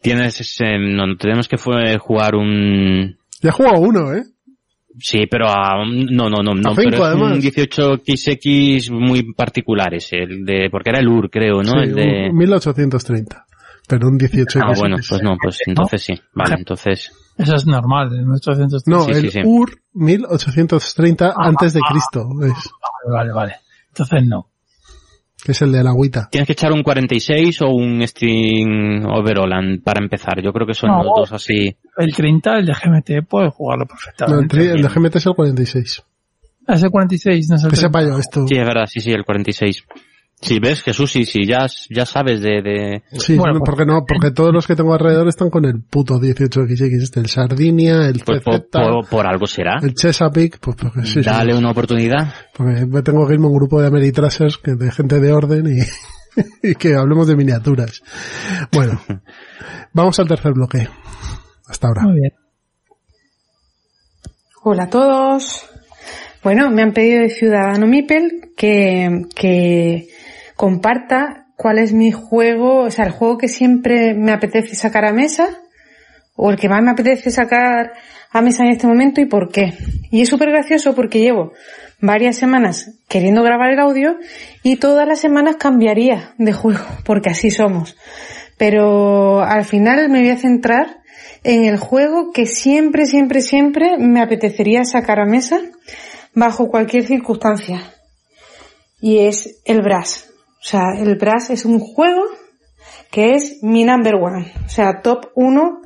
Tienes 0.03 0.41
ese, 0.41 0.79
no, 0.79 1.17
tenemos 1.17 1.49
que 1.49 1.57
jugar 1.57 2.35
un, 2.35 3.17
Ya 3.45 3.51
he 3.51 3.53
jugado 3.53 3.79
uno, 3.81 4.13
¿eh? 4.15 4.25
sí, 4.99 5.27
pero 5.31 5.49
a, 5.49 5.85
no, 5.85 6.31
no, 6.31 6.43
no, 6.43 6.55
no, 6.55 6.71
A 6.71 6.75
cinco, 6.75 6.91
pero 6.91 6.97
es 6.97 7.03
además. 7.03 7.33
un 7.37 7.43
18XX 7.43 8.91
muy 8.91 9.35
particulares, 9.35 10.09
el 10.13 10.45
de, 10.47 10.69
porque 10.71 10.91
era 10.91 11.01
el 11.01 11.09
UR, 11.09 11.29
creo, 11.31 11.63
¿no? 11.63 11.73
Sí, 11.73 11.79
el 11.83 11.95
de, 11.95 12.29
un 12.31 12.37
1830. 12.39 13.47
Pero 13.87 14.09
un 14.09 14.19
18XX. 14.19 14.63
ah, 14.65 14.73
bueno, 14.79 14.97
pues 15.07 15.23
no, 15.23 15.37
pues 15.43 15.59
entonces 15.67 16.03
sí, 16.03 16.15
vale, 16.33 16.55
entonces, 16.59 17.13
Eso 17.37 17.55
es 17.55 17.67
normal, 17.67 18.15
en 18.15 18.25
1830. 18.29 18.79
No, 18.87 19.05
Sí, 19.05 19.11
el 19.11 19.31
sí, 19.31 19.31
sí. 19.31 19.41
UR 19.45 19.71
1830 19.93 21.29
Ah, 21.29 21.35
antes 21.37 21.75
de 21.75 21.81
Cristo, 21.81 22.27
es, 22.43 22.71
Vale, 23.11 23.33
vale. 23.33 23.57
Entonces 23.89 24.27
no. 24.27 24.49
Que 25.45 25.53
es 25.53 25.63
el 25.63 25.71
de 25.73 25.85
la 25.85 25.91
agüita. 25.91 26.29
tienes 26.31 26.47
que 26.47 26.55
echar 26.55 26.73
un 26.73 26.83
46 26.83 27.61
o 27.63 27.69
un 27.69 28.01
String 28.07 29.05
Overall 29.07 29.81
para 29.85 30.03
empezar, 30.03 30.41
yo 30.43 30.53
creo 30.53 30.67
que 30.67 30.75
son 30.75 30.91
No. 30.91 31.03
los 31.05 31.13
dos 31.17 31.33
así, 31.33 31.77
El 31.99 32.15
30, 32.15 32.59
el 32.59 32.67
de 32.67 32.73
GMT, 32.73 33.27
puede 33.29 33.51
jugarlo 33.51 33.85
No, 33.85 33.91
el, 34.41 34.49
perfectamente. 34.49 34.73
el 34.73 34.83
de 34.83 34.89
GMT 34.89 35.17
es 35.17 35.27
el 35.27 35.35
46. 35.35 36.03
Ese 36.67 36.89
46 36.89 37.49
no 37.51 37.57
es 37.57 37.65
el 37.65 37.71
Que 37.71 37.77
30. 37.77 37.89
sepa 37.99 38.03
yo 38.11 38.19
esto. 38.19 38.47
sí, 38.49 38.55
es 38.57 38.67
verdad, 38.67 38.87
sí, 38.87 39.01
sí, 39.01 39.11
el 39.13 39.25
46. 39.25 39.85
Sí, 40.41 40.59
ves, 40.59 40.83
Jesús, 40.83 41.11
sí, 41.11 41.25
sí, 41.25 41.47
ya, 41.47 41.67
ya 41.89 42.05
sabes 42.05 42.43
de, 42.43 42.61
de, 42.61 43.03
Sí, 43.19 43.35
Bueno, 43.37 43.55
no, 43.55 43.59
pues- 43.61 43.71
porque 43.71 43.87
no, 43.87 44.05
porque 44.07 44.31
todos 44.31 44.53
los 44.53 44.67
que 44.67 44.77
tengo 44.77 44.93
alrededor 44.93 45.27
están 45.29 45.49
con 45.49 45.65
el 45.65 45.81
puto 45.83 46.19
18XX, 46.21 47.03
este, 47.03 47.21
el 47.21 47.29
Sardinia, 47.29 48.07
el 48.09 48.21
pues 48.21 48.41
CZ, 48.41 48.45
por, 48.45 48.69
por- 48.71 49.09
por 49.09 49.27
algo 49.27 49.47
será. 49.47 49.79
el 49.83 49.95
Chesapeake, 49.95 50.59
pues 50.61 50.77
porque 50.77 51.03
sí, 51.07 51.15
sí, 51.15 51.21
Dale 51.23 51.55
una 51.57 51.71
oportunidad. 51.71 52.35
porque 52.55 52.85
me 52.85 53.01
tengo 53.03 53.27
que 53.27 53.35
irme 53.35 53.47
a 53.47 53.49
un 53.51 53.57
grupo 53.57 53.81
de 53.81 53.87
Ameritrasers, 53.87 54.59
que 54.59 54.75
de 54.75 54.91
gente 54.93 55.19
de 55.19 55.33
orden 55.33 55.67
y, 55.67 55.81
y 56.71 56.75
que 56.75 56.95
hablemos 56.95 57.27
de 57.27 57.37
miniaturas. 57.37 58.03
Bueno, 58.71 59.01
vamos 59.95 60.19
al 60.21 60.29
tercer 60.29 60.53
bloque. 60.53 60.87
Hasta 61.69 61.89
ahora. 61.89 62.03
Muy 62.03 62.21
bien. 62.21 62.33
Hola 64.63 64.85
a 64.85 64.91
todos. 64.91 65.67
Bueno, 66.43 66.71
me 66.71 66.83
han 66.83 66.93
pedido 66.93 67.23
de 67.23 67.31
Ciudadano 67.31 67.87
Mipel 67.87 68.53
que, 68.57 69.23
que 69.35 70.09
comparta 70.57 71.47
cuál 71.57 71.79
es 71.79 71.93
mi 71.93 72.13
juego, 72.13 72.81
o 72.81 72.91
sea, 72.91 73.07
el 73.07 73.13
juego 73.13 73.39
que 73.39 73.49
siempre 73.49 74.15
me 74.15 74.33
apetece 74.33 74.75
sacar 74.75 75.05
a 75.05 75.13
mesa, 75.13 75.49
o 76.37 76.51
el 76.51 76.57
que 76.57 76.69
más 76.69 76.83
me 76.83 76.91
apetece 76.91 77.31
sacar 77.31 77.93
a 78.31 78.41
mesa 78.41 78.65
en 78.65 78.71
este 78.71 78.87
momento 78.87 79.21
y 79.21 79.27
por 79.27 79.51
qué. 79.51 79.75
Y 80.11 80.23
es 80.23 80.29
súper 80.29 80.51
gracioso 80.51 80.95
porque 80.95 81.21
llevo 81.21 81.53
varias 82.01 82.37
semanas 82.37 82.91
queriendo 83.09 83.43
grabar 83.43 83.71
el 83.71 83.79
audio 83.79 84.17
y 84.63 84.77
todas 84.77 85.07
las 85.07 85.21
semanas 85.21 85.57
cambiaría 85.57 86.35
de 86.39 86.53
juego, 86.53 86.85
porque 87.05 87.31
así 87.31 87.51
somos. 87.51 87.97
Pero 88.59 89.43
al 89.43 89.65
final 89.65 90.09
me 90.09 90.21
voy 90.21 90.31
a 90.31 90.37
centrar 90.37 90.99
en 91.45 91.65
el 91.65 91.77
juego 91.77 92.33
que 92.33 92.47
siempre, 92.47 93.07
siempre, 93.07 93.41
siempre 93.41 93.97
me 93.99 94.21
apetecería 94.21 94.85
sacar 94.85 95.21
a 95.21 95.27
mesa 95.27 95.61
bajo 96.35 96.69
cualquier 96.69 97.07
circunstancia. 97.07 97.81
Y 99.01 99.27
es 99.27 99.61
el 99.65 99.83
Brass. 99.83 100.34
O 100.65 100.67
sea, 100.67 100.95
el 100.97 101.17
Brass 101.17 101.51
es 101.51 101.67
un 101.67 101.79
juego 101.79 102.23
que 103.11 103.35
es 103.35 103.59
mi 103.63 103.85
number 103.85 104.15
one. 104.15 104.51
O 104.65 104.69
sea, 104.71 105.03
top 105.03 105.27
uno 105.35 105.83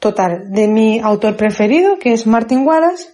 total 0.00 0.50
de 0.50 0.68
mi 0.68 1.00
autor 1.00 1.36
preferido, 1.36 1.98
que 1.98 2.14
es 2.14 2.26
Martin 2.26 2.66
Wallace. 2.66 3.08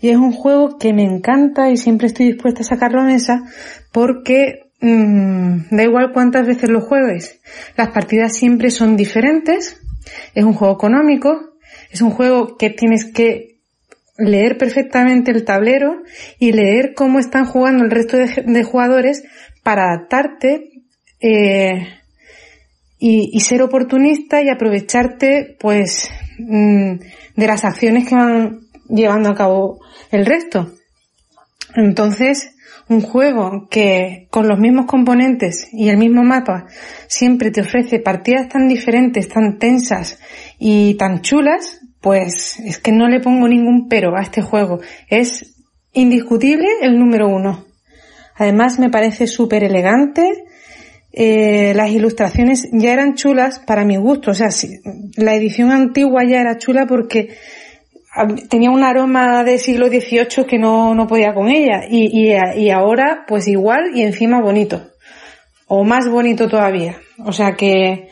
Y 0.00 0.08
es 0.08 0.16
un 0.16 0.32
juego 0.32 0.78
que 0.78 0.94
me 0.94 1.02
encanta 1.02 1.68
y 1.68 1.76
siempre 1.76 2.06
estoy 2.06 2.32
dispuesta 2.32 2.62
a 2.62 2.64
sacarlo 2.64 3.02
a 3.02 3.04
mesa 3.04 3.42
porque 3.92 4.70
mm, 4.80 5.76
da 5.76 5.82
igual 5.82 6.12
cuántas 6.14 6.46
veces 6.46 6.70
lo 6.70 6.80
juegues. 6.80 7.40
Las 7.76 7.90
partidas 7.90 8.34
siempre 8.34 8.70
son 8.70 8.96
diferentes. 8.96 9.76
Es 10.34 10.44
un 10.44 10.54
juego 10.54 10.72
económico. 10.72 11.58
Es 11.90 12.00
un 12.00 12.10
juego 12.10 12.56
que 12.56 12.70
tienes 12.70 13.04
que 13.04 13.58
leer 14.16 14.56
perfectamente 14.56 15.30
el 15.30 15.44
tablero 15.44 16.02
y 16.38 16.52
leer 16.52 16.94
cómo 16.94 17.18
están 17.18 17.44
jugando 17.44 17.84
el 17.84 17.90
resto 17.90 18.16
de 18.16 18.64
jugadores 18.64 19.24
para 19.62 19.92
adaptarte 19.92 20.82
eh, 21.20 21.86
y, 22.98 23.30
y 23.32 23.40
ser 23.40 23.62
oportunista 23.62 24.42
y 24.42 24.48
aprovecharte 24.48 25.56
pues 25.58 26.10
mm, 26.38 26.92
de 27.36 27.46
las 27.46 27.64
acciones 27.64 28.08
que 28.08 28.14
van 28.14 28.60
llevando 28.88 29.30
a 29.30 29.34
cabo 29.34 29.80
el 30.10 30.26
resto. 30.26 30.72
Entonces, 31.74 32.54
un 32.88 33.02
juego 33.02 33.68
que 33.70 34.28
con 34.30 34.48
los 34.48 34.58
mismos 34.58 34.86
componentes 34.86 35.68
y 35.72 35.90
el 35.90 35.98
mismo 35.98 36.22
mapa 36.24 36.66
siempre 37.06 37.50
te 37.50 37.60
ofrece 37.60 38.00
partidas 38.00 38.48
tan 38.48 38.68
diferentes, 38.68 39.28
tan 39.28 39.58
tensas 39.58 40.18
y 40.58 40.94
tan 40.94 41.20
chulas, 41.20 41.80
pues 42.00 42.58
es 42.60 42.78
que 42.78 42.92
no 42.92 43.08
le 43.08 43.20
pongo 43.20 43.46
ningún 43.46 43.88
pero 43.88 44.16
a 44.16 44.22
este 44.22 44.40
juego. 44.40 44.80
Es 45.08 45.54
indiscutible 45.92 46.68
el 46.80 46.98
número 46.98 47.28
uno. 47.28 47.66
Además 48.38 48.78
me 48.78 48.88
parece 48.88 49.26
súper 49.26 49.64
elegante. 49.64 50.44
Eh, 51.12 51.72
las 51.74 51.90
ilustraciones 51.90 52.68
ya 52.72 52.92
eran 52.92 53.14
chulas 53.14 53.58
para 53.58 53.84
mi 53.84 53.96
gusto. 53.96 54.30
O 54.30 54.34
sea, 54.34 54.48
la 55.16 55.34
edición 55.34 55.72
antigua 55.72 56.22
ya 56.24 56.40
era 56.40 56.58
chula 56.58 56.86
porque 56.86 57.36
tenía 58.48 58.70
un 58.70 58.84
aroma 58.84 59.44
de 59.44 59.58
siglo 59.58 59.88
XVIII 59.88 60.46
que 60.48 60.58
no, 60.58 60.94
no 60.94 61.06
podía 61.06 61.34
con 61.34 61.48
ella. 61.48 61.82
Y, 61.88 62.06
y, 62.12 62.62
y 62.62 62.70
ahora, 62.70 63.24
pues 63.26 63.48
igual 63.48 63.90
y 63.94 64.02
encima 64.02 64.40
bonito. 64.40 64.92
O 65.66 65.84
más 65.84 66.08
bonito 66.08 66.48
todavía. 66.48 66.96
O 67.24 67.32
sea 67.32 67.52
que 67.52 68.08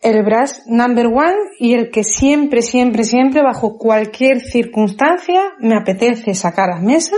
el 0.00 0.22
brush 0.22 0.52
number 0.66 1.06
one 1.06 1.34
y 1.58 1.74
el 1.74 1.90
que 1.90 2.04
siempre, 2.04 2.62
siempre, 2.62 3.04
siempre, 3.04 3.42
bajo 3.42 3.78
cualquier 3.78 4.40
circunstancia, 4.40 5.40
me 5.58 5.76
apetece 5.76 6.34
sacar 6.34 6.70
a 6.70 6.80
mesa. 6.80 7.16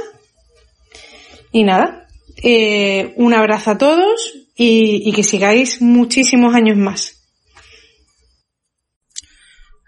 Y 1.53 1.65
nada, 1.65 2.07
eh, 2.43 3.15
un 3.17 3.35
abrazo 3.35 3.73
a 3.73 3.79
todos 3.79 4.35
y, 4.57 5.13
que 5.13 5.23
sigáis 5.23 5.81
muchísimos 5.81 6.55
años 6.55 6.77
más. 6.77 7.13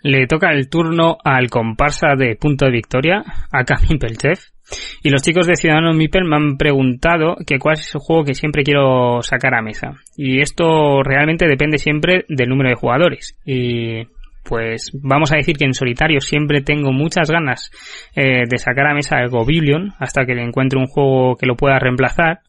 Le 0.03 0.27
toca 0.27 0.53
el 0.53 0.69
turno 0.69 1.19
al 1.25 1.51
comparsa 1.51 2.15
de 2.17 2.37
Punto 2.37 2.67
de 2.67 2.71
Victoria, 2.71 3.25
a 3.51 3.65
Camille 3.65 3.99
Pelchef. 3.99 4.41
Y 5.03 5.11
los 5.11 5.23
chicos 5.23 5.47
de 5.47 5.57
Ciudadanos 5.57 5.97
Mipel 5.97 6.25
me 6.25 6.37
han 6.37 6.57
preguntado 6.57 7.37
que 7.47 7.59
cuál 7.59 7.79
es 7.79 7.95
el 7.95 8.01
juego 8.01 8.25
que 8.25 8.35
siempre 8.35 8.63
quiero 8.63 9.23
sacar 9.23 9.55
a 9.55 9.63
mesa. 9.63 9.95
Y 10.17 10.41
esto 10.41 11.03
realmente 11.03 11.47
depende 11.47 11.79
siempre 11.79 12.25
del 12.29 12.49
número 12.49 12.69
de 12.69 12.77
jugadores. 12.77 13.39
Y 13.45 14.07
pues 14.49 14.91
vamos 14.95 15.31
a 15.31 15.37
decir 15.37 15.57
que 15.59 15.67
en 15.67 15.75
solitario 15.75 16.21
siempre 16.21 16.63
tengo 16.63 16.91
muchas 16.91 17.31
ganas 17.31 17.71
eh, 18.17 18.45
de 18.49 18.59
sacar 18.59 18.87
a 18.87 18.95
mesa 18.95 19.21
el 19.21 19.29
Gobilion 19.29 19.93
hasta 19.99 20.25
que 20.25 20.35
le 20.35 20.43
encuentre 20.43 20.79
un 20.79 20.87
juego 20.87 21.37
que 21.37 21.47
lo 21.47 21.55
pueda 21.55 21.79
reemplazar. 21.79 22.41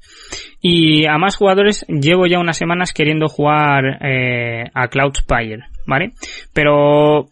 Y 0.61 1.05
a 1.07 1.17
más 1.17 1.35
jugadores 1.35 1.85
llevo 1.89 2.25
ya 2.25 2.39
unas 2.39 2.57
semanas 2.57 2.93
queriendo 2.93 3.27
jugar 3.27 3.99
eh, 4.01 4.63
a 4.73 4.87
Cloud 4.87 5.13
Spire, 5.15 5.65
¿vale? 5.85 6.13
Pero 6.53 7.27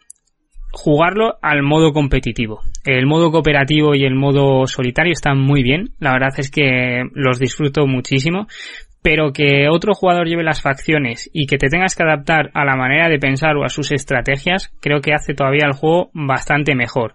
jugarlo 0.72 1.38
al 1.42 1.64
modo 1.64 1.94
competitivo. 1.94 2.62
El 2.84 3.06
modo 3.06 3.32
cooperativo 3.32 3.96
y 3.96 4.04
el 4.04 4.16
modo 4.16 4.68
solitario 4.68 5.14
están 5.14 5.40
muy 5.40 5.64
bien. 5.64 5.92
La 6.00 6.12
verdad 6.12 6.34
es 6.38 6.52
que 6.52 7.04
los 7.14 7.40
disfruto 7.40 7.88
muchísimo. 7.88 8.48
Pero 9.02 9.32
que 9.32 9.70
otro 9.70 9.94
jugador 9.94 10.28
lleve 10.28 10.44
las 10.44 10.62
facciones 10.62 11.30
y 11.34 11.46
que 11.48 11.58
te 11.58 11.70
tengas 11.70 11.96
que 11.96 12.04
adaptar 12.04 12.50
a 12.54 12.66
la 12.66 12.76
manera 12.76 13.10
de 13.10 13.20
pensar 13.20 13.56
o 13.56 13.64
a 13.64 13.70
sus 13.70 13.92
estrategias, 13.92 14.74
creo 14.82 15.02
que 15.02 15.14
hace 15.14 15.34
todavía 15.34 15.66
el 15.66 15.74
juego 15.74 16.10
bastante 16.14 16.76
mejor. 16.76 17.14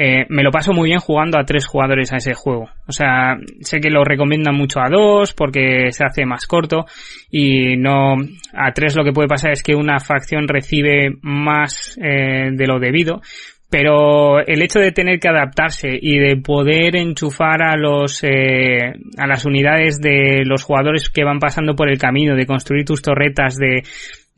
Eh, 0.00 0.26
me 0.28 0.44
lo 0.44 0.52
paso 0.52 0.72
muy 0.72 0.90
bien 0.90 1.00
jugando 1.00 1.40
a 1.40 1.44
tres 1.44 1.66
jugadores 1.66 2.12
a 2.12 2.18
ese 2.18 2.32
juego. 2.32 2.70
O 2.86 2.92
sea, 2.92 3.36
sé 3.62 3.80
que 3.80 3.90
lo 3.90 4.04
recomiendan 4.04 4.54
mucho 4.54 4.78
a 4.80 4.88
dos 4.88 5.34
porque 5.34 5.90
se 5.90 6.04
hace 6.04 6.24
más 6.24 6.46
corto 6.46 6.86
y 7.32 7.76
no 7.76 8.14
a 8.54 8.72
tres 8.72 8.94
lo 8.94 9.02
que 9.02 9.12
puede 9.12 9.26
pasar 9.26 9.50
es 9.50 9.64
que 9.64 9.74
una 9.74 9.98
facción 9.98 10.46
recibe 10.46 11.16
más 11.20 11.98
eh, 12.00 12.50
de 12.52 12.66
lo 12.68 12.78
debido. 12.78 13.20
Pero 13.70 14.40
el 14.40 14.62
hecho 14.62 14.78
de 14.78 14.92
tener 14.92 15.20
que 15.20 15.28
adaptarse 15.28 15.90
y 16.00 16.18
de 16.18 16.36
poder 16.36 16.96
enchufar 16.96 17.62
a 17.62 17.76
los 17.76 18.24
eh, 18.24 18.94
a 19.18 19.26
las 19.26 19.44
unidades 19.44 20.00
de 20.00 20.42
los 20.46 20.64
jugadores 20.64 21.10
que 21.10 21.24
van 21.24 21.38
pasando 21.38 21.76
por 21.76 21.90
el 21.90 21.98
camino, 21.98 22.34
de 22.34 22.46
construir 22.46 22.86
tus 22.86 23.02
torretas, 23.02 23.56
de 23.56 23.82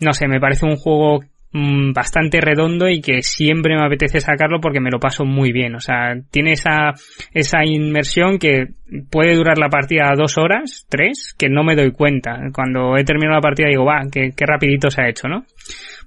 no 0.01 0.13
sé, 0.13 0.27
me 0.27 0.41
parece 0.41 0.67
un 0.67 0.77
juego 0.77 1.21
Mm, 1.53 1.93
bastante 1.93 2.41
redondo 2.41 2.89
y 2.89 3.01
que 3.01 3.23
siempre 3.23 3.75
me 3.75 3.85
apetece 3.85 4.21
sacarlo 4.21 4.61
porque 4.61 4.79
me 4.79 4.91
lo 4.91 5.01
paso 5.01 5.25
muy 5.25 5.51
bien. 5.51 5.75
O 5.75 5.81
sea, 5.81 6.15
tiene 6.31 6.53
esa, 6.53 6.93
esa 7.33 7.65
inmersión 7.65 8.39
que 8.39 8.69
puede 9.11 9.35
durar 9.35 9.59
la 9.59 9.69
partida 9.69 10.15
dos 10.17 10.39
horas, 10.39 10.87
tres, 10.89 11.35
que 11.37 11.49
no 11.49 11.65
me 11.65 11.75
doy 11.75 11.91
cuenta. 11.91 12.39
Cuando 12.53 12.97
he 12.97 13.05
terminado 13.05 13.39
la 13.39 13.43
partida 13.43 13.67
digo, 13.69 13.85
va, 13.85 14.03
qué, 14.13 14.31
qué 14.37 14.47
rapidito 14.47 14.91
se 14.91 15.03
ha 15.03 15.09
hecho, 15.09 15.27
¿no? 15.27 15.45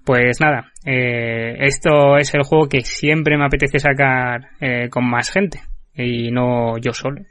Pues 0.06 0.40
nada, 0.42 0.72
eh, 0.86 1.56
esto 1.60 2.18
es 2.18 2.34
el 2.34 2.44
juego 2.44 2.68
que 2.68 2.82
siempre 2.82 3.38
me 3.38 3.46
apetece 3.46 3.80
sacar 3.80 4.50
eh, 4.60 4.90
con 4.90 5.10
más 5.10 5.32
gente 5.32 5.62
y 5.96 6.32
no 6.32 6.78
yo 6.78 6.94
solo. 6.94 7.22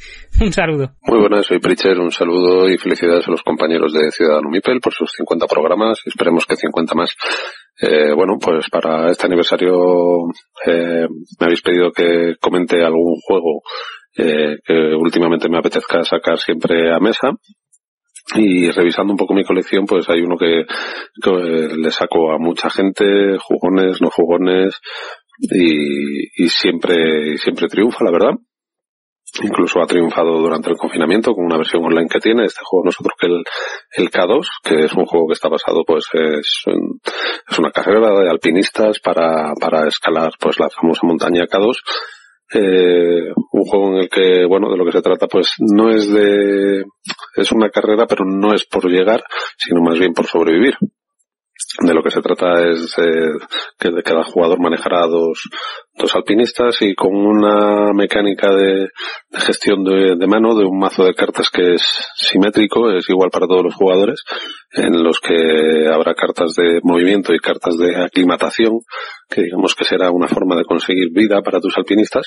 Un 0.40 0.52
saludo. 0.52 0.92
Muy 1.02 1.20
buenas, 1.20 1.46
soy 1.46 1.58
Pritcher. 1.58 1.98
Un 1.98 2.12
saludo 2.12 2.68
y 2.68 2.78
felicidades 2.78 3.26
a 3.26 3.30
los 3.30 3.42
compañeros 3.42 3.92
de 3.92 4.10
Ciudadano 4.10 4.48
Mipel 4.48 4.80
por 4.80 4.92
sus 4.92 5.12
50 5.16 5.46
programas 5.46 6.00
esperemos 6.06 6.46
que 6.46 6.56
50 6.56 6.94
más. 6.94 7.14
Eh, 7.80 8.12
bueno, 8.14 8.36
pues 8.40 8.68
para 8.70 9.10
este 9.10 9.26
aniversario 9.26 9.74
eh, 10.66 11.06
me 11.08 11.46
habéis 11.46 11.62
pedido 11.62 11.92
que 11.92 12.34
comente 12.40 12.82
algún 12.84 13.16
juego 13.26 13.62
eh, 14.16 14.58
que 14.64 14.94
últimamente 14.98 15.48
me 15.48 15.58
apetezca 15.58 16.02
sacar 16.04 16.38
siempre 16.38 16.92
a 16.92 17.00
mesa. 17.00 17.30
Y 18.34 18.70
revisando 18.70 19.12
un 19.12 19.16
poco 19.16 19.34
mi 19.34 19.44
colección, 19.44 19.86
pues 19.86 20.08
hay 20.08 20.20
uno 20.20 20.36
que, 20.36 20.64
le 21.76 21.90
saco 21.90 22.32
a 22.32 22.38
mucha 22.38 22.70
gente, 22.70 23.38
jugones, 23.38 24.00
no 24.00 24.10
jugones, 24.10 24.78
y, 25.38 26.44
y 26.44 26.48
siempre, 26.48 27.38
siempre 27.38 27.68
triunfa, 27.68 28.04
la 28.04 28.12
verdad 28.12 28.34
incluso 29.42 29.80
ha 29.80 29.86
triunfado 29.86 30.38
durante 30.38 30.70
el 30.70 30.76
confinamiento 30.76 31.32
con 31.32 31.44
una 31.44 31.56
versión 31.56 31.84
online 31.84 32.08
que 32.08 32.18
tiene. 32.18 32.44
Este 32.44 32.62
juego 32.64 32.84
no 32.84 32.90
es 32.90 33.00
otro 33.00 33.14
que 33.18 33.26
el, 33.26 33.42
el 33.96 34.10
K2, 34.10 34.46
que 34.62 34.84
es 34.84 34.92
un 34.94 35.06
juego 35.06 35.28
que 35.28 35.34
está 35.34 35.48
basado, 35.48 35.84
pues, 35.86 36.04
es, 36.12 36.64
es 37.48 37.58
una 37.58 37.70
carrera 37.70 38.12
de 38.20 38.30
alpinistas 38.30 38.98
para, 39.00 39.54
para 39.60 39.86
escalar, 39.86 40.32
pues, 40.38 40.58
la 40.58 40.68
famosa 40.70 41.06
montaña 41.06 41.46
K2. 41.46 41.76
Eh, 42.52 43.30
un 43.52 43.64
juego 43.64 43.92
en 43.92 43.98
el 43.98 44.08
que, 44.08 44.44
bueno, 44.46 44.70
de 44.70 44.76
lo 44.76 44.84
que 44.84 44.92
se 44.92 45.02
trata, 45.02 45.28
pues, 45.28 45.54
no 45.58 45.90
es 45.90 46.10
de, 46.10 46.84
es 47.40 47.52
una 47.52 47.70
carrera, 47.70 48.06
pero 48.06 48.24
no 48.24 48.54
es 48.54 48.64
por 48.66 48.88
llegar, 48.88 49.22
sino 49.56 49.80
más 49.82 49.98
bien 49.98 50.12
por 50.12 50.26
sobrevivir. 50.26 50.74
De 51.78 51.94
lo 51.94 52.02
que 52.02 52.10
se 52.10 52.20
trata 52.20 52.68
es 52.68 52.98
eh, 52.98 53.32
que 53.78 53.90
cada 54.02 54.24
jugador 54.24 54.60
manejará 54.60 55.06
dos, 55.06 55.48
dos 55.94 56.14
alpinistas 56.16 56.82
y 56.82 56.94
con 56.94 57.14
una 57.14 57.92
mecánica 57.92 58.50
de, 58.54 58.88
gestión 59.32 59.84
de, 59.84 60.26
mano 60.26 60.56
de 60.56 60.64
un 60.64 60.78
mazo 60.78 61.04
de 61.04 61.14
cartas 61.14 61.48
que 61.48 61.74
es 61.74 61.82
simétrico, 62.16 62.90
es 62.90 63.08
igual 63.08 63.30
para 63.30 63.46
todos 63.46 63.62
los 63.62 63.74
jugadores, 63.74 64.22
en 64.72 65.02
los 65.02 65.20
que 65.20 65.86
habrá 65.86 66.14
cartas 66.14 66.54
de 66.54 66.80
movimiento 66.82 67.32
y 67.34 67.38
cartas 67.38 67.76
de 67.78 67.96
aclimatación, 67.96 68.80
que 69.28 69.42
digamos 69.42 69.74
que 69.74 69.84
será 69.84 70.10
una 70.10 70.28
forma 70.28 70.56
de 70.56 70.64
conseguir 70.64 71.10
vida 71.12 71.40
para 71.40 71.60
tus 71.60 71.76
alpinistas 71.78 72.26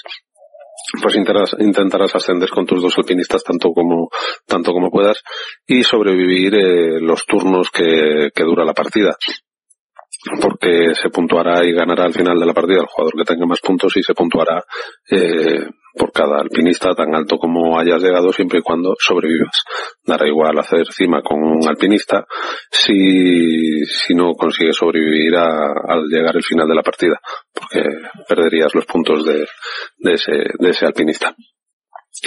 pues 1.02 1.16
intentarás, 1.16 1.56
intentarás 1.60 2.16
ascender 2.16 2.50
con 2.50 2.66
tus 2.66 2.82
dos 2.82 2.98
alpinistas 2.98 3.44
tanto 3.44 3.72
como, 3.72 4.10
tanto 4.46 4.72
como 4.72 4.92
puedas 4.92 5.22
y 5.66 5.84
sobrevivir 5.84 6.56
eh, 6.56 7.00
los 7.00 7.26
turnos 7.26 7.70
que, 7.72 8.30
que 8.34 8.44
dura 8.44 8.66
la 8.66 8.74
partida. 8.74 9.16
Porque 10.42 10.94
se 10.96 11.10
puntuará 11.10 11.66
y 11.66 11.74
ganará 11.74 12.06
al 12.06 12.14
final 12.14 12.40
de 12.40 12.46
la 12.46 12.54
partida 12.54 12.82
el 12.82 12.88
jugador 12.88 13.14
que 13.18 13.26
tenga 13.26 13.46
más 13.46 13.60
puntos 13.60 13.96
y 13.98 14.04
se 14.04 14.14
puntuará 14.14 14.64
eh, 15.10 15.68
por 15.94 16.12
cada 16.12 16.40
alpinista 16.40 16.94
tan 16.96 17.14
alto 17.14 17.38
como 17.38 17.78
hayas 17.80 18.02
llegado 18.02 18.32
siempre 18.32 18.60
y 18.60 18.62
cuando 18.62 18.96
sobrevivas. 19.00 19.64
Dará 20.04 20.28
igual 20.28 20.58
hacer 20.60 20.88
cima 20.92 21.22
con 21.22 21.42
un 21.44 21.68
alpinista 21.68 22.26
si, 22.72 23.86
si 23.86 24.16
no 24.16 24.34
consigues 24.34 24.76
sobrevivir 24.76 25.36
a, 25.36 25.74
al 25.88 26.06
llegar 26.08 26.36
al 26.36 26.44
final 26.44 26.68
de 26.68 26.76
la 26.76 26.84
partida, 26.84 27.20
porque 27.54 27.84
perderías 28.28 28.74
los 28.74 28.86
puntos 28.86 29.26
de, 29.26 29.48
de, 29.98 30.14
ese, 30.14 30.32
de 30.60 30.70
ese 30.70 30.86
alpinista. 30.86 31.36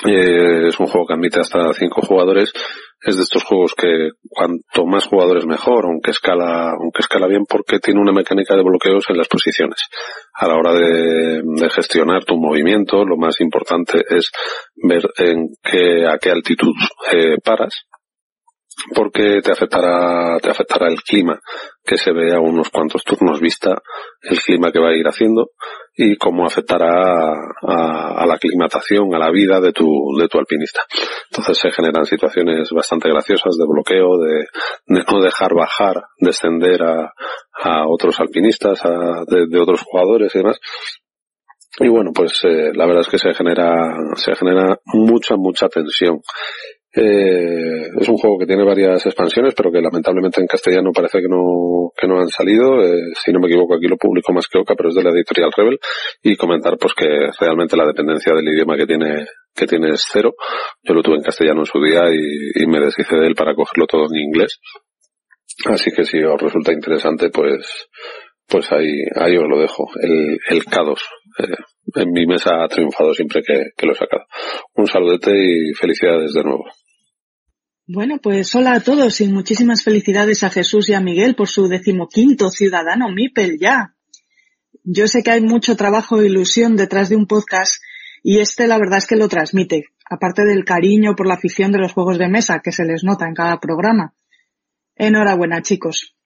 Eh, 0.05 0.69
es 0.69 0.81
un 0.81 0.87
juego 0.87 1.07
que 1.07 1.15
admite 1.15 1.41
hasta 1.41 1.73
cinco 1.73 2.03
jugadores 2.03 2.53
es 3.07 3.17
de 3.17 3.23
estos 3.23 3.45
juegos 3.45 3.75
que 3.75 4.11
cuanto 4.29 4.85
más 4.85 5.07
jugadores 5.07 5.47
mejor, 5.47 5.87
aunque 5.87 6.11
escala, 6.11 6.73
aunque 6.73 7.01
escala 7.01 7.29
bien 7.29 7.45
porque 7.49 7.79
tiene 7.79 8.01
una 8.01 8.13
mecánica 8.13 8.57
de 8.57 8.65
bloqueos 8.65 9.05
en 9.09 9.17
las 9.17 9.29
posiciones. 9.29 9.79
A 10.35 10.49
la 10.49 10.55
hora 10.55 10.73
de, 10.73 11.43
gestionar 11.71 12.25
tu 12.25 12.37
movimiento, 12.37 13.05
lo 13.05 13.17
más 13.17 13.41
importante 13.41 14.03
es 14.09 14.31
ver 14.77 15.09
en 15.19 15.49
qué, 15.63 16.07
a 16.07 16.19
qué 16.19 16.31
altitud 16.31 16.75
eh, 17.13 17.37
paras 17.43 17.87
porque 18.95 19.41
te 19.43 19.53
afectará, 19.53 20.39
te 20.41 20.51
afectará 20.51 20.89
el 20.89 21.03
clima 21.03 21.41
que 21.85 21.97
se 21.97 22.13
ve 22.13 22.35
a 22.35 22.41
unos 22.41 22.71
cuantos 22.71 23.03
turnos 23.05 23.41
vista, 23.41 23.75
el 24.23 24.39
clima 24.41 24.71
que 24.71 24.81
va 24.81 24.91
a 24.91 24.97
ir 24.97 25.07
haciendo 25.07 25.51
y 25.97 26.17
cómo 26.17 26.45
afectará 26.45 27.33
a, 27.63 28.27
la 28.27 28.35
aclimatación, 28.35 29.15
a 29.15 29.19
la 29.19 29.31
vida 29.31 29.61
de 29.61 29.73
tu, 29.73 29.87
de 30.19 30.29
tu 30.29 30.39
alpinista. 30.39 30.81
Entonces 31.31 31.59
se 31.59 31.71
generan 31.71 32.05
situaciones 32.05 32.69
bastante 32.71 33.09
graciosas 33.09 33.57
de 33.57 33.67
bloqueo, 33.67 34.19
de, 34.19 34.47
de 34.87 35.05
no 35.11 35.23
dejar 35.23 35.55
bajar, 35.55 36.03
descender 36.19 36.83
a, 36.83 37.13
a 37.63 37.89
otros 37.89 38.21
alpinistas, 38.21 38.85
a, 38.85 39.25
de, 39.27 39.47
de, 39.49 39.61
otros 39.61 39.83
jugadores 39.83 40.35
y 40.35 40.39
demás. 40.39 40.59
Y 41.79 41.89
bueno, 41.89 42.11
pues 42.15 42.41
eh, 42.45 42.73
la 42.75 42.87
verdad 42.87 43.03
es 43.03 43.09
que 43.09 43.19
se 43.19 43.35
genera, 43.35 43.97
se 44.17 44.35
genera 44.35 44.79
mucha, 44.87 45.37
mucha 45.37 45.69
tensión 45.69 46.21
Eh, 46.99 47.91
es 48.01 48.09
un 48.09 48.17
juego 48.17 48.39
que 48.39 48.47
tiene 48.47 48.65
varias 48.65 49.05
expansiones, 49.05 49.53
pero 49.55 49.71
que 49.71 49.83
lamentablemente 49.83 50.41
en 50.41 50.47
castellano 50.47 50.93
parece 50.93 51.19
que 51.21 51.29
no, 51.29 51.93
que 51.95 52.09
no 52.09 52.19
han 52.19 52.29
salido. 52.29 52.83
Eh, 52.83 53.13
si 53.23 53.33
no 53.33 53.39
me 53.39 53.49
equivoco, 53.49 53.75
aquí 53.75 53.87
lo 53.87 53.99
publico 53.99 54.33
más 54.33 54.47
que 54.49 54.59
Oca, 54.59 54.75
pero 54.75 54.89
es 54.89 54.95
de 54.95 55.03
la 55.03 55.11
editorial 55.11 55.53
Rebel. 55.55 55.79
Y 56.23 56.37
comentar 56.37 56.79
pues 56.79 56.95
que 56.95 57.07
realmente 57.39 57.77
la 57.77 57.85
dependencia 57.85 58.33
del 58.35 58.49
idioma 58.49 58.79
que 58.79 58.87
tiene, 58.87 59.27
que 59.55 59.67
tiene 59.67 59.91
es 59.91 60.07
cero. 60.11 60.35
Yo 60.83 60.95
lo 60.95 61.03
tuve 61.03 61.17
en 61.17 61.23
castellano 61.23 61.61
en 61.61 61.67
su 61.67 61.79
día 61.83 62.05
y, 62.11 62.67
me 62.67 62.81
deshice 62.81 63.15
de 63.15 63.27
él 63.27 63.35
para 63.35 63.55
cogerlo 63.55 63.87
todo 63.87 64.07
en 64.11 64.17
inglés. 64.17 64.59
Así 65.67 65.91
que 65.91 66.05
si 66.05 66.19
os 66.23 66.41
resulta 66.41 66.73
interesante, 66.73 67.29
pues, 67.29 67.89
pues 68.49 68.73
ahí, 68.73 69.03
ahí 69.17 69.37
os 69.37 69.49
lo 69.49 69.61
dejo. 69.61 69.87
El, 70.01 70.39
el 70.49 70.65
K2. 70.65 70.99
Eh, 71.41 71.57
en 71.97 72.11
mi 72.11 72.27
mesa 72.27 72.65
ha 72.65 72.69
triunfado 72.69 73.13
siempre 73.13 73.43
que, 73.43 73.67
que 73.77 73.87
lo 73.87 73.93
he 73.93 73.97
sacado. 73.97 74.25
Un 74.75 74.87
saludete 74.87 75.33
y 75.37 75.75
felicidades 75.75 76.33
de 76.33 76.43
nuevo. 76.43 76.65
Bueno, 77.89 78.19
pues 78.21 78.53
hola 78.57 78.73
a 78.73 78.81
todos 78.81 79.21
y 79.21 79.29
muchísimas 79.29 79.85
felicidades 79.85 80.43
a 80.43 80.51
Jesús 80.51 80.89
y 80.89 80.95
a 80.95 81.01
Miguel 81.01 81.37
por 81.37 81.47
su 81.47 81.69
decimoquinto 81.69 82.51
ciudadano 82.51 83.11
Mipel 83.11 83.59
ya. 83.61 83.95
Yo 84.83 85.07
sé 85.07 85.23
que 85.23 85.31
hay 85.31 85.41
mucho 85.41 85.77
trabajo 85.77 86.21
e 86.21 86.27
ilusión 86.27 86.75
detrás 86.75 87.11
de 87.11 87.15
un 87.15 87.29
podcast 87.29 87.81
y 88.25 88.41
este 88.41 88.67
la 88.67 88.79
verdad 88.79 88.99
es 88.99 89.07
que 89.07 89.15
lo 89.15 89.29
transmite, 89.29 89.85
aparte 90.11 90.45
del 90.45 90.65
cariño 90.65 91.15
por 91.15 91.29
la 91.29 91.35
afición 91.35 91.71
de 91.71 91.79
los 91.79 91.93
juegos 91.93 92.19
de 92.19 92.29
mesa 92.29 92.59
que 92.59 92.73
se 92.73 92.85
les 92.85 93.05
nota 93.05 93.29
en 93.29 93.35
cada 93.35 93.61
programa. 93.61 94.15
Enhorabuena 94.97 95.63
chicos. 95.63 96.17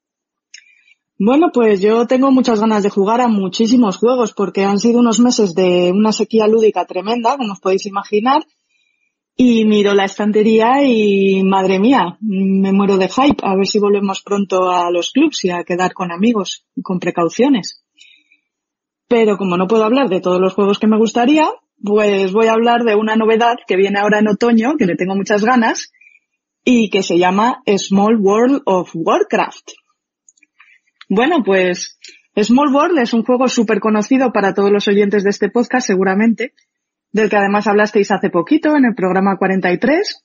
Bueno, 1.18 1.50
pues 1.52 1.82
yo 1.82 2.06
tengo 2.06 2.30
muchas 2.30 2.58
ganas 2.58 2.82
de 2.82 2.88
jugar 2.88 3.20
a 3.20 3.28
muchísimos 3.28 3.98
juegos 3.98 4.32
porque 4.32 4.64
han 4.64 4.78
sido 4.78 4.98
unos 4.98 5.20
meses 5.20 5.54
de 5.54 5.92
una 5.94 6.12
sequía 6.12 6.46
lúdica 6.46 6.86
tremenda, 6.86 7.36
como 7.36 7.52
os 7.52 7.60
podéis 7.60 7.84
imaginar, 7.84 8.46
y 9.42 9.64
miro 9.64 9.94
la 9.94 10.04
estantería 10.04 10.84
y 10.84 11.42
madre 11.44 11.78
mía, 11.78 12.18
me 12.20 12.74
muero 12.74 12.98
de 12.98 13.08
hype 13.08 13.42
a 13.42 13.56
ver 13.56 13.66
si 13.66 13.78
volvemos 13.78 14.20
pronto 14.20 14.68
a 14.68 14.90
los 14.90 15.12
clubs 15.12 15.46
y 15.46 15.50
a 15.50 15.64
quedar 15.64 15.94
con 15.94 16.12
amigos 16.12 16.66
con 16.82 17.00
precauciones. 17.00 17.82
Pero 19.08 19.38
como 19.38 19.56
no 19.56 19.66
puedo 19.66 19.84
hablar 19.84 20.10
de 20.10 20.20
todos 20.20 20.42
los 20.42 20.52
juegos 20.52 20.78
que 20.78 20.88
me 20.88 20.98
gustaría, 20.98 21.48
pues 21.82 22.32
voy 22.34 22.48
a 22.48 22.52
hablar 22.52 22.84
de 22.84 22.96
una 22.96 23.16
novedad 23.16 23.56
que 23.66 23.76
viene 23.76 23.98
ahora 23.98 24.18
en 24.18 24.28
otoño, 24.28 24.76
que 24.76 24.84
le 24.84 24.96
tengo 24.96 25.16
muchas 25.16 25.42
ganas, 25.42 25.90
y 26.62 26.90
que 26.90 27.02
se 27.02 27.16
llama 27.16 27.62
Small 27.78 28.16
World 28.20 28.60
of 28.66 28.90
Warcraft. 28.92 29.70
Bueno, 31.08 31.42
pues 31.42 31.98
Small 32.36 32.74
World 32.74 32.98
es 32.98 33.14
un 33.14 33.22
juego 33.22 33.48
súper 33.48 33.80
conocido 33.80 34.34
para 34.34 34.52
todos 34.52 34.70
los 34.70 34.86
oyentes 34.86 35.24
de 35.24 35.30
este 35.30 35.48
podcast, 35.48 35.86
seguramente, 35.86 36.52
del 37.12 37.28
que 37.28 37.36
además 37.36 37.66
hablasteis 37.66 38.10
hace 38.10 38.30
poquito 38.30 38.76
en 38.76 38.84
el 38.84 38.94
programa 38.94 39.36
43. 39.36 40.24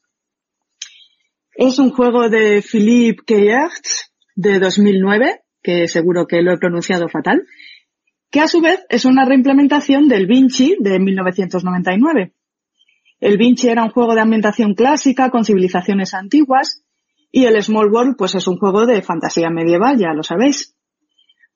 Es 1.55 1.79
un 1.79 1.91
juego 1.91 2.29
de 2.29 2.61
Philippe 2.61 3.23
Keyertz 3.25 4.11
de 4.35 4.59
2009, 4.59 5.41
que 5.63 5.87
seguro 5.87 6.27
que 6.27 6.41
lo 6.41 6.53
he 6.53 6.57
pronunciado 6.57 7.07
fatal, 7.07 7.45
que 8.29 8.41
a 8.41 8.47
su 8.47 8.61
vez 8.61 8.85
es 8.89 9.05
una 9.05 9.25
reimplementación 9.25 10.07
del 10.07 10.27
Vinci 10.27 10.75
de 10.79 10.99
1999. 10.99 12.33
El 13.19 13.37
Vinci 13.37 13.69
era 13.69 13.83
un 13.83 13.91
juego 13.91 14.13
de 14.13 14.21
ambientación 14.21 14.73
clásica 14.75 15.29
con 15.29 15.45
civilizaciones 15.45 16.13
antiguas 16.13 16.83
y 17.31 17.45
el 17.45 17.61
Small 17.63 17.91
World 17.91 18.15
pues 18.17 18.35
es 18.35 18.47
un 18.47 18.57
juego 18.57 18.85
de 18.85 19.01
fantasía 19.01 19.49
medieval, 19.49 19.97
ya 19.97 20.13
lo 20.13 20.23
sabéis. 20.23 20.75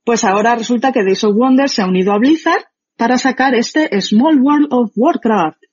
Pues 0.06 0.24
ahora 0.24 0.56
resulta 0.56 0.92
que 0.92 1.04
Days 1.04 1.24
of 1.26 1.36
Wonder 1.36 1.70
se 1.70 1.82
ha 1.82 1.88
unido 1.88 2.14
a 2.14 2.18
Blizzard 2.18 2.64
para 3.00 3.18
sacar 3.18 3.56
este 3.56 3.90
Small 4.02 4.42
World 4.42 4.68
of 4.72 4.92
Warcraft, 4.94 5.64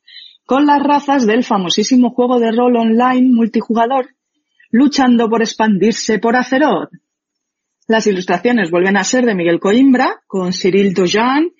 con 0.44 0.64
las 0.64 0.80
razas 0.80 1.26
del 1.26 1.42
famosísimo 1.42 2.10
juego 2.10 2.38
de 2.38 2.52
rol 2.52 2.76
online 2.76 3.34
multijugador, 3.34 4.10
luchando 4.70 5.28
por 5.28 5.42
expandirse 5.42 6.20
por 6.20 6.36
Azeroth. 6.36 6.92
Las 7.88 8.06
ilustraciones 8.06 8.70
vuelven 8.70 8.96
a 8.96 9.02
ser 9.02 9.26
de 9.26 9.34
Miguel 9.34 9.58
Coimbra, 9.58 10.22
con 10.28 10.52
Cyril 10.52 10.94
Dojan, 10.94 11.50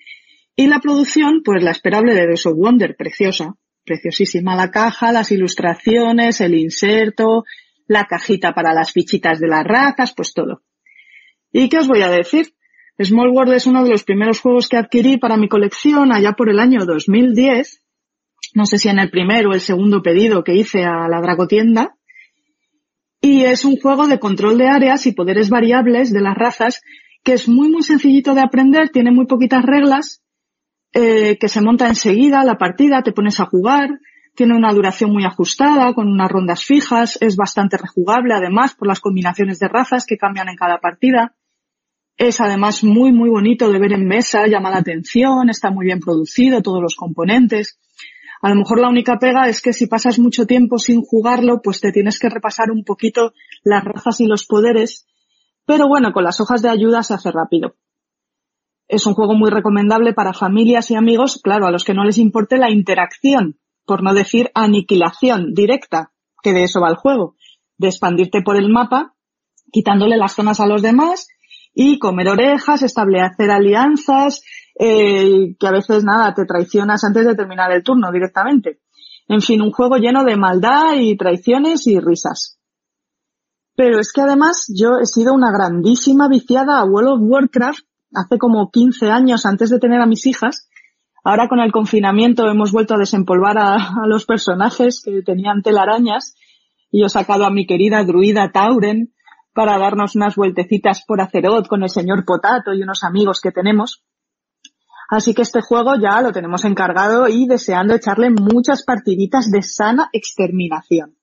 y 0.55 0.67
la 0.67 0.79
producción, 0.79 1.41
pues 1.43 1.61
la 1.61 1.71
esperable 1.71 2.15
de 2.15 2.33
The 2.33 2.47
of 2.47 2.55
Wonder, 2.55 2.95
preciosa, 2.95 3.55
preciosísima 3.83 4.55
la 4.55 4.71
caja, 4.71 5.11
las 5.11 5.33
ilustraciones, 5.33 6.39
el 6.39 6.55
inserto, 6.55 7.43
la 7.87 8.05
cajita 8.05 8.53
para 8.53 8.73
las 8.73 8.93
fichitas 8.93 9.41
de 9.41 9.47
las 9.49 9.65
razas, 9.65 10.13
pues 10.15 10.33
todo. 10.33 10.63
¿Y 11.51 11.67
qué 11.67 11.79
os 11.79 11.89
voy 11.89 12.03
a 12.03 12.09
decir? 12.09 12.53
Small 12.99 13.29
World 13.29 13.53
es 13.53 13.67
uno 13.67 13.83
de 13.83 13.91
los 13.91 14.03
primeros 14.03 14.39
juegos 14.39 14.67
que 14.67 14.77
adquirí 14.77 15.17
para 15.17 15.37
mi 15.37 15.47
colección 15.47 16.11
allá 16.11 16.33
por 16.33 16.49
el 16.49 16.59
año 16.59 16.85
2010. 16.85 17.83
No 18.55 18.65
sé 18.65 18.77
si 18.77 18.89
en 18.89 18.99
el 18.99 19.11
primer 19.11 19.45
o 19.47 19.53
el 19.53 19.61
segundo 19.61 20.01
pedido 20.01 20.43
que 20.43 20.55
hice 20.55 20.83
a 20.83 21.07
la 21.07 21.21
Dragotienda. 21.21 21.95
Y 23.21 23.43
es 23.43 23.65
un 23.65 23.77
juego 23.77 24.07
de 24.07 24.19
control 24.19 24.57
de 24.57 24.67
áreas 24.67 25.05
y 25.05 25.11
poderes 25.11 25.49
variables 25.49 26.11
de 26.11 26.21
las 26.21 26.35
razas 26.35 26.81
que 27.23 27.33
es 27.33 27.49
muy 27.49 27.69
muy 27.69 27.83
sencillito 27.83 28.33
de 28.35 28.41
aprender, 28.41 28.89
tiene 28.89 29.11
muy 29.11 29.25
poquitas 29.25 29.61
reglas, 29.61 30.23
eh, 30.93 31.37
que 31.37 31.49
se 31.49 31.59
monta 31.59 31.89
enseguida 31.89 32.45
la 32.45 32.57
partida, 32.57 33.03
te 33.03 33.11
pones 33.11 33.41
a 33.41 33.45
jugar, 33.45 33.99
tiene 34.33 34.55
una 34.55 34.71
duración 34.71 35.11
muy 35.11 35.25
ajustada, 35.25 35.93
con 35.93 36.07
unas 36.07 36.31
rondas 36.31 36.63
fijas, 36.63 37.17
es 37.19 37.35
bastante 37.35 37.75
rejugable 37.75 38.33
además 38.33 38.75
por 38.75 38.87
las 38.87 39.01
combinaciones 39.01 39.59
de 39.59 39.67
razas 39.67 40.05
que 40.05 40.17
cambian 40.17 40.47
en 40.47 40.55
cada 40.55 40.79
partida. 40.79 41.35
Es 42.17 42.41
además 42.41 42.83
muy, 42.83 43.11
muy 43.11 43.29
bonito 43.29 43.69
de 43.69 43.77
ver 43.77 43.93
en 43.93 44.07
mesa, 44.07 44.47
llama 44.47 44.71
la 44.71 44.79
atención, 44.79 45.51
está 45.51 45.69
muy 45.69 45.85
bien 45.85 45.99
producido, 45.99 46.63
todos 46.63 46.81
los 46.81 46.95
componentes. 46.95 47.79
A 48.41 48.49
lo 48.49 48.55
mejor 48.55 48.79
la 48.79 48.89
única 48.89 49.19
pega 49.19 49.47
es 49.47 49.61
que 49.61 49.71
si 49.71 49.85
pasas 49.85 50.17
mucho 50.17 50.47
tiempo 50.47 50.79
sin 50.79 51.01
jugarlo, 51.01 51.61
pues 51.61 51.79
te 51.79 51.91
tienes 51.91 52.17
que 52.17 52.29
repasar 52.29 52.71
un 52.71 52.83
poquito 52.83 53.33
las 53.63 53.83
razas 53.83 54.19
y 54.19 54.25
los 54.25 54.47
poderes. 54.47 55.05
Pero 55.65 55.87
bueno, 55.87 56.11
con 56.11 56.23
las 56.23 56.39
hojas 56.39 56.63
de 56.63 56.69
ayuda 56.69 57.03
se 57.03 57.13
hace 57.13 57.31
rápido. 57.31 57.75
Es 58.87 59.05
un 59.05 59.13
juego 59.13 59.35
muy 59.35 59.51
recomendable 59.51 60.13
para 60.13 60.33
familias 60.33 60.89
y 60.89 60.95
amigos, 60.95 61.39
claro, 61.43 61.67
a 61.67 61.71
los 61.71 61.83
que 61.83 61.93
no 61.93 62.03
les 62.03 62.17
importe 62.17 62.57
la 62.57 62.71
interacción, 62.71 63.59
por 63.85 64.01
no 64.01 64.15
decir 64.15 64.49
aniquilación 64.55 65.53
directa, 65.53 66.13
que 66.41 66.53
de 66.53 66.63
eso 66.63 66.81
va 66.81 66.89
el 66.89 66.95
juego, 66.95 67.35
de 67.77 67.89
expandirte 67.89 68.41
por 68.41 68.55
el 68.55 68.69
mapa, 68.69 69.13
quitándole 69.71 70.17
las 70.17 70.33
zonas 70.33 70.59
a 70.59 70.67
los 70.67 70.81
demás 70.81 71.27
y 71.79 71.99
comer 71.99 72.29
orejas, 72.29 72.81
establecer 72.81 73.51
alianzas, 73.51 74.41
eh, 74.79 75.55
que 75.59 75.67
a 75.67 75.71
veces 75.71 76.03
nada, 76.03 76.33
te 76.33 76.43
traicionas 76.45 77.03
antes 77.03 77.27
de 77.27 77.35
terminar 77.35 77.71
el 77.71 77.83
turno 77.83 78.11
directamente. 78.11 78.79
En 79.27 79.41
fin, 79.41 79.61
un 79.61 79.71
juego 79.71 79.97
lleno 79.97 80.23
de 80.23 80.37
maldad 80.37 80.95
y 80.95 81.15
traiciones 81.15 81.85
y 81.85 81.99
risas. 81.99 82.57
Pero 83.75 83.99
es 83.99 84.11
que 84.11 84.21
además 84.21 84.65
yo 84.75 84.97
he 84.99 85.05
sido 85.05 85.35
una 85.35 85.51
grandísima 85.51 86.27
viciada 86.27 86.79
a 86.79 86.85
World 86.85 87.09
of 87.09 87.19
Warcraft 87.21 87.85
hace 88.15 88.39
como 88.39 88.71
15 88.71 89.11
años 89.11 89.45
antes 89.45 89.69
de 89.69 89.77
tener 89.77 90.01
a 90.01 90.07
mis 90.07 90.25
hijas. 90.25 90.67
Ahora 91.23 91.47
con 91.47 91.59
el 91.59 91.71
confinamiento 91.71 92.49
hemos 92.49 92.71
vuelto 92.71 92.95
a 92.95 92.97
desempolvar 92.97 93.59
a, 93.59 93.75
a 93.75 94.07
los 94.07 94.25
personajes 94.25 94.99
que 95.05 95.21
tenían 95.21 95.61
telarañas 95.61 96.33
y 96.89 97.05
he 97.05 97.09
sacado 97.09 97.45
a 97.45 97.51
mi 97.51 97.67
querida 97.67 98.03
druida 98.03 98.51
Tauren, 98.51 99.13
para 99.57 99.79
darnos 99.79 100.15
unas 100.15 100.35
vueltecitas 100.35 101.03
por 101.03 101.19
Azeroth 101.19 101.65
con 101.65 101.81
el 101.81 101.89
señor 101.89 102.25
Potato 102.25 102.75
y 102.75 102.83
unos 102.83 103.03
amigos 103.03 103.41
que 103.41 103.51
tenemos. 103.51 104.03
Así 105.09 105.33
que 105.33 105.41
este 105.41 105.61
juego 105.63 105.95
ya 105.99 106.21
lo 106.21 106.31
tenemos 106.31 106.63
encargado 106.63 107.27
y 107.27 107.47
deseando 107.47 107.95
echarle 107.95 108.29
muchas 108.29 108.83
partiditas 108.83 109.49
de 109.49 109.63
sana 109.63 110.09
exterminación. 110.13 111.17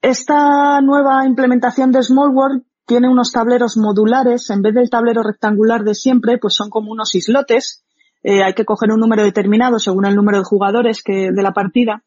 Esta 0.00 0.80
nueva 0.80 1.26
implementación 1.26 1.90
de 1.90 2.04
Small 2.04 2.30
World 2.30 2.62
tiene 2.86 3.08
unos 3.08 3.32
tableros 3.32 3.76
modulares, 3.76 4.48
en 4.50 4.62
vez 4.62 4.74
del 4.74 4.90
tablero 4.90 5.24
rectangular 5.24 5.82
de 5.82 5.96
siempre, 5.96 6.38
pues 6.38 6.54
son 6.54 6.70
como 6.70 6.92
unos 6.92 7.16
islotes. 7.16 7.84
Eh, 8.22 8.44
hay 8.44 8.54
que 8.54 8.64
coger 8.64 8.92
un 8.92 9.00
número 9.00 9.24
determinado 9.24 9.80
según 9.80 10.06
el 10.06 10.14
número 10.14 10.38
de 10.38 10.44
jugadores 10.44 11.02
que, 11.02 11.32
de 11.32 11.42
la 11.42 11.52
partida 11.52 12.04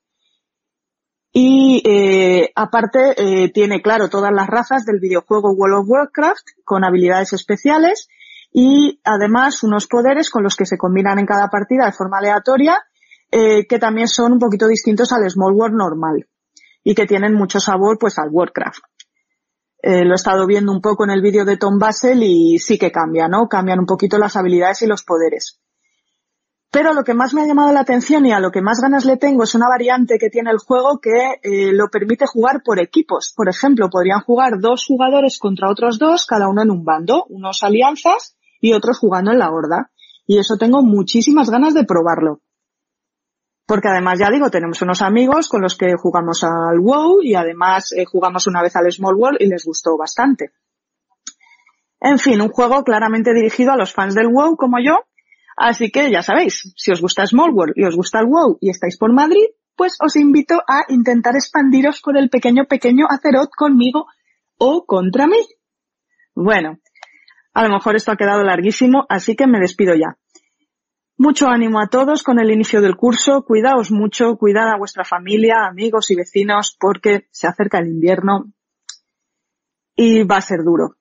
y 1.37 1.81
eh, 1.83 2.53
aparte 2.55 3.13
eh, 3.17 3.49
tiene, 3.49 3.81
claro, 3.81 4.07
todas 4.07 4.31
las 4.31 4.47
razas 4.47 4.85
del 4.85 5.01
videojuego 5.01 5.51
World 5.51 5.79
of 5.79 5.89
Warcraft 5.89 6.47
con 6.63 6.85
habilidades 6.85 7.33
especiales 7.33 8.07
y 8.53 9.01
además 9.03 9.61
unos 9.61 9.85
poderes 9.87 10.29
con 10.29 10.43
los 10.43 10.55
que 10.55 10.65
se 10.65 10.77
combinan 10.77 11.19
en 11.19 11.25
cada 11.25 11.49
partida 11.49 11.87
de 11.87 11.91
forma 11.91 12.19
aleatoria 12.19 12.77
eh, 13.31 13.67
que 13.67 13.79
también 13.79 14.07
son 14.07 14.31
un 14.31 14.39
poquito 14.39 14.65
distintos 14.65 15.11
al 15.11 15.29
Small 15.29 15.51
World 15.51 15.75
normal 15.75 16.25
y 16.85 16.95
que 16.95 17.05
tienen 17.05 17.33
mucho 17.33 17.59
sabor 17.59 17.97
pues 17.99 18.17
al 18.17 18.29
Warcraft. 18.31 18.85
lo 19.83 20.11
he 20.13 20.15
estado 20.15 20.47
viendo 20.47 20.71
un 20.71 20.79
poco 20.79 21.03
en 21.03 21.09
el 21.09 21.21
vídeo 21.21 21.43
de 21.43 21.57
Tom 21.57 21.77
Basel 21.77 22.23
y 22.23 22.59
sí 22.59 22.77
que 22.77 22.93
cambia, 22.93 23.27
¿no? 23.27 23.49
Cambian 23.49 23.79
un 23.79 23.85
poquito 23.85 24.17
las 24.17 24.37
habilidades 24.37 24.83
y 24.83 24.87
los 24.87 25.03
poderes. 25.03 25.59
Pero 26.71 26.93
lo 26.93 27.03
que 27.03 27.13
más 27.13 27.33
me 27.33 27.41
ha 27.41 27.45
llamado 27.45 27.71
la 27.71 27.79
atención 27.81 28.25
y 28.25 28.33
a 28.33 28.39
lo 28.39 28.51
que 28.51 28.61
más 28.61 28.81
ganas 28.81 29.05
le 29.05 29.17
tengo 29.17 29.43
es 29.43 29.55
una 29.55 29.69
variante 29.69 30.17
que 30.17 30.29
tiene 30.29 30.51
el 30.51 30.57
juego 30.57 30.99
que 30.99 31.39
eh, 31.41 31.71
lo 31.71 31.87
permite 31.89 32.25
jugar 32.25 32.63
por 32.63 32.79
equipos. 32.79 33.33
Por 33.35 33.47
ejemplo, 33.47 33.89
podrían 33.89 34.21
jugar 34.21 34.59
dos 34.59 34.85
jugadores 34.85 35.39
contra 35.39 35.69
otros 35.69 35.97
dos, 35.99 36.25
cada 36.25 36.49
uno 36.49 36.63
en 36.63 36.71
un 36.71 36.83
bando, 36.83 37.25
unos 37.29 37.63
alianzas 37.63 38.35
y 38.59 38.73
otros 38.73 38.99
jugando 38.99 39.31
en 39.31 39.39
la 39.39 39.51
horda. 39.51 39.91
Y 40.27 40.37
eso 40.39 40.57
tengo 40.57 40.81
muchísimas 40.81 41.49
ganas 41.49 41.73
de 41.73 41.85
probarlo. 41.85 42.41
Porque 43.65 43.87
además, 43.87 44.19
ya 44.19 44.29
digo, 44.29 44.51
tenemos 44.51 44.81
unos 44.81 45.01
amigos 45.01 45.49
con 45.49 45.61
los 45.61 45.75
que 45.75 45.95
jugamos 45.97 46.43
al 46.43 46.79
WoW 46.79 47.21
y 47.21 47.33
además 47.33 47.93
eh, 47.93 48.05
jugamos 48.05 48.45
una 48.47 48.61
vez 48.61 48.75
al 48.75 48.91
Small 48.91 49.15
World 49.15 49.37
y 49.39 49.47
les 49.47 49.65
gustó 49.65 49.97
bastante. 49.97 50.51
En 51.99 52.19
fin, 52.19 52.39
un 52.41 52.49
juego 52.49 52.83
claramente 52.83 53.33
dirigido 53.33 53.71
a 53.71 53.77
los 53.77 53.93
fans 53.93 54.13
del 54.13 54.27
WoW 54.27 54.55
como 54.55 54.77
yo. 54.79 54.99
Así 55.55 55.89
que 55.89 56.11
ya 56.11 56.21
sabéis, 56.21 56.73
si 56.75 56.91
os 56.91 57.01
gusta 57.01 57.25
Small 57.25 57.51
World 57.51 57.73
y 57.75 57.85
os 57.85 57.95
gusta 57.95 58.19
el 58.19 58.27
WoW 58.27 58.57
y 58.59 58.69
estáis 58.69 58.97
por 58.97 59.13
Madrid, 59.13 59.45
pues 59.75 59.97
os 60.01 60.15
invito 60.15 60.61
a 60.67 60.83
intentar 60.89 61.35
expandiros 61.35 62.01
con 62.01 62.17
el 62.17 62.29
pequeño 62.29 62.65
pequeño 62.65 63.05
Azeroth 63.09 63.51
conmigo 63.55 64.07
o 64.57 64.85
contra 64.85 65.27
mí. 65.27 65.39
Bueno, 66.33 66.79
a 67.53 67.63
lo 67.63 67.73
mejor 67.73 67.95
esto 67.95 68.11
ha 68.11 68.17
quedado 68.17 68.43
larguísimo, 68.43 69.05
así 69.09 69.35
que 69.35 69.47
me 69.47 69.59
despido 69.59 69.95
ya. 69.95 70.17
Mucho 71.17 71.47
ánimo 71.47 71.79
a 71.79 71.87
todos 71.87 72.23
con 72.23 72.39
el 72.39 72.51
inicio 72.51 72.81
del 72.81 72.97
curso, 72.97 73.45
cuidaos 73.45 73.89
mucho, 73.91 74.35
cuidad 74.35 74.69
a 74.69 74.77
vuestra 74.77 75.05
familia, 75.05 75.65
amigos 75.65 76.11
y 76.11 76.15
vecinos, 76.15 76.75
porque 76.77 77.27
se 77.31 77.47
acerca 77.47 77.79
el 77.79 77.87
invierno 77.87 78.51
y 79.95 80.23
va 80.23 80.37
a 80.37 80.41
ser 80.41 80.63
duro. 80.63 80.97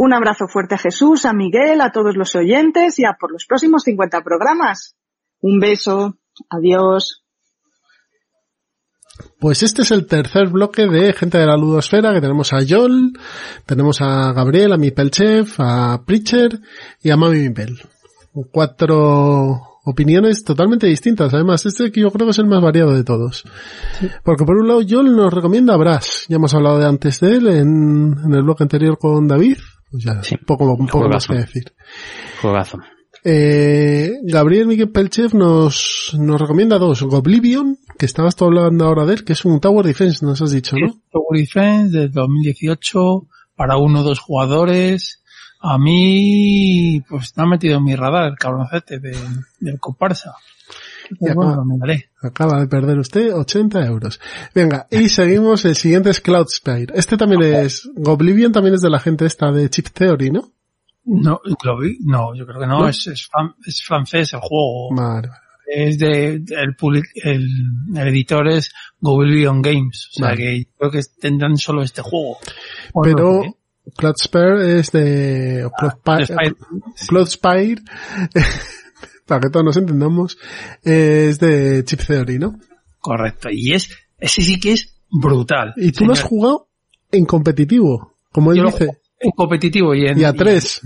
Un 0.00 0.14
abrazo 0.14 0.46
fuerte 0.46 0.76
a 0.76 0.78
Jesús, 0.78 1.24
a 1.24 1.32
Miguel, 1.32 1.80
a 1.80 1.90
todos 1.90 2.16
los 2.16 2.36
oyentes 2.36 3.00
y 3.00 3.04
a 3.04 3.16
por 3.18 3.32
los 3.32 3.46
próximos 3.46 3.82
50 3.82 4.22
programas. 4.22 4.94
Un 5.40 5.58
beso, 5.58 6.18
adiós. 6.48 7.24
Pues 9.40 9.64
este 9.64 9.82
es 9.82 9.90
el 9.90 10.06
tercer 10.06 10.50
bloque 10.50 10.86
de 10.86 11.12
gente 11.14 11.38
de 11.38 11.46
la 11.46 11.56
ludosfera 11.56 12.14
que 12.14 12.20
tenemos 12.20 12.52
a 12.52 12.58
Joel, 12.58 13.12
tenemos 13.66 14.00
a 14.00 14.32
Gabriel, 14.32 14.72
a 14.72 14.76
Mipelchef, 14.76 15.58
a 15.58 16.00
Preacher 16.06 16.60
y 17.02 17.10
a 17.10 17.16
Mami 17.16 17.48
Mipel. 17.48 17.76
Cuatro 18.52 19.80
opiniones 19.84 20.44
totalmente 20.44 20.86
distintas. 20.86 21.34
Además, 21.34 21.66
este 21.66 21.90
que 21.90 22.02
yo 22.02 22.12
creo 22.12 22.28
que 22.28 22.30
es 22.30 22.38
el 22.38 22.46
más 22.46 22.62
variado 22.62 22.94
de 22.94 23.02
todos. 23.02 23.42
Porque 24.22 24.44
por 24.44 24.58
un 24.58 24.68
lado, 24.68 24.80
Joel 24.88 25.16
nos 25.16 25.34
recomienda 25.34 25.74
a 25.74 25.76
Brass. 25.76 26.26
Ya 26.28 26.36
hemos 26.36 26.54
hablado 26.54 26.78
de 26.78 26.86
antes 26.86 27.18
de 27.18 27.34
él 27.34 27.48
en, 27.48 28.14
en 28.24 28.32
el 28.32 28.44
bloque 28.44 28.62
anterior 28.62 28.96
con 28.96 29.26
David. 29.26 29.56
Pues 29.90 30.04
ya, 30.04 30.12
un 30.12 30.46
poco, 30.46 30.64
un 30.74 30.86
poco 30.86 31.08
más 31.08 31.26
que 31.26 31.34
decir. 31.34 31.72
Juegazo. 32.42 32.78
Eh, 33.24 34.20
Gabriel 34.22 34.66
Miguel 34.66 34.90
Pelchev 34.90 35.34
nos, 35.34 36.14
nos 36.18 36.40
recomienda 36.40 36.78
dos. 36.78 37.02
Goblivion, 37.02 37.78
que 37.98 38.06
estabas 38.06 38.36
tú 38.36 38.44
hablando 38.44 38.84
ahora 38.84 39.04
de 39.06 39.14
él, 39.14 39.24
que 39.24 39.32
es 39.32 39.44
un 39.44 39.60
Tower 39.60 39.84
Defense, 39.84 40.24
nos 40.24 40.40
has 40.40 40.52
dicho, 40.52 40.76
¿no? 40.76 41.00
Tower 41.10 41.40
Defense 41.40 41.98
del 41.98 42.12
2018 42.12 43.26
para 43.56 43.76
uno 43.76 44.00
o 44.00 44.02
dos 44.02 44.20
jugadores. 44.20 45.22
A 45.60 45.78
mí, 45.78 47.02
pues 47.08 47.24
está 47.24 47.44
metido 47.44 47.78
en 47.78 47.84
mi 47.84 47.96
radar 47.96 48.30
el 48.30 48.38
cabroncete 48.38 49.00
de, 49.00 49.16
del 49.58 49.80
comparsa. 49.80 50.34
Y 51.20 51.28
acaba, 51.28 51.64
miraré. 51.64 52.10
acaba 52.22 52.60
de 52.60 52.66
perder 52.66 52.98
usted 52.98 53.32
80 53.34 53.84
euros. 53.86 54.20
Venga, 54.54 54.86
y 54.90 55.08
seguimos. 55.08 55.64
El 55.64 55.74
siguiente 55.74 56.10
es 56.10 56.20
Cloudspire. 56.20 56.92
Este 56.94 57.16
también 57.16 57.42
es, 57.42 57.88
Goblivion 57.94 58.52
también 58.52 58.74
es 58.74 58.80
de 58.82 58.90
la 58.90 58.98
gente 59.00 59.26
esta 59.26 59.50
de 59.52 59.68
Chip 59.70 59.88
Theory, 59.88 60.30
¿no? 60.30 60.52
No, 61.04 61.40
no, 62.04 62.34
yo 62.34 62.46
creo 62.46 62.60
que 62.60 62.66
no, 62.66 62.80
¿No? 62.80 62.88
Es, 62.88 63.06
es, 63.06 63.28
fran- 63.30 63.54
es 63.66 63.82
francés 63.82 64.32
el 64.34 64.40
juego. 64.40 64.94
Vale, 64.94 65.28
Es 65.66 65.98
de, 65.98 66.40
de- 66.40 66.54
el, 66.54 66.76
public- 66.76 67.10
el, 67.24 67.46
el 67.96 68.08
editor 68.08 68.46
es 68.48 68.70
Goblivion 69.00 69.62
Games. 69.62 70.10
O 70.12 70.18
sea 70.18 70.28
Vale. 70.28 70.36
que 70.36 70.66
creo 70.76 70.90
que 70.90 71.00
tendrán 71.20 71.56
solo 71.56 71.82
este 71.82 72.02
juego. 72.02 72.36
Pero. 73.02 73.42
Cloudspire 73.96 74.80
es 74.80 74.92
de 74.92 75.64
o 75.64 75.70
Cloudspire, 75.70 76.26
Spire. 76.26 76.54
Cloudspire, 77.08 77.82
para 79.28 79.40
que 79.42 79.50
todos 79.50 79.64
nos 79.64 79.76
entendamos, 79.76 80.38
es 80.82 81.38
de 81.38 81.84
Chip 81.84 82.00
Theory, 82.06 82.38
¿no? 82.38 82.58
Correcto. 82.98 83.48
Y 83.52 83.74
es, 83.74 83.90
ese 84.18 84.42
sí 84.42 84.58
que 84.58 84.72
es 84.72 84.96
brutal. 85.10 85.74
Y 85.76 85.92
tú 85.92 86.04
lo 86.06 86.12
has 86.14 86.18
señor. 86.18 86.28
jugado 86.30 86.68
en 87.12 87.24
competitivo, 87.26 88.14
como 88.32 88.52
él 88.52 88.58
Yo 88.58 88.64
dice. 88.64 88.88
en 89.20 89.30
competitivo 89.32 89.94
y 89.94 90.06
en, 90.06 90.18
Y 90.18 90.24
a 90.24 90.32
tres. 90.32 90.80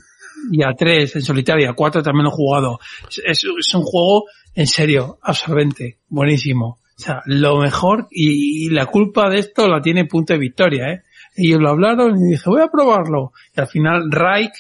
y 0.51 0.62
a 0.62 0.73
tres 0.77 1.16
en 1.16 1.23
solitario 1.23 1.70
a 1.70 1.74
cuatro 1.74 2.02
también 2.02 2.24
lo 2.24 2.31
he 2.31 2.35
jugado. 2.35 2.78
Es, 3.09 3.23
es- 3.24 3.44
es 3.59 3.74
un 3.74 3.82
juego, 3.82 4.24
en 4.55 4.66
serio, 4.66 5.19
absorbente, 5.23 5.98
buenísimo. 6.09 6.78
O 6.98 7.01
sea, 7.05 7.23
lo 7.27 7.59
mejor 7.60 8.06
y, 8.10 8.66
y 8.66 8.69
la 8.70 8.86
culpa 8.86 9.28
de 9.31 9.39
esto 9.39 9.66
la 9.69 9.81
tiene 9.81 10.05
Punto 10.05 10.35
de 10.35 10.39
Victoria, 10.39 10.93
¿eh? 10.93 11.02
Ellos 11.35 11.60
lo 11.60 11.70
hablaron 11.70 12.16
y 12.19 12.32
dije, 12.32 12.43
voy 12.47 12.60
a 12.60 12.69
probarlo. 12.69 13.32
Y 13.56 13.60
al 13.60 13.66
final 13.66 14.10
Raik 14.12 14.52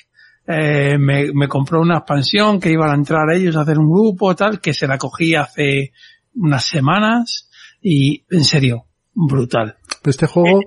eh, 0.46 0.96
me, 0.98 1.32
me 1.32 1.48
compró 1.48 1.80
una 1.80 1.98
expansión 1.98 2.60
que 2.60 2.70
iban 2.70 2.90
a 2.90 2.94
entrar 2.94 3.30
ellos 3.30 3.56
a 3.56 3.60
hacer 3.60 3.78
un 3.78 3.90
grupo 3.90 4.34
tal, 4.34 4.60
que 4.60 4.74
se 4.74 4.86
la 4.86 4.98
cogí 4.98 5.34
hace 5.34 5.92
unas 6.34 6.64
semanas 6.64 7.48
y, 7.80 8.24
en 8.30 8.44
serio, 8.44 8.86
brutal. 9.14 9.76
Este 10.04 10.26
juego 10.26 10.60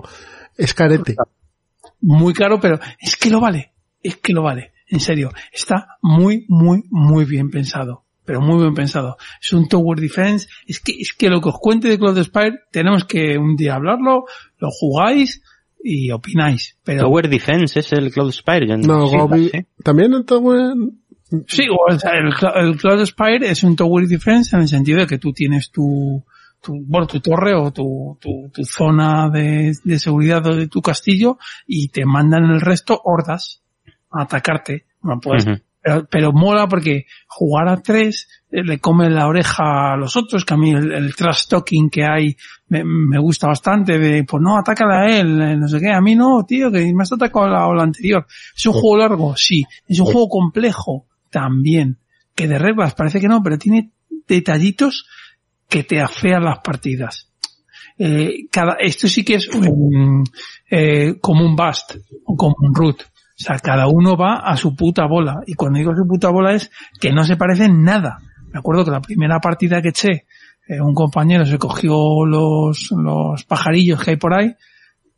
es 0.58 0.74
carete. 0.74 1.16
Muy 2.02 2.34
caro, 2.34 2.60
pero 2.60 2.80
es 3.00 3.16
que 3.16 3.30
lo 3.30 3.40
vale. 3.40 3.74
Es 4.02 4.18
que 4.18 4.34
lo 4.34 4.44
vale. 4.44 4.74
En 4.88 5.00
serio. 5.00 5.32
Está 5.52 5.98
muy, 6.02 6.46
muy, 6.48 6.84
muy 6.90 7.26
bien 7.26 7.50
pensado. 7.50 8.06
Pero 8.26 8.42
muy 8.42 8.62
bien 8.62 8.74
pensado. 8.74 9.18
Es 9.42 9.54
un 9.54 9.68
Tower 9.68 10.00
Defense. 10.00 10.48
Es 10.66 10.80
que, 10.80 10.94
es 10.94 11.14
que 11.14 11.30
lo 11.30 11.42
que 11.42 11.50
os 11.50 11.60
cuente 11.60 11.88
de 11.88 11.98
Cloud 11.98 12.22
Spire, 12.24 12.60
tenemos 12.72 13.06
que 13.06 13.38
un 13.38 13.56
día 13.56 13.76
hablarlo, 13.76 14.26
lo 14.58 14.70
jugáis 14.72 15.42
y 15.88 16.10
opináis. 16.12 16.78
Pero, 16.84 17.02
Tower 17.04 17.30
Defense 17.30 17.80
es 17.80 17.94
el 17.94 18.12
Cloud 18.12 18.32
Spire. 18.32 18.68
yo 18.68 18.78
No, 18.78 19.08
sí, 19.08 19.16
Gobi- 19.18 19.52
sí. 19.52 19.66
también 19.84 20.14
el 20.14 20.26
Tower, 20.26 20.74
sí, 21.48 21.68
o 21.70 22.00
sea, 22.00 22.12
el, 22.14 22.34
el 22.68 22.78
Cloud 22.78 23.06
Spire 23.06 23.50
es 23.50 23.64
un 23.64 23.76
Tower 23.76 24.08
Defense 24.08 24.56
en 24.56 24.64
el 24.64 24.68
sentido 24.68 25.00
de 25.02 25.08
que 25.08 25.20
tú 25.20 25.32
tienes 25.32 25.70
tu, 25.72 26.24
tu, 26.62 26.74
bueno, 26.88 27.06
tu 27.06 27.20
torre 27.20 27.54
o 27.54 27.72
tu, 27.72 28.18
tu, 28.20 28.50
tu 28.52 28.64
zona 28.66 29.30
de, 29.30 29.74
de 29.84 30.00
seguridad 30.00 30.42
de 30.42 30.68
tu 30.68 30.82
castillo 30.82 31.38
y 31.68 31.90
te 31.90 32.04
mandan 32.06 32.46
el 32.46 32.62
resto 32.62 33.00
hordas 33.04 33.62
a 34.10 34.24
atacarte. 34.24 34.86
Bueno, 35.02 35.22
pues, 35.22 35.46
pero, 35.84 36.08
pero 36.10 36.32
mola 36.34 36.68
porque 36.68 37.06
jugar 37.28 37.68
a 37.70 37.78
tres 37.82 38.28
le 38.64 38.80
come 38.80 39.10
la 39.10 39.28
oreja 39.28 39.94
a 39.94 39.98
los 39.98 40.16
otros, 40.16 40.46
que 40.46 40.54
a 40.54 40.58
mí 40.58 40.72
el, 40.72 40.92
el 40.92 41.16
trash 41.16 41.48
talking 41.48 41.90
que 41.90 42.06
hay 42.06 42.36
me, 42.68 42.84
me 42.84 43.20
gusta 43.20 43.48
bastante 43.48 43.98
de, 43.98 44.24
pues 44.24 44.42
no, 44.42 44.58
atácala 44.58 45.02
a 45.02 45.20
él, 45.20 45.42
eh, 45.42 45.58
no 45.58 45.68
sé 45.68 45.80
qué, 45.80 45.92
a 45.92 46.02
mí 46.02 46.16
no, 46.16 46.44
tío, 46.46 46.72
que 46.72 46.92
me 46.94 47.04
has 47.04 47.12
atacado 47.12 47.48
la 47.48 47.68
ola 47.68 47.84
anterior. 47.84 48.26
¿Es 48.56 48.66
un 48.66 48.74
juego 48.74 48.98
largo? 48.98 49.36
Sí. 49.36 49.64
¿Es 49.88 50.00
un 50.00 50.06
juego 50.06 50.30
complejo? 50.30 51.06
También. 51.30 51.98
Que 52.34 52.48
de 52.48 52.58
reglas 52.58 52.96
parece 52.96 53.20
que 53.20 53.28
no, 53.28 53.42
pero 53.44 53.58
tiene 53.58 53.92
detallitos 54.28 55.08
que 55.70 55.84
te 55.84 56.02
afean 56.02 56.44
las 56.44 56.60
partidas. 56.60 57.32
Eh, 57.98 58.48
cada, 58.52 58.74
esto 58.80 59.08
sí 59.08 59.24
que 59.24 59.36
es 59.36 59.48
un, 59.50 60.24
eh, 60.70 61.16
como 61.22 61.46
un 61.46 61.56
bust 61.56 61.96
o 62.26 62.36
como 62.36 62.56
un 62.60 62.76
root. 62.76 63.02
O 63.02 63.44
sea, 63.44 63.60
cada 63.60 63.88
uno 63.88 64.16
va 64.16 64.38
a 64.38 64.56
su 64.58 64.76
puta 64.76 65.06
bola. 65.06 65.42
Y 65.46 65.56
cuando 65.56 65.80
digo 65.80 65.94
su 65.96 66.08
puta 66.08 66.30
bola 66.30 66.54
es 66.54 66.72
que 67.00 67.12
no 67.12 67.24
se 67.24 67.36
parecen 67.36 67.84
nada. 67.84 68.20
Me 68.56 68.60
acuerdo 68.60 68.86
que 68.86 68.92
la 68.92 69.02
primera 69.02 69.42
partida 69.42 69.82
que 69.82 69.90
eché, 69.90 70.26
eh, 70.70 70.80
un 70.80 70.94
compañero 70.94 71.46
se 71.46 71.58
cogió 71.58 72.26
los, 72.26 72.90
los 72.92 73.44
pajarillos 73.44 74.02
que 74.02 74.12
hay 74.12 74.16
por 74.16 74.34
ahí 74.34 74.56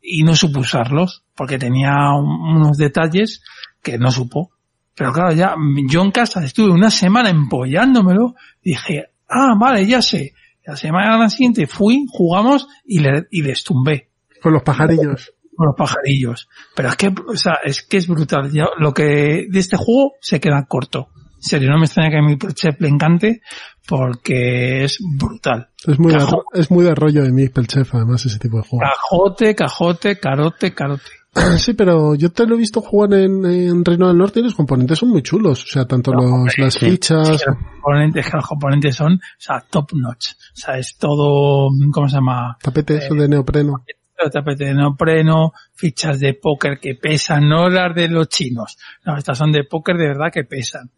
y 0.02 0.24
no 0.24 0.34
supo 0.34 0.58
usarlos 0.58 1.22
porque 1.36 1.56
tenía 1.56 2.10
un- 2.18 2.56
unos 2.56 2.76
detalles 2.78 3.44
que 3.80 3.96
no 3.96 4.10
supo. 4.10 4.50
Pero 4.96 5.12
claro, 5.12 5.30
ya 5.34 5.54
yo 5.88 6.02
en 6.02 6.10
casa 6.10 6.44
estuve 6.44 6.72
una 6.72 6.90
semana 6.90 7.30
empollándomelo 7.30 8.34
dije, 8.60 9.04
ah, 9.28 9.54
vale, 9.56 9.86
ya 9.86 10.02
sé. 10.02 10.32
La 10.66 10.74
semana 10.74 11.30
siguiente 11.30 11.68
fui, 11.68 12.06
jugamos 12.10 12.66
y, 12.84 12.98
le, 12.98 13.28
y 13.30 13.42
les 13.42 13.62
tumbé 13.62 14.10
con 14.42 14.52
los 14.52 14.64
pajarillos. 14.64 15.32
con 15.56 15.66
los 15.68 15.76
pajarillos. 15.76 16.48
Pero 16.74 16.88
es 16.88 16.96
que, 16.96 17.06
o 17.28 17.36
sea, 17.36 17.54
es 17.64 17.84
que 17.84 17.98
es 17.98 18.08
brutal. 18.08 18.50
Ya, 18.50 18.66
lo 18.78 18.92
que 18.92 19.46
de 19.48 19.58
este 19.60 19.76
juego 19.76 20.14
se 20.20 20.40
queda 20.40 20.64
corto. 20.66 21.10
En 21.38 21.42
serio, 21.42 21.70
no 21.70 21.78
me 21.78 21.86
extraña 21.86 22.10
que 22.10 22.18
a 22.18 22.22
mi 22.22 22.36
Chef 22.54 22.80
le 22.80 22.88
encante 22.88 23.42
porque 23.86 24.84
es 24.84 24.98
brutal. 25.18 25.68
Es 25.86 25.98
muy, 25.98 26.12
de, 26.12 26.26
es 26.54 26.70
muy 26.70 26.84
de 26.84 26.94
rollo 26.94 27.22
de 27.22 27.32
mi 27.32 27.48
Chef, 27.48 27.94
además, 27.94 28.26
ese 28.26 28.38
tipo 28.38 28.58
de 28.58 28.64
juego. 28.64 28.84
Cajote, 28.84 29.54
cajote, 29.54 30.18
carote, 30.18 30.74
carote. 30.74 31.10
Sí, 31.58 31.74
pero 31.74 32.14
yo 32.14 32.30
te 32.32 32.46
lo 32.46 32.54
he 32.54 32.58
visto 32.58 32.80
jugar 32.80 33.14
en, 33.14 33.44
en 33.44 33.84
Reino 33.84 34.08
del 34.08 34.18
Norte 34.18 34.40
y 34.40 34.42
los 34.42 34.54
componentes 34.54 34.98
son 34.98 35.10
muy 35.10 35.22
chulos. 35.22 35.64
O 35.64 35.66
sea, 35.66 35.84
tanto 35.84 36.12
los, 36.12 36.58
las 36.58 36.78
fichas. 36.78 37.28
Los 37.28 37.44
componentes, 37.44 38.26
que 38.26 38.36
los 38.36 38.46
componentes 38.46 38.96
son, 38.96 39.14
o 39.14 39.38
sea, 39.38 39.64
top 39.68 39.92
notch. 39.94 40.32
O 40.32 40.56
sea, 40.56 40.78
es 40.78 40.96
todo, 40.98 41.68
¿cómo 41.92 42.08
se 42.08 42.16
llama? 42.16 42.56
Tapetes 42.60 43.08
de 43.10 43.28
neopreno. 43.28 43.84
tapete 44.32 44.64
de 44.64 44.74
neopreno, 44.74 45.52
fichas 45.74 46.18
de 46.18 46.34
póker 46.34 46.78
que 46.80 46.94
pesan, 46.94 47.48
no 47.48 47.68
las 47.68 47.94
de 47.94 48.08
los 48.08 48.28
chinos. 48.28 48.76
No, 49.04 49.16
estas 49.16 49.38
son 49.38 49.52
de 49.52 49.64
póker 49.64 49.96
de 49.96 50.08
verdad 50.08 50.32
que 50.32 50.44
pesan. 50.44 50.90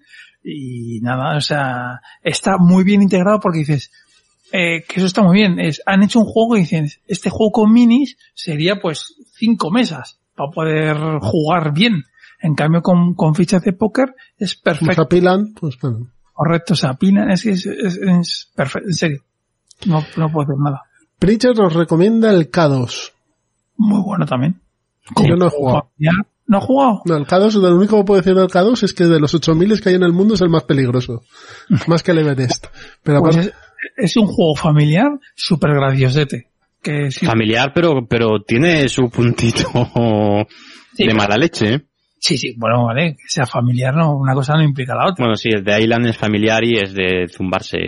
Y 0.42 1.00
nada, 1.00 1.36
o 1.36 1.40
sea, 1.40 2.00
está 2.22 2.56
muy 2.58 2.84
bien 2.84 3.02
integrado 3.02 3.40
porque 3.40 3.60
dices, 3.60 3.90
eh, 4.52 4.84
que 4.88 4.96
eso 4.96 5.06
está 5.06 5.22
muy 5.22 5.36
bien. 5.36 5.60
Es, 5.60 5.82
han 5.86 6.02
hecho 6.02 6.20
un 6.20 6.26
juego 6.26 6.56
y 6.56 6.60
dicen, 6.60 6.88
este 7.06 7.30
juego 7.30 7.52
con 7.52 7.72
minis 7.72 8.16
sería 8.34 8.80
pues 8.80 9.14
cinco 9.36 9.70
mesas 9.70 10.18
para 10.34 10.50
poder 10.50 10.96
jugar 11.20 11.72
bien. 11.72 12.04
En 12.42 12.54
cambio, 12.54 12.80
con, 12.80 13.14
con 13.14 13.34
fichas 13.34 13.62
de 13.62 13.74
póker 13.74 14.14
es 14.38 14.52
se 14.52 14.62
perfecto. 14.62 15.02
apilan, 15.02 15.52
pues 15.52 15.78
bueno. 15.80 16.08
Correcto, 16.32 16.74
se 16.74 16.86
apilan, 16.86 17.30
es, 17.30 17.44
es, 17.44 17.66
es, 17.66 17.96
es 17.98 18.50
perfecto, 18.54 18.88
en 18.88 18.94
serio. 18.94 19.22
No, 19.84 20.04
no 20.16 20.32
puedo 20.32 20.44
hacer 20.44 20.56
nada. 20.58 20.82
Preacher 21.18 21.54
nos 21.54 21.74
recomienda 21.74 22.30
el 22.30 22.50
K2. 22.50 23.12
Muy 23.76 24.02
bueno 24.02 24.24
también. 24.24 24.58
Yo 25.26 25.36
no 25.36 25.48
he 25.48 25.50
jugado. 25.50 25.90
¿No 26.50 26.58
has 26.58 26.64
jugado? 26.64 27.02
No, 27.04 27.16
el 27.16 27.26
K2, 27.26 27.52
lo 27.60 27.76
único 27.76 27.96
que 27.98 28.04
puedo 28.04 28.20
decir 28.20 28.34
del 28.34 28.48
K2 28.48 28.82
es 28.82 28.92
que 28.92 29.04
de 29.04 29.20
los 29.20 29.32
8000 29.32 29.80
que 29.80 29.90
hay 29.90 29.94
en 29.94 30.02
el 30.02 30.12
mundo 30.12 30.34
es 30.34 30.40
el 30.40 30.48
más 30.48 30.64
peligroso. 30.64 31.22
más 31.86 32.02
que 32.02 32.10
el 32.10 32.18
Everest. 32.18 32.66
Pero 33.04 33.20
Pues 33.20 33.36
aparte- 33.36 33.54
es, 33.96 34.10
es 34.10 34.16
un 34.16 34.26
juego 34.26 34.56
familiar 34.56 35.10
súper 35.36 35.70
graciosete. 35.74 36.48
Que 36.82 37.12
sí, 37.12 37.24
Familiar, 37.24 37.70
pero, 37.72 38.04
pero 38.08 38.40
tiene 38.44 38.88
su 38.88 39.08
puntito 39.10 39.70
de 40.98 41.14
mala 41.14 41.36
leche. 41.36 41.74
¿eh? 41.74 41.80
sí, 42.18 42.36
sí, 42.36 42.54
bueno, 42.58 42.84
vale, 42.86 43.12
que 43.12 43.28
sea 43.28 43.46
familiar, 43.46 43.94
no, 43.94 44.16
una 44.16 44.34
cosa 44.34 44.54
no 44.54 44.62
implica 44.64 44.94
la 44.96 45.04
otra. 45.04 45.24
Bueno, 45.24 45.36
sí, 45.36 45.50
el 45.50 45.62
de 45.62 45.80
Island 45.82 46.06
es 46.06 46.16
familiar 46.16 46.64
y 46.64 46.78
es 46.78 46.92
de 46.94 47.26
zumbarse. 47.28 47.78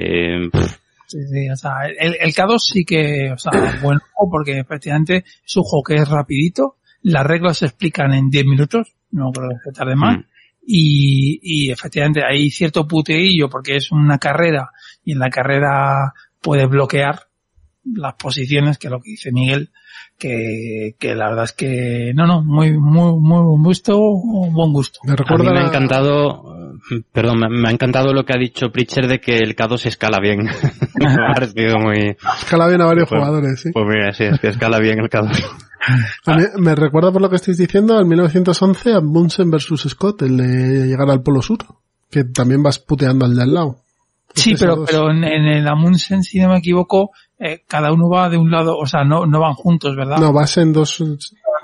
Sí, 1.08 1.18
sí, 1.30 1.50
o 1.50 1.56
sea, 1.56 1.72
el, 1.98 2.16
el 2.20 2.32
K2 2.32 2.58
sí 2.58 2.84
que, 2.84 3.32
o 3.32 3.38
sea, 3.38 3.50
bueno, 3.82 4.00
porque 4.30 4.58
efectivamente 4.60 5.24
es 5.44 5.56
un 5.56 5.62
juego 5.64 5.82
que 5.82 5.94
es 5.96 6.08
rapidito, 6.08 6.76
las 7.02 7.26
reglas 7.26 7.58
se 7.58 7.66
explican 7.66 8.12
en 8.14 8.30
10 8.30 8.44
minutos, 8.46 8.94
no 9.10 9.30
creo 9.32 9.50
que 9.64 9.72
tarde 9.72 9.96
más, 9.96 10.18
Mm. 10.18 10.24
y, 10.66 11.40
y 11.42 11.70
efectivamente 11.70 12.22
hay 12.24 12.50
cierto 12.50 12.86
puteillo 12.86 13.48
porque 13.48 13.76
es 13.76 13.90
una 13.90 14.18
carrera 14.18 14.70
y 15.04 15.12
en 15.12 15.18
la 15.18 15.30
carrera 15.30 16.12
puedes 16.40 16.68
bloquear 16.68 17.26
las 17.84 18.14
posiciones, 18.14 18.78
que 18.78 18.86
es 18.86 18.90
lo 18.92 19.00
que 19.00 19.10
dice 19.10 19.32
Miguel, 19.32 19.70
que, 20.18 20.94
que 20.98 21.14
la 21.14 21.30
verdad 21.30 21.44
es 21.44 21.52
que, 21.52 22.12
no, 22.14 22.26
no, 22.26 22.42
muy, 22.42 22.78
muy, 22.78 23.18
muy 23.18 23.42
buen 23.42 23.62
gusto, 23.62 23.98
buen 23.98 24.72
gusto. 24.72 25.00
Me 25.04 25.14
A 25.14 25.36
mí 25.36 25.44
me 25.44 25.58
ha 25.58 25.66
encantado, 25.66 26.51
perdón, 27.12 27.38
me, 27.40 27.48
me 27.48 27.68
ha 27.68 27.72
encantado 27.72 28.12
lo 28.12 28.24
que 28.24 28.32
ha 28.34 28.38
dicho 28.38 28.70
Pritcher 28.70 29.06
de 29.06 29.20
que 29.20 29.36
el 29.38 29.54
K2 29.56 29.86
escala 29.86 30.18
bien. 30.20 30.38
me 30.94 31.12
ha 31.12 31.32
parecido 31.34 31.78
muy... 31.78 32.16
Escala 32.40 32.68
bien 32.68 32.80
a 32.82 32.86
varios 32.86 33.08
Pues- 33.08 33.20
jugadores, 33.20 33.60
sí. 33.60 33.70
Pues 33.72 33.86
mira, 33.88 34.12
sí, 34.12 34.24
es 34.24 34.40
que 34.40 34.48
escala 34.48 34.78
bien 34.78 34.98
el 35.00 35.08
K2. 35.10 35.44
A 36.26 36.36
mí- 36.36 36.44
me 36.58 36.74
recuerda 36.74 37.10
por 37.12 37.20
lo 37.22 37.28
que 37.30 37.36
estáis 37.36 37.58
diciendo 37.58 37.96
al 37.98 38.06
1911 38.06 38.92
a 38.94 39.00
Bunsen 39.02 39.50
versus 39.50 39.82
Scott, 39.88 40.22
el 40.22 40.36
de 40.36 40.86
llegar 40.86 41.10
al 41.10 41.22
Polo 41.22 41.42
Sur, 41.42 41.58
que 42.10 42.24
también 42.24 42.62
vas 42.62 42.78
puteando 42.78 43.24
al 43.24 43.34
de 43.34 43.42
al 43.42 43.52
lado. 43.54 43.76
Sí, 44.34 44.52
Esos 44.52 44.60
pero, 44.60 44.84
pero 44.86 45.10
en, 45.10 45.24
en 45.24 45.44
el 45.46 45.68
Amundsen, 45.68 46.22
si 46.22 46.40
no 46.40 46.48
me 46.48 46.58
equivoco, 46.58 47.10
eh, 47.38 47.64
cada 47.68 47.92
uno 47.92 48.08
va 48.08 48.30
de 48.30 48.38
un 48.38 48.50
lado, 48.50 48.78
o 48.78 48.86
sea, 48.86 49.04
no, 49.04 49.26
no 49.26 49.40
van 49.40 49.54
juntos, 49.54 49.94
¿verdad? 49.96 50.18
No, 50.18 50.32
vas 50.32 50.56
en 50.56 50.72
dos... 50.72 51.02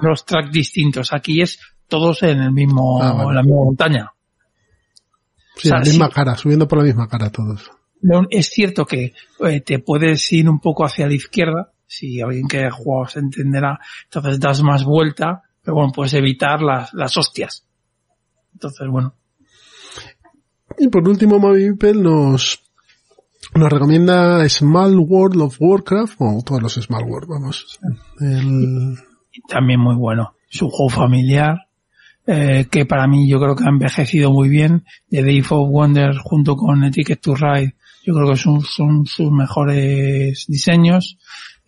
Los 0.01 0.24
tracks 0.27 0.53
distintos. 0.53 1.12
Aquí 1.12 1.40
es 1.40 1.59
todos 1.89 2.23
en 2.23 2.40
el 2.40 2.53
mismo, 2.53 3.03
Ah, 3.03 3.12
vale. 3.15 3.28
en 3.31 3.35
la 3.36 3.43
misma 3.43 3.65
montaña. 3.65 4.12
Sí, 5.59 5.69
O 5.69 5.71
sea, 5.71 5.79
la 5.79 5.85
misma 5.85 6.07
sí. 6.07 6.13
cara, 6.15 6.37
subiendo 6.37 6.67
por 6.67 6.79
la 6.79 6.85
misma 6.85 7.09
cara 7.09 7.31
todos. 7.31 7.71
Es 8.31 8.47
cierto 8.49 8.87
que 8.87 9.13
eh, 9.41 9.61
te 9.61 9.81
puedes 9.81 10.33
ir 10.33 10.49
un 10.49 10.61
poco 10.61 10.85
hacia 10.85 11.07
la 11.07 11.15
izquierda, 11.15 11.73
si 11.87 12.21
alguien 12.21 12.47
que 12.47 12.65
ha 12.65 12.71
jugado 12.71 13.09
se 13.09 13.19
entenderá, 13.19 13.81
entonces 14.05 14.39
das 14.39 14.63
más 14.63 14.85
vuelta, 14.85 15.43
pero 15.63 15.77
bueno, 15.77 15.93
puedes 15.93 16.15
evitar 16.15 16.63
las, 16.63 16.95
las 16.95 17.17
hostias. 17.17 17.67
Entonces, 18.53 18.87
bueno, 18.89 19.15
Y 20.79 20.89
por 20.89 21.09
último, 21.09 21.39
Mavi 21.39 21.71
nos, 21.95 22.63
nos 23.55 23.71
recomienda 23.71 24.49
Small 24.49 24.97
World 24.97 25.43
of 25.43 25.57
Warcraft, 25.59 26.17
o 26.19 26.43
todos 26.45 26.63
los 26.63 26.75
Small 26.75 27.05
World, 27.05 27.29
vamos. 27.29 27.79
El, 28.21 28.97
también 29.49 29.81
muy 29.81 29.97
bueno. 29.97 30.35
Es 30.51 30.63
un 30.63 30.71
juego 30.71 30.91
familiar 30.91 31.68
eh, 32.29 32.67
que 32.71 32.87
para 32.87 33.09
mí 33.09 33.29
yo 33.29 33.41
creo 33.41 33.57
que 33.57 33.65
ha 33.65 33.71
envejecido 33.71 34.31
muy 34.31 34.49
bien. 34.49 34.85
The 35.11 35.23
Day 35.23 35.41
of 35.41 35.51
Wonder 35.51 36.17
junto 36.19 36.55
con 36.55 36.85
A 36.85 36.91
Ticket 36.91 37.21
to 37.21 37.35
Ride 37.35 37.75
yo 38.09 38.15
creo 38.15 38.31
que 38.31 38.37
son, 38.37 38.63
sus 39.07 39.31
mejores 39.31 40.47
diseños. 40.49 41.19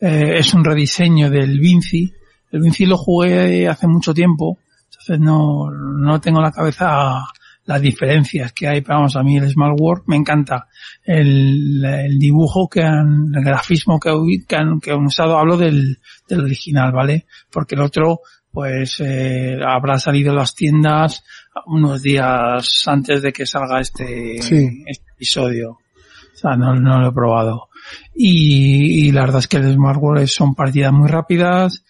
Eh, 0.00 0.38
es 0.38 0.54
un 0.54 0.64
rediseño 0.64 1.28
del 1.28 1.60
Vinci. 1.60 2.12
El 2.50 2.62
Vinci 2.62 2.86
lo 2.86 2.96
jugué 2.96 3.68
hace 3.68 3.86
mucho 3.86 4.14
tiempo, 4.14 4.58
entonces 4.84 5.20
no, 5.20 5.70
no 5.70 6.18
tengo 6.20 6.38
en 6.38 6.44
la 6.44 6.52
cabeza 6.52 7.26
las 7.66 7.82
diferencias 7.82 8.52
que 8.52 8.66
hay, 8.66 8.80
pero 8.80 8.96
vamos, 8.96 9.16
a 9.16 9.22
mí 9.22 9.36
el 9.36 9.50
Small 9.50 9.76
World 9.78 10.04
me 10.06 10.16
encanta. 10.16 10.66
El, 11.04 11.84
el 11.84 12.18
dibujo 12.18 12.68
que 12.68 12.82
han, 12.82 13.32
el 13.34 13.44
grafismo 13.44 14.00
que, 14.00 14.10
que 14.48 14.56
han, 14.56 14.80
que 14.80 14.92
han 14.92 15.04
usado, 15.04 15.36
hablo 15.36 15.58
del, 15.58 15.98
del 16.26 16.40
original, 16.40 16.90
¿vale? 16.90 17.26
Porque 17.52 17.74
el 17.74 17.82
otro, 17.82 18.20
pues, 18.52 19.00
eh, 19.00 19.56
habrá 19.66 19.98
salido 19.98 20.34
las 20.34 20.54
tiendas 20.54 21.22
unos 21.66 22.02
días 22.02 22.82
antes 22.86 23.22
de 23.22 23.32
que 23.32 23.46
salga 23.46 23.80
este, 23.80 24.40
Sí. 24.42 24.82
este 24.86 25.04
episodio. 25.14 25.70
O 25.72 26.36
sea, 26.40 26.56
no, 26.56 26.74
no 26.74 27.00
lo 27.00 27.08
he 27.08 27.12
probado. 27.12 27.68
Y, 28.14 29.08
y 29.08 29.12
la 29.12 29.22
verdad 29.22 29.38
es 29.40 29.48
que 29.48 29.58
el 29.58 29.72
Smart 29.74 29.98
World 30.00 30.22
es- 30.22 30.34
son 30.34 30.54
partidas 30.54 30.92
muy 30.92 31.08
rápidas 31.08 31.84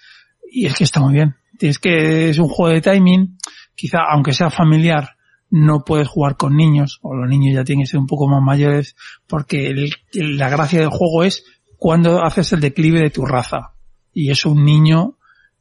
y 0.50 0.66
es 0.66 0.74
que 0.74 0.84
está 0.84 1.00
muy 1.00 1.14
bien. 1.14 1.36
Es 1.58 1.78
que 1.78 2.30
es 2.30 2.38
un 2.38 2.48
juego 2.48 2.72
de 2.74 2.80
timing, 2.80 3.38
quizá 3.74 3.98
aunque 4.10 4.32
sea 4.32 4.50
familiar, 4.50 5.10
no 5.50 5.84
puedes 5.84 6.08
jugar 6.08 6.36
con 6.36 6.56
niños, 6.56 6.98
o 7.02 7.14
los 7.14 7.28
niños 7.28 7.54
ya 7.54 7.64
tienen 7.64 7.84
que 7.84 7.90
ser 7.90 8.00
un 8.00 8.06
poco 8.06 8.28
más 8.28 8.42
mayores, 8.42 8.94
porque 9.26 9.68
el- 9.68 9.90
la 10.12 10.48
gracia 10.48 10.80
del 10.80 10.90
juego 10.90 11.24
es 11.24 11.44
cuando 11.76 12.22
haces 12.22 12.52
el 12.52 12.60
declive 12.60 13.00
de 13.00 13.10
tu 13.10 13.24
raza. 13.26 13.72
Y 14.12 14.30
es 14.30 14.44
un 14.46 14.64
niño, 14.64 15.16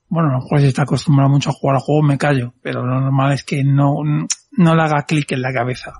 bueno, 0.10 0.30
a 0.30 0.34
lo 0.34 0.40
mejor 0.40 0.60
si 0.60 0.68
está 0.68 0.84
acostumbrado 0.84 1.30
mucho 1.30 1.52
a 1.52 1.54
jugar 1.54 1.76
al 1.76 1.82
juego, 1.82 2.02
me 2.02 2.18
callo, 2.18 2.54
pero 2.62 2.86
lo 2.86 3.00
normal 3.00 3.34
es 3.34 3.44
que 3.44 3.64
no, 3.64 3.98
no 4.04 4.76
le 4.76 4.82
haga 4.82 5.06
clic 5.06 5.32
en 5.32 5.42
la 5.42 5.54
cabeza. 5.54 5.94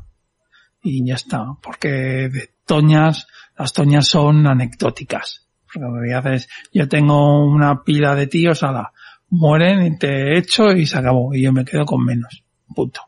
Y 0.82 1.06
ya 1.06 1.16
está, 1.16 1.46
porque 1.62 1.90
de 1.90 2.50
toñas, 2.66 3.28
las 3.58 3.74
toñas 3.74 4.08
son 4.08 4.48
anecdóticas. 4.48 5.48
Porque 5.66 5.80
Lo 5.80 5.94
que 5.94 6.00
voy 6.00 6.12
a 6.12 6.20
hacer 6.20 6.34
es, 6.34 6.50
yo 6.74 6.88
tengo 6.88 7.46
una 7.46 7.84
pila 7.84 8.16
de 8.16 8.28
tíos, 8.28 8.64
ala, 8.64 8.92
mueren 9.30 9.86
y 9.86 9.98
te 9.98 10.38
echo 10.38 10.72
y 10.72 10.86
se 10.86 10.98
acabó. 10.98 11.34
Y 11.34 11.44
yo 11.44 11.54
me 11.54 11.66
quedo 11.66 11.86
con 11.86 12.04
menos. 12.04 12.44
Punto. 12.74 13.02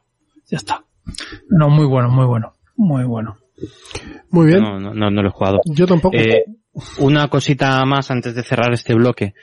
Ya 0.48 0.58
está. 0.58 0.84
No, 1.50 1.70
muy 1.70 1.86
bueno, 1.88 2.10
muy 2.10 2.26
bueno. 2.26 2.54
Muy 2.76 3.06
bueno. 3.06 3.38
Muy 4.30 4.48
bien. 4.48 4.62
No, 4.62 4.80
no, 4.80 4.94
no, 4.94 5.10
no 5.10 5.22
lo 5.22 5.30
he 5.30 5.32
jugado. 5.32 5.62
Yo 5.66 5.88
tampoco. 5.88 6.18
Eh, 6.18 6.46
una 7.00 7.28
cosita 7.28 7.84
más 7.86 8.12
antes 8.12 8.36
de 8.36 8.44
cerrar 8.44 8.74
este 8.74 8.94
bloque. 8.94 9.34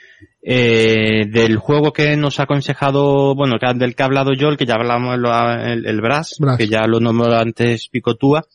Eh, 0.41 1.25
del 1.29 1.57
juego 1.57 1.91
que 1.91 2.15
nos 2.15 2.39
ha 2.39 2.43
aconsejado, 2.43 3.35
bueno, 3.35 3.57
que- 3.59 3.73
del 3.77 3.93
que 3.95 4.03
ha 4.03 4.05
hablado 4.05 4.31
yo, 4.33 4.47
el 4.47 4.55
que 4.57 4.65
ya 4.65 4.75
hablamos, 4.75 5.15
el, 5.15 5.85
el 5.85 6.01
Brass, 6.01 6.37
Brass. 6.39 6.57
que 6.57 6.67
ya 6.67 6.87
lo 6.87 6.99
nombró 7.01 7.35
antes 7.35 7.89
Picotúa, 7.89 8.45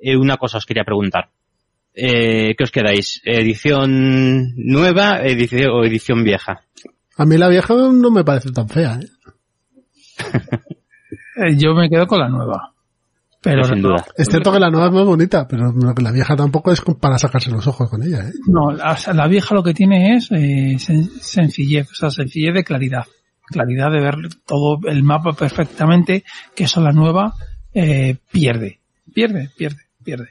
eh, 0.00 0.16
una 0.16 0.36
cosa 0.36 0.58
os 0.58 0.66
quería 0.66 0.84
preguntar. 0.84 1.30
Eh, 1.94 2.54
¿Qué 2.56 2.64
os 2.64 2.70
quedáis? 2.70 3.20
¿Edición 3.24 4.52
nueva 4.56 5.20
edición, 5.22 5.70
o 5.72 5.84
edición 5.84 6.22
vieja? 6.24 6.62
A 7.16 7.24
mí 7.24 7.36
la 7.36 7.48
vieja 7.48 7.74
no 7.74 8.10
me 8.10 8.24
parece 8.24 8.50
tan 8.52 8.68
fea, 8.68 8.98
¿eh? 9.00 9.08
Eh, 11.40 11.56
yo 11.56 11.72
me 11.72 11.88
quedo 11.88 12.06
con 12.08 12.18
la 12.18 12.28
nueva. 12.28 12.74
Pero 13.40 13.64
sin 13.64 13.80
duda. 13.82 14.04
Es 14.16 14.28
cierto 14.28 14.52
que 14.52 14.58
la 14.58 14.68
nueva 14.70 14.86
es 14.88 14.92
más 14.92 15.04
bonita, 15.04 15.46
pero 15.46 15.72
la 15.72 16.10
vieja 16.12 16.34
tampoco 16.34 16.72
es 16.72 16.80
para 17.00 17.18
sacarse 17.18 17.50
los 17.50 17.66
ojos 17.68 17.88
con 17.88 18.02
ella, 18.02 18.28
¿eh? 18.28 18.32
No, 18.48 18.72
la, 18.72 19.28
vieja 19.28 19.54
lo 19.54 19.62
que 19.62 19.74
tiene 19.74 20.14
es 20.16 20.30
eh, 20.32 20.76
sen- 20.78 21.08
sencillez, 21.20 21.88
o 21.92 21.94
sea, 21.94 22.10
sencillez 22.10 22.52
de 22.54 22.64
claridad. 22.64 23.04
Claridad 23.46 23.90
de 23.92 24.00
ver 24.00 24.16
todo 24.44 24.78
el 24.88 25.02
mapa 25.04 25.32
perfectamente, 25.32 26.24
que 26.54 26.64
eso 26.64 26.80
la 26.80 26.90
nueva 26.92 27.32
eh, 27.72 28.16
pierde. 28.32 28.80
Pierde, 29.14 29.50
pierde, 29.56 29.82
pierde. 30.04 30.28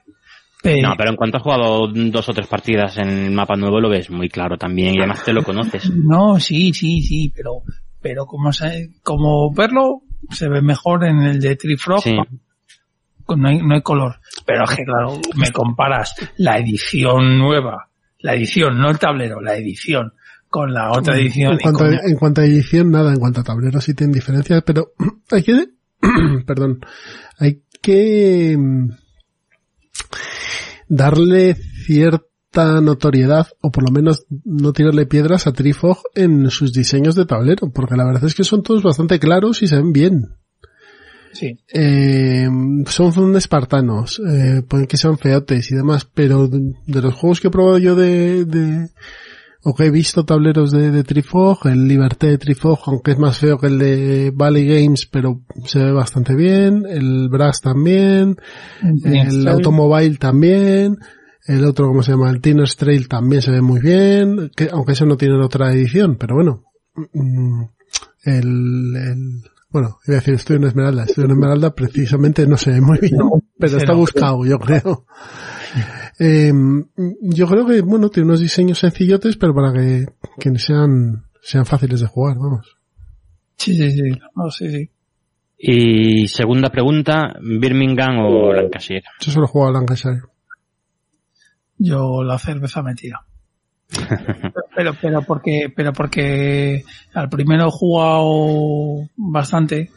Pero, 0.62 0.90
No, 0.90 0.96
pero 0.98 1.12
en 1.12 1.16
cuanto 1.16 1.38
has 1.38 1.44
jugado 1.44 1.88
dos 1.88 2.28
o 2.30 2.34
tres 2.34 2.48
partidas 2.48 2.98
en 2.98 3.08
el 3.10 3.32
mapa 3.32 3.56
nuevo 3.56 3.80
lo 3.80 3.90
ves 3.90 4.10
muy 4.10 4.28
claro 4.28 4.58
también 4.58 4.96
y 4.96 5.00
además 5.00 5.24
te 5.24 5.32
lo 5.32 5.44
conoces. 5.44 5.90
No, 5.96 6.40
sí, 6.40 6.74
sí, 6.74 7.02
sí, 7.02 7.32
pero, 7.34 7.62
pero 8.02 8.26
como 8.26 8.52
se, 8.52 8.90
como 9.02 9.52
verlo, 9.54 10.02
se 10.30 10.50
ve 10.50 10.62
mejor 10.62 11.06
en 11.06 11.22
el 11.22 11.40
de 11.40 11.56
Trifrog. 11.56 12.02
Sí. 12.02 12.16
No 13.36 13.48
hay, 13.50 13.60
no 13.62 13.76
hay 13.76 13.82
color. 13.82 14.16
Pero 14.46 14.64
es 14.64 14.70
que 14.72 14.84
claro, 14.84 15.20
me 15.36 15.52
comparas 15.52 16.14
la 16.38 16.58
edición 16.58 17.38
nueva, 17.38 17.90
la 18.20 18.36
edición, 18.36 18.78
no 18.80 18.90
el 18.90 19.00
tablero, 19.00 19.42
la 19.42 19.56
edición, 19.56 20.14
con 20.50 20.74
la 20.74 20.92
otra 20.92 21.18
edición. 21.18 21.54
En 21.54 21.60
y 21.60 21.62
cuanto, 21.64 21.80
con- 21.80 21.94
a, 21.94 22.00
en 22.06 22.16
cuanto 22.18 22.42
a 22.42 22.46
edición, 22.46 22.92
nada, 22.92 23.12
en 23.12 23.20
cuanto 23.20 23.42
a 23.42 23.44
tablero 23.44 23.82
sí 23.82 23.94
tienen 23.94 24.14
diferencias, 24.14 24.64
pero 24.66 24.94
hay 25.32 25.44
que, 25.44 25.66
perdón, 26.46 26.80
hay 27.40 27.64
que 27.82 28.56
mm, 28.58 28.90
darle 30.88 31.56
cierta 31.86 32.82
notoriedad, 32.82 33.48
o 33.62 33.72
por 33.72 33.84
lo 33.84 33.92
menos 33.92 34.26
no 34.46 34.74
tirarle 34.74 35.06
piedras 35.06 35.48
a 35.48 35.54
Trifog 35.54 35.98
en 36.16 36.50
sus 36.50 36.74
diseños 36.74 37.16
de 37.16 37.26
tablero, 37.26 37.72
porque 37.72 37.96
la 37.96 38.06
verdad 38.06 38.26
es 38.26 38.36
que 38.36 38.44
son 38.44 38.64
todos 38.64 38.82
bastante 38.84 39.20
claros 39.20 39.62
y 39.62 39.68
se 39.68 39.76
ven 39.76 39.92
bien. 39.92 40.24
Sí. 41.38 41.60
Eh, 41.72 42.48
son 42.88 43.36
espartanos, 43.36 44.20
eh, 44.28 44.64
pueden 44.68 44.88
que 44.88 44.98
sean 44.98 45.20
feotes 45.20 45.72
y 45.72 45.76
demás, 45.76 46.10
pero 46.12 46.48
de, 46.48 46.60
de 46.88 47.02
los 47.02 47.14
juegos 47.14 47.40
que 47.40 47.50
he 47.50 47.52
probado 47.52 47.78
yo 47.78 47.96
de, 47.96 48.46
de 48.46 48.90
o 49.64 49.76
que 49.76 49.86
he 49.86 49.92
visto 49.92 50.24
tableros 50.24 50.72
de, 50.72 50.92
de 50.92 51.04
Trifog, 51.04 51.68
el 51.68 51.88
Liberté 51.88 52.28
de 52.28 52.38
Trifog, 52.38 52.80
aunque 52.86 53.12
es 53.12 53.20
más 53.20 53.38
feo 53.38 53.58
que 53.58 53.68
el 53.68 53.78
de 53.78 54.32
Valley 54.34 54.66
Games, 54.66 55.06
pero 55.08 55.42
se 55.66 55.80
ve 55.80 55.92
bastante 55.92 56.36
bien, 56.36 56.86
el 56.88 57.28
Brass 57.30 57.62
también, 57.62 58.38
El. 59.04 59.48
Automobile 59.48 60.16
también, 60.16 60.98
El 61.46 61.66
otro, 61.66 61.88
¿cómo 61.88 62.02
se 62.02 62.14
llama? 62.14 62.30
El 62.30 62.42
Tinner's 62.42 62.78
Trail 62.78 63.08
también 63.08 63.42
se 63.42 63.52
ve 63.52 63.62
muy 63.62 63.82
bien, 63.82 64.52
que, 64.56 64.70
aunque 64.72 64.94
eso 64.94 65.06
no 65.06 65.18
tiene 65.18 65.36
otra 65.44 65.72
edición, 65.74 66.16
pero 66.18 66.36
bueno. 66.36 66.64
Mm, 67.14 67.64
El, 68.24 68.96
el, 68.96 69.42
bueno, 69.80 70.00
iba 70.08 70.18
a 70.18 70.20
decir 70.20 70.34
estoy 70.34 70.56
en 70.58 70.64
Esmeralda. 70.64 71.04
Estoy 71.04 71.26
en 71.26 71.32
Esmeralda 71.32 71.74
precisamente 71.76 72.48
no 72.48 72.56
ve 72.66 72.82
muy 72.82 72.98
bien, 73.00 73.18
pero 73.60 73.78
está 73.78 73.94
buscado, 73.94 74.46
yo 74.46 74.58
creo. 74.60 75.06
Eh, 76.20 76.52
yo 77.22 77.46
creo 77.46 77.68
que, 77.68 77.82
bueno, 77.82 78.10
tiene 78.10 78.30
unos 78.30 78.40
diseños 78.40 78.80
sencillotes, 78.80 79.38
pero 79.38 79.54
para 79.54 79.72
que, 79.72 80.08
que 80.40 80.58
sean, 80.58 81.26
sean 81.44 81.64
fáciles 81.64 82.00
de 82.00 82.08
jugar, 82.08 82.38
vamos. 82.38 82.76
Sí, 83.56 83.76
sí, 83.76 83.92
sí. 83.92 84.20
No, 84.36 84.50
sí, 84.50 84.68
sí. 84.68 84.90
Y 85.60 86.28
segunda 86.28 86.72
pregunta, 86.72 87.36
Birmingham 87.40 88.18
o 88.18 88.52
Lancashire. 88.52 89.04
Yo 89.20 89.32
solo 89.32 89.46
juego 89.46 89.68
a 89.68 89.72
Lancashire. 89.74 90.22
Yo 91.78 92.24
la 92.24 92.40
cerveza 92.40 92.82
me 92.82 92.96
tira. 92.96 93.27
pero, 94.76 94.94
pero 95.02 95.22
porque, 95.24 95.72
pero 95.76 95.94
porque 95.94 96.84
al 97.14 97.30
primero 97.30 97.68
he 97.68 97.72
jugado 97.72 99.08
bastante 99.16 99.92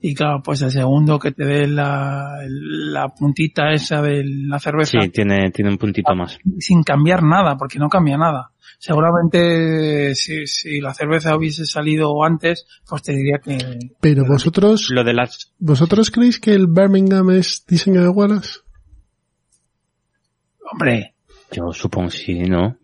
y 0.00 0.14
claro, 0.14 0.42
pues 0.42 0.60
el 0.62 0.70
segundo 0.70 1.18
que 1.18 1.32
te 1.32 1.44
dé 1.44 1.66
la, 1.66 2.38
la 2.46 3.08
puntita 3.08 3.72
esa 3.72 4.02
de 4.02 4.22
la 4.24 4.58
cerveza 4.58 5.00
Sí, 5.00 5.08
tiene, 5.08 5.50
tiene 5.50 5.70
un 5.70 5.78
puntito 5.78 6.14
más. 6.14 6.38
sin 6.58 6.82
cambiar 6.82 7.22
nada, 7.22 7.56
porque 7.56 7.78
no 7.78 7.88
cambia 7.88 8.18
nada. 8.18 8.50
Seguramente 8.78 10.14
si, 10.14 10.46
si 10.46 10.80
la 10.80 10.92
cerveza 10.92 11.34
hubiese 11.36 11.64
salido 11.64 12.22
antes, 12.22 12.66
pues 12.86 13.02
te 13.02 13.12
diría 13.12 13.38
que 13.38 13.56
Pero 14.00 14.24
vosotros, 14.26 14.88
Lo 14.90 15.04
de 15.04 15.14
las, 15.14 15.54
¿vosotros 15.58 16.10
creéis 16.10 16.38
que 16.38 16.52
el 16.52 16.66
Birmingham 16.66 17.30
es 17.30 17.64
diseño 17.66 18.02
de 18.02 18.08
Wallace? 18.08 18.58
hombre, 20.70 21.14
yo 21.52 21.72
supongo 21.72 22.10
sí, 22.10 22.40
¿no? 22.40 22.76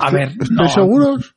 A 0.00 0.10
ver, 0.10 0.28
¿Estáis 0.30 0.50
no, 0.50 0.68
seguros? 0.68 1.34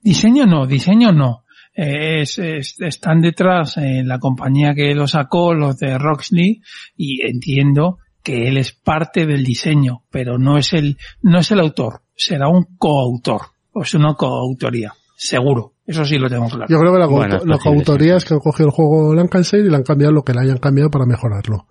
diseño 0.00 0.46
no, 0.46 0.66
diseño 0.66 1.12
no. 1.12 1.44
Eh, 1.74 2.22
Es, 2.22 2.38
es- 2.38 2.80
están 2.80 3.20
detrás 3.20 3.76
eh, 3.76 4.02
la 4.04 4.18
compañía 4.18 4.74
que 4.74 4.94
lo 4.94 5.06
sacó, 5.06 5.54
los 5.54 5.78
de 5.78 5.96
Roxley, 5.98 6.60
y 6.96 7.22
entiendo 7.26 7.98
que 8.22 8.48
él 8.48 8.56
es 8.58 8.72
parte 8.72 9.24
del 9.26 9.44
diseño, 9.44 10.02
pero 10.10 10.36
no 10.38 10.58
es 10.58 10.72
el, 10.72 10.98
no 11.22 11.38
es 11.38 11.50
el 11.52 11.60
autor, 11.60 12.02
será 12.14 12.48
un 12.48 12.66
coautor, 12.76 13.40
o 13.72 13.82
es 13.82 13.94
una 13.94 14.14
coautoría, 14.14 14.92
seguro, 15.16 15.74
eso 15.86 16.04
sí 16.04 16.18
lo 16.18 16.28
tengo 16.28 16.48
claro. 16.48 16.66
Yo 16.68 16.78
creo 16.80 16.92
que 16.92 16.98
la, 16.98 17.06
Bueno, 17.06 17.38
la 17.46 17.58
coautoría 17.58 18.16
es 18.16 18.24
que 18.26 18.34
han 18.34 18.40
cogido 18.40 18.66
el 18.68 18.72
juego 18.74 19.14
Lancashire 19.14 19.66
y 19.66 19.70
le 19.70 19.76
han 19.76 19.84
cambiado 19.84 20.12
lo 20.12 20.22
que 20.22 20.34
le 20.34 20.40
hayan 20.40 20.58
cambiado 20.58 20.90
para 20.90 21.06
mejorarlo. 21.06 21.66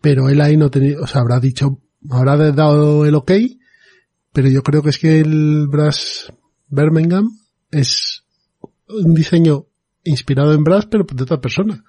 Pero 0.00 0.28
él 0.28 0.40
ahí 0.40 0.56
no 0.56 0.68
tenía, 0.70 0.96
o 1.00 1.06
sea, 1.06 1.20
habrá 1.20 1.38
dicho, 1.38 1.78
habrá 2.10 2.36
dado 2.50 3.06
el 3.06 3.14
ok, 3.14 3.30
pero 4.34 4.48
yo 4.50 4.62
creo 4.62 4.82
que 4.82 4.90
es 4.90 4.98
que 4.98 5.20
el 5.20 5.66
Brass 5.68 6.30
Birmingham 6.68 7.30
es 7.70 8.24
un 8.88 9.14
diseño 9.14 9.64
inspirado 10.04 10.52
en 10.52 10.62
Brass, 10.64 10.86
pero 10.86 11.04
de 11.10 11.22
otra 11.22 11.40
persona. 11.40 11.82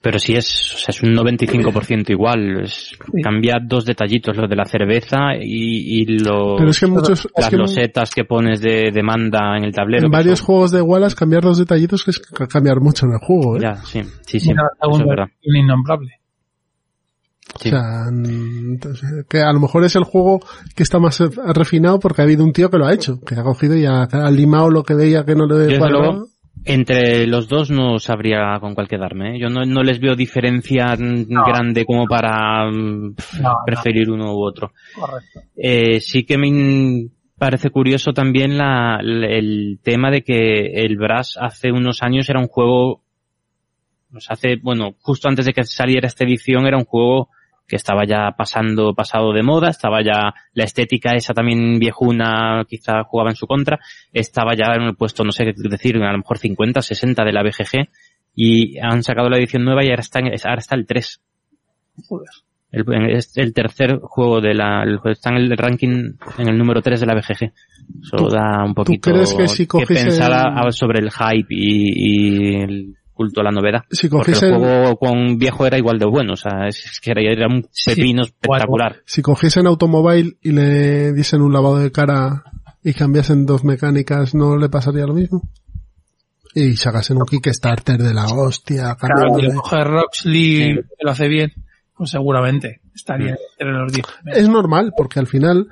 Pero 0.00 0.18
sí 0.18 0.34
es, 0.34 0.74
o 0.74 0.78
sea, 0.78 0.86
es 0.88 1.00
un 1.04 1.14
95% 1.14 2.10
igual. 2.10 2.64
Es, 2.64 2.90
Cambia 3.22 3.58
dos 3.64 3.84
detallitos, 3.84 4.36
lo 4.36 4.48
de 4.48 4.56
la 4.56 4.64
cerveza 4.64 5.36
y, 5.40 6.00
y 6.02 6.06
los, 6.18 6.56
Pero 6.58 6.70
es 6.70 6.80
que 6.80 6.86
muchos- 6.88 7.24
es 7.24 7.28
las 7.36 7.50
que- 7.50 7.56
losetas 7.56 8.10
que 8.10 8.24
pones 8.24 8.60
de 8.60 8.90
demanda 8.92 9.56
en 9.56 9.62
el 9.64 9.72
tablero. 9.72 10.06
en 10.06 10.10
que 10.10 10.16
varios 10.16 10.40
son- 10.40 10.46
juegos 10.46 10.72
de 10.72 10.82
Wallace 10.82 11.14
cambiar 11.14 11.42
dos 11.44 11.58
detallitos 11.58 12.06
es 12.08 12.18
ca- 12.18 12.48
cambiar 12.48 12.80
mucho 12.80 13.06
en 13.06 13.12
el 13.12 13.18
juego, 13.18 13.56
¿eh? 13.56 13.60
Ya, 13.62 13.76
sí, 13.76 14.02
sí, 14.26 14.40
sí. 14.40 14.48
Mira, 14.48 14.62
la 14.64 14.88
eso 14.90 15.02
es 15.02 15.08
verdad. 15.08 15.26
innombrable. 15.42 16.10
O 17.54 17.58
sea, 17.58 18.04
entonces, 18.08 19.26
que 19.28 19.40
a 19.40 19.52
lo 19.52 19.60
mejor 19.60 19.84
es 19.84 19.94
el 19.96 20.04
juego 20.04 20.40
que 20.74 20.82
está 20.82 20.98
más 20.98 21.20
refinado 21.54 21.98
porque 22.00 22.22
ha 22.22 22.24
habido 22.24 22.44
un 22.44 22.52
tío 22.52 22.70
que 22.70 22.78
lo 22.78 22.86
ha 22.86 22.94
hecho, 22.94 23.20
que 23.20 23.34
ha 23.34 23.42
cogido 23.42 23.76
y 23.76 23.84
ha, 23.84 24.02
ha 24.04 24.30
limado 24.30 24.70
lo 24.70 24.82
que 24.82 24.94
veía 24.94 25.24
que 25.24 25.34
no 25.34 25.46
le 25.46 25.78
cuadraba. 25.78 26.24
entre 26.64 27.26
los 27.26 27.48
dos 27.48 27.70
no 27.70 27.98
sabría 27.98 28.58
con 28.60 28.74
cuál 28.74 28.88
quedarme. 28.88 29.36
¿eh? 29.36 29.40
Yo 29.40 29.48
no, 29.48 29.64
no 29.66 29.82
les 29.82 30.00
veo 30.00 30.14
diferencia 30.14 30.96
mm, 30.96 31.26
grande 31.46 31.84
como 31.84 32.06
para 32.06 32.70
mm, 32.70 33.14
No, 33.40 33.42
no. 33.42 33.54
preferir 33.66 34.10
uno 34.10 34.34
u 34.34 34.44
otro. 34.46 34.72
Correcto. 34.94 35.40
Eh, 35.56 36.00
sí 36.00 36.24
que 36.24 36.38
me 36.38 37.08
parece 37.38 37.70
curioso 37.70 38.12
también 38.12 38.56
la, 38.56 38.98
el, 39.00 39.24
el 39.24 39.78
tema 39.82 40.10
de 40.10 40.22
que 40.22 40.84
el 40.84 40.96
Brass 40.96 41.36
hace 41.40 41.70
unos 41.72 42.02
años 42.02 42.28
era 42.30 42.40
un 42.40 42.46
juego, 42.48 43.02
pues 44.10 44.26
hace, 44.30 44.56
bueno, 44.62 44.94
justo 45.00 45.28
antes 45.28 45.46
de 45.46 45.52
que 45.52 45.64
saliera 45.64 46.06
esta 46.06 46.24
edición 46.24 46.66
era 46.66 46.78
un 46.78 46.84
juego 46.84 47.28
que 47.72 47.76
estaba 47.76 48.04
ya 48.04 48.32
pasando, 48.36 48.92
pasado 48.94 49.32
de 49.32 49.42
moda, 49.42 49.70
estaba 49.70 50.02
ya 50.04 50.34
la 50.52 50.64
estética 50.64 51.12
esa 51.14 51.32
también 51.32 51.78
viejuna, 51.78 52.66
quizá 52.68 53.02
jugaba 53.04 53.30
en 53.30 53.36
su 53.36 53.46
contra, 53.46 53.78
estaba 54.12 54.54
ya 54.54 54.74
en 54.76 54.82
el 54.82 54.94
puesto, 54.94 55.24
no 55.24 55.32
sé 55.32 55.46
qué 55.46 55.54
decir, 55.70 55.96
a 55.96 56.12
lo 56.12 56.18
mejor 56.18 56.36
50, 56.36 56.82
60 56.82 57.24
de 57.24 57.32
la 57.32 57.42
BGG, 57.42 57.88
y 58.34 58.78
han 58.78 59.02
sacado 59.02 59.30
la 59.30 59.38
edición 59.38 59.64
nueva 59.64 59.82
y 59.82 59.88
ahora 59.88 60.02
está, 60.02 60.18
ahora 60.20 60.58
está 60.58 60.76
el 60.76 60.84
3. 60.86 61.22
Joder. 62.08 62.28
El, 62.70 63.10
es 63.10 63.34
el 63.38 63.54
tercer 63.54 64.00
juego 64.02 64.42
de 64.42 64.52
la, 64.52 64.82
el- 64.82 65.00
está 65.04 65.30
en 65.30 65.36
el 65.36 65.56
ranking, 65.56 66.12
en 66.38 66.48
el 66.48 66.58
número 66.58 66.82
3 66.82 67.00
de 67.00 67.06
la 67.06 67.14
BGG. 67.14 67.52
Eso 68.02 68.16
¿Tú- 68.18 68.28
da 68.28 68.64
un 68.64 68.74
tú 68.74 68.84
poquito 68.84 69.12
crees 69.12 69.32
que 69.32 69.48
si 69.48 69.66
cogiese 69.66 69.94
pensar 70.04 70.52
el- 70.62 70.72
sobre 70.74 71.00
el 71.00 71.10
hype 71.10 71.48
y, 71.54 71.92
y 71.96 72.54
el 72.62 72.94
culto 73.22 73.40
a 73.40 73.44
la 73.44 73.50
novedad. 73.50 73.82
Si 73.90 74.08
Porque 74.08 74.32
cogiese 74.32 74.46
el 74.48 74.54
el- 74.54 74.58
juego 74.60 74.96
con 74.96 75.38
viejo 75.38 75.66
era 75.66 75.78
igual 75.78 75.98
de 75.98 76.06
bueno, 76.06 76.32
o 76.32 76.36
sea, 76.36 76.66
es, 76.68 77.00
que 77.00 77.10
era, 77.12 77.22
era 77.22 77.46
un 77.46 77.66
pepino 77.86 78.22
espectacular. 78.22 78.96
Si 79.06 79.22
cogiesen 79.22 79.66
Automobile 79.66 80.36
y 80.42 80.52
le 80.52 81.12
diesen 81.12 81.40
un 81.42 81.52
lavado 81.52 81.78
de 81.78 81.92
cara 81.92 82.42
y 82.82 82.94
cambiasen 82.94 83.46
dos 83.46 83.62
mecánicas, 83.64 84.34
¿no 84.34 84.56
le 84.56 84.68
pasaría 84.68 85.06
lo 85.06 85.14
mismo? 85.14 85.42
Y 86.54 86.76
sacasen 86.76 87.16
un 87.16 87.24
Kickstarter 87.26 87.98
de 88.02 88.12
la 88.12 88.26
hostia, 88.26 88.96
Claro, 89.00 89.38
lo 89.38 89.54
coge 89.62 89.84
Roxley 89.84 90.74
que 90.74 90.84
lo 91.04 91.10
hace 91.12 91.28
bien, 91.28 91.52
pues 91.96 92.10
seguramente 92.10 92.80
estaría 92.94 93.36
entre 93.58 93.72
los 93.78 93.92
10. 93.92 94.04
Es 94.34 94.48
normal, 94.48 94.92
porque 94.96 95.18
al 95.20 95.26
final 95.26 95.68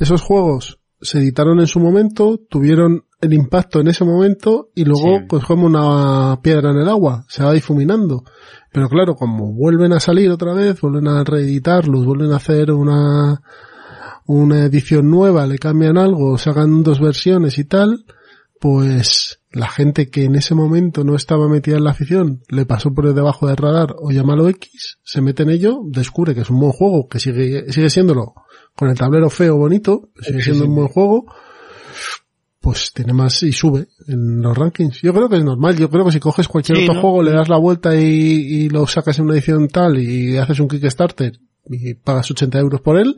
esos 0.00 0.22
juegos 0.22 0.78
se 1.00 1.18
editaron 1.18 1.60
en 1.60 1.66
su 1.66 1.80
momento, 1.80 2.38
tuvieron 2.48 3.04
el 3.22 3.32
impacto 3.32 3.80
en 3.80 3.86
ese 3.86 4.04
momento 4.04 4.70
y 4.74 4.84
luego 4.84 5.20
pues 5.28 5.44
como 5.44 5.64
una 5.64 6.40
piedra 6.42 6.72
en 6.72 6.78
el 6.78 6.88
agua, 6.88 7.24
se 7.28 7.44
va 7.44 7.52
difuminando. 7.52 8.24
Pero 8.72 8.88
claro, 8.88 9.14
como 9.14 9.52
vuelven 9.52 9.92
a 9.92 10.00
salir 10.00 10.28
otra 10.30 10.52
vez, 10.52 10.80
vuelven 10.80 11.06
a 11.06 11.22
reeditarlos, 11.22 12.04
vuelven 12.04 12.32
a 12.32 12.36
hacer 12.36 12.72
una, 12.72 13.40
una 14.26 14.64
edición 14.64 15.08
nueva, 15.08 15.46
le 15.46 15.58
cambian 15.58 15.98
algo, 15.98 16.36
sacan 16.36 16.82
dos 16.82 17.00
versiones 17.00 17.58
y 17.58 17.64
tal, 17.64 18.04
pues 18.60 19.40
la 19.52 19.68
gente 19.68 20.10
que 20.10 20.24
en 20.24 20.34
ese 20.34 20.56
momento 20.56 21.04
no 21.04 21.14
estaba 21.14 21.48
metida 21.48 21.76
en 21.76 21.84
la 21.84 21.92
afición, 21.92 22.42
le 22.48 22.66
pasó 22.66 22.92
por 22.92 23.14
debajo 23.14 23.46
del 23.46 23.56
radar 23.56 23.94
o 24.00 24.10
llámalo 24.10 24.48
X, 24.48 24.98
se 25.04 25.20
mete 25.20 25.44
en 25.44 25.50
ello, 25.50 25.80
descubre 25.86 26.34
que 26.34 26.40
es 26.40 26.50
un 26.50 26.58
buen 26.58 26.72
juego, 26.72 27.06
que 27.08 27.20
sigue, 27.20 27.72
sigue 27.72 27.88
siéndolo, 27.88 28.34
con 28.74 28.88
el 28.88 28.98
tablero 28.98 29.30
feo, 29.30 29.56
bonito, 29.56 30.10
sigue 30.20 30.42
siendo 30.42 30.64
un 30.64 30.74
buen 30.74 30.88
juego, 30.88 31.26
pues 32.62 32.92
tiene 32.94 33.12
más 33.12 33.42
y 33.42 33.52
sube 33.52 33.88
en 34.08 34.40
los 34.40 34.56
rankings. 34.56 35.02
Yo 35.02 35.12
creo 35.12 35.28
que 35.28 35.36
es 35.36 35.44
normal, 35.44 35.76
yo 35.76 35.90
creo 35.90 36.04
que 36.06 36.12
si 36.12 36.20
coges 36.20 36.48
cualquier 36.48 36.78
Sí, 36.78 36.84
otro 36.84 36.94
¿no? 36.94 37.00
juego, 37.02 37.22
le 37.22 37.32
das 37.32 37.48
la 37.48 37.58
vuelta 37.58 37.94
y, 37.94 38.04
y 38.06 38.68
lo 38.70 38.86
sacas 38.86 39.18
en 39.18 39.24
una 39.26 39.34
edición 39.34 39.68
tal 39.68 39.98
y 40.00 40.36
haces 40.38 40.60
un 40.60 40.68
Kickstarter 40.68 41.32
y 41.68 41.94
pagas 41.94 42.30
80 42.30 42.58
euros 42.58 42.80
por 42.80 42.98
él, 42.98 43.16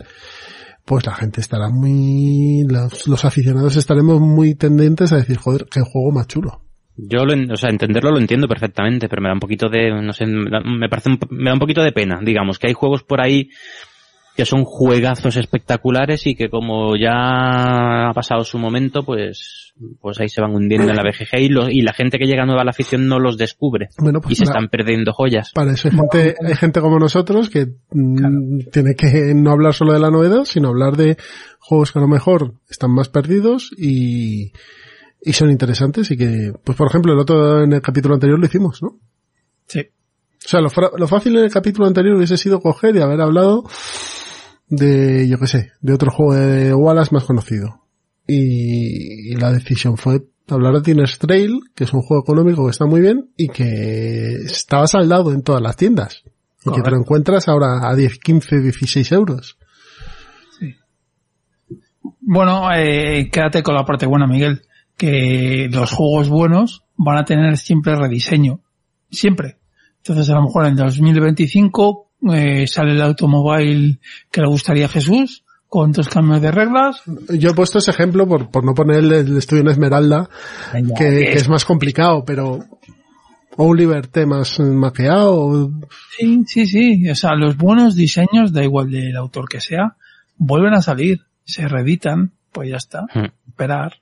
pues 0.85 1.07
la 1.07 1.15
gente 1.15 1.41
estará 1.41 1.69
muy, 1.71 2.65
los, 2.69 3.07
los 3.07 3.25
aficionados 3.25 3.77
estaremos 3.77 4.21
muy 4.21 4.55
tendentes 4.55 5.13
a 5.13 5.17
decir, 5.17 5.37
joder, 5.37 5.67
qué 5.71 5.81
juego 5.81 6.11
más 6.13 6.27
chulo. 6.27 6.61
Yo, 6.97 7.25
lo, 7.25 7.53
o 7.53 7.57
sea, 7.57 7.71
entenderlo 7.71 8.13
lo 8.13 8.19
entiendo 8.21 8.47
perfectamente, 8.47 9.09
pero 9.09 9.21
me 9.21 9.29
da 9.29 9.35
un 9.35 9.41
poquito 9.41 9.69
de, 9.69 9.91
no 9.91 10.13
sé, 10.13 10.27
me 10.27 10.49
da- 10.49 10.61
me 10.61 10.89
parece, 10.89 11.11
un, 11.11 11.19
me 11.31 11.51
da 11.51 11.55
un 11.55 11.59
poquito 11.59 11.83
de 11.83 11.91
pena, 11.93 12.21
digamos, 12.23 12.59
que 12.59 12.69
hay 12.69 12.73
juegos 12.73 13.03
por 13.03 13.21
ahí 13.21 13.49
que 14.37 14.45
son 14.45 14.65
juegazos 14.65 15.37
espectaculares 15.37 16.27
y 16.27 16.35
que 16.35 16.49
como 16.51 16.97
ya 16.97 18.09
ha 18.09 18.13
pasado 18.15 18.43
su 18.43 18.59
momento, 18.59 19.05
pues, 19.05 19.73
pues 20.01 20.19
ahí 20.21 20.29
se 20.29 20.41
van 20.41 20.55
hundiendo 20.55 20.91
en 20.91 20.97
la 20.97 21.03
BGG 21.05 21.39
y, 21.41 21.49
lo- 21.49 21.71
y 21.71 21.83
la 21.83 21.93
gente 21.93 22.19
que 22.19 22.27
llega 22.27 22.45
nueva 22.45 22.63
a 22.63 22.65
la 22.65 22.71
afición 22.73 23.07
no 23.07 23.21
los 23.21 23.37
descubre 23.37 23.91
Bueno, 23.99 24.21
pues 24.21 24.33
y 24.33 24.35
se 24.37 24.45
para- 24.45 24.59
están 24.59 24.69
perdiendo 24.71 25.13
joyas. 25.13 25.53
Para 25.55 25.73
eso 25.73 25.89
hay 25.89 25.95
gente, 25.97 26.35
hay 26.45 26.55
gente 26.57 26.81
como 26.81 26.99
nosotros 26.99 27.49
que 27.49 27.67
mm, 27.93 28.71
tiene 28.73 28.95
que 28.97 29.33
no 29.37 29.53
hablar 29.53 29.73
solo 29.75 29.93
de 29.93 30.01
la 30.01 30.11
novedad, 30.11 30.45
sino 30.45 30.69
hablar 30.69 30.97
de 30.97 31.17
juegos 31.61 31.93
que 31.93 32.01
a 32.01 32.03
lo 32.03 32.09
mejor 32.09 32.55
están 32.69 32.91
más 32.91 33.09
perdidos 33.09 33.71
y, 33.79 34.53
y 35.23 35.33
son 35.33 35.51
interesantes 35.51 36.11
y 36.11 36.17
que, 36.17 36.53
pues 36.65 36.77
por 36.77 36.89
ejemplo, 36.89 37.13
el 37.13 37.21
otro 37.21 37.63
en 37.63 37.73
el 37.73 37.81
capítulo 37.83 38.15
anterior 38.15 38.39
lo 38.41 38.47
hicimos, 38.47 38.83
¿no? 38.83 38.99
Sí. 39.69 39.81
O 39.81 40.49
sea, 40.49 40.61
lo 40.61 40.69
fácil 41.09 41.39
en 41.39 41.45
el 41.45 41.51
capítulo 41.51 41.87
anterior 41.87 42.17
hubiese 42.17 42.37
sido 42.37 42.61
coger 42.61 42.95
y 42.97 43.01
haber 43.01 43.21
hablado 43.23 43.65
de, 44.69 45.29
yo 45.29 45.39
qué 45.39 45.47
sé, 45.47 45.73
de 45.81 45.93
otro 45.93 46.11
juego 46.11 46.35
de 46.35 46.75
Wallace 46.75 47.15
más 47.15 47.25
conocido. 47.25 47.83
Y, 48.27 49.33
y 49.33 49.37
la 49.37 49.53
decisión 49.53 49.97
fue 49.97 50.23
hablar 50.49 50.75
de 50.75 50.83
Tinner's 50.83 51.19
Trail, 51.19 51.61
que 51.75 51.85
es 51.85 51.93
un 51.93 52.03
juego 52.03 52.23
económico 52.23 52.65
que 52.65 52.71
está 52.71 52.87
muy 52.87 53.01
bien 53.01 53.31
y 53.37 53.49
que 53.49 54.35
estaba 54.45 54.87
saldado 54.87 55.33
en 55.33 55.43
todas 55.43 55.63
las 55.63 55.77
tiendas. 55.77 56.23
Y 56.67 56.73
que 56.73 56.81
te 56.81 56.91
lo 56.91 56.97
encuentras 56.97 57.47
ahora 57.49 57.89
a 57.89 57.95
10, 57.95 58.19
15, 58.19 58.61
16 58.61 59.13
euros. 59.13 59.59
Bueno, 62.21 62.73
eh, 62.73 63.29
quédate 63.31 63.63
con 63.63 63.75
la 63.75 63.85
parte 63.85 64.07
buena, 64.07 64.27
Miguel, 64.27 64.63
que 64.97 65.69
los 65.71 65.93
juegos 65.93 66.31
buenos 66.31 66.85
van 66.97 67.19
a 67.19 67.25
tener 67.25 67.59
siempre 67.59 67.97
rediseño, 67.97 68.61
siempre. 69.11 69.59
Entonces 69.99 70.31
a 70.31 70.35
lo 70.35 70.43
mejor 70.43 70.67
en 70.67 70.77
2025 70.77 72.04
eh, 72.33 72.67
sale 72.67 72.93
el 72.93 73.03
automóvil 73.03 74.01
que 74.31 74.41
le 74.41 74.49
gustaría 74.49 74.87
a 74.87 74.89
Jesús, 74.89 75.45
con 75.69 75.93
dos 75.93 76.09
cambios 76.09 76.41
de 76.41 76.51
reglas. 76.53 77.03
Yo 77.31 77.51
he 77.51 77.55
puesto 77.55 77.79
ese 77.79 77.91
ejemplo 77.91 78.27
por, 78.29 78.51
por 78.51 78.65
no 78.65 78.75
poner 78.75 78.99
el 78.99 79.37
estudio 79.37 79.63
en 79.63 79.69
Esmeralda, 79.71 80.29
Venga, 80.73 80.95
que, 80.95 81.33
es 81.33 81.49
más 81.49 81.65
complicado, 81.65 82.25
pero 82.25 82.61
o 83.57 83.65
un 83.67 83.77
Liberté 83.77 84.27
más 84.27 84.59
mapeado, 84.61 85.35
o- 85.37 85.71
Sí, 86.17 86.45
sí, 86.47 86.67
sí. 86.67 87.09
O 87.11 87.15
sea, 87.15 87.35
los 87.35 87.57
buenos 87.57 87.95
diseños, 87.97 88.53
da 88.53 88.63
igual 88.65 88.91
del 88.91 89.17
autor 89.17 89.49
que 89.49 89.61
sea, 89.61 89.97
vuelven 90.37 90.75
a 90.75 90.83
salir, 90.83 91.21
se 91.45 91.67
reeditan, 91.69 92.33
pues 92.53 92.71
ya 92.71 92.77
está. 92.77 93.07
Esperar. 93.47 93.95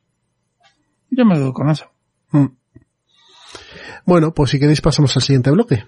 Yo 1.11 1.25
me 1.27 1.35
quedo 1.35 1.53
con 1.53 1.69
eso. 1.71 1.87
Mm. 2.31 2.47
Bueno, 4.07 4.33
pues 4.35 4.51
si 4.51 4.59
queréis 4.59 4.81
pasamos 4.81 5.15
al 5.17 5.23
siguiente 5.23 5.51
bloque. 5.51 5.85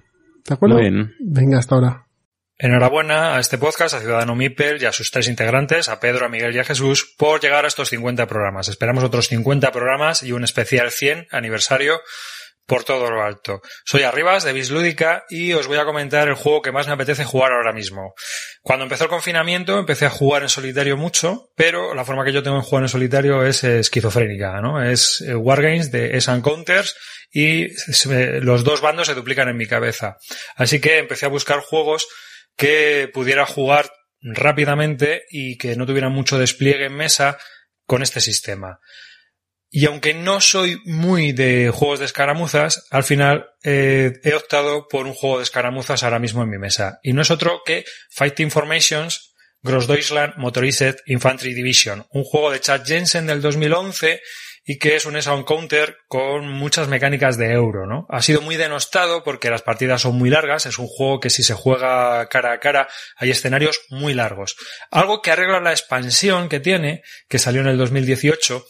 ¿De 0.46 0.54
acuerdo? 0.54 0.76
Muy 0.76 0.90
bien. 0.90 1.12
Venga, 1.20 1.58
hasta 1.58 1.74
ahora. 1.74 2.06
Enhorabuena 2.56 3.34
a 3.34 3.40
este 3.40 3.58
podcast, 3.58 3.94
a 3.94 4.00
Ciudadano 4.00 4.36
Mipel 4.36 4.80
y 4.80 4.84
a 4.86 4.92
sus 4.92 5.10
tres 5.10 5.26
integrantes, 5.26 5.88
a 5.88 5.98
Pedro, 5.98 6.26
a 6.26 6.28
Miguel 6.28 6.54
y 6.54 6.60
a 6.60 6.64
Jesús, 6.64 7.14
por 7.18 7.40
llegar 7.40 7.64
a 7.64 7.68
estos 7.68 7.88
50 7.88 8.28
programas. 8.28 8.68
Esperamos 8.68 9.02
otros 9.02 9.26
50 9.26 9.72
programas 9.72 10.22
y 10.22 10.30
un 10.30 10.44
especial 10.44 10.92
100 10.92 11.26
aniversario 11.32 12.00
por 12.64 12.84
todo 12.84 13.10
lo 13.10 13.22
alto. 13.22 13.60
Soy 13.84 14.02
Arribas 14.02 14.44
de 14.44 14.52
Bislúdica 14.52 15.24
y 15.28 15.52
os 15.52 15.66
voy 15.66 15.78
a 15.78 15.84
comentar 15.84 16.28
el 16.28 16.34
juego 16.34 16.62
que 16.62 16.70
más 16.70 16.86
me 16.86 16.92
apetece 16.92 17.24
jugar 17.24 17.52
ahora 17.52 17.72
mismo. 17.72 18.14
Cuando 18.62 18.84
empezó 18.84 19.04
el 19.04 19.10
confinamiento 19.10 19.76
empecé 19.76 20.06
a 20.06 20.10
jugar 20.10 20.42
en 20.42 20.48
solitario 20.48 20.96
mucho, 20.96 21.50
pero 21.56 21.92
la 21.92 22.04
forma 22.04 22.24
que 22.24 22.32
yo 22.32 22.44
tengo 22.44 22.58
de 22.58 22.62
jugar 22.62 22.84
en 22.84 22.88
solitario 22.88 23.44
es 23.44 23.64
esquizofrénica, 23.64 24.60
¿no? 24.60 24.80
Es 24.80 25.20
eh, 25.22 25.34
Wargames 25.34 25.90
de 25.90 26.16
S 26.16 26.30
Counters 26.40 26.96
y 27.32 27.66
los 28.40 28.62
dos 28.62 28.80
bandos 28.80 29.08
se 29.08 29.14
duplican 29.14 29.48
en 29.48 29.56
mi 29.56 29.66
cabeza. 29.66 30.18
Así 30.54 30.80
que 30.80 30.98
empecé 30.98 31.26
a 31.26 31.30
buscar 31.30 31.58
juegos 31.58 32.06
que 32.56 33.10
pudiera 33.12 33.46
jugar 33.46 33.90
rápidamente 34.20 35.24
y 35.30 35.58
que 35.58 35.76
no 35.76 35.86
tuviera 35.86 36.08
mucho 36.08 36.38
despliegue 36.38 36.86
en 36.86 36.96
mesa 36.96 37.38
con 37.86 38.02
este 38.02 38.20
sistema. 38.20 38.80
Y 39.70 39.86
aunque 39.86 40.14
no 40.14 40.40
soy 40.40 40.80
muy 40.84 41.32
de 41.32 41.70
juegos 41.70 41.98
de 41.98 42.04
escaramuzas, 42.04 42.86
al 42.90 43.02
final 43.02 43.46
eh, 43.64 44.12
he 44.22 44.34
optado 44.34 44.86
por 44.88 45.06
un 45.06 45.14
juego 45.14 45.38
de 45.38 45.42
escaramuzas 45.42 46.04
ahora 46.04 46.20
mismo 46.20 46.42
en 46.42 46.50
mi 46.50 46.58
mesa. 46.58 47.00
Y 47.02 47.12
no 47.12 47.22
es 47.22 47.30
otro 47.32 47.62
que 47.66 47.84
Fighting 48.10 48.52
Formations 48.52 49.34
Grossdeutschland 49.64 50.34
Motorized 50.36 50.98
Infantry 51.06 51.54
Division, 51.54 52.06
un 52.10 52.22
juego 52.22 52.50
de 52.50 52.60
Chad 52.60 52.84
Jensen 52.84 53.26
del 53.26 53.40
2011 53.40 54.20
y 54.64 54.78
que 54.78 54.96
es 54.96 55.04
un 55.04 55.20
sound 55.20 55.44
counter 55.44 55.98
con 56.08 56.48
muchas 56.48 56.88
mecánicas 56.88 57.36
de 57.36 57.52
euro, 57.52 57.86
¿no? 57.86 58.06
Ha 58.08 58.22
sido 58.22 58.40
muy 58.40 58.56
denostado 58.56 59.22
porque 59.22 59.50
las 59.50 59.62
partidas 59.62 60.02
son 60.02 60.16
muy 60.16 60.30
largas, 60.30 60.66
es 60.66 60.78
un 60.78 60.86
juego 60.86 61.20
que 61.20 61.30
si 61.30 61.42
se 61.42 61.54
juega 61.54 62.26
cara 62.28 62.52
a 62.52 62.60
cara 62.60 62.88
hay 63.16 63.30
escenarios 63.30 63.80
muy 63.90 64.14
largos. 64.14 64.56
Algo 64.90 65.20
que 65.20 65.30
arregla 65.30 65.60
la 65.60 65.72
expansión 65.72 66.48
que 66.48 66.60
tiene, 66.60 67.02
que 67.28 67.38
salió 67.38 67.60
en 67.60 67.68
el 67.68 67.76
2018, 67.76 68.64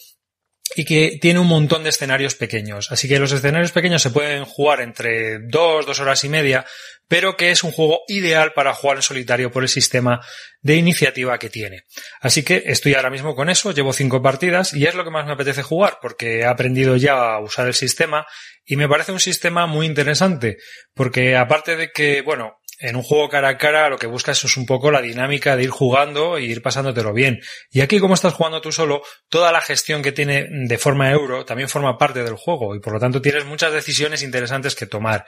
y 0.77 0.85
que 0.85 1.19
tiene 1.21 1.41
un 1.41 1.47
montón 1.47 1.83
de 1.85 1.91
escenarios 1.91 2.35
pequeños. 2.35 2.91
Así 2.91 3.09
que 3.09 3.19
los 3.19 3.33
escenarios 3.33 3.73
pequeños 3.73 4.03
se 4.03 4.11
pueden 4.11 4.45
jugar 4.45 4.81
entre 4.81 5.39
dos, 5.41 5.87
dos 5.87 6.01
horas 6.01 6.25
y 6.25 6.29
media, 6.29 6.65
pero 7.07 7.37
que 7.37 7.51
es 7.51 7.63
un 7.63 7.71
juego 7.71 8.03
ideal 8.09 8.53
para 8.55 8.75
jugar 8.75 8.97
en 8.97 9.03
solitario 9.03 9.53
por 9.53 9.63
el 9.63 9.69
sistema 9.69 10.21
de 10.63 10.77
iniciativa 10.77 11.39
que 11.39 11.51
tiene. 11.51 11.85
Así 12.21 12.43
que 12.43 12.63
estoy 12.67 12.95
ahora 12.95 13.11
mismo 13.11 13.35
con 13.35 13.51
eso, 13.51 13.73
llevo 13.73 13.93
cinco 13.93 14.23
partidas 14.23 14.73
y 14.73 14.87
es 14.87 14.95
lo 14.95 15.05
que 15.05 15.11
más 15.11 15.27
me 15.27 15.33
apetece 15.33 15.63
jugar 15.63 15.99
porque 16.01 16.41
he 16.41 16.47
aprendido 16.47 16.97
ya 16.97 17.35
a 17.35 17.41
usar 17.41 17.67
el 17.67 17.75
sistema 17.75 18.27
y 18.65 18.77
me 18.77 18.89
parece 18.89 19.13
un 19.13 19.21
sistema 19.21 19.67
muy 19.67 19.87
interesante 19.87 20.57
porque 20.95 21.37
aparte 21.37 21.77
de 21.77 21.91
que, 21.93 22.23
bueno, 22.23 22.59
en 22.79 22.97
un 22.97 23.03
juego 23.03 23.29
cara 23.29 23.49
a 23.49 23.59
cara 23.59 23.89
lo 23.89 23.99
que 23.99 24.07
buscas 24.07 24.43
es 24.45 24.57
un 24.57 24.67
poco 24.67 24.91
la 24.91 25.01
dinámica 25.01 25.57
de 25.57 25.65
ir 25.65 25.71
jugando 25.71 26.39
y 26.39 26.47
ir 26.47 26.63
pasándotelo 26.63 27.13
bien. 27.13 27.41
Y 27.71 27.81
aquí 27.81 27.99
como 27.99 28.15
estás 28.15 28.35
jugando 28.35 28.61
tú 28.61 28.73
solo, 28.73 29.03
toda 29.29 29.53
la 29.53 29.61
gestión 29.61 30.03
que 30.03 30.13
tiene 30.13 30.47
de 30.51 30.79
forma 30.79 31.11
euro 31.11 31.45
también 31.45 31.69
forma 31.69 31.99
parte 31.99 32.23
del 32.23 32.35
juego 32.35 32.75
y 32.75 32.81
por 32.81 32.93
lo 32.93 33.01
tanto 33.01 33.23
tienes 33.23 33.45
muchas 33.45 33.73
decisiones 33.73 34.23
interesantes 34.23 34.75
que 34.75 34.87
tomar. 34.87 35.25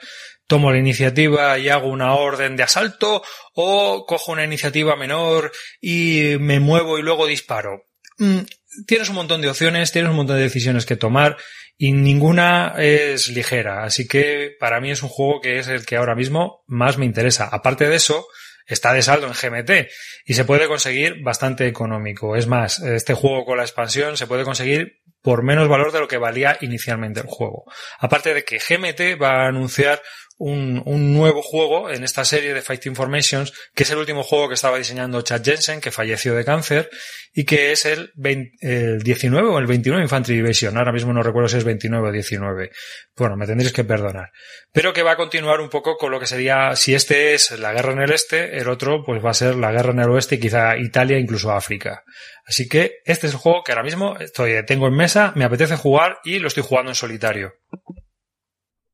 Tomo 0.47 0.71
la 0.71 0.79
iniciativa 0.79 1.57
y 1.59 1.69
hago 1.69 1.87
una 1.87 2.13
orden 2.13 2.55
de 2.55 2.63
asalto 2.63 3.23
o 3.53 4.05
cojo 4.05 4.31
una 4.31 4.43
iniciativa 4.43 4.95
menor 4.95 5.51
y 5.81 6.35
me 6.39 6.59
muevo 6.59 6.97
y 6.97 7.01
luego 7.01 7.27
disparo. 7.27 7.87
Mm, 8.17 8.39
tienes 8.85 9.09
un 9.09 9.15
montón 9.15 9.41
de 9.41 9.49
opciones, 9.49 9.91
tienes 9.91 10.09
un 10.09 10.17
montón 10.17 10.37
de 10.37 10.43
decisiones 10.43 10.85
que 10.85 10.95
tomar 10.95 11.37
y 11.77 11.91
ninguna 11.91 12.73
es 12.77 13.27
ligera. 13.29 13.83
Así 13.83 14.07
que 14.07 14.55
para 14.59 14.81
mí 14.81 14.91
es 14.91 15.03
un 15.03 15.09
juego 15.09 15.41
que 15.41 15.59
es 15.59 15.67
el 15.67 15.85
que 15.85 15.95
ahora 15.95 16.15
mismo 16.15 16.63
más 16.67 16.97
me 16.97 17.05
interesa. 17.05 17.47
Aparte 17.51 17.87
de 17.87 17.95
eso, 17.95 18.27
está 18.65 18.93
de 18.93 19.01
saldo 19.01 19.27
en 19.27 19.33
GMT 19.33 19.89
y 20.25 20.33
se 20.33 20.45
puede 20.45 20.67
conseguir 20.67 21.21
bastante 21.23 21.67
económico. 21.67 22.35
Es 22.35 22.47
más, 22.47 22.79
este 22.79 23.13
juego 23.13 23.45
con 23.45 23.57
la 23.57 23.63
expansión 23.63 24.17
se 24.17 24.27
puede 24.27 24.43
conseguir 24.43 25.01
por 25.21 25.43
menos 25.43 25.67
valor 25.67 25.91
de 25.91 25.99
lo 25.99 26.07
que 26.07 26.17
valía 26.17 26.57
inicialmente 26.61 27.19
el 27.19 27.27
juego. 27.27 27.65
Aparte 27.99 28.33
de 28.33 28.43
que 28.43 28.59
GMT 28.59 29.21
va 29.21 29.43
a 29.43 29.47
anunciar 29.47 30.01
un, 30.37 30.81
un, 30.85 31.13
nuevo 31.13 31.41
juego 31.41 31.89
en 31.89 32.03
esta 32.03 32.23
serie 32.23 32.53
de 32.53 32.61
Fighting 32.61 32.95
Formations, 32.95 33.53
que 33.73 33.83
es 33.83 33.91
el 33.91 33.97
último 33.97 34.23
juego 34.23 34.47
que 34.47 34.53
estaba 34.53 34.77
diseñando 34.77 35.21
Chad 35.21 35.43
Jensen, 35.43 35.81
que 35.81 35.91
falleció 35.91 36.35
de 36.35 36.45
cáncer, 36.45 36.89
y 37.33 37.45
que 37.45 37.71
es 37.71 37.85
el, 37.85 38.11
20, 38.15 38.51
el 38.61 38.99
19 39.03 39.49
o 39.49 39.57
el 39.57 39.65
29 39.65 40.03
Infantry 40.03 40.35
Division. 40.35 40.77
Ahora 40.77 40.91
mismo 40.91 41.11
no 41.11 41.23
recuerdo 41.23 41.49
si 41.49 41.57
es 41.57 41.63
29 41.63 42.09
o 42.09 42.11
19. 42.11 42.71
Bueno, 43.15 43.35
me 43.35 43.47
tendréis 43.47 43.73
que 43.73 43.83
perdonar. 43.83 44.31
Pero 44.71 44.93
que 44.93 45.03
va 45.03 45.13
a 45.13 45.17
continuar 45.17 45.59
un 45.59 45.69
poco 45.69 45.97
con 45.97 46.11
lo 46.11 46.19
que 46.19 46.27
sería, 46.27 46.75
si 46.75 46.93
este 46.93 47.33
es 47.33 47.57
la 47.59 47.73
guerra 47.73 47.93
en 47.93 48.01
el 48.01 48.11
este, 48.11 48.57
el 48.57 48.69
otro 48.69 49.03
pues 49.03 49.23
va 49.23 49.31
a 49.31 49.35
ser 49.35 49.55
la 49.55 49.71
guerra 49.71 49.91
en 49.91 49.99
el 49.99 50.09
oeste 50.09 50.35
y 50.35 50.39
quizá 50.39 50.77
Italia, 50.77 51.17
incluso 51.17 51.51
África. 51.51 52.03
Así 52.45 52.67
que 52.67 52.99
este 53.05 53.27
es 53.27 53.33
el 53.33 53.39
juego 53.39 53.63
que 53.63 53.71
ahora 53.71 53.83
mismo 53.83 54.17
estoy, 54.19 54.63
tengo 54.65 54.87
en 54.87 54.95
mesa, 54.95 55.33
me 55.35 55.45
apetece 55.45 55.75
jugar 55.75 56.19
y 56.23 56.39
lo 56.39 56.47
estoy 56.47 56.63
jugando 56.63 56.91
en 56.91 56.95
solitario. 56.95 57.53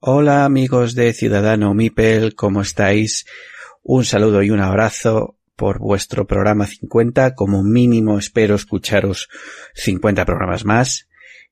Hola 0.06 0.43
amigos 0.43 0.95
de 0.95 1.14
Ciudadano 1.14 1.73
Mipel, 1.73 2.35
¿cómo 2.35 2.59
estáis? 2.59 3.25
Un 3.83 4.03
saludo 4.03 4.43
y 4.43 4.49
un 4.49 4.59
abrazo 4.59 5.38
por 5.56 5.80
vuestro 5.80 6.27
programa 6.27 6.67
50. 6.67 7.35
Como 7.35 7.64
mínimo 7.64 8.19
espero 8.19 8.56
escucharos 8.56 9.30
50 9.75 10.25
programas 10.25 10.65
más. 10.65 11.07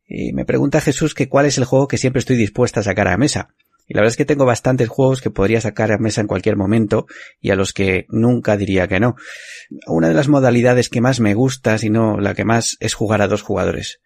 Y 0.05 0.33
me 0.33 0.43
pregunta 0.43 0.81
Jesús 0.81 1.13
que 1.13 1.29
cuál 1.29 1.45
es 1.45 1.57
el 1.57 1.63
juego 1.63 1.87
que 1.87 1.97
siempre 1.97 2.19
estoy 2.19 2.35
dispuesta 2.35 2.81
a 2.81 2.83
sacar 2.83 3.07
a 3.07 3.15
mesa. 3.15 3.55
Y 3.87 3.93
la 3.93 4.01
verdad 4.01 4.11
es 4.11 4.17
que 4.17 4.25
tengo 4.25 4.43
bastantes 4.43 4.89
juegos 4.89 5.21
que 5.21 5.31
podría 5.31 5.61
sacar 5.61 5.93
a 5.93 5.97
mesa 5.97 6.19
en 6.19 6.27
cualquier 6.27 6.57
momento 6.57 7.07
y 7.39 7.51
a 7.51 7.55
los 7.55 7.71
que 7.71 8.05
nunca 8.09 8.57
diría 8.57 8.89
que 8.89 8.99
no. 8.99 9.15
Una 9.87 10.09
de 10.09 10.13
las 10.13 10.27
modalidades 10.27 10.89
que 10.89 10.99
más 10.99 11.21
me 11.21 11.35
gusta, 11.35 11.77
si 11.77 11.89
no 11.89 12.19
la 12.19 12.33
que 12.33 12.43
más, 12.43 12.75
es 12.81 12.95
jugar 12.95 13.21
a 13.21 13.29
dos 13.29 13.43
jugadores 13.43 14.01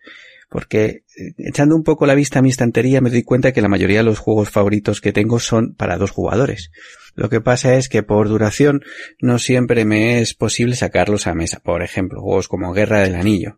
porque 0.49 1.03
echando 1.37 1.75
un 1.75 1.83
poco 1.83 2.05
la 2.05 2.15
vista 2.15 2.39
a 2.39 2.41
mi 2.41 2.49
estantería 2.49 3.01
me 3.01 3.09
doy 3.09 3.23
cuenta 3.23 3.51
que 3.51 3.61
la 3.61 3.67
mayoría 3.67 3.99
de 3.99 4.05
los 4.05 4.19
juegos 4.19 4.49
favoritos 4.49 5.01
que 5.01 5.13
tengo 5.13 5.39
son 5.39 5.73
para 5.75 5.97
dos 5.97 6.11
jugadores. 6.11 6.71
Lo 7.15 7.29
que 7.29 7.41
pasa 7.41 7.75
es 7.75 7.87
que 7.87 8.03
por 8.03 8.27
duración 8.27 8.81
no 9.19 9.39
siempre 9.39 9.85
me 9.85 10.19
es 10.19 10.33
posible 10.33 10.75
sacarlos 10.75 11.27
a 11.27 11.33
mesa. 11.33 11.61
Por 11.61 11.81
ejemplo, 11.81 12.21
juegos 12.21 12.49
como 12.49 12.73
Guerra 12.73 13.01
del 13.01 13.15
Anillo, 13.15 13.57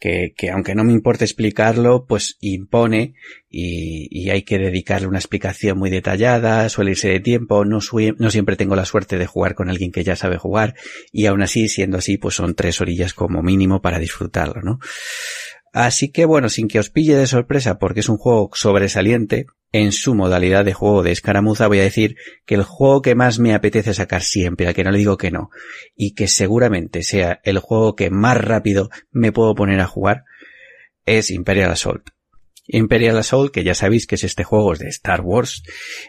que, 0.00 0.32
que 0.36 0.50
aunque 0.50 0.74
no 0.74 0.84
me 0.84 0.92
importe 0.92 1.24
explicarlo, 1.24 2.06
pues 2.06 2.36
impone 2.40 3.14
y, 3.48 4.08
y, 4.10 4.30
hay 4.30 4.42
que 4.42 4.58
dedicarle 4.58 5.08
una 5.08 5.18
explicación 5.18 5.78
muy 5.78 5.90
detallada, 5.90 6.68
suele 6.68 6.92
irse 6.92 7.08
de 7.08 7.20
tiempo, 7.20 7.64
no, 7.64 7.78
no 8.18 8.30
siempre 8.30 8.56
tengo 8.56 8.76
la 8.76 8.84
suerte 8.84 9.18
de 9.18 9.26
jugar 9.26 9.54
con 9.54 9.70
alguien 9.70 9.90
que 9.90 10.04
ya 10.04 10.14
sabe 10.14 10.36
jugar 10.36 10.74
y 11.12 11.26
aún 11.26 11.42
así, 11.42 11.68
siendo 11.68 11.98
así, 11.98 12.16
pues 12.16 12.34
son 12.34 12.54
tres 12.54 12.80
orillas 12.80 13.14
como 13.14 13.42
mínimo 13.42 13.80
para 13.80 13.98
disfrutarlo, 13.98 14.62
¿no? 14.62 14.78
Así 15.72 16.10
que 16.10 16.24
bueno, 16.24 16.48
sin 16.48 16.68
que 16.68 16.78
os 16.78 16.90
pille 16.90 17.14
de 17.14 17.26
sorpresa 17.26 17.78
porque 17.78 18.00
es 18.00 18.08
un 18.08 18.16
juego 18.16 18.50
sobresaliente, 18.54 19.46
en 19.72 19.92
su 19.92 20.14
modalidad 20.14 20.64
de 20.64 20.72
juego 20.72 21.02
de 21.02 21.12
escaramuza 21.12 21.66
voy 21.66 21.80
a 21.80 21.82
decir 21.82 22.16
que 22.46 22.54
el 22.54 22.62
juego 22.62 23.02
que 23.02 23.14
más 23.14 23.38
me 23.38 23.54
apetece 23.54 23.92
sacar 23.92 24.22
siempre, 24.22 24.66
al 24.66 24.74
que 24.74 24.84
no 24.84 24.90
le 24.90 24.98
digo 24.98 25.18
que 25.18 25.30
no, 25.30 25.50
y 25.94 26.14
que 26.14 26.26
seguramente 26.26 27.02
sea 27.02 27.40
el 27.44 27.58
juego 27.58 27.94
que 27.94 28.10
más 28.10 28.38
rápido 28.38 28.88
me 29.10 29.32
puedo 29.32 29.54
poner 29.54 29.80
a 29.80 29.86
jugar, 29.86 30.24
es 31.04 31.30
Imperial 31.30 31.70
Assault. 31.70 32.08
Imperial 32.66 33.16
Assault, 33.18 33.52
que 33.52 33.64
ya 33.64 33.74
sabéis 33.74 34.06
que 34.06 34.14
es 34.16 34.24
este 34.24 34.44
juego 34.44 34.74
de 34.74 34.88
Star 34.88 35.22
Wars, 35.22 35.62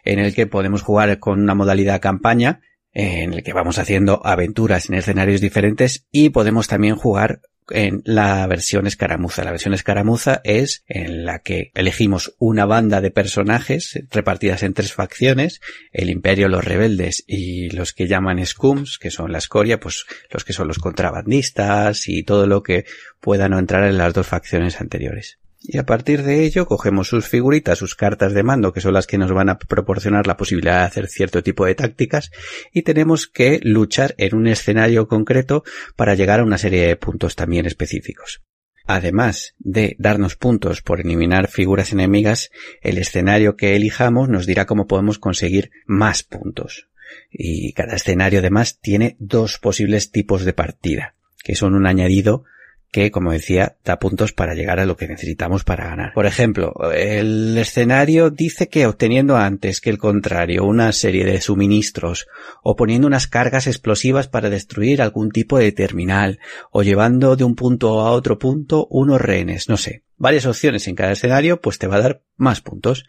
en 0.04 0.20
el 0.20 0.34
que 0.34 0.48
podemos 0.48 0.82
jugar 0.82 1.20
con 1.20 1.42
una 1.42 1.56
modalidad 1.56 2.02
campaña, 2.02 2.62
en 2.94 3.34
el 3.34 3.44
que 3.44 3.54
vamos 3.54 3.80
haciendo 3.80 4.22
aventuras 4.26 4.90
en 4.90 4.96
escenarios 4.96 5.42
diferentes 5.42 6.06
y 6.12 6.30
podemos 6.30 6.68
también 6.68 6.96
jugar 6.96 7.42
en 7.72 8.02
la 8.06 8.46
versión 8.48 8.88
escaramuza. 8.88 9.44
La 9.44 9.52
versión 9.52 9.74
escaramuza 9.74 10.42
es 10.44 10.84
en 10.88 11.26
la 11.26 11.40
que 11.40 11.72
elegimos 11.76 12.36
una 12.40 12.66
banda 12.66 13.02
de 13.02 13.12
personajes 13.12 14.00
repartidas 14.12 14.64
en 14.64 14.74
tres 14.74 14.94
facciones, 14.94 15.62
el 15.92 16.10
imperio, 16.10 16.48
los 16.50 16.64
rebeldes 16.64 17.24
y 17.28 17.70
los 17.70 17.94
que 17.94 18.08
llaman 18.08 18.44
scums, 18.46 18.98
que 18.98 19.12
son 19.12 19.32
la 19.32 19.38
escoria, 19.38 19.80
pues 19.80 20.06
los 20.32 20.44
que 20.44 20.54
son 20.54 20.68
los 20.68 20.80
contrabandistas 20.80 22.08
y 22.08 22.24
todo 22.24 22.48
lo 22.48 22.64
que 22.64 22.86
pueda 23.20 23.50
no 23.50 23.60
entrar 23.60 23.84
en 23.86 23.98
las 23.98 24.14
dos 24.14 24.28
facciones 24.28 24.82
anteriores. 24.82 25.40
Y 25.62 25.78
a 25.78 25.86
partir 25.86 26.24
de 26.24 26.46
ello 26.46 26.66
cogemos 26.66 27.10
sus 27.10 27.28
figuritas, 27.28 27.78
sus 27.78 27.96
cartas 27.96 28.34
de 28.34 28.44
mando, 28.44 28.72
que 28.72 28.80
son 28.80 28.94
las 28.94 29.08
que 29.08 29.18
nos 29.18 29.32
van 29.32 29.50
a 29.50 29.60
proporcionar 29.60 30.26
la 30.26 30.38
posibilidad 30.38 30.80
de 30.80 30.86
hacer 30.86 31.08
cierto 31.08 31.44
tipo 31.44 31.66
de 31.66 31.76
tácticas, 31.76 32.32
y 32.72 32.84
tenemos 32.84 33.28
que 33.28 33.60
luchar 33.62 34.16
en 34.18 34.36
un 34.36 34.48
escenario 34.48 35.08
concreto 35.08 35.64
para 35.96 36.16
llegar 36.16 36.40
a 36.40 36.46
una 36.46 36.58
serie 36.58 36.88
de 36.88 36.96
puntos 36.96 37.36
también 37.36 37.66
específicos. 37.66 38.42
Además 38.86 39.54
de 39.60 39.96
darnos 40.00 40.36
puntos 40.36 40.82
por 40.82 41.00
eliminar 41.00 41.48
figuras 41.48 41.92
enemigas, 41.92 42.50
el 42.82 42.98
escenario 42.98 43.56
que 43.56 43.76
elijamos 43.76 44.30
nos 44.30 44.48
dirá 44.48 44.66
cómo 44.66 44.88
podemos 44.88 45.20
conseguir 45.20 45.70
más 45.86 46.24
puntos. 46.24 46.90
Y 47.30 47.74
cada 47.74 47.96
escenario 47.96 48.40
además 48.40 48.80
tiene 48.80 49.16
dos 49.20 49.60
posibles 49.60 50.10
tipos 50.10 50.46
de 50.46 50.54
partida, 50.54 51.16
que 51.44 51.56
son 51.56 51.76
un 51.76 51.86
añadido 51.86 52.46
que, 52.92 53.12
como 53.12 53.32
decía, 53.32 53.78
da 53.84 54.00
puntos 54.00 54.34
para 54.34 54.56
llegar 54.56 54.80
a 54.80 54.86
lo 54.86 54.98
que 54.98 55.08
necesitamos 55.08 55.64
para 55.64 55.86
ganar. 55.86 56.14
Por 56.14 56.26
ejemplo, 56.26 56.74
el 56.94 57.58
escenario 57.58 58.30
dice 58.30 58.68
que 58.68 58.88
obteniendo 58.88 59.38
antes 59.38 59.80
que 59.80 59.90
el 59.90 59.98
contrario 59.98 60.66
una 60.66 60.92
serie 60.92 61.26
de 61.26 61.42
suministros 61.42 62.28
o 62.64 62.76
poniendo 62.76 63.08
unas 63.08 63.28
cargas 63.28 63.68
explosivas 63.68 64.28
para 64.28 64.50
destruir 64.50 65.02
algún 65.02 65.32
tipo 65.32 65.58
de 65.58 65.72
terminal 65.72 66.40
o 66.72 66.82
llevando 66.82 67.36
de 67.36 67.44
un 67.44 67.56
punto 67.56 68.02
a 68.02 68.12
otro 68.12 68.40
punto 68.40 68.88
unos 68.90 69.22
rehenes, 69.22 69.70
no 69.70 69.78
sé. 69.78 70.04
Varias 70.18 70.46
opciones 70.46 70.88
en 70.88 70.96
cada 70.96 71.12
escenario 71.12 71.62
pues 71.62 71.78
te 71.78 71.88
va 71.88 71.98
a 71.98 72.02
dar 72.02 72.24
más 72.38 72.62
puntos. 72.62 73.06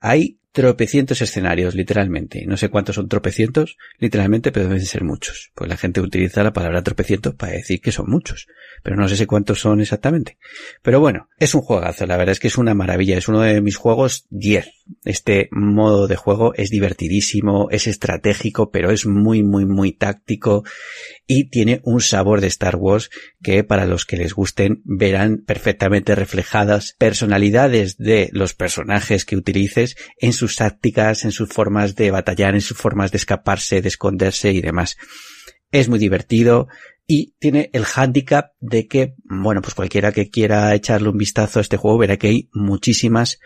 Hay 0.00 0.38
tropecientos 0.52 1.22
escenarios, 1.22 1.74
literalmente. 1.74 2.44
No 2.46 2.56
sé 2.56 2.68
cuántos 2.68 2.96
son 2.96 3.08
tropecientos, 3.08 3.78
literalmente, 3.98 4.52
pero 4.52 4.68
deben 4.68 4.84
ser 4.84 5.02
muchos. 5.02 5.50
Pues 5.54 5.68
la 5.68 5.76
gente 5.76 6.00
utiliza 6.00 6.42
la 6.42 6.52
palabra 6.52 6.82
tropecientos 6.82 7.34
para 7.34 7.52
decir 7.52 7.80
que 7.80 7.90
son 7.90 8.10
muchos. 8.10 8.48
Pero 8.82 8.96
no 8.96 9.08
sé 9.08 9.26
cuántos 9.26 9.60
son 9.60 9.80
exactamente. 9.80 10.36
Pero 10.82 11.00
bueno, 11.00 11.28
es 11.38 11.54
un 11.54 11.62
juegazo, 11.62 12.06
la 12.06 12.16
verdad 12.16 12.32
es 12.32 12.40
que 12.40 12.48
es 12.48 12.58
una 12.58 12.74
maravilla. 12.74 13.16
Es 13.16 13.28
uno 13.28 13.40
de 13.40 13.60
mis 13.62 13.76
juegos 13.76 14.26
10. 14.30 14.70
Este 15.04 15.48
modo 15.50 16.06
de 16.06 16.16
juego 16.16 16.54
es 16.54 16.70
divertidísimo, 16.70 17.68
es 17.70 17.86
estratégico, 17.86 18.70
pero 18.70 18.90
es 18.90 19.06
muy, 19.06 19.42
muy, 19.42 19.66
muy 19.66 19.92
táctico 19.92 20.64
y 21.26 21.48
tiene 21.48 21.80
un 21.84 22.00
sabor 22.00 22.40
de 22.40 22.48
Star 22.48 22.76
Wars 22.76 23.10
que 23.42 23.64
para 23.64 23.86
los 23.86 24.04
que 24.04 24.16
les 24.16 24.34
gusten 24.34 24.82
verán 24.84 25.42
perfectamente 25.46 26.14
reflejadas 26.14 26.94
personalidades 26.98 27.96
de 27.96 28.28
los 28.32 28.54
personajes 28.54 29.24
que 29.24 29.36
utilices 29.36 29.96
en 30.18 30.32
sus 30.32 30.56
tácticas, 30.56 31.24
en 31.24 31.32
sus 31.32 31.48
formas 31.48 31.94
de 31.94 32.10
batallar, 32.10 32.54
en 32.54 32.60
sus 32.60 32.76
formas 32.76 33.10
de 33.12 33.18
escaparse, 33.18 33.82
de 33.82 33.88
esconderse 33.88 34.52
y 34.52 34.60
demás. 34.60 34.96
Es 35.70 35.88
muy 35.88 35.98
divertido 35.98 36.68
y 37.06 37.34
tiene 37.38 37.70
el 37.72 37.84
handicap 37.94 38.52
de 38.60 38.86
que, 38.86 39.14
bueno, 39.24 39.60
pues 39.60 39.74
cualquiera 39.74 40.12
que 40.12 40.30
quiera 40.30 40.74
echarle 40.74 41.08
un 41.08 41.18
vistazo 41.18 41.58
a 41.58 41.62
este 41.62 41.76
juego 41.76 41.98
verá 41.98 42.16
que 42.16 42.28
hay 42.28 42.50
muchísimas 42.52 43.38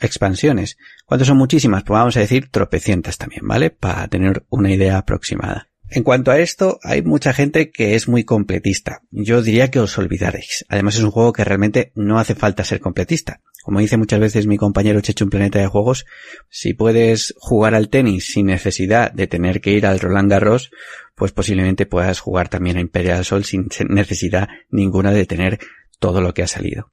expansiones. 0.00 0.76
¿Cuántas 1.06 1.28
son 1.28 1.38
muchísimas? 1.38 1.82
Pues 1.84 1.98
vamos 1.98 2.16
a 2.16 2.20
decir 2.20 2.48
tropecientas 2.50 3.18
también, 3.18 3.46
¿vale? 3.46 3.70
Para 3.70 4.08
tener 4.08 4.44
una 4.48 4.72
idea 4.72 4.98
aproximada. 4.98 5.68
En 5.90 6.02
cuanto 6.02 6.30
a 6.30 6.38
esto, 6.38 6.78
hay 6.82 7.02
mucha 7.02 7.32
gente 7.32 7.70
que 7.70 7.94
es 7.94 8.08
muy 8.08 8.24
completista. 8.24 9.02
Yo 9.10 9.42
diría 9.42 9.70
que 9.70 9.80
os 9.80 9.96
olvidaréis. 9.98 10.64
Además 10.68 10.96
es 10.96 11.02
un 11.02 11.10
juego 11.10 11.32
que 11.32 11.44
realmente 11.44 11.92
no 11.94 12.18
hace 12.18 12.34
falta 12.34 12.64
ser 12.64 12.80
completista. 12.80 13.42
Como 13.62 13.80
dice 13.80 13.96
muchas 13.96 14.20
veces 14.20 14.46
mi 14.46 14.58
compañero 14.58 15.00
Checho 15.00 15.24
en 15.24 15.30
Planeta 15.30 15.58
de 15.58 15.66
Juegos, 15.66 16.04
si 16.50 16.74
puedes 16.74 17.34
jugar 17.38 17.74
al 17.74 17.88
tenis 17.88 18.32
sin 18.32 18.46
necesidad 18.46 19.12
de 19.12 19.26
tener 19.26 19.60
que 19.60 19.70
ir 19.70 19.86
al 19.86 20.00
Roland 20.00 20.30
Garros, 20.30 20.70
pues 21.14 21.32
posiblemente 21.32 21.86
puedas 21.86 22.20
jugar 22.20 22.48
también 22.48 22.76
a 22.76 22.80
Imperial 22.80 23.24
Sol 23.24 23.44
sin 23.44 23.68
necesidad 23.88 24.48
ninguna 24.70 25.12
de 25.12 25.26
tener 25.26 25.60
todo 25.98 26.20
lo 26.20 26.34
que 26.34 26.42
ha 26.42 26.46
salido. 26.46 26.92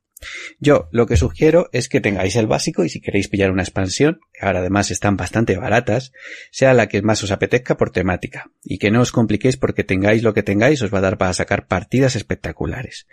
Yo 0.60 0.90
lo 0.92 1.06
que 1.06 1.18
sugiero 1.18 1.70
es 1.72 1.90
que 1.90 2.02
tengáis 2.02 2.36
el 2.36 2.48
básico 2.48 2.84
y 2.84 2.90
si 2.90 3.02
queréis 3.02 3.28
pillar 3.28 3.52
una 3.52 3.64
expansión, 3.64 4.20
que 4.34 4.46
ahora 4.46 4.60
además 4.60 4.92
están 4.92 5.18
bastante 5.18 5.58
baratas, 5.58 6.12
sea 6.52 6.74
la 6.74 6.88
que 6.88 7.02
más 7.02 7.24
os 7.24 7.32
apetezca 7.32 7.78
por 7.78 7.92
temática 7.92 8.52
y 8.64 8.78
que 8.78 8.92
no 8.92 9.02
os 9.02 9.12
compliquéis 9.12 9.58
porque 9.58 9.84
tengáis 9.84 10.24
lo 10.24 10.34
que 10.34 10.44
tengáis 10.44 10.82
os 10.82 10.94
va 10.94 11.00
a 11.00 11.02
dar 11.02 11.18
para 11.18 11.34
sacar 11.34 11.68
partidas 11.68 12.16
espectaculares. 12.16 13.08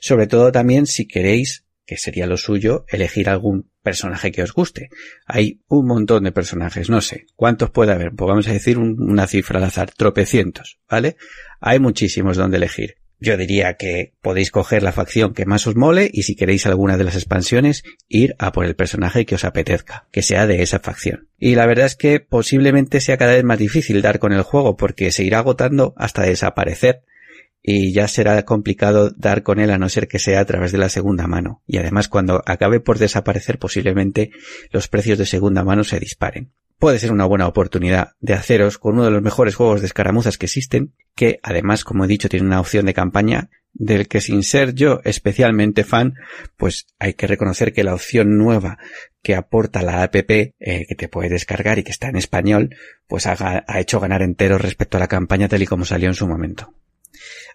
Sobre 0.00 0.26
todo 0.26 0.52
también 0.52 0.86
si 0.86 1.06
queréis 1.06 1.64
que 1.84 1.96
sería 1.96 2.26
lo 2.26 2.36
suyo, 2.36 2.84
elegir 2.88 3.28
algún 3.28 3.70
personaje 3.82 4.30
que 4.30 4.42
os 4.42 4.52
guste. 4.52 4.88
Hay 5.26 5.60
un 5.68 5.86
montón 5.86 6.24
de 6.24 6.32
personajes, 6.32 6.88
no 6.88 7.00
sé, 7.00 7.26
¿cuántos 7.34 7.70
puede 7.70 7.92
haber? 7.92 8.12
Pues 8.14 8.28
vamos 8.28 8.48
a 8.48 8.52
decir 8.52 8.78
una 8.78 9.26
cifra 9.26 9.58
al 9.58 9.64
azar, 9.64 9.90
tropecientos, 9.90 10.78
¿vale? 10.88 11.16
Hay 11.60 11.80
muchísimos 11.80 12.36
donde 12.36 12.58
elegir. 12.58 13.01
Yo 13.22 13.36
diría 13.36 13.74
que 13.74 14.14
podéis 14.20 14.50
coger 14.50 14.82
la 14.82 14.90
facción 14.90 15.32
que 15.32 15.46
más 15.46 15.68
os 15.68 15.76
mole 15.76 16.10
y 16.12 16.24
si 16.24 16.34
queréis 16.34 16.66
alguna 16.66 16.96
de 16.96 17.04
las 17.04 17.14
expansiones, 17.14 17.84
ir 18.08 18.34
a 18.40 18.50
por 18.50 18.64
el 18.64 18.74
personaje 18.74 19.24
que 19.26 19.36
os 19.36 19.44
apetezca, 19.44 20.08
que 20.10 20.22
sea 20.22 20.48
de 20.48 20.60
esa 20.60 20.80
facción. 20.80 21.28
Y 21.38 21.54
la 21.54 21.66
verdad 21.66 21.86
es 21.86 21.94
que 21.94 22.18
posiblemente 22.18 23.00
sea 23.00 23.18
cada 23.18 23.34
vez 23.34 23.44
más 23.44 23.60
difícil 23.60 24.02
dar 24.02 24.18
con 24.18 24.32
el 24.32 24.42
juego 24.42 24.76
porque 24.76 25.12
se 25.12 25.22
irá 25.22 25.38
agotando 25.38 25.94
hasta 25.96 26.22
desaparecer 26.22 27.04
y 27.62 27.92
ya 27.92 28.08
será 28.08 28.42
complicado 28.44 29.10
dar 29.10 29.42
con 29.42 29.60
él 29.60 29.70
a 29.70 29.78
no 29.78 29.88
ser 29.88 30.08
que 30.08 30.18
sea 30.18 30.40
a 30.40 30.44
través 30.44 30.72
de 30.72 30.78
la 30.78 30.88
segunda 30.88 31.26
mano. 31.26 31.62
Y 31.66 31.78
además 31.78 32.08
cuando 32.08 32.42
acabe 32.46 32.80
por 32.80 32.98
desaparecer 32.98 33.58
posiblemente 33.58 34.30
los 34.70 34.88
precios 34.88 35.18
de 35.18 35.26
segunda 35.26 35.64
mano 35.64 35.84
se 35.84 36.00
disparen 36.00 36.52
puede 36.82 36.98
ser 36.98 37.12
una 37.12 37.26
buena 37.26 37.46
oportunidad 37.46 38.14
de 38.18 38.34
haceros 38.34 38.76
con 38.76 38.94
uno 38.94 39.04
de 39.04 39.12
los 39.12 39.22
mejores 39.22 39.54
juegos 39.54 39.82
de 39.82 39.86
escaramuzas 39.86 40.36
que 40.36 40.46
existen, 40.46 40.94
que 41.14 41.38
además, 41.44 41.84
como 41.84 42.04
he 42.04 42.08
dicho, 42.08 42.28
tiene 42.28 42.44
una 42.44 42.58
opción 42.58 42.86
de 42.86 42.92
campaña 42.92 43.50
del 43.72 44.08
que 44.08 44.20
sin 44.20 44.42
ser 44.42 44.74
yo 44.74 45.00
especialmente 45.04 45.84
fan, 45.84 46.14
pues 46.56 46.88
hay 46.98 47.14
que 47.14 47.28
reconocer 47.28 47.72
que 47.72 47.84
la 47.84 47.94
opción 47.94 48.36
nueva 48.36 48.78
que 49.22 49.36
aporta 49.36 49.82
la 49.82 50.02
app 50.02 50.16
eh, 50.16 50.50
que 50.58 50.94
te 50.96 51.06
puede 51.06 51.28
descargar 51.28 51.78
y 51.78 51.84
que 51.84 51.92
está 51.92 52.08
en 52.08 52.16
español, 52.16 52.74
pues 53.06 53.28
ha, 53.28 53.64
ha 53.64 53.78
hecho 53.78 54.00
ganar 54.00 54.20
entero 54.20 54.58
respecto 54.58 54.96
a 54.96 55.00
la 55.00 55.06
campaña 55.06 55.46
tal 55.46 55.62
y 55.62 55.66
como 55.66 55.84
salió 55.84 56.08
en 56.08 56.14
su 56.14 56.26
momento. 56.26 56.74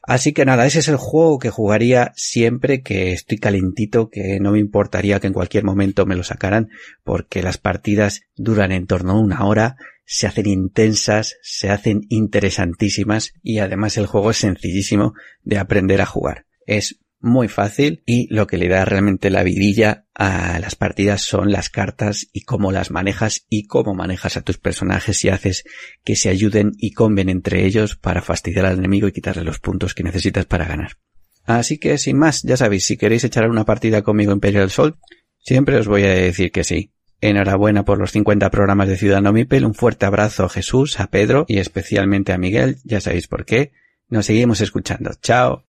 Así 0.04 0.34
que 0.34 0.46
nada, 0.46 0.66
ese 0.66 0.80
es 0.80 0.88
el 0.88 0.96
juego 0.96 1.40
que 1.40 1.50
jugaría 1.50 2.14
siempre 2.16 2.82
que 2.82 3.12
estoy 3.12 3.38
calentito, 3.38 4.10
que 4.10 4.40
no 4.40 4.52
me 4.52 4.60
importaría 4.60 5.20
que 5.20 5.28
en 5.28 5.34
cualquier 5.34 5.64
momento 5.64 6.06
me 6.06 6.16
lo 6.16 6.24
sacaran, 6.24 6.70
porque 7.04 7.44
las 7.44 7.58
partidas 7.58 8.22
duran 8.36 8.72
en 8.72 8.88
torno 8.88 9.14
a 9.14 9.20
una 9.20 9.46
hora, 9.46 9.76
se 10.06 10.26
hacen 10.26 10.48
intensas, 10.48 11.36
se 11.42 11.70
hacen 11.70 12.02
interesantísimas 12.10 13.34
y 13.44 13.60
además 13.60 13.98
el 13.98 14.06
juego 14.06 14.32
es 14.32 14.38
sencillísimo 14.38 15.14
de 15.44 15.58
aprender 15.58 16.00
a 16.02 16.06
jugar. 16.06 16.46
Es 16.66 17.00
muy 17.20 17.48
fácil 17.48 18.04
y 18.06 18.34
lo 18.34 18.48
que 18.48 18.58
le 18.58 18.68
da 18.68 18.86
realmente 18.86 19.30
la 19.30 19.44
vidilla 19.44 20.06
a 20.14 20.60
las 20.60 20.76
partidas 20.76 21.22
son 21.22 21.52
las 21.52 21.70
cartas 21.70 22.28
y 22.32 22.42
cómo 22.42 22.72
las 22.72 22.92
manejas 22.92 23.46
y 23.50 23.68
cómo 23.68 23.94
manejas 23.94 24.38
a 24.38 24.42
tus 24.42 24.58
personajes 24.58 25.24
y 25.26 25.30
haces 25.30 25.64
que 26.04 26.16
se 26.16 26.30
ayuden 26.30 26.72
y 26.78 26.92
conven 26.92 27.30
entre 27.30 27.66
ellos 27.66 27.96
para 27.96 28.22
fastidiar 28.22 28.66
al 28.66 28.78
enemigo 28.78 29.08
y 29.08 29.12
quitarle 29.12 29.44
los 29.44 29.60
puntos 29.60 29.94
que 29.94 30.04
necesitas 30.04 30.46
para 30.46 30.66
ganar. 30.66 30.98
Así 31.46 31.78
que 31.78 31.98
sin 31.98 32.18
más, 32.18 32.44
ya 32.44 32.58
sabéis, 32.58 32.86
si 32.86 32.98
queréis 32.98 33.24
echar 33.24 33.50
una 33.50 33.66
partida 33.66 34.02
conmigo 34.02 34.32
en 34.32 34.38
Imperial 34.38 34.70
Sol, 34.70 34.98
siempre 35.40 35.78
os 35.78 35.88
voy 35.88 36.04
a 36.04 36.14
decir 36.14 36.52
que 36.52 36.64
sí. 36.64 36.92
Enhorabuena 37.20 37.84
por 37.84 37.98
los 37.98 38.12
50 38.12 38.52
programas 38.52 38.90
de 38.90 38.98
Ciudadano 38.98 39.34
Mipel, 39.34 39.66
un 39.66 39.74
fuerte 39.74 40.06
abrazo 40.06 40.46
a 40.46 40.50
Jesús, 40.50 41.00
a 41.00 41.08
Pedro 41.08 41.46
y 41.48 41.58
especialmente 41.58 42.32
a 42.32 42.38
Miguel, 42.38 42.78
ya 42.84 43.02
sabéis 43.02 43.28
por 43.28 43.46
qué. 43.46 43.72
Nos 44.10 44.28
seguimos 44.28 44.62
escuchando. 44.62 45.12
Chao. 45.22 45.67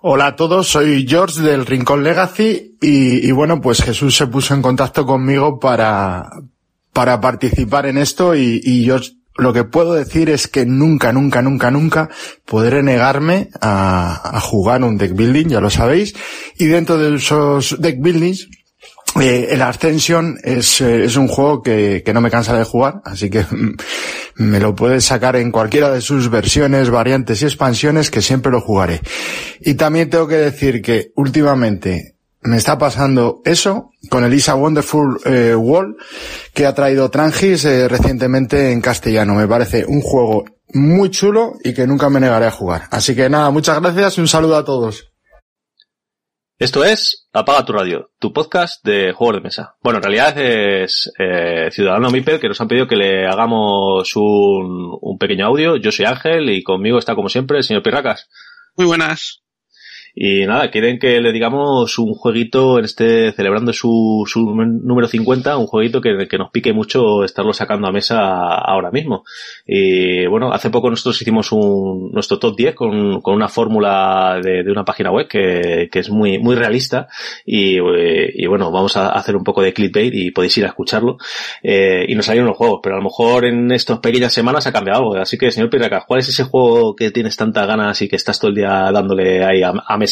Hola 0.00 0.28
a 0.28 0.36
todos, 0.36 0.68
soy 0.68 1.08
George 1.08 1.42
del 1.42 1.66
Rincón 1.66 2.04
Legacy 2.04 2.76
y, 2.80 3.32
bueno, 3.32 3.60
pues 3.60 3.82
Jesús 3.82 4.16
se 4.16 4.28
puso 4.28 4.54
en 4.54 4.62
contacto 4.62 5.04
conmigo 5.04 5.58
para, 5.58 6.30
para 6.92 7.20
participar 7.20 7.86
en 7.86 7.98
esto 7.98 8.36
y, 8.36 8.60
y 8.62 8.84
yo 8.84 9.00
lo 9.36 9.52
que 9.52 9.64
puedo 9.64 9.94
decir 9.94 10.30
es 10.30 10.46
que 10.46 10.64
nunca, 10.66 11.12
nunca, 11.12 11.42
nunca, 11.42 11.72
nunca 11.72 12.10
podré 12.44 12.84
negarme 12.84 13.48
a, 13.60 14.36
a 14.36 14.40
jugar 14.40 14.84
un 14.84 14.98
deck 14.98 15.16
building, 15.16 15.46
ya 15.48 15.60
lo 15.60 15.68
sabéis, 15.68 16.14
y 16.56 16.66
dentro 16.66 16.96
de 16.96 17.16
esos 17.16 17.80
deck 17.80 18.00
buildings 18.00 18.48
eh, 19.20 19.48
el 19.50 19.62
Ascension 19.62 20.38
es, 20.42 20.80
eh, 20.80 21.06
un 21.16 21.28
juego 21.28 21.62
que, 21.62 22.02
no 22.12 22.20
me 22.20 22.30
cansa 22.30 22.56
de 22.56 22.64
jugar, 22.64 23.00
así 23.04 23.30
que 23.30 23.44
me 24.36 24.60
lo 24.60 24.74
puedes 24.74 25.04
sacar 25.04 25.36
en 25.36 25.50
cualquiera 25.50 25.90
de 25.90 26.00
sus 26.00 26.30
versiones, 26.30 26.90
variantes 26.90 27.42
y 27.42 27.46
expansiones 27.46 28.10
que 28.10 28.22
siempre 28.22 28.52
lo 28.52 28.60
jugaré. 28.60 29.00
Y 29.60 29.74
también 29.74 30.10
tengo 30.10 30.28
que 30.28 30.36
decir 30.36 30.82
que 30.82 31.12
últimamente 31.16 32.18
me 32.42 32.56
está 32.56 32.78
pasando 32.78 33.42
eso, 33.44 33.90
con 34.10 34.24
el 34.24 34.32
Isa 34.32 34.54
Wonderful 34.54 35.20
eh, 35.24 35.54
World 35.54 35.96
que 36.54 36.66
ha 36.66 36.74
traído 36.74 37.10
Trangis 37.10 37.64
eh, 37.64 37.88
recientemente 37.88 38.72
en 38.72 38.80
castellano. 38.80 39.34
Me 39.34 39.48
parece 39.48 39.84
un 39.86 40.00
juego 40.00 40.44
muy 40.72 41.10
chulo 41.10 41.54
y 41.64 41.74
que 41.74 41.86
nunca 41.86 42.08
me 42.10 42.20
negaré 42.20 42.46
a 42.46 42.50
jugar. 42.50 42.82
Así 42.90 43.14
que 43.14 43.28
nada, 43.28 43.50
muchas 43.50 43.80
gracias 43.80 44.18
y 44.18 44.20
un 44.20 44.28
saludo 44.28 44.56
a 44.56 44.64
todos. 44.64 45.07
Esto 46.58 46.82
es 46.82 47.28
Apaga 47.32 47.64
tu 47.64 47.72
radio, 47.72 48.10
tu 48.18 48.32
podcast 48.32 48.84
de 48.84 49.12
juegos 49.12 49.36
de 49.36 49.42
mesa. 49.42 49.76
Bueno, 49.80 49.98
en 49.98 50.02
realidad 50.02 50.36
es 50.36 51.08
eh, 51.16 51.68
Ciudadano 51.70 52.10
Mipel 52.10 52.40
que 52.40 52.48
nos 52.48 52.60
han 52.60 52.66
pedido 52.66 52.88
que 52.88 52.96
le 52.96 53.28
hagamos 53.28 54.16
un, 54.16 54.98
un 55.00 55.18
pequeño 55.18 55.46
audio. 55.46 55.76
Yo 55.76 55.92
soy 55.92 56.06
Ángel 56.06 56.50
y 56.50 56.64
conmigo 56.64 56.98
está 56.98 57.14
como 57.14 57.28
siempre 57.28 57.58
el 57.58 57.62
señor 57.62 57.84
Pirracas. 57.84 58.28
Muy 58.76 58.86
buenas. 58.86 59.44
Y 60.20 60.46
nada, 60.46 60.68
quieren 60.72 60.98
que 60.98 61.20
le 61.20 61.30
digamos 61.30 61.96
un 61.96 62.12
jueguito 62.12 62.80
en 62.80 62.86
este, 62.86 63.30
celebrando 63.30 63.72
su, 63.72 64.24
su 64.26 64.52
número 64.52 65.06
50, 65.06 65.56
un 65.56 65.68
jueguito 65.68 66.00
que, 66.00 66.26
que 66.28 66.38
nos 66.38 66.50
pique 66.50 66.72
mucho 66.72 67.22
estarlo 67.22 67.52
sacando 67.52 67.86
a 67.86 67.92
mesa 67.92 68.18
ahora 68.56 68.90
mismo. 68.90 69.22
Y 69.64 70.26
bueno, 70.26 70.52
hace 70.52 70.70
poco 70.70 70.90
nosotros 70.90 71.22
hicimos 71.22 71.52
un, 71.52 72.10
nuestro 72.10 72.40
top 72.40 72.56
10 72.56 72.74
con, 72.74 73.20
con 73.20 73.36
una 73.36 73.46
fórmula 73.46 74.40
de, 74.42 74.64
de 74.64 74.72
una 74.72 74.84
página 74.84 75.12
web 75.12 75.28
que, 75.28 75.88
que 75.88 76.00
es 76.00 76.10
muy, 76.10 76.40
muy 76.40 76.56
realista 76.56 77.06
y, 77.46 77.76
y, 77.76 78.46
bueno, 78.48 78.72
vamos 78.72 78.96
a 78.96 79.10
hacer 79.10 79.36
un 79.36 79.44
poco 79.44 79.62
de 79.62 79.72
clickbait 79.72 80.12
y 80.12 80.32
podéis 80.32 80.58
ir 80.58 80.64
a 80.64 80.68
escucharlo. 80.70 81.18
Eh, 81.62 82.06
y 82.08 82.16
nos 82.16 82.26
salieron 82.26 82.48
los 82.48 82.56
juegos, 82.56 82.80
pero 82.82 82.96
a 82.96 82.98
lo 82.98 83.04
mejor 83.04 83.44
en 83.44 83.70
estas 83.70 84.00
pequeñas 84.00 84.32
semanas 84.32 84.66
ha 84.66 84.72
cambiado 84.72 84.98
algo. 84.98 85.14
Así 85.14 85.38
que, 85.38 85.52
señor 85.52 85.70
Piracas, 85.70 86.06
¿cuál 86.08 86.18
es 86.18 86.28
ese 86.28 86.42
juego 86.42 86.96
que 86.96 87.12
tienes 87.12 87.36
tantas 87.36 87.68
ganas 87.68 88.02
y 88.02 88.08
que 88.08 88.16
estás 88.16 88.40
todo 88.40 88.48
el 88.48 88.56
día 88.56 88.90
dándole 88.90 89.44
ahí 89.44 89.62
a, 89.62 89.72
a 89.86 89.96
mesa? 89.96 90.07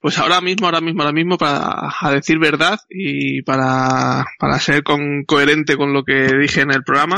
Pues 0.00 0.18
ahora 0.18 0.40
mismo, 0.40 0.66
ahora 0.66 0.80
mismo, 0.80 1.02
ahora 1.02 1.12
mismo, 1.12 1.38
para 1.38 1.92
a 2.00 2.10
decir 2.12 2.38
verdad 2.38 2.78
y 2.88 3.42
para, 3.42 4.24
para 4.38 4.58
ser 4.58 4.82
con, 4.82 5.24
coherente 5.24 5.76
con 5.76 5.92
lo 5.92 6.04
que 6.04 6.30
dije 6.40 6.60
en 6.60 6.72
el 6.72 6.84
programa, 6.84 7.16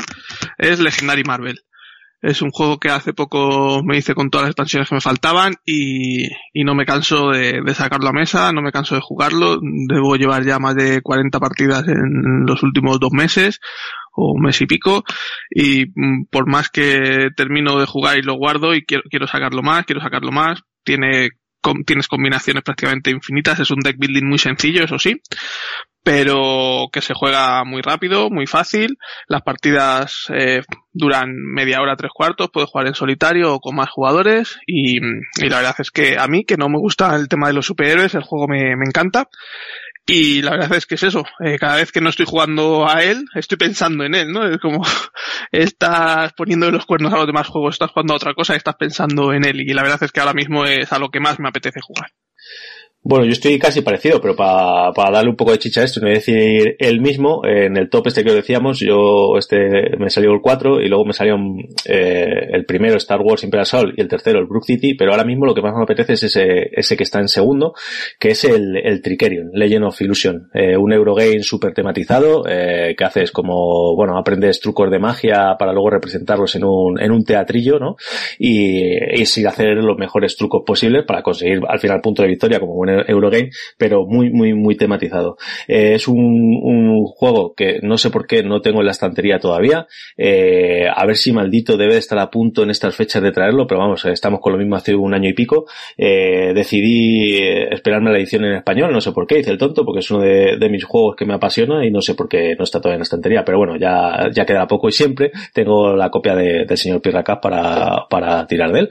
es 0.58 0.80
Legendary 0.80 1.24
Marvel. 1.24 1.60
Es 2.20 2.42
un 2.42 2.50
juego 2.50 2.78
que 2.78 2.90
hace 2.90 3.12
poco 3.12 3.82
me 3.84 3.96
hice 3.96 4.14
con 4.14 4.28
todas 4.28 4.46
las 4.46 4.50
expansiones 4.50 4.88
que 4.88 4.96
me 4.96 5.00
faltaban 5.00 5.54
y, 5.64 6.26
y 6.52 6.64
no 6.64 6.74
me 6.74 6.84
canso 6.84 7.30
de, 7.30 7.60
de, 7.64 7.74
sacarlo 7.74 8.08
a 8.08 8.12
mesa, 8.12 8.52
no 8.52 8.60
me 8.60 8.72
canso 8.72 8.96
de 8.96 9.00
jugarlo. 9.00 9.60
Debo 9.60 10.16
llevar 10.16 10.44
ya 10.44 10.58
más 10.58 10.74
de 10.74 11.00
40 11.00 11.38
partidas 11.38 11.86
en 11.86 12.44
los 12.44 12.64
últimos 12.64 12.98
dos 12.98 13.12
meses 13.12 13.60
o 14.16 14.32
un 14.32 14.42
mes 14.42 14.60
y 14.60 14.66
pico 14.66 15.04
y 15.48 15.86
por 16.26 16.48
más 16.48 16.70
que 16.70 17.28
termino 17.36 17.78
de 17.78 17.86
jugar 17.86 18.18
y 18.18 18.22
lo 18.22 18.34
guardo 18.34 18.74
y 18.74 18.84
quiero, 18.84 19.04
quiero 19.08 19.28
sacarlo 19.28 19.62
más, 19.62 19.84
quiero 19.84 20.00
sacarlo 20.00 20.32
más, 20.32 20.62
tiene 20.82 21.30
tienes 21.86 22.08
combinaciones 22.08 22.62
prácticamente 22.62 23.10
infinitas, 23.10 23.60
es 23.60 23.70
un 23.70 23.80
deck 23.80 23.96
building 23.98 24.26
muy 24.26 24.38
sencillo, 24.38 24.84
eso 24.84 24.98
sí, 24.98 25.20
pero 26.02 26.88
que 26.92 27.02
se 27.02 27.14
juega 27.14 27.64
muy 27.64 27.82
rápido, 27.82 28.30
muy 28.30 28.46
fácil, 28.46 28.96
las 29.26 29.42
partidas 29.42 30.26
eh, 30.32 30.62
duran 30.92 31.34
media 31.34 31.80
hora, 31.80 31.96
tres 31.96 32.12
cuartos, 32.14 32.50
puedes 32.52 32.70
jugar 32.70 32.86
en 32.86 32.94
solitario 32.94 33.54
o 33.54 33.60
con 33.60 33.76
más 33.76 33.90
jugadores 33.90 34.58
y, 34.66 35.00
la 35.00 35.56
verdad 35.56 35.76
es 35.78 35.90
que 35.90 36.16
a 36.18 36.26
mí, 36.26 36.44
que 36.44 36.56
no 36.56 36.68
me 36.68 36.78
gusta 36.78 37.14
el 37.14 37.28
tema 37.28 37.48
de 37.48 37.54
los 37.54 37.66
superhéroes, 37.66 38.14
el 38.14 38.22
juego 38.22 38.46
me 38.48 38.72
encanta 38.86 39.28
y 40.10 40.40
la 40.40 40.52
verdad 40.52 40.74
es 40.74 40.86
que 40.86 40.94
es 40.94 41.02
eso, 41.02 41.22
eh, 41.44 41.58
cada 41.58 41.76
vez 41.76 41.92
que 41.92 42.00
no 42.00 42.08
estoy 42.08 42.24
jugando 42.24 42.88
a 42.88 43.02
él, 43.02 43.26
estoy 43.34 43.58
pensando 43.58 44.04
en 44.04 44.14
él, 44.14 44.32
¿no? 44.32 44.46
Es 44.46 44.58
como, 44.58 44.82
estás 45.52 46.32
poniendo 46.32 46.70
los 46.70 46.86
cuernos 46.86 47.12
a 47.12 47.18
los 47.18 47.26
demás 47.26 47.46
juegos, 47.46 47.74
estás 47.74 47.90
jugando 47.90 48.14
a 48.14 48.16
otra 48.16 48.32
cosa 48.32 48.56
estás 48.56 48.76
pensando 48.76 49.34
en 49.34 49.44
él. 49.44 49.60
Y 49.60 49.74
la 49.74 49.82
verdad 49.82 50.02
es 50.02 50.10
que 50.10 50.20
ahora 50.20 50.32
mismo 50.32 50.64
es 50.64 50.92
a 50.92 50.98
lo 50.98 51.10
que 51.10 51.20
más 51.20 51.38
me 51.38 51.48
apetece 51.48 51.80
jugar. 51.82 52.10
Bueno, 53.04 53.24
yo 53.24 53.30
estoy 53.30 53.60
casi 53.60 53.80
parecido, 53.80 54.20
pero 54.20 54.34
para 54.34 54.92
pa 54.92 55.10
darle 55.10 55.30
un 55.30 55.36
poco 55.36 55.52
de 55.52 55.58
chicha 55.58 55.82
a 55.82 55.84
esto, 55.84 56.00
no 56.00 56.06
voy 56.06 56.16
a 56.16 56.18
decir 56.18 56.74
el 56.80 57.00
mismo, 57.00 57.42
en 57.46 57.76
el 57.76 57.88
top 57.88 58.08
este 58.08 58.24
que 58.24 58.30
os 58.30 58.36
decíamos, 58.36 58.80
yo 58.80 59.38
este 59.38 59.96
me 59.98 60.10
salió 60.10 60.32
el 60.32 60.40
4 60.42 60.80
y 60.80 60.88
luego 60.88 61.04
me 61.04 61.12
salió 61.12 61.36
eh, 61.86 62.48
el 62.50 62.66
primero 62.66 62.96
Star 62.96 63.20
Wars 63.20 63.44
Imperial 63.44 63.66
Sol 63.66 63.94
y 63.96 64.00
el 64.00 64.08
tercero 64.08 64.40
el 64.40 64.46
Brook 64.46 64.64
City, 64.64 64.94
pero 64.94 65.12
ahora 65.12 65.24
mismo 65.24 65.46
lo 65.46 65.54
que 65.54 65.62
más 65.62 65.74
me 65.76 65.84
apetece 65.84 66.14
es 66.14 66.24
ese, 66.24 66.70
ese 66.72 66.96
que 66.96 67.04
está 67.04 67.20
en 67.20 67.28
segundo, 67.28 67.72
que 68.18 68.30
es 68.30 68.42
el, 68.42 68.76
el 68.76 69.00
Tricerion, 69.00 69.50
Legend 69.52 69.84
of 69.84 70.00
Illusion, 70.00 70.50
eh, 70.52 70.76
un 70.76 70.92
Eurogame 70.92 71.44
súper 71.44 71.74
tematizado, 71.74 72.46
eh, 72.48 72.96
que 72.98 73.04
haces 73.04 73.30
como, 73.30 73.94
bueno, 73.94 74.18
aprendes 74.18 74.60
trucos 74.60 74.90
de 74.90 74.98
magia 74.98 75.54
para 75.56 75.72
luego 75.72 75.90
representarlos 75.90 76.56
en 76.56 76.64
un, 76.64 77.00
en 77.00 77.12
un 77.12 77.24
teatrillo, 77.24 77.78
¿no? 77.78 77.96
Y, 78.40 79.20
y 79.20 79.24
sin 79.24 79.46
hacer 79.46 79.76
los 79.76 79.96
mejores 79.96 80.36
trucos 80.36 80.64
posibles 80.66 81.04
para 81.06 81.22
conseguir 81.22 81.60
al 81.68 81.78
final 81.78 82.00
punto 82.00 82.22
de 82.22 82.28
victoria 82.28 82.58
como 82.58 82.74
un 82.74 82.87
Eurogame, 82.88 83.50
pero 83.76 84.06
muy, 84.06 84.30
muy, 84.30 84.54
muy 84.54 84.76
tematizado. 84.76 85.36
Eh, 85.66 85.94
es 85.94 86.08
un, 86.08 86.60
un, 86.62 87.06
juego 87.06 87.54
que 87.54 87.80
no 87.82 87.96
sé 87.96 88.10
por 88.10 88.26
qué 88.26 88.42
no 88.42 88.60
tengo 88.60 88.80
en 88.80 88.86
la 88.86 88.92
estantería 88.92 89.38
todavía. 89.38 89.86
Eh, 90.16 90.86
a 90.92 91.06
ver 91.06 91.16
si 91.16 91.32
maldito 91.32 91.76
debe 91.76 91.96
estar 91.96 92.18
a 92.18 92.30
punto 92.30 92.62
en 92.62 92.70
estas 92.70 92.94
fechas 92.94 93.22
de 93.22 93.32
traerlo, 93.32 93.66
pero 93.66 93.80
vamos, 93.80 94.04
estamos 94.04 94.40
con 94.40 94.52
lo 94.52 94.58
mismo 94.58 94.76
hace 94.76 94.94
un 94.94 95.14
año 95.14 95.28
y 95.28 95.34
pico. 95.34 95.66
Eh, 95.96 96.52
decidí 96.54 97.38
esperarme 97.38 98.10
la 98.10 98.18
edición 98.18 98.44
en 98.44 98.56
español, 98.56 98.92
no 98.92 99.00
sé 99.00 99.12
por 99.12 99.26
qué, 99.26 99.40
hice 99.40 99.50
el 99.50 99.58
tonto, 99.58 99.84
porque 99.84 100.00
es 100.00 100.10
uno 100.10 100.20
de, 100.20 100.56
de, 100.58 100.68
mis 100.68 100.84
juegos 100.84 101.16
que 101.16 101.24
me 101.24 101.34
apasiona 101.34 101.84
y 101.86 101.90
no 101.90 102.00
sé 102.00 102.14
por 102.14 102.28
qué 102.28 102.54
no 102.56 102.64
está 102.64 102.80
todavía 102.80 102.96
en 102.96 103.00
la 103.00 103.04
estantería, 103.04 103.44
pero 103.44 103.58
bueno, 103.58 103.76
ya, 103.76 104.28
ya 104.32 104.44
queda 104.44 104.66
poco 104.66 104.88
y 104.88 104.92
siempre 104.92 105.32
tengo 105.52 105.96
la 105.96 106.10
copia 106.10 106.34
de, 106.34 106.64
del 106.64 106.76
señor 106.76 107.00
Pirracas 107.00 107.38
para, 107.40 108.06
para 108.08 108.46
tirar 108.46 108.72
de 108.72 108.80
él. 108.80 108.90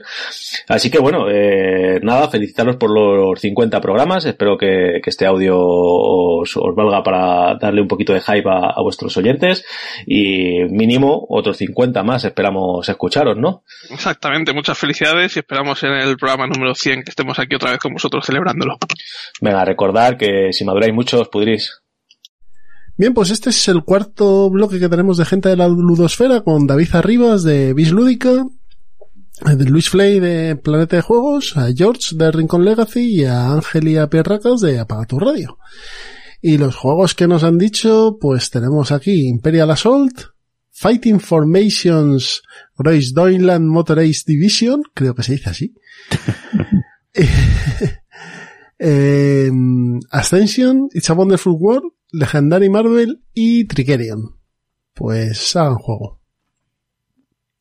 Así 0.68 0.90
que 0.90 0.98
bueno, 0.98 1.28
eh, 1.30 2.00
nada, 2.02 2.28
felicitaros 2.28 2.76
por 2.76 2.90
los 2.90 3.40
50 3.40 3.80
programas. 3.88 4.26
Espero 4.26 4.58
que, 4.58 5.00
que 5.02 5.08
este 5.08 5.24
audio 5.24 5.56
os, 5.58 6.54
os, 6.54 6.74
valga 6.76 7.02
para 7.02 7.54
darle 7.54 7.80
un 7.80 7.88
poquito 7.88 8.12
de 8.12 8.20
hype 8.20 8.46
a, 8.46 8.74
a, 8.76 8.82
vuestros 8.82 9.16
oyentes 9.16 9.64
y 10.06 10.62
mínimo 10.64 11.24
otros 11.30 11.56
50 11.56 12.02
más 12.02 12.22
esperamos 12.24 12.86
escucharos, 12.86 13.38
¿no? 13.38 13.62
Exactamente, 13.88 14.52
muchas 14.52 14.76
felicidades 14.76 15.36
y 15.36 15.38
esperamos 15.38 15.82
en 15.84 15.92
el 15.92 16.18
programa 16.18 16.46
número 16.46 16.74
100 16.74 17.04
que 17.04 17.10
estemos 17.10 17.38
aquí 17.38 17.54
otra 17.54 17.70
vez 17.70 17.80
con 17.80 17.94
vosotros 17.94 18.26
celebrándolo. 18.26 18.76
Venga, 19.40 19.64
recordar 19.64 20.18
que 20.18 20.52
si 20.52 20.66
maduráis 20.66 20.92
mucho 20.92 21.22
os 21.22 21.28
pudréis. 21.28 21.80
Bien, 22.98 23.14
pues 23.14 23.30
este 23.30 23.50
es 23.50 23.68
el 23.68 23.84
cuarto 23.84 24.50
bloque 24.50 24.78
que 24.78 24.88
tenemos 24.90 25.16
de 25.16 25.24
gente 25.24 25.48
de 25.48 25.56
la 25.56 25.68
ludosfera 25.68 26.42
con 26.42 26.66
David 26.66 26.94
Arribas 26.94 27.42
de 27.42 27.72
Bis 27.72 27.90
Lúdica, 27.90 28.28
de 28.28 28.44
Luis 29.44 29.88
Flay 29.88 30.20
de 30.20 30.56
Planeta 30.56 30.96
de 30.96 31.02
Juegos, 31.02 31.56
a 31.56 31.72
George 31.72 32.16
de 32.16 32.30
Rincon 32.30 32.64
Legacy 32.64 33.20
y 33.20 33.24
a 33.24 33.52
Ángel 33.52 33.88
y 33.88 33.96
a 33.96 34.08
Pierracas 34.08 34.60
de 34.60 34.78
Apaga 34.78 35.06
tu 35.06 35.18
Radio. 35.18 35.58
Y 36.40 36.58
los 36.58 36.76
juegos 36.76 37.14
que 37.14 37.28
nos 37.28 37.44
han 37.44 37.58
dicho, 37.58 38.18
pues 38.20 38.50
tenemos 38.50 38.92
aquí 38.92 39.28
Imperial 39.28 39.70
Assault, 39.70 40.20
Fighting 40.70 41.20
Formations 41.20 42.42
Grace 42.76 43.10
Doyland 43.12 43.66
Motor 43.66 44.00
Ace 44.00 44.22
Division, 44.26 44.82
creo 44.94 45.14
que 45.14 45.22
se 45.22 45.32
dice 45.32 45.50
así. 45.50 45.74
eh, 48.78 49.50
Ascension, 50.10 50.88
It's 50.92 51.10
a 51.10 51.14
Wonderful 51.14 51.56
World, 51.58 51.92
Legendary 52.12 52.68
Marvel 52.68 53.22
y 53.34 53.64
Tricerion. 53.66 54.36
Pues 54.94 55.54
hagan 55.56 55.76
juego. 55.76 56.17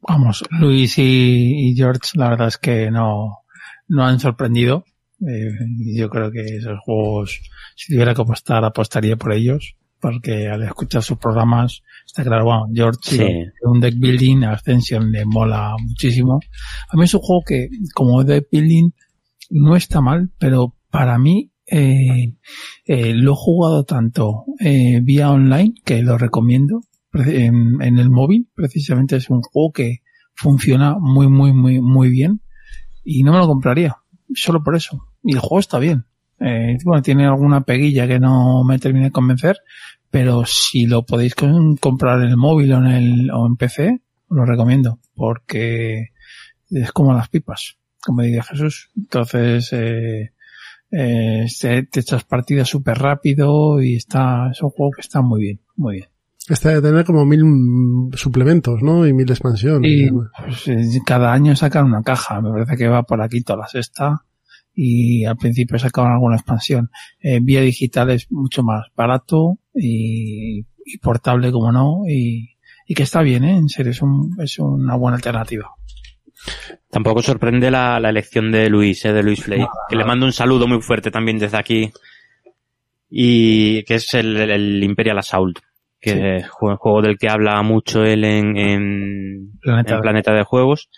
Vamos, 0.02 0.44
Luis 0.52 0.98
y, 0.98 1.70
y, 1.70 1.76
George, 1.76 2.12
la 2.16 2.30
verdad 2.30 2.48
es 2.48 2.58
que 2.58 2.92
no, 2.92 3.40
no 3.88 4.06
han 4.06 4.20
sorprendido. 4.20 4.86
Eh, 5.28 5.50
yo 5.96 6.10
creo 6.10 6.32
que 6.32 6.58
esos 6.58 6.80
juegos, 6.86 7.42
si 7.76 7.94
tuviera 7.94 8.14
que 8.14 8.22
apostar, 8.22 8.64
apostaría 8.64 9.16
por 9.16 9.34
ellos. 9.34 9.76
Porque 10.00 10.48
al 10.48 10.62
escuchar 10.62 11.02
sus 11.02 11.18
programas, 11.18 11.82
está 12.06 12.24
claro, 12.24 12.46
bueno, 12.46 12.68
George, 12.72 13.00
sí. 13.02 13.20
un 13.64 13.80
deck 13.80 13.96
building, 13.98 14.44
Ascension 14.44 15.12
le 15.12 15.26
mola 15.26 15.76
muchísimo. 15.80 16.40
A 16.90 16.96
mí 16.96 17.06
es 17.06 17.14
un 17.16 17.22
juego 17.22 17.42
que, 17.44 17.70
como 17.96 18.24
deck 18.24 18.48
building, 18.52 18.92
no 19.50 19.76
está 19.76 20.00
mal, 20.00 20.30
pero 20.38 20.76
para 20.92 21.18
mí, 21.18 21.52
eh, 21.66 22.34
eh, 22.86 23.14
lo 23.14 23.34
he 23.34 23.36
jugado 23.36 23.84
tanto 23.84 24.46
eh, 24.60 25.00
vía 25.02 25.32
online, 25.32 25.74
que 25.84 26.02
lo 26.02 26.18
recomiendo, 26.18 26.82
en, 27.14 27.82
el 27.82 28.10
móvil, 28.10 28.50
precisamente 28.56 29.16
es 29.16 29.30
un 29.30 29.42
juego 29.42 29.72
que 29.72 30.02
funciona 30.34 30.96
muy, 31.00 31.28
muy, 31.28 31.54
muy, 31.54 31.82
muy 31.82 32.10
bien 32.10 32.42
y 33.04 33.24
no 33.24 33.34
me 33.34 33.40
lo 33.40 33.48
compraría, 33.48 33.98
solo 34.34 34.64
por 34.64 34.76
eso. 34.76 35.08
Y 35.24 35.34
el 35.34 35.40
juego 35.40 35.60
está 35.60 35.80
bien. 35.80 36.06
Eh, 36.40 36.78
bueno, 36.84 37.02
tiene 37.02 37.26
alguna 37.26 37.62
peguilla 37.62 38.08
que 38.08 38.20
no 38.20 38.64
me 38.64 38.78
termine 38.80 39.06
de 39.06 39.12
convencer, 39.12 39.58
pero 40.12 40.46
si 40.46 40.86
lo 40.86 41.06
podéis 41.06 41.36
comprar 41.36 42.22
en 42.22 42.30
el 42.30 42.38
móvil 42.38 42.74
o 42.74 42.78
en 42.78 42.88
el, 42.88 43.32
o 43.32 43.48
en 43.48 43.58
PC, 43.58 44.02
lo 44.30 44.46
recomiendo, 44.46 45.00
porque 45.16 46.10
es 46.70 46.92
como 46.92 47.14
las 47.14 47.30
pipas, 47.30 47.78
como 48.00 48.22
diría 48.22 48.44
Jesús. 48.44 48.90
Entonces, 48.96 49.72
eh, 49.74 50.34
eh, 50.92 51.48
te 51.60 52.00
echas 52.00 52.24
partidas 52.24 52.70
súper 52.70 52.98
rápido 52.98 53.82
y 53.82 53.96
está, 53.96 54.50
es 54.52 54.62
un 54.62 54.70
juego 54.70 54.92
que 54.92 55.02
está 55.02 55.22
muy 55.22 55.42
bien, 55.42 55.62
muy 55.76 55.96
bien. 55.98 56.10
Este 56.50 56.70
de 56.70 56.82
tener 56.82 57.04
como 57.06 57.26
mil 57.26 57.44
suplementos, 58.14 58.82
¿no? 58.82 59.06
Y 59.06 59.14
mil 59.14 59.30
expansiones. 59.30 59.92
Y 59.92 60.10
pues, 60.10 61.02
cada 61.06 61.34
año 61.34 61.56
sacan 61.56 61.86
una 61.86 62.02
caja. 62.04 62.40
Me 62.42 62.52
parece 62.52 62.78
que 62.78 62.88
va 62.88 63.04
por 63.04 63.22
aquí 63.22 63.42
toda 63.42 63.60
la 63.60 63.68
sexta. 63.68 64.24
y 64.80 65.26
al 65.26 65.36
principio 65.38 65.80
sacaban 65.80 66.14
alguna 66.14 66.36
expansión. 66.36 66.92
Eh, 67.20 67.40
vía 67.42 67.62
digital 67.62 68.12
es 68.12 68.32
mucho 68.32 68.62
más 68.62 68.86
barato 68.96 69.58
y, 69.74 70.60
y 70.86 70.98
portable 71.02 71.52
como 71.52 71.72
no 71.72 72.04
y, 72.08 72.56
y 72.86 72.94
que 72.94 73.02
está 73.02 73.24
bien, 73.24 73.44
¿eh? 73.44 73.58
En 73.58 73.70
serio, 73.70 73.92
es, 73.92 74.02
un, 74.04 74.38
es 74.40 74.60
una 74.60 74.96
buena 74.96 75.16
alternativa. 75.16 75.72
Tampoco 76.92 77.24
sorprende 77.24 77.72
la, 77.72 78.00
la 78.00 78.10
elección 78.12 78.52
de 78.52 78.70
Luis, 78.70 79.04
¿eh? 79.06 79.14
de 79.14 79.24
Luis 79.24 79.42
Flay, 79.42 79.66
que 79.90 79.96
le 79.96 80.06
mando 80.06 80.28
un 80.28 80.32
saludo 80.32 80.68
muy 80.68 80.80
fuerte 80.82 81.10
también 81.10 81.40
desde 81.40 81.58
aquí. 81.58 81.92
Y 83.10 83.82
que 83.86 83.96
es 83.96 84.14
el, 84.14 84.38
el 84.38 84.84
Imperial 84.84 85.18
Assault, 85.18 85.58
que 86.00 86.38
es 86.38 86.46
un 86.62 86.76
juego 86.78 87.02
del 87.02 87.18
que 87.18 87.30
habla 87.30 87.62
mucho 87.64 88.04
él 88.04 88.24
en, 88.24 88.58
en, 88.58 89.52
Planeta. 89.62 89.96
en 89.96 90.02
Planeta 90.02 90.34
de 90.34 90.44
Juegos 90.44 90.90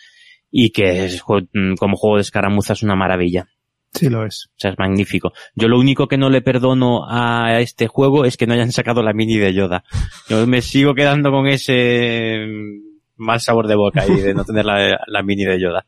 y 0.52 0.72
que 0.72 1.06
es, 1.06 1.22
como 1.24 1.96
juego 1.96 2.16
de 2.18 2.22
escaramuza 2.22 2.74
es 2.74 2.84
una 2.84 2.96
maravilla. 2.96 3.48
Sí, 3.92 4.08
lo 4.10 4.24
es. 4.26 4.48
O 4.52 4.54
sea, 4.58 4.72
es 4.72 4.78
magnífico. 4.78 5.32
Yo 5.56 5.68
lo 5.68 5.80
único 5.80 6.08
que 6.08 6.18
no 6.18 6.30
le 6.30 6.42
perdono 6.44 7.06
a 7.10 7.60
este 7.60 7.88
juego 7.88 8.24
es 8.26 8.38
que 8.38 8.46
no 8.46 8.54
hayan 8.54 8.72
sacado 8.72 9.02
la 9.02 9.14
mini 9.14 9.38
de 9.38 9.54
Yoda. 9.54 9.84
Yo 10.30 10.46
me 10.46 10.62
sigo 10.62 10.94
quedando 10.94 11.32
con 11.32 11.48
ese 11.48 12.38
mm, 12.48 13.24
mal 13.24 13.40
sabor 13.42 13.68
de 13.68 13.76
boca 13.76 14.06
y 14.08 14.22
de 14.22 14.34
no 14.36 14.46
tener 14.46 14.66
la, 14.66 15.00
la 15.08 15.24
mini 15.24 15.44
de 15.46 15.60
Yoda. 15.60 15.86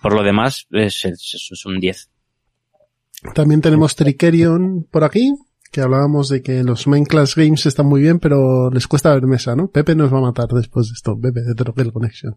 Por 0.00 0.14
lo 0.14 0.22
demás, 0.22 0.66
es, 0.70 1.04
es- 1.04 1.48
es 1.52 1.66
un 1.66 1.78
10. 1.78 2.10
También 3.34 3.60
tenemos 3.60 3.96
Tricerion 3.96 4.86
por 4.90 5.04
aquí, 5.04 5.32
que 5.76 5.82
hablábamos 5.82 6.30
de 6.30 6.40
que 6.42 6.64
los 6.64 6.86
main 6.86 7.04
class 7.04 7.34
games 7.34 7.66
están 7.66 7.84
muy 7.84 8.00
bien, 8.00 8.18
pero 8.18 8.70
les 8.70 8.86
cuesta 8.86 9.12
ver 9.12 9.26
mesa, 9.26 9.54
¿no? 9.54 9.68
Pepe 9.68 9.94
nos 9.94 10.10
va 10.10 10.16
a 10.16 10.22
matar 10.22 10.48
después 10.48 10.86
de 10.88 10.94
esto, 10.94 11.20
Pepe 11.20 11.42
de 11.42 11.54
Troquel 11.54 11.92
Connection. 11.92 12.34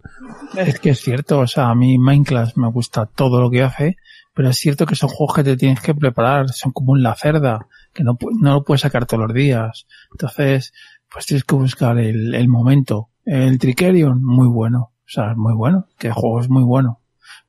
Es 0.58 0.78
que 0.82 0.90
es 0.90 1.00
cierto, 1.00 1.40
o 1.40 1.48
sea, 1.48 1.70
a 1.70 1.76
mí 1.76 1.98
Minecraft 1.98 2.58
me 2.58 2.70
gusta 2.70 3.06
todo 3.06 3.40
lo 3.40 3.50
que 3.50 3.64
hace, 3.64 3.96
pero 4.34 4.50
es 4.50 4.58
cierto 4.58 4.86
que 4.86 4.96
son 4.96 5.08
juegos 5.08 5.38
que 5.38 5.46
te 5.46 5.56
tienes 5.56 5.80
que 5.80 5.96
preparar, 5.96 6.50
son 6.50 6.74
como 6.74 6.92
un 6.92 7.02
la 7.02 7.16
cerda, 7.16 7.66
que 7.94 8.04
no, 8.04 8.18
no 8.42 8.56
lo 8.56 8.64
puedes 8.66 8.82
sacar 8.82 9.06
todos 9.06 9.24
los 9.24 9.34
días. 9.34 9.88
Entonces, 10.12 10.74
pues 11.10 11.26
tienes 11.26 11.46
que 11.46 11.56
buscar 11.56 11.98
el, 11.98 12.36
el 12.36 12.50
momento. 12.50 13.08
El 13.24 13.58
Tricerion, 13.58 14.22
muy 14.22 14.50
bueno, 14.50 14.92
o 14.98 15.10
sea, 15.10 15.34
muy 15.34 15.54
bueno, 15.54 15.88
que 15.98 16.08
el 16.08 16.14
juego 16.14 16.42
es 16.42 16.50
muy 16.50 16.64
bueno. 16.64 17.00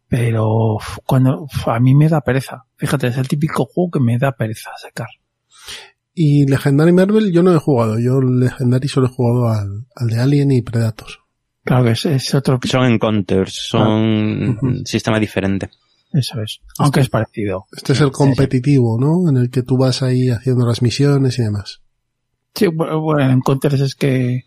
Pero 0.06 0.78
cuando 1.04 1.48
a 1.66 1.80
mí 1.80 1.96
me 1.96 2.08
da 2.08 2.20
pereza, 2.20 2.66
fíjate, 2.76 3.08
es 3.08 3.18
el 3.18 3.26
típico 3.26 3.64
juego 3.64 3.90
que 3.90 4.00
me 4.00 4.18
da 4.18 4.30
pereza 4.30 4.70
sacar. 4.80 5.08
Y 6.22 6.44
Legendary 6.44 6.92
Marvel 6.92 7.32
yo 7.32 7.42
no 7.42 7.54
he 7.54 7.58
jugado, 7.58 7.98
yo 7.98 8.20
Legendary 8.20 8.88
solo 8.88 9.06
he 9.06 9.10
jugado 9.10 9.48
al, 9.48 9.86
al 9.96 10.06
de 10.06 10.20
Alien 10.20 10.50
y 10.50 10.60
Predator. 10.60 11.08
Claro 11.64 11.84
que 11.84 11.92
es, 11.92 12.04
es 12.04 12.34
otro, 12.34 12.60
Son 12.62 12.84
encounters, 12.84 13.54
son 13.54 14.58
un 14.60 14.84
sistema 14.84 15.18
diferente. 15.18 15.70
eso 16.12 16.42
es, 16.42 16.60
aunque 16.78 17.00
es 17.00 17.08
parecido. 17.08 17.64
Este 17.74 17.94
es 17.94 18.02
el 18.02 18.12
competitivo, 18.12 18.98
¿no? 19.00 19.30
En 19.30 19.38
el 19.38 19.48
que 19.48 19.62
tú 19.62 19.78
vas 19.78 20.02
ahí 20.02 20.28
haciendo 20.28 20.66
las 20.66 20.82
misiones 20.82 21.38
y 21.38 21.42
demás. 21.42 21.80
Sí, 22.54 22.66
bueno, 22.66 23.00
bueno, 23.00 23.30
en 23.30 23.40
Counters 23.40 23.80
es 23.80 23.94
que 23.94 24.34
eh, 24.34 24.42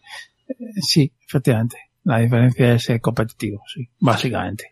sí, 0.80 1.12
efectivamente. 1.28 1.78
La 2.04 2.20
diferencia 2.20 2.76
es 2.76 2.88
el 2.92 3.02
competitivo, 3.02 3.64
sí, 3.74 3.90
básicamente. 4.00 4.66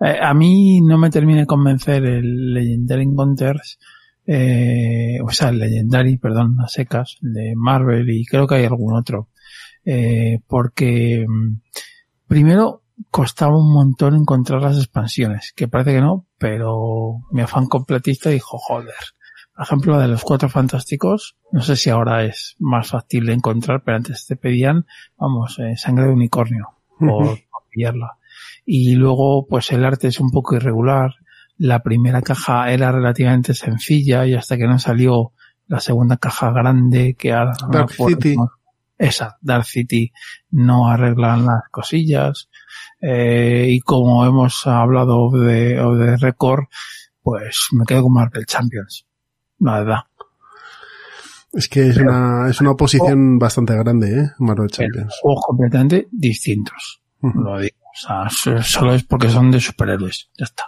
Eh, 0.00 0.18
a 0.20 0.34
mí 0.34 0.80
no 0.80 0.98
me 0.98 1.10
termina 1.10 1.42
de 1.42 1.46
convencer 1.46 2.04
el 2.04 2.54
Legendary 2.54 3.04
Encounters, 3.04 3.78
eh, 4.26 5.18
o 5.22 5.30
sea, 5.30 5.50
el 5.50 5.58
Legendary, 5.58 6.16
perdón, 6.16 6.56
a 6.60 6.68
secas, 6.68 7.16
el 7.22 7.32
de 7.32 7.52
Marvel 7.56 8.08
y 8.10 8.24
creo 8.24 8.46
que 8.46 8.56
hay 8.56 8.64
algún 8.64 8.94
otro. 8.94 9.28
Eh, 9.84 10.40
porque 10.46 11.26
mm, 11.28 11.60
primero 12.26 12.82
costaba 13.10 13.56
un 13.58 13.72
montón 13.72 14.14
encontrar 14.14 14.62
las 14.62 14.78
expansiones, 14.78 15.52
que 15.54 15.68
parece 15.68 15.94
que 15.94 16.00
no, 16.00 16.26
pero 16.38 17.20
mi 17.32 17.42
afán 17.42 17.66
completista 17.66 18.30
dijo, 18.30 18.56
joder, 18.58 18.94
por 19.54 19.64
ejemplo, 19.64 19.98
de 19.98 20.08
los 20.08 20.22
cuatro 20.22 20.48
fantásticos, 20.48 21.36
no 21.52 21.62
sé 21.62 21.76
si 21.76 21.90
ahora 21.90 22.24
es 22.24 22.56
más 22.58 22.88
factible 22.88 23.32
encontrar, 23.32 23.82
pero 23.84 23.96
antes 23.96 24.26
te 24.26 24.36
pedían, 24.36 24.86
vamos, 25.16 25.58
eh, 25.58 25.76
sangre 25.76 26.06
de 26.06 26.12
unicornio 26.12 26.68
por, 26.98 27.06
por 27.50 27.68
pillarla. 27.70 28.18
Y 28.64 28.94
luego, 28.94 29.46
pues 29.46 29.70
el 29.72 29.84
arte 29.84 30.08
es 30.08 30.18
un 30.18 30.30
poco 30.30 30.56
irregular. 30.56 31.12
La 31.58 31.82
primera 31.82 32.20
caja 32.22 32.70
era 32.72 32.90
relativamente 32.92 33.54
sencilla 33.54 34.26
y 34.26 34.34
hasta 34.34 34.56
que 34.56 34.66
no 34.66 34.78
salió 34.78 35.32
la 35.66 35.80
segunda 35.80 36.16
caja 36.16 36.50
grande 36.50 37.14
que 37.18 37.32
ahora 37.32 37.52
no 37.62 37.68
Dark 37.68 37.92
acuerdo 37.92 38.16
City. 38.20 38.36
esa, 38.98 39.38
Dark 39.40 39.64
City, 39.64 40.12
no 40.50 40.88
arreglan 40.88 41.46
las 41.46 41.62
cosillas. 41.70 42.48
Eh, 43.00 43.66
y 43.70 43.80
como 43.80 44.24
hemos 44.26 44.66
hablado 44.66 45.30
de, 45.30 45.74
de 45.76 46.16
Record, 46.16 46.64
pues 47.22 47.68
me 47.72 47.84
quedo 47.84 48.02
con 48.02 48.12
Marvel 48.14 48.46
Champions. 48.46 49.06
La 49.60 49.78
verdad. 49.78 50.00
Es 51.52 51.68
que 51.68 51.88
es 51.88 51.96
una, 51.98 52.48
es 52.50 52.60
una 52.60 52.72
oposición 52.72 53.38
bastante 53.38 53.76
grande, 53.76 54.10
¿eh? 54.22 54.30
Marvel 54.40 54.68
Champions. 54.70 55.14
Juegos 55.22 55.44
completamente 55.46 56.08
distintos. 56.10 57.00
Lo 57.22 57.58
digo. 57.60 57.76
O 57.80 57.96
sea, 57.96 58.28
so- 58.28 58.60
solo 58.62 58.92
es 58.94 59.04
porque 59.04 59.28
son 59.30 59.52
de 59.52 59.60
superhéroes. 59.60 60.30
Ya 60.36 60.46
está. 60.46 60.64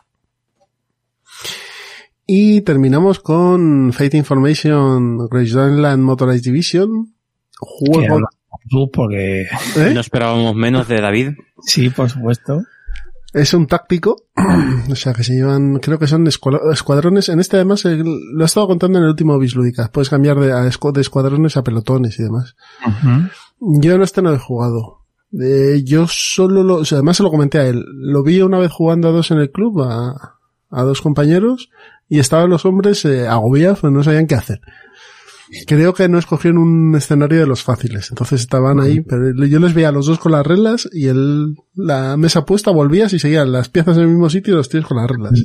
Y 2.26 2.62
terminamos 2.62 3.20
con 3.20 3.92
Fate 3.92 4.16
Information 4.16 5.18
Graceland 5.28 6.02
Motorized 6.02 6.42
Division. 6.44 7.14
Juego. 7.58 8.18
tú 8.68 8.90
porque... 8.92 9.42
¿Eh? 9.42 9.90
No 9.94 10.00
esperábamos 10.00 10.54
menos 10.56 10.88
de 10.88 11.00
David. 11.00 11.30
Sí, 11.62 11.88
por 11.90 12.10
supuesto. 12.10 12.62
Es 13.32 13.52
un 13.54 13.66
táctico, 13.66 14.16
o 14.90 14.94
sea 14.96 15.12
que 15.12 15.22
se 15.22 15.34
llevan, 15.34 15.78
creo 15.78 15.98
que 15.98 16.06
son 16.06 16.26
escuadro- 16.26 16.72
escuadrones. 16.72 17.28
En 17.28 17.38
este 17.38 17.56
además 17.56 17.84
lo 17.84 18.42
he 18.42 18.44
estado 18.44 18.66
contando 18.66 18.98
en 18.98 19.04
el 19.04 19.10
último 19.10 19.38
Bislúdica. 19.38 19.90
Puedes 19.92 20.08
cambiar 20.08 20.38
de, 20.40 20.52
a 20.52 20.64
escu- 20.66 20.92
de 20.92 21.02
escuadrones 21.02 21.56
a 21.56 21.62
pelotones 21.62 22.18
y 22.18 22.22
demás. 22.22 22.56
Yo 23.60 23.94
en 23.94 24.02
este 24.02 24.22
no 24.22 24.32
he 24.34 24.38
jugado. 24.38 25.00
Eh, 25.38 25.82
yo 25.84 26.06
solo 26.08 26.62
lo, 26.62 26.76
o 26.76 26.84
sea, 26.84 26.96
además 26.98 27.18
se 27.18 27.22
lo 27.22 27.30
comenté 27.30 27.58
a 27.58 27.66
él. 27.66 27.84
Lo 27.94 28.22
vi 28.22 28.40
una 28.40 28.58
vez 28.58 28.70
jugando 28.72 29.08
a 29.08 29.12
dos 29.12 29.30
en 29.30 29.38
el 29.38 29.50
club, 29.50 29.82
a, 29.82 30.38
a 30.70 30.82
dos 30.82 31.02
compañeros, 31.02 31.68
y 32.08 32.18
estaban 32.18 32.50
los 32.50 32.64
hombres 32.64 33.04
eh, 33.04 33.26
agobiados, 33.26 33.80
pues 33.80 33.92
no 33.92 34.02
sabían 34.02 34.26
qué 34.26 34.34
hacer. 34.34 34.60
Creo 35.68 35.94
que 35.94 36.08
no 36.08 36.18
escogieron 36.18 36.58
un 36.58 36.96
escenario 36.96 37.38
de 37.38 37.46
los 37.46 37.62
fáciles, 37.62 38.08
entonces 38.10 38.40
estaban 38.40 38.80
ahí, 38.80 39.00
pero 39.02 39.32
yo 39.46 39.60
les 39.60 39.74
veía 39.74 39.90
a 39.90 39.92
los 39.92 40.06
dos 40.06 40.18
con 40.18 40.32
las 40.32 40.44
reglas 40.44 40.88
y 40.92 41.06
él, 41.06 41.54
la 41.74 42.16
mesa 42.16 42.44
puesta, 42.44 42.72
volvías 42.72 43.12
y 43.12 43.20
seguían 43.20 43.52
las 43.52 43.68
piezas 43.68 43.96
en 43.96 44.02
el 44.02 44.08
mismo 44.08 44.28
sitio 44.28 44.54
y 44.54 44.56
los 44.56 44.68
tíos 44.68 44.86
con 44.86 44.96
las 44.96 45.08
reglas. 45.08 45.44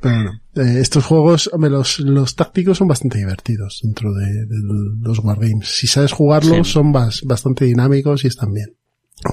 Pero 0.00 0.14
bueno, 0.14 0.30
eh, 0.54 0.80
estos 0.80 1.04
juegos, 1.04 1.50
hombre, 1.52 1.70
los, 1.70 1.98
los 1.98 2.36
tácticos 2.36 2.78
son 2.78 2.86
bastante 2.86 3.18
divertidos 3.18 3.80
dentro 3.82 4.12
de, 4.14 4.24
de 4.24 4.56
los 5.00 5.18
wargames. 5.18 5.76
Si 5.76 5.86
sabes 5.88 6.12
jugarlos, 6.12 6.68
Sí. 6.68 6.72
son 6.74 6.92
bas- 6.92 7.24
bastante 7.26 7.64
dinámicos 7.64 8.22
y 8.24 8.28
están 8.28 8.52
bien. 8.52 8.76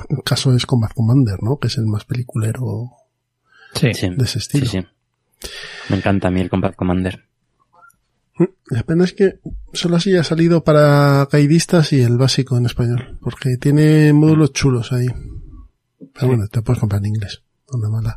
El 0.10 0.24
caso 0.26 0.56
es 0.56 0.66
Combat 0.66 0.94
Commander, 0.94 1.38
¿no? 1.44 1.58
Que 1.60 1.68
es 1.68 1.78
el 1.78 1.86
más 1.86 2.06
peliculero 2.06 2.90
Sí. 3.76 3.88
de 3.88 4.24
ese 4.24 4.40
estilo. 4.40 4.66
Sí, 4.66 4.80
sí. 4.80 4.88
Me 5.90 5.98
encanta 5.98 6.28
a 6.28 6.32
mí 6.32 6.42
el 6.42 6.50
Combat 6.50 6.76
Commander. 6.76 7.26
La 8.70 8.84
pena 8.84 9.04
es 9.04 9.14
que 9.14 9.40
solo 9.74 9.98
así 9.98 10.16
ha 10.16 10.24
salido 10.24 10.64
para 10.64 11.28
caidistas 11.30 11.94
y 11.94 12.02
el 12.02 12.18
básico 12.18 12.58
en 12.58 12.66
español, 12.66 13.20
porque 13.22 13.58
tiene 13.58 14.14
módulos 14.14 14.54
chulos 14.54 14.92
ahí. 14.94 15.08
Pero 16.14 16.28
bueno, 16.28 16.48
te 16.48 16.62
puedes 16.62 16.80
comprar 16.80 17.02
en 17.02 17.08
inglés, 17.08 17.44
no 17.72 17.80
una 17.80 17.90
mala. 17.90 18.16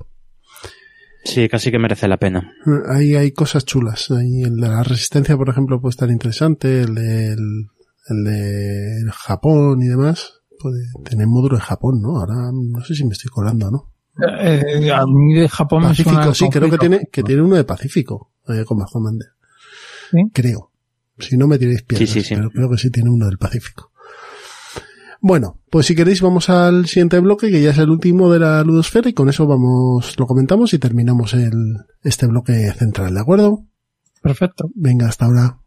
Sí, 1.24 1.48
casi 1.48 1.70
que 1.70 1.78
merece 1.78 2.06
la 2.06 2.18
pena. 2.18 2.52
Ahí 2.88 3.16
hay 3.16 3.32
cosas 3.32 3.64
chulas. 3.64 4.10
Ahí 4.10 4.42
el 4.42 4.56
de 4.56 4.68
la 4.68 4.82
resistencia, 4.82 5.36
por 5.36 5.48
ejemplo, 5.48 5.80
puede 5.80 5.90
estar 5.90 6.10
interesante. 6.10 6.82
El 6.82 6.94
del, 6.94 7.66
el 8.08 8.24
de 8.24 9.10
Japón 9.10 9.82
y 9.82 9.86
demás. 9.86 10.42
Puede 10.60 10.82
tener 11.04 11.26
módulo 11.26 11.56
de 11.56 11.62
Japón, 11.62 12.00
¿no? 12.02 12.18
Ahora 12.18 12.50
no 12.52 12.84
sé 12.84 12.94
si 12.94 13.04
me 13.04 13.12
estoy 13.12 13.30
colando, 13.30 13.70
¿no? 13.70 13.93
Eh, 14.20 14.92
a 14.92 15.04
mí 15.06 15.34
de 15.34 15.48
Japón 15.48 15.82
me 15.88 15.94
suena 15.94 16.18
Pacífico, 16.20 16.34
sí, 16.34 16.48
creo 16.50 16.70
que 16.70 16.78
tiene, 16.78 17.08
que 17.10 17.22
tiene 17.22 17.42
uno 17.42 17.56
de 17.56 17.64
Pacífico, 17.64 18.30
eh, 18.48 18.64
con 18.64 18.78
Bajo 18.78 18.92
Commander. 18.92 19.28
¿Sí? 20.10 20.18
Creo. 20.32 20.70
Si 21.18 21.36
no 21.36 21.46
me 21.46 21.58
tiréis 21.58 21.82
piedras, 21.82 22.08
Sí, 22.10 22.20
sí, 22.20 22.28
sí. 22.28 22.34
pero 22.36 22.50
creo 22.50 22.70
que 22.70 22.78
sí 22.78 22.90
tiene 22.90 23.10
uno 23.10 23.26
del 23.26 23.38
Pacífico. 23.38 23.90
Bueno, 25.20 25.58
pues 25.70 25.86
si 25.86 25.94
queréis 25.94 26.20
vamos 26.20 26.50
al 26.50 26.86
siguiente 26.86 27.18
bloque, 27.18 27.50
que 27.50 27.62
ya 27.62 27.70
es 27.70 27.78
el 27.78 27.88
último 27.90 28.30
de 28.30 28.40
la 28.40 28.62
ludosfera, 28.62 29.08
y 29.08 29.14
con 29.14 29.28
eso 29.30 29.46
vamos, 29.46 30.18
lo 30.18 30.26
comentamos 30.26 30.74
y 30.74 30.78
terminamos 30.78 31.32
el, 31.34 31.52
este 32.02 32.26
bloque 32.26 32.70
central, 32.72 33.14
¿de 33.14 33.20
acuerdo? 33.20 33.64
Perfecto. 34.22 34.68
Venga, 34.74 35.08
hasta 35.08 35.24
ahora. 35.24 35.58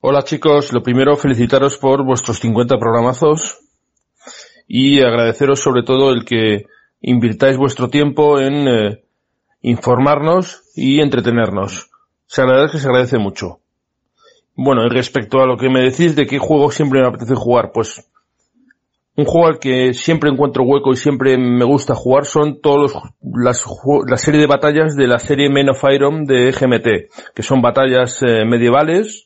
Hola 0.00 0.22
chicos, 0.24 0.72
lo 0.72 0.82
primero 0.82 1.16
felicitaros 1.16 1.78
por 1.78 2.04
vuestros 2.04 2.38
50 2.38 2.78
programazos 2.78 3.58
y 4.68 5.00
agradeceros 5.00 5.60
sobre 5.60 5.82
todo 5.82 6.12
el 6.12 6.24
que 6.24 6.66
invirtáis 7.00 7.56
vuestro 7.56 7.88
tiempo 7.88 8.40
en 8.40 8.68
eh, 8.68 9.04
informarnos 9.62 10.62
y 10.74 11.00
entretenernos. 11.00 11.90
Se 12.26 12.42
agradece, 12.42 12.78
se 12.78 12.86
agradece 12.86 13.18
mucho. 13.18 13.60
Bueno, 14.54 14.84
y 14.86 14.88
respecto 14.88 15.40
a 15.40 15.46
lo 15.46 15.56
que 15.56 15.68
me 15.68 15.82
decís 15.82 16.16
de 16.16 16.26
qué 16.26 16.38
juego 16.38 16.70
siempre 16.70 17.00
me 17.00 17.08
apetece 17.08 17.34
jugar, 17.34 17.72
pues 17.72 18.08
un 19.16 19.24
juego 19.24 19.46
al 19.48 19.58
que 19.58 19.94
siempre 19.94 20.30
encuentro 20.30 20.64
hueco 20.64 20.92
y 20.92 20.96
siempre 20.96 21.38
me 21.38 21.64
gusta 21.64 21.94
jugar 21.94 22.26
son 22.26 22.60
todos 22.60 22.92
los, 22.92 23.02
las, 23.22 23.64
la 24.06 24.16
serie 24.18 24.40
de 24.40 24.46
batallas 24.46 24.94
de 24.94 25.06
la 25.06 25.18
serie 25.18 25.48
Men 25.48 25.70
of 25.70 25.82
Iron 25.90 26.24
de 26.24 26.52
GMT, 26.52 27.34
que 27.34 27.42
son 27.42 27.62
batallas 27.62 28.22
eh, 28.22 28.44
medievales 28.44 29.25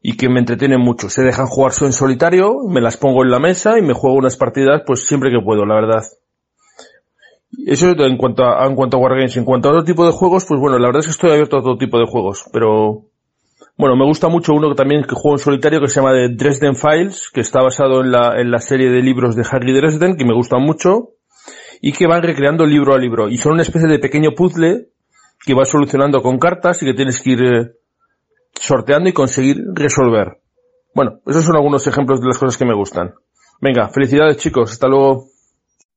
y 0.00 0.16
que 0.16 0.28
me 0.28 0.40
entretienen 0.40 0.80
mucho. 0.80 1.10
Se 1.10 1.22
dejan 1.22 1.46
jugar 1.46 1.72
en 1.80 1.92
solitario, 1.92 2.58
me 2.68 2.80
las 2.80 2.96
pongo 2.96 3.24
en 3.24 3.30
la 3.30 3.38
mesa 3.38 3.78
y 3.78 3.82
me 3.82 3.94
juego 3.94 4.16
unas 4.16 4.36
partidas 4.36 4.82
pues 4.86 5.06
siempre 5.06 5.30
que 5.30 5.44
puedo, 5.44 5.64
la 5.66 5.74
verdad. 5.74 6.04
Eso 7.66 7.90
en 7.90 8.16
cuanto 8.16 8.44
a, 8.44 8.66
en 8.66 8.74
cuanto 8.74 8.96
a 8.96 9.00
Wargames. 9.00 9.36
En 9.36 9.44
cuanto 9.44 9.68
a 9.68 9.72
otro 9.72 9.84
tipo 9.84 10.06
de 10.06 10.12
juegos, 10.12 10.44
pues 10.46 10.60
bueno, 10.60 10.78
la 10.78 10.88
verdad 10.88 11.00
es 11.00 11.06
que 11.06 11.12
estoy 11.12 11.30
abierto 11.30 11.58
a 11.58 11.62
todo 11.62 11.76
tipo 11.76 11.98
de 11.98 12.06
juegos, 12.06 12.44
pero 12.52 13.06
bueno, 13.76 13.96
me 13.96 14.04
gusta 14.04 14.28
mucho 14.28 14.54
uno 14.54 14.68
que 14.68 14.74
también 14.74 15.02
que 15.02 15.14
juego 15.14 15.36
en 15.36 15.38
solitario 15.38 15.80
que 15.80 15.88
se 15.88 16.00
llama 16.00 16.12
The 16.12 16.34
Dresden 16.34 16.74
Files, 16.74 17.30
que 17.32 17.40
está 17.40 17.62
basado 17.62 18.00
en 18.00 18.10
la, 18.10 18.40
en 18.40 18.50
la 18.50 18.58
serie 18.58 18.90
de 18.90 19.02
libros 19.02 19.36
de 19.36 19.46
Harry 19.50 19.72
Dresden, 19.72 20.16
que 20.16 20.24
me 20.24 20.34
gustan 20.34 20.62
mucho, 20.62 21.10
y 21.80 21.92
que 21.92 22.06
van 22.06 22.22
recreando 22.22 22.66
libro 22.66 22.94
a 22.94 22.98
libro. 22.98 23.28
Y 23.28 23.38
son 23.38 23.52
una 23.52 23.62
especie 23.62 23.88
de 23.88 24.00
pequeño 24.00 24.32
puzzle 24.36 24.88
que 25.44 25.54
vas 25.54 25.68
solucionando 25.68 26.22
con 26.22 26.38
cartas 26.38 26.82
y 26.82 26.86
que 26.86 26.94
tienes 26.94 27.22
que 27.22 27.30
ir 27.30 27.42
eh, 27.42 27.70
sorteando 28.60 29.08
y 29.08 29.12
conseguir 29.12 29.58
resolver. 29.74 30.40
Bueno, 30.94 31.20
esos 31.26 31.44
son 31.44 31.56
algunos 31.56 31.86
ejemplos 31.86 32.20
de 32.20 32.28
las 32.28 32.38
cosas 32.38 32.56
que 32.56 32.64
me 32.64 32.74
gustan. 32.74 33.14
Venga, 33.60 33.88
felicidades 33.88 34.38
chicos, 34.38 34.72
hasta 34.72 34.88
luego. 34.88 35.26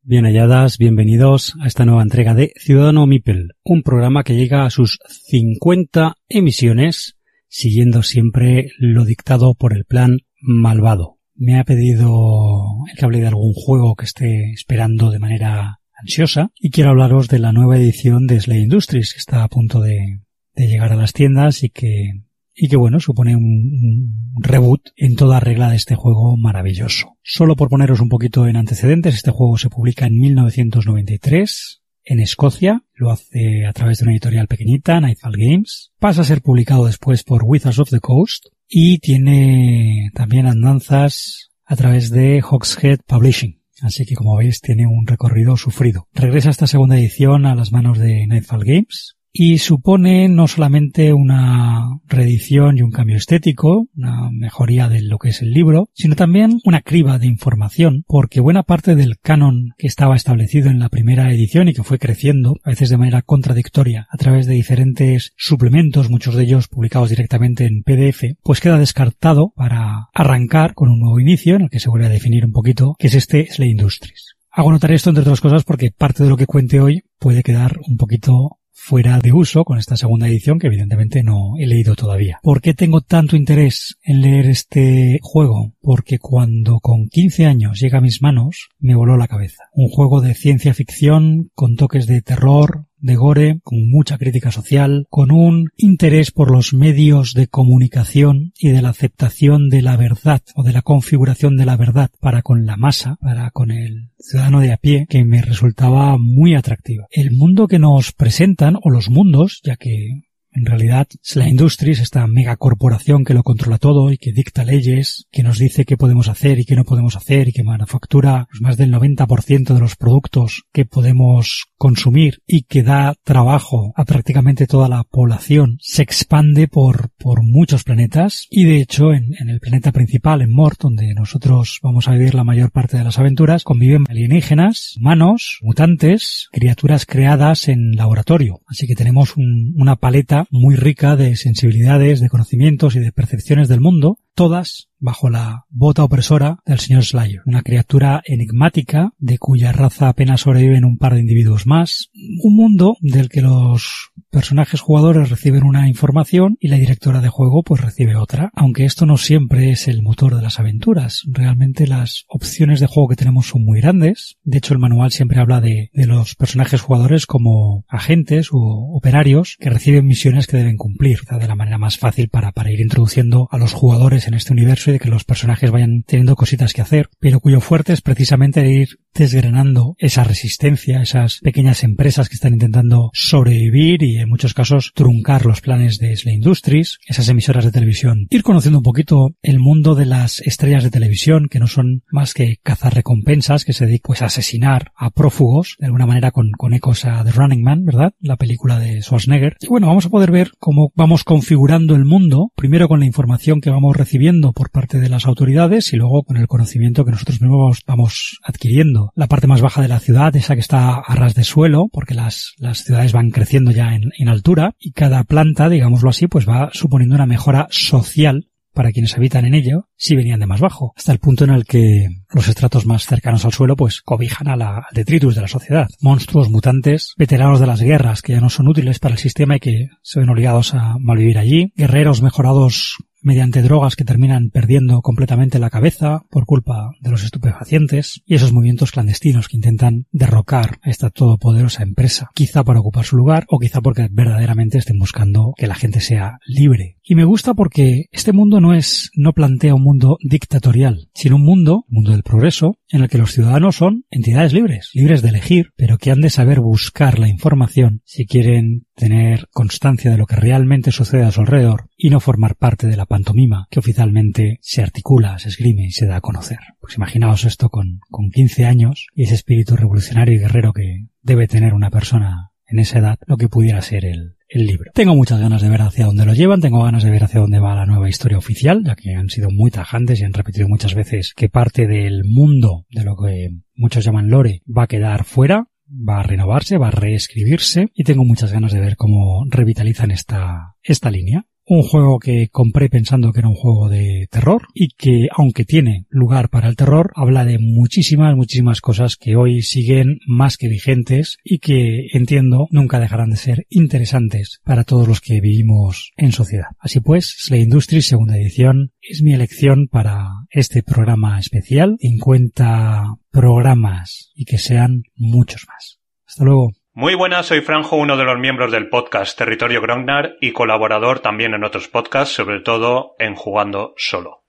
Bien 0.03 0.25
halladas, 0.25 0.77
bienvenidos 0.77 1.55
a 1.61 1.67
esta 1.67 1.85
nueva 1.85 2.01
entrega 2.01 2.33
de 2.33 2.53
Ciudadano 2.57 3.05
Mipel, 3.05 3.53
un 3.63 3.83
programa 3.83 4.23
que 4.23 4.35
llega 4.35 4.65
a 4.65 4.71
sus 4.71 4.99
50 5.27 6.15
emisiones 6.27 7.17
siguiendo 7.51 8.01
siempre 8.01 8.71
lo 8.79 9.05
dictado 9.05 9.53
por 9.53 9.73
el 9.73 9.85
plan 9.85 10.19
malvado. 10.39 11.19
Me 11.35 11.59
ha 11.59 11.65
pedido 11.65 12.63
el 12.89 12.97
que 12.97 13.05
hable 13.05 13.19
de 13.19 13.27
algún 13.27 13.53
juego 13.53 13.95
que 13.95 14.05
esté 14.05 14.51
esperando 14.53 15.11
de 15.11 15.19
manera 15.19 15.81
ansiosa 15.99 16.51
y 16.59 16.71
quiero 16.71 16.91
hablaros 16.91 17.27
de 17.27 17.39
la 17.39 17.51
nueva 17.51 17.77
edición 17.77 18.25
de 18.25 18.39
Slay 18.39 18.63
Industries 18.63 19.13
que 19.13 19.19
está 19.19 19.43
a 19.43 19.49
punto 19.49 19.81
de, 19.81 20.21
llegar 20.55 20.93
a 20.93 20.95
las 20.95 21.13
tiendas 21.13 21.63
y 21.63 21.69
que 21.69 22.21
y 22.55 22.67
que 22.67 22.77
bueno, 22.77 22.99
supone 22.99 23.35
un, 23.35 24.33
reboot 24.39 24.89
en 24.95 25.15
toda 25.15 25.39
regla 25.39 25.69
de 25.69 25.75
este 25.75 25.95
juego 25.95 26.37
maravilloso. 26.37 27.17
Solo 27.23 27.55
por 27.55 27.69
poneros 27.69 28.01
un 28.01 28.09
poquito 28.09 28.47
en 28.47 28.57
antecedentes, 28.57 29.15
este 29.15 29.31
juego 29.31 29.57
se 29.57 29.69
publica 29.69 30.05
en 30.05 30.17
1993, 30.17 31.81
en 32.03 32.19
Escocia, 32.19 32.83
lo 32.93 33.11
hace 33.11 33.65
a 33.65 33.73
través 33.73 33.99
de 33.99 34.05
una 34.05 34.13
editorial 34.13 34.47
pequeñita, 34.47 34.99
Nightfall 34.99 35.37
Games, 35.37 35.91
pasa 35.99 36.21
a 36.21 36.25
ser 36.25 36.41
publicado 36.41 36.85
después 36.85 37.23
por 37.23 37.43
Wizards 37.43 37.79
of 37.79 37.89
the 37.89 37.99
Coast 37.99 38.47
y 38.67 38.99
tiene 38.99 40.09
también 40.13 40.47
andanzas 40.47 41.51
a 41.65 41.75
través 41.75 42.09
de 42.09 42.41
Hawkshead 42.41 43.01
Publishing. 43.05 43.61
Así 43.81 44.05
que 44.05 44.15
como 44.15 44.35
veis 44.35 44.61
tiene 44.61 44.85
un 44.85 45.07
recorrido 45.07 45.57
sufrido. 45.57 46.07
Regresa 46.13 46.49
esta 46.49 46.67
segunda 46.67 46.97
edición 46.97 47.45
a 47.45 47.55
las 47.55 47.71
manos 47.71 47.97
de 47.97 48.27
Nightfall 48.27 48.63
Games 48.63 49.17
y 49.33 49.59
supone 49.59 50.27
no 50.27 50.47
solamente 50.47 51.13
una 51.13 51.87
reedición 52.07 52.77
y 52.77 52.81
un 52.81 52.91
cambio 52.91 53.17
estético, 53.17 53.87
una 53.95 54.29
mejoría 54.31 54.89
de 54.89 55.01
lo 55.01 55.17
que 55.17 55.29
es 55.29 55.41
el 55.41 55.51
libro, 55.51 55.89
sino 55.93 56.15
también 56.15 56.59
una 56.65 56.81
criba 56.81 57.19
de 57.19 57.27
información, 57.27 58.03
porque 58.07 58.41
buena 58.41 58.63
parte 58.63 58.95
del 58.95 59.19
canon 59.19 59.71
que 59.77 59.87
estaba 59.87 60.15
establecido 60.15 60.69
en 60.69 60.79
la 60.79 60.89
primera 60.89 61.31
edición 61.31 61.67
y 61.67 61.73
que 61.73 61.83
fue 61.83 61.99
creciendo, 61.99 62.55
a 62.63 62.71
veces 62.71 62.89
de 62.89 62.97
manera 62.97 63.21
contradictoria, 63.21 64.07
a 64.09 64.17
través 64.17 64.45
de 64.45 64.53
diferentes 64.53 65.33
suplementos, 65.37 66.09
muchos 66.09 66.35
de 66.35 66.43
ellos 66.43 66.67
publicados 66.67 67.09
directamente 67.09 67.65
en 67.65 67.83
PDF, 67.83 68.37
pues 68.43 68.59
queda 68.59 68.77
descartado 68.77 69.53
para 69.55 70.07
arrancar 70.13 70.73
con 70.73 70.89
un 70.89 70.99
nuevo 70.99 71.19
inicio 71.19 71.55
en 71.55 71.63
el 71.63 71.69
que 71.69 71.79
se 71.79 71.89
vuelve 71.89 72.07
a 72.07 72.09
definir 72.09 72.45
un 72.45 72.51
poquito 72.51 72.95
qué 72.99 73.07
es 73.07 73.15
este 73.15 73.47
Slay 73.51 73.71
Industries. 73.71 74.35
Hago 74.53 74.71
notar 74.71 74.91
esto 74.91 75.09
entre 75.09 75.21
otras 75.21 75.39
cosas 75.39 75.63
porque 75.63 75.91
parte 75.97 76.23
de 76.23 76.29
lo 76.29 76.35
que 76.35 76.45
cuente 76.45 76.81
hoy 76.81 77.03
puede 77.19 77.41
quedar 77.41 77.79
un 77.87 77.95
poquito 77.95 78.57
fuera 78.83 79.19
de 79.19 79.31
uso 79.31 79.63
con 79.63 79.77
esta 79.77 79.95
segunda 79.95 80.27
edición 80.27 80.57
que 80.57 80.67
evidentemente 80.67 81.21
no 81.23 81.53
he 81.59 81.67
leído 81.67 81.95
todavía. 81.95 82.39
¿Por 82.41 82.61
qué 82.61 82.73
tengo 82.73 83.01
tanto 83.01 83.35
interés 83.35 83.97
en 84.03 84.21
leer 84.21 84.47
este 84.47 85.19
juego? 85.21 85.73
Porque 85.81 86.17
cuando 86.17 86.79
con 86.79 87.07
15 87.07 87.45
años 87.45 87.79
llega 87.79 87.99
a 87.99 88.01
mis 88.01 88.21
manos 88.21 88.69
me 88.79 88.95
voló 88.95 89.17
la 89.17 89.27
cabeza. 89.27 89.65
Un 89.73 89.87
juego 89.87 90.19
de 90.19 90.33
ciencia 90.33 90.73
ficción 90.73 91.51
con 91.53 91.75
toques 91.75 92.07
de 92.07 92.21
terror, 92.21 92.87
de 93.01 93.15
gore, 93.15 93.59
con 93.63 93.89
mucha 93.89 94.17
crítica 94.17 94.51
social, 94.51 95.07
con 95.09 95.31
un 95.31 95.69
interés 95.75 96.31
por 96.31 96.51
los 96.51 96.73
medios 96.73 97.33
de 97.33 97.47
comunicación 97.47 98.53
y 98.57 98.69
de 98.69 98.81
la 98.81 98.89
aceptación 98.89 99.69
de 99.69 99.81
la 99.81 99.97
verdad 99.97 100.41
o 100.55 100.63
de 100.63 100.73
la 100.73 100.81
configuración 100.81 101.57
de 101.57 101.65
la 101.65 101.77
verdad 101.77 102.11
para 102.19 102.41
con 102.41 102.65
la 102.65 102.77
masa, 102.77 103.17
para 103.21 103.51
con 103.51 103.71
el 103.71 104.11
ciudadano 104.19 104.61
de 104.61 104.71
a 104.71 104.77
pie, 104.77 105.05
que 105.09 105.25
me 105.25 105.41
resultaba 105.41 106.17
muy 106.17 106.55
atractiva. 106.55 107.07
El 107.11 107.31
mundo 107.31 107.67
que 107.67 107.79
nos 107.79 108.11
presentan, 108.11 108.77
o 108.81 108.89
los 108.89 109.09
mundos, 109.09 109.61
ya 109.63 109.75
que 109.75 110.21
en 110.53 110.65
realidad, 110.65 111.07
la 111.35 111.47
Industries, 111.47 111.99
esta 111.99 112.27
megacorporación 112.27 113.23
que 113.23 113.33
lo 113.33 113.43
controla 113.43 113.77
todo 113.77 114.11
y 114.11 114.17
que 114.17 114.33
dicta 114.33 114.65
leyes, 114.65 115.27
que 115.31 115.43
nos 115.43 115.57
dice 115.57 115.85
qué 115.85 115.97
podemos 115.97 116.27
hacer 116.27 116.59
y 116.59 116.65
qué 116.65 116.75
no 116.75 116.83
podemos 116.83 117.15
hacer 117.15 117.47
y 117.47 117.53
que 117.53 117.63
manufactura 117.63 118.47
pues, 118.49 118.61
más 118.61 118.77
del 118.77 118.93
90% 118.93 119.73
de 119.73 119.79
los 119.79 119.95
productos 119.95 120.63
que 120.73 120.85
podemos 120.85 121.65
consumir 121.77 122.41
y 122.45 122.63
que 122.63 122.83
da 122.83 123.15
trabajo 123.23 123.93
a 123.95 124.05
prácticamente 124.05 124.67
toda 124.67 124.89
la 124.89 125.03
población, 125.03 125.77
se 125.79 126.03
expande 126.03 126.67
por, 126.67 127.09
por 127.17 127.43
muchos 127.43 127.83
planetas 127.83 128.47
y 128.49 128.65
de 128.65 128.81
hecho 128.81 129.13
en, 129.13 129.33
en 129.39 129.49
el 129.49 129.59
planeta 129.59 129.91
principal, 129.91 130.41
en 130.41 130.53
Mort, 130.53 130.81
donde 130.81 131.13
nosotros 131.13 131.79
vamos 131.81 132.07
a 132.07 132.11
vivir 132.11 132.35
la 132.35 132.43
mayor 132.43 132.71
parte 132.71 132.97
de 132.97 133.03
las 133.03 133.19
aventuras, 133.19 133.63
conviven 133.63 134.05
alienígenas, 134.09 134.95
humanos, 134.97 135.59
mutantes, 135.61 136.49
criaturas 136.51 137.05
creadas 137.05 137.67
en 137.67 137.91
laboratorio. 137.93 138.61
Así 138.67 138.85
que 138.85 138.95
tenemos 138.95 139.37
un, 139.37 139.73
una 139.77 139.95
paleta 139.95 140.40
muy 140.49 140.75
rica 140.75 141.15
de 141.15 141.35
sensibilidades, 141.35 142.19
de 142.19 142.29
conocimientos 142.29 142.95
y 142.95 142.99
de 142.99 143.11
percepciones 143.11 143.67
del 143.67 143.81
mundo, 143.81 144.17
todas 144.33 144.91
bajo 145.01 145.29
la 145.29 145.65
bota 145.69 146.03
opresora 146.03 146.59
del 146.65 146.79
señor 146.79 147.03
Slayer, 147.03 147.41
una 147.45 147.63
criatura 147.63 148.21
enigmática 148.23 149.11
de 149.17 149.39
cuya 149.39 149.71
raza 149.71 150.07
apenas 150.07 150.41
sobreviven 150.41 150.85
un 150.85 150.97
par 150.97 151.15
de 151.15 151.21
individuos 151.21 151.65
más, 151.65 152.09
un 152.13 152.55
mundo 152.55 152.95
del 153.01 153.27
que 153.27 153.41
los 153.41 154.11
personajes 154.29 154.79
jugadores 154.79 155.29
reciben 155.29 155.63
una 155.63 155.89
información 155.89 156.55
y 156.59 156.67
la 156.67 156.77
directora 156.77 157.19
de 157.19 157.29
juego 157.29 157.63
pues 157.63 157.81
recibe 157.81 158.15
otra, 158.15 158.51
aunque 158.53 158.85
esto 158.85 159.05
no 159.05 159.17
siempre 159.17 159.71
es 159.71 159.87
el 159.87 160.03
motor 160.03 160.35
de 160.35 160.43
las 160.43 160.59
aventuras, 160.59 161.23
realmente 161.27 161.87
las 161.87 162.25
opciones 162.27 162.79
de 162.79 162.87
juego 162.87 163.09
que 163.09 163.15
tenemos 163.15 163.47
son 163.47 163.65
muy 163.65 163.81
grandes, 163.81 164.37
de 164.43 164.59
hecho 164.59 164.73
el 164.73 164.79
manual 164.79 165.11
siempre 165.11 165.39
habla 165.39 165.59
de, 165.59 165.89
los 165.93 166.35
personajes 166.35 166.81
jugadores 166.81 167.25
como 167.25 167.85
agentes 167.87 168.51
u 168.51 168.59
operarios 168.95 169.57
que 169.59 169.69
reciben 169.69 170.05
misiones 170.05 170.45
que 170.45 170.57
deben 170.57 170.77
cumplir, 170.77 171.19
de 171.29 171.47
la 171.47 171.55
manera 171.55 171.77
más 171.77 171.97
fácil 171.97 172.29
para 172.29 172.51
ir 172.71 172.81
introduciendo 172.81 173.47
a 173.51 173.57
los 173.57 173.73
jugadores 173.73 174.20
en 174.27 174.33
este 174.33 174.53
universo 174.53 174.91
de 174.91 174.99
que 174.99 175.09
los 175.09 175.23
personajes 175.23 175.71
vayan 175.71 176.03
teniendo 176.05 176.35
cositas 176.35 176.73
que 176.73 176.81
hacer, 176.81 177.09
pero 177.19 177.39
cuyo 177.39 177.61
fuerte 177.61 177.93
es 177.93 178.01
precisamente 178.01 178.69
ir 178.69 178.99
desgranando 179.13 179.95
esa 179.97 180.23
resistencia, 180.23 181.01
esas 181.01 181.39
pequeñas 181.39 181.83
empresas 181.83 182.29
que 182.29 182.35
están 182.35 182.53
intentando 182.53 183.09
sobrevivir 183.13 184.03
y 184.03 184.17
en 184.17 184.29
muchos 184.29 184.53
casos 184.53 184.91
truncar 184.95 185.45
los 185.45 185.61
planes 185.61 185.97
de 185.99 186.15
Slay 186.15 186.35
Industries, 186.35 186.99
esas 187.07 187.27
emisoras 187.27 187.65
de 187.65 187.71
televisión. 187.71 188.27
Ir 188.29 188.43
conociendo 188.43 188.79
un 188.79 188.83
poquito 188.83 189.35
el 189.41 189.59
mundo 189.59 189.95
de 189.95 190.05
las 190.05 190.39
estrellas 190.41 190.83
de 190.83 190.91
televisión, 190.91 191.47
que 191.49 191.59
no 191.59 191.67
son 191.67 192.03
más 192.11 192.33
que 192.33 192.57
cazar 192.63 192.93
recompensas, 192.93 193.65
que 193.65 193.73
se 193.73 193.85
dedican 193.85 194.09
pues, 194.11 194.21
a 194.21 194.25
asesinar 194.25 194.91
a 194.95 195.09
prófugos, 195.09 195.75
de 195.79 195.87
alguna 195.87 196.05
manera 196.05 196.31
con, 196.31 196.51
con 196.51 196.73
ecos 196.73 197.05
a 197.05 197.23
The 197.23 197.31
Running 197.31 197.63
Man, 197.63 197.85
¿verdad? 197.85 198.13
La 198.19 198.37
película 198.37 198.79
de 198.79 199.01
Schwarzenegger. 199.01 199.57
Y 199.59 199.67
bueno, 199.67 199.87
vamos 199.87 200.05
a 200.05 200.09
poder 200.09 200.31
ver 200.31 200.51
cómo 200.59 200.91
vamos 200.95 201.23
configurando 201.23 201.95
el 201.95 202.05
mundo, 202.05 202.51
primero 202.55 202.87
con 202.87 202.99
la 202.99 203.05
información 203.05 203.61
que 203.61 203.69
vamos 203.69 203.95
recibiendo 203.95 204.10
por 204.53 204.69
parte 204.71 204.99
de 204.99 205.09
las 205.09 205.25
autoridades 205.25 205.93
y 205.93 205.97
luego 205.97 206.23
con 206.23 206.37
el 206.37 206.47
conocimiento 206.47 207.05
que 207.05 207.11
nosotros 207.11 207.41
mismos 207.41 207.79
vamos 207.87 208.39
adquiriendo. 208.43 209.11
La 209.15 209.27
parte 209.27 209.47
más 209.47 209.61
baja 209.61 209.81
de 209.81 209.87
la 209.87 209.99
ciudad, 209.99 210.35
esa 210.35 210.55
que 210.55 210.59
está 210.59 210.95
a 210.99 211.15
ras 211.15 211.33
de 211.33 211.43
suelo, 211.43 211.87
porque 211.91 212.13
las, 212.13 212.53
las 212.57 212.79
ciudades 212.83 213.13
van 213.13 213.29
creciendo 213.29 213.71
ya 213.71 213.95
en, 213.95 214.11
en 214.17 214.27
altura 214.27 214.75
y 214.79 214.91
cada 214.91 215.23
planta, 215.23 215.69
digámoslo 215.69 216.09
así, 216.09 216.27
pues 216.27 216.47
va 216.47 216.69
suponiendo 216.73 217.15
una 217.15 217.25
mejora 217.25 217.67
social 217.71 218.47
para 218.73 218.91
quienes 218.91 219.15
habitan 219.15 219.45
en 219.45 219.53
ello 219.53 219.87
si 219.95 220.15
venían 220.15 220.39
de 220.39 220.47
más 220.47 220.61
bajo, 220.61 220.93
hasta 220.95 221.11
el 221.11 221.19
punto 221.19 221.43
en 221.43 221.51
el 221.51 221.65
que 221.65 222.07
los 222.33 222.47
estratos 222.47 222.85
más 222.85 223.05
cercanos 223.05 223.45
al 223.45 223.53
suelo 223.53 223.75
pues 223.75 224.01
cobijan 224.01 224.47
a 224.47 224.55
la, 224.55 224.77
al 224.77 224.93
detritus 224.93 225.35
de 225.35 225.41
la 225.41 225.47
sociedad. 225.47 225.87
Monstruos, 226.01 226.49
mutantes, 226.49 227.13
veteranos 227.17 227.59
de 227.59 227.67
las 227.67 227.81
guerras 227.81 228.21
que 228.21 228.33
ya 228.33 228.41
no 228.41 228.49
son 228.49 228.67
útiles 228.67 228.99
para 228.99 229.15
el 229.15 229.19
sistema 229.19 229.57
y 229.57 229.59
que 229.59 229.87
se 230.01 230.19
ven 230.19 230.29
obligados 230.29 230.73
a 230.73 230.95
malvivir 230.99 231.37
allí, 231.37 231.73
guerreros 231.75 232.21
mejorados 232.21 232.97
mediante 233.21 233.61
drogas 233.61 233.95
que 233.95 234.05
terminan 234.05 234.49
perdiendo 234.49 235.01
completamente 235.01 235.59
la 235.59 235.69
cabeza 235.69 236.23
por 236.29 236.45
culpa 236.45 236.91
de 236.99 237.11
los 237.11 237.23
estupefacientes 237.23 238.21
y 238.25 238.35
esos 238.35 238.51
movimientos 238.51 238.91
clandestinos 238.91 239.47
que 239.47 239.57
intentan 239.57 240.05
derrocar 240.11 240.79
a 240.81 240.89
esta 240.89 241.09
todopoderosa 241.09 241.83
empresa, 241.83 242.29
quizá 242.33 242.63
para 242.63 242.79
ocupar 242.79 243.05
su 243.05 243.17
lugar 243.17 243.45
o 243.49 243.59
quizá 243.59 243.81
porque 243.81 244.07
verdaderamente 244.11 244.77
estén 244.77 244.99
buscando 244.99 245.53
que 245.57 245.67
la 245.67 245.75
gente 245.75 246.01
sea 246.01 246.39
libre 246.45 246.97
Y 247.11 247.15
me 247.15 247.25
gusta 247.25 247.53
porque 247.55 248.05
este 248.13 248.31
mundo 248.31 248.61
no 248.61 248.73
es, 248.73 249.11
no 249.15 249.33
plantea 249.33 249.75
un 249.75 249.83
mundo 249.83 250.17
dictatorial, 250.21 251.09
sino 251.13 251.35
un 251.35 251.43
mundo, 251.43 251.83
un 251.89 251.95
mundo 251.95 252.11
del 252.11 252.23
progreso, 252.23 252.77
en 252.87 253.01
el 253.01 253.09
que 253.09 253.17
los 253.17 253.33
ciudadanos 253.33 253.75
son 253.75 254.05
entidades 254.11 254.53
libres, 254.53 254.91
libres 254.93 255.21
de 255.21 255.27
elegir, 255.27 255.73
pero 255.75 255.97
que 255.97 256.11
han 256.11 256.21
de 256.21 256.29
saber 256.29 256.61
buscar 256.61 257.19
la 257.19 257.27
información 257.27 258.01
si 258.05 258.25
quieren 258.25 258.85
tener 258.95 259.49
constancia 259.51 260.09
de 260.09 260.17
lo 260.17 260.25
que 260.25 260.37
realmente 260.37 260.93
sucede 260.93 261.23
a 261.23 261.31
su 261.31 261.41
alrededor 261.41 261.89
y 261.97 262.11
no 262.11 262.21
formar 262.21 262.55
parte 262.55 262.87
de 262.87 262.95
la 262.95 263.05
pantomima 263.05 263.67
que 263.69 263.79
oficialmente 263.79 264.59
se 264.61 264.81
articula, 264.81 265.37
se 265.37 265.49
esgrime 265.49 265.87
y 265.87 265.91
se 265.91 266.05
da 266.05 266.15
a 266.15 266.21
conocer. 266.21 266.59
Pues 266.79 266.95
imaginaos 266.95 267.43
esto 267.43 267.67
con, 267.67 267.99
con 268.09 268.29
15 268.29 268.63
años 268.63 269.07
y 269.13 269.23
ese 269.23 269.35
espíritu 269.35 269.75
revolucionario 269.75 270.35
y 270.35 270.39
guerrero 270.39 270.71
que 270.71 271.07
debe 271.21 271.49
tener 271.49 271.73
una 271.73 271.89
persona 271.89 272.51
en 272.67 272.79
esa 272.79 272.99
edad, 272.99 273.19
lo 273.27 273.35
que 273.35 273.49
pudiera 273.49 273.81
ser 273.81 274.05
el, 274.05 274.37
libro. 274.53 274.91
Tengo 274.93 275.15
muchas 275.15 275.39
ganas 275.39 275.61
de 275.61 275.69
ver 275.69 275.81
hacia 275.81 276.05
dónde 276.05 276.25
lo 276.25 276.33
llevan, 276.33 276.61
tengo 276.61 276.83
ganas 276.83 277.03
de 277.03 277.11
ver 277.11 277.23
hacia 277.23 277.39
dónde 277.39 277.59
va 277.59 277.75
la 277.75 277.85
nueva 277.85 278.09
historia 278.09 278.37
oficial, 278.37 278.83
ya 278.85 278.95
que 278.95 279.15
han 279.15 279.29
sido 279.29 279.49
muy 279.49 279.71
tajantes 279.71 280.19
y 280.19 280.23
han 280.23 280.33
repetido 280.33 280.67
muchas 280.67 280.93
veces 280.93 281.33
que 281.35 281.49
parte 281.49 281.87
del 281.87 282.23
mundo 282.25 282.85
de 282.89 283.03
lo 283.03 283.15
que 283.15 283.49
muchos 283.75 284.03
llaman 284.03 284.29
lore 284.29 284.61
va 284.67 284.83
a 284.83 284.87
quedar 284.87 285.23
fuera, 285.23 285.67
va 285.87 286.19
a 286.19 286.23
renovarse, 286.23 286.77
va 286.77 286.89
a 286.89 286.91
reescribirse 286.91 287.89
y 287.93 288.03
tengo 288.03 288.23
muchas 288.23 288.51
ganas 288.51 288.73
de 288.73 288.79
ver 288.79 288.95
cómo 288.95 289.45
revitalizan 289.49 290.11
esta, 290.11 290.75
esta 290.83 291.11
línea. 291.11 291.45
Un 291.73 291.83
juego 291.83 292.19
que 292.19 292.49
compré 292.51 292.89
pensando 292.89 293.31
que 293.31 293.39
era 293.39 293.47
un 293.47 293.55
juego 293.55 293.87
de 293.87 294.27
terror 294.29 294.63
y 294.73 294.89
que, 294.89 295.29
aunque 295.33 295.63
tiene 295.63 296.05
lugar 296.09 296.49
para 296.49 296.67
el 296.67 296.75
terror, 296.75 297.13
habla 297.15 297.45
de 297.45 297.59
muchísimas, 297.59 298.35
muchísimas 298.35 298.81
cosas 298.81 299.15
que 299.15 299.37
hoy 299.37 299.61
siguen 299.61 300.19
más 300.27 300.57
que 300.57 300.67
vigentes 300.67 301.37
y 301.45 301.59
que, 301.59 302.07
entiendo, 302.11 302.67
nunca 302.71 302.99
dejarán 302.99 303.29
de 303.29 303.37
ser 303.37 303.67
interesantes 303.69 304.59
para 304.65 304.83
todos 304.83 305.07
los 305.07 305.21
que 305.21 305.39
vivimos 305.39 306.11
en 306.17 306.33
sociedad. 306.33 306.71
Así 306.77 306.99
pues, 306.99 307.33
Slay 307.37 307.61
Industries 307.61 308.05
segunda 308.05 308.35
edición 308.35 308.91
es 308.99 309.21
mi 309.21 309.33
elección 309.33 309.87
para 309.89 310.27
este 310.49 310.83
programa 310.83 311.39
especial. 311.39 311.95
50 312.01 313.15
programas 313.31 314.33
y 314.35 314.43
que 314.43 314.57
sean 314.57 315.03
muchos 315.15 315.67
más. 315.69 316.01
Hasta 316.27 316.43
luego. 316.43 316.80
Muy 316.93 317.15
buenas, 317.15 317.45
soy 317.45 317.61
Franjo, 317.61 317.95
uno 317.95 318.17
de 318.17 318.25
los 318.25 318.37
miembros 318.37 318.69
del 318.69 318.89
podcast 318.89 319.37
Territorio 319.37 319.79
Grognar 319.79 320.35
y 320.41 320.51
colaborador 320.51 321.21
también 321.21 321.53
en 321.53 321.63
otros 321.63 321.87
podcasts, 321.87 322.35
sobre 322.35 322.59
todo 322.59 323.15
en 323.17 323.33
Jugando 323.33 323.93
Solo. 323.95 324.43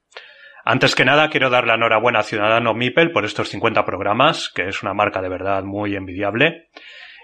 Antes 0.64 0.96
que 0.96 1.04
nada, 1.04 1.30
quiero 1.30 1.50
dar 1.50 1.68
la 1.68 1.76
enhorabuena 1.76 2.18
a 2.18 2.24
Ciudadano 2.24 2.74
Mipel 2.74 3.12
por 3.12 3.24
estos 3.24 3.48
50 3.48 3.84
programas, 3.84 4.50
que 4.52 4.66
es 4.66 4.82
una 4.82 4.92
marca 4.92 5.22
de 5.22 5.28
verdad 5.28 5.62
muy 5.62 5.94
envidiable, 5.94 6.68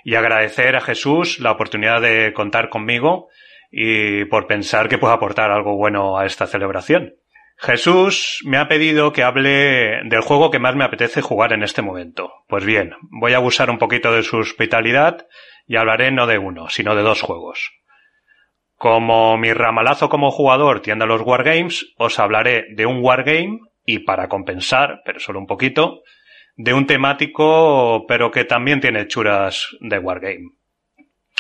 y 0.05 0.15
agradecer 0.15 0.77
a 0.77 0.81
Jesús 0.81 1.41
la 1.41 1.51
oportunidad 1.51 2.01
de 2.01 2.33
contar 2.33 2.69
conmigo 2.69 3.27
y 3.73 4.25
por 4.27 4.47
pensar 4.47 4.89
que 4.89 4.99
puedo 4.99 5.13
aportar 5.13 5.51
algo 5.51 5.77
bueno 5.77 6.17
a 6.17 6.27
esta 6.27 6.47
celebración. 6.47 7.15
Jesús 7.61 8.41
me 8.45 8.57
ha 8.57 8.69
pedido 8.69 9.13
que 9.13 9.25
hable 9.25 10.03
del 10.05 10.21
juego 10.21 10.51
que 10.51 10.61
más 10.61 10.77
me 10.77 10.85
apetece 10.85 11.23
jugar 11.23 11.53
en 11.53 11.65
este 11.65 11.83
momento. 11.83 12.33
Pues 12.47 12.65
bien, 12.65 12.95
voy 13.11 13.33
a 13.33 13.39
abusar 13.39 13.69
un 13.69 13.79
poquito 13.79 14.13
de 14.13 14.23
su 14.23 14.37
hospitalidad 14.37 15.27
y 15.67 15.77
hablaré 15.77 16.13
no 16.13 16.29
de 16.29 16.39
uno, 16.39 16.69
sino 16.69 16.95
de 16.95 17.03
dos 17.03 17.21
juegos. 17.21 17.73
Como 18.77 19.37
mi 19.39 19.53
ramalazo 19.53 20.09
como 20.09 20.31
jugador 20.31 20.81
tiende 20.81 21.05
a 21.05 21.09
los 21.09 21.23
wargames, 21.23 21.93
os 21.97 22.21
hablaré 22.21 22.67
de 22.77 22.87
un 22.87 23.03
wargame 23.03 23.59
y 23.85 24.01
para 24.01 24.29
compensar, 24.29 25.03
pero 25.05 25.19
solo 25.19 25.41
un 25.41 25.49
poquito, 25.49 26.03
de 26.55 26.75
un 26.75 26.87
temático 26.87 28.05
pero 28.07 28.31
que 28.31 28.45
también 28.45 28.81
tiene 28.81 29.09
churas 29.09 29.77
de 29.81 29.99
wargame. 29.99 30.53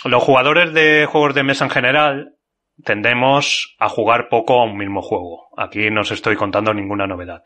Los 0.04 0.24
jugadores 0.24 0.74
de 0.74 1.06
juegos 1.06 1.34
de 1.36 1.44
mesa 1.44 1.64
en 1.64 1.70
general 1.70 2.37
tendemos 2.84 3.76
a 3.78 3.88
jugar 3.88 4.28
poco 4.28 4.60
a 4.60 4.64
un 4.64 4.76
mismo 4.76 5.02
juego. 5.02 5.48
Aquí 5.56 5.90
no 5.90 6.02
os 6.02 6.10
estoy 6.10 6.36
contando 6.36 6.74
ninguna 6.74 7.06
novedad. 7.06 7.42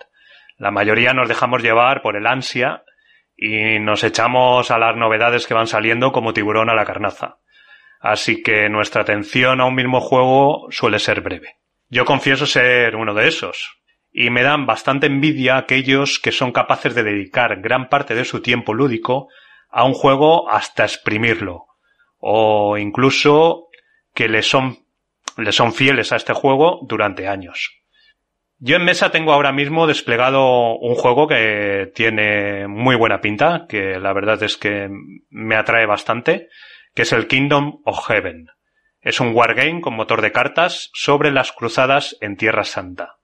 La 0.57 0.71
mayoría 0.71 1.13
nos 1.13 1.29
dejamos 1.29 1.63
llevar 1.63 2.03
por 2.03 2.17
el 2.17 2.27
ansia 2.27 2.85
y 3.37 3.79
nos 3.81 4.05
echamos 4.05 4.71
a 4.71 4.79
las 4.79 4.97
novedades 4.97 5.47
que 5.47 5.55
van 5.55 5.67
saliendo 5.67 6.13
como 6.13 6.33
tiburón 6.33 6.71
a 6.71 6.75
la 6.75 6.85
carnaza. 6.85 7.39
Así 8.01 8.43
que 8.43 8.69
nuestra 8.69 9.03
atención 9.03 9.61
a 9.61 9.65
un 9.65 9.75
mismo 9.75 10.01
juego 10.01 10.67
suele 10.71 10.99
ser 10.99 11.21
breve. 11.21 11.57
Yo 11.89 12.05
confieso 12.05 12.47
ser 12.47 12.97
uno 12.97 13.15
de 13.15 13.29
esos, 13.29 13.83
y 14.11 14.31
me 14.31 14.43
dan 14.43 14.67
bastante 14.67 15.07
envidia 15.07 15.57
aquellos 15.57 16.19
que 16.19 16.33
son 16.33 16.53
capaces 16.53 16.95
de 16.95 17.03
dedicar 17.03 17.61
gran 17.61 17.89
parte 17.89 18.15
de 18.15 18.25
su 18.25 18.43
tiempo 18.43 18.75
lúdico 18.75 19.29
a 19.71 19.85
un 19.85 19.95
juego 19.95 20.51
hasta 20.51 20.85
exprimirlo, 20.85 21.67
o 22.19 22.77
incluso 22.77 23.69
que 24.15 24.29
le 24.29 24.43
son 24.43 24.82
le 25.37 25.53
son 25.53 25.73
fieles 25.73 26.13
a 26.13 26.17
este 26.17 26.33
juego 26.33 26.81
durante 26.83 27.29
años. 27.29 27.83
Yo 28.59 28.77
en 28.77 28.85
mesa 28.85 29.11
tengo 29.11 29.33
ahora 29.33 29.51
mismo 29.51 29.89
desplegado 29.89 30.79
un 30.79 30.95
juego 30.95 31.27
que 31.27 31.91
tiene 31.97 32.69
muy 32.69 32.95
buena 32.95 33.21
pinta, 33.21 33.67
que 33.69 33.99
la 33.99 34.13
verdad 34.13 34.41
es 34.45 34.57
que 34.57 34.89
me 35.31 35.57
atrae 35.57 35.85
bastante, 35.85 36.49
que 36.95 37.03
es 37.03 37.13
el 37.13 37.27
Kingdom 37.27 37.81
of 37.85 38.07
Heaven. 38.07 38.47
Es 39.01 39.19
un 39.19 39.35
wargame 39.35 39.81
con 39.81 39.95
motor 39.95 40.23
de 40.23 40.31
cartas 40.31 40.91
sobre 40.95 41.33
las 41.33 41.51
cruzadas 41.51 42.17
en 42.21 42.37
Tierra 42.37 42.63
Santa. 42.63 43.17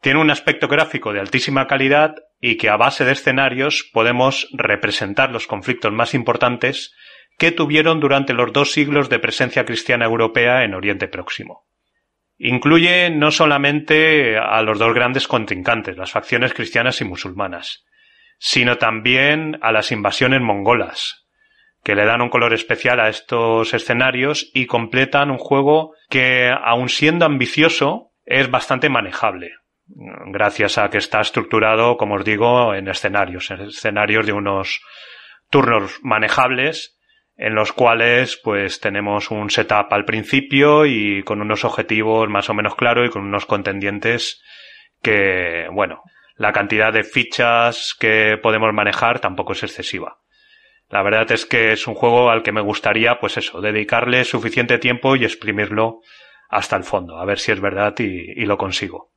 Tiene 0.00 0.20
un 0.20 0.32
aspecto 0.32 0.66
gráfico 0.66 1.12
de 1.12 1.20
altísima 1.20 1.68
calidad 1.68 2.16
y 2.40 2.56
que 2.56 2.68
a 2.68 2.76
base 2.76 3.04
de 3.04 3.12
escenarios 3.12 3.88
podemos 3.92 4.48
representar 4.52 5.30
los 5.30 5.46
conflictos 5.46 5.92
más 5.92 6.12
importantes 6.12 6.92
que 7.38 7.52
tuvieron 7.52 8.00
durante 8.00 8.34
los 8.34 8.52
dos 8.52 8.72
siglos 8.72 9.08
de 9.08 9.18
presencia 9.18 9.64
cristiana 9.64 10.04
europea 10.04 10.64
en 10.64 10.74
Oriente 10.74 11.08
Próximo. 11.08 11.66
Incluye 12.38 13.10
no 13.10 13.30
solamente 13.30 14.36
a 14.36 14.62
los 14.62 14.78
dos 14.78 14.94
grandes 14.94 15.28
contrincantes, 15.28 15.96
las 15.96 16.10
facciones 16.10 16.54
cristianas 16.54 17.00
y 17.00 17.04
musulmanas, 17.04 17.84
sino 18.38 18.78
también 18.78 19.58
a 19.62 19.70
las 19.70 19.92
invasiones 19.92 20.40
mongolas, 20.40 21.26
que 21.84 21.94
le 21.94 22.04
dan 22.04 22.20
un 22.20 22.30
color 22.30 22.52
especial 22.54 23.00
a 23.00 23.08
estos 23.08 23.74
escenarios 23.74 24.50
y 24.54 24.66
completan 24.66 25.30
un 25.30 25.38
juego 25.38 25.94
que, 26.08 26.50
aun 26.50 26.88
siendo 26.88 27.26
ambicioso, 27.26 28.12
es 28.24 28.50
bastante 28.50 28.88
manejable, 28.88 29.52
gracias 29.86 30.78
a 30.78 30.90
que 30.90 30.98
está 30.98 31.20
estructurado, 31.20 31.96
como 31.96 32.14
os 32.16 32.24
digo, 32.24 32.74
en 32.74 32.88
escenarios, 32.88 33.50
en 33.50 33.60
escenarios 33.62 34.26
de 34.26 34.32
unos 34.32 34.80
turnos 35.50 35.98
manejables 36.02 36.98
en 37.42 37.56
los 37.56 37.72
cuales 37.72 38.36
pues 38.36 38.78
tenemos 38.78 39.32
un 39.32 39.50
setup 39.50 39.92
al 39.92 40.04
principio 40.04 40.86
y 40.86 41.24
con 41.24 41.40
unos 41.40 41.64
objetivos 41.64 42.28
más 42.28 42.48
o 42.48 42.54
menos 42.54 42.76
claros 42.76 43.08
y 43.08 43.10
con 43.10 43.22
unos 43.22 43.46
contendientes 43.46 44.40
que, 45.02 45.66
bueno, 45.72 46.02
la 46.36 46.52
cantidad 46.52 46.92
de 46.92 47.02
fichas 47.02 47.96
que 47.98 48.38
podemos 48.40 48.72
manejar 48.72 49.18
tampoco 49.18 49.54
es 49.54 49.64
excesiva. 49.64 50.20
La 50.88 51.02
verdad 51.02 51.32
es 51.32 51.44
que 51.44 51.72
es 51.72 51.88
un 51.88 51.96
juego 51.96 52.30
al 52.30 52.44
que 52.44 52.52
me 52.52 52.60
gustaría, 52.60 53.18
pues 53.18 53.36
eso, 53.36 53.60
dedicarle 53.60 54.22
suficiente 54.22 54.78
tiempo 54.78 55.16
y 55.16 55.24
exprimirlo 55.24 55.98
hasta 56.48 56.76
el 56.76 56.84
fondo, 56.84 57.18
a 57.18 57.24
ver 57.24 57.40
si 57.40 57.50
es 57.50 57.60
verdad 57.60 57.92
y, 57.98 58.40
y 58.40 58.46
lo 58.46 58.56
consigo. 58.56 59.10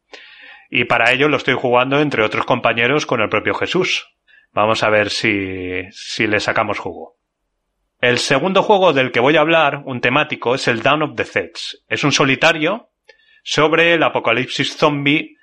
Y 0.72 0.86
para 0.86 1.12
ello 1.12 1.30
lo 1.30 1.38
estoy 1.38 1.54
jugando, 1.54 2.00
entre 2.00 2.24
otros 2.24 2.48
compañeros, 2.48 3.06
con 3.06 3.22
el 3.22 3.30
propio 3.30 3.54
Jesús. 3.54 4.08
Vamos 4.52 4.82
a 4.82 4.90
ver 4.90 5.12
si, 5.12 5.84
si 5.92 6.26
le 6.26 6.40
sacamos 6.40 6.80
jugo. 6.80 7.15
El 8.06 8.20
segundo 8.20 8.62
juego 8.62 8.94
del 8.94 9.12
que 9.12 9.20
voy 9.20 9.36
a 9.36 9.42
hablar, 9.42 9.82
un 9.84 10.00
temático, 10.00 10.54
es 10.54 10.68
el 10.68 10.84
Dawn 10.84 11.02
of 11.02 11.16
the 11.16 11.24
Zeds. 11.24 11.84
Es 11.90 12.04
un 12.04 12.12
solitario 12.12 12.92
sobre 13.44 13.96
el 13.96 14.04
apocalipsis 14.04 14.78
zombie 14.78 15.38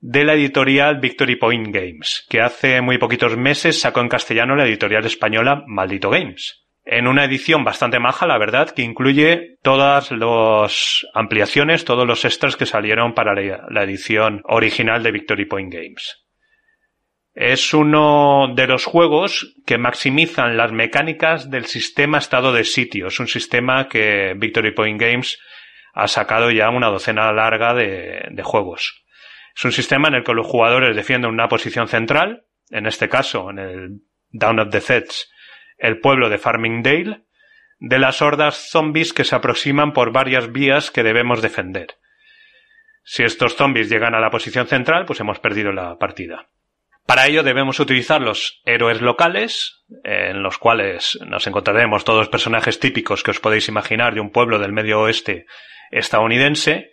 de 0.00 0.24
la 0.24 0.34
editorial 0.34 0.98
Victory 0.98 1.36
Point 1.36 1.72
Games, 1.72 2.26
que 2.28 2.40
hace 2.40 2.80
muy 2.80 2.98
poquitos 2.98 3.36
meses 3.36 3.80
sacó 3.80 4.00
en 4.00 4.08
castellano 4.08 4.56
la 4.56 4.66
editorial 4.66 5.06
española 5.06 5.62
Maldito 5.68 6.10
Games. 6.10 6.66
En 6.84 7.06
una 7.06 7.24
edición 7.24 7.62
bastante 7.62 8.00
maja, 8.00 8.26
la 8.26 8.36
verdad, 8.36 8.70
que 8.70 8.82
incluye 8.82 9.56
todas 9.62 10.10
las 10.10 11.06
ampliaciones, 11.14 11.84
todos 11.84 12.04
los 12.04 12.24
extras 12.24 12.56
que 12.56 12.66
salieron 12.66 13.14
para 13.14 13.32
la 13.70 13.84
edición 13.84 14.42
original 14.42 15.04
de 15.04 15.12
Victory 15.12 15.44
Point 15.44 15.72
Games. 15.72 16.27
Es 17.40 17.72
uno 17.72 18.52
de 18.56 18.66
los 18.66 18.84
juegos 18.84 19.54
que 19.64 19.78
maximizan 19.78 20.56
las 20.56 20.72
mecánicas 20.72 21.48
del 21.48 21.66
sistema 21.66 22.18
estado 22.18 22.52
de 22.52 22.64
sitio. 22.64 23.06
Es 23.06 23.20
un 23.20 23.28
sistema 23.28 23.88
que 23.88 24.34
Victory 24.36 24.72
Point 24.72 25.00
Games 25.00 25.38
ha 25.94 26.08
sacado 26.08 26.50
ya 26.50 26.68
una 26.70 26.88
docena 26.88 27.30
larga 27.30 27.74
de, 27.74 28.42
juegos. 28.42 29.04
Es 29.56 29.64
un 29.64 29.70
sistema 29.70 30.08
en 30.08 30.14
el 30.14 30.24
que 30.24 30.34
los 30.34 30.48
jugadores 30.48 30.96
defienden 30.96 31.30
una 31.30 31.46
posición 31.46 31.86
central, 31.86 32.42
en 32.70 32.86
este 32.86 33.08
caso, 33.08 33.50
en 33.50 33.60
el 33.60 33.88
Down 34.30 34.58
of 34.58 34.70
the 34.70 34.80
Zeds, 34.80 35.30
el 35.76 36.00
pueblo 36.00 36.30
de 36.30 36.38
Farmingdale, 36.38 37.22
de 37.78 37.98
las 38.00 38.20
hordas 38.20 38.68
zombies 38.68 39.12
que 39.12 39.22
se 39.22 39.36
aproximan 39.36 39.92
por 39.92 40.10
varias 40.10 40.50
vías 40.50 40.90
que 40.90 41.04
debemos 41.04 41.40
defender. 41.40 41.98
Si 43.04 43.22
estos 43.22 43.54
zombies 43.54 43.88
llegan 43.88 44.16
a 44.16 44.20
la 44.20 44.30
posición 44.30 44.66
central, 44.66 45.04
pues 45.04 45.20
hemos 45.20 45.38
perdido 45.38 45.70
la 45.70 45.98
partida. 45.98 46.48
Para 47.08 47.26
ello 47.26 47.42
debemos 47.42 47.80
utilizar 47.80 48.20
los 48.20 48.60
héroes 48.66 49.00
locales, 49.00 49.82
en 50.04 50.42
los 50.42 50.58
cuales 50.58 51.18
nos 51.26 51.46
encontraremos 51.46 52.04
todos 52.04 52.18
los 52.18 52.28
personajes 52.28 52.80
típicos 52.80 53.22
que 53.22 53.30
os 53.30 53.40
podéis 53.40 53.66
imaginar 53.68 54.12
de 54.12 54.20
un 54.20 54.30
pueblo 54.30 54.58
del 54.58 54.74
medio 54.74 55.00
oeste 55.00 55.46
estadounidense, 55.90 56.90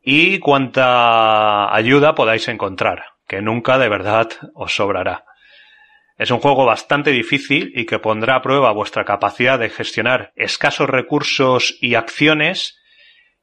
y 0.00 0.38
cuanta 0.38 1.74
ayuda 1.74 2.14
podáis 2.14 2.48
encontrar, 2.48 3.04
que 3.28 3.42
nunca 3.42 3.76
de 3.76 3.90
verdad 3.90 4.30
os 4.54 4.74
sobrará. 4.74 5.26
Es 6.16 6.30
un 6.30 6.38
juego 6.40 6.64
bastante 6.64 7.10
difícil 7.10 7.70
y 7.74 7.84
que 7.84 7.98
pondrá 7.98 8.36
a 8.36 8.42
prueba 8.42 8.72
vuestra 8.72 9.04
capacidad 9.04 9.58
de 9.58 9.68
gestionar 9.68 10.32
escasos 10.36 10.88
recursos 10.88 11.76
y 11.82 11.96
acciones 11.96 12.80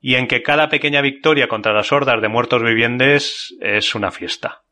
y 0.01 0.15
en 0.15 0.25
que 0.25 0.41
cada 0.41 0.69
pequeña 0.69 1.01
victoria 1.01 1.47
contra 1.47 1.73
las 1.73 1.91
hordas 1.91 2.23
de 2.23 2.27
muertos 2.27 2.63
vivientes 2.63 3.55
es 3.61 3.93
una 3.93 4.09
fiesta. 4.09 4.63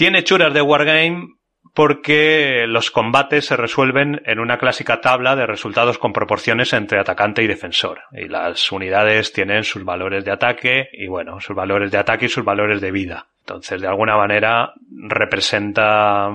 Tiene 0.00 0.24
churas 0.24 0.54
de 0.54 0.62
Wargame 0.62 1.28
porque 1.74 2.64
los 2.66 2.90
combates 2.90 3.44
se 3.44 3.56
resuelven 3.58 4.22
en 4.24 4.40
una 4.40 4.56
clásica 4.56 5.02
tabla 5.02 5.36
de 5.36 5.44
resultados 5.44 5.98
con 5.98 6.14
proporciones 6.14 6.72
entre 6.72 6.98
atacante 6.98 7.42
y 7.42 7.46
defensor. 7.46 8.00
Y 8.12 8.26
las 8.26 8.72
unidades 8.72 9.34
tienen 9.34 9.62
sus 9.62 9.84
valores 9.84 10.24
de 10.24 10.32
ataque 10.32 10.88
y 10.94 11.06
bueno, 11.06 11.38
sus 11.42 11.54
valores 11.54 11.90
de 11.90 11.98
ataque 11.98 12.24
y 12.24 12.28
sus 12.30 12.46
valores 12.46 12.80
de 12.80 12.90
vida. 12.92 13.26
Entonces, 13.40 13.82
de 13.82 13.88
alguna 13.88 14.16
manera, 14.16 14.72
representa 14.90 16.30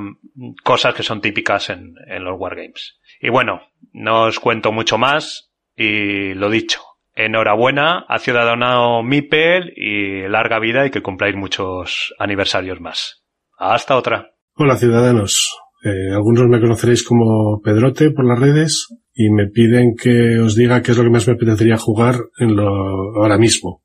cosas 0.64 0.94
que 0.94 1.02
son 1.02 1.20
típicas 1.20 1.72
en, 1.72 1.96
en 2.06 2.24
los 2.24 2.40
wargames. 2.40 3.00
Y 3.20 3.30
bueno, 3.30 3.64
no 3.94 4.26
os 4.26 4.40
cuento 4.40 4.72
mucho 4.72 5.00
más 5.00 5.52
y 5.76 6.36
lo 6.36 6.52
dicho. 6.52 6.84
Enhorabuena 7.16 8.06
a 8.08 8.20
Ciudadano 8.20 9.02
Mipel 9.02 9.74
y 9.76 10.28
larga 10.28 10.60
vida 10.60 10.86
y 10.86 10.92
que 10.92 11.02
cumpláis 11.02 11.36
muchos 11.36 12.14
aniversarios 12.20 12.80
más. 12.80 13.25
Hasta 13.58 13.96
otra. 13.96 14.32
Hola 14.56 14.78
ciudadanos. 14.78 15.50
Eh, 15.84 16.14
algunos 16.14 16.48
me 16.48 16.60
conoceréis 16.60 17.04
como 17.04 17.62
Pedrote 17.62 18.12
por 18.12 18.26
las 18.26 18.40
redes 18.40 18.88
y 19.14 19.30
me 19.30 19.48
piden 19.48 19.96
que 19.96 20.40
os 20.40 20.56
diga 20.56 20.82
qué 20.82 20.92
es 20.92 20.98
lo 20.98 21.04
que 21.04 21.10
más 21.10 21.28
me 21.28 21.34
apetecería 21.34 21.78
jugar 21.78 22.16
en 22.38 22.56
lo 22.56 22.68
ahora 23.16 23.38
mismo. 23.38 23.82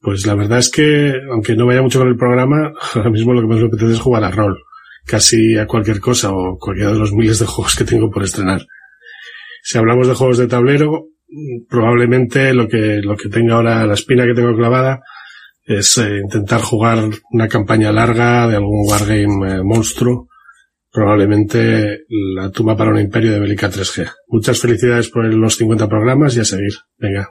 Pues 0.00 0.26
la 0.26 0.34
verdad 0.34 0.58
es 0.58 0.70
que, 0.70 1.14
aunque 1.32 1.56
no 1.56 1.66
vaya 1.66 1.82
mucho 1.82 1.98
con 1.98 2.08
el 2.08 2.16
programa, 2.16 2.72
ahora 2.94 3.10
mismo 3.10 3.32
lo 3.32 3.40
que 3.40 3.46
más 3.48 3.58
me 3.58 3.66
apetece 3.66 3.92
es 3.92 4.00
jugar 4.00 4.22
a 4.24 4.30
rol. 4.30 4.58
Casi 5.06 5.56
a 5.58 5.66
cualquier 5.66 6.00
cosa 6.00 6.30
o 6.32 6.56
cualquiera 6.58 6.92
de 6.92 6.98
los 6.98 7.12
miles 7.12 7.38
de 7.38 7.46
juegos 7.46 7.74
que 7.76 7.84
tengo 7.84 8.10
por 8.10 8.22
estrenar. 8.22 8.60
Si 9.62 9.78
hablamos 9.78 10.06
de 10.06 10.14
juegos 10.14 10.38
de 10.38 10.46
tablero, 10.46 11.08
probablemente 11.68 12.52
lo 12.54 12.68
que, 12.68 13.00
lo 13.02 13.16
que 13.16 13.28
tenga 13.28 13.56
ahora, 13.56 13.86
la 13.86 13.94
espina 13.94 14.26
que 14.26 14.34
tengo 14.34 14.54
clavada, 14.54 15.00
es 15.64 15.98
eh, 15.98 16.20
intentar 16.22 16.60
jugar 16.60 17.10
una 17.30 17.48
campaña 17.48 17.90
larga 17.92 18.46
de 18.48 18.56
algún 18.56 18.86
wargame 18.88 19.54
eh, 19.54 19.62
monstruo, 19.62 20.28
probablemente 20.90 22.04
la 22.08 22.50
tumba 22.50 22.76
para 22.76 22.90
un 22.90 23.00
imperio 23.00 23.32
de 23.32 23.40
Bélica 23.40 23.70
3G. 23.70 24.10
Muchas 24.28 24.60
felicidades 24.60 25.08
por 25.08 25.24
los 25.24 25.56
50 25.56 25.88
programas 25.88 26.36
y 26.36 26.40
a 26.40 26.44
seguir. 26.44 26.74
Venga. 26.98 27.30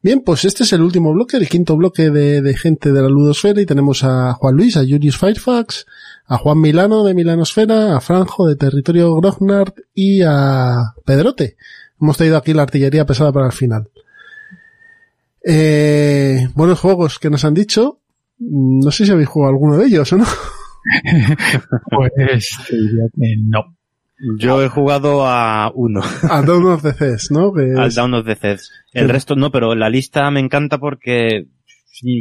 Bien, 0.00 0.20
pues 0.20 0.44
este 0.44 0.62
es 0.62 0.72
el 0.72 0.82
último 0.82 1.12
bloque, 1.12 1.36
el 1.36 1.48
quinto 1.48 1.76
bloque 1.76 2.10
de, 2.10 2.40
de 2.40 2.56
gente 2.56 2.92
de 2.92 3.02
la 3.02 3.08
Ludosfera 3.08 3.60
y 3.60 3.66
tenemos 3.66 4.04
a 4.04 4.32
Juan 4.34 4.54
Luis, 4.54 4.76
a 4.76 4.80
Julius 4.80 5.18
Firefax, 5.18 5.86
a 6.24 6.38
Juan 6.38 6.60
Milano 6.60 7.04
de 7.04 7.14
Milanosfera, 7.14 7.96
a 7.96 8.00
Franjo 8.00 8.46
de 8.46 8.54
Territorio 8.54 9.14
Grognard 9.16 9.74
y 9.94 10.22
a 10.22 10.94
Pedrote. 11.04 11.56
Hemos 12.00 12.16
traído 12.16 12.36
aquí 12.36 12.54
la 12.54 12.62
artillería 12.62 13.06
pesada 13.06 13.32
para 13.32 13.46
el 13.46 13.52
final. 13.52 13.88
Eh, 15.50 16.46
buenos 16.54 16.78
juegos 16.78 17.18
que 17.18 17.30
nos 17.30 17.44
han 17.46 17.54
dicho. 17.54 18.00
No 18.38 18.90
sé 18.90 19.06
si 19.06 19.12
habéis 19.12 19.28
jugado 19.30 19.52
alguno 19.54 19.78
de 19.78 19.86
ellos 19.86 20.12
o 20.12 20.18
no. 20.18 20.24
pues 21.90 22.12
no. 23.46 23.74
Yo 24.38 24.62
he 24.62 24.68
jugado 24.68 25.26
a 25.26 25.70
uno. 25.74 26.00
A 26.28 26.42
Dawn 26.42 26.66
of 26.66 26.82
the 26.82 26.92
Ceds, 26.92 27.30
¿no? 27.30 27.52
Que 27.54 27.72
Al 27.76 27.88
es- 27.88 27.94
Down 27.94 28.14
of 28.14 28.26
the. 28.26 28.58
El 28.92 29.08
resto 29.08 29.36
no, 29.36 29.50
pero 29.50 29.74
la 29.74 29.88
lista 29.88 30.30
me 30.30 30.40
encanta 30.40 30.78
porque, 30.78 31.46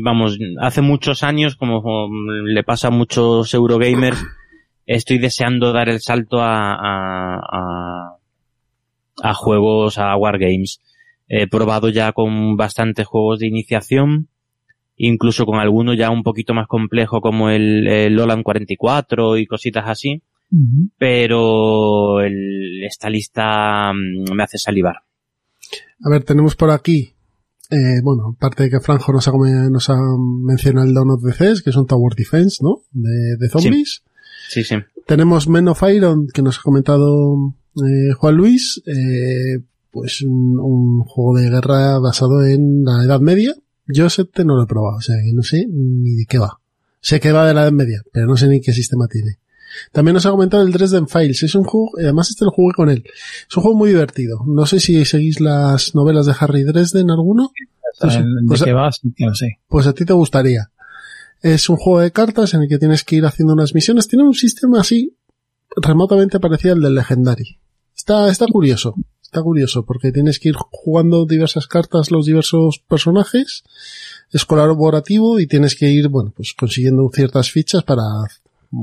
vamos, 0.03 0.38
hace 0.61 0.81
muchos 0.81 1.23
años, 1.23 1.56
como 1.56 2.07
le 2.45 2.64
pasa 2.64 2.88
a 2.89 2.91
muchos 2.91 3.53
Eurogamers, 3.53 4.23
estoy 4.85 5.17
deseando 5.17 5.73
dar 5.73 5.89
el 5.89 5.99
salto 5.99 6.39
a, 6.39 6.75
a, 6.75 7.39
a, 7.39 8.17
a 9.23 9.33
juegos, 9.33 9.97
a 9.97 10.15
Wargames. 10.15 10.80
He 11.27 11.47
probado 11.47 11.89
ya 11.89 12.11
con 12.14 12.56
bastantes 12.57 13.06
juegos 13.06 13.39
de 13.39 13.47
iniciación, 13.47 14.30
incluso 14.95 15.45
con 15.45 15.59
alguno 15.59 15.93
ya 15.93 16.09
un 16.09 16.23
poquito 16.23 16.53
más 16.53 16.67
complejo 16.67 17.22
como 17.22 17.49
el, 17.49 17.88
el 17.88 18.14
Lolan 18.15 18.43
44 18.43 19.38
y 19.38 19.45
cositas 19.45 19.85
así 19.88 20.22
pero 20.97 22.22
el- 22.22 22.83
esta 22.85 23.09
lista 23.09 23.91
mm, 23.93 24.33
me 24.33 24.43
hace 24.43 24.57
salivar. 24.57 24.95
A 26.03 26.09
ver, 26.09 26.23
tenemos 26.23 26.56
por 26.56 26.69
aquí, 26.72 27.14
eh, 27.69 27.99
bueno, 28.01 28.33
aparte 28.38 28.64
de 28.64 28.69
que 28.69 28.80
Franjo 28.80 29.11
nos 29.11 29.27
ha, 29.27 29.31
nos 29.69 29.89
ha 29.89 29.97
mencionado 30.45 30.88
el 30.88 30.93
Dawn 30.93 31.09
of 31.11 31.22
the 31.25 31.33
Ceds, 31.33 31.61
que 31.61 31.72
es 31.72 31.75
un 31.75 31.85
Tower 31.85 32.14
Defense, 32.15 32.59
¿no? 32.61 32.77
De, 32.91 33.35
de 33.38 33.49
zombies. 33.49 34.03
Sí, 34.49 34.64
sí. 34.64 34.75
Tenemos 35.06 35.49
Men 35.49 35.67
of 35.67 35.83
Iron, 35.93 36.27
que 36.33 36.41
nos 36.41 36.59
ha 36.59 36.61
comentado 36.61 37.35
eh, 37.75 38.14
Juan 38.17 38.35
Luis, 38.35 38.81
eh, 38.85 39.59
pues 39.98 40.22
un, 40.22 40.59
un 40.59 41.03
juego 41.03 41.38
de 41.38 41.50
guerra 41.50 41.98
basado 42.00 42.45
en 42.45 42.84
la 42.84 43.03
Edad 43.03 43.19
Media. 43.19 43.56
Yo 43.88 44.06
este 44.06 44.45
no 44.45 44.56
lo 44.56 44.64
he 44.64 44.67
probado, 44.67 44.98
o 44.98 45.01
sea, 45.01 45.16
que 45.24 45.34
no 45.34 45.42
sé 45.43 45.66
ni 45.67 46.16
de 46.16 46.26
qué 46.26 46.38
va. 46.38 46.59
Sé 47.00 47.19
que 47.19 47.32
va 47.32 47.48
de 47.48 47.53
la 47.53 47.64
Edad 47.64 47.72
Media, 47.72 48.03
pero 48.11 48.27
no 48.27 48.38
sé 48.38 48.48
ni 48.48 48.61
qué 48.61 48.74
sistema 48.74 49.08
tiene. 49.08 49.40
También 49.92 50.14
nos 50.14 50.26
ha 50.26 50.32
comentado 50.32 50.64
el 50.64 50.72
Dresden 50.72 51.08
Files. 51.08 51.42
Es 51.43 51.56
un 51.56 51.64
juego, 51.64 51.92
además 51.98 52.30
este 52.30 52.45
lo 52.45 52.51
jugué 52.51 52.74
con 52.76 52.90
él. 52.90 53.03
Es 53.50 53.58
un 53.58 53.64
juego 53.64 53.77
muy 53.77 53.90
divertido. 53.90 54.40
No 54.45 54.66
sé 54.66 54.80
si 54.80 55.03
seguís 55.06 55.40
las 55.42 55.95
novelas 55.95 56.26
de 56.26 56.35
Harry 56.40 56.64
Dresden 56.64 57.09
alguno. 57.09 57.51
Pues- 58.00 58.14
¿De 58.16 58.24
pues- 58.48 58.64
qué 58.64 58.74
va? 58.74 58.92
Sí, 58.92 59.14
que 59.16 59.26
lo 59.26 59.34
sé. 59.34 59.59
pues 59.67 59.88
a 59.88 59.93
ti 59.93 60.06
te 60.06 60.14
gustaría. 60.14 60.72
Es 61.42 61.69
un 61.69 61.77
juego 61.77 62.00
de 62.01 62.11
cartas 62.11 62.53
en 62.53 62.64
el 62.64 62.69
que 62.69 62.77
tienes 62.77 63.03
que 63.03 63.16
ir 63.16 63.26
haciendo 63.26 63.53
unas 63.53 63.74
misiones. 63.74 64.08
Tiene 64.08 64.26
un 64.26 64.34
sistema 64.34 64.82
así, 64.82 65.16
remotamente 65.76 66.40
parecido 66.40 66.76
al 66.76 66.82
del 66.82 66.95
Legendary. 66.95 67.59
Está, 67.95 68.30
está 68.30 68.45
curioso. 68.48 68.95
Está 69.27 69.41
curioso 69.41 69.83
porque 69.85 70.14
tienes 70.14 70.39
que 70.39 70.47
ir 70.49 70.56
jugando 70.56 71.25
diversas 71.25 71.67
cartas 71.67 72.11
los 72.11 72.25
diversos 72.25 72.81
personajes. 72.88 73.64
Es 74.31 74.45
colaborativo 74.45 75.41
y 75.41 75.47
tienes 75.47 75.75
que 75.75 75.89
ir, 75.89 76.07
bueno, 76.07 76.31
pues 76.33 76.53
consiguiendo 76.57 77.09
ciertas 77.14 77.51
fichas 77.51 77.83
para 77.83 78.03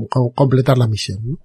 co- 0.07 0.31
completar 0.35 0.77
la 0.77 0.87
misión, 0.87 1.19
¿no? 1.23 1.39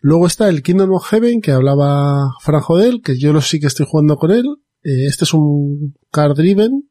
Luego 0.00 0.26
está 0.26 0.48
el 0.48 0.64
Kingdom 0.64 0.92
of 0.92 1.06
Heaven, 1.08 1.40
que 1.40 1.52
hablaba 1.52 2.32
Franjo 2.40 2.78
de 2.78 2.88
él, 2.88 3.00
que 3.00 3.16
yo 3.16 3.32
lo 3.32 3.40
sí 3.40 3.60
que 3.60 3.68
estoy 3.68 3.86
jugando 3.88 4.16
con 4.16 4.32
él. 4.32 4.46
Eh, 4.82 5.06
este 5.06 5.24
es 5.24 5.32
un 5.32 5.94
card 6.10 6.36
driven, 6.36 6.88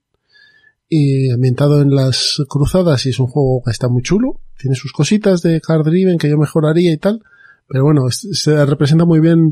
y 0.88 1.32
ambientado 1.32 1.82
en 1.82 1.94
las 1.94 2.42
cruzadas 2.48 3.06
y 3.06 3.10
es 3.10 3.20
un 3.20 3.28
juego 3.28 3.62
que 3.64 3.72
está 3.72 3.90
muy 3.90 4.04
chulo. 4.04 4.40
Tiene 4.58 4.78
sus 4.78 4.94
cositas 4.94 5.42
de 5.42 5.60
card 5.60 5.84
driven 5.84 6.18
que 6.18 6.30
yo 6.30 6.38
mejoraría 6.38 6.94
y 6.94 6.98
tal. 6.98 7.22
Pero 7.68 7.84
bueno, 7.84 8.10
se 8.10 8.66
representa 8.66 9.04
muy 9.04 9.20
bien 9.20 9.52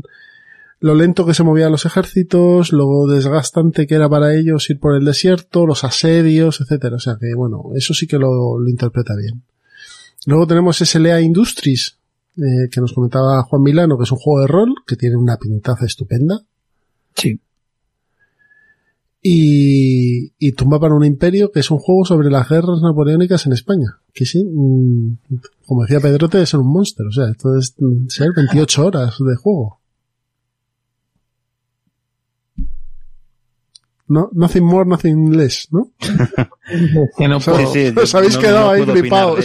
lo 0.86 0.94
lento 0.94 1.26
que 1.26 1.34
se 1.34 1.42
movían 1.42 1.72
los 1.72 1.84
ejércitos, 1.84 2.72
lo 2.72 3.06
desgastante 3.06 3.86
que 3.86 3.96
era 3.96 4.08
para 4.08 4.34
ellos 4.34 4.70
ir 4.70 4.78
por 4.78 4.96
el 4.96 5.04
desierto, 5.04 5.66
los 5.66 5.82
asedios, 5.82 6.60
etcétera. 6.60 6.96
O 6.96 7.00
sea 7.00 7.16
que 7.20 7.34
bueno, 7.34 7.64
eso 7.74 7.92
sí 7.92 8.06
que 8.06 8.18
lo, 8.18 8.58
lo 8.58 8.68
interpreta 8.70 9.14
bien. 9.16 9.42
Luego 10.26 10.46
tenemos 10.46 10.78
SLA 10.78 11.20
Industries, 11.20 11.98
eh, 12.36 12.68
que 12.70 12.80
nos 12.80 12.92
comentaba 12.92 13.42
Juan 13.42 13.62
Milano, 13.62 13.98
que 13.98 14.04
es 14.04 14.12
un 14.12 14.18
juego 14.18 14.40
de 14.40 14.46
rol 14.46 14.74
que 14.86 14.96
tiene 14.96 15.16
una 15.16 15.36
pintaza 15.36 15.86
estupenda. 15.86 16.40
Sí. 17.14 17.40
Y, 19.22 20.32
y 20.38 20.52
Tumba 20.52 20.78
para 20.78 20.94
un 20.94 21.04
Imperio, 21.04 21.50
que 21.50 21.60
es 21.60 21.70
un 21.70 21.78
juego 21.78 22.04
sobre 22.04 22.30
las 22.30 22.48
guerras 22.48 22.80
napoleónicas 22.80 23.44
en 23.46 23.54
España. 23.54 23.98
Que 24.12 24.24
sí, 24.24 24.44
mm, 24.44 25.16
como 25.66 25.82
decía 25.82 25.98
Pedrote, 25.98 26.40
es 26.42 26.54
un 26.54 26.72
monstruo. 26.72 27.08
O 27.08 27.12
sea, 27.12 27.28
esto 27.28 27.56
es 27.58 27.74
ser 28.08 28.28
28 28.36 28.86
horas 28.86 29.16
de 29.18 29.34
juego. 29.34 29.80
No, 34.08 34.30
nothing 34.32 34.62
more, 34.64 34.88
nothing 34.88 35.36
less, 35.36 35.68
¿no? 35.72 35.90
que 37.18 37.26
no 37.28 37.40
puedo- 37.40 37.72
Sí, 37.72 37.90
sí, 37.90 37.94
os 37.98 38.14
habéis 38.14 38.34
no- 38.36 38.40
quedado 38.40 38.66
no 38.66 38.70
ahí 38.72 38.82
flipados. 39.00 39.44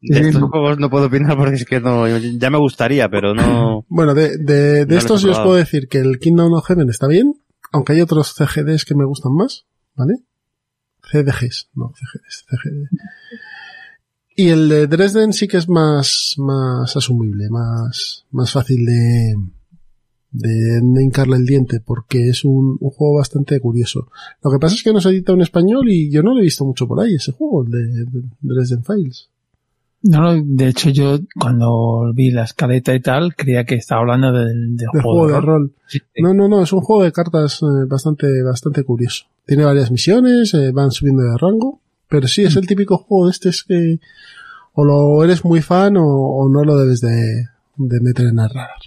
de 0.00 0.28
estos 0.28 0.42
juegos 0.50 0.78
no 0.78 0.88
puedo 0.88 1.06
opinar 1.06 1.36
porque 1.36 1.56
es 1.56 1.64
que 1.64 1.80
no, 1.80 2.06
ya 2.08 2.50
me 2.50 2.58
gustaría, 2.58 3.08
pero 3.08 3.34
no. 3.34 3.84
Bueno, 3.88 4.14
de, 4.14 4.38
de, 4.38 4.86
de 4.86 4.94
No 4.94 4.98
estos 4.98 5.22
yo 5.22 5.32
os 5.32 5.38
puedo 5.40 5.56
decir 5.56 5.88
que 5.88 5.98
el 5.98 6.18
Kingdom 6.18 6.52
of 6.54 6.66
Heaven 6.66 6.88
está 6.88 7.06
bien, 7.06 7.34
aunque 7.72 7.92
hay 7.92 8.00
otros 8.00 8.34
CGDs 8.34 8.84
que 8.84 8.94
me 8.94 9.04
gustan 9.04 9.32
más, 9.34 9.66
¿vale? 9.94 10.14
CDGs, 11.10 11.68
no 11.74 11.92
CGDs, 11.94 12.44
CGD. 12.48 12.88
Y 14.36 14.48
el 14.50 14.68
de 14.68 14.86
Dresden 14.86 15.32
sí 15.32 15.48
que 15.48 15.56
es 15.56 15.68
más, 15.68 16.34
más 16.38 16.96
asumible, 16.96 17.48
más, 17.50 18.26
más 18.30 18.52
fácil 18.52 18.84
de, 18.84 19.34
de, 20.36 20.80
de 20.82 21.02
hincarle 21.04 21.36
el 21.36 21.46
diente, 21.46 21.80
porque 21.80 22.28
es 22.28 22.44
un, 22.44 22.76
un 22.80 22.90
juego 22.90 23.18
bastante 23.18 23.58
curioso. 23.60 24.08
Lo 24.42 24.50
que 24.50 24.58
pasa 24.58 24.74
es 24.74 24.82
que 24.82 24.92
no 24.92 25.00
se 25.00 25.10
edita 25.10 25.32
en 25.32 25.40
español 25.40 25.88
y 25.88 26.10
yo 26.10 26.22
no 26.22 26.34
lo 26.34 26.40
he 26.40 26.44
visto 26.44 26.64
mucho 26.64 26.86
por 26.86 27.00
ahí, 27.00 27.14
ese 27.14 27.32
juego, 27.32 27.64
el 27.64 27.70
de, 27.70 28.04
de 28.04 28.28
Dresden 28.40 28.84
Files. 28.84 29.30
No, 30.02 30.20
no, 30.20 30.40
de 30.44 30.68
hecho 30.68 30.90
yo 30.90 31.18
cuando 31.40 32.12
vi 32.14 32.30
la 32.30 32.44
escaleta 32.44 32.94
y 32.94 33.00
tal 33.00 33.34
creía 33.34 33.64
que 33.64 33.76
estaba 33.76 34.02
hablando 34.02 34.30
del, 34.30 34.76
del 34.76 34.88
de 34.92 35.02
juego 35.02 35.26
de 35.26 35.40
rol. 35.40 35.72
Sí, 35.86 35.98
No, 36.18 36.32
no, 36.32 36.48
no, 36.48 36.62
es 36.62 36.72
un 36.72 36.80
juego 36.80 37.02
de 37.02 37.12
cartas 37.12 37.60
eh, 37.62 37.86
bastante, 37.88 38.42
bastante 38.42 38.84
curioso. 38.84 39.24
tiene 39.46 39.64
varias 39.64 39.90
misiones, 39.90 40.54
eh, 40.54 40.70
van 40.72 40.90
subiendo 40.92 41.22
de 41.24 41.36
rango, 41.38 41.80
pero 42.08 42.28
sí, 42.28 42.44
es 42.44 42.54
el 42.56 42.66
típico 42.66 42.98
juego 42.98 43.26
de 43.26 43.32
este 43.32 43.48
es 43.48 43.64
que 43.64 43.98
o 44.74 44.84
lo 44.84 45.24
eres 45.24 45.44
muy 45.44 45.62
fan 45.62 45.96
o, 45.96 46.04
o 46.04 46.48
no 46.48 46.62
lo 46.62 46.76
debes 46.76 47.00
de, 47.00 47.46
de 47.76 48.00
meter 48.00 48.26
en 48.26 48.38
el 48.38 48.48
radar. 48.50 48.78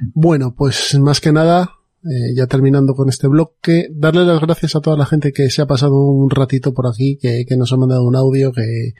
Bueno, 0.00 0.54
pues 0.56 0.98
más 0.98 1.20
que 1.20 1.32
nada, 1.32 1.76
eh, 2.04 2.34
ya 2.34 2.46
terminando 2.46 2.94
con 2.94 3.08
este 3.08 3.28
bloque, 3.28 3.88
darle 3.92 4.24
las 4.24 4.40
gracias 4.40 4.74
a 4.74 4.80
toda 4.80 4.96
la 4.96 5.06
gente 5.06 5.32
que 5.32 5.50
se 5.50 5.60
ha 5.60 5.66
pasado 5.66 6.00
un 6.00 6.30
ratito 6.30 6.72
por 6.72 6.86
aquí, 6.86 7.18
que, 7.20 7.44
nos 7.56 7.72
ha 7.72 7.76
mandado 7.76 8.04
un 8.04 8.16
audio, 8.16 8.52
que, 8.52 8.94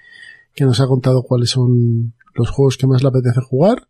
que 0.54 0.64
nos 0.64 0.80
ha 0.80 0.86
contado 0.86 1.22
cuáles 1.22 1.50
son 1.50 2.12
los 2.34 2.50
juegos 2.50 2.76
que 2.76 2.86
más 2.86 3.02
le 3.02 3.08
apetece 3.08 3.40
jugar. 3.40 3.88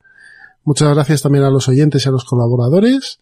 Muchas 0.65 0.95
gracias 0.95 1.23
también 1.23 1.45
a 1.45 1.51
los 1.51 1.69
oyentes 1.69 2.05
y 2.05 2.09
a 2.09 2.13
los 2.13 2.25
colaboradores. 2.25 3.19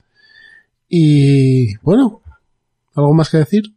Y 0.89 1.77
bueno, 1.79 2.21
¿algo 2.95 3.15
más 3.15 3.31
que 3.31 3.39
decir? 3.39 3.75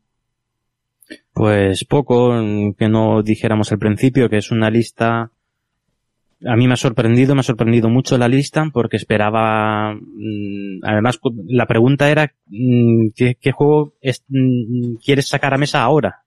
Pues 1.34 1.86
poco, 1.86 2.32
que 2.78 2.90
no 2.90 3.24
dijéramos 3.24 3.72
al 3.72 3.80
principio, 3.80 4.30
que 4.30 4.38
es 4.38 4.52
una 4.52 4.70
lista 4.70 5.32
a 6.46 6.56
mí 6.56 6.68
me 6.68 6.74
ha 6.74 6.78
sorprendido, 6.78 7.36
me 7.36 7.42
ha 7.42 7.44
sorprendido 7.44 7.90
mucho 7.90 8.18
la 8.18 8.28
lista 8.28 8.70
porque 8.74 8.98
esperaba, 8.98 9.94
mm, 9.94 10.80
además 10.84 11.20
la 11.48 11.68
pregunta 11.68 12.10
era 12.10 12.34
mm, 12.48 13.10
¿qué, 13.16 13.52
juego 13.52 13.94
mm, 14.30 14.96
quieres 15.04 15.28
sacar 15.28 15.54
a 15.54 15.58
mesa 15.58 15.82
ahora? 15.84 16.24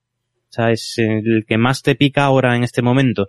O 0.49 0.52
sea, 0.55 0.70
es 0.70 0.94
el 0.99 1.44
que 1.47 1.59
más 1.59 1.83
te 1.83 1.97
pica 1.97 2.25
ahora 2.25 2.57
en 2.57 2.62
este 2.62 2.83
momento. 2.83 3.28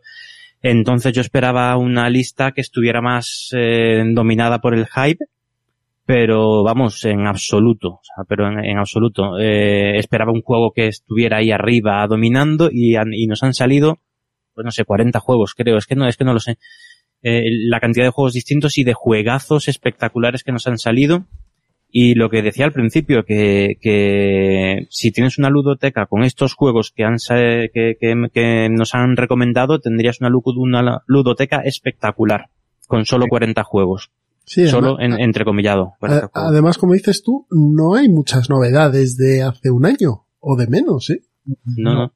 Entonces 0.62 1.14
yo 1.14 1.22
esperaba 1.22 1.76
una 1.78 2.10
lista 2.10 2.52
que 2.52 2.62
estuviera 2.62 3.02
más 3.02 3.50
eh, 3.54 4.04
dominada 4.14 4.60
por 4.60 4.76
el 4.76 4.88
hype, 4.88 5.26
pero 6.06 6.64
vamos, 6.64 7.04
en 7.06 7.26
absoluto, 7.26 7.90
o 7.90 8.02
sea, 8.04 8.26
pero 8.28 8.48
en, 8.48 8.64
en 8.64 8.78
absoluto. 8.78 9.40
Eh, 9.40 9.98
esperaba 9.98 10.32
un 10.32 10.42
juego 10.42 10.72
que 10.72 10.88
estuviera 10.88 11.38
ahí 11.38 11.52
arriba 11.52 12.06
dominando 12.08 12.70
y, 12.72 12.96
y 12.96 13.28
nos 13.28 13.42
han 13.42 13.56
salido 13.56 14.00
pues 14.56 14.66
no 14.66 14.72
sé, 14.72 14.86
40 14.86 15.20
juegos, 15.20 15.54
creo, 15.54 15.78
es 15.78 15.86
que 15.86 15.96
no, 15.96 16.08
es 16.08 16.18
que 16.18 16.24
no 16.24 16.34
lo 16.34 16.40
sé. 16.40 16.58
Eh, 17.22 17.44
la 17.68 17.80
cantidad 17.80 18.06
de 18.06 18.12
juegos 18.12 18.34
distintos 18.34 18.78
y 18.78 18.84
de 18.84 18.94
juegazos 18.94 19.68
espectaculares 19.68 20.44
que 20.44 20.52
nos 20.52 20.66
han 20.68 20.78
salido. 20.80 21.26
Y 21.98 22.14
lo 22.16 22.30
que 22.30 22.42
decía 22.42 22.66
al 22.66 22.74
principio, 22.74 23.24
que, 23.24 23.78
que 23.82 24.88
si 24.90 25.12
tienes 25.12 25.38
una 25.38 25.50
ludoteca 25.50 26.08
con 26.08 26.24
estos 26.24 26.54
juegos 26.54 26.92
que, 26.94 27.04
han, 27.06 27.18
que, 27.28 27.70
que- 28.00 28.30
que 28.34 28.68
nos 28.70 28.94
han 28.96 29.16
recomendado, 29.16 29.80
tendrías 29.80 30.20
una, 30.20 30.30
lu- 30.30 30.44
una 30.58 31.04
ludoteca 31.08 31.62
espectacular, 31.62 32.50
con 32.88 33.06
solo 33.06 33.28
40 33.28 33.64
juegos. 33.64 34.12
Sí, 34.44 34.68
solo 34.68 34.98
además- 34.98 35.20
en, 35.20 35.26
entrecomillado. 35.26 35.94
40 36.00 36.26
A- 36.34 36.48
Además, 36.50 36.78
como 36.78 36.94
dices 36.94 37.24
tú, 37.24 37.48
no 37.50 37.96
hay 37.96 38.10
muchas 38.10 38.50
novedades 38.50 39.16
de 39.18 39.42
hace 39.44 39.72
un 39.72 39.86
año 39.86 40.26
o 40.40 40.58
de 40.58 40.68
menos, 40.68 41.10
¿eh? 41.12 41.22
No, 41.78 41.94
no. 41.94 42.14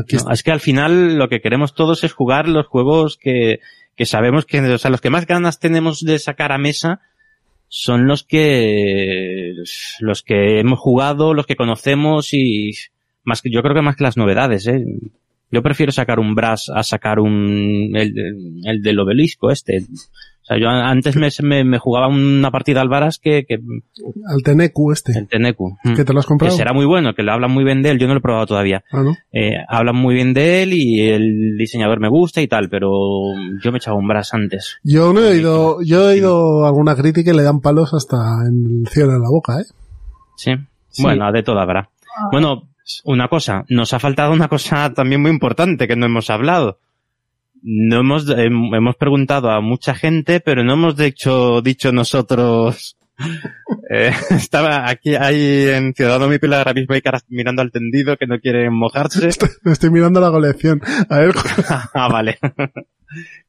Aquí 0.00 0.16
No, 0.16 0.32
es 0.32 0.42
que 0.42 0.50
al 0.50 0.60
final 0.60 1.16
lo 1.16 1.28
que 1.28 1.40
queremos 1.40 1.74
todos 1.74 2.04
es 2.04 2.12
jugar 2.12 2.48
los 2.48 2.66
juegos 2.66 3.16
que, 3.16 3.60
que 3.96 4.06
sabemos 4.06 4.46
que, 4.46 4.60
o 4.60 4.78
sea, 4.78 4.90
los 4.90 5.00
que 5.00 5.10
más 5.10 5.26
ganas 5.26 5.58
tenemos 5.58 6.00
de 6.00 6.18
sacar 6.18 6.52
a 6.52 6.58
mesa 6.58 7.00
son 7.68 8.06
los 8.06 8.24
que, 8.24 9.54
los 10.00 10.22
que 10.22 10.60
hemos 10.60 10.78
jugado, 10.78 11.34
los 11.34 11.46
que 11.46 11.56
conocemos 11.56 12.32
y 12.32 12.72
más 13.24 13.42
que, 13.42 13.50
yo 13.50 13.62
creo 13.62 13.74
que 13.74 13.82
más 13.82 13.96
que 13.96 14.04
las 14.04 14.16
novedades, 14.16 14.66
eh. 14.66 14.84
Yo 15.50 15.62
prefiero 15.62 15.92
sacar 15.92 16.18
un 16.18 16.34
Brass 16.34 16.70
a 16.74 16.82
sacar 16.82 17.20
un, 17.20 17.92
el, 17.94 18.60
el 18.64 18.82
del 18.82 18.98
obelisco 18.98 19.50
este. 19.50 19.84
O 20.46 20.54
sea, 20.54 20.60
yo 20.60 20.68
antes 20.68 21.16
me, 21.16 21.28
me, 21.42 21.64
me 21.64 21.78
jugaba 21.78 22.06
una 22.06 22.52
partida 22.52 22.80
al 22.80 22.88
Varas 22.88 23.18
que, 23.18 23.44
que 23.44 23.54
Al 23.54 24.42
Tenecu 24.44 24.92
este. 24.92 25.10
el 25.18 25.26
Tenecu. 25.26 25.76
¿Que 25.96 26.04
te 26.04 26.12
lo 26.12 26.20
has 26.20 26.26
comprado? 26.26 26.54
Que 26.54 26.56
será 26.56 26.72
muy 26.72 26.86
bueno, 26.86 27.14
que 27.14 27.24
le 27.24 27.32
hablan 27.32 27.50
muy 27.50 27.64
bien 27.64 27.82
de 27.82 27.90
él, 27.90 27.98
yo 27.98 28.06
no 28.06 28.12
lo 28.14 28.20
he 28.20 28.22
probado 28.22 28.46
todavía. 28.46 28.84
Ah, 28.92 29.02
¿no? 29.02 29.16
Eh, 29.32 29.56
hablan 29.68 29.96
muy 29.96 30.14
bien 30.14 30.34
de 30.34 30.62
él 30.62 30.72
y 30.72 31.00
el 31.08 31.56
diseñador 31.58 31.98
me 31.98 32.08
gusta 32.08 32.42
y 32.42 32.46
tal, 32.46 32.68
pero 32.68 32.88
yo 33.60 33.72
me 33.72 33.78
echaba 33.78 33.96
un 33.96 34.06
Brass 34.06 34.34
antes. 34.34 34.78
Yo 34.84 35.12
no 35.12 35.18
he 35.20 35.30
oído, 35.30 35.82
yo 35.82 36.08
he 36.08 36.12
oído 36.14 36.64
alguna 36.64 36.94
crítica 36.94 37.32
y 37.32 37.36
le 37.36 37.42
dan 37.42 37.60
palos 37.60 37.92
hasta 37.92 38.16
en 38.48 38.82
el 38.84 38.88
cielo 38.88 39.14
en 39.16 39.22
la 39.22 39.28
boca, 39.28 39.60
¿eh? 39.60 39.64
Sí. 40.36 40.52
Sí. 40.90 41.02
Bueno, 41.02 41.32
de 41.32 41.42
todo 41.42 41.58
habrá. 41.58 41.90
Bueno, 42.30 42.68
una 43.04 43.26
cosa, 43.28 43.64
nos 43.68 43.92
ha 43.92 43.98
faltado 43.98 44.32
una 44.32 44.46
cosa 44.48 44.92
también 44.94 45.20
muy 45.20 45.32
importante 45.32 45.88
que 45.88 45.96
no 45.96 46.06
hemos 46.06 46.30
hablado. 46.30 46.78
No 47.68 47.98
hemos, 48.00 48.28
hem- 48.28 48.74
hemos 48.76 48.94
preguntado 48.94 49.50
a 49.50 49.60
mucha 49.60 49.92
gente, 49.94 50.38
pero 50.38 50.62
no 50.62 50.74
hemos 50.74 50.96
dicho, 50.96 51.60
dicho 51.62 51.92
nosotros. 51.92 52.96
Eh, 53.88 54.10
estaba 54.30 54.90
aquí, 54.90 55.14
ahí 55.14 55.68
en 55.68 55.94
Ciudadano 55.94 56.28
Mi 56.28 56.38
Pilar 56.38 56.58
ahora 56.58 56.74
mismo 56.74 56.94
hay 56.94 57.00
caras 57.00 57.24
mirando 57.28 57.62
al 57.62 57.70
tendido 57.70 58.16
que 58.18 58.26
no 58.26 58.38
quieren 58.40 58.74
mojarse. 58.74 59.28
Me 59.62 59.72
estoy 59.72 59.90
mirando 59.90 60.20
la 60.20 60.30
colección. 60.30 60.82
A 61.08 61.18
ver, 61.20 61.30
ah, 61.94 62.08
vale. 62.12 62.38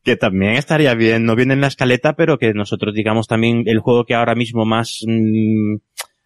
que 0.04 0.16
también 0.16 0.54
estaría 0.54 0.94
bien, 0.94 1.26
no 1.26 1.36
viene 1.36 1.54
en 1.56 1.62
la 1.62 1.68
escaleta, 1.68 2.14
pero 2.14 2.38
que 2.38 2.54
nosotros 2.54 2.94
digamos 2.96 3.28
también 3.28 3.64
el 3.66 3.80
juego 3.80 4.06
que 4.06 4.14
ahora 4.16 4.36
mismo 4.36 4.64
más 4.64 5.00
mm, 5.06 5.78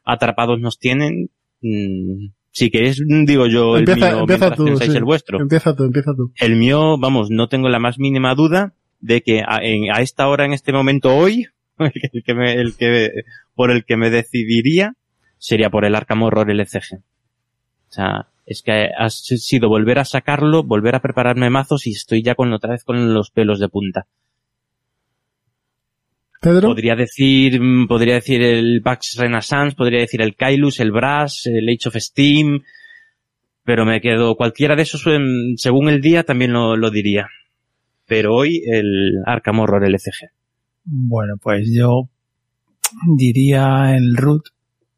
atrapados 0.03 0.59
nos 0.59 0.77
tienen. 0.77 1.29
mm, 1.61 2.27
si 2.51 2.69
queréis, 2.69 3.01
digo 3.25 3.47
yo 3.47 3.75
el 3.77 3.87
empieza, 3.89 4.11
mío 4.11 4.19
empieza 4.21 4.51
tú. 4.51 4.77
sí. 4.77 4.91
el 4.97 5.03
vuestro. 5.03 5.39
Empieza 5.39 5.75
tú, 5.75 5.83
empieza 5.85 6.13
tú. 6.15 6.31
El 6.37 6.55
mío, 6.55 6.97
vamos, 6.97 7.29
no 7.29 7.47
tengo 7.47 7.69
la 7.69 7.79
más 7.79 7.97
mínima 7.99 8.35
duda 8.35 8.73
de 8.99 9.21
que 9.21 9.41
a, 9.45 9.59
en- 9.63 9.91
a 9.91 10.01
esta 10.01 10.27
hora, 10.27 10.45
en 10.45 10.53
este 10.53 10.71
momento, 10.73 11.15
hoy, 11.15 11.47
el 11.79 12.23
que 12.23 12.33
me, 12.33 12.53
el 12.53 12.75
que, 12.75 13.09
por 13.55 13.71
el 13.71 13.85
que 13.85 13.97
me 13.97 14.09
decidiría 14.09 14.93
sería 15.37 15.69
por 15.69 15.85
el 15.85 15.95
Arkham 15.95 16.21
Horror 16.23 16.49
LCG. 16.51 16.95
O 17.89 17.93
sea, 17.93 18.27
es 18.45 18.61
que 18.61 18.89
ha 18.97 19.09
sido 19.09 19.69
volver 19.69 19.99
a 19.99 20.05
sacarlo, 20.05 20.63
volver 20.63 20.95
a 20.95 21.01
prepararme 21.01 21.49
mazos 21.49 21.87
y 21.87 21.91
estoy 21.91 22.21
ya 22.21 22.35
con 22.35 22.51
otra 22.53 22.71
vez 22.71 22.83
con 22.83 23.13
los 23.13 23.31
pelos 23.31 23.59
de 23.59 23.69
punta. 23.69 24.07
Pedro. 26.41 26.69
Podría 26.69 26.95
decir, 26.95 27.61
mm, 27.61 27.87
podría 27.87 28.15
decir 28.15 28.41
el 28.41 28.81
Pax 28.81 29.15
Renaissance, 29.17 29.75
podría 29.75 29.99
decir 29.99 30.21
el 30.21 30.35
Kailus, 30.35 30.79
el 30.79 30.91
Brass, 30.91 31.45
el 31.45 31.69
Age 31.69 31.87
of 31.87 31.95
Steam, 31.97 32.63
pero 33.63 33.85
me 33.85 34.01
quedo 34.01 34.35
cualquiera 34.35 34.75
de 34.75 34.81
esos, 34.81 35.05
según 35.57 35.89
el 35.89 36.01
día, 36.01 36.23
también 36.23 36.51
lo, 36.51 36.75
lo 36.75 36.89
diría. 36.89 37.27
Pero 38.07 38.35
hoy 38.35 38.63
el 38.65 39.21
Arkham 39.25 39.59
Horror 39.59 39.85
LCG. 39.85 40.31
Bueno, 40.83 41.35
pues 41.41 41.69
yo 41.71 42.09
diría 43.15 43.95
el 43.95 44.17
root 44.17 44.47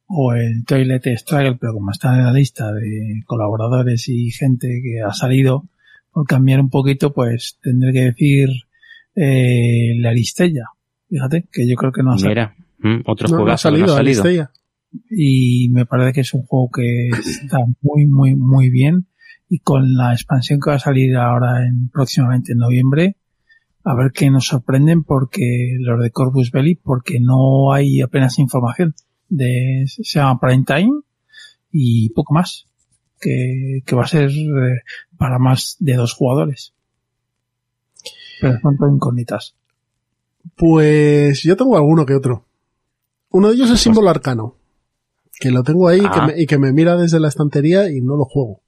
o 0.07 0.33
el 0.33 0.63
toilet 0.65 1.05
struggle, 1.17 1.57
pero 1.59 1.73
como 1.73 1.91
está 1.91 2.15
en 2.15 2.23
la 2.23 2.33
lista 2.33 2.72
de 2.72 3.22
colaboradores 3.25 4.07
y 4.07 4.31
gente 4.31 4.81
que 4.81 5.01
ha 5.01 5.11
salido, 5.13 5.65
por 6.11 6.25
cambiar 6.25 6.61
un 6.61 6.69
poquito, 6.69 7.13
pues 7.13 7.57
tendré 7.61 7.91
que 7.91 8.01
decir 8.01 8.49
eh, 9.15 9.93
la 9.97 10.11
Aristella. 10.11 10.65
Fíjate, 11.14 11.48
que 11.51 11.69
yo 11.69 11.75
creo 11.75 11.92
que 11.92 12.01
no 12.01 12.14
ha 12.14 12.17
salido. 12.17 12.30
Mira, 12.30 12.56
mm, 12.80 13.01
otro 13.06 13.27
No, 13.27 13.38
no 13.38 13.43
ha 13.43 13.50
no 13.50 13.58
salido, 13.59 13.85
ha 13.85 13.98
salido. 13.98 14.24
Aristella. 14.24 14.51
y 15.11 15.69
me 15.69 15.85
parece 15.85 16.11
que 16.11 16.22
es 16.22 16.33
un 16.33 16.42
juego 16.42 16.72
que 16.72 17.09
está 17.09 17.59
muy 17.82 18.08
muy 18.08 18.35
muy 18.35 18.72
bien 18.72 19.06
y 19.48 19.59
con 19.59 19.93
la 19.93 20.14
expansión 20.14 20.59
que 20.59 20.72
va 20.72 20.77
a 20.77 20.80
salir 20.80 21.16
ahora 21.16 21.67
en 21.67 21.90
próximamente 21.90 22.53
en 22.53 22.58
noviembre 22.58 23.17
a 23.83 23.93
ver 23.95 24.11
qué 24.11 24.32
nos 24.32 24.48
sorprenden 24.48 25.03
porque 25.03 25.77
los 25.80 26.01
de 26.01 26.09
Corvus 26.09 26.50
Belli 26.50 26.74
porque 26.75 27.19
no 27.19 27.74
hay 27.74 28.01
apenas 28.01 28.40
información 28.40 28.95
de 29.30 29.83
se 29.85 30.03
llama 30.03 30.40
Prime 30.40 30.64
Time 30.66 31.01
y 31.72 32.09
poco 32.09 32.33
más 32.33 32.66
que, 33.22 33.83
que 33.85 33.95
va 33.95 34.03
a 34.03 34.08
ser 34.08 34.32
eh, 34.32 34.82
para 35.17 35.38
más 35.38 35.75
de 35.80 35.93
dos 35.93 36.14
jugadores 36.14 36.74
pero 38.42 38.59
son 38.61 38.77
incógnitas 38.95 39.56
Pues 40.55 41.41
yo 41.43 41.55
tengo 41.57 41.75
alguno 41.77 42.05
que 42.05 42.13
otro. 42.15 42.45
Uno 43.31 43.49
de 43.49 43.55
ellos 43.55 43.69
es 43.72 43.80
símbolo 43.80 44.09
arcano. 44.09 44.55
Que 45.39 45.49
lo 45.51 45.63
tengo 45.63 45.88
ahí 45.88 45.99
y 45.99 46.01
que 46.01 46.07
Ah. 46.19 46.27
me- 46.27 46.41
y 46.41 46.45
que 46.45 46.57
me 46.59 46.72
mira 46.72 46.95
desde 46.95 47.19
la 47.19 47.27
estantería 47.27 47.89
y 47.91 48.01
no 48.01 48.15
lo 48.15 48.25
juego. 48.25 48.61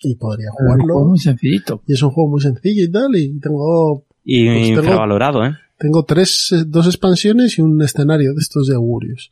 Y 0.00 0.14
podría 0.16 0.48
Pero 0.56 0.68
es 0.68 0.72
un 0.72 0.76
jugarlo. 0.78 0.94
juego 0.94 1.08
muy 1.10 1.18
sencillito 1.18 1.82
Y 1.86 1.92
es 1.94 2.02
un 2.02 2.10
juego 2.10 2.30
muy 2.30 2.40
sencillo 2.40 2.84
y 2.84 2.90
tal. 2.90 3.16
Y 3.16 3.38
tengo, 3.40 4.04
Y 4.24 4.46
Pues 4.46 4.66
tengo- 4.68 4.80
infravalorado, 4.82 5.44
¿eh? 5.46 5.54
tengo 5.78 6.04
tres, 6.04 6.52
dos 6.66 6.86
expansiones 6.86 7.56
y 7.58 7.62
un 7.62 7.80
escenario 7.80 8.34
de 8.34 8.40
estos 8.40 8.66
de 8.66 8.74
augurios. 8.74 9.30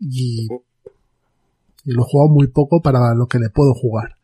Y, 0.00 0.48
y 1.84 1.90
lo 1.92 2.02
he 2.02 2.04
jugado 2.04 2.30
muy 2.30 2.48
poco 2.48 2.80
para 2.82 3.14
lo 3.14 3.26
que 3.26 3.38
le 3.38 3.50
puedo 3.50 3.72
jugar. 3.74 4.16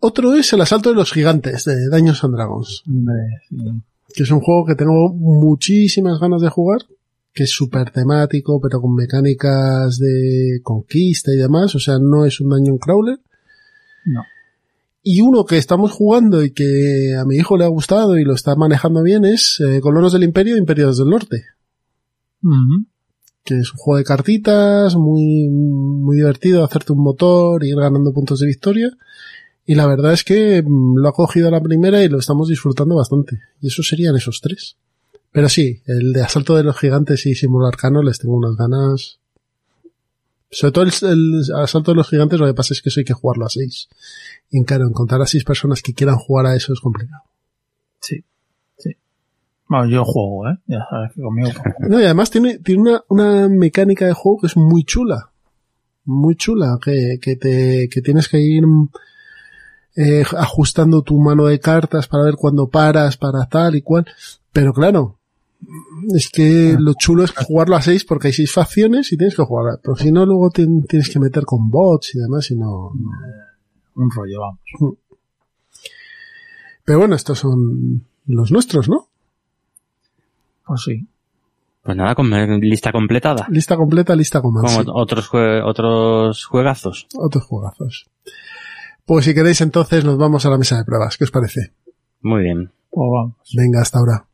Otro 0.00 0.34
es 0.34 0.52
el 0.52 0.60
asalto 0.60 0.90
de 0.90 0.94
los 0.96 1.12
gigantes 1.12 1.64
de 1.64 1.88
Daños 1.88 2.22
and 2.22 2.34
Dragons. 2.34 2.84
Que 4.14 4.22
es 4.22 4.30
un 4.30 4.40
juego 4.40 4.64
que 4.66 4.74
tengo 4.74 5.12
muchísimas 5.12 6.20
ganas 6.20 6.40
de 6.42 6.48
jugar, 6.48 6.80
que 7.32 7.44
es 7.44 7.50
súper 7.50 7.90
temático, 7.90 8.60
pero 8.60 8.80
con 8.80 8.94
mecánicas 8.94 9.98
de 9.98 10.60
conquista 10.62 11.32
y 11.32 11.36
demás, 11.36 11.74
o 11.74 11.78
sea, 11.78 11.98
no 11.98 12.24
es 12.24 12.40
un 12.40 12.50
dungeon 12.50 12.78
crawler. 12.78 13.18
No. 14.04 14.22
Y 15.02 15.20
uno 15.20 15.44
que 15.44 15.56
estamos 15.56 15.90
jugando 15.90 16.44
y 16.44 16.52
que 16.52 17.16
a 17.18 17.24
mi 17.24 17.36
hijo 17.36 17.56
le 17.56 17.64
ha 17.64 17.68
gustado 17.68 18.18
y 18.18 18.24
lo 18.24 18.34
está 18.34 18.54
manejando 18.54 19.02
bien 19.02 19.24
es 19.24 19.60
eh, 19.60 19.80
Colonos 19.80 20.12
del 20.12 20.22
Imperio 20.22 20.54
e 20.54 20.58
Imperios 20.58 20.98
del 20.98 21.08
Norte, 21.08 21.44
que 23.44 23.58
es 23.58 23.72
un 23.72 23.78
juego 23.78 23.98
de 23.98 24.04
cartitas, 24.04 24.94
muy, 24.94 25.48
muy 25.48 26.16
divertido, 26.16 26.64
hacerte 26.64 26.92
un 26.92 27.02
motor, 27.02 27.64
ir 27.64 27.76
ganando 27.76 28.12
puntos 28.12 28.40
de 28.40 28.46
victoria. 28.46 28.90
Y 29.64 29.74
la 29.74 29.86
verdad 29.86 30.12
es 30.12 30.24
que 30.24 30.62
mm, 30.62 30.96
lo 30.96 31.08
ha 31.08 31.12
cogido 31.12 31.48
a 31.48 31.52
la 31.52 31.60
primera 31.60 32.02
y 32.02 32.08
lo 32.08 32.18
estamos 32.18 32.48
disfrutando 32.48 32.96
bastante. 32.96 33.40
Y 33.60 33.68
eso 33.68 33.82
serían 33.82 34.16
esos 34.16 34.40
tres. 34.40 34.76
Pero 35.30 35.48
sí, 35.48 35.80
el 35.86 36.12
de 36.12 36.22
Asalto 36.22 36.56
de 36.56 36.64
los 36.64 36.78
Gigantes 36.78 37.24
y 37.26 37.34
Símbolo 37.34 37.66
Arcano 37.66 38.02
les 38.02 38.18
tengo 38.18 38.36
unas 38.36 38.56
ganas. 38.56 39.18
Sobre 40.50 40.72
todo 40.72 40.84
el, 40.84 40.92
el 41.02 41.42
Asalto 41.54 41.92
de 41.92 41.96
los 41.96 42.08
Gigantes 42.08 42.38
lo 42.38 42.46
que 42.46 42.54
pasa 42.54 42.74
es 42.74 42.82
que 42.82 42.90
eso 42.90 43.00
hay 43.00 43.04
que 43.04 43.14
jugarlo 43.14 43.46
a 43.46 43.50
seis. 43.50 43.88
Y 44.50 44.62
claro, 44.64 44.86
encontrar 44.86 45.22
a 45.22 45.26
seis 45.26 45.44
personas 45.44 45.80
que 45.80 45.94
quieran 45.94 46.16
jugar 46.16 46.46
a 46.46 46.54
eso 46.54 46.72
es 46.72 46.80
complicado. 46.80 47.22
Sí, 48.00 48.22
sí. 48.76 48.90
Bueno, 49.68 49.88
yo 49.88 50.04
juego, 50.04 50.48
¿eh? 50.50 50.58
Ya 50.66 50.86
sabes 50.90 51.12
que 51.14 51.22
conmigo. 51.22 51.50
No, 51.88 51.98
y 51.98 52.04
además 52.04 52.30
tiene, 52.30 52.58
tiene 52.58 52.82
una, 52.82 53.04
una 53.08 53.48
mecánica 53.48 54.06
de 54.06 54.12
juego 54.12 54.40
que 54.40 54.48
es 54.48 54.56
muy 54.56 54.84
chula. 54.84 55.30
Muy 56.04 56.34
chula, 56.36 56.78
que, 56.82 57.18
que 57.22 57.36
te, 57.36 57.88
que 57.88 58.02
tienes 58.02 58.28
que 58.28 58.40
ir 58.40 58.64
eh, 59.96 60.24
ajustando 60.38 61.02
tu 61.02 61.18
mano 61.18 61.46
de 61.46 61.60
cartas 61.60 62.06
para 62.08 62.24
ver 62.24 62.34
cuándo 62.36 62.68
paras, 62.68 63.16
para 63.16 63.46
tal 63.46 63.74
y 63.76 63.82
cual. 63.82 64.06
Pero 64.52 64.72
claro, 64.72 65.18
es 66.14 66.28
que 66.30 66.76
lo 66.78 66.94
chulo 66.94 67.24
es 67.24 67.30
jugarlo 67.32 67.76
a 67.76 67.82
seis 67.82 68.04
porque 68.04 68.28
hay 68.28 68.32
seis 68.32 68.52
facciones 68.52 69.12
y 69.12 69.16
tienes 69.16 69.36
que 69.36 69.42
jugar. 69.44 69.78
Pero 69.82 69.96
si 69.96 70.10
no, 70.12 70.24
luego 70.26 70.50
te- 70.50 70.66
tienes 70.88 71.08
que 71.10 71.20
meter 71.20 71.44
con 71.44 71.70
bots 71.70 72.14
y 72.14 72.18
demás 72.18 72.50
y 72.50 72.56
no. 72.56 72.92
no. 72.94 73.10
Un 73.94 74.10
rollo, 74.10 74.40
vamos. 74.40 74.96
Pero 76.84 76.98
bueno, 77.00 77.14
estos 77.14 77.38
son 77.38 78.04
los 78.26 78.50
nuestros, 78.50 78.88
¿no? 78.88 79.08
Pues 80.66 80.82
sí. 80.82 81.06
Pues 81.82 81.96
nada, 81.96 82.14
con 82.14 82.30
lista 82.60 82.92
completada. 82.92 83.46
Lista 83.50 83.76
completa, 83.76 84.14
lista 84.16 84.40
con 84.40 84.54
más. 84.54 84.62
Con 84.62 84.70
sí. 84.70 84.78
ot- 84.90 84.92
otros, 84.94 85.28
jue- 85.30 85.62
otros 85.64 86.44
juegazos. 86.46 87.06
Otros 87.16 87.44
juegazos. 87.44 88.06
Pues 89.04 89.24
si 89.24 89.34
queréis 89.34 89.60
entonces 89.60 90.04
nos 90.04 90.16
vamos 90.16 90.46
a 90.46 90.50
la 90.50 90.58
mesa 90.58 90.76
de 90.76 90.84
pruebas. 90.84 91.16
¿Qué 91.16 91.24
os 91.24 91.32
parece? 91.32 91.72
Muy 92.20 92.42
bien. 92.42 92.70
Pues 92.90 93.08
vamos. 93.10 93.36
Venga, 93.56 93.80
hasta 93.80 93.98
ahora. 93.98 94.28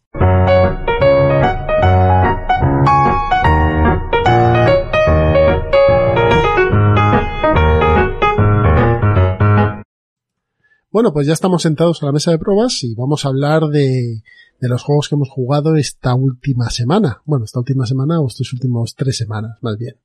Bueno, 10.91 11.13
pues 11.13 11.27
ya 11.27 11.33
estamos 11.33 11.63
sentados 11.63 12.03
a 12.03 12.07
la 12.07 12.13
mesa 12.13 12.31
de 12.31 12.39
pruebas 12.39 12.83
y 12.85 12.95
vamos 12.95 13.25
a 13.25 13.29
hablar 13.29 13.69
de, 13.69 14.23
de 14.61 14.69
los 14.69 14.83
juegos 14.83 15.09
que 15.09 15.15
hemos 15.15 15.31
jugado 15.31 15.77
esta 15.77 16.15
última 16.15 16.69
semana. 16.69 17.23
Bueno, 17.25 17.47
esta 17.47 17.59
última 17.59 17.87
semana 17.87 18.21
o 18.21 18.27
estos 18.27 18.53
últimos 18.53 18.95
tres 18.95 19.17
semanas, 19.17 19.57
más 19.63 19.79
bien. 19.79 19.97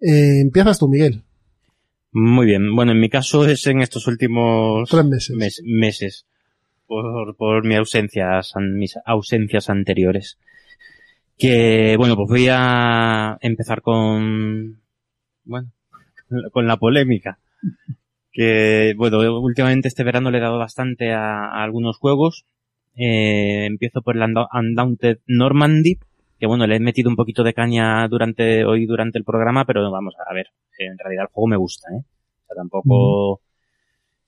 Eh, 0.00 0.40
empiezas 0.40 0.78
tú, 0.78 0.88
Miguel. 0.88 1.24
Muy 2.12 2.46
bien. 2.46 2.74
Bueno, 2.74 2.92
en 2.92 3.00
mi 3.00 3.08
caso 3.08 3.46
es 3.46 3.66
en 3.66 3.80
estos 3.82 4.06
últimos 4.06 4.88
Tres 4.88 5.04
meses. 5.04 5.36
mes- 5.36 5.62
meses. 5.64 6.26
Por, 6.86 7.36
por 7.36 7.66
mi 7.66 7.74
ausencias, 7.74 8.54
mis 8.58 8.98
ausencias 9.04 9.68
anteriores. 9.68 10.38
Que, 11.36 11.96
bueno, 11.98 12.16
pues 12.16 12.28
voy 12.28 12.46
a 12.50 13.36
empezar 13.42 13.82
con, 13.82 14.80
bueno, 15.44 15.70
con 16.52 16.66
la 16.66 16.78
polémica. 16.78 17.38
Que, 18.32 18.94
bueno, 18.96 19.18
últimamente 19.40 19.88
este 19.88 20.02
verano 20.04 20.30
le 20.30 20.38
he 20.38 20.40
dado 20.40 20.58
bastante 20.58 21.12
a, 21.12 21.44
a 21.44 21.62
algunos 21.62 21.98
juegos. 21.98 22.46
Eh, 22.96 23.66
empiezo 23.66 24.00
por 24.02 24.16
el 24.16 24.22
Unda- 24.22 24.48
Undaunted 24.52 25.18
Normandy, 25.26 25.98
que 26.38 26.46
bueno, 26.46 26.66
le 26.66 26.76
he 26.76 26.80
metido 26.80 27.10
un 27.10 27.16
poquito 27.16 27.42
de 27.42 27.54
caña 27.54 28.06
durante, 28.08 28.64
hoy 28.64 28.86
durante 28.86 29.18
el 29.18 29.24
programa, 29.24 29.64
pero 29.64 29.90
vamos 29.90 30.14
a 30.18 30.32
ver, 30.32 30.48
en 30.78 30.96
realidad 30.98 31.24
el 31.24 31.32
juego 31.32 31.48
me 31.48 31.56
gusta, 31.56 31.88
¿eh? 31.92 31.98
O 32.00 32.46
sea, 32.46 32.56
tampoco, 32.56 33.40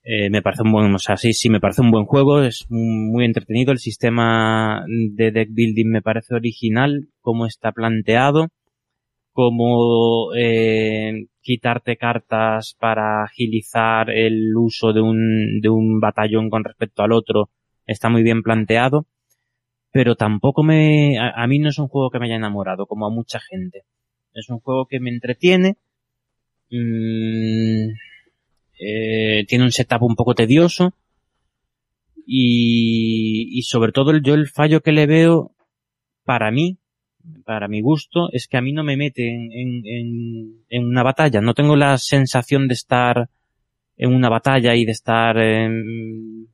eh, 0.02 0.28
me 0.30 0.42
parece 0.42 0.62
un 0.62 0.72
buen, 0.72 0.94
o 0.94 0.98
sea, 0.98 1.16
sí, 1.16 1.32
sí, 1.32 1.48
me 1.48 1.60
parece 1.60 1.82
un 1.82 1.90
buen 1.90 2.05
juego, 2.05 2.42
es 2.42 2.66
muy 2.68 3.24
entretenido, 3.24 3.70
el 3.72 3.78
sistema 3.78 4.84
de 4.89 5.30
deck 5.30 5.50
building 5.52 5.86
me 5.86 6.02
parece 6.02 6.34
original, 6.34 7.08
cómo 7.20 7.47
está 7.47 7.70
planteado, 7.70 8.48
cómo 9.32 10.34
eh, 10.34 11.26
quitarte 11.40 11.97
cartas 11.97 12.76
para 12.78 13.22
agilizar 13.22 14.10
el 14.10 14.56
uso 14.56 14.92
de 14.92 15.00
un, 15.00 15.60
de 15.60 15.68
un 15.68 16.00
batallón 16.00 16.50
con 16.50 16.64
respecto 16.64 17.02
al 17.02 17.12
otro, 17.12 17.50
está 17.86 18.08
muy 18.08 18.22
bien 18.22 18.42
planteado, 18.42 19.06
pero 19.93 20.15
tampoco 20.17 20.62
me, 20.62 21.19
a, 21.19 21.47
mí 21.47 21.59
no 21.59 21.69
es 21.69 21.78
un 21.78 21.89
juego 21.89 22.10
que 22.10 22.19
me 22.19 22.27
haya 22.27 22.36
enamorado, 22.36 22.86
como 22.86 23.07
a 23.07 23.10
mucha 23.10 23.41
gente. 23.41 23.85
Es 24.33 24.49
un 24.49 24.60
juego 24.60 24.86
que 24.86 25.01
me 25.01 25.10
entretiene, 25.10 25.77
mm, 26.70 27.89
eh, 28.78 29.44
tiene 29.49 29.65
un 29.65 29.73
setup 29.73 30.02
un 30.02 30.15
poco 30.15 30.35
tedioso 30.35 30.94
y, 32.27 33.59
y 33.59 33.62
sobre 33.62 33.93
todo 33.93 34.17
yo 34.19 34.35
el 34.35 34.49
fallo 34.49 34.81
que 34.81 34.93
le 34.93 35.07
veo 35.07 35.52
para 36.25 36.51
mí, 36.52 36.78
para 37.44 37.69
mi 37.69 37.81
gusto, 37.81 38.28
es 38.33 38.47
que 38.47 38.57
a 38.57 38.62
mí 38.62 38.73
no 38.73 38.85
me 38.85 38.97
mete 38.97 39.28
en, 39.28 39.52
en, 39.52 39.86
en, 39.86 40.65
en 40.69 40.85
una 40.86 41.02
batalla. 41.02 41.41
No 41.41 41.55
tengo 41.55 41.77
la 41.77 41.99
sensación 41.99 42.69
de 42.69 42.75
estar 42.75 43.28
en 43.97 44.15
una 44.15 44.28
batalla 44.28 44.75
y 44.77 44.85
de 44.85 44.93
estar 44.93 45.36
en, 45.36 46.49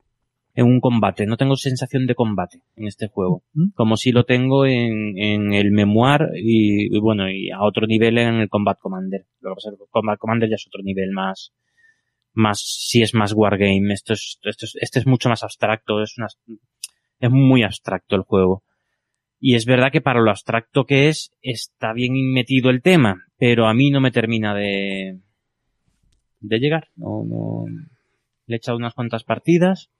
en 0.57 0.65
un 0.65 0.79
combate. 0.79 1.27
No 1.27 1.37
tengo 1.37 1.55
sensación 1.55 2.07
de 2.07 2.15
combate 2.15 2.63
en 2.75 2.87
este 2.87 3.07
juego. 3.07 3.43
Como 3.75 3.95
si 3.95 4.11
lo 4.11 4.25
tengo 4.25 4.65
en, 4.65 5.15
en 5.15 5.53
el 5.53 5.71
Memoir 5.71 6.31
y, 6.35 6.95
y 6.95 6.99
bueno, 6.99 7.29
y 7.29 7.51
a 7.51 7.61
otro 7.61 7.85
nivel 7.85 8.17
en 8.17 8.35
el 8.35 8.49
Combat 8.49 8.79
Commander. 8.79 9.27
Lo 9.39 9.51
que 9.51 9.55
pasa 9.55 9.69
es 9.69 9.77
que 9.77 9.83
el 9.83 9.89
Combat 9.91 10.17
Commander 10.17 10.49
ya 10.49 10.55
es 10.55 10.65
otro 10.65 10.81
nivel 10.81 11.11
más, 11.11 11.53
más, 12.33 12.59
si 12.59 13.03
es 13.03 13.13
más 13.13 13.33
wargame. 13.33 13.93
Esto 13.93 14.13
es, 14.13 14.39
esto 14.41 14.65
es, 14.65 14.75
este 14.81 14.97
es 14.97 15.05
mucho 15.05 15.29
más 15.29 15.43
abstracto, 15.43 16.01
es 16.01 16.17
una, 16.17 16.25
es 17.19 17.29
muy 17.29 17.61
abstracto 17.61 18.15
el 18.15 18.23
juego. 18.23 18.63
Y 19.39 19.53
es 19.53 19.67
verdad 19.67 19.91
que 19.91 20.01
para 20.01 20.21
lo 20.21 20.31
abstracto 20.31 20.85
que 20.85 21.07
es, 21.07 21.35
está 21.43 21.93
bien 21.93 22.33
metido 22.33 22.71
el 22.71 22.81
tema, 22.81 23.27
pero 23.37 23.67
a 23.67 23.75
mí 23.75 23.91
no 23.91 24.01
me 24.01 24.09
termina 24.09 24.55
de, 24.55 25.19
de 26.39 26.57
llegar. 26.57 26.87
No, 26.95 27.23
no, 27.23 27.65
le 28.47 28.55
he 28.55 28.57
echado 28.57 28.79
unas 28.79 28.95
cuantas 28.95 29.23
partidas 29.23 29.91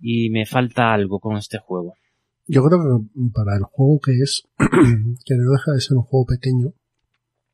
y 0.00 0.30
me 0.30 0.46
falta 0.46 0.92
algo 0.92 1.20
con 1.20 1.36
este 1.36 1.58
juego. 1.58 1.94
Yo 2.46 2.62
creo 2.64 2.78
que 2.80 3.30
para 3.32 3.56
el 3.56 3.64
juego 3.64 4.00
que 4.00 4.12
es, 4.20 4.44
que 5.24 5.34
no 5.34 5.50
deja 5.52 5.72
de 5.72 5.80
ser 5.80 5.96
un 5.96 6.02
juego 6.04 6.26
pequeño, 6.26 6.72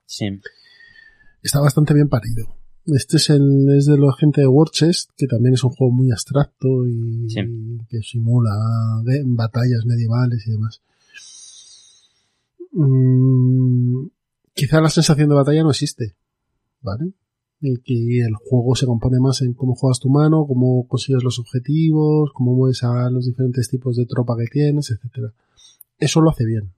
Sí. 0.04 0.26
está 1.42 1.60
bastante 1.60 1.94
bien 1.94 2.08
parido. 2.08 2.54
Este 2.86 3.16
es 3.16 3.30
el 3.30 3.68
es 3.78 3.86
de 3.86 3.96
la 3.96 4.12
gente 4.18 4.40
de 4.40 4.48
Warchest, 4.48 5.10
que 5.16 5.26
también 5.26 5.54
es 5.54 5.62
un 5.64 5.70
juego 5.70 5.92
muy 5.92 6.10
abstracto 6.10 6.86
y 6.86 7.28
que 7.88 8.02
simula 8.02 8.50
batallas 9.26 9.86
medievales 9.86 10.46
y 10.46 10.50
demás. 10.50 10.82
Mm, 12.72 14.06
quizá 14.54 14.80
la 14.80 14.88
sensación 14.90 15.28
de 15.28 15.34
batalla 15.34 15.62
no 15.62 15.70
existe, 15.70 16.14
¿vale? 16.80 17.12
Y 17.64 17.76
que 17.78 18.20
el 18.26 18.34
juego 18.34 18.74
se 18.74 18.86
compone 18.86 19.20
más 19.20 19.40
en 19.42 19.52
cómo 19.54 19.76
juegas 19.76 20.00
tu 20.00 20.08
mano, 20.10 20.44
cómo 20.48 20.86
consigues 20.88 21.22
los 21.22 21.38
objetivos, 21.38 22.30
cómo 22.34 22.54
mueves 22.56 22.82
a 22.82 23.08
los 23.08 23.24
diferentes 23.26 23.68
tipos 23.68 23.94
de 23.96 24.04
tropa 24.04 24.36
que 24.36 24.46
tienes, 24.50 24.90
etcétera. 24.90 25.32
Eso 25.98 26.20
lo 26.20 26.30
hace 26.30 26.44
bien. 26.44 26.72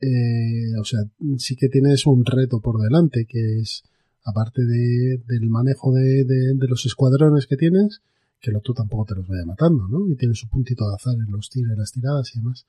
Eh, 0.00 0.76
o 0.80 0.84
sea, 0.84 1.00
sí 1.38 1.54
que 1.54 1.68
tienes 1.68 2.06
un 2.06 2.24
reto 2.24 2.60
por 2.60 2.80
delante, 2.80 3.24
que 3.26 3.60
es, 3.60 3.84
aparte 4.24 4.62
de, 4.64 5.20
del 5.28 5.48
manejo 5.48 5.92
de, 5.92 6.24
de- 6.24 6.54
de 6.54 6.68
los 6.68 6.84
escuadrones 6.86 7.46
que 7.46 7.56
tienes, 7.56 8.00
que 8.40 8.50
el 8.50 8.56
otro 8.56 8.74
tampoco 8.74 9.04
te 9.04 9.14
los 9.14 9.28
vaya 9.28 9.44
matando, 9.44 9.86
¿no? 9.86 10.08
Y 10.08 10.16
tiene 10.16 10.34
su 10.34 10.48
puntito 10.48 10.88
de 10.88 10.94
azar 10.96 11.14
en 11.14 11.30
los 11.30 11.48
tiros, 11.50 11.76
las 11.78 11.92
tiradas 11.92 12.34
y 12.34 12.38
demás. 12.38 12.66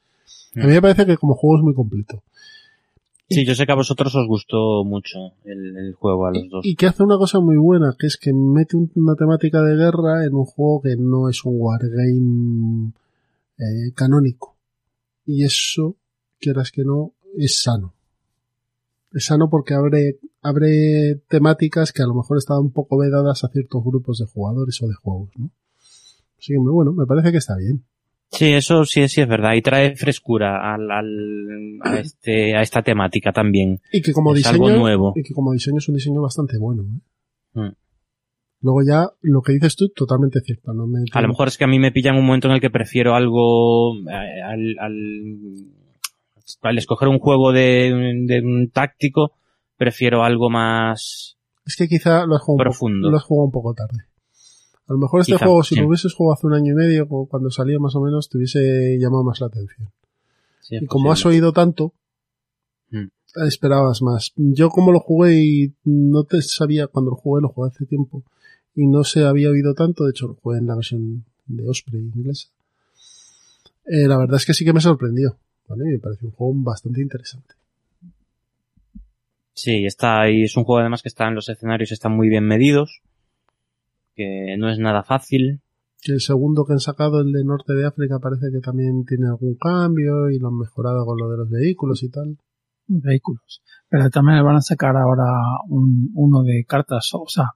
A 0.55 0.67
mí 0.67 0.73
me 0.73 0.81
parece 0.81 1.05
que 1.07 1.17
como 1.17 1.33
juego 1.33 1.57
es 1.57 1.63
muy 1.63 1.73
completo. 1.73 2.21
Sí, 3.29 3.45
yo 3.45 3.55
sé 3.55 3.65
que 3.65 3.71
a 3.71 3.75
vosotros 3.75 4.13
os 4.15 4.27
gustó 4.27 4.83
mucho 4.85 5.17
el, 5.45 5.75
el 5.77 5.93
juego 5.93 6.27
a 6.27 6.31
los 6.31 6.49
dos. 6.49 6.65
Y 6.65 6.75
que 6.75 6.85
hace 6.87 7.03
una 7.03 7.17
cosa 7.17 7.39
muy 7.39 7.57
buena, 7.57 7.95
que 7.97 8.07
es 8.07 8.17
que 8.17 8.31
mete 8.33 8.77
un- 8.77 8.91
una 8.95 9.15
temática 9.15 9.61
de 9.61 9.75
guerra 9.75 10.25
en 10.25 10.35
un 10.35 10.45
juego 10.45 10.81
que 10.81 10.95
no 10.97 11.29
es 11.29 11.43
un 11.45 11.55
wargame 11.57 12.91
eh, 13.57 13.91
canónico. 13.95 14.57
Y 15.25 15.43
eso, 15.45 15.95
quieras 16.39 16.71
que 16.71 16.83
no, 16.83 17.13
es 17.37 17.61
sano. 17.61 17.93
Es 19.13 19.25
sano 19.25 19.49
porque 19.49 19.73
abre, 19.73 20.19
abre 20.41 21.21
temáticas 21.29 21.91
que 21.93 22.03
a 22.03 22.07
lo 22.07 22.15
mejor 22.15 22.37
estaban 22.37 22.63
un 22.63 22.71
poco 22.71 22.97
vedadas 22.97 23.43
a 23.43 23.47
ciertos 23.49 23.83
grupos 23.83 24.17
de 24.19 24.25
jugadores 24.25 24.81
o 24.81 24.87
de 24.87 24.95
juegos, 24.95 25.29
¿no? 25.37 25.49
Así 26.37 26.53
que 26.53 26.57
bueno, 26.59 26.91
me 26.93 27.05
parece 27.05 27.31
que 27.31 27.37
está 27.37 27.55
bien. 27.55 27.85
Sí, 28.33 28.51
eso 28.53 28.83
sí, 28.85 29.07
sí 29.07 29.21
es 29.21 29.27
verdad. 29.27 29.53
Y 29.53 29.61
trae 29.61 29.95
frescura 29.95 30.73
al, 30.73 30.89
al- 30.91 31.79
a, 31.83 31.97
este, 31.99 32.55
a 32.55 32.61
esta 32.61 32.81
temática 32.81 33.31
también. 33.31 33.79
Y 33.91 34.01
que 34.01 34.11
como 34.11 34.31
es 34.31 34.37
diseño, 34.37 34.65
algo 34.67 34.79
nuevo. 34.79 35.13
y 35.15 35.23
que 35.23 35.33
como 35.33 35.53
diseño 35.53 35.77
es 35.77 35.87
un 35.87 35.95
diseño 35.95 36.21
bastante 36.21 36.57
bueno, 36.57 36.83
¿eh? 36.83 37.59
Mm. 37.59 37.75
Luego 38.61 38.81
ya, 38.87 39.09
lo 39.21 39.41
que 39.41 39.53
dices 39.53 39.75
tú, 39.75 39.89
totalmente 39.89 40.39
cierto, 40.39 40.73
no 40.73 40.87
me... 40.87 40.99
A 41.11 41.21
lo 41.21 41.27
mejor 41.27 41.49
es 41.49 41.57
que 41.57 41.65
a 41.65 41.67
mí 41.67 41.79
me 41.79 41.91
pilla 41.91 42.11
en 42.11 42.17
un 42.17 42.25
momento 42.25 42.47
en 42.47 42.53
el 42.53 42.61
que 42.61 42.69
prefiero 42.69 43.13
algo 43.13 43.93
eh, 44.09 44.41
al, 44.41 44.75
al- 44.79 45.67
al 46.61 46.77
escoger 46.77 47.09
un 47.09 47.19
juego 47.19 47.51
de, 47.51 47.91
de 48.25 48.39
un 48.41 48.69
táctico, 48.71 49.33
prefiero 49.77 50.23
algo 50.23 50.49
más 50.49 51.37
Es 51.65 51.75
que 51.75 51.87
quizá 51.89 52.25
lo 52.25 52.35
has 52.35 52.41
jugado, 52.41 52.69
un, 52.69 52.73
poco, 52.73 52.89
lo 53.11 53.17
has 53.17 53.23
jugado 53.23 53.45
un 53.45 53.51
poco 53.51 53.73
tarde. 53.73 54.03
A 54.87 54.93
lo 54.93 54.99
mejor 54.99 55.21
este 55.21 55.33
Quizá, 55.33 55.45
juego, 55.45 55.63
si 55.63 55.75
sí. 55.75 55.81
lo 55.81 55.87
hubieses 55.87 56.13
jugado 56.13 56.33
hace 56.33 56.47
un 56.47 56.53
año 56.53 56.73
y 56.73 56.75
medio, 56.75 57.07
cuando 57.07 57.49
salió 57.49 57.79
más 57.79 57.95
o 57.95 58.01
menos, 58.01 58.29
te 58.29 58.37
hubiese 58.37 58.97
llamado 58.99 59.23
más 59.23 59.39
la 59.39 59.47
atención. 59.47 59.89
Sí, 60.61 60.77
y 60.81 60.85
como 60.85 61.11
has 61.11 61.25
oído 61.25 61.51
tanto, 61.53 61.93
Mm. 62.89 63.07
esperabas 63.47 64.01
más. 64.03 64.33
Yo 64.35 64.69
como 64.69 64.91
lo 64.91 64.99
jugué 64.99 65.41
y 65.41 65.73
no 65.83 66.25
te 66.25 66.41
sabía, 66.43 66.85
cuando 66.87 67.11
lo 67.11 67.17
jugué, 67.17 67.41
lo 67.41 67.47
jugué 67.49 67.69
hace 67.69 67.85
tiempo, 67.85 68.23
y 68.75 68.85
no 68.85 69.03
se 69.03 69.25
había 69.25 69.49
oído 69.49 69.73
tanto, 69.73 70.03
de 70.03 70.11
hecho 70.11 70.27
lo 70.27 70.35
jugué 70.35 70.59
en 70.59 70.67
la 70.67 70.75
versión 70.75 71.25
de 71.47 71.67
Osprey 71.67 72.01
inglesa. 72.01 72.49
Eh, 73.85 74.07
la 74.07 74.17
verdad 74.17 74.35
es 74.37 74.45
que 74.45 74.53
sí 74.53 74.63
que 74.63 74.73
me 74.73 74.79
sorprendió, 74.81 75.37
¿vale? 75.67 75.85
Me 75.85 75.97
pareció 75.99 76.27
un 76.27 76.33
juego 76.35 76.53
bastante 76.57 77.01
interesante. 77.01 77.55
Sí, 79.55 79.85
está 79.85 80.21
ahí, 80.21 80.43
es 80.43 80.55
un 80.57 80.63
juego 80.63 80.79
además 80.81 81.01
que 81.01 81.09
está 81.09 81.27
en 81.27 81.35
los 81.35 81.47
escenarios, 81.49 81.91
están 81.91 82.11
muy 82.15 82.29
bien 82.29 82.45
medidos, 82.45 83.01
que 84.15 84.55
no 84.57 84.69
es 84.69 84.79
nada 84.79 85.03
fácil. 85.03 85.61
Que 86.01 86.11
el 86.13 86.21
segundo 86.21 86.65
que 86.65 86.73
han 86.73 86.79
sacado, 86.79 87.21
el 87.21 87.31
de 87.31 87.43
Norte 87.45 87.73
de 87.73 87.85
África, 87.85 88.19
parece 88.19 88.47
que 88.51 88.59
también 88.59 89.05
tiene 89.05 89.27
algún 89.27 89.55
cambio 89.55 90.29
y 90.29 90.37
lo 90.39 90.49
han 90.49 90.57
mejorado 90.57 91.05
con 91.05 91.17
lo 91.17 91.29
de 91.29 91.37
los 91.37 91.49
vehículos 91.49 92.03
y 92.03 92.09
tal. 92.09 92.37
Vehículos. 92.87 93.61
Pero 93.89 94.09
también 94.09 94.37
le 94.37 94.43
van 94.43 94.57
a 94.57 94.61
sacar 94.61 94.97
ahora 94.97 95.23
un, 95.69 96.11
uno 96.13 96.43
de 96.43 96.65
cartas, 96.65 97.09
o 97.13 97.25
sea, 97.27 97.51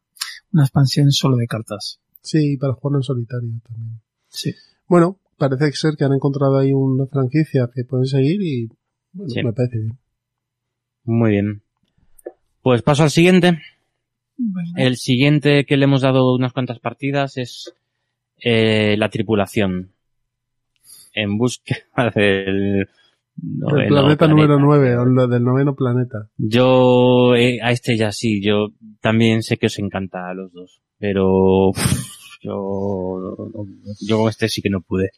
una 0.53 0.63
expansión 0.63 1.11
solo 1.11 1.35
de 1.35 1.47
cartas. 1.47 1.99
Sí, 2.21 2.57
para 2.57 2.73
jugar 2.73 2.97
en 2.99 3.03
solitario 3.03 3.49
también. 3.67 3.99
Sí. 4.29 4.53
Bueno, 4.87 5.19
parece 5.37 5.71
ser 5.73 5.95
que 5.97 6.05
han 6.05 6.13
encontrado 6.13 6.57
ahí 6.57 6.71
una 6.71 7.05
franquicia 7.07 7.69
que 7.73 7.83
pueden 7.83 8.05
seguir 8.05 8.41
y 8.41 8.69
bueno, 9.13 9.29
Sí. 9.29 9.43
me 9.43 9.51
parece 9.53 9.77
bien. 9.79 9.97
Muy 11.03 11.31
bien. 11.31 11.61
Pues 12.61 12.81
paso 12.81 13.03
al 13.03 13.11
siguiente. 13.11 13.59
El 14.75 14.97
siguiente 14.97 15.65
que 15.65 15.77
le 15.77 15.85
hemos 15.85 16.01
dado 16.01 16.33
unas 16.33 16.53
cuantas 16.53 16.79
partidas 16.79 17.37
es 17.37 17.73
eh, 18.39 18.95
la 18.97 19.09
tripulación. 19.09 19.91
En 21.13 21.37
búsqueda 21.37 21.79
del 22.15 22.87
el 23.37 23.59
noveno 23.59 23.87
planeta, 23.87 24.27
número 24.27 24.59
9, 24.59 24.97
o 24.97 25.05
lo 25.05 25.27
del 25.27 25.43
noveno 25.43 25.75
planeta. 25.75 26.29
Yo, 26.37 27.35
eh, 27.35 27.59
a 27.61 27.71
este 27.71 27.95
ya 27.95 28.11
sí, 28.11 28.41
yo 28.41 28.69
también 28.99 29.43
sé 29.43 29.57
que 29.57 29.67
os 29.67 29.77
encanta 29.79 30.29
a 30.29 30.33
los 30.33 30.51
dos, 30.51 30.81
pero 30.97 31.71
yo, 32.41 33.35
yo 34.01 34.17
con 34.17 34.29
este 34.29 34.49
sí 34.49 34.61
que 34.61 34.69
no 34.69 34.81
pude. 34.81 35.11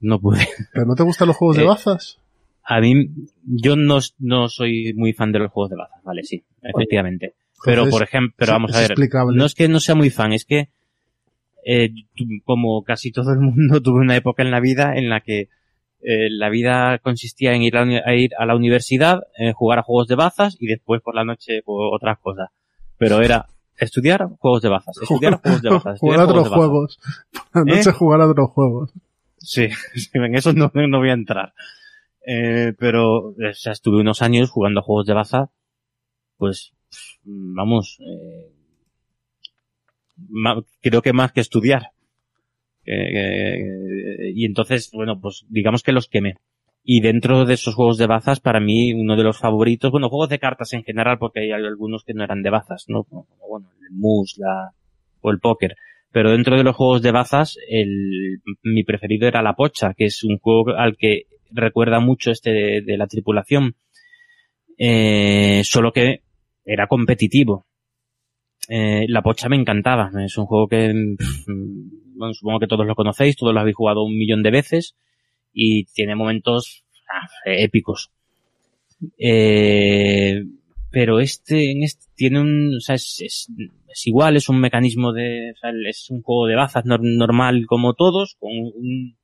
No 0.00 0.20
pude. 0.20 0.46
¿Pero 0.72 0.86
no 0.86 0.94
te 0.94 1.02
gustan 1.02 1.28
los 1.28 1.36
juegos 1.36 1.56
de 1.56 1.62
Eh, 1.62 1.66
bazas? 1.66 2.18
A 2.64 2.80
mí, 2.80 3.08
yo 3.44 3.76
no, 3.76 3.98
no 4.18 4.48
soy 4.48 4.92
muy 4.94 5.12
fan 5.12 5.32
de 5.32 5.38
los 5.38 5.50
juegos 5.50 5.70
de 5.70 5.76
bazas, 5.76 6.02
vale, 6.04 6.24
sí, 6.24 6.44
efectivamente. 6.62 7.34
Pero, 7.64 7.82
Entonces, 7.82 7.98
por 7.98 8.02
ejemplo, 8.02 8.34
pero 8.36 8.52
vamos 8.52 8.74
a 8.74 8.80
ver, 8.80 8.94
no 9.32 9.44
es 9.44 9.54
que 9.54 9.68
no 9.68 9.80
sea 9.80 9.94
muy 9.94 10.10
fan, 10.10 10.32
es 10.32 10.44
que, 10.44 10.68
eh, 11.64 11.90
como 12.44 12.82
casi 12.82 13.12
todo 13.12 13.32
el 13.32 13.40
mundo, 13.40 13.80
tuve 13.80 14.00
una 14.00 14.16
época 14.16 14.42
en 14.42 14.50
la 14.50 14.60
vida 14.60 14.94
en 14.96 15.08
la 15.08 15.20
que 15.20 15.48
eh, 16.00 16.28
la 16.30 16.48
vida 16.48 16.98
consistía 16.98 17.54
en 17.54 17.62
ir 17.62 17.76
a, 17.76 17.82
a 17.82 18.14
ir 18.14 18.32
a 18.36 18.46
la 18.46 18.56
universidad, 18.56 19.22
eh, 19.38 19.52
jugar 19.52 19.78
a 19.78 19.82
juegos 19.82 20.08
de 20.08 20.16
bazas 20.16 20.56
y 20.58 20.66
después 20.66 21.00
por 21.00 21.14
la 21.14 21.24
noche 21.24 21.62
pues, 21.64 21.78
otras 21.92 22.18
cosas. 22.18 22.50
Pero 22.98 23.22
era 23.22 23.46
estudiar 23.76 24.28
juegos 24.38 24.62
de 24.62 24.68
bazas, 24.68 24.96
estudiar 25.00 25.40
juegos 25.40 25.62
de 25.62 25.70
bazas, 25.70 25.98
jugar 26.00 26.20
a 26.20 26.24
otros 26.24 26.48
juegos. 26.48 26.98
Por 27.52 27.66
la 27.66 27.76
noche 27.76 27.92
jugar 27.92 28.20
a 28.20 28.28
otros 28.28 28.50
juegos. 28.50 28.90
Sí, 29.38 29.68
sí, 29.94 30.08
en 30.14 30.34
eso 30.34 30.52
no, 30.52 30.70
no 30.74 30.98
voy 30.98 31.10
a 31.10 31.14
entrar. 31.14 31.52
Eh, 32.26 32.72
pero, 32.78 33.28
o 33.28 33.34
sea, 33.54 33.72
estuve 33.72 34.00
unos 34.00 34.22
años 34.22 34.50
jugando 34.50 34.80
a 34.80 34.82
juegos 34.82 35.06
de 35.06 35.14
baza, 35.14 35.50
pues, 36.36 36.72
vamos, 37.24 37.98
eh, 38.00 38.52
creo 40.80 41.02
que 41.02 41.12
más 41.12 41.32
que 41.32 41.40
estudiar. 41.40 41.92
Eh, 42.84 42.94
eh, 42.94 44.32
y 44.34 44.44
entonces, 44.44 44.90
bueno, 44.92 45.20
pues 45.20 45.44
digamos 45.48 45.82
que 45.82 45.92
los 45.92 46.08
quemé. 46.08 46.34
Y 46.84 47.00
dentro 47.00 47.44
de 47.44 47.54
esos 47.54 47.74
juegos 47.76 47.96
de 47.96 48.08
bazas, 48.08 48.40
para 48.40 48.58
mí, 48.58 48.92
uno 48.92 49.16
de 49.16 49.22
los 49.22 49.38
favoritos, 49.38 49.92
bueno, 49.92 50.08
juegos 50.08 50.30
de 50.30 50.40
cartas 50.40 50.72
en 50.72 50.82
general, 50.82 51.18
porque 51.18 51.40
hay 51.40 51.52
algunos 51.52 52.02
que 52.04 52.12
no 52.12 52.24
eran 52.24 52.42
de 52.42 52.50
bazas, 52.50 52.86
¿no? 52.88 53.04
Como, 53.04 53.26
bueno, 53.48 53.68
el 53.80 53.96
mus, 53.96 54.36
la, 54.38 54.72
o 55.20 55.30
el 55.30 55.38
póker. 55.38 55.76
Pero 56.10 56.32
dentro 56.32 56.56
de 56.56 56.64
los 56.64 56.74
juegos 56.74 57.00
de 57.02 57.12
bazas, 57.12 57.56
el, 57.68 58.40
mi 58.62 58.82
preferido 58.82 59.28
era 59.28 59.42
la 59.42 59.54
pocha, 59.54 59.94
que 59.94 60.06
es 60.06 60.24
un 60.24 60.38
juego 60.38 60.76
al 60.76 60.96
que 60.96 61.26
recuerda 61.52 62.00
mucho 62.00 62.32
este 62.32 62.50
de, 62.50 62.82
de 62.82 62.96
la 62.96 63.06
tripulación. 63.06 63.76
Eh, 64.76 65.62
solo 65.64 65.92
que 65.92 66.22
era 66.64 66.86
competitivo. 66.86 67.66
Eh, 68.68 69.06
la 69.08 69.22
pocha 69.22 69.48
me 69.48 69.56
encantaba. 69.56 70.10
Es 70.24 70.38
un 70.38 70.46
juego 70.46 70.68
que, 70.68 70.92
pff, 71.18 71.46
bueno, 72.16 72.34
supongo 72.34 72.60
que 72.60 72.66
todos 72.66 72.86
lo 72.86 72.94
conocéis, 72.94 73.36
todos 73.36 73.52
lo 73.52 73.60
habéis 73.60 73.76
jugado 73.76 74.04
un 74.04 74.16
millón 74.16 74.42
de 74.42 74.50
veces 74.50 74.94
y 75.52 75.84
tiene 75.86 76.14
momentos 76.14 76.84
ah, 77.12 77.28
épicos. 77.44 78.10
Eh, 79.18 80.44
pero 80.90 81.20
este, 81.20 81.72
en 81.72 81.82
este 81.82 82.06
tiene 82.14 82.40
un, 82.40 82.76
o 82.76 82.80
sea, 82.80 82.94
es, 82.94 83.20
es, 83.20 83.48
es 83.88 84.06
igual, 84.06 84.36
es 84.36 84.48
un 84.48 84.60
mecanismo 84.60 85.12
de, 85.12 85.52
o 85.52 85.56
sea, 85.56 85.70
es 85.88 86.10
un 86.10 86.22
juego 86.22 86.46
de 86.46 86.54
bazas 86.54 86.84
nor- 86.84 87.00
normal 87.02 87.64
como 87.66 87.94
todos, 87.94 88.36
con 88.38 88.50
un, 88.52 89.16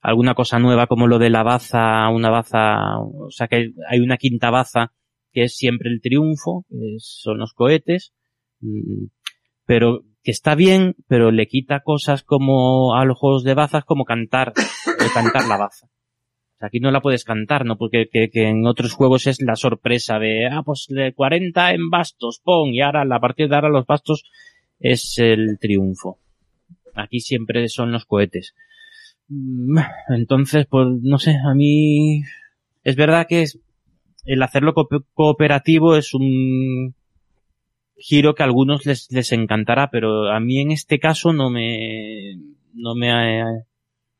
alguna 0.00 0.34
cosa 0.34 0.58
nueva 0.58 0.86
como 0.86 1.08
lo 1.08 1.18
de 1.18 1.30
la 1.30 1.42
baza, 1.42 2.08
una 2.08 2.30
baza, 2.30 2.98
o 3.00 3.30
sea 3.30 3.48
que 3.48 3.72
hay 3.88 4.00
una 4.00 4.16
quinta 4.16 4.50
baza 4.50 4.92
que 5.32 5.44
es 5.44 5.56
siempre 5.56 5.90
el 5.90 6.00
triunfo, 6.00 6.64
que 6.68 6.96
son 6.98 7.38
los 7.38 7.52
cohetes, 7.54 8.12
mm, 8.60 9.06
pero 9.66 10.04
que 10.22 10.30
está 10.30 10.54
bien, 10.54 10.94
pero 11.08 11.30
le 11.30 11.46
quita 11.46 11.80
cosas 11.80 12.22
como 12.22 12.94
a 12.94 13.04
los 13.04 13.18
juegos 13.18 13.44
de 13.44 13.54
bazas 13.54 13.84
como 13.84 14.04
cantar, 14.04 14.52
eh, 14.56 15.06
cantar 15.12 15.46
la 15.46 15.56
baza. 15.56 15.88
Aquí 16.60 16.78
no 16.78 16.92
la 16.92 17.00
puedes 17.00 17.24
cantar, 17.24 17.64
¿no? 17.64 17.76
Porque 17.76 18.08
que, 18.08 18.30
que 18.30 18.48
en 18.48 18.66
otros 18.66 18.92
juegos 18.92 19.26
es 19.26 19.42
la 19.42 19.56
sorpresa 19.56 20.20
de, 20.20 20.46
ah, 20.46 20.62
pues 20.64 20.86
de 20.88 21.12
40 21.12 21.72
en 21.72 21.90
bastos, 21.90 22.40
pon, 22.42 22.68
y 22.68 22.80
ahora 22.80 23.02
a 23.02 23.20
partir 23.20 23.48
de 23.48 23.56
ahora 23.56 23.68
los 23.68 23.84
bastos 23.84 24.30
es 24.78 25.18
el 25.18 25.58
triunfo. 25.60 26.18
Aquí 26.94 27.18
siempre 27.20 27.68
son 27.68 27.90
los 27.90 28.04
cohetes. 28.04 28.54
Mm, 29.28 29.78
Entonces, 30.10 30.66
pues, 30.66 30.86
no 31.02 31.18
sé, 31.18 31.36
a 31.44 31.54
mí 31.54 32.22
es 32.84 32.96
verdad 32.96 33.26
que 33.28 33.42
es, 33.42 33.58
el 34.24 34.42
hacerlo 34.42 34.74
co- 34.74 34.88
cooperativo 35.14 35.96
es 35.96 36.14
un 36.14 36.94
giro 37.96 38.34
que 38.34 38.42
a 38.42 38.46
algunos 38.46 38.84
les, 38.86 39.10
les 39.10 39.32
encantará, 39.32 39.90
pero 39.90 40.30
a 40.32 40.40
mí 40.40 40.60
en 40.60 40.72
este 40.72 40.98
caso 40.98 41.32
no 41.32 41.50
me, 41.50 42.36
no 42.74 42.94
me 42.94 43.10
ha, 43.12 43.44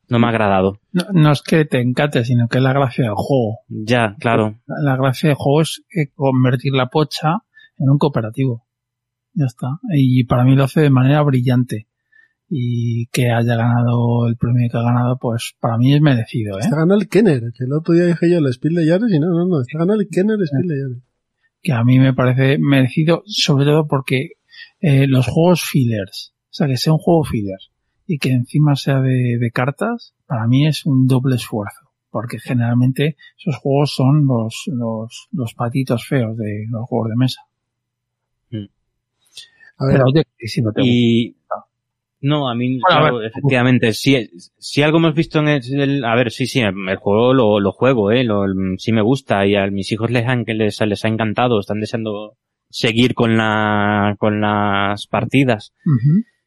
no 0.08 0.18
me 0.18 0.26
ha 0.26 0.30
agradado. 0.30 0.78
No, 0.92 1.04
no 1.12 1.32
es 1.32 1.42
que 1.42 1.64
te 1.64 1.80
encante, 1.80 2.24
sino 2.24 2.48
que 2.48 2.58
es 2.58 2.64
la 2.64 2.72
gracia 2.72 3.04
del 3.04 3.14
juego. 3.16 3.58
Ya, 3.68 4.16
claro. 4.20 4.60
La 4.66 4.96
gracia 4.96 5.28
del 5.30 5.36
juego 5.36 5.62
es 5.62 5.82
convertir 6.14 6.74
la 6.74 6.86
pocha 6.86 7.38
en 7.78 7.88
un 7.90 7.98
cooperativo. 7.98 8.66
Ya 9.34 9.46
está. 9.46 9.78
Y 9.94 10.24
para 10.24 10.44
mí 10.44 10.54
lo 10.54 10.64
hace 10.64 10.80
de 10.82 10.90
manera 10.90 11.22
brillante. 11.22 11.88
Y 12.54 13.06
que 13.06 13.30
haya 13.30 13.56
ganado 13.56 14.26
el 14.28 14.36
premio 14.36 14.68
que 14.70 14.76
ha 14.76 14.82
ganado, 14.82 15.16
pues 15.18 15.54
para 15.58 15.78
mí 15.78 15.94
es 15.94 16.02
merecido, 16.02 16.58
¿eh? 16.58 16.60
Está 16.60 16.76
ganando 16.76 16.96
el 16.96 17.08
Kenner, 17.08 17.40
que 17.56 17.64
el 17.64 17.72
otro 17.72 17.94
día 17.94 18.04
dije 18.04 18.30
yo 18.30 18.38
el 18.38 18.52
Spiel 18.52 18.74
de 18.74 18.86
Yares 18.86 19.10
y 19.10 19.18
no, 19.18 19.28
no, 19.28 19.46
no, 19.46 19.62
está 19.62 19.78
ganando 19.78 20.02
el 20.02 20.08
Kenner 20.08 20.36
Spiel 20.44 20.68
de 20.68 20.80
Yares. 20.82 21.02
que 21.62 21.72
a 21.72 21.82
mí 21.82 21.98
me 21.98 22.12
parece 22.12 22.58
merecido, 22.58 23.22
sobre 23.24 23.64
todo 23.64 23.86
porque 23.88 24.32
eh, 24.80 25.06
los 25.06 25.28
juegos 25.28 25.62
fillers, 25.62 26.34
o 26.50 26.52
sea, 26.54 26.66
que 26.66 26.76
sea 26.76 26.92
un 26.92 26.98
juego 26.98 27.24
filler 27.24 27.58
y 28.06 28.18
que 28.18 28.32
encima 28.32 28.76
sea 28.76 29.00
de, 29.00 29.38
de 29.40 29.50
cartas, 29.50 30.12
para 30.26 30.46
mí 30.46 30.66
es 30.66 30.84
un 30.84 31.06
doble 31.06 31.36
esfuerzo, 31.36 31.90
porque 32.10 32.38
generalmente 32.38 33.16
esos 33.38 33.56
juegos 33.56 33.94
son 33.94 34.26
los, 34.26 34.64
los, 34.66 35.28
los 35.32 35.54
patitos 35.54 36.06
feos 36.06 36.36
de 36.36 36.66
los 36.68 36.86
juegos 36.86 37.08
de 37.08 37.16
mesa. 37.16 37.40
A 39.78 39.86
ver, 39.86 39.94
Pero 39.94 40.04
oye, 40.04 40.24
que 40.36 40.48
si 40.48 40.60
no 40.60 40.70
te 40.72 40.82
Y 40.84 41.36
no, 42.22 42.48
a 42.48 42.54
mí, 42.54 42.78
Bueno, 42.80 43.00
claro, 43.00 43.22
efectivamente, 43.22 43.92
si, 43.92 44.30
si 44.56 44.82
algo 44.82 44.98
hemos 44.98 45.14
visto 45.14 45.40
en 45.40 45.48
el, 45.48 46.04
a 46.04 46.14
ver, 46.14 46.30
sí, 46.30 46.46
sí, 46.46 46.60
el 46.60 46.96
juego 46.96 47.34
lo, 47.34 47.60
lo 47.60 47.72
juego, 47.72 48.12
eh, 48.12 48.24
lo, 48.24 48.44
sí 48.78 48.92
me 48.92 49.02
gusta 49.02 49.44
y 49.46 49.56
a 49.56 49.66
mis 49.66 49.90
hijos 49.92 50.10
les 50.10 50.26
han, 50.26 50.44
que 50.44 50.54
les, 50.54 50.80
les 50.80 51.04
ha 51.04 51.08
encantado, 51.08 51.58
están 51.58 51.80
deseando 51.80 52.36
seguir 52.70 53.14
con 53.14 53.36
la, 53.36 54.14
con 54.18 54.40
las 54.40 55.06
partidas. 55.08 55.74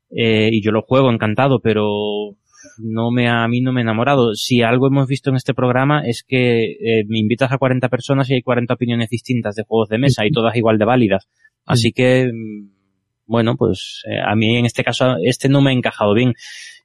Eh, 0.10 0.50
y 0.52 0.64
yo 0.64 0.72
lo 0.72 0.82
juego 0.82 1.12
encantado, 1.12 1.60
pero 1.60 2.36
no 2.78 3.12
me, 3.12 3.28
a 3.28 3.48
mí 3.48 3.62
no 3.62 3.74
me 3.74 3.82
he 3.82 3.84
enamorado. 3.84 4.34
Si 4.34 4.62
algo 4.62 4.88
hemos 4.88 5.08
visto 5.08 5.30
en 5.30 5.36
este 5.36 5.54
programa 5.54 6.06
es 6.06 6.24
que 6.26 6.72
eh, 6.72 7.06
me 7.08 7.20
invitas 7.20 7.52
a 7.52 7.58
40 7.58 7.90
personas 7.90 8.30
y 8.30 8.36
hay 8.36 8.42
40 8.42 8.74
opiniones 8.74 9.10
distintas 9.10 9.56
de 9.56 9.64
juegos 9.64 9.90
de 9.90 9.98
mesa 9.98 10.26
y 10.26 10.32
todas 10.32 10.56
igual 10.56 10.78
de 10.78 10.86
válidas. 10.86 11.28
Así 11.66 11.92
que, 11.92 12.32
bueno, 13.26 13.56
pues 13.58 14.04
eh, 14.10 14.20
a 14.20 14.36
mí 14.36 14.58
en 14.58 14.66
este 14.66 14.84
caso, 14.84 15.18
este 15.24 15.50
no 15.50 15.62
me 15.62 15.72
ha 15.72 15.74
encajado 15.74 16.14
bien. 16.14 16.34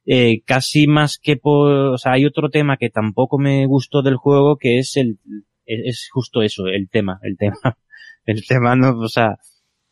eh, 0.05 0.41
casi 0.45 0.87
más 0.87 1.19
que 1.19 1.37
por, 1.37 1.71
o 1.71 1.97
sea, 1.97 2.13
hay 2.13 2.25
otro 2.25 2.49
tema 2.49 2.77
que 2.77 2.89
tampoco 2.89 3.37
me 3.37 3.65
gustó 3.67 4.01
del 4.01 4.15
juego 4.15 4.57
que 4.57 4.79
es 4.79 4.97
el, 4.97 5.19
es 5.65 6.09
justo 6.11 6.41
eso, 6.41 6.67
el 6.67 6.89
tema, 6.89 7.19
el 7.23 7.37
tema, 7.37 7.55
el 8.25 8.45
tema 8.45 8.75
no, 8.75 8.97
o 8.99 9.09
sea, 9.09 9.37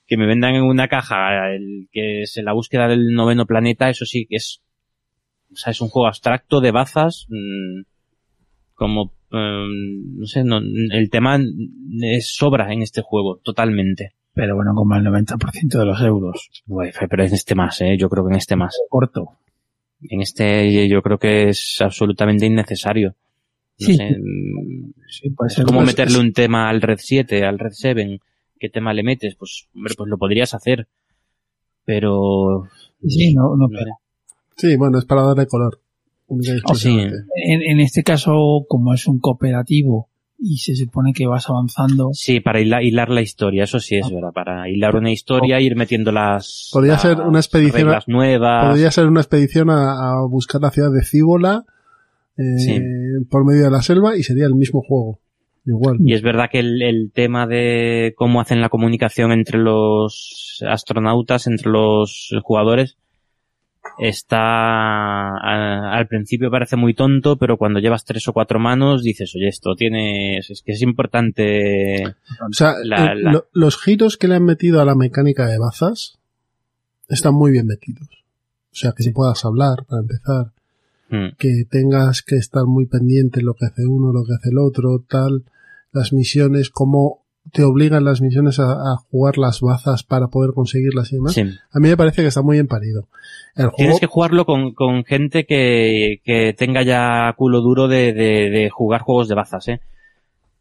que 0.07 0.17
me 0.17 0.25
vendan 0.25 0.55
en 0.55 0.63
una 0.63 0.87
caja 0.87 1.51
el 1.53 1.87
que 1.91 2.23
es 2.23 2.35
la 2.43 2.53
búsqueda 2.53 2.87
del 2.87 3.13
noveno 3.13 3.45
planeta, 3.45 3.89
eso 3.89 4.05
sí 4.05 4.25
que 4.27 4.37
es, 4.37 4.61
o 5.51 5.55
sea, 5.55 5.71
es 5.71 5.81
un 5.81 5.89
juego 5.89 6.07
abstracto 6.07 6.61
de 6.61 6.71
bazas, 6.71 7.27
mmm, 7.29 7.83
como, 8.73 9.13
um, 9.31 10.17
no 10.19 10.25
sé, 10.25 10.43
no, 10.43 10.57
el 10.57 11.09
tema 11.09 11.39
es 12.01 12.33
sobra 12.33 12.71
en 12.73 12.81
este 12.81 13.01
juego, 13.01 13.37
totalmente. 13.43 14.13
Pero 14.33 14.55
bueno, 14.55 14.73
como 14.75 14.95
el 14.95 15.03
90% 15.03 15.79
de 15.79 15.85
los 15.85 16.01
euros. 16.01 16.49
Uy, 16.67 16.91
pero 17.09 17.23
en 17.25 17.33
este 17.33 17.55
más, 17.55 17.81
eh, 17.81 17.97
yo 17.97 18.09
creo 18.09 18.25
que 18.25 18.31
en 18.33 18.37
este 18.37 18.55
más. 18.55 18.77
Corto. 18.89 19.37
En 20.01 20.21
este 20.21 20.87
yo 20.87 21.01
creo 21.01 21.17
que 21.17 21.49
es 21.49 21.77
absolutamente 21.81 22.45
innecesario. 22.45 23.15
No 23.79 23.85
Sí. 23.87 23.95
sé, 23.95 24.17
Sí, 25.09 25.29
puede 25.31 25.47
es 25.47 25.53
ser, 25.55 25.65
como 25.65 25.79
pues, 25.79 25.87
meterle 25.87 26.13
es- 26.13 26.19
un 26.19 26.33
tema 26.33 26.69
al 26.69 26.81
Red 26.81 26.99
7, 27.01 27.43
al 27.45 27.57
Red 27.59 27.71
7. 27.73 28.19
¿Qué 28.59 28.69
tema 28.69 28.93
le 28.93 29.03
metes? 29.03 29.35
Pues, 29.35 29.67
hombre, 29.73 29.93
pues 29.97 30.09
lo 30.09 30.17
podrías 30.17 30.53
hacer. 30.53 30.87
Pero... 31.85 32.67
Sí, 33.07 33.33
no, 33.33 33.55
no 33.55 33.67
pega. 33.69 33.93
Sí, 34.57 34.75
bueno, 34.75 34.99
es 34.99 35.05
para 35.05 35.23
darle 35.23 35.47
color. 35.47 35.79
Y 36.29 36.51
exclusivamente. 36.51 37.17
En, 37.35 37.61
en 37.63 37.79
este 37.79 38.03
caso, 38.03 38.65
como 38.67 38.93
es 38.93 39.07
un 39.07 39.19
cooperativo 39.19 40.08
y 40.41 40.57
se 40.57 40.75
supone 40.75 41.11
que 41.13 41.27
vas 41.27 41.49
avanzando, 41.49 42.09
Sí, 42.13 42.39
para 42.39 42.59
hila- 42.61 42.81
hilar 42.83 43.09
la 43.09 43.21
historia, 43.21 43.65
eso 43.65 43.79
sí 43.79 43.97
es 43.97 44.09
verdad. 44.09 44.31
Para 44.33 44.69
hilar 44.69 44.95
una 44.95 45.11
historia 45.11 45.57
e 45.57 45.63
ir 45.63 45.75
metiendo 45.75 46.11
las, 46.11 46.69
Podría 46.71 46.93
las 46.93 47.01
ser 47.01 47.19
una 47.21 47.39
expedición. 47.39 47.83
reglas 47.87 48.07
nuevas. 48.07 48.69
Podría 48.69 48.91
ser 48.91 49.07
una 49.07 49.19
expedición 49.21 49.69
a, 49.69 49.91
a 50.21 50.25
buscar 50.29 50.61
la 50.61 50.71
ciudad 50.71 50.91
de 50.93 51.03
Cíbola 51.03 51.65
eh, 52.37 52.57
Sí. 52.57 52.79
por 53.29 53.45
medio 53.45 53.65
de 53.65 53.71
la 53.71 53.81
selva 53.81 54.15
y 54.17 54.23
sería 54.23 54.45
el 54.45 54.55
mismo 54.55 54.81
juego. 54.81 55.19
Igual. 55.65 55.97
Y 55.99 56.13
es 56.13 56.21
verdad 56.21 56.45
que 56.51 56.59
el, 56.59 56.81
el 56.81 57.11
tema 57.13 57.45
de 57.45 58.13
cómo 58.15 58.39
hacen 58.41 58.61
la 58.61 58.69
comunicación 58.69 59.31
entre 59.33 59.59
los 59.59 60.63
astronautas, 60.67 61.47
entre 61.47 61.69
los 61.69 62.29
jugadores, 62.43 62.97
está 63.97 64.37
a- 65.29 65.97
al 65.97 66.07
principio 66.07 66.51
parece 66.51 66.75
muy 66.75 66.93
tonto, 66.93 67.37
pero 67.37 67.57
cuando 67.57 67.79
llevas 67.79 68.05
tres 68.05 68.27
o 68.27 68.33
cuatro 68.33 68.59
manos 68.59 69.03
dices, 69.03 69.33
oye, 69.35 69.47
esto 69.47 69.75
tiene, 69.75 70.37
es 70.37 70.61
que 70.65 70.73
es 70.73 70.81
importante. 70.81 72.05
O 72.49 72.53
sea, 72.53 72.75
la- 72.83 73.13
eh, 73.13 73.15
la- 73.15 73.31
lo- 73.33 73.45
los 73.53 73.77
giros 73.81 74.17
que 74.17 74.27
le 74.27 74.35
han 74.35 74.45
metido 74.45 74.81
a 74.81 74.85
la 74.85 74.95
mecánica 74.95 75.45
de 75.47 75.57
bazas 75.57 76.17
están 77.07 77.33
muy 77.33 77.51
bien 77.51 77.65
metidos. 77.67 78.07
O 78.71 78.75
sea, 78.75 78.91
que 78.95 79.03
si 79.03 79.11
puedas 79.11 79.43
hablar, 79.45 79.85
para 79.87 80.01
empezar, 80.01 80.51
Hmm. 81.09 81.35
que 81.39 81.63
tengas 81.69 82.21
que 82.21 82.35
estar 82.35 82.65
muy 82.65 82.85
pendiente 82.85 83.39
en 83.39 83.47
lo 83.47 83.55
que 83.55 83.65
hace 83.65 83.85
uno, 83.87 84.13
lo 84.13 84.23
que 84.25 84.33
hace 84.33 84.49
el 84.51 84.59
otro, 84.59 85.03
tal, 85.09 85.43
las 85.91 86.13
misiones, 86.13 86.69
cómo 86.69 87.23
te 87.51 87.63
obligan 87.63 88.03
las 88.03 88.21
misiones 88.21 88.59
a, 88.59 88.71
a 88.71 88.97
jugar 89.09 89.37
las 89.37 89.61
bazas 89.61 90.03
para 90.03 90.27
poder 90.27 90.51
conseguirlas 90.53 91.11
y 91.11 91.15
demás. 91.15 91.33
Sí. 91.33 91.41
A 91.41 91.79
mí 91.79 91.89
me 91.89 91.97
parece 91.97 92.21
que 92.21 92.27
está 92.27 92.41
muy 92.41 92.57
bien 92.57 92.67
parido. 92.67 93.07
El 93.55 93.65
juego, 93.65 93.75
Tienes 93.77 93.99
que 93.99 94.05
jugarlo 94.07 94.45
con, 94.45 94.73
con 94.73 95.03
gente 95.03 95.45
que, 95.45 96.21
que 96.23 96.53
tenga 96.53 96.83
ya 96.83 97.33
culo 97.35 97.61
duro 97.61 97.87
de, 97.87 98.13
de, 98.13 98.49
de 98.49 98.69
jugar 98.69 99.01
juegos 99.01 99.27
de 99.27 99.35
bazas, 99.35 99.67
¿eh? 99.67 99.81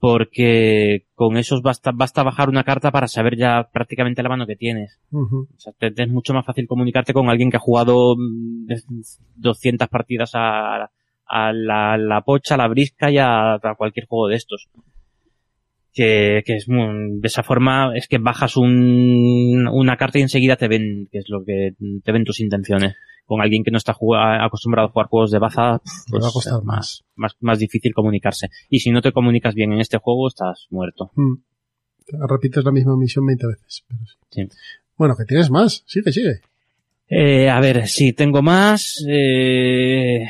Porque 0.01 1.07
con 1.15 1.37
esos 1.37 1.61
basta, 1.61 1.91
basta 1.93 2.23
bajar 2.23 2.49
una 2.49 2.63
carta 2.63 2.93
para 2.93 3.09
saber 3.09 3.37
ya 3.37 3.69
prácticamente 3.73 4.23
la 4.23 4.29
mano 4.29 4.47
que 4.47 4.55
tienes. 4.55 5.01
O 5.13 5.47
sea, 5.57 5.73
te, 5.77 5.91
te 5.91 6.05
es 6.05 6.09
mucho 6.09 6.33
más 6.33 6.47
fácil 6.47 6.69
comunicarte 6.69 7.13
con 7.13 7.29
alguien 7.29 7.51
que 7.51 7.57
ha 7.57 7.61
jugado 7.61 8.15
mm, 8.17 8.69
200 9.37 9.89
partidas 9.89 10.31
a, 10.35 10.91
a 11.27 11.53
la, 11.53 11.99
la 11.99 12.21
pocha, 12.23 12.55
a 12.55 12.59
la 12.59 12.69
brisca 12.69 13.11
y 13.11 13.19
a, 13.19 13.55
a 13.55 13.75
cualquier 13.77 14.07
juego 14.07 14.29
de 14.29 14.37
estos. 14.37 14.69
Que, 15.99 16.45
que 16.47 16.55
es 16.55 16.69
muy- 16.69 17.19
de 17.19 17.27
esa 17.27 17.43
forma 17.43 17.91
es 17.97 18.07
que 18.07 18.19
bajas 18.19 18.57
un, 18.57 19.67
una 19.69 19.97
carta 19.97 20.21
y 20.21 20.23
enseguida 20.23 20.55
te 20.55 20.69
ven, 20.69 21.09
que 21.11 21.19
es 21.19 21.25
lo 21.29 21.45
que 21.45 21.73
te 22.05 22.13
ven 22.13 22.23
tus 22.23 22.39
intenciones. 22.39 22.95
Con 23.27 23.41
alguien 23.41 23.65
que 23.65 23.73
no 23.73 23.79
está 23.79 23.97
acostumbrado 24.41 24.87
a 24.87 24.91
jugar 24.93 25.09
juegos 25.09 25.33
de 25.33 25.41
baza, 25.41 25.63
Le 25.63 25.67
va 25.73 25.79
a 25.79 25.81
pues, 26.21 26.33
costar 26.33 26.59
es 26.61 26.65
más, 26.65 27.05
más, 27.17 27.37
más 27.41 27.59
difícil 27.59 27.93
comunicarse. 27.95 28.47
Y 28.71 28.79
si 28.79 28.93
no 28.93 29.03
te 29.03 29.11
comunicas 29.11 29.57
bien 29.57 29.73
en 29.73 29.81
este 29.81 29.99
juego, 29.99 30.29
estás 30.29 30.69
muerto. 30.71 31.11
Mm. 31.17 31.35
Repites 32.29 32.65
la 32.65 32.71
misma 32.71 32.97
misión 32.97 33.27
20 33.27 33.47
veces. 33.49 33.85
pero 33.89 34.01
sí. 34.07 34.17
Sí. 34.31 34.49
Bueno, 34.97 35.17
que 35.17 35.25
tienes 35.25 35.51
más. 35.51 35.83
Sigue, 35.87 36.13
sigue. 36.13 36.41
Eh, 37.09 37.51
a 37.51 37.59
ver, 37.61 37.89
sí, 37.89 38.13
tengo 38.13 38.41
más. 38.41 39.05
Eh, 39.09 40.25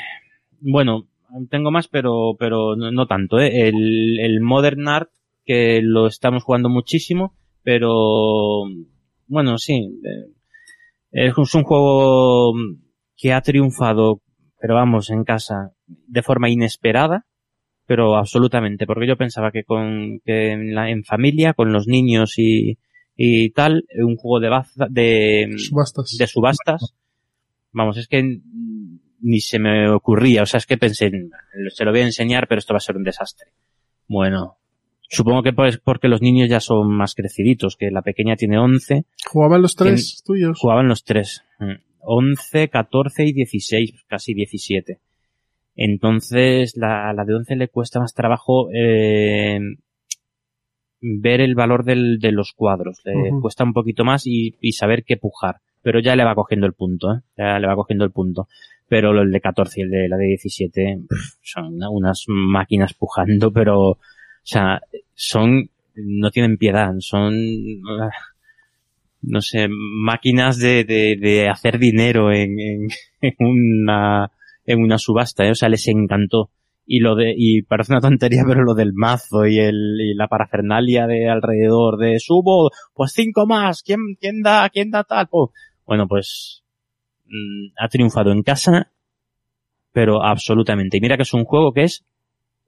bueno, 0.60 1.06
tengo 1.50 1.70
más, 1.70 1.88
pero, 1.88 2.36
pero 2.38 2.74
no, 2.74 2.90
no 2.90 3.06
tanto. 3.06 3.38
¿eh? 3.38 3.68
El, 3.68 4.18
el 4.18 4.40
Modern 4.40 4.88
Art, 4.88 5.10
que 5.48 5.80
lo 5.82 6.06
estamos 6.06 6.44
jugando 6.44 6.68
muchísimo, 6.68 7.34
pero 7.62 8.64
bueno, 9.26 9.56
sí. 9.56 9.98
eh, 11.10 11.32
es 11.38 11.54
un 11.54 11.62
juego 11.62 12.52
que 13.16 13.32
ha 13.32 13.40
triunfado, 13.40 14.20
pero 14.60 14.74
vamos, 14.74 15.08
en 15.08 15.24
casa, 15.24 15.72
de 15.86 16.22
forma 16.22 16.50
inesperada, 16.50 17.24
pero 17.86 18.16
absolutamente, 18.16 18.86
porque 18.86 19.08
yo 19.08 19.16
pensaba 19.16 19.50
que 19.50 19.64
con 19.64 20.20
que 20.22 20.52
en, 20.52 20.74
la, 20.74 20.90
en 20.90 21.02
familia, 21.02 21.54
con 21.54 21.72
los 21.72 21.86
niños 21.86 22.34
y, 22.36 22.76
y 23.16 23.48
tal, 23.52 23.86
un 23.96 24.16
juego 24.16 24.40
de 24.40 24.50
baza, 24.50 24.86
de 24.90 25.54
subastas. 25.56 26.14
de 26.18 26.26
subastas, 26.26 26.94
vamos, 27.72 27.96
es 27.96 28.06
que 28.06 28.40
ni 29.22 29.40
se 29.40 29.58
me 29.58 29.88
ocurría, 29.88 30.42
o 30.42 30.46
sea, 30.46 30.58
es 30.58 30.66
que 30.66 30.76
pensé, 30.76 31.10
se 31.70 31.84
lo 31.86 31.90
voy 31.90 32.00
a 32.00 32.06
enseñar, 32.06 32.48
pero 32.48 32.58
esto 32.58 32.74
va 32.74 32.78
a 32.78 32.80
ser 32.80 32.98
un 32.98 33.04
desastre. 33.04 33.52
Bueno, 34.06 34.58
supongo 35.08 35.42
que 35.42 35.52
pues 35.52 35.78
porque 35.78 36.08
los 36.08 36.22
niños 36.22 36.48
ya 36.48 36.60
son 36.60 36.90
más 36.96 37.14
creciditos, 37.14 37.76
que 37.76 37.90
la 37.90 38.02
pequeña 38.02 38.36
tiene 38.36 38.58
11. 38.58 39.04
¿Jugaban 39.26 39.62
los 39.62 39.74
tres 39.74 40.22
tuyos? 40.24 40.58
Jugaban 40.60 40.88
los 40.88 41.04
tres. 41.04 41.44
Mm. 41.58 41.72
11, 42.00 42.68
14 42.68 43.24
y 43.24 43.32
16, 43.32 44.04
casi 44.06 44.32
17. 44.34 44.98
Entonces, 45.76 46.76
la, 46.76 47.12
la 47.12 47.24
de 47.24 47.34
11 47.34 47.56
le 47.56 47.68
cuesta 47.68 48.00
más 48.00 48.14
trabajo 48.14 48.68
eh, 48.74 49.58
ver 51.00 51.40
el 51.40 51.54
valor 51.54 51.84
del, 51.84 52.18
de 52.18 52.32
los 52.32 52.52
cuadros. 52.52 53.00
Le 53.04 53.30
cuesta 53.40 53.64
un 53.64 53.72
poquito 53.72 54.04
más 54.04 54.26
y, 54.26 54.56
y 54.60 54.72
saber 54.72 55.04
qué 55.04 55.16
pujar. 55.16 55.56
Pero 55.82 56.00
ya 56.00 56.16
le 56.16 56.24
va 56.24 56.34
cogiendo 56.34 56.66
el 56.66 56.72
punto, 56.72 57.12
¿eh? 57.14 57.20
Ya 57.36 57.58
le 57.58 57.66
va 57.68 57.76
cogiendo 57.76 58.04
el 58.04 58.10
punto. 58.10 58.48
Pero 58.88 59.10
el 59.20 59.30
de 59.30 59.40
14 59.40 59.80
y 59.80 59.82
el 59.84 59.90
de 59.90 60.08
la 60.08 60.16
de 60.16 60.26
17 60.26 60.98
pff, 61.08 61.34
son 61.42 61.74
una- 61.74 61.90
unas 61.90 62.24
máquinas 62.26 62.94
pujando, 62.94 63.52
pero, 63.52 63.98
sea, 64.48 64.80
son, 65.14 65.70
no 65.94 66.30
tienen 66.30 66.56
piedad, 66.56 66.92
son, 67.00 67.34
no 69.22 69.40
sé, 69.40 69.68
máquinas 69.70 70.58
de, 70.58 70.84
de, 70.84 71.16
de 71.20 71.48
hacer 71.48 71.78
dinero 71.78 72.32
en, 72.32 72.56
en, 73.20 73.34
una, 73.38 74.30
en 74.64 74.82
una 74.82 74.98
subasta, 74.98 75.44
¿eh? 75.44 75.50
o 75.50 75.54
sea, 75.54 75.68
les 75.68 75.86
encantó. 75.88 76.50
Y 76.86 77.00
lo 77.00 77.14
de, 77.14 77.34
y 77.36 77.62
parece 77.62 77.92
una 77.92 78.00
tontería, 78.00 78.44
pero 78.48 78.64
lo 78.64 78.74
del 78.74 78.92
mazo 78.94 79.46
y 79.46 79.58
el, 79.58 79.98
y 80.00 80.14
la 80.14 80.28
parafernalia 80.28 81.06
de 81.06 81.28
alrededor 81.28 81.98
de 81.98 82.18
subo, 82.18 82.70
pues 82.94 83.12
cinco 83.12 83.46
más, 83.46 83.82
¿quién, 83.82 84.00
quién 84.20 84.42
da, 84.42 84.68
quién 84.70 84.90
da 84.90 85.04
tal? 85.04 85.28
Pues, 85.28 85.50
bueno, 85.86 86.06
pues, 86.08 86.62
mm, 87.26 87.74
ha 87.78 87.88
triunfado 87.88 88.32
en 88.32 88.42
casa, 88.42 88.90
pero 89.92 90.22
absolutamente. 90.22 90.96
Y 90.96 91.00
mira 91.00 91.16
que 91.16 91.22
es 91.24 91.34
un 91.34 91.44
juego 91.44 91.72
que 91.72 91.84
es, 91.84 92.04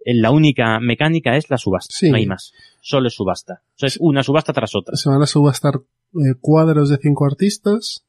la 0.05 0.31
única 0.31 0.81
mecánica 0.81 1.37
es 1.37 1.51
la 1.51 1.59
subasta, 1.59 1.95
Sí. 1.97 2.11
no 2.11 2.17
hay 2.17 2.27
más. 2.27 2.53
Solo 2.81 3.09
es 3.09 3.15
subasta. 3.15 3.63
O 3.75 3.79
sea, 3.79 3.87
es 3.89 3.99
una 4.01 4.23
subasta 4.23 4.53
tras 4.53 4.75
otra. 4.75 4.97
Se 4.97 5.09
van 5.09 5.21
a 5.23 5.27
subastar 5.27 5.75
eh, 6.15 6.35
cuadros 6.41 6.89
de 6.89 6.97
cinco 6.99 7.27
artistas. 7.27 8.05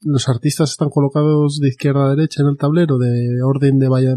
Los 0.00 0.28
artistas 0.28 0.70
están 0.70 0.90
colocados 0.90 1.58
de 1.60 1.68
izquierda 1.68 2.06
a 2.06 2.10
derecha 2.14 2.42
en 2.42 2.48
el 2.48 2.56
tablero 2.56 2.98
de 2.98 3.42
orden 3.42 3.78
de, 3.78 3.88
vaya- 3.88 4.16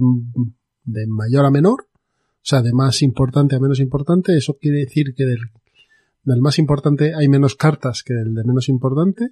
de 0.83 1.07
mayor 1.07 1.45
a 1.45 1.51
menor. 1.51 1.87
O 1.91 2.49
sea, 2.49 2.61
de 2.61 2.71
más 2.73 3.01
importante 3.01 3.55
a 3.55 3.59
menos 3.59 3.79
importante. 3.79 4.35
Eso 4.37 4.57
quiere 4.59 4.79
decir 4.79 5.13
que 5.15 5.25
del, 5.25 5.39
del 6.23 6.41
más 6.41 6.59
importante 6.59 7.13
hay 7.15 7.27
menos 7.27 7.55
cartas 7.55 8.03
que 8.03 8.13
del 8.13 8.33
de 8.35 8.43
menos 8.43 8.69
importante. 8.69 9.29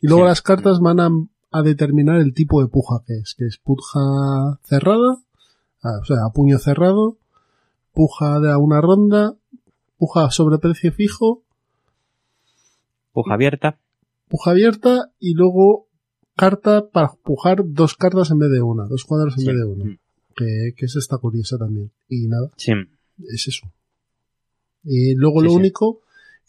Y 0.00 0.06
luego 0.08 0.22
Sí. 0.24 0.28
las 0.28 0.42
cartas 0.42 0.80
van 0.80 1.00
a, 1.00 1.10
a 1.50 1.62
determinar 1.62 2.20
el 2.20 2.32
tipo 2.32 2.62
de 2.62 2.68
puja 2.68 3.02
que 3.06 3.14
es. 3.18 3.34
Que 3.36 3.46
es 3.46 3.58
puja 3.58 4.58
cerrada. 4.64 5.18
Ah, 5.82 5.98
o 6.00 6.04
sea, 6.04 6.18
a 6.26 6.32
puño 6.32 6.58
cerrado. 6.58 7.16
Puja 7.92 8.38
de 8.40 8.50
a 8.50 8.58
una 8.58 8.80
ronda. 8.80 9.34
Puja 9.98 10.30
sobre 10.30 10.58
precio 10.58 10.92
fijo 10.92 11.42
Puja 13.12 13.34
abierta. 13.34 13.78
puja 14.28 14.52
abierta 14.52 15.10
y 15.18 15.34
luego 15.34 15.88
carta 16.36 16.88
para 16.88 17.08
pujar 17.24 17.62
dos 17.64 17.94
cartas 17.96 18.30
en 18.30 18.38
vez 18.38 18.50
de 18.50 18.60
una, 18.62 18.84
dos 18.86 19.04
cuadros 19.04 19.34
en 19.34 19.40
Sí. 19.40 19.46
vez 19.48 19.56
de 19.56 19.64
una. 19.64 19.98
Que, 20.36 20.72
que 20.76 20.84
esa 20.86 21.00
está 21.00 21.18
curiosa 21.18 21.58
también. 21.58 21.90
Y 22.08 22.28
nada, 22.28 22.50
Sí. 22.56 22.72
es 23.26 23.48
eso. 23.48 23.66
Y 24.84 25.14
luego 25.16 25.40
Sí, 25.40 25.46
lo 25.46 25.50
sí. 25.50 25.56
único, 25.56 26.00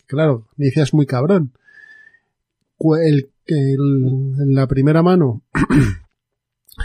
claro, 0.05 0.45
me 0.57 0.65
decías 0.67 0.93
muy 0.93 1.07
cabrón. 1.07 1.53
El, 2.79 3.31
el- 3.47 4.35
en 4.39 4.53
la 4.53 4.67
primera 4.67 5.01
mano 5.01 5.41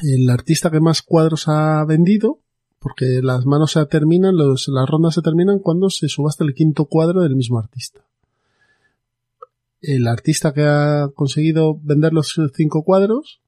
el 0.02 0.28
artista 0.30 0.70
que 0.70 0.80
más 0.80 1.02
cuadros 1.02 1.48
ha 1.48 1.84
vendido, 1.84 2.40
porque 2.78 3.20
las 3.22 3.46
manos 3.46 3.72
se 3.72 3.86
terminan, 3.86 4.36
los, 4.36 4.68
las 4.68 4.88
rondas 4.88 5.14
se 5.14 5.22
terminan 5.22 5.58
cuando 5.58 5.88
se 5.90 6.08
subasta 6.08 6.44
el 6.44 6.54
quinto 6.54 6.86
cuadro 6.86 7.22
del 7.22 7.36
mismo 7.36 7.58
artista. 7.58 8.00
El 9.80 10.06
artista 10.06 10.52
que 10.52 10.62
ha 10.62 11.08
conseguido 11.14 11.78
vender 11.82 12.12
los 12.12 12.34
cinco 12.54 12.84
cuadros, 12.84 13.40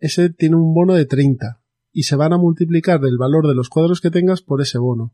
ese 0.00 0.30
tiene 0.30 0.56
un 0.56 0.74
bono 0.74 0.94
de 0.94 1.06
30 1.06 1.60
y 1.92 2.04
se 2.04 2.16
van 2.16 2.32
a 2.32 2.38
multiplicar 2.38 3.04
el 3.04 3.16
valor 3.16 3.46
de 3.46 3.54
los 3.54 3.68
cuadros 3.68 4.00
que 4.00 4.10
tengas 4.10 4.42
por 4.42 4.60
ese 4.60 4.78
bono. 4.78 5.12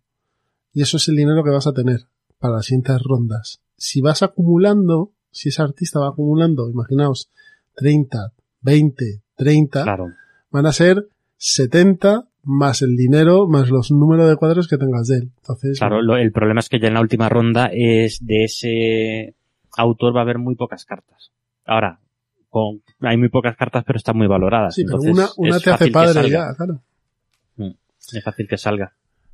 Y 0.72 0.82
eso 0.82 0.96
es 0.96 1.08
el 1.08 1.16
dinero 1.16 1.44
que 1.44 1.50
vas 1.50 1.66
a 1.66 1.72
tener 1.72 2.06
para 2.38 2.54
las 2.54 2.66
siguientes 2.66 3.02
rondas. 3.02 3.60
Si 3.76 4.00
vas 4.00 4.22
acumulando, 4.22 5.12
si 5.30 5.50
ese 5.50 5.62
artista 5.62 6.00
va 6.00 6.08
acumulando, 6.08 6.70
imaginaos, 6.70 7.30
30, 7.76 8.32
20, 8.62 9.22
30, 9.36 9.84
van 10.50 10.66
a 10.66 10.72
ser 10.72 11.08
70 11.36 12.26
más 12.42 12.82
el 12.82 12.96
dinero, 12.96 13.46
más 13.48 13.68
los 13.70 13.90
números 13.90 14.28
de 14.28 14.36
cuadros 14.36 14.66
que 14.68 14.78
tengas 14.78 15.06
de 15.08 15.16
él. 15.16 15.30
Entonces, 15.38 15.78
Claro, 15.78 16.00
lo- 16.02 16.16
el 16.16 16.32
problema 16.32 16.60
es 16.60 16.68
que 16.68 16.80
ya 16.80 16.88
en 16.88 16.94
la 16.94 17.00
última 17.00 17.28
ronda 17.28 17.70
es 17.72 18.18
de 18.24 18.44
ese 18.44 19.34
autor 19.76 20.14
va 20.14 20.20
a 20.20 20.22
haber 20.22 20.38
muy 20.38 20.54
pocas 20.54 20.84
cartas. 20.84 21.30
Ahora, 21.66 22.00
con, 22.48 22.82
hay 23.00 23.16
muy 23.16 23.28
pocas 23.28 23.56
cartas, 23.56 23.84
pero 23.86 23.96
están 23.98 24.16
muy 24.16 24.26
valoradas. 24.26 24.74
sí, 24.74 24.84
pero 24.84 24.98
una, 25.00 25.28
una 25.36 25.60
te 25.60 25.70
hace 25.70 25.90
padre 25.90 26.28
ya, 26.30 26.54
claro. 26.54 26.80
Mm, 27.56 27.70
Es 28.14 28.24
fácil 28.24 28.48
que 28.48 28.56
salga. 28.56 28.92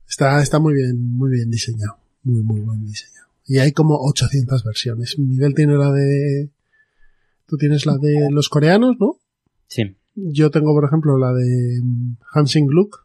Está, 0.09 0.41
está 0.43 0.59
muy 0.59 0.75
bien, 0.75 1.17
muy 1.17 1.31
bien 1.31 1.51
diseñado. 1.51 1.97
Muy, 2.25 2.43
muy 2.43 2.61
buen 2.61 2.85
diseñado. 2.85 3.27
Y 3.47 3.59
hay 3.59 3.73
como 3.73 3.97
800 4.01 4.65
versiones. 4.65 5.19
Miguel 5.19 5.55
tiene 5.55 5.75
la 5.77 5.93
de... 5.93 6.51
Tú 7.47 7.57
tienes 7.57 7.87
la 7.87 7.97
de 7.97 8.29
los 8.31 8.49
coreanos, 8.49 8.97
¿no? 8.99 9.17
Sí. 9.69 9.97
Yo 10.17 10.51
tengo, 10.51 10.75
por 10.75 10.85
ejemplo, 10.85 11.19
la 11.19 11.33
de 11.33 11.81
mm, 11.83 12.17
Hansing 12.33 12.69
Look, 12.71 13.05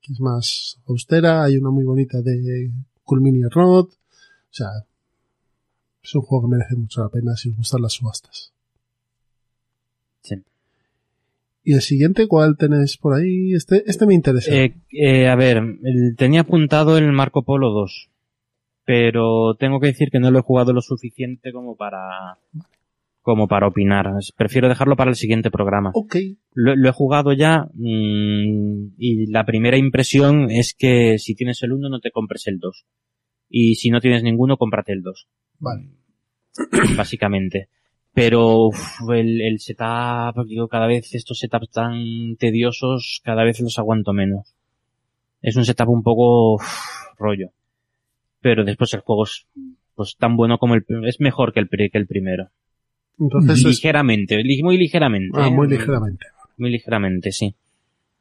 que 0.00 0.14
es 0.14 0.20
más 0.20 0.80
austera. 0.86 1.44
Hay 1.44 1.58
una 1.58 1.70
muy 1.70 1.84
bonita 1.84 2.22
de 2.22 2.70
Culmini 3.04 3.42
Rod. 3.50 3.86
O 3.86 4.50
sea, 4.50 4.68
es 6.02 6.14
un 6.14 6.22
juego 6.22 6.48
que 6.48 6.56
merece 6.56 6.76
mucho 6.76 7.02
la 7.02 7.10
pena 7.10 7.36
si 7.36 7.50
os 7.50 7.56
gustan 7.56 7.82
las 7.82 7.92
subastas. 7.92 8.52
Sí. 10.22 10.42
¿Y 11.62 11.74
el 11.74 11.82
siguiente 11.82 12.26
cuál 12.26 12.56
tenés 12.56 12.96
por 12.96 13.12
ahí? 13.14 13.52
Este, 13.52 13.82
este 13.86 14.06
me 14.06 14.14
interesa. 14.14 14.50
Eh, 14.50 14.74
eh, 14.92 15.28
a 15.28 15.36
ver, 15.36 15.62
tenía 16.16 16.40
apuntado 16.40 16.96
el 16.96 17.12
Marco 17.12 17.42
Polo 17.42 17.70
2, 17.70 18.08
pero 18.84 19.56
tengo 19.56 19.78
que 19.78 19.88
decir 19.88 20.10
que 20.10 20.20
no 20.20 20.30
lo 20.30 20.38
he 20.38 20.42
jugado 20.42 20.72
lo 20.72 20.80
suficiente 20.80 21.52
como 21.52 21.76
para 21.76 22.38
como 23.26 23.48
para 23.48 23.66
opinar. 23.66 24.06
Prefiero 24.36 24.68
dejarlo 24.68 24.94
para 24.94 25.10
el 25.10 25.16
siguiente 25.16 25.50
programa. 25.50 25.90
Ok. 25.94 26.14
Lo, 26.54 26.76
lo 26.76 26.88
he 26.88 26.92
jugado 26.92 27.32
ya 27.32 27.66
mm, 27.74 28.94
y 28.96 29.26
la 29.32 29.44
primera 29.44 29.76
impresión 29.76 30.48
es 30.48 30.76
que 30.78 31.18
si 31.18 31.34
tienes 31.34 31.60
el 31.64 31.72
1 31.72 31.88
no 31.88 31.98
te 31.98 32.12
compres 32.12 32.46
el 32.46 32.60
2. 32.60 32.86
Y 33.48 33.74
si 33.74 33.90
no 33.90 34.00
tienes 34.00 34.22
ninguno, 34.22 34.56
cómprate 34.56 34.92
el 34.92 35.02
2. 35.02 35.26
Vale. 35.58 35.88
Básicamente. 36.96 37.68
Pero 38.14 38.68
uf, 38.68 39.00
el, 39.12 39.40
el 39.40 39.58
setup, 39.58 40.46
digo, 40.46 40.68
cada 40.68 40.86
vez 40.86 41.12
estos 41.12 41.40
setups 41.40 41.70
tan 41.72 42.36
tediosos, 42.38 43.22
cada 43.24 43.42
vez 43.42 43.58
los 43.58 43.76
aguanto 43.80 44.12
menos. 44.12 44.54
Es 45.42 45.56
un 45.56 45.64
setup 45.64 45.88
un 45.88 46.04
poco 46.04 46.54
uf, 46.54 46.64
rollo. 47.18 47.50
Pero 48.40 48.64
después 48.64 48.94
el 48.94 49.00
juego 49.00 49.24
es 49.24 49.48
pues 49.96 50.14
tan 50.16 50.36
bueno 50.36 50.58
como 50.58 50.74
el 50.76 50.84
es 51.08 51.18
mejor 51.18 51.52
que 51.52 51.58
el, 51.58 51.68
que 51.68 51.98
el 51.98 52.06
primero. 52.06 52.50
Entonces 53.18 53.64
ligeramente, 53.64 54.42
li- 54.42 54.62
muy 54.62 54.76
ligeramente. 54.76 55.38
Ah, 55.40 55.50
muy 55.50 55.68
ligeramente. 55.68 56.26
Muy 56.58 56.70
ligeramente, 56.70 57.32
sí. 57.32 57.54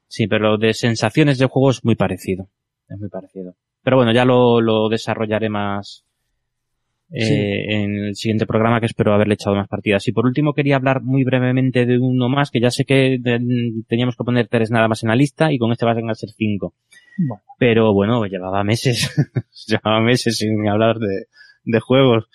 Sí, 0.07 0.27
pero 0.27 0.57
de 0.57 0.73
sensaciones 0.73 1.37
de 1.37 1.45
juego 1.47 1.71
es 1.71 1.83
muy 1.83 1.95
parecido. 1.95 2.47
Es 2.89 2.97
muy 2.99 3.09
parecido. 3.09 3.55
Pero 3.83 3.97
bueno, 3.97 4.11
ya 4.13 4.25
lo, 4.25 4.61
lo 4.61 4.87
desarrollaré 4.89 5.49
más 5.49 6.03
eh, 7.11 7.25
Sí. 7.25 7.33
en 7.73 7.95
el 8.05 8.15
siguiente 8.15 8.45
programa 8.47 8.79
que 8.79 8.87
espero 8.87 9.13
haberle 9.13 9.35
echado 9.35 9.55
más 9.55 9.67
partidas. 9.67 10.07
Y 10.07 10.11
por 10.11 10.25
último 10.25 10.53
quería 10.53 10.75
hablar 10.77 11.01
muy 11.01 11.23
brevemente 11.23 11.85
de 11.85 11.99
uno 11.99 12.29
más, 12.29 12.49
que 12.49 12.59
ya 12.59 12.71
sé 12.71 12.83
que 12.85 13.17
de- 13.19 13.83
teníamos 13.87 14.15
que 14.15 14.23
poner 14.23 14.47
tres 14.47 14.71
nada 14.71 14.87
más 14.87 15.03
en 15.03 15.09
la 15.09 15.15
lista 15.15 15.51
y 15.51 15.57
con 15.59 15.71
este 15.71 15.85
van 15.85 16.09
a 16.09 16.15
ser 16.15 16.29
cinco. 16.31 16.73
Pero 17.59 17.93
bueno, 17.93 18.25
llevaba 18.25 18.63
meses, 18.63 19.09
llevaba 19.67 20.01
meses 20.01 20.37
sin 20.37 20.67
hablar 20.67 20.97
de, 20.99 21.25
de 21.63 21.79
juegos. 21.79 22.25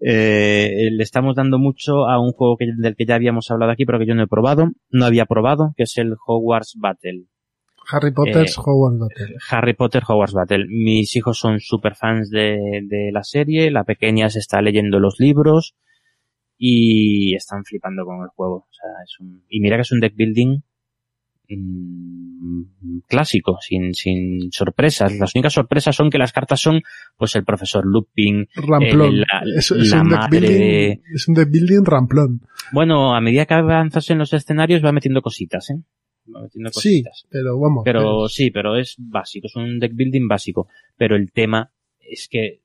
Eh, 0.00 0.90
le 0.92 1.02
estamos 1.02 1.34
dando 1.36 1.58
mucho 1.58 2.06
a 2.06 2.20
un 2.20 2.32
juego 2.32 2.56
que- 2.58 2.66
del 2.76 2.96
que 2.96 3.06
ya 3.06 3.14
habíamos 3.14 3.50
hablado 3.50 3.72
aquí, 3.72 3.84
pero 3.86 3.98
que 3.98 4.06
yo 4.06 4.14
no 4.14 4.22
he 4.22 4.26
probado, 4.28 4.70
no 4.90 5.04
había 5.06 5.24
probado, 5.26 5.72
que 5.76 5.84
es 5.84 5.96
el 5.98 6.14
Hogwarts 6.26 6.74
Battle. 6.78 7.24
Harry 7.90 8.10
Potter's 8.12 8.58
Eh, 8.58 8.60
Hogwarts 8.64 8.98
Battle. 8.98 9.36
Harry 9.50 9.74
Potter 9.74 10.02
Hogwarts 10.06 10.34
Battle. 10.34 10.66
Mis 10.68 11.14
hijos 11.16 11.38
son 11.38 11.60
super 11.60 11.94
fans 11.94 12.30
de, 12.30 12.58
de 12.84 13.10
la 13.12 13.22
serie, 13.22 13.70
la 13.70 13.84
pequeña 13.84 14.28
se 14.28 14.40
está 14.40 14.60
leyendo 14.60 14.98
los 15.00 15.18
libros 15.20 15.74
y 16.58 17.34
están 17.34 17.64
flipando 17.64 18.04
con 18.04 18.22
el 18.22 18.28
juego. 18.28 18.66
O 18.68 18.72
sea, 18.72 18.90
es 19.04 19.18
un, 19.20 19.44
y 19.48 19.60
mira 19.60 19.76
que 19.76 19.82
es 19.82 19.92
un 19.92 20.00
deck 20.00 20.14
building 20.16 20.60
clásico, 23.06 23.58
sin, 23.60 23.94
sin 23.94 24.50
sorpresas. 24.52 25.16
Las 25.18 25.34
únicas 25.34 25.52
sorpresas 25.52 25.94
son 25.94 26.10
que 26.10 26.18
las 26.18 26.32
cartas 26.32 26.60
son, 26.60 26.82
pues, 27.16 27.34
el 27.36 27.44
profesor 27.44 27.84
Lupin, 27.86 28.48
Ramplón. 28.54 29.20
la, 29.20 29.42
es, 29.56 29.70
es 29.70 29.90
la 29.90 30.02
un 30.02 30.08
deck 30.08 30.18
madre 30.18 30.40
building, 30.40 31.14
es 31.14 31.28
un 31.28 31.34
deck 31.34 31.50
building 31.50 31.84
ramplón. 31.84 32.40
Bueno, 32.72 33.14
a 33.14 33.20
medida 33.20 33.46
que 33.46 33.54
avanzas 33.54 34.10
en 34.10 34.18
los 34.18 34.32
escenarios 34.32 34.84
va 34.84 34.92
metiendo 34.92 35.22
cositas, 35.22 35.70
¿eh? 35.70 35.76
Va 36.34 36.42
metiendo 36.42 36.70
Sí, 36.70 37.02
cositas. 37.04 37.26
pero 37.30 37.58
vamos. 37.60 37.82
Pero 37.84 38.28
sí, 38.28 38.50
pero 38.50 38.76
es 38.76 38.96
básico, 38.98 39.46
es 39.46 39.54
un 39.56 39.78
deck 39.78 39.92
building 39.94 40.26
básico. 40.28 40.68
Pero 40.96 41.14
el 41.16 41.30
tema 41.30 41.70
es 42.00 42.26
que 42.28 42.60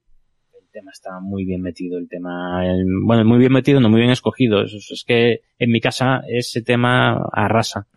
el 0.60 0.68
tema 0.72 0.92
está 0.92 1.20
muy 1.22 1.46
bien 1.46 1.62
metido, 1.62 2.00
el 2.00 2.08
tema, 2.08 2.66
el- 2.66 2.86
bueno, 3.04 3.24
muy 3.26 3.38
bien 3.38 3.52
metido, 3.52 3.80
no 3.80 3.90
muy 3.90 4.00
bien 4.00 4.12
escogido. 4.12 4.64
Es, 4.64 4.74
es 4.74 5.04
que 5.06 5.42
en 5.60 5.70
mi 5.72 5.80
casa 5.80 6.22
ese 6.28 6.62
tema 6.64 7.14
arrasa. 7.32 7.88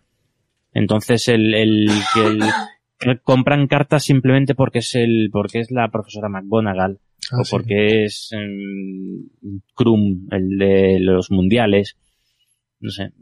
Entonces 0.75 1.29
el, 1.29 1.55
el, 1.55 1.89
que 2.13 2.27
el- 2.27 2.41
que 2.99 3.19
compran 3.23 3.67
cartas 3.67 4.05
simplemente 4.05 4.55
porque 4.55 4.81
es 4.81 4.95
el, 4.95 5.29
porque 5.33 5.61
es 5.61 5.71
la 5.71 5.89
profesora 5.91 6.29
McGonagall. 6.29 6.99
Ah, 7.33 7.41
o 7.41 7.45
sí. 7.45 7.51
porque 7.53 8.05
es 8.05 8.29
em, 8.33 9.29
Krum, 9.75 10.29
el 10.31 10.59
de 10.59 10.99
los 11.01 11.31
mundiales. 11.31 11.97
No 12.81 12.91
sé. 12.91 13.13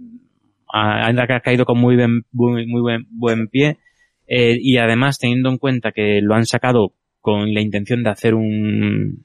Ha, 0.72 1.06
ha 1.08 1.40
caído 1.40 1.64
con 1.64 1.78
muy 1.78 1.94
buen, 1.96 2.22
muy, 2.32 2.66
muy 2.66 2.80
buen, 2.80 3.06
buen 3.10 3.48
pie. 3.48 3.78
Eh, 4.26 4.56
y 4.60 4.78
además, 4.78 5.18
teniendo 5.18 5.50
en 5.50 5.58
cuenta 5.58 5.92
que 5.92 6.20
lo 6.22 6.34
han 6.34 6.46
sacado 6.46 6.94
con 7.20 7.52
la 7.54 7.60
intención 7.60 8.02
de 8.02 8.10
hacer 8.10 8.34
un, 8.34 9.24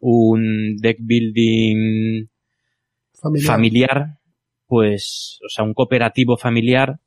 un 0.00 0.76
deck 0.76 0.98
building 1.00 2.26
Familiar. 3.14 3.46
familiar, 3.46 4.18
pues, 4.66 5.38
o 5.46 5.48
sea, 5.48 5.64
un 5.64 5.74
cooperativo 5.74 6.36
familiar, 6.36 6.98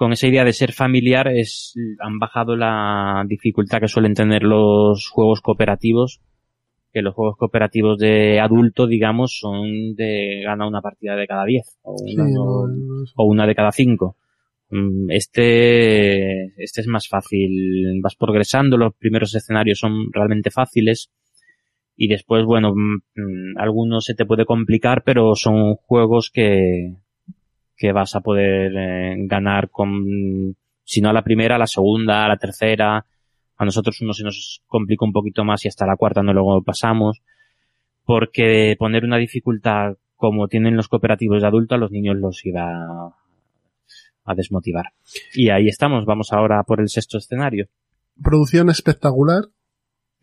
con 0.00 0.12
esa 0.14 0.28
idea 0.28 0.46
de 0.46 0.54
ser 0.54 0.72
familiar, 0.72 1.28
es, 1.28 1.74
han 1.98 2.18
bajado 2.18 2.56
la 2.56 3.22
dificultad 3.28 3.80
que 3.80 3.86
suelen 3.88 4.14
tener 4.14 4.44
los 4.44 5.10
juegos 5.10 5.42
cooperativos, 5.42 6.22
que 6.90 7.02
los 7.02 7.14
juegos 7.14 7.36
cooperativos 7.36 7.98
de 7.98 8.40
adulto, 8.40 8.86
digamos, 8.86 9.36
son 9.38 9.94
de 9.96 10.40
gana 10.42 10.66
una 10.66 10.80
partida 10.80 11.16
de 11.16 11.26
cada 11.26 11.44
10, 11.44 11.76
o 11.82 11.96
Sí, 11.98 12.14
una, 12.14 12.28
no, 12.30 12.42
o- 12.44 12.66
no 12.66 13.02
es- 13.04 13.12
o 13.14 13.24
una 13.24 13.46
de 13.46 13.54
cada 13.54 13.72
5. 13.72 14.16
Este, 15.10 16.46
este 16.62 16.80
es 16.80 16.86
más 16.86 17.06
fácil, 17.06 18.00
vas 18.02 18.16
progresando, 18.16 18.78
los 18.78 18.94
primeros 18.94 19.34
escenarios 19.34 19.78
son 19.80 20.10
realmente 20.12 20.50
fáciles, 20.50 21.10
y 21.94 22.08
después, 22.08 22.46
bueno, 22.46 22.72
mm, 22.74 22.96
mm, 23.16 23.58
algunos 23.58 24.06
se 24.06 24.14
te 24.14 24.24
puede 24.24 24.46
complicar, 24.46 25.02
pero 25.04 25.34
son 25.34 25.74
juegos 25.74 26.30
que, 26.32 26.94
que 27.80 27.92
vas 27.92 28.14
a 28.14 28.20
poder 28.20 28.72
eh, 28.76 29.16
ganar 29.20 29.70
con, 29.70 30.54
si 30.84 31.00
no 31.00 31.08
a 31.08 31.14
la 31.14 31.24
primera, 31.24 31.56
a 31.56 31.58
la 31.58 31.66
segunda, 31.66 32.26
a 32.26 32.28
la 32.28 32.36
tercera. 32.36 33.06
A 33.56 33.64
nosotros 33.64 34.02
uno 34.02 34.12
se 34.12 34.22
nos 34.22 34.62
complica 34.66 35.06
un 35.06 35.14
poquito 35.14 35.44
más 35.44 35.64
y 35.64 35.68
hasta 35.68 35.86
la 35.86 35.96
cuarta 35.96 36.22
no 36.22 36.34
luego 36.34 36.62
pasamos. 36.62 37.22
Porque 38.04 38.76
poner 38.78 39.02
una 39.04 39.16
dificultad 39.16 39.94
como 40.14 40.46
tienen 40.46 40.76
los 40.76 40.88
cooperativos 40.88 41.40
de 41.40 41.48
adulto 41.48 41.74
a 41.74 41.78
los 41.78 41.90
niños 41.90 42.18
los 42.18 42.44
iba 42.44 43.14
a 44.24 44.34
desmotivar. 44.34 44.92
Y 45.32 45.48
ahí 45.48 45.68
estamos, 45.68 46.04
vamos 46.04 46.34
ahora 46.34 46.62
por 46.64 46.82
el 46.82 46.90
sexto 46.90 47.16
escenario. 47.16 47.66
Producción 48.22 48.68
espectacular. 48.68 49.44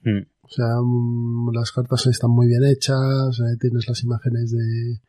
Mm. 0.04 0.28
O 0.42 0.50
sea, 0.50 0.76
mm, 0.80 1.56
las 1.56 1.72
cartas 1.72 2.06
están 2.06 2.30
muy 2.30 2.46
bien 2.46 2.64
hechas, 2.66 3.40
eh, 3.40 3.58
tienes 3.60 3.88
las 3.88 4.04
imágenes 4.04 4.52
de, 4.52 5.02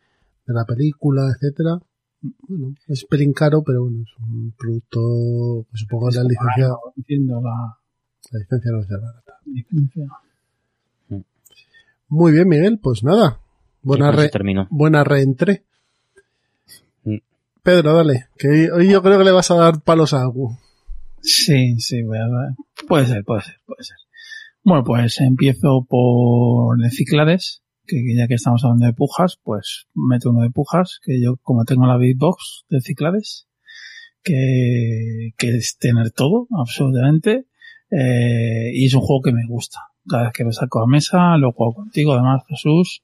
de 0.46 0.54
la 0.54 0.64
película, 0.64 1.30
etcétera. 1.30 1.78
Bueno, 2.20 2.74
es 2.88 3.04
pelín 3.04 3.32
caro, 3.32 3.62
pero 3.62 3.82
bueno, 3.82 4.02
es 4.02 4.10
un 4.18 4.52
producto 4.58 5.66
que 5.70 5.78
supongo 5.78 6.08
que 6.10 6.16
la 6.16 6.22
licencia, 6.24 6.68
Entiendo 6.96 7.40
la 7.40 7.76
la 8.32 8.38
licencia 8.40 8.72
no 8.72 8.80
es 8.80 8.88
de 8.88 8.96
barata. 8.96 9.32
licencia. 9.46 10.06
Muy 12.08 12.32
bien, 12.32 12.48
Miguel, 12.48 12.78
pues 12.82 13.04
nada. 13.04 13.38
Buena, 13.82 14.10
eso 14.10 14.18
re, 14.18 14.28
termino. 14.30 14.66
buena 14.70 15.04
reentré. 15.04 15.64
Mm. 17.04 17.18
Pedro, 17.62 17.94
dale, 17.94 18.26
que 18.38 18.48
hoy- 18.48 18.68
hoy 18.70 18.90
yo 18.90 19.02
creo 19.02 19.18
que 19.18 19.24
le 19.24 19.30
vas 19.30 19.50
a 19.50 19.56
dar 19.56 19.80
palos 19.82 20.12
a 20.14 20.22
algo. 20.22 20.58
Sí, 21.20 21.78
sí, 21.80 22.02
voy 22.02 22.18
a 22.18 22.26
dar- 22.28 22.54
puede 22.88 23.06
ser, 23.06 23.24
puede 23.24 23.42
ser, 23.42 23.56
puede 23.66 23.84
ser. 23.84 23.96
Bueno, 24.64 24.84
pues 24.84 25.20
empiezo 25.20 25.84
por 25.88 26.82
el 26.82 26.90
Ciclades, 26.90 27.62
que 27.88 28.14
ya 28.14 28.28
que 28.28 28.34
estamos 28.34 28.64
hablando 28.64 28.86
de 28.86 28.92
pujas, 28.92 29.40
pues 29.42 29.86
meto 29.94 30.30
uno 30.30 30.42
de 30.42 30.50
pujas, 30.50 31.00
que 31.02 31.20
yo 31.20 31.36
como 31.42 31.64
tengo 31.64 31.86
la 31.86 31.96
beatbox 31.96 32.66
de 32.68 32.80
Ciclades, 32.80 33.48
que, 34.22 35.30
que 35.36 35.56
es 35.56 35.78
tener 35.78 36.10
todo, 36.10 36.46
absolutamente, 36.56 37.46
eh, 37.90 38.70
y 38.74 38.86
es 38.86 38.94
un 38.94 39.00
juego 39.00 39.22
que 39.22 39.32
me 39.32 39.46
gusta. 39.48 39.80
Cada 40.06 40.24
vez 40.24 40.32
que 40.32 40.44
lo 40.44 40.52
saco 40.52 40.82
a 40.82 40.86
mesa, 40.86 41.36
lo 41.38 41.52
juego 41.52 41.74
contigo, 41.74 42.12
además, 42.12 42.42
Jesús, 42.48 43.02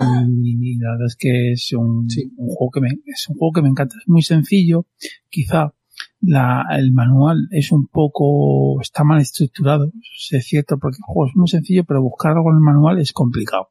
y 0.00 0.78
la 0.78 0.92
verdad 0.92 1.06
es 1.06 1.16
que 1.16 1.52
es 1.52 1.72
un, 1.72 2.08
un 2.36 2.48
juego 2.48 2.70
que 2.70 2.80
me, 2.80 2.88
es 3.06 3.28
un 3.28 3.36
juego 3.36 3.52
que 3.52 3.62
me 3.62 3.68
encanta. 3.68 3.96
Es 4.00 4.08
muy 4.08 4.22
sencillo. 4.22 4.86
Quizá 5.28 5.74
la, 6.20 6.64
el 6.70 6.92
manual 6.92 7.48
es 7.50 7.72
un 7.72 7.86
poco, 7.86 8.80
está 8.80 9.04
mal 9.04 9.20
estructurado. 9.20 9.86
eso 9.86 10.36
Es 10.36 10.46
cierto, 10.46 10.78
porque 10.78 10.96
el 10.96 11.04
juego 11.04 11.28
es 11.28 11.36
muy 11.36 11.48
sencillo, 11.48 11.84
pero 11.84 12.02
buscar 12.02 12.32
algo 12.32 12.50
en 12.50 12.56
el 12.56 12.62
manual 12.62 12.98
es 12.98 13.12
complicado. 13.12 13.70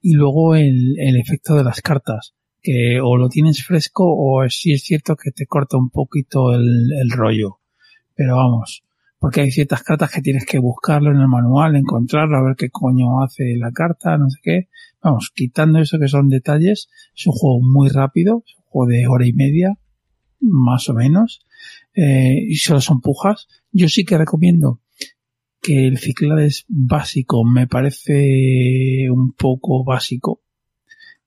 Y 0.00 0.14
luego 0.14 0.54
el, 0.54 0.94
el 0.98 1.16
efecto 1.16 1.54
de 1.54 1.64
las 1.64 1.80
cartas, 1.80 2.34
que 2.62 3.00
o 3.00 3.16
lo 3.16 3.28
tienes 3.28 3.64
fresco 3.64 4.04
o 4.06 4.48
sí 4.48 4.72
es 4.72 4.82
cierto 4.82 5.16
que 5.16 5.30
te 5.30 5.46
corta 5.46 5.76
un 5.76 5.90
poquito 5.90 6.52
el, 6.52 6.90
el 7.00 7.10
rollo. 7.10 7.58
Pero 8.14 8.36
vamos, 8.36 8.82
porque 9.18 9.40
hay 9.40 9.50
ciertas 9.50 9.82
cartas 9.82 10.10
que 10.10 10.22
tienes 10.22 10.44
que 10.46 10.58
buscarlo 10.58 11.10
en 11.10 11.18
el 11.18 11.28
manual, 11.28 11.76
encontrarlo, 11.76 12.36
a 12.36 12.42
ver 12.42 12.56
qué 12.56 12.70
coño 12.70 13.22
hace 13.22 13.56
la 13.56 13.72
carta, 13.72 14.16
no 14.18 14.30
sé 14.30 14.38
qué. 14.42 14.68
Vamos, 15.02 15.30
quitando 15.34 15.78
eso 15.78 15.98
que 15.98 16.08
son 16.08 16.28
detalles, 16.28 16.88
es 17.14 17.26
un 17.26 17.32
juego 17.32 17.60
muy 17.60 17.88
rápido, 17.88 18.42
es 18.46 18.56
un 18.56 18.64
juego 18.64 18.90
de 18.90 19.06
hora 19.06 19.26
y 19.26 19.32
media, 19.32 19.78
más 20.40 20.88
o 20.88 20.94
menos, 20.94 21.40
eh, 21.94 22.40
y 22.46 22.56
solo 22.56 22.80
son 22.80 23.00
pujas. 23.00 23.48
Yo 23.72 23.88
sí 23.88 24.04
que 24.04 24.18
recomiendo 24.18 24.80
que 25.66 25.88
el 25.88 25.98
Ciclades 25.98 26.64
básico 26.68 27.44
me 27.44 27.66
parece 27.66 29.10
un 29.10 29.32
poco 29.32 29.82
básico 29.82 30.40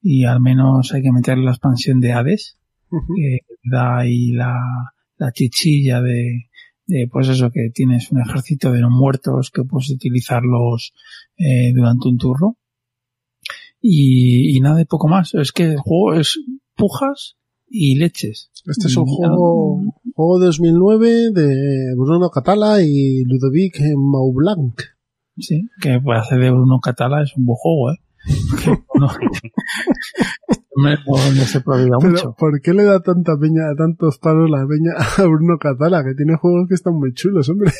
y 0.00 0.24
al 0.24 0.40
menos 0.40 0.94
hay 0.94 1.02
que 1.02 1.12
meterle 1.12 1.44
la 1.44 1.50
expansión 1.50 2.00
de 2.00 2.12
Hades, 2.12 2.58
que 2.88 3.40
da 3.62 3.98
ahí 3.98 4.32
la, 4.32 4.56
la 5.18 5.32
chichilla 5.32 6.00
de, 6.00 6.48
de, 6.86 7.06
pues 7.06 7.28
eso, 7.28 7.50
que 7.50 7.68
tienes 7.68 8.10
un 8.12 8.22
ejército 8.22 8.72
de 8.72 8.80
no 8.80 8.88
muertos 8.88 9.50
que 9.50 9.64
puedes 9.64 9.90
utilizarlos 9.90 10.94
eh, 11.36 11.72
durante 11.74 12.08
un 12.08 12.16
turno. 12.16 12.56
Y, 13.82 14.56
y 14.56 14.60
nada 14.60 14.76
de 14.76 14.86
poco 14.86 15.06
más. 15.06 15.34
Es 15.34 15.52
que 15.52 15.64
el 15.64 15.78
juego 15.80 16.14
es 16.14 16.38
pujas 16.76 17.36
y 17.70 17.96
leches. 17.96 18.50
Este 18.66 18.88
es 18.88 18.96
un 18.96 19.06
juego, 19.06 19.80
juego 20.14 20.38
de 20.40 20.46
2009 20.46 21.30
de 21.32 21.94
Bruno 21.96 22.28
Catala 22.30 22.82
y 22.82 23.24
Ludovic 23.24 23.80
Maublanc. 23.96 24.74
Sí, 25.38 25.68
que 25.80 25.98
puede 26.00 26.18
hacer 26.18 26.40
de 26.40 26.50
Bruno 26.50 26.80
Catala 26.80 27.22
es 27.22 27.34
un 27.36 27.46
buen 27.46 27.56
juego, 27.56 27.92
¿eh? 27.92 27.96
Que 28.62 28.70
no, 28.98 29.08
me, 30.76 30.92
no 31.36 31.44
se 31.46 31.60
Pero, 31.60 31.98
mucho. 32.00 32.34
¿por 32.38 32.60
qué 32.60 32.72
le 32.74 32.84
da 32.84 33.00
tanta 33.00 33.36
peña, 33.38 33.62
tantos 33.76 34.18
palos 34.18 34.50
la 34.50 34.66
peña 34.66 34.92
a 35.18 35.22
Bruno 35.26 35.56
Catala? 35.58 36.02
Que 36.04 36.14
tiene 36.14 36.36
juegos 36.36 36.68
que 36.68 36.74
están 36.74 36.94
muy 36.94 37.12
chulos, 37.14 37.48
hombre. 37.48 37.70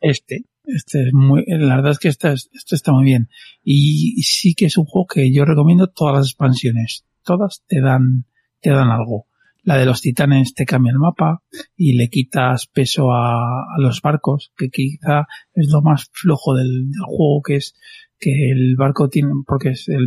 Este, 0.00 0.44
este 0.64 1.02
es 1.02 1.12
muy, 1.12 1.44
la 1.46 1.76
verdad 1.76 1.92
es 1.92 1.98
que 2.00 2.08
este, 2.08 2.32
es- 2.32 2.48
este 2.52 2.74
está 2.74 2.92
muy 2.92 3.04
bien. 3.04 3.28
Y 3.62 4.20
sí 4.22 4.54
que 4.54 4.66
es 4.66 4.76
un 4.78 4.84
juego 4.86 5.06
que 5.06 5.32
yo 5.32 5.44
recomiendo 5.44 5.86
todas 5.88 6.16
las 6.16 6.26
expansiones. 6.26 7.04
Todas 7.24 7.62
te 7.68 7.80
dan, 7.80 8.24
te 8.60 8.70
dan 8.70 8.90
algo. 8.90 9.26
La 9.62 9.76
de 9.76 9.84
los 9.84 10.00
titanes 10.00 10.54
te 10.54 10.64
cambia 10.64 10.92
el 10.92 10.98
mapa 10.98 11.42
y 11.76 11.92
le 11.94 12.08
quitas 12.08 12.66
peso 12.68 13.12
a, 13.12 13.66
los 13.78 14.00
barcos, 14.00 14.52
que 14.56 14.70
quizá 14.70 15.26
es 15.52 15.68
lo 15.70 15.82
más 15.82 16.08
flojo 16.12 16.54
del, 16.54 16.88
juego, 17.06 17.42
que 17.42 17.56
es 17.56 17.74
que 18.18 18.50
el 18.50 18.76
barco 18.76 19.08
tiene, 19.08 19.30
porque 19.46 19.70
es 19.70 19.88
el, 19.88 20.06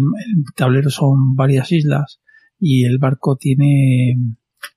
tablero 0.56 0.90
son 0.90 1.36
varias 1.36 1.72
islas 1.72 2.22
y 2.60 2.86
el 2.86 2.98
barco 2.98 3.36
tiene, 3.36 4.16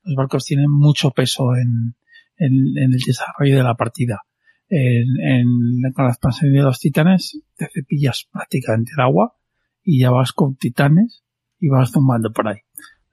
los 0.02 0.14
barcos 0.16 0.44
tienen 0.44 0.70
mucho 0.70 1.12
peso 1.12 1.56
en, 1.56 1.96
en, 2.36 2.76
en 2.76 2.92
el 2.92 3.00
desarrollo 3.04 3.56
de 3.56 3.62
la 3.62 3.74
partida. 3.74 4.22
En, 4.68 5.20
en- 5.20 5.92
con 5.92 6.06
la 6.06 6.10
expansión 6.10 6.52
de 6.52 6.62
los 6.62 6.80
titanes 6.80 7.40
te 7.56 7.68
cepillas 7.72 8.26
prácticamente 8.30 8.92
el 8.96 9.02
agua 9.02 9.36
y 9.82 10.00
ya 10.00 10.10
vas 10.10 10.32
con 10.32 10.56
titanes 10.56 11.22
y 11.60 11.68
vas 11.68 11.90
zumbando 11.92 12.32
por 12.32 12.48
ahí. 12.48 12.63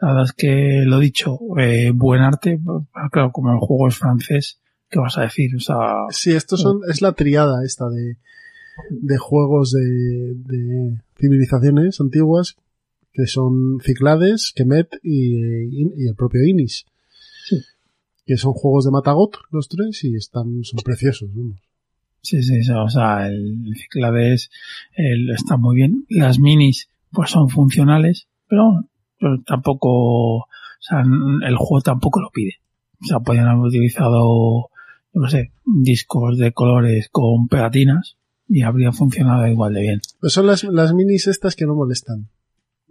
La 0.01 0.09
verdad 0.09 0.25
es 0.25 0.33
que 0.33 0.83
lo 0.85 0.99
dicho, 0.99 1.39
eh, 1.57 1.91
buen 1.93 2.21
arte, 2.21 2.59
claro, 3.11 3.31
como 3.31 3.51
el 3.53 3.59
juego 3.59 3.87
es 3.87 3.95
francés, 3.95 4.59
¿qué 4.89 4.99
vas 4.99 5.17
a 5.17 5.21
decir? 5.21 5.55
O 5.55 5.59
sea, 5.59 6.05
Sí, 6.09 6.31
estos 6.31 6.61
son, 6.61 6.81
es 6.89 7.01
la 7.01 7.13
triada 7.13 7.63
esta 7.63 7.87
de, 7.87 8.17
de 8.89 9.17
juegos 9.17 9.71
de, 9.71 10.33
de 10.35 10.97
civilizaciones 11.19 12.01
antiguas 12.01 12.57
que 13.13 13.27
son 13.27 13.79
Ciclades, 13.83 14.53
Kemet 14.55 14.99
y, 15.03 15.35
y 15.75 16.07
el 16.07 16.15
propio 16.15 16.43
Inis. 16.45 16.85
Que 18.25 18.37
son 18.37 18.53
juegos 18.53 18.85
de 18.85 18.91
Matagot, 18.91 19.37
los 19.51 19.67
tres, 19.67 20.03
y 20.03 20.15
están, 20.15 20.63
son 20.63 20.79
preciosos. 20.83 21.29
vamos. 21.33 21.59
Sí, 22.21 22.41
sí, 22.43 22.63
sí, 22.63 22.71
o 22.71 22.87
sea, 22.89 23.27
el 23.27 23.73
Ciclades 23.75 24.49
el, 24.95 25.31
está 25.31 25.57
muy 25.57 25.75
bien. 25.75 26.05
Las 26.07 26.39
minis, 26.39 26.87
pues 27.11 27.31
son 27.31 27.49
funcionales, 27.49 28.27
pero, 28.47 28.85
pero 28.90 28.90
tampoco, 29.45 30.37
o 30.37 30.47
sea, 30.79 31.01
el 31.01 31.55
juego 31.55 31.81
tampoco 31.81 32.21
lo 32.21 32.29
pide. 32.31 32.55
O 33.01 33.05
sea, 33.05 33.19
podrían 33.19 33.47
haber 33.47 33.63
utilizado, 33.63 34.69
yo 35.13 35.21
no 35.21 35.29
sé, 35.29 35.51
discos 35.65 36.37
de 36.37 36.51
colores 36.51 37.09
con 37.11 37.47
pegatinas 37.47 38.17
y 38.47 38.61
habría 38.63 38.91
funcionado 38.91 39.47
igual 39.47 39.73
de 39.73 39.81
bien. 39.81 40.01
Pues 40.19 40.33
son 40.33 40.47
las, 40.47 40.63
las 40.63 40.93
minis 40.93 41.27
estas 41.27 41.55
que 41.55 41.65
no 41.65 41.75
molestan. 41.75 42.29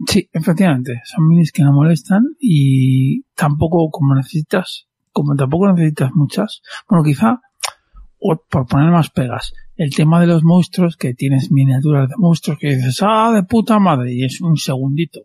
Sí, 0.07 0.29
efectivamente, 0.33 1.01
son 1.05 1.27
minis 1.27 1.51
que 1.51 1.63
no 1.63 1.71
molestan 1.71 2.23
y 2.39 3.23
tampoco 3.35 3.89
como 3.91 4.15
necesitas, 4.15 4.87
como 5.11 5.35
tampoco 5.35 5.71
necesitas 5.71 6.11
muchas, 6.15 6.61
bueno, 6.89 7.03
quizá, 7.03 7.41
o 8.17 8.35
por 8.49 8.67
poner 8.67 8.89
más 8.89 9.11
pegas, 9.11 9.53
el 9.75 9.93
tema 9.93 10.19
de 10.19 10.27
los 10.27 10.43
monstruos, 10.43 10.97
que 10.97 11.13
tienes 11.13 11.51
miniaturas 11.51 12.09
de 12.09 12.15
monstruos 12.17 12.57
que 12.59 12.75
dices, 12.75 12.99
ah, 13.01 13.31
de 13.33 13.43
puta 13.43 13.79
madre, 13.79 14.13
y 14.13 14.23
es 14.23 14.41
un 14.41 14.57
segundito. 14.57 15.21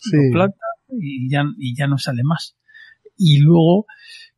Sí. 0.00 0.16
Lo 0.16 0.32
planta 0.32 0.66
y 0.98 1.30
ya, 1.30 1.44
y 1.58 1.76
ya 1.76 1.86
no 1.86 1.98
sale 1.98 2.22
más. 2.24 2.56
Y 3.16 3.38
luego, 3.40 3.86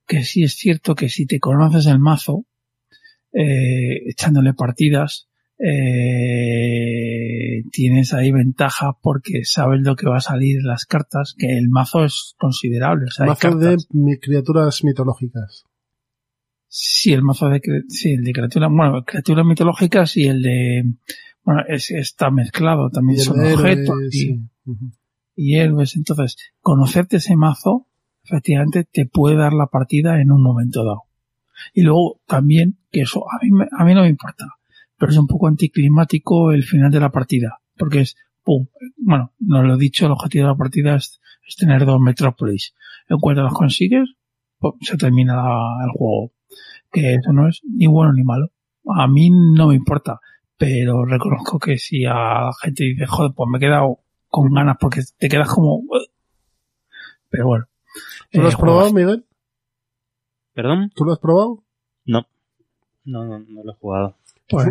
que 0.06 0.22
sí 0.24 0.42
es 0.42 0.54
cierto 0.54 0.94
que 0.94 1.08
si 1.08 1.26
te 1.26 1.40
conoces 1.40 1.86
el 1.86 1.98
mazo, 1.98 2.44
eh, 3.32 4.08
echándole 4.10 4.52
partidas, 4.54 5.28
eh, 5.58 7.62
tienes 7.70 8.12
ahí 8.12 8.32
ventaja 8.32 8.92
porque 9.00 9.44
sabes 9.44 9.80
lo 9.82 9.96
que 9.96 10.08
va 10.08 10.18
a 10.18 10.20
salir 10.20 10.58
en 10.58 10.66
las 10.66 10.84
cartas, 10.84 11.34
que 11.38 11.56
el 11.56 11.68
mazo 11.68 12.04
es 12.04 12.34
considerable. 12.38 13.06
O 13.06 13.10
sea, 13.10 13.26
Mazo 13.26 13.56
de 13.56 13.76
mi- 13.92 14.18
criaturas 14.18 14.82
mitológicas. 14.84 15.64
Sí, 16.68 17.12
el 17.12 17.22
mazo 17.22 17.48
de, 17.48 17.60
sí, 17.88 18.12
el 18.14 18.24
de 18.24 18.32
criaturas, 18.32 18.70
bueno, 18.72 19.04
criaturas 19.04 19.46
mitológicas 19.46 20.16
y 20.16 20.26
el 20.26 20.42
de, 20.42 20.84
bueno, 21.44 21.62
es, 21.68 21.90
está 21.90 22.30
mezclado, 22.30 22.90
también 22.90 23.20
son 23.20 23.44
objetos 23.44 23.96
y, 24.10 24.18
sí. 24.18 24.40
Y 25.34 25.56
héroes. 25.56 25.96
Entonces, 25.96 26.36
conocerte 26.60 27.16
ese 27.18 27.36
mazo, 27.36 27.88
efectivamente, 28.24 28.84
te 28.84 29.06
puede 29.06 29.36
dar 29.36 29.52
la 29.52 29.66
partida 29.66 30.20
en 30.20 30.30
un 30.32 30.42
momento 30.42 30.84
dado. 30.84 31.02
Y 31.74 31.82
luego 31.82 32.20
también, 32.26 32.78
que 32.90 33.02
eso 33.02 33.24
a 33.30 33.38
mí, 33.42 33.50
a 33.78 33.84
mí 33.84 33.94
no 33.94 34.02
me 34.02 34.08
importa, 34.08 34.46
pero 34.98 35.12
es 35.12 35.18
un 35.18 35.26
poco 35.26 35.48
anticlimático 35.48 36.52
el 36.52 36.62
final 36.64 36.90
de 36.90 37.00
la 37.00 37.10
partida, 37.10 37.60
porque 37.76 38.00
es, 38.00 38.16
pum, 38.42 38.66
bueno, 38.96 39.32
no 39.38 39.62
lo 39.62 39.74
he 39.74 39.78
dicho, 39.78 40.06
el 40.06 40.12
objetivo 40.12 40.44
de 40.46 40.50
la 40.52 40.56
partida 40.56 40.96
es, 40.96 41.20
es 41.46 41.56
tener 41.56 41.84
dos 41.84 42.00
metrópolis. 42.00 42.74
En 43.08 43.18
cuanto 43.18 43.42
las 43.42 43.52
consigues, 43.52 44.08
se 44.80 44.96
termina 44.96 45.36
la- 45.36 45.84
el 45.84 45.90
juego. 45.90 46.32
Que 46.90 47.14
eso 47.14 47.32
no 47.32 47.48
es 47.48 47.60
ni 47.64 47.86
bueno 47.86 48.12
ni 48.12 48.22
malo. 48.22 48.50
A 48.96 49.06
mí 49.08 49.30
no 49.30 49.68
me 49.68 49.74
importa, 49.74 50.20
pero 50.56 51.04
reconozco 51.04 51.58
que 51.58 51.78
si 51.78 52.04
a 52.04 52.14
la 52.14 52.50
gente 52.60 52.84
dice, 52.84 53.06
joder, 53.06 53.32
pues 53.34 53.48
me 53.50 53.58
he 53.58 53.60
quedado 53.60 54.00
con 54.32 54.52
ganas 54.52 54.76
porque 54.80 55.02
te 55.18 55.28
quedas 55.28 55.48
como... 55.48 55.82
Pero 57.30 57.46
bueno. 57.46 57.66
¿Tú 58.30 58.40
lo 58.40 58.46
Eh, 58.46 58.48
has 58.48 58.56
probado, 58.56 58.88
juegas- 58.90 58.94
Miguel? 58.94 59.26
¿Perdón? 60.54 60.90
¿Tú 60.94 61.04
lo 61.04 61.12
has 61.12 61.18
probado? 61.18 61.62
No. 62.06 62.26
No, 63.04 63.24
no, 63.24 63.38
no 63.38 63.62
lo 63.64 63.72
he 63.72 63.76
jugado. 63.76 64.16
Pues 64.48 64.68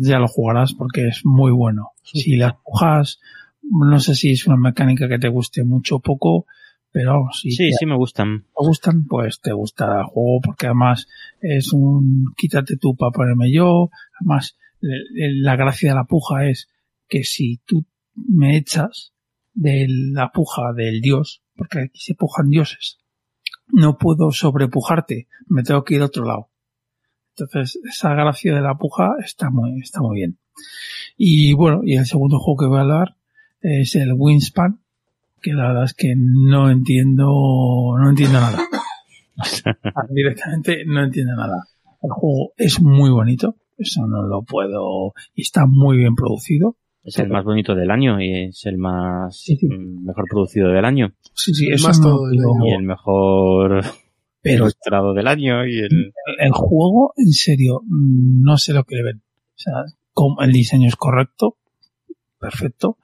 ya 0.00 0.18
lo 0.18 0.28
jugarás 0.28 0.74
porque 0.74 1.08
es 1.08 1.22
muy 1.24 1.50
bueno. 1.52 1.90
Si 2.02 2.36
las 2.36 2.54
pujas, 2.64 3.18
no 3.62 3.98
sé 4.00 4.14
si 4.14 4.32
es 4.32 4.46
una 4.46 4.56
mecánica 4.56 5.08
que 5.08 5.18
te 5.18 5.28
guste 5.28 5.64
mucho 5.64 5.96
o 5.96 6.00
poco, 6.00 6.46
pero 6.92 7.26
si 7.32 7.50
Sí, 7.50 7.70
te, 7.70 7.76
sí 7.78 7.86
me 7.86 7.96
gustan. 7.96 8.42
te 8.42 8.46
gustan, 8.66 9.06
pues 9.06 9.40
te 9.40 9.52
gusta 9.52 10.00
el 10.00 10.04
juego 10.06 10.40
porque 10.42 10.66
además 10.66 11.06
es 11.40 11.72
un 11.72 12.32
quítate 12.36 12.76
tú 12.76 12.94
para 12.96 13.10
ponerme 13.12 13.52
yo. 13.52 13.90
Además, 14.20 14.56
la 14.80 15.56
gracia 15.56 15.90
de 15.90 15.96
la 15.96 16.04
puja 16.04 16.46
es 16.46 16.68
que 17.08 17.24
si 17.24 17.58
tú 17.66 17.84
me 18.28 18.56
echas 18.56 19.12
de 19.54 19.86
la 19.88 20.30
puja 20.30 20.72
del 20.74 21.00
dios, 21.00 21.42
porque 21.56 21.80
aquí 21.80 22.00
se 22.00 22.14
pujan 22.14 22.48
dioses. 22.48 22.98
No 23.66 23.98
puedo 23.98 24.30
sobrepujarte, 24.32 25.28
me 25.48 25.62
tengo 25.62 25.84
que 25.84 25.96
ir 25.96 26.02
a 26.02 26.06
otro 26.06 26.24
lado. 26.24 26.50
Entonces, 27.36 27.78
esa 27.84 28.14
gracia 28.14 28.54
de 28.54 28.60
la 28.60 28.76
puja 28.76 29.16
está 29.24 29.50
muy, 29.50 29.80
está 29.80 30.00
muy 30.00 30.16
bien. 30.16 30.38
Y 31.16 31.52
bueno, 31.54 31.82
y 31.84 31.96
el 31.96 32.06
segundo 32.06 32.38
juego 32.38 32.58
que 32.58 32.66
voy 32.66 32.78
a 32.78 32.82
hablar 32.82 33.16
es 33.60 33.94
el 33.96 34.12
Wingspan, 34.12 34.80
que 35.40 35.52
la 35.52 35.68
verdad 35.68 35.84
es 35.84 35.94
que 35.94 36.14
no 36.16 36.70
entiendo, 36.70 37.26
no 37.98 38.10
entiendo 38.10 38.40
nada. 38.40 38.58
Directamente 40.10 40.84
no 40.86 41.04
entiendo 41.04 41.36
nada. 41.36 41.64
El 42.02 42.10
juego 42.10 42.52
es 42.56 42.80
muy 42.80 43.10
bonito, 43.10 43.56
eso 43.76 44.06
no 44.06 44.22
lo 44.22 44.42
puedo, 44.42 45.14
y 45.34 45.42
está 45.42 45.66
muy 45.66 45.98
bien 45.98 46.14
producido. 46.14 46.76
Es 47.08 47.18
el 47.18 47.28
más 47.28 47.44
bonito 47.44 47.74
del 47.74 47.90
año 47.90 48.20
y 48.20 48.48
es 48.48 48.64
el 48.66 48.78
más 48.78 49.44
mejor 49.62 50.24
producido 50.30 50.68
del 50.68 50.84
año. 50.84 51.12
Sí, 51.34 51.52
sí, 51.54 51.68
eso 51.70 51.88
más 51.88 51.98
no 52.00 52.06
todo 52.10 52.28
del 52.28 52.38
lo- 52.40 52.54
año. 52.54 52.66
Y 52.66 52.72
el 52.74 52.82
mejor 52.84 53.82
Pero- 54.42 54.64
ilustrado 54.64 55.14
del 55.14 55.26
año 55.26 55.66
y 55.66 55.78
el... 55.80 56.12
el 56.38 56.52
juego, 56.52 57.12
en 57.16 57.32
serio, 57.32 57.82
no 57.88 58.56
sé 58.56 58.72
lo 58.72 58.84
que 58.84 58.96
le 58.96 59.02
ven. 59.02 59.16
O 59.18 59.54
sea, 59.60 59.72
como 60.12 60.40
el 60.42 60.52
diseño 60.52 60.86
es 60.88 60.96
correcto, 60.96 61.56
perfecto, 62.38 62.98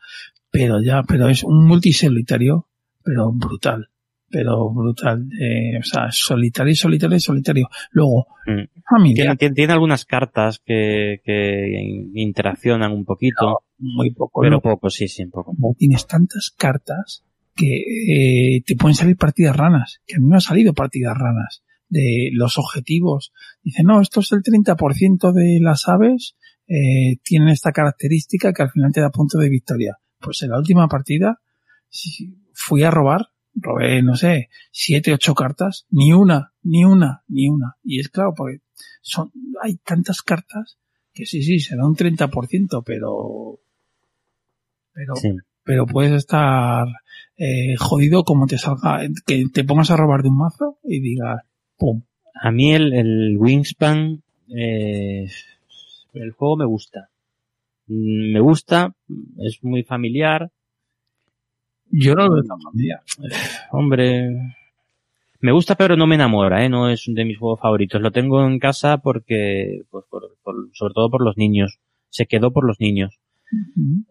pero 0.51 0.81
ya, 0.81 1.03
pero 1.07 1.29
es 1.29 1.43
un 1.43 1.67
multisolitario, 1.67 2.69
pero 3.03 3.33
brutal, 3.33 3.89
pero 4.31 4.71
brutal. 4.71 5.29
Eh, 5.41 5.79
o 5.79 5.83
sea, 5.83 6.09
solitario, 6.11 6.75
solitario, 6.77 7.19
solitario. 7.19 7.69
Luego, 7.91 8.27
Mm. 8.47 8.65
familiar. 8.89 9.25
Tiene, 9.25 9.37
tiene- 9.37 9.55
tiene 9.55 9.73
algunas 9.73 10.05
cartas 10.05 10.61
que, 10.65 11.21
que 11.25 11.81
in- 11.83 12.13
interaccionan 12.15 12.93
un 12.93 13.05
poquito. 13.05 13.64
Muy 13.79 14.13
poco, 14.13 14.41
Pero 14.41 14.57
¿no? 14.57 14.61
poco, 14.61 14.91
sí, 14.91 15.09
sí, 15.09 15.27
poco. 15.27 15.55
como 15.55 15.75
tienes 15.75 16.07
tantas 16.07 16.51
cartas 16.57 17.25
que 17.55 18.57
eh, 18.57 18.63
te 18.67 18.77
pueden 18.77 18.95
salir 18.95 19.17
partidas 19.17 19.57
ranas, 19.57 20.01
que 20.07 20.17
a 20.17 20.19
mí 20.19 20.27
me 20.27 20.37
han 20.37 20.41
salido 20.41 20.75
partidas 20.75 21.17
ranas 21.17 21.63
de 21.89 22.31
los 22.33 22.59
objetivos. 22.59 23.33
Dice, 23.63 23.83
no, 23.85 24.01
esto 24.01 24.21
es 24.21 24.33
el 24.33 24.43
30% 24.43 25.33
de 25.33 25.61
las 25.61 25.89
aves, 25.89 26.37
eh, 26.67 27.19
tienen 27.23 27.49
esta 27.49 27.73
característica 27.73 28.53
que 28.53 28.63
al 28.63 28.71
final 28.71 28.93
te 28.93 29.01
da 29.01 29.11
punto 29.11 29.39
de 29.39 29.49
victoria. 29.49 29.99
Pues 30.19 30.43
en 30.43 30.51
la 30.51 30.59
última 30.59 30.89
partida 30.89 31.41
fui 32.53 32.83
a 32.83 32.91
robar, 32.91 33.29
robé, 33.55 34.03
no 34.03 34.17
sé, 34.17 34.49
siete, 34.73 35.13
ocho 35.13 35.35
cartas, 35.35 35.87
ni 35.91 36.13
una, 36.13 36.53
ni 36.63 36.85
una, 36.85 37.23
ni 37.29 37.49
una. 37.49 37.77
Y 37.85 38.01
es 38.01 38.09
claro, 38.09 38.33
porque 38.37 38.59
son, 39.03 39.31
hay 39.63 39.77
tantas 39.77 40.23
cartas 40.23 40.79
que 41.13 41.27
sí, 41.27 41.43
sí, 41.43 41.61
será 41.61 41.87
un 41.87 41.95
30%, 41.95 42.83
pero, 42.85 43.61
pero, 44.95 45.17
Sí. 45.17 45.31
pero 45.65 45.87
puedes 45.87 46.13
estar 46.13 46.87
eh, 47.37 47.75
jodido 47.79 48.25
como 48.25 48.47
te 48.47 48.59
salga, 48.59 49.01
que 49.27 49.45
te 49.53 49.65
pongas 49.65 49.91
a 49.91 49.97
robar 49.97 50.23
de 50.23 50.29
un 50.29 50.39
mazo 50.39 50.79
y 50.85 51.01
digas, 51.01 51.43
pum. 51.77 52.03
A 52.41 52.51
mí 52.51 52.73
el, 52.75 52.93
el 52.95 53.37
Wingspan, 53.39 54.23
eh, 54.57 55.27
el 56.15 56.31
juego 56.33 56.57
me 56.57 56.65
gusta. 56.67 57.09
Mm, 57.87 58.33
Me 58.33 58.41
gusta, 58.41 58.95
es 59.39 59.59
muy 59.63 59.83
familiar. 59.83 60.51
Yo 61.91 62.15
no 62.15 62.25
lo 62.27 62.35
veo 62.35 62.43
tan 62.45 62.61
familiar. 62.61 63.01
Hombre, 63.71 64.31
me 65.41 65.53
gusta 65.53 65.75
pero 65.77 65.97
no 65.97 66.07
me 66.07 66.15
enamora, 66.17 66.65
¿eh? 66.65 66.69
No 66.69 66.89
es 66.89 67.05
de 67.07 67.25
mis 67.25 67.39
juegos 67.39 67.61
favoritos. 67.61 68.01
Lo 68.01 68.11
tengo 68.11 68.45
en 68.47 68.59
casa 68.59 68.99
porque, 68.99 69.83
pues, 69.91 70.05
por- 70.11 70.37
por- 70.43 70.71
sobre 70.73 70.95
todo 70.95 71.11
por 71.11 71.23
los 71.25 71.37
niños. 71.37 71.79
Se 72.09 72.27
quedó 72.27 72.53
por 72.53 72.65
los 72.67 72.81
niños. 72.81 73.19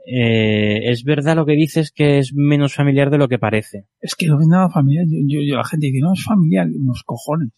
Eh, 0.05 0.91
es 0.91 1.03
verdad 1.03 1.35
lo 1.35 1.45
que 1.45 1.53
dices 1.53 1.91
que 1.91 2.17
es 2.19 2.33
menos 2.35 2.73
familiar 2.75 3.09
de 3.09 3.17
lo 3.17 3.27
que 3.27 3.39
parece. 3.39 3.85
Es 4.01 4.15
que 4.15 4.27
no 4.27 4.39
es 4.39 4.47
nada 4.47 4.69
familiar. 4.69 5.05
Yo, 5.07 5.17
yo, 5.27 5.41
yo- 5.41 5.55
la 5.57 5.63
gente 5.65 5.88
dice, 5.88 5.99
no, 6.01 6.13
es 6.13 6.23
familiar, 6.23 6.67
unos 6.67 7.03
cojones. 7.03 7.49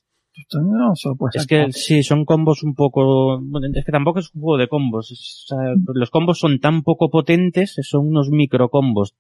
No 0.54 0.94
Es 1.34 1.48
que 1.48 1.72
sí, 1.72 2.04
son 2.04 2.26
combos 2.26 2.62
un 2.64 2.76
poco. 2.76 3.42
Es 3.74 3.86
que 3.86 3.92
tampoco 3.92 4.20
es 4.20 4.30
un 4.34 4.42
juego 4.42 4.58
de 4.58 4.68
combos. 4.68 5.12
es- 5.12 5.46
o 5.46 5.56
sea, 5.56 5.74
los 5.94 6.10
combos 6.12 6.40
son 6.40 6.60
tan 6.60 6.84
poco 6.84 7.10
potentes, 7.10 7.76
son 7.82 8.08
unos 8.08 8.30
micro 8.30 8.70
combos. 8.70 9.16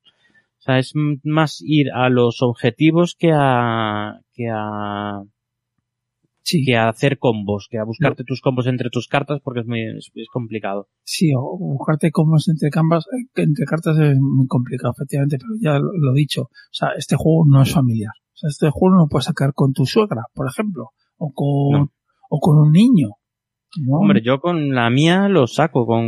O 0.59 0.61
sea, 0.65 0.79
es 0.79 0.93
más 1.23 1.61
ir 1.65 1.87
a 1.93 2.09
los 2.09 2.41
objetivos 2.41 3.15
que 3.17 3.31
a. 3.33 4.19
que 4.33 4.49
a. 4.51 5.21
que 6.65 6.75
a 6.75 6.89
hacer 6.89 7.17
combos, 7.17 7.67
que 7.69 7.77
a 7.77 7.83
buscarte 7.83 8.23
tus 8.23 8.41
combos 8.41 8.67
entre 8.67 8.89
tus 8.89 9.07
cartas 9.07 9.41
porque 9.43 9.61
es 9.61 9.65
muy 9.65 9.81
es, 9.81 10.11
es 10.13 10.27
complicado. 10.31 10.89
Sí, 11.03 11.33
o 11.35 11.57
buscarte 11.57 12.11
combos 12.11 12.47
entre 12.47 12.69
cambas, 12.69 13.05
eh, 13.07 13.41
entre 13.41 13.65
cartas 13.65 13.97
es 13.97 14.17
muy 14.19 14.47
complicado, 14.47 14.93
efectivamente, 14.95 15.37
pero 15.37 15.53
ya 15.59 15.79
lo, 15.79 15.91
lo 15.93 16.13
dicho. 16.13 16.43
O 16.43 16.73
sea, 16.73 16.89
este 16.97 17.15
juego 17.15 17.45
no 17.47 17.61
es 17.61 17.73
familiar. 17.73 18.13
O 18.33 18.37
sea, 18.37 18.49
este 18.49 18.69
juego 18.69 18.95
no 18.95 19.01
lo 19.03 19.07
puedes 19.07 19.25
sacar 19.25 19.53
con 19.53 19.73
tu 19.73 19.85
suegra, 19.85 20.23
por 20.33 20.47
ejemplo, 20.47 20.91
o 21.17 21.31
con, 21.33 21.89
o 22.29 22.39
con 22.39 22.57
un 22.57 22.71
niño. 22.71 23.09
¿no? 23.81 23.97
Hombre, 23.97 24.21
yo 24.21 24.39
con 24.39 24.73
la 24.73 24.89
mía 24.89 25.27
lo 25.27 25.47
saco 25.47 25.85
con 25.85 26.07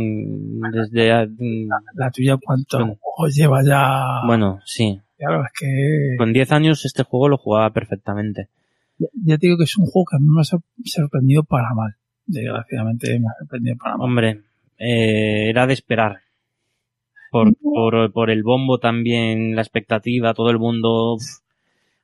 desde 0.72 1.08
la 1.94 2.10
tuya 2.10 2.38
cuánto 2.42 2.78
juegos 3.00 3.34
lleva 3.34 3.62
ya. 3.64 4.26
Bueno, 4.26 4.60
sí. 4.64 5.00
Claro, 5.16 5.42
es 5.42 5.50
que 5.58 6.16
Con 6.16 6.32
10 6.32 6.52
años 6.52 6.84
este 6.84 7.02
juego 7.02 7.28
lo 7.28 7.38
jugaba 7.38 7.72
perfectamente. 7.72 8.48
Ya, 8.98 9.38
te 9.38 9.46
digo 9.46 9.58
que 9.58 9.64
es 9.64 9.76
un 9.78 9.86
juego 9.86 10.06
que 10.10 10.16
a 10.16 10.20
mí 10.20 10.26
me 10.28 10.40
ha 10.40 10.44
sor- 10.44 10.62
sorprendido 10.84 11.44
para 11.44 11.74
mal. 11.74 11.94
Desgraciadamente 12.26 13.18
me 13.18 13.26
ha 13.28 13.38
sorprendido 13.38 13.76
para 13.76 13.96
mal. 13.96 14.04
Hombre, 14.06 14.42
eh, 14.78 15.48
era 15.48 15.66
de 15.66 15.72
esperar. 15.74 16.18
Por, 17.30 17.54
por, 17.58 18.12
por 18.12 18.30
el 18.30 18.42
bombo 18.42 18.78
también, 18.78 19.54
la 19.54 19.62
expectativa, 19.62 20.32
todo 20.34 20.50
el 20.50 20.58
mundo. 20.58 21.16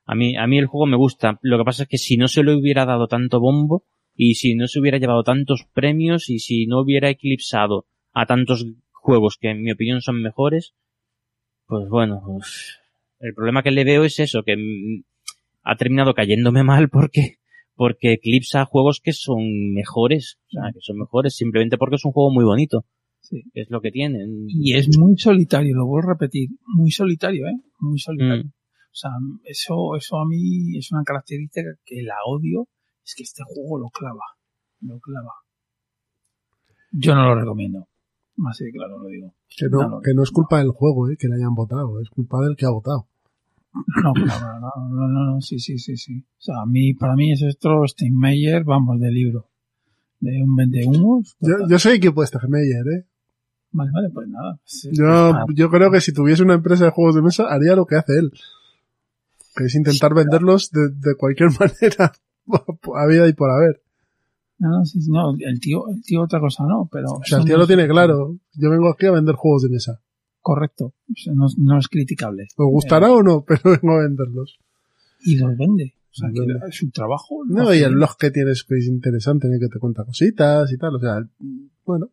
A 0.05 0.14
mí, 0.14 0.36
a 0.36 0.47
mí 0.47 0.58
el 0.58 0.66
juego 0.66 0.86
me 0.86 0.97
gusta. 0.97 1.39
Lo 1.42 1.56
que 1.56 1.64
pasa 1.64 1.84
es 1.84 1.89
que 1.89 1.98
si 1.98 2.16
no 2.16 2.28
se 2.28 2.42
le 2.44 2.55
hubiera 2.55 2.84
dado 2.84 3.08
tanto 3.08 3.40
bombo 3.40 3.84
y 4.14 4.34
si 4.34 4.55
no 4.55 4.66
se 4.68 4.81
hubiera 4.81 4.98
llevado 4.98 5.23
tantos 5.24 5.66
premios 5.73 6.28
y 6.28 6.40
si 6.40 6.66
no 6.66 6.81
hubiera 6.81 7.08
eclipsado 7.08 7.86
a 8.12 8.26
tantos 8.26 8.66
juegos 8.92 9.39
que 9.40 9.50
en 9.50 9.62
mi 9.62 9.73
opinión 9.73 10.02
son 10.02 10.20
mejores, 10.23 10.74
pues 11.66 11.89
bueno, 11.89 12.23
el 13.20 13.34
problema 13.34 13.62
que 13.62 13.70
le 13.70 13.84
veo 13.84 14.05
es 14.05 14.20
eso, 14.20 14.42
que 14.42 14.56
mm, 14.56 15.05
ha 15.65 15.76
terminado 15.76 16.15
cayéndome 16.15 16.62
mal 16.65 16.89
porque 16.89 17.39
porque 17.76 18.12
eclipsa 18.12 18.65
juegos 18.67 19.01
que 19.02 19.12
son 19.12 19.73
mejores, 19.73 20.39
o 20.47 20.51
sea, 20.51 20.73
que 20.73 20.81
son 20.81 20.97
mejores 20.97 21.34
simplemente 21.34 21.76
porque 21.76 21.97
es 21.97 22.05
un 22.05 22.12
juego 22.12 22.33
muy 22.33 22.44
bonito. 22.44 22.84
Sí. 23.20 23.43
que 23.52 23.62
Es 23.62 23.70
lo 23.70 23.81
que 23.81 23.91
tienen. 23.91 24.47
Y 24.49 24.75
es 24.75 24.97
muy 24.99 25.17
solitario, 25.17 25.75
lo 25.75 25.86
vuelvo 25.86 26.10
a 26.10 26.12
repetir, 26.12 26.51
muy 26.67 26.91
solitario, 26.91 27.47
¿eh? 27.47 27.57
Muy 27.81 27.99
solitario. 27.99 28.44
Mm. 28.44 28.49
O 28.49 28.97
sea, 28.97 29.10
eso, 29.44 29.97
eso 29.97 30.18
a 30.18 30.25
mí 30.25 30.78
es 30.78 30.93
una 30.93 31.02
característica 31.02 31.68
que 31.84 32.02
la 32.02 32.15
odio, 32.26 32.68
es 33.05 33.15
que 33.17 33.25
este 33.25 33.43
juego 33.44 33.81
lo 33.81 33.89
clava, 33.89 34.23
lo 34.83 35.01
clava. 35.01 35.33
Yo 36.93 37.15
no 37.17 37.25
lo 37.25 37.34
recomiendo, 37.34 37.89
más 38.36 38.57
de 38.59 38.70
claro 38.70 38.99
lo 39.01 39.09
digo. 39.09 39.34
Que 39.49 39.68
no, 39.68 39.89
No, 39.89 40.01
que 40.01 40.15
no 40.15 40.23
es 40.23 40.31
culpa 40.31 40.59
del 40.59 40.70
juego, 40.70 41.10
eh, 41.10 41.17
que 41.18 41.26
le 41.26 41.34
hayan 41.34 41.55
votado, 41.55 42.01
es 42.01 42.09
culpa 42.09 42.41
del 42.44 42.55
que 42.55 42.67
ha 42.67 42.70
votado. 42.70 43.09
No, 44.03 44.12
claro, 44.12 44.61
no, 44.61 44.89
no, 44.89 45.09
no, 45.09 45.25
no, 45.33 45.41
sí, 45.41 45.59
sí, 45.59 45.78
sí, 45.78 45.97
sí. 45.97 46.19
O 46.19 46.41
sea, 46.41 46.62
a 46.62 46.67
mí, 46.67 46.94
para 46.94 47.17
mí 47.17 47.33
es 47.33 47.43
esto 47.43 47.86
Steinmeier, 47.86 48.65
vamos, 48.65 49.01
de 49.01 49.11
libro. 49.11 49.49
De 50.20 50.43
un 50.43 50.55
vende 50.55 50.85
humos. 50.86 51.36
Yo, 51.41 51.69
yo 51.69 51.78
soy 51.78 51.94
equipo 51.94 52.20
de 52.20 52.28
Steinmeier, 52.28 52.86
eh. 52.89 53.07
Vale, 53.73 53.91
vale, 53.93 54.11
pues 54.11 54.28
nada. 54.28 54.61
Sí, 54.65 54.91
Yo, 54.93 55.07
ah, 55.07 55.44
yo 55.53 55.69
creo 55.69 55.91
que 55.91 56.01
si 56.01 56.12
tuviese 56.12 56.44
una 56.44 56.55
empresa 56.55 56.85
de 56.85 56.91
juegos 56.93 57.17
de 57.17 57.23
mesa, 57.23 57.53
haría 57.53 57.75
lo 57.75 57.86
que 57.86 57.97
hace 57.97 58.12
él. 58.17 58.33
Que 59.57 59.65
es 59.65 59.75
intentar 59.75 60.15
venderlos 60.15 60.70
de, 60.70 60.91
de 60.91 61.17
cualquier 61.17 61.51
manera, 61.61 62.12
a 62.94 63.07
vida 63.07 63.27
y 63.27 63.33
por 63.33 63.51
haber. 63.51 63.83
No, 64.59 64.70
no, 64.70 64.85
sí, 64.85 65.01
no, 65.09 65.35
el 65.41 65.59
tío, 65.59 65.89
el 65.89 66.01
tío 66.03 66.23
otra 66.23 66.39
cosa 66.39 66.65
no, 66.65 66.89
pero... 66.91 67.15
O 67.15 67.25
sea, 67.25 67.39
el 67.39 67.44
tío 67.44 67.55
no 67.55 67.62
lo 67.62 67.67
tiene 67.67 67.89
claro. 67.89 68.39
Yo 68.53 68.70
vengo 68.70 68.89
aquí 68.89 69.07
a 69.07 69.11
vender 69.11 69.35
juegos 69.35 69.62
de 69.65 69.70
mesa. 69.70 70.01
Correcto. 70.44 70.92
O 71.10 71.16
sea, 71.16 71.32
no, 71.32 71.47
no 71.56 71.78
es 71.78 71.89
criticable. 71.89 72.48
¿Os 72.56 72.70
gustará 72.70 73.10
o 73.10 73.23
no? 73.23 73.42
Pero 73.48 73.81
vengo 73.81 73.94
a 73.94 74.02
venderlos. 74.02 74.58
Y 75.24 75.36
los 75.36 75.56
vende. 75.56 75.94
O 76.10 76.14
sea, 76.14 76.28
que 76.31 76.68
es 76.68 76.82
un 76.82 76.90
trabajo. 76.90 77.42
No, 77.47 77.73
y 77.73 77.78
el 77.78 77.94
blog 77.94 78.18
que 78.18 78.31
tienes 78.31 78.62
que 78.62 78.76
es 78.76 78.86
interesante, 78.86 79.47
en 79.47 79.55
el 79.55 79.60
que 79.60 79.68
te 79.68 79.78
cuenta 79.78 80.05
cositas 80.05 80.70
y 80.70 80.76
tal. 80.76 80.97
O 80.97 81.00
sea, 81.00 81.26
bueno, 81.86 82.10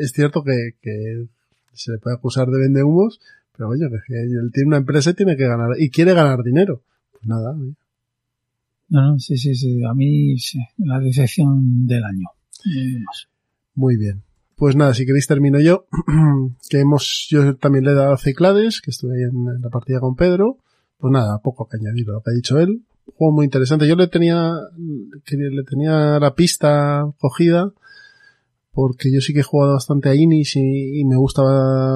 es 0.00 0.12
cierto 0.12 0.42
que, 0.42 0.76
que 0.80 1.26
se 1.74 1.92
le 1.92 1.98
puede 1.98 2.16
acusar 2.16 2.48
de 2.48 2.58
vende 2.58 2.82
humos, 2.82 3.20
pero 3.54 3.68
oye, 3.68 3.86
que, 3.90 3.98
que 4.06 4.22
él 4.22 4.50
tiene 4.50 4.68
una 4.68 4.78
empresa 4.78 5.10
y 5.10 5.14
tiene 5.14 5.36
que 5.36 5.46
ganar, 5.46 5.78
y 5.78 5.90
quiere 5.90 6.14
ganar 6.14 6.42
dinero. 6.42 6.80
Pues 7.12 7.26
nada, 7.26 7.50
oye. 7.52 7.74
No, 8.88 9.10
no, 9.10 9.18
sí, 9.18 9.36
sí, 9.36 9.54
sí. 9.54 9.84
A 9.84 9.92
mí, 9.92 10.38
sí, 10.38 10.58
la 10.78 11.00
decepción 11.00 11.86
del 11.86 12.02
año. 12.02 12.28
Muy 13.74 13.98
bien. 13.98 14.22
Pues 14.56 14.76
nada, 14.76 14.94
si 14.94 15.04
queréis 15.04 15.26
termino 15.26 15.60
yo. 15.60 15.86
que 16.68 16.80
hemos, 16.80 17.26
yo 17.28 17.56
también 17.56 17.84
le 17.84 17.92
he 17.92 17.94
dado 17.94 18.12
a 18.12 18.18
Ciclades, 18.18 18.80
que 18.80 18.90
estuve 18.90 19.16
ahí 19.16 19.22
en, 19.22 19.60
la 19.60 19.70
partida 19.70 20.00
con 20.00 20.14
Pedro. 20.14 20.58
Pues 20.98 21.12
nada, 21.12 21.38
poco 21.38 21.68
que 21.68 21.76
añadir 21.76 22.08
a 22.08 22.12
lo 22.12 22.22
que 22.22 22.30
ha 22.30 22.34
dicho 22.34 22.58
él. 22.58 22.82
Juego 23.16 23.34
muy 23.34 23.44
interesante. 23.44 23.86
Yo 23.86 23.96
le 23.96 24.06
tenía, 24.06 24.54
le 25.26 25.62
tenía 25.64 26.18
la 26.18 26.34
pista 26.34 27.04
cogida, 27.18 27.72
porque 28.72 29.12
yo 29.12 29.20
sí 29.20 29.34
que 29.34 29.40
he 29.40 29.44
jugado 29.44 29.74
bastante 29.74 30.08
a 30.08 30.14
Inis 30.14 30.56
y, 30.56 31.00
y 31.00 31.04
me 31.04 31.16
gusta, 31.16 31.42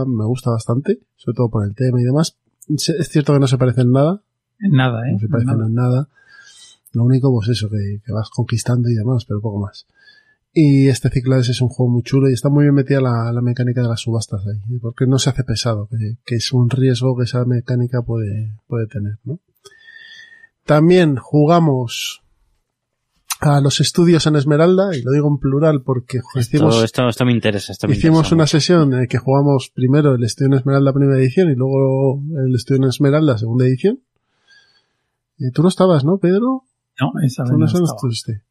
me 0.06 0.24
gusta 0.26 0.50
bastante, 0.50 1.00
sobre 1.16 1.36
todo 1.36 1.48
por 1.48 1.66
el 1.66 1.74
tema 1.74 2.00
y 2.00 2.04
demás. 2.04 2.36
Es 2.68 3.08
cierto 3.08 3.32
que 3.32 3.40
no 3.40 3.46
se 3.46 3.56
parece 3.56 3.80
en 3.80 3.92
nada 3.92 4.20
En 4.60 4.72
nada, 4.72 5.08
¿eh? 5.08 5.12
No 5.12 5.18
se 5.18 5.28
parecen 5.28 5.60
en 5.60 5.74
nada. 5.74 6.08
Lo 6.92 7.04
único, 7.04 7.32
pues 7.32 7.48
eso, 7.48 7.70
que, 7.70 8.00
que 8.04 8.12
vas 8.12 8.28
conquistando 8.30 8.90
y 8.90 8.94
demás, 8.94 9.24
pero 9.24 9.40
poco 9.40 9.58
más. 9.60 9.86
Y 10.60 10.88
este 10.88 11.08
Cyclades 11.08 11.50
es 11.50 11.60
un 11.60 11.68
juego 11.68 11.92
muy 11.92 12.02
chulo 12.02 12.28
y 12.28 12.32
está 12.32 12.48
muy 12.48 12.64
bien 12.64 12.74
metida 12.74 13.00
la, 13.00 13.30
la 13.32 13.40
mecánica 13.40 13.80
de 13.80 13.86
las 13.86 14.00
subastas 14.00 14.40
ahí, 14.44 14.74
¿eh? 14.74 14.78
porque 14.82 15.06
no 15.06 15.20
se 15.20 15.30
hace 15.30 15.44
pesado, 15.44 15.86
que, 15.86 16.16
que 16.24 16.34
es 16.34 16.52
un 16.52 16.68
riesgo 16.68 17.16
que 17.16 17.22
esa 17.22 17.44
mecánica 17.44 18.02
puede, 18.02 18.56
puede 18.66 18.88
tener, 18.88 19.18
¿no? 19.22 19.38
También 20.66 21.14
jugamos 21.14 22.24
a 23.38 23.60
los 23.60 23.78
estudios 23.78 24.26
en 24.26 24.34
Esmeralda, 24.34 24.96
y 24.96 25.02
lo 25.02 25.12
digo 25.12 25.28
en 25.28 25.38
plural 25.38 25.82
porque 25.82 26.22
hicimos, 26.34 26.82
Esto, 26.82 27.04
me 27.24 27.30
interesa. 27.30 27.70
Esto 27.70 27.86
me 27.86 27.94
hicimos 27.94 28.16
interesa 28.16 28.34
una 28.34 28.46
sesión 28.48 28.92
en 28.94 28.98
la 29.02 29.06
que 29.06 29.18
jugamos 29.18 29.70
primero 29.72 30.16
el 30.16 30.24
estudio 30.24 30.48
en 30.48 30.54
Esmeralda 30.54 30.92
primera 30.92 31.20
edición 31.20 31.52
y 31.52 31.54
luego 31.54 32.20
el 32.44 32.52
estudio 32.52 32.82
en 32.82 32.88
Esmeralda 32.88 33.38
segunda 33.38 33.64
edición. 33.64 34.00
Y 35.38 35.52
tú 35.52 35.62
no 35.62 35.68
estabas, 35.68 36.04
¿no, 36.04 36.18
Pedro? 36.18 36.64
No, 37.00 37.12
esa 37.24 37.44
vez 37.44 37.52
Tú 37.52 37.58
no 37.58 37.58
no 37.58 37.66
estaba. 37.66 37.84
estuviste. 37.84 38.47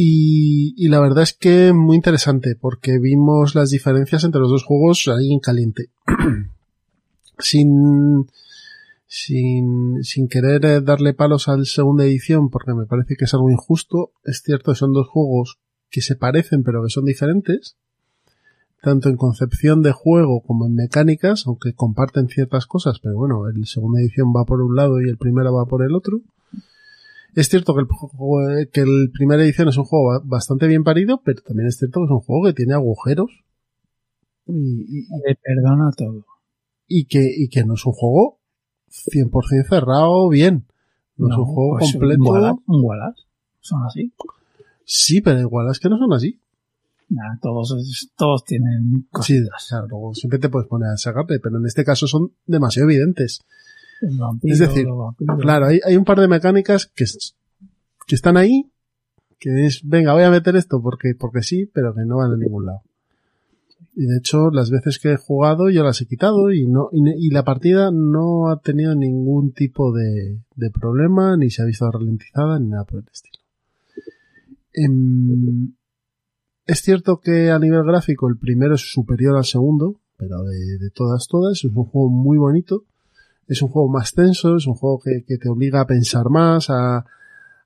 Y, 0.00 0.74
y 0.76 0.90
la 0.90 1.00
verdad 1.00 1.24
es 1.24 1.32
que 1.32 1.72
muy 1.72 1.96
interesante 1.96 2.54
porque 2.54 3.00
vimos 3.00 3.56
las 3.56 3.70
diferencias 3.70 4.22
entre 4.22 4.40
los 4.40 4.48
dos 4.48 4.62
juegos 4.62 5.08
ahí 5.08 5.32
en 5.32 5.40
caliente. 5.40 5.90
sin, 7.40 8.28
sin, 9.08 10.04
sin 10.04 10.28
querer 10.28 10.64
eh, 10.66 10.80
darle 10.82 11.14
palos 11.14 11.48
al 11.48 11.66
segunda 11.66 12.04
edición 12.04 12.48
porque 12.48 12.74
me 12.74 12.86
parece 12.86 13.16
que 13.16 13.24
es 13.24 13.34
algo 13.34 13.50
injusto. 13.50 14.12
Es 14.22 14.40
cierto 14.40 14.70
que 14.70 14.78
son 14.78 14.92
dos 14.92 15.08
juegos 15.08 15.58
que 15.90 16.00
se 16.00 16.14
parecen 16.14 16.62
pero 16.62 16.84
que 16.84 16.90
son 16.90 17.04
diferentes. 17.04 17.76
Tanto 18.80 19.08
en 19.08 19.16
concepción 19.16 19.82
de 19.82 19.90
juego 19.90 20.42
como 20.42 20.66
en 20.66 20.76
mecánicas, 20.76 21.44
aunque 21.48 21.72
comparten 21.72 22.28
ciertas 22.28 22.66
cosas, 22.66 23.00
pero 23.00 23.16
bueno, 23.16 23.48
el 23.48 23.66
segunda 23.66 24.00
edición 24.00 24.28
va 24.28 24.44
por 24.44 24.60
un 24.60 24.76
lado 24.76 25.00
y 25.00 25.08
el 25.08 25.18
primero 25.18 25.52
va 25.52 25.66
por 25.66 25.82
el 25.82 25.96
otro. 25.96 26.20
Es 27.34 27.48
cierto 27.48 27.74
que 27.74 27.80
el, 27.80 27.86
juego- 27.86 28.40
que 28.72 28.80
el 28.80 29.10
primera 29.12 29.42
edición 29.42 29.68
es 29.68 29.76
un 29.76 29.84
juego 29.84 30.08
ba- 30.08 30.22
bastante 30.24 30.66
bien 30.66 30.82
parido, 30.84 31.20
pero 31.24 31.40
también 31.42 31.68
es 31.68 31.76
cierto 31.78 32.00
que 32.00 32.04
es 32.06 32.10
un 32.10 32.20
juego 32.20 32.44
que 32.46 32.52
tiene 32.54 32.74
agujeros 32.74 33.30
y, 34.46 34.52
y- 35.00 35.06
Le 35.26 35.34
perdona 35.36 35.90
todo. 35.96 36.24
y 36.86 37.04
que, 37.04 37.22
y 37.36 37.48
que 37.48 37.64
no 37.64 37.74
es 37.74 37.84
un 37.86 37.92
juego 37.92 38.38
100% 38.90 39.68
cerrado 39.68 40.28
bien. 40.28 40.66
No, 41.16 41.28
es 41.32 41.36
un 41.38 41.44
juego 41.44 41.76
pues 41.78 41.92
completo. 41.92 42.22
Wallace, 42.22 42.60
Wallace. 42.66 43.22
Son 43.60 43.82
así. 43.84 44.12
Sí, 44.84 45.20
pero 45.20 45.40
igual 45.40 45.68
es 45.70 45.78
que 45.80 45.88
no 45.90 45.98
son 45.98 46.12
así. 46.12 46.38
Nah, 47.10 47.38
todos, 47.40 48.08
todos 48.16 48.44
tienen 48.44 49.06
Sí, 49.22 49.40
claro, 49.68 49.86
luego 49.88 50.14
siempre 50.14 50.38
te 50.38 50.48
puedes 50.48 50.68
poner 50.68 50.90
a 50.90 50.96
sacarte, 50.96 51.40
pero 51.40 51.58
en 51.58 51.66
este 51.66 51.84
caso 51.84 52.06
son 52.06 52.32
demasiado 52.46 52.88
evidentes. 52.88 53.40
Vampiro, 54.00 54.52
Es 54.52 54.58
decir, 54.60 54.86
claro, 55.40 55.66
hay, 55.66 55.80
hay 55.84 55.96
un 55.96 56.04
par 56.04 56.20
de 56.20 56.28
mecánicas 56.28 56.86
que, 56.86 57.04
es- 57.04 57.34
que 58.06 58.14
están 58.14 58.36
ahí, 58.36 58.70
que 59.38 59.66
es, 59.66 59.80
venga, 59.84 60.12
voy 60.14 60.22
a 60.24 60.30
meter 60.30 60.56
esto 60.56 60.80
porque, 60.82 61.14
porque 61.18 61.42
sí, 61.42 61.66
pero 61.72 61.94
que 61.94 62.04
no 62.04 62.16
van 62.18 62.32
a 62.32 62.36
ningún 62.36 62.66
lado. 62.66 62.82
Y 63.94 64.06
de 64.06 64.18
hecho, 64.18 64.50
las 64.50 64.70
veces 64.70 64.98
que 65.00 65.12
he 65.12 65.16
jugado 65.16 65.70
yo 65.70 65.82
las 65.82 66.00
he 66.00 66.06
quitado 66.06 66.52
y 66.52 66.66
no, 66.66 66.88
y, 66.92 67.26
y 67.26 67.30
la 67.30 67.44
partida 67.44 67.90
no 67.92 68.48
ha 68.48 68.60
tenido 68.60 68.94
ningún 68.94 69.52
tipo 69.52 69.92
de, 69.92 70.38
de 70.54 70.70
problema, 70.70 71.36
ni 71.36 71.50
se 71.50 71.62
ha 71.62 71.64
visto 71.64 71.90
ralentizada, 71.90 72.58
ni 72.60 72.68
nada 72.68 72.84
por 72.84 73.00
el 73.00 73.06
estilo. 73.12 73.38
Em, 74.72 75.72
es 76.66 76.82
cierto 76.82 77.20
que 77.20 77.50
a 77.50 77.58
nivel 77.58 77.82
gráfico 77.84 78.28
el 78.28 78.36
primero 78.38 78.74
es 78.74 78.92
superior 78.92 79.36
al 79.36 79.44
segundo, 79.44 80.00
pero 80.16 80.42
de, 80.44 80.78
de 80.78 80.90
todas, 80.90 81.26
todas, 81.28 81.58
es 81.58 81.64
un 81.64 81.84
juego 81.84 82.08
muy 82.10 82.38
bonito. 82.38 82.84
Es 83.48 83.62
un 83.62 83.68
juego 83.68 83.88
más 83.88 84.12
tenso, 84.12 84.56
es 84.56 84.66
un 84.66 84.74
juego 84.74 85.00
que, 85.00 85.24
que 85.26 85.38
te 85.38 85.48
obliga 85.48 85.80
a 85.80 85.86
pensar 85.86 86.28
más, 86.30 86.70
a, 86.70 87.04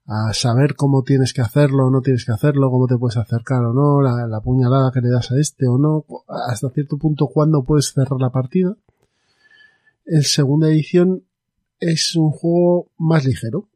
a 0.07 0.33
saber 0.33 0.75
cómo 0.75 1.02
tienes 1.02 1.33
que 1.33 1.43
hacerlo 1.43 1.86
o 1.86 1.91
no 1.91 2.01
tienes 2.01 2.25
que 2.25 2.33
hacerlo, 2.33 2.70
cómo 2.70 2.86
te 2.86 2.97
puedes 2.97 3.17
acercar 3.17 3.65
o 3.65 3.73
no, 3.73 4.01
la, 4.01 4.27
la 4.27 4.41
puñalada 4.41 4.91
que 4.93 5.01
le 5.01 5.11
das 5.11 5.31
a 5.33 5.39
este 5.39 5.67
o 5.67 5.78
no, 5.78 6.05
hasta 6.49 6.70
cierto 6.70 6.97
punto 6.99 7.27
cuándo 7.27 7.65
puedes 7.65 7.93
cerrar 7.93 8.20
la 8.20 8.31
partida. 8.31 8.77
El 10.05 10.25
segunda 10.25 10.69
edición 10.69 11.25
es 11.78 12.15
un 12.17 12.31
juego 12.31 12.91
más 12.99 13.25
ligero. 13.25 13.69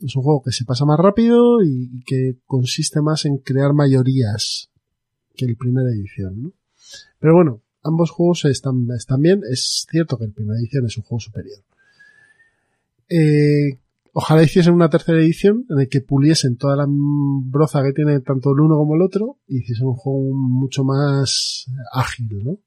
Es 0.00 0.16
un 0.16 0.22
juego 0.22 0.42
que 0.42 0.52
se 0.52 0.64
pasa 0.64 0.86
más 0.86 0.98
rápido 0.98 1.62
y 1.62 2.02
que 2.06 2.38
consiste 2.46 3.02
más 3.02 3.26
en 3.26 3.38
crear 3.38 3.74
mayorías 3.74 4.70
que 5.36 5.44
el 5.44 5.56
primera 5.56 5.90
edición, 5.90 6.42
¿no? 6.42 6.52
Pero 7.18 7.34
bueno, 7.34 7.60
ambos 7.82 8.10
juegos 8.10 8.44
están, 8.44 8.86
están 8.96 9.20
bien. 9.20 9.42
Es 9.50 9.86
cierto 9.90 10.18
que 10.18 10.24
el 10.24 10.32
primera 10.32 10.58
edición 10.58 10.86
es 10.86 10.96
un 10.96 11.04
juego 11.04 11.20
superior. 11.20 11.58
Eh, 13.08 13.78
ojalá 14.12 14.42
hiciesen 14.42 14.74
una 14.74 14.88
tercera 14.88 15.18
edición 15.18 15.66
en 15.68 15.80
el 15.80 15.88
que 15.88 16.00
puliesen 16.00 16.56
toda 16.56 16.76
la 16.76 16.86
broza 16.88 17.82
que 17.82 17.92
tiene 17.92 18.20
tanto 18.20 18.52
el 18.52 18.60
uno 18.60 18.76
como 18.76 18.94
el 18.94 19.02
otro 19.02 19.38
y 19.48 19.58
hiciesen 19.58 19.88
un 19.88 19.94
juego 19.94 20.32
mucho 20.32 20.84
más 20.84 21.66
ágil, 21.92 22.44
¿no? 22.44 22.58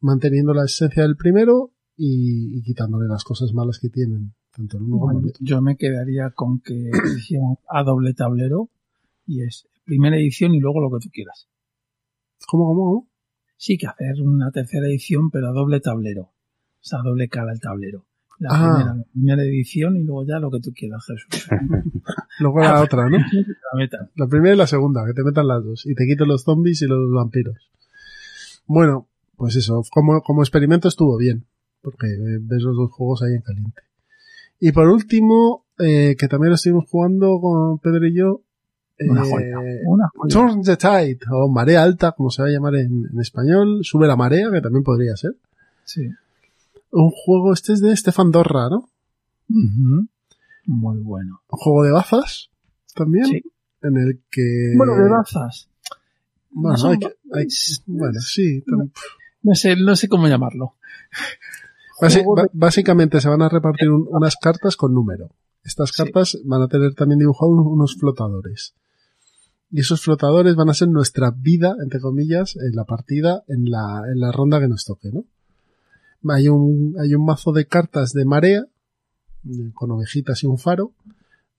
Manteniendo 0.00 0.52
la 0.52 0.64
esencia 0.64 1.02
del 1.02 1.16
primero 1.16 1.70
y, 1.96 2.58
y 2.58 2.62
quitándole 2.62 3.08
las 3.08 3.24
cosas 3.24 3.52
malas 3.52 3.78
que 3.78 3.88
tienen, 3.88 4.34
tanto 4.54 4.76
el 4.76 4.84
uno 4.84 4.98
como 4.98 5.20
el 5.20 5.28
otro. 5.28 5.38
yo 5.40 5.62
me 5.62 5.76
quedaría 5.76 6.30
con 6.30 6.60
que 6.60 6.90
hicieran 7.16 7.56
a 7.68 7.82
doble 7.82 8.12
tablero 8.14 8.68
y 9.26 9.42
es 9.42 9.68
primera 9.84 10.16
edición 10.16 10.54
y 10.54 10.60
luego 10.60 10.80
lo 10.80 10.90
que 10.90 11.04
tú 11.04 11.10
quieras. 11.12 11.48
¿Cómo, 12.46 12.66
cómo, 12.66 12.84
cómo? 12.84 13.08
Sí, 13.56 13.78
que 13.78 13.86
hacer 13.86 14.20
una 14.22 14.50
tercera 14.50 14.86
edición, 14.86 15.30
pero 15.30 15.48
a 15.48 15.52
doble 15.52 15.80
tablero. 15.80 16.22
O 16.22 16.32
sea, 16.80 17.00
a 17.00 17.02
doble 17.02 17.28
cara 17.28 17.52
el 17.52 17.60
tablero. 17.60 18.04
La, 18.38 18.50
Ah. 18.52 18.74
primera, 18.76 18.94
la 18.96 19.04
primera 19.12 19.42
edición 19.44 19.96
y 19.96 20.02
luego 20.04 20.26
ya 20.26 20.38
lo 20.38 20.50
que 20.50 20.60
tú 20.60 20.70
quieras, 20.74 21.04
Jesús. 21.06 21.48
Luego 22.38 22.60
la 22.60 22.82
otra, 22.82 23.08
¿no? 23.08 23.16
La 24.14 24.26
primera 24.26 24.54
y 24.54 24.58
la 24.58 24.66
segunda, 24.66 25.06
que 25.06 25.14
te 25.14 25.24
metan 25.24 25.48
las 25.48 25.64
dos. 25.64 25.86
Y 25.86 25.94
te 25.94 26.04
quiten 26.06 26.28
los 26.28 26.42
zombies 26.42 26.82
y 26.82 26.86
los 26.86 27.10
vampiros. 27.10 27.56
Bueno, 28.66 29.08
pues 29.36 29.56
eso, 29.56 29.82
como, 29.90 30.20
como 30.20 30.42
experimento 30.42 30.86
estuvo 30.88 31.16
bien. 31.16 31.46
Porque 31.80 32.08
ves 32.42 32.62
los 32.62 32.76
dos 32.76 32.90
juegos 32.92 33.22
ahí 33.22 33.32
en 33.34 33.40
caliente. 33.40 33.80
Y 34.60 34.72
por 34.72 34.88
último, 34.88 35.64
eh, 35.78 36.14
que 36.18 36.28
también 36.28 36.50
lo 36.50 36.56
estuvimos 36.56 36.84
jugando 36.90 37.40
con 37.40 37.78
Pedro 37.78 38.06
y 38.06 38.14
yo. 38.14 38.42
Una 38.98 39.22
eh, 39.22 39.30
joya, 39.30 39.58
una 39.86 40.08
joya. 40.14 40.28
Turn 40.32 40.62
the 40.62 40.76
Tide, 40.76 41.18
o 41.30 41.48
Marea 41.48 41.82
Alta, 41.82 42.12
como 42.12 42.30
se 42.30 42.42
va 42.42 42.48
a 42.48 42.50
llamar 42.50 42.76
en, 42.76 43.04
en 43.12 43.20
español. 43.20 43.80
Sube 43.82 44.06
la 44.06 44.16
marea, 44.16 44.50
que 44.50 44.60
también 44.60 44.82
podría 44.84 45.14
ser. 45.16 45.36
Sí. 45.84 46.08
Un 46.92 47.10
juego, 47.10 47.52
este 47.52 47.74
es 47.74 47.80
de 47.80 47.94
Stefan 47.94 48.30
Dorra, 48.30 48.70
¿no? 48.70 48.88
Ujú. 49.50 50.06
Muy 50.66 50.98
bueno. 51.02 51.42
Un 51.48 51.58
juego 51.58 51.82
de 51.84 51.90
bazas, 51.90 52.48
también. 52.94 53.26
Sí. 53.26 53.42
En 53.82 53.96
el 53.98 54.20
que... 54.30 54.74
Bueno, 54.76 54.94
de 54.96 55.08
bazas. 55.10 55.68
Bueno, 56.50 56.78
No 56.82 56.88
hay 56.90 56.98
que- 56.98 57.16
hay- 57.34 57.46
bueno, 57.86 58.18
sí. 58.20 58.64
No 59.42 59.54
sé, 59.54 59.76
no 59.76 59.94
sé 59.94 60.08
cómo 60.08 60.26
llamarlo. 60.26 60.74
Basi- 62.00 62.24
de- 62.24 62.50
básicamente 62.52 63.20
se 63.20 63.28
van 63.28 63.42
a 63.42 63.48
repartir 63.48 63.90
un- 63.90 64.06
unas 64.10 64.36
cartas 64.36 64.74
con 64.76 64.94
número. 64.94 65.30
Estas 65.62 65.92
cartas 65.92 66.38
van 66.44 66.62
a 66.62 66.68
tener 66.68 66.94
también 66.94 67.18
dibujados 67.18 67.54
unos 67.66 67.96
flotadores. 67.96 68.74
Y 69.70 69.80
esos 69.80 70.02
flotadores 70.02 70.54
van 70.54 70.68
a 70.68 70.74
ser 70.74 70.88
nuestra 70.88 71.30
vida, 71.30 71.76
entre 71.82 72.00
comillas, 72.00 72.56
en 72.56 72.74
la 72.76 72.84
partida, 72.84 73.42
en 73.48 73.70
la, 73.70 74.02
en 74.10 74.20
la 74.20 74.32
ronda 74.32 74.60
que 74.60 74.68
nos 74.68 74.84
toque, 74.84 75.10
¿no? 75.12 75.24
Hay 76.32 76.48
un, 76.48 76.96
hay 76.98 77.14
un 77.14 77.24
mazo 77.24 77.52
de 77.52 77.66
cartas 77.66 78.12
de 78.12 78.24
marea, 78.24 78.66
eh, 79.44 79.70
con 79.74 79.90
ovejitas 79.90 80.42
y 80.42 80.46
un 80.46 80.58
faro, 80.58 80.92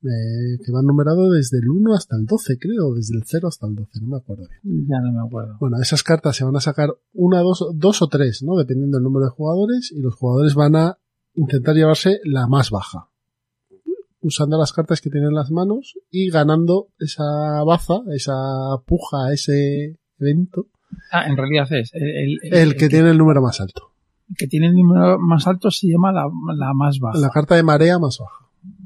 eh, 0.03 0.59
que 0.63 0.71
van 0.71 0.85
numerados 0.85 1.33
desde 1.33 1.57
el 1.57 1.69
1 1.69 1.93
hasta 1.93 2.15
el 2.15 2.25
12, 2.25 2.59
creo, 2.59 2.93
desde 2.93 3.17
el 3.17 3.23
0 3.25 3.47
hasta 3.47 3.65
el 3.67 3.75
12, 3.75 4.01
no 4.01 4.07
me 4.07 4.17
acuerdo 4.17 4.47
bien. 4.47 4.87
Ya 4.87 4.99
no 4.99 5.11
me 5.11 5.25
acuerdo. 5.25 5.57
Bueno, 5.59 5.77
esas 5.81 6.03
cartas 6.03 6.35
se 6.35 6.43
van 6.43 6.55
a 6.55 6.61
sacar 6.61 6.89
una, 7.13 7.39
dos, 7.41 7.65
dos 7.73 8.01
o 8.01 8.07
tres, 8.07 8.43
¿no? 8.43 8.55
Dependiendo 8.57 8.97
del 8.97 9.03
número 9.03 9.25
de 9.25 9.31
jugadores, 9.31 9.91
y 9.91 10.01
los 10.01 10.15
jugadores 10.15 10.53
van 10.53 10.75
a 10.75 10.97
intentar 11.33 11.75
llevarse 11.75 12.19
la 12.23 12.47
más 12.47 12.69
baja. 12.69 13.09
Usando 14.27 14.57
las 14.57 14.73
cartas 14.73 14.99
que 15.01 15.09
tienen 15.09 15.29
en 15.29 15.35
las 15.35 15.51
manos 15.51 15.95
y 16.11 16.29
ganando 16.29 16.89
esa 16.99 17.63
baza, 17.65 18.01
esa 18.13 18.33
puja, 18.85 19.31
ese 19.33 19.97
evento, 20.19 20.67
Ah, 21.11 21.25
en 21.27 21.35
realidad 21.35 21.71
es 21.73 21.91
el, 21.93 22.03
el- 22.03 22.39
el- 22.43 22.53
el 22.53 22.75
que 22.75 22.87
tiene 22.89 23.09
el 23.11 23.17
número 23.17 23.41
más 23.41 23.59
alto. 23.59 23.91
el 24.29 24.35
que 24.37 24.47
tiene 24.47 24.67
el 24.67 24.75
número 24.75 25.17
más 25.19 25.45
alto 25.47 25.69
se 25.71 25.87
llama 25.87 26.11
la, 26.11 26.25
la 26.55 26.73
más 26.73 26.99
baja. 26.99 27.19
La 27.19 27.29
carta 27.29 27.55
de 27.55 27.63
marea 27.63 27.99
más 27.99 28.17
baja. 28.19 28.45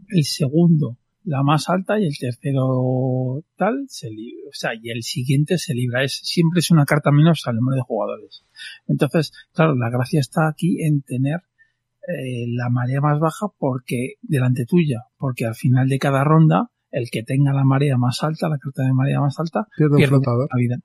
El 0.09 0.23
segundo, 0.25 0.97
la 1.23 1.41
más 1.43 1.69
alta 1.69 1.99
y 1.99 2.05
el 2.07 2.17
tercero 2.17 3.43
tal 3.55 3.85
se 3.87 4.09
libra. 4.09 4.49
O 4.49 4.53
sea, 4.53 4.71
y 4.79 4.89
el 4.89 5.03
siguiente 5.03 5.57
se 5.57 5.73
libra. 5.73 6.03
Es, 6.03 6.19
siempre 6.23 6.59
es 6.59 6.71
una 6.71 6.85
carta 6.85 7.11
menos 7.11 7.43
al 7.45 7.55
número 7.57 7.75
de 7.77 7.83
jugadores. 7.83 8.43
Entonces, 8.87 9.31
claro, 9.53 9.75
la 9.75 9.89
gracia 9.89 10.19
está 10.19 10.47
aquí 10.47 10.83
en 10.83 11.01
tener 11.01 11.41
eh, 12.07 12.45
la 12.55 12.69
marea 12.69 13.01
más 13.01 13.19
baja 13.19 13.47
porque 13.57 14.15
delante 14.21 14.65
tuya, 14.65 15.03
porque 15.17 15.45
al 15.45 15.55
final 15.55 15.87
de 15.87 15.99
cada 15.99 16.23
ronda, 16.23 16.69
el 16.91 17.09
que 17.11 17.23
tenga 17.23 17.53
la 17.53 17.63
marea 17.63 17.97
más 17.97 18.23
alta, 18.23 18.49
la 18.49 18.57
carta 18.57 18.83
de 18.83 18.93
marea 18.93 19.19
más 19.21 19.39
alta, 19.39 19.67
Pierde 19.77 19.99
la 19.99 20.57
vida. 20.57 20.77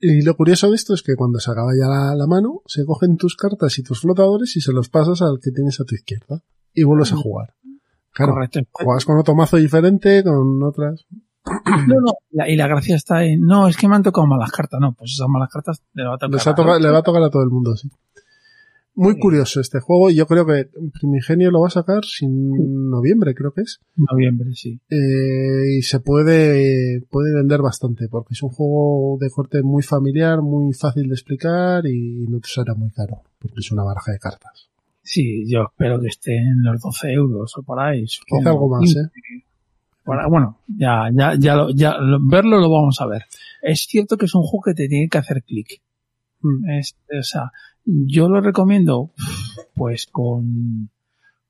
Y 0.00 0.22
lo 0.22 0.36
curioso 0.36 0.68
de 0.68 0.76
esto 0.76 0.92
es 0.94 1.02
que 1.02 1.14
cuando 1.16 1.38
se 1.40 1.50
acaba 1.50 1.70
ya 1.78 1.88
la, 1.88 2.14
la 2.14 2.26
mano, 2.26 2.60
se 2.66 2.84
cogen 2.84 3.16
tus 3.16 3.36
cartas 3.36 3.78
y 3.78 3.82
tus 3.82 4.00
flotadores 4.00 4.56
y 4.56 4.60
se 4.60 4.72
los 4.72 4.88
pasas 4.90 5.22
al 5.22 5.38
que 5.42 5.50
tienes 5.50 5.80
a 5.80 5.84
tu 5.84 5.94
izquierda. 5.94 6.42
Y 6.74 6.82
vuelves 6.82 7.12
a 7.12 7.16
jugar. 7.16 7.54
Claro, 8.12 8.32
Correcto. 8.34 8.60
juegas 8.72 9.04
con 9.04 9.18
otro 9.18 9.34
mazo 9.34 9.56
diferente, 9.56 10.22
con 10.22 10.62
otras. 10.62 11.06
No, 11.88 11.96
no, 12.00 12.12
la- 12.30 12.48
y 12.48 12.56
la 12.56 12.66
gracia 12.68 12.96
está 12.96 13.24
en, 13.24 13.42
no, 13.42 13.68
es 13.68 13.76
que 13.76 13.86
me 13.88 13.96
han 13.96 14.02
tocado 14.02 14.26
malas 14.26 14.50
cartas. 14.50 14.80
No, 14.80 14.94
pues 14.94 15.12
esas 15.12 15.28
malas 15.28 15.50
cartas 15.52 15.82
le 15.92 16.04
va 16.04 16.14
a 16.14 16.18
tocar. 16.18 16.30
Les 16.34 16.46
a- 16.46 16.78
le 16.78 16.90
va 16.90 16.98
a 16.98 17.02
tocar 17.02 17.22
a 17.22 17.28
todo 17.30 17.42
el 17.42 17.50
mundo, 17.50 17.76
sí. 17.76 17.90
Muy 18.96 19.18
curioso 19.18 19.60
este 19.60 19.80
juego 19.80 20.08
y 20.10 20.14
yo 20.14 20.26
creo 20.26 20.46
que 20.46 20.68
Primigenio 21.00 21.50
lo 21.50 21.60
va 21.62 21.66
a 21.66 21.70
sacar 21.70 22.04
sin 22.04 22.88
noviembre, 22.90 23.34
creo 23.34 23.52
que 23.52 23.62
es. 23.62 23.80
Noviembre, 23.96 24.50
sí. 24.54 24.78
Eh, 24.88 25.78
y 25.78 25.82
se 25.82 25.98
puede, 26.00 27.00
puede 27.10 27.34
vender 27.34 27.60
bastante 27.60 28.08
porque 28.08 28.34
es 28.34 28.42
un 28.42 28.50
juego 28.50 29.18
de 29.20 29.30
corte 29.30 29.62
muy 29.62 29.82
familiar, 29.82 30.42
muy 30.42 30.72
fácil 30.74 31.08
de 31.08 31.14
explicar 31.14 31.84
y 31.86 32.26
no 32.28 32.38
te 32.38 32.48
será 32.48 32.74
muy 32.74 32.90
caro 32.90 33.22
porque 33.40 33.56
es 33.60 33.72
una 33.72 33.82
baraja 33.82 34.12
de 34.12 34.18
cartas. 34.20 34.68
Sí, 35.02 35.44
yo 35.50 35.64
espero 35.64 36.00
que 36.00 36.06
esté 36.08 36.36
en 36.36 36.62
los 36.62 36.80
12 36.80 37.12
euros 37.12 37.52
o 37.58 37.62
por 37.62 37.80
ahí. 37.80 38.04
Quizá 38.04 38.50
algo 38.50 38.68
más, 38.68 38.94
¿eh? 38.96 39.08
Bueno, 40.06 40.28
bueno, 40.28 40.58
ya, 40.68 41.08
ya, 41.12 41.34
ya, 41.38 41.56
lo- 41.56 41.70
ya 41.70 41.96
lo- 41.98 42.20
verlo 42.22 42.58
lo 42.60 42.70
vamos 42.70 43.00
a 43.00 43.06
ver. 43.06 43.22
Es 43.62 43.86
cierto 43.88 44.16
que 44.16 44.26
es 44.26 44.34
un 44.34 44.42
juego 44.42 44.62
que 44.66 44.74
te 44.74 44.86
tiene 44.88 45.08
que 45.08 45.18
hacer 45.18 45.42
clic. 45.42 45.80
Mm. 46.44 46.70
Es- 46.78 46.96
o 47.18 47.22
sea, 47.22 47.50
yo 47.84 48.28
lo 48.28 48.40
recomiendo, 48.40 49.10
pues 49.74 50.06
con, 50.06 50.90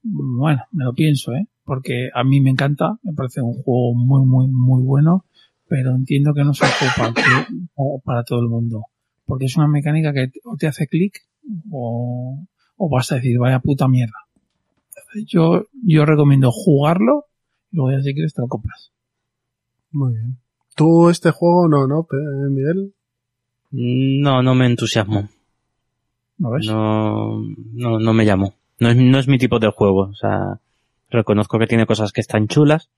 bueno, 0.02 0.62
me 0.72 0.84
lo 0.84 0.94
pienso, 0.94 1.32
¿eh? 1.34 1.46
Porque 1.64 2.10
a 2.14 2.24
mí 2.24 2.40
me 2.40 2.50
encanta, 2.50 2.98
me 3.02 3.12
parece 3.14 3.40
un 3.42 3.54
juego 3.62 3.94
muy, 3.94 4.24
muy, 4.26 4.46
muy 4.48 4.82
bueno, 4.82 5.24
pero 5.68 5.94
entiendo 5.94 6.32
que 6.34 6.44
no 6.44 6.52
es 6.52 6.60
un 6.60 6.68
juego 6.68 6.92
para, 6.96 7.12
to- 7.14 8.00
para 8.04 8.24
todo 8.24 8.40
el 8.40 8.48
mundo. 8.48 8.86
Porque 9.26 9.46
es 9.46 9.56
una 9.56 9.66
mecánica 9.68 10.12
que 10.12 10.30
o 10.44 10.56
te 10.56 10.66
hace 10.66 10.86
clic 10.86 11.20
o, 11.70 12.44
o 12.76 12.88
vas 12.90 13.10
a 13.12 13.16
decir, 13.16 13.38
vaya 13.38 13.60
puta 13.60 13.88
mierda. 13.88 14.18
Yo, 15.26 15.64
yo 15.82 16.04
recomiendo 16.04 16.50
jugarlo 16.50 17.26
y 17.70 17.76
luego 17.76 17.96
ya 17.96 18.02
si 18.02 18.12
quieres 18.14 18.34
te 18.34 18.42
lo 18.42 18.48
compras. 18.48 18.92
Muy 19.92 20.12
bien. 20.14 20.38
¿Tú 20.76 21.08
este 21.08 21.30
juego 21.30 21.68
no, 21.68 21.86
no, 21.86 22.06
Miguel? 22.50 22.94
No, 23.76 24.40
no 24.40 24.54
me 24.54 24.66
entusiasmo. 24.66 25.28
¿No 26.38 26.50
ves? 26.52 26.66
No, 26.66 27.40
no, 27.72 27.98
no 27.98 28.12
me 28.12 28.24
llamo. 28.24 28.54
No 28.78 28.88
es, 28.88 28.96
no 28.96 29.18
es 29.18 29.26
mi 29.26 29.36
tipo 29.36 29.58
de 29.58 29.68
juego. 29.70 30.02
O 30.02 30.14
sea, 30.14 30.60
reconozco 31.10 31.58
que 31.58 31.66
tiene 31.66 31.84
cosas 31.84 32.12
que 32.12 32.20
están 32.20 32.46
chulas. 32.46 32.88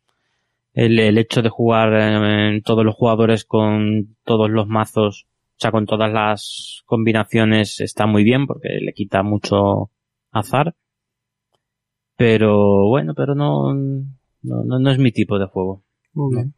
El, 0.74 0.98
el 0.98 1.16
hecho 1.16 1.40
de 1.40 1.48
jugar 1.48 1.94
eh, 1.94 2.56
en 2.56 2.62
todos 2.62 2.84
los 2.84 2.94
jugadores 2.94 3.46
con 3.46 4.16
todos 4.24 4.50
los 4.50 4.68
mazos, 4.68 5.24
o 5.24 5.56
sea, 5.56 5.70
con 5.70 5.86
todas 5.86 6.12
las 6.12 6.82
combinaciones 6.84 7.80
está 7.80 8.06
muy 8.06 8.22
bien 8.22 8.46
porque 8.46 8.68
le 8.82 8.92
quita 8.92 9.22
mucho 9.22 9.90
azar. 10.30 10.74
Pero 12.16 12.86
bueno, 12.88 13.14
pero 13.14 13.34
no, 13.34 13.72
no, 13.72 14.62
no, 14.64 14.78
no 14.78 14.90
es 14.90 14.98
mi 14.98 15.10
tipo 15.10 15.38
de 15.38 15.46
juego. 15.46 15.82
Muy 16.12 16.34
bien. 16.34 16.54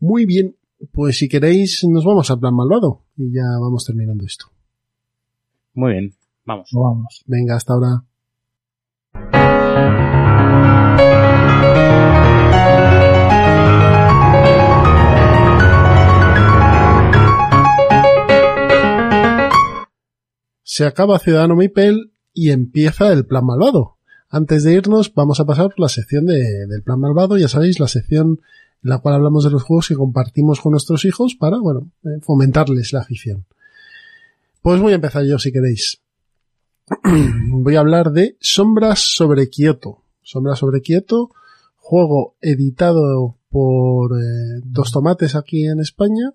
Muy 0.00 0.24
bien. 0.24 0.56
Pues 0.90 1.18
si 1.18 1.28
queréis, 1.28 1.84
nos 1.88 2.04
vamos 2.04 2.30
al 2.30 2.40
plan 2.40 2.54
malvado 2.54 3.02
y 3.16 3.32
ya 3.32 3.44
vamos 3.60 3.84
terminando 3.84 4.24
esto. 4.26 4.46
Muy 5.74 5.92
bien, 5.92 6.14
vamos. 6.44 6.68
Vamos. 6.72 7.22
Venga, 7.26 7.56
hasta 7.56 7.74
ahora. 7.74 8.04
Se 20.62 20.84
acaba 20.86 21.18
Ciudadano 21.18 21.56
Mipel 21.56 22.12
y 22.32 22.50
empieza 22.50 23.12
el 23.12 23.26
plan 23.26 23.44
malvado. 23.44 23.96
Antes 24.28 24.64
de 24.64 24.72
irnos, 24.74 25.12
vamos 25.14 25.40
a 25.40 25.44
pasar 25.44 25.66
por 25.66 25.80
la 25.80 25.88
sección 25.88 26.24
de- 26.26 26.66
del 26.66 26.82
plan 26.82 27.00
malvado. 27.00 27.36
Ya 27.36 27.48
sabéis, 27.48 27.78
la 27.80 27.88
sección 27.88 28.40
la 28.82 28.98
cual 28.98 29.14
hablamos 29.14 29.44
de 29.44 29.50
los 29.50 29.62
juegos 29.62 29.88
que 29.88 29.94
compartimos 29.94 30.60
con 30.60 30.72
nuestros 30.72 31.04
hijos 31.04 31.36
para, 31.36 31.58
bueno, 31.58 31.90
eh, 32.04 32.20
fomentarles 32.20 32.92
la 32.92 33.00
afición. 33.00 33.46
Pues 34.60 34.80
voy 34.80 34.92
a 34.92 34.96
empezar 34.96 35.24
yo 35.24 35.38
si 35.38 35.52
queréis. 35.52 36.02
voy 37.50 37.76
a 37.76 37.80
hablar 37.80 38.10
de 38.12 38.36
Sombras 38.40 39.00
sobre 39.00 39.48
Kioto. 39.48 40.02
Sombras 40.22 40.58
sobre 40.58 40.82
Kioto, 40.82 41.30
juego 41.76 42.36
editado 42.40 43.38
por 43.50 44.20
eh, 44.20 44.60
Dos 44.64 44.90
Tomates 44.90 45.36
aquí 45.36 45.66
en 45.66 45.80
España. 45.80 46.32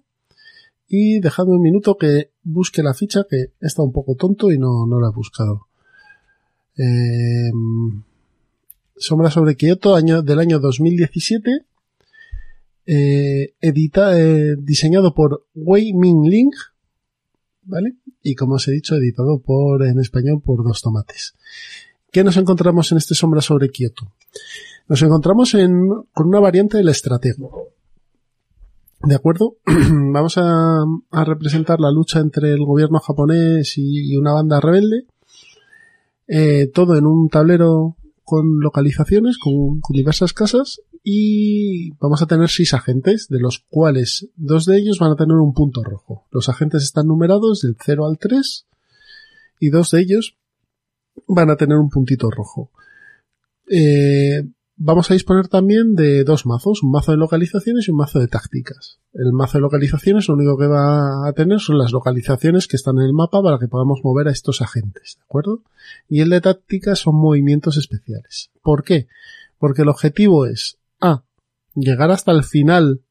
Y 0.87 1.19
dejadme 1.19 1.55
un 1.55 1.61
minuto 1.61 1.97
que 1.97 2.31
busque 2.43 2.81
la 2.81 2.93
ficha, 2.93 3.25
que 3.29 3.51
está 3.59 3.81
un 3.81 3.91
poco 3.91 4.15
tonto 4.15 4.51
y 4.51 4.57
no, 4.57 4.85
no 4.85 5.01
la 5.01 5.09
he 5.09 5.11
buscado. 5.11 5.67
Eh, 6.77 7.51
Sombras 8.95 9.33
sobre 9.33 9.57
Kioto, 9.57 9.95
año, 9.95 10.21
del 10.21 10.39
año 10.39 10.59
2017. 10.59 11.65
Eh, 12.89 13.53
edita, 13.59 14.17
eh, 14.17 14.55
diseñado 14.57 15.13
por 15.13 15.45
Wei 15.53 15.93
Ming 15.93 16.25
Ling, 16.29 16.51
¿vale? 17.63 17.97
Y 18.23 18.33
como 18.35 18.55
os 18.55 18.67
he 18.69 18.71
dicho, 18.71 18.95
editado 18.95 19.39
por, 19.41 19.85
en 19.85 19.99
español 19.99 20.41
por 20.41 20.63
Dos 20.63 20.81
Tomates. 20.81 21.35
¿Qué 22.11 22.23
nos 22.23 22.37
encontramos 22.37 22.89
en 22.93 22.97
este 22.97 23.13
Sombra 23.13 23.41
sobre 23.41 23.69
Kioto? 23.69 24.13
Nos 24.87 25.01
encontramos 25.01 25.53
en, 25.53 25.89
con 26.13 26.27
una 26.27 26.39
variante 26.39 26.77
del 26.77 26.87
estratego. 26.87 27.73
¿De 29.01 29.15
acuerdo? 29.15 29.57
Vamos 29.65 30.37
a, 30.37 30.85
representar 31.25 31.81
la 31.81 31.91
lucha 31.91 32.19
entre 32.19 32.51
el 32.51 32.63
gobierno 32.63 32.99
japonés 32.99 33.73
y, 33.77 34.15
una 34.15 34.31
banda 34.31 34.61
rebelde. 34.61 35.05
Eh, 36.29 36.71
todo 36.73 36.97
en 36.97 37.05
un 37.05 37.27
tablero 37.27 37.97
con 38.23 38.61
localizaciones, 38.61 39.37
con 39.37 39.81
diversas 39.89 40.31
casas. 40.31 40.79
Y 41.09 41.91
vamos 42.01 42.21
a 42.21 42.25
tener 42.25 42.49
seis 42.49 42.73
agentes, 42.73 43.29
de 43.29 43.39
los 43.39 43.63
cuales 43.69 44.27
dos 44.35 44.65
de 44.65 44.77
ellos 44.77 44.99
van 44.99 45.13
a 45.13 45.15
tener 45.15 45.37
un 45.37 45.53
punto 45.53 45.81
rojo. 45.81 46.25
Los 46.31 46.49
agentes 46.49 46.83
están 46.83 47.07
numerados 47.07 47.61
del 47.61 47.77
0 47.81 48.05
al 48.05 48.17
3 48.17 48.67
y 49.61 49.69
dos 49.69 49.91
de 49.91 50.01
ellos 50.01 50.35
van 51.25 51.49
a 51.49 51.55
tener 51.55 51.77
un 51.77 51.89
puntito 51.89 52.29
rojo. 52.29 52.71
Eh, 53.69 54.49
vamos 54.75 55.09
a 55.09 55.13
disponer 55.13 55.47
también 55.47 55.95
de 55.95 56.25
dos 56.25 56.45
mazos, 56.45 56.83
un 56.83 56.91
mazo 56.91 57.13
de 57.13 57.19
localizaciones 57.19 57.87
y 57.87 57.91
un 57.91 57.97
mazo 57.99 58.19
de 58.19 58.27
tácticas. 58.27 58.99
El 59.13 59.31
mazo 59.31 59.59
de 59.59 59.61
localizaciones 59.61 60.27
lo 60.27 60.33
único 60.33 60.57
que 60.57 60.67
va 60.67 61.25
a 61.25 61.31
tener 61.31 61.61
son 61.61 61.77
las 61.77 61.93
localizaciones 61.93 62.67
que 62.67 62.75
están 62.75 62.97
en 62.97 63.05
el 63.05 63.13
mapa 63.13 63.41
para 63.41 63.59
que 63.59 63.69
podamos 63.69 64.01
mover 64.03 64.27
a 64.27 64.31
estos 64.31 64.61
agentes, 64.61 65.15
¿de 65.19 65.23
acuerdo? 65.23 65.61
Y 66.09 66.19
el 66.19 66.31
de 66.31 66.41
tácticas 66.41 66.99
son 66.99 67.15
movimientos 67.15 67.77
especiales. 67.77 68.49
¿Por 68.61 68.83
qué? 68.83 69.07
Porque 69.57 69.83
el 69.83 69.87
objetivo 69.87 70.45
es. 70.45 70.77
Llegar 71.79 72.09
hasta 72.09 72.31
el 72.31 72.43
final 72.43 73.01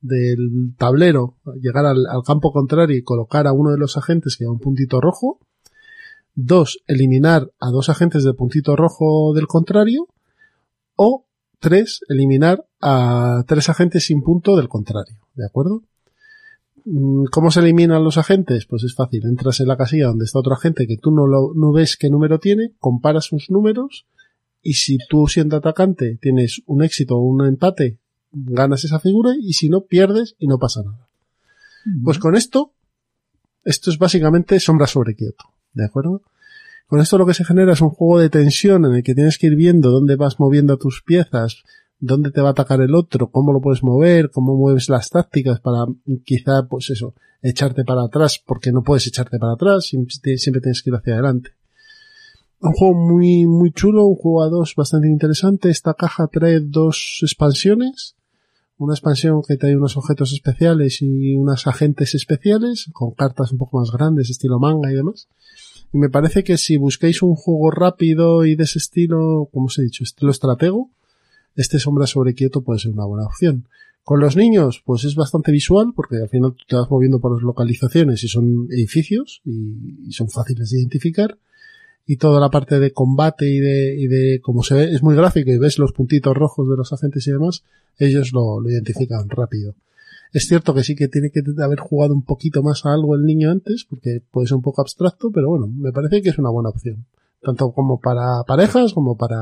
del 0.00 0.74
tablero, 0.76 1.36
llegar 1.60 1.86
al, 1.86 2.04
campo 2.26 2.52
contrario 2.52 2.96
y 2.96 3.04
colocar 3.04 3.46
a 3.46 3.52
uno 3.52 3.70
de 3.70 3.78
los 3.78 3.96
agentes 3.96 4.36
que 4.36 4.44
da 4.44 4.50
un 4.50 4.58
puntito 4.58 5.00
rojo. 5.00 5.38
Dos, 6.34 6.80
eliminar 6.88 7.52
a 7.60 7.70
dos 7.70 7.88
agentes 7.88 8.24
del 8.24 8.34
puntito 8.34 8.74
rojo 8.74 9.32
del 9.34 9.46
contrario. 9.46 10.08
O 10.96 11.26
tres, 11.60 12.00
eliminar 12.08 12.66
a 12.80 13.44
tres 13.46 13.68
agentes 13.68 14.06
sin 14.06 14.22
punto 14.22 14.56
del 14.56 14.68
contrario. 14.68 15.16
¿De 15.34 15.46
acuerdo? 15.46 15.84
Mm, 16.86 17.26
¿Cómo 17.30 17.52
se 17.52 17.60
eliminan 17.60 18.02
los 18.02 18.18
agentes? 18.18 18.66
Pues 18.66 18.82
es 18.82 18.96
fácil. 18.96 19.26
Entras 19.26 19.60
en 19.60 19.68
la 19.68 19.76
casilla 19.76 20.08
donde 20.08 20.24
está 20.24 20.40
otro 20.40 20.54
agente 20.54 20.88
que 20.88 20.96
tú 20.96 21.12
no, 21.12 21.28
lo, 21.28 21.52
no 21.54 21.70
ves 21.70 21.96
qué 21.96 22.10
número 22.10 22.40
tiene, 22.40 22.72
comparas 22.80 23.26
sus 23.26 23.48
números 23.48 24.06
y 24.60 24.74
si 24.74 24.98
tú 25.08 25.28
siendo 25.28 25.56
atacante 25.56 26.18
tienes 26.20 26.62
un 26.66 26.82
éxito 26.82 27.16
o 27.16 27.22
un 27.22 27.46
empate, 27.46 28.00
ganas 28.32 28.84
esa 28.84 29.00
figura 29.00 29.32
y 29.40 29.52
si 29.52 29.68
no, 29.68 29.82
pierdes 29.82 30.36
y 30.38 30.46
no 30.46 30.58
pasa 30.58 30.82
nada. 30.82 31.08
Pues 32.04 32.18
con 32.18 32.36
esto, 32.36 32.72
esto 33.64 33.90
es 33.90 33.98
básicamente 33.98 34.60
sombra 34.60 34.86
sobre 34.86 35.14
quieto, 35.14 35.44
¿de 35.72 35.86
acuerdo? 35.86 36.22
Con 36.86 37.00
esto 37.00 37.18
lo 37.18 37.26
que 37.26 37.34
se 37.34 37.44
genera 37.44 37.72
es 37.72 37.80
un 37.80 37.90
juego 37.90 38.18
de 38.18 38.30
tensión 38.30 38.84
en 38.84 38.94
el 38.94 39.02
que 39.02 39.14
tienes 39.14 39.38
que 39.38 39.46
ir 39.46 39.56
viendo 39.56 39.90
dónde 39.90 40.16
vas 40.16 40.38
moviendo 40.40 40.76
tus 40.76 41.02
piezas, 41.02 41.62
dónde 41.98 42.30
te 42.30 42.40
va 42.40 42.48
a 42.48 42.52
atacar 42.52 42.80
el 42.80 42.94
otro, 42.94 43.30
cómo 43.30 43.52
lo 43.52 43.60
puedes 43.60 43.82
mover, 43.82 44.30
cómo 44.30 44.54
mueves 44.54 44.88
las 44.88 45.10
tácticas 45.10 45.60
para 45.60 45.86
quizá, 46.24 46.66
pues 46.68 46.90
eso, 46.90 47.14
echarte 47.42 47.84
para 47.84 48.04
atrás, 48.04 48.42
porque 48.44 48.72
no 48.72 48.82
puedes 48.82 49.06
echarte 49.06 49.38
para 49.38 49.52
atrás, 49.52 49.86
siempre, 49.86 50.38
siempre 50.38 50.60
tienes 50.60 50.82
que 50.82 50.90
ir 50.90 50.96
hacia 50.96 51.14
adelante. 51.14 51.50
Un 52.60 52.72
juego 52.72 52.94
muy, 52.94 53.46
muy 53.46 53.70
chulo, 53.70 54.06
un 54.06 54.16
juego 54.16 54.42
a 54.42 54.48
dos 54.48 54.74
bastante 54.74 55.06
interesante. 55.06 55.70
Esta 55.70 55.94
caja 55.94 56.26
trae 56.26 56.58
dos 56.60 57.20
expansiones. 57.22 58.16
Una 58.78 58.94
expansión 58.94 59.42
que 59.46 59.56
trae 59.56 59.76
unos 59.76 59.96
objetos 59.96 60.32
especiales 60.32 61.02
y 61.02 61.34
unos 61.34 61.66
agentes 61.66 62.14
especiales, 62.14 62.88
con 62.92 63.10
cartas 63.10 63.50
un 63.50 63.58
poco 63.58 63.80
más 63.80 63.90
grandes, 63.90 64.30
estilo 64.30 64.60
manga 64.60 64.90
y 64.92 64.94
demás. 64.94 65.28
Y 65.92 65.98
me 65.98 66.10
parece 66.10 66.44
que 66.44 66.56
si 66.58 66.76
busquéis 66.76 67.22
un 67.22 67.34
juego 67.34 67.72
rápido 67.72 68.44
y 68.44 68.54
de 68.54 68.64
ese 68.64 68.78
estilo, 68.78 69.48
como 69.52 69.66
os 69.66 69.78
he 69.78 69.82
dicho, 69.82 70.04
estilo 70.04 70.30
estratego, 70.30 70.90
este 71.56 71.80
Sombra 71.80 72.06
sobre 72.06 72.34
Kioto 72.34 72.62
puede 72.62 72.78
ser 72.78 72.92
una 72.92 73.04
buena 73.04 73.26
opción. 73.26 73.66
Con 74.04 74.20
los 74.20 74.36
niños, 74.36 74.80
pues 74.86 75.04
es 75.04 75.16
bastante 75.16 75.50
visual, 75.50 75.92
porque 75.94 76.16
al 76.16 76.28
final 76.28 76.54
te 76.68 76.76
vas 76.76 76.88
moviendo 76.88 77.18
por 77.18 77.34
las 77.34 77.42
localizaciones 77.42 78.22
y 78.22 78.28
son 78.28 78.68
edificios 78.70 79.42
y 79.44 80.12
son 80.12 80.30
fáciles 80.30 80.70
de 80.70 80.78
identificar. 80.78 81.36
Y 82.10 82.16
toda 82.16 82.40
la 82.40 82.48
parte 82.48 82.80
de 82.80 82.90
combate 82.92 83.46
y 83.46 83.60
de, 83.60 83.94
y 83.94 84.06
de 84.06 84.40
como 84.40 84.62
se 84.62 84.74
ve, 84.74 84.84
es 84.94 85.02
muy 85.02 85.14
gráfico 85.14 85.50
y 85.50 85.58
ves 85.58 85.78
los 85.78 85.92
puntitos 85.92 86.34
rojos 86.34 86.66
de 86.68 86.76
los 86.76 86.90
agentes 86.92 87.26
y 87.26 87.32
demás, 87.32 87.62
ellos 87.98 88.32
lo, 88.32 88.60
lo 88.60 88.70
identifican 88.70 89.28
rápido. 89.28 89.74
Es 90.32 90.46
cierto 90.46 90.72
que 90.72 90.82
sí 90.82 90.96
que 90.96 91.08
tiene 91.08 91.30
que 91.30 91.42
haber 91.62 91.78
jugado 91.80 92.14
un 92.14 92.22
poquito 92.22 92.62
más 92.62 92.86
a 92.86 92.94
algo 92.94 93.14
el 93.14 93.24
niño 93.24 93.50
antes, 93.50 93.84
porque 93.84 94.22
puede 94.30 94.46
ser 94.46 94.56
un 94.56 94.62
poco 94.62 94.80
abstracto, 94.80 95.30
pero 95.30 95.50
bueno, 95.50 95.66
me 95.68 95.92
parece 95.92 96.22
que 96.22 96.30
es 96.30 96.38
una 96.38 96.50
buena 96.50 96.70
opción. 96.70 97.04
Tanto 97.42 97.72
como 97.72 98.00
para 98.00 98.42
parejas 98.44 98.94
como 98.94 99.14
para, 99.14 99.38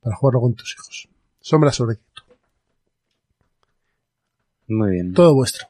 para 0.00 0.16
jugarlo 0.16 0.40
con 0.40 0.54
tus 0.54 0.74
hijos. 0.74 1.08
Sombra 1.40 1.70
sobre 1.70 1.96
Kyoto. 1.96 2.34
Muy 4.68 4.90
bien. 4.90 5.14
Todo 5.14 5.34
vuestro. 5.34 5.68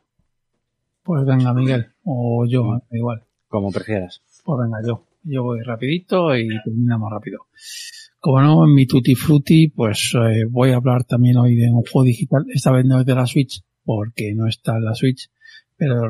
Pues 1.02 1.26
venga, 1.26 1.52
Miguel. 1.54 1.88
O 2.04 2.46
yo, 2.46 2.80
da 2.90 2.96
igual. 2.96 3.22
Como 3.48 3.70
prefieras. 3.70 4.22
Pues 4.44 4.58
venga, 4.60 4.78
yo. 4.86 5.04
Yo 5.22 5.42
voy 5.42 5.60
rapidito 5.62 6.34
y 6.34 6.48
terminamos 6.64 7.10
rápido. 7.10 7.46
Como 8.18 8.40
no, 8.40 8.64
en 8.64 8.74
mi 8.74 8.86
Tutti 8.86 9.14
Frutti, 9.14 9.68
pues 9.68 10.14
eh, 10.14 10.44
voy 10.48 10.70
a 10.70 10.76
hablar 10.76 11.04
también 11.04 11.36
hoy 11.36 11.56
de 11.56 11.70
un 11.70 11.82
juego 11.82 12.04
digital. 12.04 12.44
Esta 12.54 12.72
vez 12.72 12.86
no 12.86 13.00
es 13.00 13.06
de 13.06 13.14
la 13.14 13.26
Switch, 13.26 13.62
porque 13.84 14.34
no 14.34 14.46
está 14.46 14.76
en 14.76 14.84
la 14.84 14.94
Switch, 14.94 15.30
pero 15.76 16.00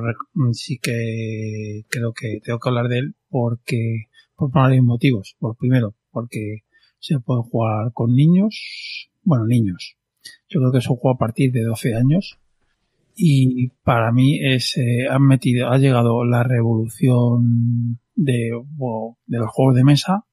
sí 0.53 0.79
que 0.79 1.85
creo 1.89 2.13
que 2.13 2.41
tengo 2.43 2.59
que 2.59 2.69
hablar 2.69 2.89
de 2.89 2.99
él 2.99 3.15
porque, 3.29 4.05
por 4.37 4.53
varios 4.53 4.85
motivos. 4.85 5.37
Por 5.39 5.57
primero, 5.57 5.95
porque 6.13 6.65
se 6.99 7.19
puede 7.19 7.43
jugar 7.43 7.93
con 7.93 8.15
niños, 8.15 9.09
bueno, 9.23 9.47
niños. 9.47 9.97
Yo 10.49 10.61
creo 10.61 10.73
que 10.73 10.79
es 10.79 10.89
un 10.89 10.97
juego 10.97 11.17
a 11.17 11.19
partir 11.19 11.51
de 11.53 11.63
12 11.63 11.95
años 11.95 12.39
y 13.17 13.69
para 13.85 14.13
mí 14.13 14.39
es, 14.41 14.77
eh, 14.77 15.07
han 15.09 15.23
metido, 15.23 15.69
ha 15.69 15.79
llegado 15.79 16.25
la 16.25 16.43
revolución 16.43 17.99
de, 18.25 18.51
los 19.27 19.51
juegos 19.51 19.75
de 19.75 19.85
mesa 19.85 20.25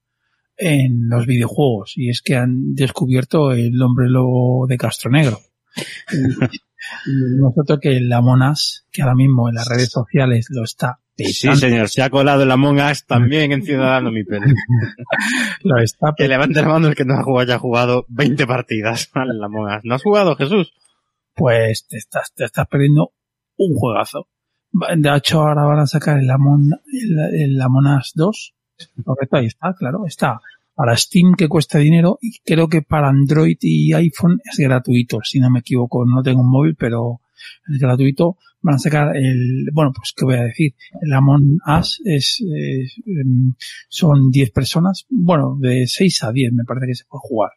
en 0.58 1.08
los 1.10 1.26
videojuegos 1.26 1.94
y 1.96 2.10
es 2.10 2.22
que 2.22 2.36
han 2.36 2.74
descubierto 2.74 3.52
el 3.52 3.80
hombre 3.82 4.10
lobo 4.10 4.66
de 4.68 4.78
Castro 4.78 5.12
Negro. 5.12 5.40
Nosotros 7.40 7.80
que 7.82 8.00
la 8.00 8.22
Monas, 8.22 8.86
que 8.92 9.02
ahora 9.02 9.16
mismo 9.16 9.50
en 9.50 9.56
las 9.56 9.68
redes 9.68 9.90
sociales 9.90 10.48
lo 10.50 10.64
está 10.64 11.00
Sí, 11.18 11.56
señor, 11.56 11.90
se 11.90 12.04
ha 12.04 12.12
colado 12.12 12.44
el 12.44 12.52
Among 12.52 12.80
Us 12.80 13.04
también 13.08 13.52
en 13.52 13.64
Ciudadano 13.64 14.12
Mipel. 14.12 14.40
Lo 15.64 15.82
está 15.82 16.14
Que 16.16 16.28
levante 16.28 16.62
la 16.62 16.68
mano 16.68 16.90
el 16.90 16.96
que 16.96 17.06
no 17.06 17.16
ha 17.16 17.24
jugado, 17.24 17.42
haya 17.42 17.58
jugado 17.58 18.06
20 18.10 18.46
partidas 18.46 19.10
al 19.14 19.44
Among 19.44 19.66
Us. 19.66 19.82
¿No 19.84 19.96
has 19.96 20.04
jugado, 20.04 20.36
Jesús? 20.36 20.74
pues 21.38 21.86
te 21.88 21.98
estás, 21.98 22.34
te 22.34 22.44
estás 22.44 22.68
perdiendo 22.68 23.14
un 23.58 23.76
juegazo. 23.76 24.28
De 24.72 25.16
hecho, 25.16 25.42
ahora 25.42 25.64
van 25.64 25.80
a 25.80 25.88
sacar 25.88 26.20
el 26.20 26.30
Amon, 26.30 26.70
el, 26.92 27.42
el 27.42 27.62
Among 27.62 27.98
Us 27.98 28.12
2. 28.16 28.54
Correcto, 29.04 29.38
ahí 29.38 29.48
está, 29.48 29.74
claro, 29.74 30.06
está. 30.06 30.40
Para 30.76 30.96
Steam 30.96 31.34
que 31.36 31.48
cuesta 31.48 31.80
dinero 31.80 32.20
y 32.22 32.38
creo 32.46 32.68
que 32.68 32.84
para 32.84 33.10
Android 33.10 33.58
y 33.62 33.94
iPhone 33.94 34.40
es 34.44 34.60
gratuito, 34.60 35.20
si 35.24 35.40
no 35.40 35.50
me 35.50 35.60
equivoco. 35.60 36.06
No 36.06 36.22
tengo 36.22 36.42
un 36.42 36.52
móvil, 36.52 36.76
pero 36.76 37.22
es 37.68 37.80
gratuito. 37.80 38.38
Van 38.62 38.76
a 38.76 38.80
sacar 38.80 39.16
el, 39.16 39.70
bueno, 39.74 39.92
pues 39.96 40.14
qué 40.16 40.26
voy 40.26 40.36
a 40.36 40.44
decir. 40.44 40.74
El 41.02 41.14
Among 41.14 41.58
Us 41.80 42.02
es, 42.06 42.44
em, 42.44 43.54
son 43.90 44.30
10 44.30 44.52
personas, 44.52 45.06
bueno, 45.10 45.58
de 45.60 45.88
6 45.88 46.24
a 46.24 46.32
10 46.32 46.54
me 46.54 46.64
parece 46.64 46.88
que 46.88 46.96
se 46.96 47.06
puede 47.06 47.22
jugar. 47.24 47.52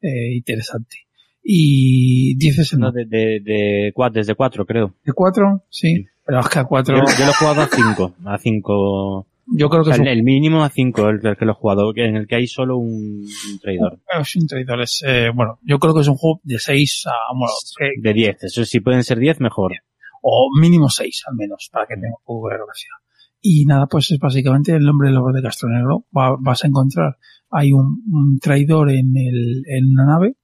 Eh, 0.00 0.34
interesante. 0.34 0.96
Y 1.42 2.36
10 2.36 2.58
es 2.58 2.72
el 2.72 2.80
No, 2.80 2.90
de, 2.90 3.04
de, 3.04 3.40
de, 3.44 3.92
desde 4.12 4.34
4, 4.34 4.66
creo. 4.66 4.94
¿De 5.04 5.12
4? 5.12 5.64
Sí. 5.70 6.06
Pero 6.26 6.40
es 6.40 6.48
que 6.48 6.58
a 6.58 6.64
4... 6.64 6.96
Yo, 6.96 7.02
yo 7.18 7.24
lo 7.26 7.30
he 7.30 7.34
jugado 7.34 7.60
a 7.62 7.66
5. 7.66 8.14
A 8.24 8.38
5. 8.38 9.26
Yo 9.56 9.68
creo 9.68 9.84
que 9.84 9.90
es 9.90 9.96
el, 9.96 10.02
un- 10.02 10.08
el 10.08 10.22
mínimo 10.22 10.64
a 10.64 10.70
5 10.70 11.08
el, 11.10 11.26
el 11.26 11.36
que 11.36 11.44
lo 11.44 11.52
he 11.52 11.54
jugado, 11.54 11.92
en 11.96 12.16
el 12.16 12.26
que 12.26 12.36
hay 12.36 12.46
solo 12.46 12.78
un, 12.78 13.22
un 13.24 13.58
traidor. 13.60 14.00
Es 14.20 14.36
un 14.36 14.46
traidor, 14.46 14.80
es, 14.80 15.02
eh, 15.06 15.30
bueno, 15.34 15.58
yo 15.62 15.78
creo 15.78 15.94
que 15.94 16.00
es 16.00 16.08
un 16.08 16.14
juego 16.16 16.40
de 16.44 16.58
6 16.58 17.04
a, 17.06 17.10
bueno, 17.36 17.52
que- 17.78 18.00
De 18.00 18.14
10. 18.14 18.44
Eso 18.44 18.64
si 18.64 18.80
pueden 18.80 19.04
ser 19.04 19.18
10, 19.18 19.40
mejor. 19.40 19.72
o 20.22 20.48
mínimo 20.58 20.88
6 20.88 21.24
al 21.28 21.36
menos, 21.36 21.68
para 21.70 21.86
que 21.86 21.94
tenga 21.96 22.08
un 22.18 22.24
poco 22.24 22.48
de 22.48 22.56
gracia. 22.56 22.88
Y 23.42 23.66
nada, 23.66 23.86
pues 23.86 24.10
es 24.10 24.18
básicamente 24.18 24.72
el 24.72 24.82
nombre 24.84 25.08
del 25.08 25.16
lobo 25.16 25.30
de 25.30 25.42
Castro 25.42 25.68
Negro. 25.68 26.06
Va- 26.16 26.38
vas 26.40 26.64
a 26.64 26.66
encontrar, 26.66 27.18
hay 27.50 27.72
un, 27.72 28.02
un 28.10 28.38
traidor 28.38 28.90
en, 28.90 29.12
el, 29.14 29.62
en 29.66 29.90
una 29.92 30.06
nave, 30.06 30.36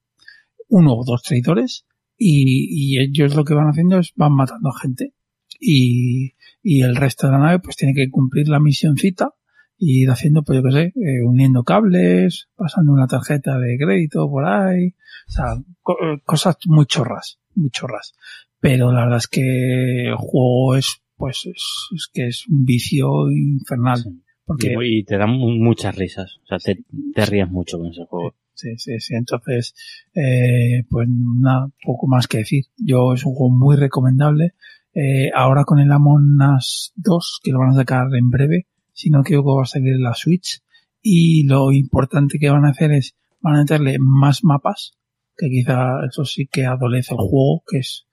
uno 0.69 0.93
o 0.93 1.05
dos 1.07 1.23
traidores, 1.23 1.87
y, 2.19 2.69
y 2.69 2.99
ellos 3.01 3.35
lo 3.35 3.45
que 3.45 3.55
van 3.55 3.69
haciendo 3.69 3.99
es 3.99 4.13
van 4.17 4.35
matando 4.35 4.69
a 4.69 4.79
gente. 4.79 5.15
Y, 5.61 6.35
y 6.63 6.83
el 6.83 6.97
resto 6.97 7.27
de 7.27 7.35
la 7.35 7.39
nave 7.39 7.59
pues 7.61 7.77
tiene 7.77 7.95
que 7.95 8.11
cumplir 8.11 8.49
la 8.49 8.59
misioncita 8.61 9.35
y 9.79 10.03
ir 10.03 10.11
haciendo, 10.11 10.43
pues 10.43 10.59
yo 10.59 10.63
qué 10.63 10.73
sé, 10.73 10.83
eh, 10.97 11.23
uniendo 11.25 11.63
cables, 11.65 12.49
pasando 12.57 12.93
una 12.93 13.07
tarjeta 13.07 13.59
de 13.59 13.77
crédito 13.79 14.29
por 14.31 14.45
ahí, 14.47 14.95
o 15.29 15.31
sea, 15.33 15.45
co- 15.83 15.97
eh, 16.03 16.21
cosas 16.25 16.57
muy 16.67 16.87
chorras, 16.87 17.39
muy 17.55 17.71
chorras. 17.71 18.15
Pero 18.61 18.93
la 18.93 19.03
verdad 19.05 19.19
es 19.19 19.29
que 19.29 20.09
el 20.09 20.17
juego 20.17 20.77
es, 20.77 21.01
pues, 21.17 21.47
es, 21.47 21.63
es 21.95 22.09
que 22.13 22.27
es 22.29 22.47
un 22.49 22.65
vicio 22.67 23.31
infernal. 23.31 24.03
Porque, 24.45 24.75
Y, 24.83 24.99
y 24.99 25.05
te 25.05 25.17
dan 25.17 25.31
mu- 25.31 25.51
muchas 25.57 25.95
risas. 25.97 26.39
O 26.43 26.47
sea, 26.47 26.59
te, 26.59 26.85
te 27.15 27.25
rías 27.27 27.51
mucho 27.51 27.79
con 27.79 27.87
ese 27.89 28.05
juego. 28.05 28.35
Sí, 28.53 28.77
sí, 28.77 28.99
sí. 29.01 29.15
Entonces, 29.15 29.75
eh, 30.15 30.85
pues 30.91 31.09
nada, 31.09 31.71
poco 31.83 32.07
más 32.07 32.27
que 32.27 32.39
decir. 32.39 32.65
Yo 32.77 33.15
es 33.15 33.25
un 33.25 33.33
juego 33.35 33.55
muy 33.55 33.77
recomendable. 33.77 34.53
Eh, 34.93 35.31
ahora 35.35 35.65
con 35.65 35.79
el 35.79 35.93
Among 35.93 36.41
Us 36.57 36.93
2, 36.97 37.41
que 37.43 37.53
lo 37.53 37.61
van 37.61 37.71
a 37.71 37.75
sacar 37.75 38.09
en 38.15 38.31
breve, 38.31 38.67
si 38.93 39.11
no 39.11 39.23
que 39.23 39.37
va 39.37 39.63
a 39.63 39.67
salir 39.67 39.99
la 39.99 40.15
Switch. 40.15 40.61
Y 41.03 41.45
lo 41.45 41.73
importante 41.73 42.39
que 42.39 42.51
van 42.51 42.65
a 42.65 42.71
hacer 42.71 42.93
es, 42.93 43.15
van 43.41 43.57
a 43.57 43.59
meterle 43.61 43.97
más 43.99 44.45
mapas, 44.45 44.93
que 45.37 45.49
quizá 45.49 46.05
eso 46.07 46.25
sí 46.25 46.47
que 46.47 46.67
adolece 46.67 47.15
el 47.15 47.21
juego, 47.21 47.63
que 47.67 47.79
es, 47.79 48.07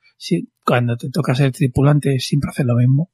cuando 0.64 0.98
te 0.98 1.10
toca 1.10 1.36
ser 1.36 1.52
tripulante 1.52 2.20
siempre 2.20 2.50
hace 2.50 2.64
lo 2.64 2.76
mismo. 2.76 3.12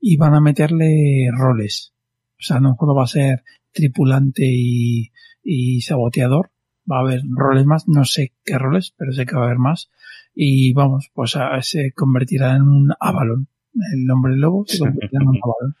Y 0.00 0.16
van 0.16 0.34
a 0.34 0.40
meterle 0.40 1.28
roles. 1.32 1.92
O 2.38 2.42
sea, 2.42 2.60
no 2.60 2.76
solo 2.78 2.94
va 2.94 3.04
a 3.04 3.08
ser 3.08 3.42
tripulante 3.72 4.44
y, 4.46 5.10
y 5.42 5.80
saboteador, 5.80 6.52
va 6.90 6.98
a 6.98 7.00
haber 7.00 7.22
roles 7.28 7.66
más, 7.66 7.88
no 7.88 8.04
sé 8.04 8.32
qué 8.44 8.58
roles, 8.58 8.94
pero 8.96 9.12
sé 9.12 9.26
que 9.26 9.34
va 9.36 9.42
a 9.42 9.46
haber 9.46 9.58
más. 9.58 9.90
Y 10.34 10.72
vamos, 10.72 11.10
pues 11.14 11.36
a- 11.36 11.60
se 11.62 11.92
convertirá 11.92 12.56
en 12.56 12.62
un 12.62 12.92
Avalon. 13.00 13.46
El 13.92 14.10
hombre 14.10 14.36
lobo 14.36 14.64
se 14.66 14.78
convertirá 14.78 15.22
en 15.22 15.28
un 15.28 15.36
Avalon. 15.42 15.74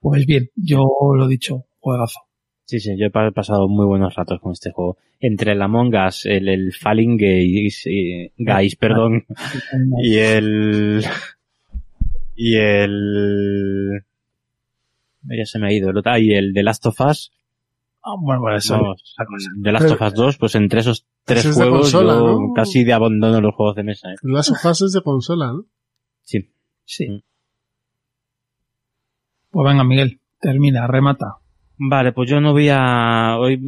Pues 0.00 0.26
bien, 0.26 0.50
yo 0.56 0.88
lo 1.16 1.26
he 1.26 1.28
dicho, 1.28 1.64
juegazo. 1.80 2.20
Sí, 2.64 2.80
sí, 2.80 2.96
yo 2.98 3.06
he 3.06 3.10
pa- 3.10 3.30
pasado 3.32 3.68
muy 3.68 3.86
buenos 3.86 4.14
ratos 4.14 4.40
con 4.40 4.52
este 4.52 4.70
juego. 4.72 4.96
Entre 5.20 5.52
el 5.52 5.62
Among 5.62 5.94
Us, 5.94 6.26
el, 6.26 6.48
el 6.48 6.72
Falling 6.72 7.16
Guys, 7.16 7.82
eh, 7.86 8.32
Guys, 8.38 8.74
perdón, 8.76 9.24
y 10.02 10.16
el... 10.16 11.04
Y 12.34 12.56
el... 12.56 14.02
Ya 15.24 15.44
se 15.46 15.58
me 15.58 15.68
ha 15.68 15.72
ido. 15.72 15.90
el 15.90 15.98
otro- 15.98 16.12
ah, 16.12 16.18
y 16.18 16.32
el 16.32 16.52
The 16.52 16.62
Last 16.62 16.86
of 16.86 17.00
Us. 17.00 17.32
Ah, 18.04 18.14
bueno, 18.18 18.40
bueno, 18.40 18.56
eso 18.56 18.74
es 18.74 19.14
cosa. 19.16 19.50
The 19.62 19.72
Last 19.72 19.90
of 19.90 20.02
Us 20.02 20.14
2, 20.14 20.38
pues 20.38 20.54
entre 20.56 20.80
esos 20.80 21.06
tres 21.24 21.44
es 21.44 21.56
de 21.56 21.62
juegos 21.64 21.92
consola, 21.92 22.14
yo 22.14 22.40
¿no? 22.40 22.52
casi 22.52 22.82
de 22.82 22.92
abandono 22.92 23.40
los 23.40 23.54
juegos 23.54 23.76
de 23.76 23.84
mesa. 23.84 24.10
¿eh? 24.10 24.16
Las 24.22 24.52
fases 24.60 24.92
de 24.92 25.02
consola, 25.02 25.52
¿no? 25.52 25.66
Sí. 26.22 26.52
Sí. 26.84 27.24
Pues 29.50 29.64
venga, 29.68 29.84
Miguel, 29.84 30.20
termina, 30.40 30.86
remata. 30.88 31.36
Vale, 31.78 32.12
pues 32.12 32.28
yo 32.28 32.40
no 32.40 32.52
voy 32.52 32.68
a... 32.70 33.36
Hoy, 33.38 33.60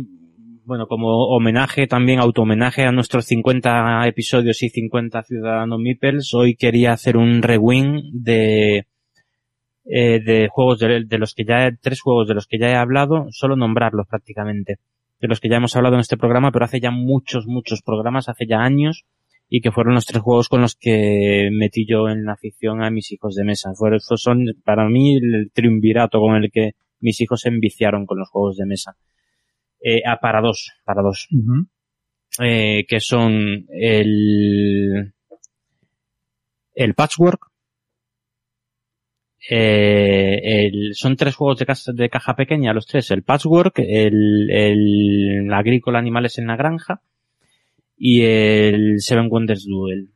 bueno, 0.64 0.88
como 0.88 1.26
homenaje, 1.28 1.86
también 1.86 2.18
auto-homenaje 2.18 2.84
a 2.84 2.92
nuestros 2.92 3.26
50 3.26 4.06
episodios 4.08 4.62
y 4.62 4.68
50 4.68 5.22
Ciudadanos 5.22 5.78
Meeples, 5.78 6.34
hoy 6.34 6.56
quería 6.56 6.92
hacer 6.92 7.16
un 7.16 7.42
rewind 7.42 8.02
de, 8.12 8.88
eh, 9.84 10.20
de 10.20 10.48
juegos 10.50 10.78
de, 10.78 11.04
de 11.04 11.18
los 11.18 11.34
que 11.34 11.44
ya, 11.44 11.66
he- 11.66 11.76
tres 11.80 12.00
juegos 12.00 12.28
de 12.28 12.34
los 12.34 12.46
que 12.46 12.58
ya 12.58 12.68
he 12.68 12.74
hablado, 12.74 13.26
solo 13.30 13.56
nombrarlos 13.56 14.06
prácticamente. 14.08 14.78
De 15.20 15.28
los 15.28 15.40
que 15.40 15.48
ya 15.48 15.56
hemos 15.56 15.74
hablado 15.76 15.94
en 15.94 16.00
este 16.00 16.16
programa, 16.16 16.50
pero 16.52 16.64
hace 16.64 16.80
ya 16.80 16.90
muchos, 16.90 17.46
muchos 17.46 17.82
programas, 17.82 18.28
hace 18.28 18.46
ya 18.46 18.58
años, 18.60 19.04
y 19.48 19.60
que 19.60 19.70
fueron 19.72 19.94
los 19.94 20.06
tres 20.06 20.22
juegos 20.22 20.48
con 20.48 20.60
los 20.62 20.74
que 20.74 21.50
metí 21.52 21.86
yo 21.86 22.08
en 22.08 22.24
la 22.24 22.32
afición 22.32 22.82
a 22.82 22.90
mis 22.90 23.12
hijos 23.12 23.34
de 23.34 23.44
mesa. 23.44 23.72
Fueron, 23.74 24.00
son 24.00 24.44
para 24.64 24.88
mí 24.88 25.16
el 25.16 25.50
triunvirato 25.52 26.18
con 26.20 26.34
el 26.34 26.50
que 26.50 26.72
mis 27.00 27.20
hijos 27.20 27.42
se 27.42 27.50
enviciaron 27.50 28.06
con 28.06 28.18
los 28.18 28.28
juegos 28.30 28.56
de 28.56 28.66
mesa. 28.66 28.96
Eh, 29.80 30.02
ah, 30.06 30.18
para 30.20 30.40
dos, 30.40 30.72
para 30.84 31.02
dos. 31.02 31.28
Eh, 32.40 32.84
que 32.88 33.00
son 33.00 33.66
el, 33.68 35.12
el 36.74 36.94
Patchwork, 36.94 37.46
eh, 39.50 40.40
el, 40.66 40.94
son 40.94 41.16
tres 41.16 41.34
juegos 41.34 41.58
de, 41.58 41.66
casa- 41.66 41.92
de 41.92 42.08
caja 42.08 42.34
pequeña, 42.34 42.72
los 42.72 42.86
tres, 42.86 43.10
el 43.10 43.22
Patchwork, 43.22 43.78
el, 43.78 44.50
el 44.50 45.52
Agrícola 45.52 45.98
Animales 45.98 46.38
en 46.38 46.46
la 46.46 46.56
Granja 46.56 47.00
y 47.96 48.22
el 48.22 49.00
Seven 49.00 49.28
Wonders 49.30 49.66
Duel. 49.66 50.10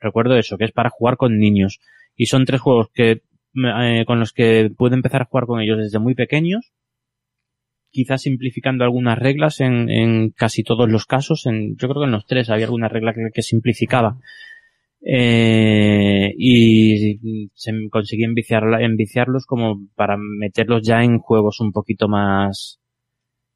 Recuerdo 0.00 0.36
eso, 0.36 0.58
que 0.58 0.64
es 0.64 0.72
para 0.72 0.90
jugar 0.90 1.16
con 1.16 1.38
niños. 1.38 1.80
Y 2.16 2.26
son 2.26 2.44
tres 2.44 2.60
juegos 2.60 2.90
que 2.92 3.22
eh, 3.54 4.04
con 4.06 4.18
los 4.18 4.32
que 4.32 4.70
puede 4.76 4.96
empezar 4.96 5.22
a 5.22 5.26
jugar 5.26 5.46
con 5.46 5.60
ellos 5.60 5.78
desde 5.78 5.98
muy 5.98 6.14
pequeños, 6.14 6.72
quizás 7.90 8.22
simplificando 8.22 8.84
algunas 8.84 9.18
reglas 9.18 9.60
en, 9.60 9.90
en 9.90 10.30
casi 10.30 10.62
todos 10.64 10.90
los 10.90 11.06
casos. 11.06 11.46
En, 11.46 11.76
yo 11.76 11.88
creo 11.88 12.02
que 12.02 12.06
en 12.06 12.12
los 12.12 12.26
tres 12.26 12.50
había 12.50 12.64
alguna 12.66 12.88
regla 12.88 13.14
que, 13.14 13.30
que 13.32 13.42
simplificaba. 13.42 14.18
Eh, 15.04 16.32
y 16.38 17.50
se 17.54 17.72
conseguí 17.90 18.24
enviciar, 18.24 18.62
enviciarlos 18.80 19.46
como 19.46 19.80
para 19.96 20.16
meterlos 20.16 20.82
ya 20.86 21.02
en 21.02 21.18
juegos 21.18 21.60
un 21.60 21.72
poquito 21.72 22.08
más 22.08 22.78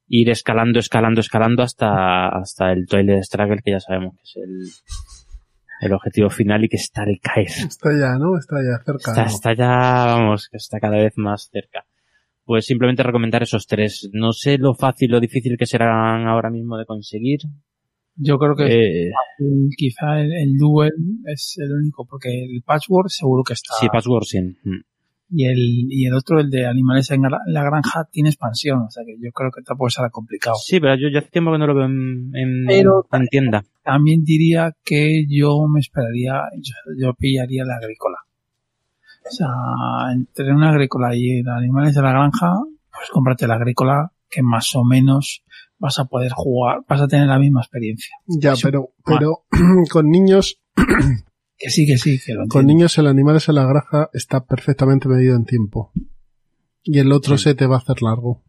ir 0.09 0.29
escalando, 0.29 0.79
escalando, 0.79 1.21
escalando 1.21 1.63
hasta, 1.63 2.29
hasta 2.29 2.71
el 2.71 2.85
Toilet 2.85 3.23
Struggle 3.23 3.61
que 3.63 3.71
ya 3.71 3.79
sabemos 3.79 4.15
que 4.15 4.23
es 4.23 4.35
el, 4.37 5.87
el 5.87 5.93
objetivo 5.93 6.29
final 6.29 6.63
y 6.63 6.69
que 6.69 6.77
está 6.77 7.03
al 7.03 7.19
caer. 7.21 7.47
Está 7.47 7.89
ya, 7.91 8.17
¿no? 8.17 8.37
Está 8.37 8.57
ya 8.57 8.83
cerca. 8.83 9.11
Está, 9.11 9.23
¿no? 9.23 9.27
está 9.27 9.53
ya, 9.53 10.05
vamos, 10.05 10.49
que 10.49 10.57
está 10.57 10.79
cada 10.79 10.97
vez 10.97 11.13
más 11.17 11.49
cerca. 11.51 11.85
Pues 12.43 12.65
simplemente 12.65 13.03
recomendar 13.03 13.43
esos 13.43 13.67
tres. 13.67 14.09
No 14.13 14.31
sé 14.31 14.57
lo 14.57 14.73
fácil 14.73 15.13
o 15.13 15.19
difícil 15.19 15.57
que 15.57 15.65
serán 15.65 16.27
ahora 16.27 16.49
mismo 16.49 16.77
de 16.77 16.85
conseguir. 16.85 17.41
Yo 18.17 18.37
creo 18.39 18.55
que 18.55 18.65
Eh, 18.65 19.11
el- 19.39 19.69
quizá 19.77 20.19
el, 20.19 20.31
el 20.33 20.57
Duel 20.57 20.91
es 21.25 21.55
el 21.59 21.71
único, 21.71 22.05
porque 22.05 22.29
el 22.45 22.61
Patchwork 22.65 23.09
seguro 23.09 23.43
que 23.43 23.53
está. 23.53 23.73
sí, 23.79 23.87
Password 23.91 24.23
sí. 24.23 24.39
Mm. 24.41 24.81
Y 25.29 25.45
el, 25.45 25.57
y 25.89 26.05
el 26.05 26.13
otro, 26.13 26.39
el 26.39 26.49
de 26.49 26.65
Animales 26.65 27.11
en 27.11 27.21
la 27.21 27.63
Granja, 27.63 28.05
tiene 28.09 28.29
expansión, 28.29 28.79
o 28.83 28.89
sea 28.89 29.03
que 29.05 29.17
yo 29.21 29.29
creo 29.33 29.51
que 29.51 29.61
tampoco 29.61 29.89
será 29.89 30.09
complicado. 30.09 30.55
Sí, 30.55 30.79
pero 30.79 30.95
yo 30.95 31.09
ya 31.09 31.19
hace 31.19 31.29
tiempo 31.29 31.51
que 31.51 31.57
no 31.57 31.67
lo 31.67 31.75
veo 31.75 31.85
en, 31.85 32.31
en, 32.33 32.65
Pero- 32.65 33.05
en 33.11 33.27
tienda. 33.27 33.63
También 33.83 34.23
diría 34.23 34.71
que 34.85 35.25
yo 35.27 35.67
me 35.67 35.81
esperaría, 35.81 36.43
yo, 36.61 36.73
yo 36.97 37.13
pillaría 37.13 37.65
la 37.65 37.75
agrícola. 37.75 38.17
O 39.25 39.29
sea, 39.29 40.13
entre 40.13 40.53
una 40.53 40.69
agrícola 40.69 41.13
y 41.13 41.39
el 41.39 41.47
Animales 41.49 41.93
de 41.95 42.01
la 42.01 42.11
Granja, 42.11 42.53
pues 42.89 43.09
cómprate 43.11 43.47
la 43.47 43.55
agrícola, 43.55 44.11
que 44.29 44.41
más 44.41 44.73
o 44.75 44.85
menos 44.85 45.43
vas 45.79 45.99
a 45.99 46.05
poder 46.05 46.31
jugar, 46.33 46.79
vas 46.87 47.01
a 47.01 47.07
tener 47.07 47.27
la 47.27 47.39
misma 47.39 47.61
experiencia. 47.61 48.15
Ya, 48.27 48.53
Eso- 48.53 48.61
pero, 48.67 48.89
pero 49.05 49.43
con 49.91 50.09
niños, 50.09 50.59
Que 51.59 51.71
sí, 51.71 51.87
que 51.87 51.97
sí, 51.97 52.19
que 52.23 52.35
lo 52.35 52.45
con 52.47 52.67
niños 52.67 52.95
el 52.99 53.07
Animales 53.07 53.49
en 53.49 53.55
la 53.55 53.65
Granja 53.65 54.11
está 54.13 54.45
perfectamente 54.45 55.07
medido 55.09 55.35
en 55.35 55.43
tiempo. 55.45 55.91
Y 56.83 56.99
el 56.99 57.11
otro 57.11 57.37
se 57.39 57.55
te 57.55 57.65
va 57.65 57.77
a 57.77 57.79
hacer 57.79 58.03
largo. 58.03 58.43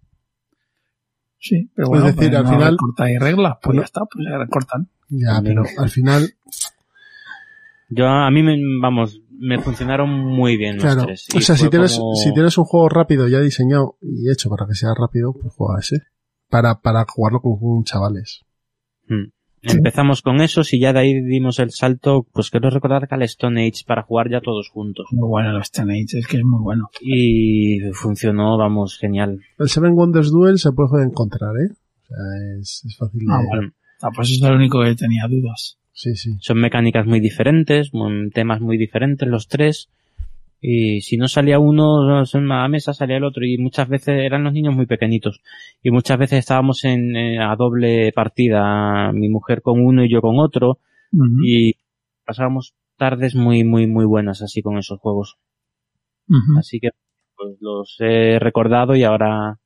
Sí, 1.38 1.70
pero 1.74 1.86
Es 1.86 1.88
bueno, 1.88 2.04
decir, 2.04 2.18
pues 2.18 2.34
al 2.34 2.44
no 2.44 2.50
final- 2.50 2.72
recortáis 2.72 3.18
reglas, 3.20 3.52
pues 3.62 3.66
Bueno. 3.68 3.80
ya 3.80 3.84
está, 3.86 4.00
pues 4.12 4.26
se 4.26 4.36
recortan. 4.38 4.90
Ya, 5.08 5.40
pero 5.42 5.62
al 5.78 5.88
final, 5.88 6.34
Yo, 7.88 8.06
a 8.06 8.30
mí 8.30 8.42
me, 8.42 8.58
vamos, 8.82 9.22
me 9.30 9.58
funcionaron 9.62 10.10
muy 10.10 10.58
bien 10.58 10.74
los 10.76 10.84
claro. 10.84 11.04
tres. 11.06 11.26
O 11.34 11.40
sea, 11.40 11.56
si 11.56 11.70
tienes, 11.70 11.96
como- 11.96 12.14
si 12.16 12.34
tienes 12.34 12.58
un 12.58 12.64
juego 12.64 12.90
rápido 12.90 13.26
ya 13.28 13.40
diseñado 13.40 13.96
y 14.02 14.30
hecho 14.30 14.50
para 14.50 14.66
que 14.66 14.74
sea 14.74 14.90
rápido, 14.94 15.32
pues 15.32 15.54
juega 15.56 15.80
ese. 15.80 16.02
Para, 16.48 16.80
para 16.80 17.04
jugarlo 17.08 17.40
con, 17.40 17.58
con 17.58 17.84
chavales. 17.84 18.44
Mm. 19.08 19.30
Empezamos 19.60 20.22
con 20.22 20.40
esos 20.40 20.72
y 20.72 20.78
ya 20.78 20.92
de 20.92 21.00
ahí 21.00 21.20
dimos 21.20 21.58
el 21.58 21.72
salto, 21.72 22.26
pues 22.32 22.48
quiero 22.48 22.70
recordar 22.70 23.08
que 23.08 23.14
al 23.16 23.22
Stone 23.22 23.60
Age 23.60 23.82
para 23.86 24.04
jugar 24.04 24.30
ya 24.30 24.40
todos 24.40 24.68
juntos. 24.68 25.08
Muy 25.10 25.28
bueno 25.28 25.50
el 25.50 25.60
Stone 25.62 25.92
Age, 25.92 26.20
es 26.20 26.26
que 26.28 26.36
es 26.36 26.44
muy 26.44 26.62
bueno. 26.62 26.88
Y 27.00 27.80
funcionó, 27.92 28.56
vamos, 28.56 28.96
genial. 28.98 29.40
El 29.58 29.68
Seven 29.68 29.94
Wonders 29.94 30.30
Duel 30.30 30.58
se 30.58 30.70
puede 30.72 31.04
encontrar, 31.04 31.50
¿eh? 31.56 31.72
O 31.72 32.06
sea, 32.06 32.16
es, 32.60 32.84
es 32.86 32.96
fácil 32.96 33.20
de... 33.20 33.26
Ah, 33.32 33.42
bueno. 33.48 33.72
Ah, 34.00 34.10
pues 34.14 34.30
eso 34.30 34.44
es 34.44 34.50
lo 34.50 34.56
único 34.56 34.80
que 34.82 34.94
tenía 34.94 35.26
dudas. 35.28 35.76
Sí, 35.92 36.14
sí. 36.14 36.36
Son 36.40 36.60
mecánicas 36.60 37.04
muy 37.04 37.18
diferentes, 37.18 37.92
mon- 37.92 38.30
temas 38.30 38.60
muy 38.60 38.78
diferentes 38.78 39.28
los 39.28 39.48
tres. 39.48 39.88
Y 40.60 41.00
si 41.02 41.16
no 41.16 41.28
salía 41.28 41.58
uno 41.58 42.22
en 42.22 42.48
la 42.48 42.68
mesa, 42.68 42.92
salía 42.92 43.16
el 43.16 43.24
otro. 43.24 43.44
Y 43.44 43.58
muchas 43.58 43.88
veces 43.88 44.20
eran 44.20 44.44
los 44.44 44.52
niños 44.52 44.74
muy 44.74 44.86
pequeñitos. 44.86 45.40
Y 45.82 45.90
muchas 45.90 46.18
veces 46.18 46.40
estábamos 46.40 46.84
en, 46.84 47.16
eh, 47.16 47.38
a 47.40 47.54
doble 47.56 48.12
partida, 48.12 49.12
mi 49.12 49.28
mujer 49.28 49.62
con 49.62 49.84
uno 49.84 50.04
y 50.04 50.10
yo 50.10 50.20
con 50.20 50.38
otro. 50.38 50.78
Y 51.44 51.74
pasábamos 52.24 52.74
tardes 52.96 53.34
muy, 53.34 53.64
muy, 53.64 53.86
muy 53.86 54.04
buenas 54.04 54.42
así 54.42 54.60
con 54.62 54.78
esos 54.78 54.98
juegos. 55.00 55.36
Así 56.58 56.80
que 56.80 56.90
pues 57.36 57.56
los 57.60 57.96
he 58.00 58.38
recordado 58.38 58.94
y 58.96 59.04
ahora 59.04 59.60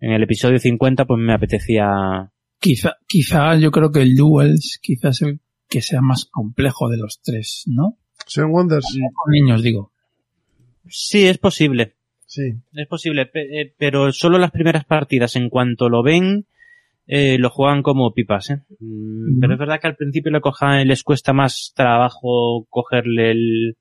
en 0.00 0.12
el 0.12 0.22
episodio 0.22 0.58
50 0.58 1.06
pues 1.06 1.18
me 1.18 1.32
apetecía 1.32 2.30
Quizá, 2.64 2.96
quizá 3.06 3.56
yo 3.56 3.70
creo 3.70 3.90
que 3.90 4.00
el 4.00 4.16
Duels 4.16 4.78
quizás 4.80 5.20
el 5.20 5.40
que 5.68 5.82
sea 5.82 6.00
más 6.00 6.24
complejo 6.24 6.88
de 6.88 6.96
los 6.96 7.20
tres, 7.22 7.64
¿no? 7.66 7.98
Seven 8.26 8.50
Wonders. 8.52 8.86
Con 9.14 9.32
niños, 9.32 9.62
digo. 9.62 9.92
Sí, 10.88 11.26
es 11.26 11.38
posible. 11.38 11.94
Sí. 12.26 12.52
Es 12.72 12.86
posible, 12.88 13.30
eh, 13.34 13.72
pero 13.78 14.12
solo 14.12 14.38
las 14.38 14.50
primeras 14.50 14.84
partidas, 14.84 15.36
en 15.36 15.48
cuanto 15.50 15.88
lo 15.88 16.02
ven, 16.02 16.46
eh, 17.06 17.38
lo 17.38 17.50
juegan 17.50 17.82
como 17.82 18.12
pipas, 18.12 18.50
¿eh? 18.50 18.62
Mm, 18.80 19.40
Pero 19.40 19.52
es 19.54 19.58
verdad 19.58 19.80
que 19.80 19.86
al 19.88 19.96
principio 19.96 20.32
le 20.32 20.40
coja- 20.40 20.82
les 20.84 21.02
cuesta 21.02 21.32
más 21.32 21.72
trabajo 21.76 22.66
cogerle 22.70 23.30
el- 23.32 23.76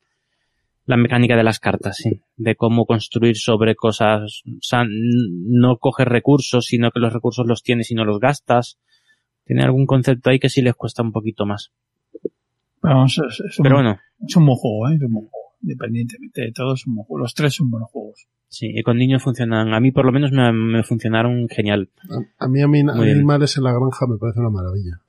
la 0.86 0.98
mecánica 0.98 1.38
de 1.38 1.44
las 1.44 1.60
cartas, 1.60 1.96
sí. 1.98 2.22
De 2.36 2.56
cómo 2.56 2.86
construir 2.86 3.38
sobre 3.38 3.74
cosas. 3.76 4.42
O 4.46 4.60
sea, 4.62 4.84
no 4.86 5.78
coges 5.78 6.06
recursos, 6.08 6.66
sino 6.66 6.92
que 6.92 7.00
los 7.00 7.14
recursos 7.14 7.48
los 7.48 7.64
tienes 7.64 7.90
y 7.92 7.96
no 7.96 8.04
los 8.04 8.20
gastas. 8.20 8.78
Tiene 9.46 9.64
algún 9.64 9.86
concepto 9.86 10.30
ahí 10.30 10.40
que 10.40 10.50
sí 10.50 10.62
les 10.62 10.76
cuesta 10.76 11.02
un 11.02 11.14
poquito 11.14 11.46
más. 11.46 11.72
Vamos, 12.82 13.18
es, 13.18 13.40
es 13.40 13.60
un, 13.60 13.64
Pero 13.64 13.76
bueno, 13.76 13.98
es 14.28 14.36
un 14.36 14.46
buen 14.46 14.58
juego, 14.58 14.90
¿eh? 14.90 14.96
Es 14.96 15.02
un 15.02 15.14
buen 15.14 15.26
juego. 15.28 15.43
Independientemente 15.64 16.42
de 16.42 16.52
todo, 16.52 16.76
juego. 16.86 17.18
Los 17.20 17.34
tres 17.34 17.56
son 17.56 17.70
buenos 17.72 17.90
juegos. 17.90 18.28
sí, 18.50 18.68
y 18.76 18.84
con 18.84 18.98
niños 18.98 19.24
funcionan. 19.24 19.74
A 19.74 19.80
mí 19.80 19.92
por 19.92 20.06
lo 20.06 20.12
menos 20.12 20.32
me, 20.32 20.52
me 20.52 20.84
funcionaron 20.84 21.48
genial. 21.50 21.90
A, 22.38 22.46
a 22.46 22.48
mí, 22.48 22.62
a 22.62 22.68
mí 22.68 22.84
Muy 22.84 23.06
bien. 23.06 23.18
Animales 23.18 23.58
en 23.58 23.64
la 23.64 23.72
Granja 23.72 24.06
me 24.08 24.18
parece 24.18 24.40
una 24.42 24.50
maravilla. 24.50 25.00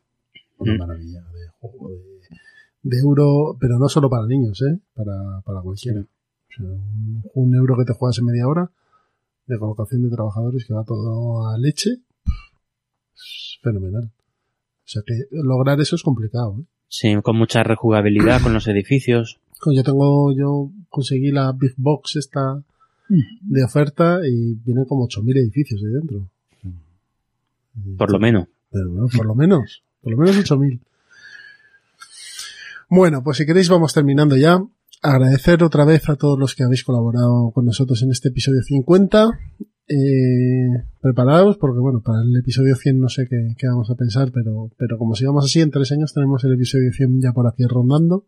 Una 0.58 0.74
Mm. 0.74 0.78
maravilla 0.78 1.20
de 1.20 1.48
juego 1.60 1.90
de, 1.90 1.98
de 2.82 2.98
euro, 3.00 3.56
pero 3.60 3.78
no 3.78 3.88
solo 3.88 4.08
para 4.08 4.26
niños, 4.26 4.62
¿eh? 4.62 4.78
Para, 4.94 5.40
para 5.44 5.60
cualquiera. 5.60 6.00
O 6.00 6.52
sea, 6.56 6.66
un, 6.66 7.22
un 7.34 7.54
euro 7.56 7.76
que 7.76 7.84
te 7.84 7.92
juegas 7.92 8.18
en 8.20 8.26
media 8.26 8.46
hora 8.46 8.70
de 9.46 9.58
colocación 9.58 10.02
de 10.02 10.10
trabajadores 10.14 10.64
que 10.66 10.72
va 10.72 10.84
todo 10.84 11.48
a 11.48 11.58
leche, 11.58 11.90
es 13.14 13.58
fenomenal. 13.62 14.04
O 14.04 14.86
sea 14.86 15.02
que 15.06 15.14
lograr 15.32 15.80
eso 15.80 15.96
es 15.96 16.02
complicado, 16.02 16.58
¿eh? 16.60 16.64
Sí, 16.88 17.12
con 17.22 17.36
mucha 17.36 17.64
rejugabilidad 17.64 18.40
con 18.40 18.52
los 18.54 18.68
edificios. 18.68 19.40
Yo 19.72 19.82
tengo, 19.82 20.32
yo 20.32 20.70
conseguí 20.88 21.30
la 21.30 21.52
Big 21.52 21.74
Box 21.76 22.16
esta 22.16 22.62
de 23.08 23.64
oferta 23.64 24.20
y 24.26 24.54
vienen 24.54 24.84
como 24.84 25.06
8.000 25.06 25.38
edificios 25.38 25.82
ahí 25.82 25.92
dentro. 25.92 26.28
Por 27.98 28.10
lo 28.10 28.18
menos. 28.18 28.46
Pero 28.70 28.90
bueno, 28.90 29.06
por 29.14 29.26
lo 29.26 29.34
menos, 29.34 29.82
por 30.02 30.12
lo 30.12 30.18
menos 30.18 30.36
8.000. 30.36 30.80
Bueno, 32.90 33.22
pues 33.22 33.38
si 33.38 33.46
queréis 33.46 33.68
vamos 33.68 33.92
terminando 33.92 34.36
ya. 34.36 34.62
Agradecer 35.02 35.62
otra 35.62 35.84
vez 35.84 36.08
a 36.08 36.16
todos 36.16 36.38
los 36.38 36.54
que 36.54 36.62
habéis 36.62 36.82
colaborado 36.82 37.50
con 37.50 37.66
nosotros 37.66 38.02
en 38.02 38.10
este 38.10 38.28
episodio 38.28 38.62
50. 38.62 39.38
Eh, 39.86 40.82
preparados 41.02 41.58
porque 41.58 41.78
bueno, 41.78 42.00
para 42.00 42.22
el 42.22 42.34
episodio 42.36 42.74
100 42.74 43.00
no 43.00 43.10
sé 43.10 43.26
qué, 43.28 43.54
qué 43.58 43.66
vamos 43.66 43.90
a 43.90 43.96
pensar, 43.96 44.32
pero, 44.32 44.70
pero 44.78 44.96
como 44.96 45.14
sigamos 45.14 45.44
así, 45.44 45.60
en 45.60 45.70
tres 45.70 45.92
años 45.92 46.14
tenemos 46.14 46.42
el 46.44 46.54
episodio 46.54 46.90
100 46.90 47.20
ya 47.20 47.32
por 47.32 47.46
aquí 47.46 47.64
rondando. 47.64 48.24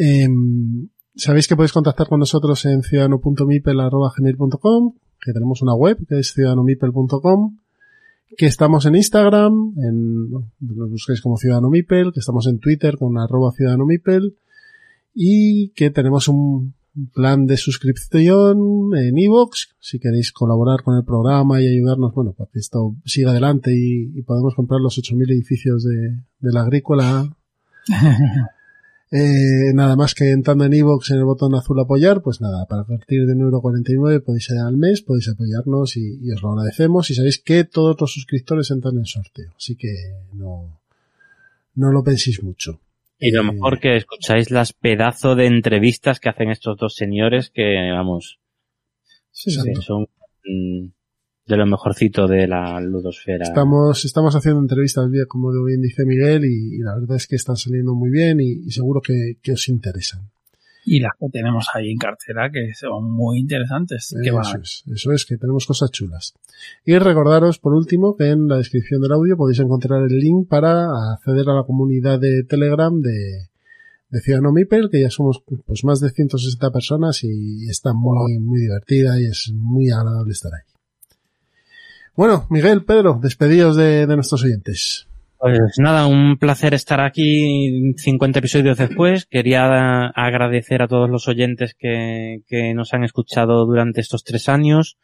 Eh, 0.00 0.28
Sabéis 1.18 1.46
que 1.48 1.56
podéis 1.56 1.72
contactar 1.72 2.06
con 2.06 2.20
nosotros 2.20 2.64
en 2.64 2.84
ciudadano.mipel.gmail.com, 2.84 4.94
que 5.20 5.32
tenemos 5.32 5.62
una 5.62 5.74
web 5.74 5.98
que 6.06 6.20
es 6.20 6.32
ciudadanomipel.com, 6.32 7.58
que 8.36 8.46
estamos 8.46 8.86
en 8.86 8.94
Instagram, 8.94 9.74
en, 9.78 10.30
nos 10.30 10.90
busquéis 10.90 11.20
como 11.20 11.36
Ciudadano 11.36 11.70
Mipel, 11.70 12.12
que 12.12 12.20
estamos 12.20 12.46
en 12.46 12.60
Twitter 12.60 12.96
con 12.96 13.18
arroba 13.18 13.50
Ciudadano 13.50 13.84
Mipel, 13.84 14.36
y 15.12 15.70
que 15.70 15.90
tenemos 15.90 16.28
un 16.28 16.74
plan 17.12 17.46
de 17.46 17.56
suscripción 17.56 18.96
en 18.96 19.18
iVoox, 19.18 19.70
si 19.80 19.98
queréis 19.98 20.30
colaborar 20.30 20.84
con 20.84 20.96
el 20.96 21.04
programa 21.04 21.60
y 21.60 21.66
ayudarnos, 21.66 22.14
bueno, 22.14 22.32
para 22.32 22.48
que 22.52 22.60
esto 22.60 22.94
siga 23.04 23.32
adelante 23.32 23.76
y, 23.76 24.16
y 24.16 24.22
podamos 24.22 24.54
comprar 24.54 24.80
los 24.80 24.96
8.000 24.96 25.32
edificios 25.32 25.82
de 25.82 26.22
la 26.38 26.60
agrícola 26.60 27.36
eh, 29.10 29.72
nada 29.74 29.96
más 29.96 30.14
que 30.14 30.30
entrando 30.30 30.64
en 30.64 30.74
iVoox 30.74 31.10
en 31.10 31.18
el 31.18 31.24
botón 31.24 31.54
azul 31.54 31.80
apoyar, 31.80 32.22
pues 32.22 32.40
nada, 32.40 32.66
para 32.66 32.84
partir 32.84 33.26
de 33.26 33.34
1,49€ 33.34 34.22
podéis 34.22 34.50
ir 34.50 34.58
al 34.58 34.76
mes, 34.76 35.02
podéis 35.02 35.28
apoyarnos 35.28 35.96
y, 35.96 36.18
y 36.22 36.32
os 36.32 36.42
lo 36.42 36.50
agradecemos. 36.50 37.10
Y 37.10 37.14
sabéis 37.14 37.38
que 37.38 37.64
todos 37.64 37.96
los 38.00 38.12
suscriptores 38.12 38.70
entran 38.70 38.96
en 38.98 39.06
sorteo, 39.06 39.52
así 39.56 39.76
que 39.76 39.94
no, 40.34 40.80
no 41.74 41.92
lo 41.92 42.02
penséis 42.04 42.42
mucho. 42.42 42.80
Y 43.20 43.32
lo 43.32 43.42
mejor 43.42 43.80
que 43.80 43.96
escucháis 43.96 44.50
las 44.50 44.72
pedazos 44.72 45.36
de 45.36 45.46
entrevistas 45.46 46.20
que 46.20 46.28
hacen 46.28 46.50
estos 46.50 46.76
dos 46.76 46.94
señores 46.94 47.50
que, 47.50 47.90
vamos, 47.92 48.38
que 49.32 49.50
son, 49.80 50.06
mm, 50.44 50.86
de 51.48 51.56
lo 51.56 51.66
mejorcito 51.66 52.26
de 52.28 52.46
la 52.46 52.78
ludosfera. 52.78 53.42
Estamos, 53.42 54.04
estamos 54.04 54.36
haciendo 54.36 54.60
entrevistas 54.60 55.08
como 55.26 55.50
bien 55.64 55.80
dice 55.80 56.04
Miguel, 56.04 56.44
y, 56.44 56.76
y 56.76 56.78
la 56.80 56.94
verdad 56.94 57.16
es 57.16 57.26
que 57.26 57.36
están 57.36 57.56
saliendo 57.56 57.94
muy 57.94 58.10
bien 58.10 58.38
y, 58.38 58.66
y 58.66 58.70
seguro 58.70 59.00
que, 59.00 59.38
que, 59.42 59.52
os 59.52 59.68
interesan. 59.70 60.28
Y 60.84 61.00
las 61.00 61.12
que 61.18 61.28
tenemos 61.30 61.66
ahí 61.74 61.90
en 61.90 61.98
cartera 61.98 62.50
que 62.50 62.74
son 62.74 63.10
muy 63.10 63.38
interesantes. 63.38 64.14
Eso, 64.22 64.40
es, 64.62 64.84
eso 64.92 65.12
es, 65.12 65.24
que 65.24 65.38
tenemos 65.38 65.66
cosas 65.66 65.90
chulas. 65.90 66.34
Y 66.84 66.98
recordaros, 66.98 67.58
por 67.58 67.72
último, 67.72 68.14
que 68.14 68.28
en 68.28 68.46
la 68.46 68.58
descripción 68.58 69.00
del 69.00 69.12
audio 69.12 69.36
podéis 69.36 69.60
encontrar 69.60 70.02
el 70.02 70.18
link 70.18 70.48
para 70.48 71.12
acceder 71.14 71.48
a 71.48 71.54
la 71.54 71.64
comunidad 71.64 72.20
de 72.20 72.44
Telegram 72.44 73.00
de, 73.00 73.48
de 74.10 74.20
Ciudadano 74.20 74.52
Mipel, 74.52 74.90
que 74.90 75.00
ya 75.00 75.10
somos 75.10 75.42
pues 75.66 75.82
más 75.84 76.00
de 76.00 76.10
160 76.10 76.70
personas 76.70 77.24
y 77.24 77.68
está 77.70 77.94
muy, 77.94 78.38
muy 78.38 78.60
divertida 78.60 79.18
y 79.18 79.26
es 79.26 79.50
muy 79.54 79.90
agradable 79.90 80.32
estar 80.32 80.52
ahí. 80.54 80.77
Bueno, 82.18 82.48
Miguel, 82.50 82.84
Pedro, 82.84 83.20
despedidos 83.22 83.76
de, 83.76 84.04
nuestros 84.08 84.42
oyentes. 84.42 85.06
Pues 85.38 85.78
nada, 85.78 86.08
un 86.08 86.36
placer 86.36 86.74
estar 86.74 87.00
aquí 87.00 87.94
50 87.96 88.40
episodios 88.40 88.76
después. 88.76 89.24
Quería 89.26 90.06
agradecer 90.08 90.82
a 90.82 90.88
todos 90.88 91.08
los 91.08 91.28
oyentes 91.28 91.76
que, 91.78 92.40
que 92.48 92.74
nos 92.74 92.92
han 92.92 93.04
escuchado 93.04 93.64
durante 93.66 94.00
estos 94.00 94.24
tres 94.24 94.48
años, 94.48 94.98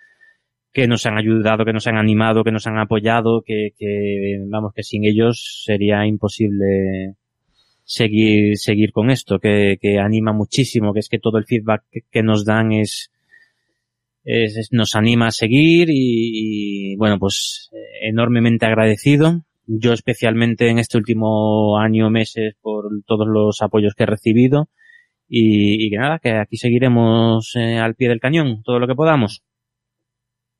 que 0.72 0.88
nos 0.88 1.06
han 1.06 1.16
ayudado, 1.16 1.64
que 1.64 1.72
nos 1.72 1.86
han 1.86 1.98
animado, 1.98 2.42
que 2.42 2.50
nos 2.50 2.66
han 2.66 2.80
apoyado, 2.80 3.42
que, 3.46 3.68
que 3.78 4.40
vamos, 4.48 4.72
que 4.74 4.82
sin 4.82 5.04
ellos 5.04 5.62
sería 5.64 6.04
imposible 6.06 7.14
seguir, 7.84 8.58
seguir 8.58 8.90
con 8.90 9.12
esto, 9.12 9.38
que, 9.38 9.78
que 9.80 10.00
anima 10.00 10.32
muchísimo, 10.32 10.92
que 10.92 10.98
es 10.98 11.08
que 11.08 11.20
todo 11.20 11.38
el 11.38 11.44
feedback 11.44 11.84
que 12.10 12.24
nos 12.24 12.44
dan 12.44 12.72
es, 12.72 13.12
es, 14.24 14.56
es, 14.56 14.68
nos 14.72 14.94
anima 14.94 15.28
a 15.28 15.32
seguir 15.32 15.90
y, 15.90 16.92
y, 16.92 16.96
bueno, 16.96 17.18
pues 17.18 17.70
enormemente 18.02 18.66
agradecido. 18.66 19.44
Yo 19.66 19.92
especialmente 19.92 20.68
en 20.68 20.78
este 20.78 20.98
último 20.98 21.78
año, 21.78 22.10
meses, 22.10 22.54
por 22.60 22.90
todos 23.06 23.26
los 23.26 23.62
apoyos 23.62 23.94
que 23.94 24.02
he 24.02 24.06
recibido 24.06 24.68
y, 25.28 25.86
y 25.86 25.90
que 25.90 25.96
nada, 25.96 26.18
que 26.18 26.32
aquí 26.32 26.56
seguiremos 26.56 27.52
eh, 27.56 27.78
al 27.78 27.94
pie 27.94 28.08
del 28.08 28.20
cañón, 28.20 28.62
todo 28.62 28.78
lo 28.78 28.86
que 28.86 28.94
podamos. 28.94 29.42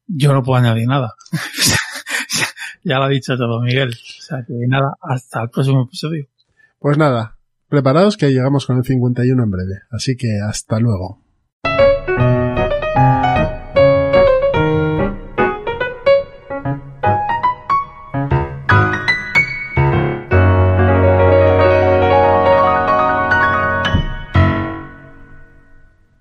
Yo 0.06 0.32
no 0.32 0.42
puedo 0.42 0.60
añadir 0.60 0.86
nada. 0.86 1.14
ya 2.84 2.98
lo 2.98 3.04
ha 3.04 3.08
dicho 3.08 3.36
todo 3.36 3.60
Miguel. 3.60 3.90
O 3.90 4.22
sea 4.22 4.44
que 4.46 4.54
nada, 4.66 4.94
hasta 5.00 5.42
el 5.42 5.50
próximo 5.50 5.84
episodio. 5.84 6.26
Pues 6.78 6.98
nada, 6.98 7.38
preparaos 7.68 8.16
que 8.16 8.30
llegamos 8.30 8.66
con 8.66 8.78
el 8.78 8.84
51 8.84 9.42
en 9.42 9.50
breve. 9.50 9.80
Así 9.90 10.16
que 10.16 10.38
hasta 10.46 10.78
luego. 10.78 11.23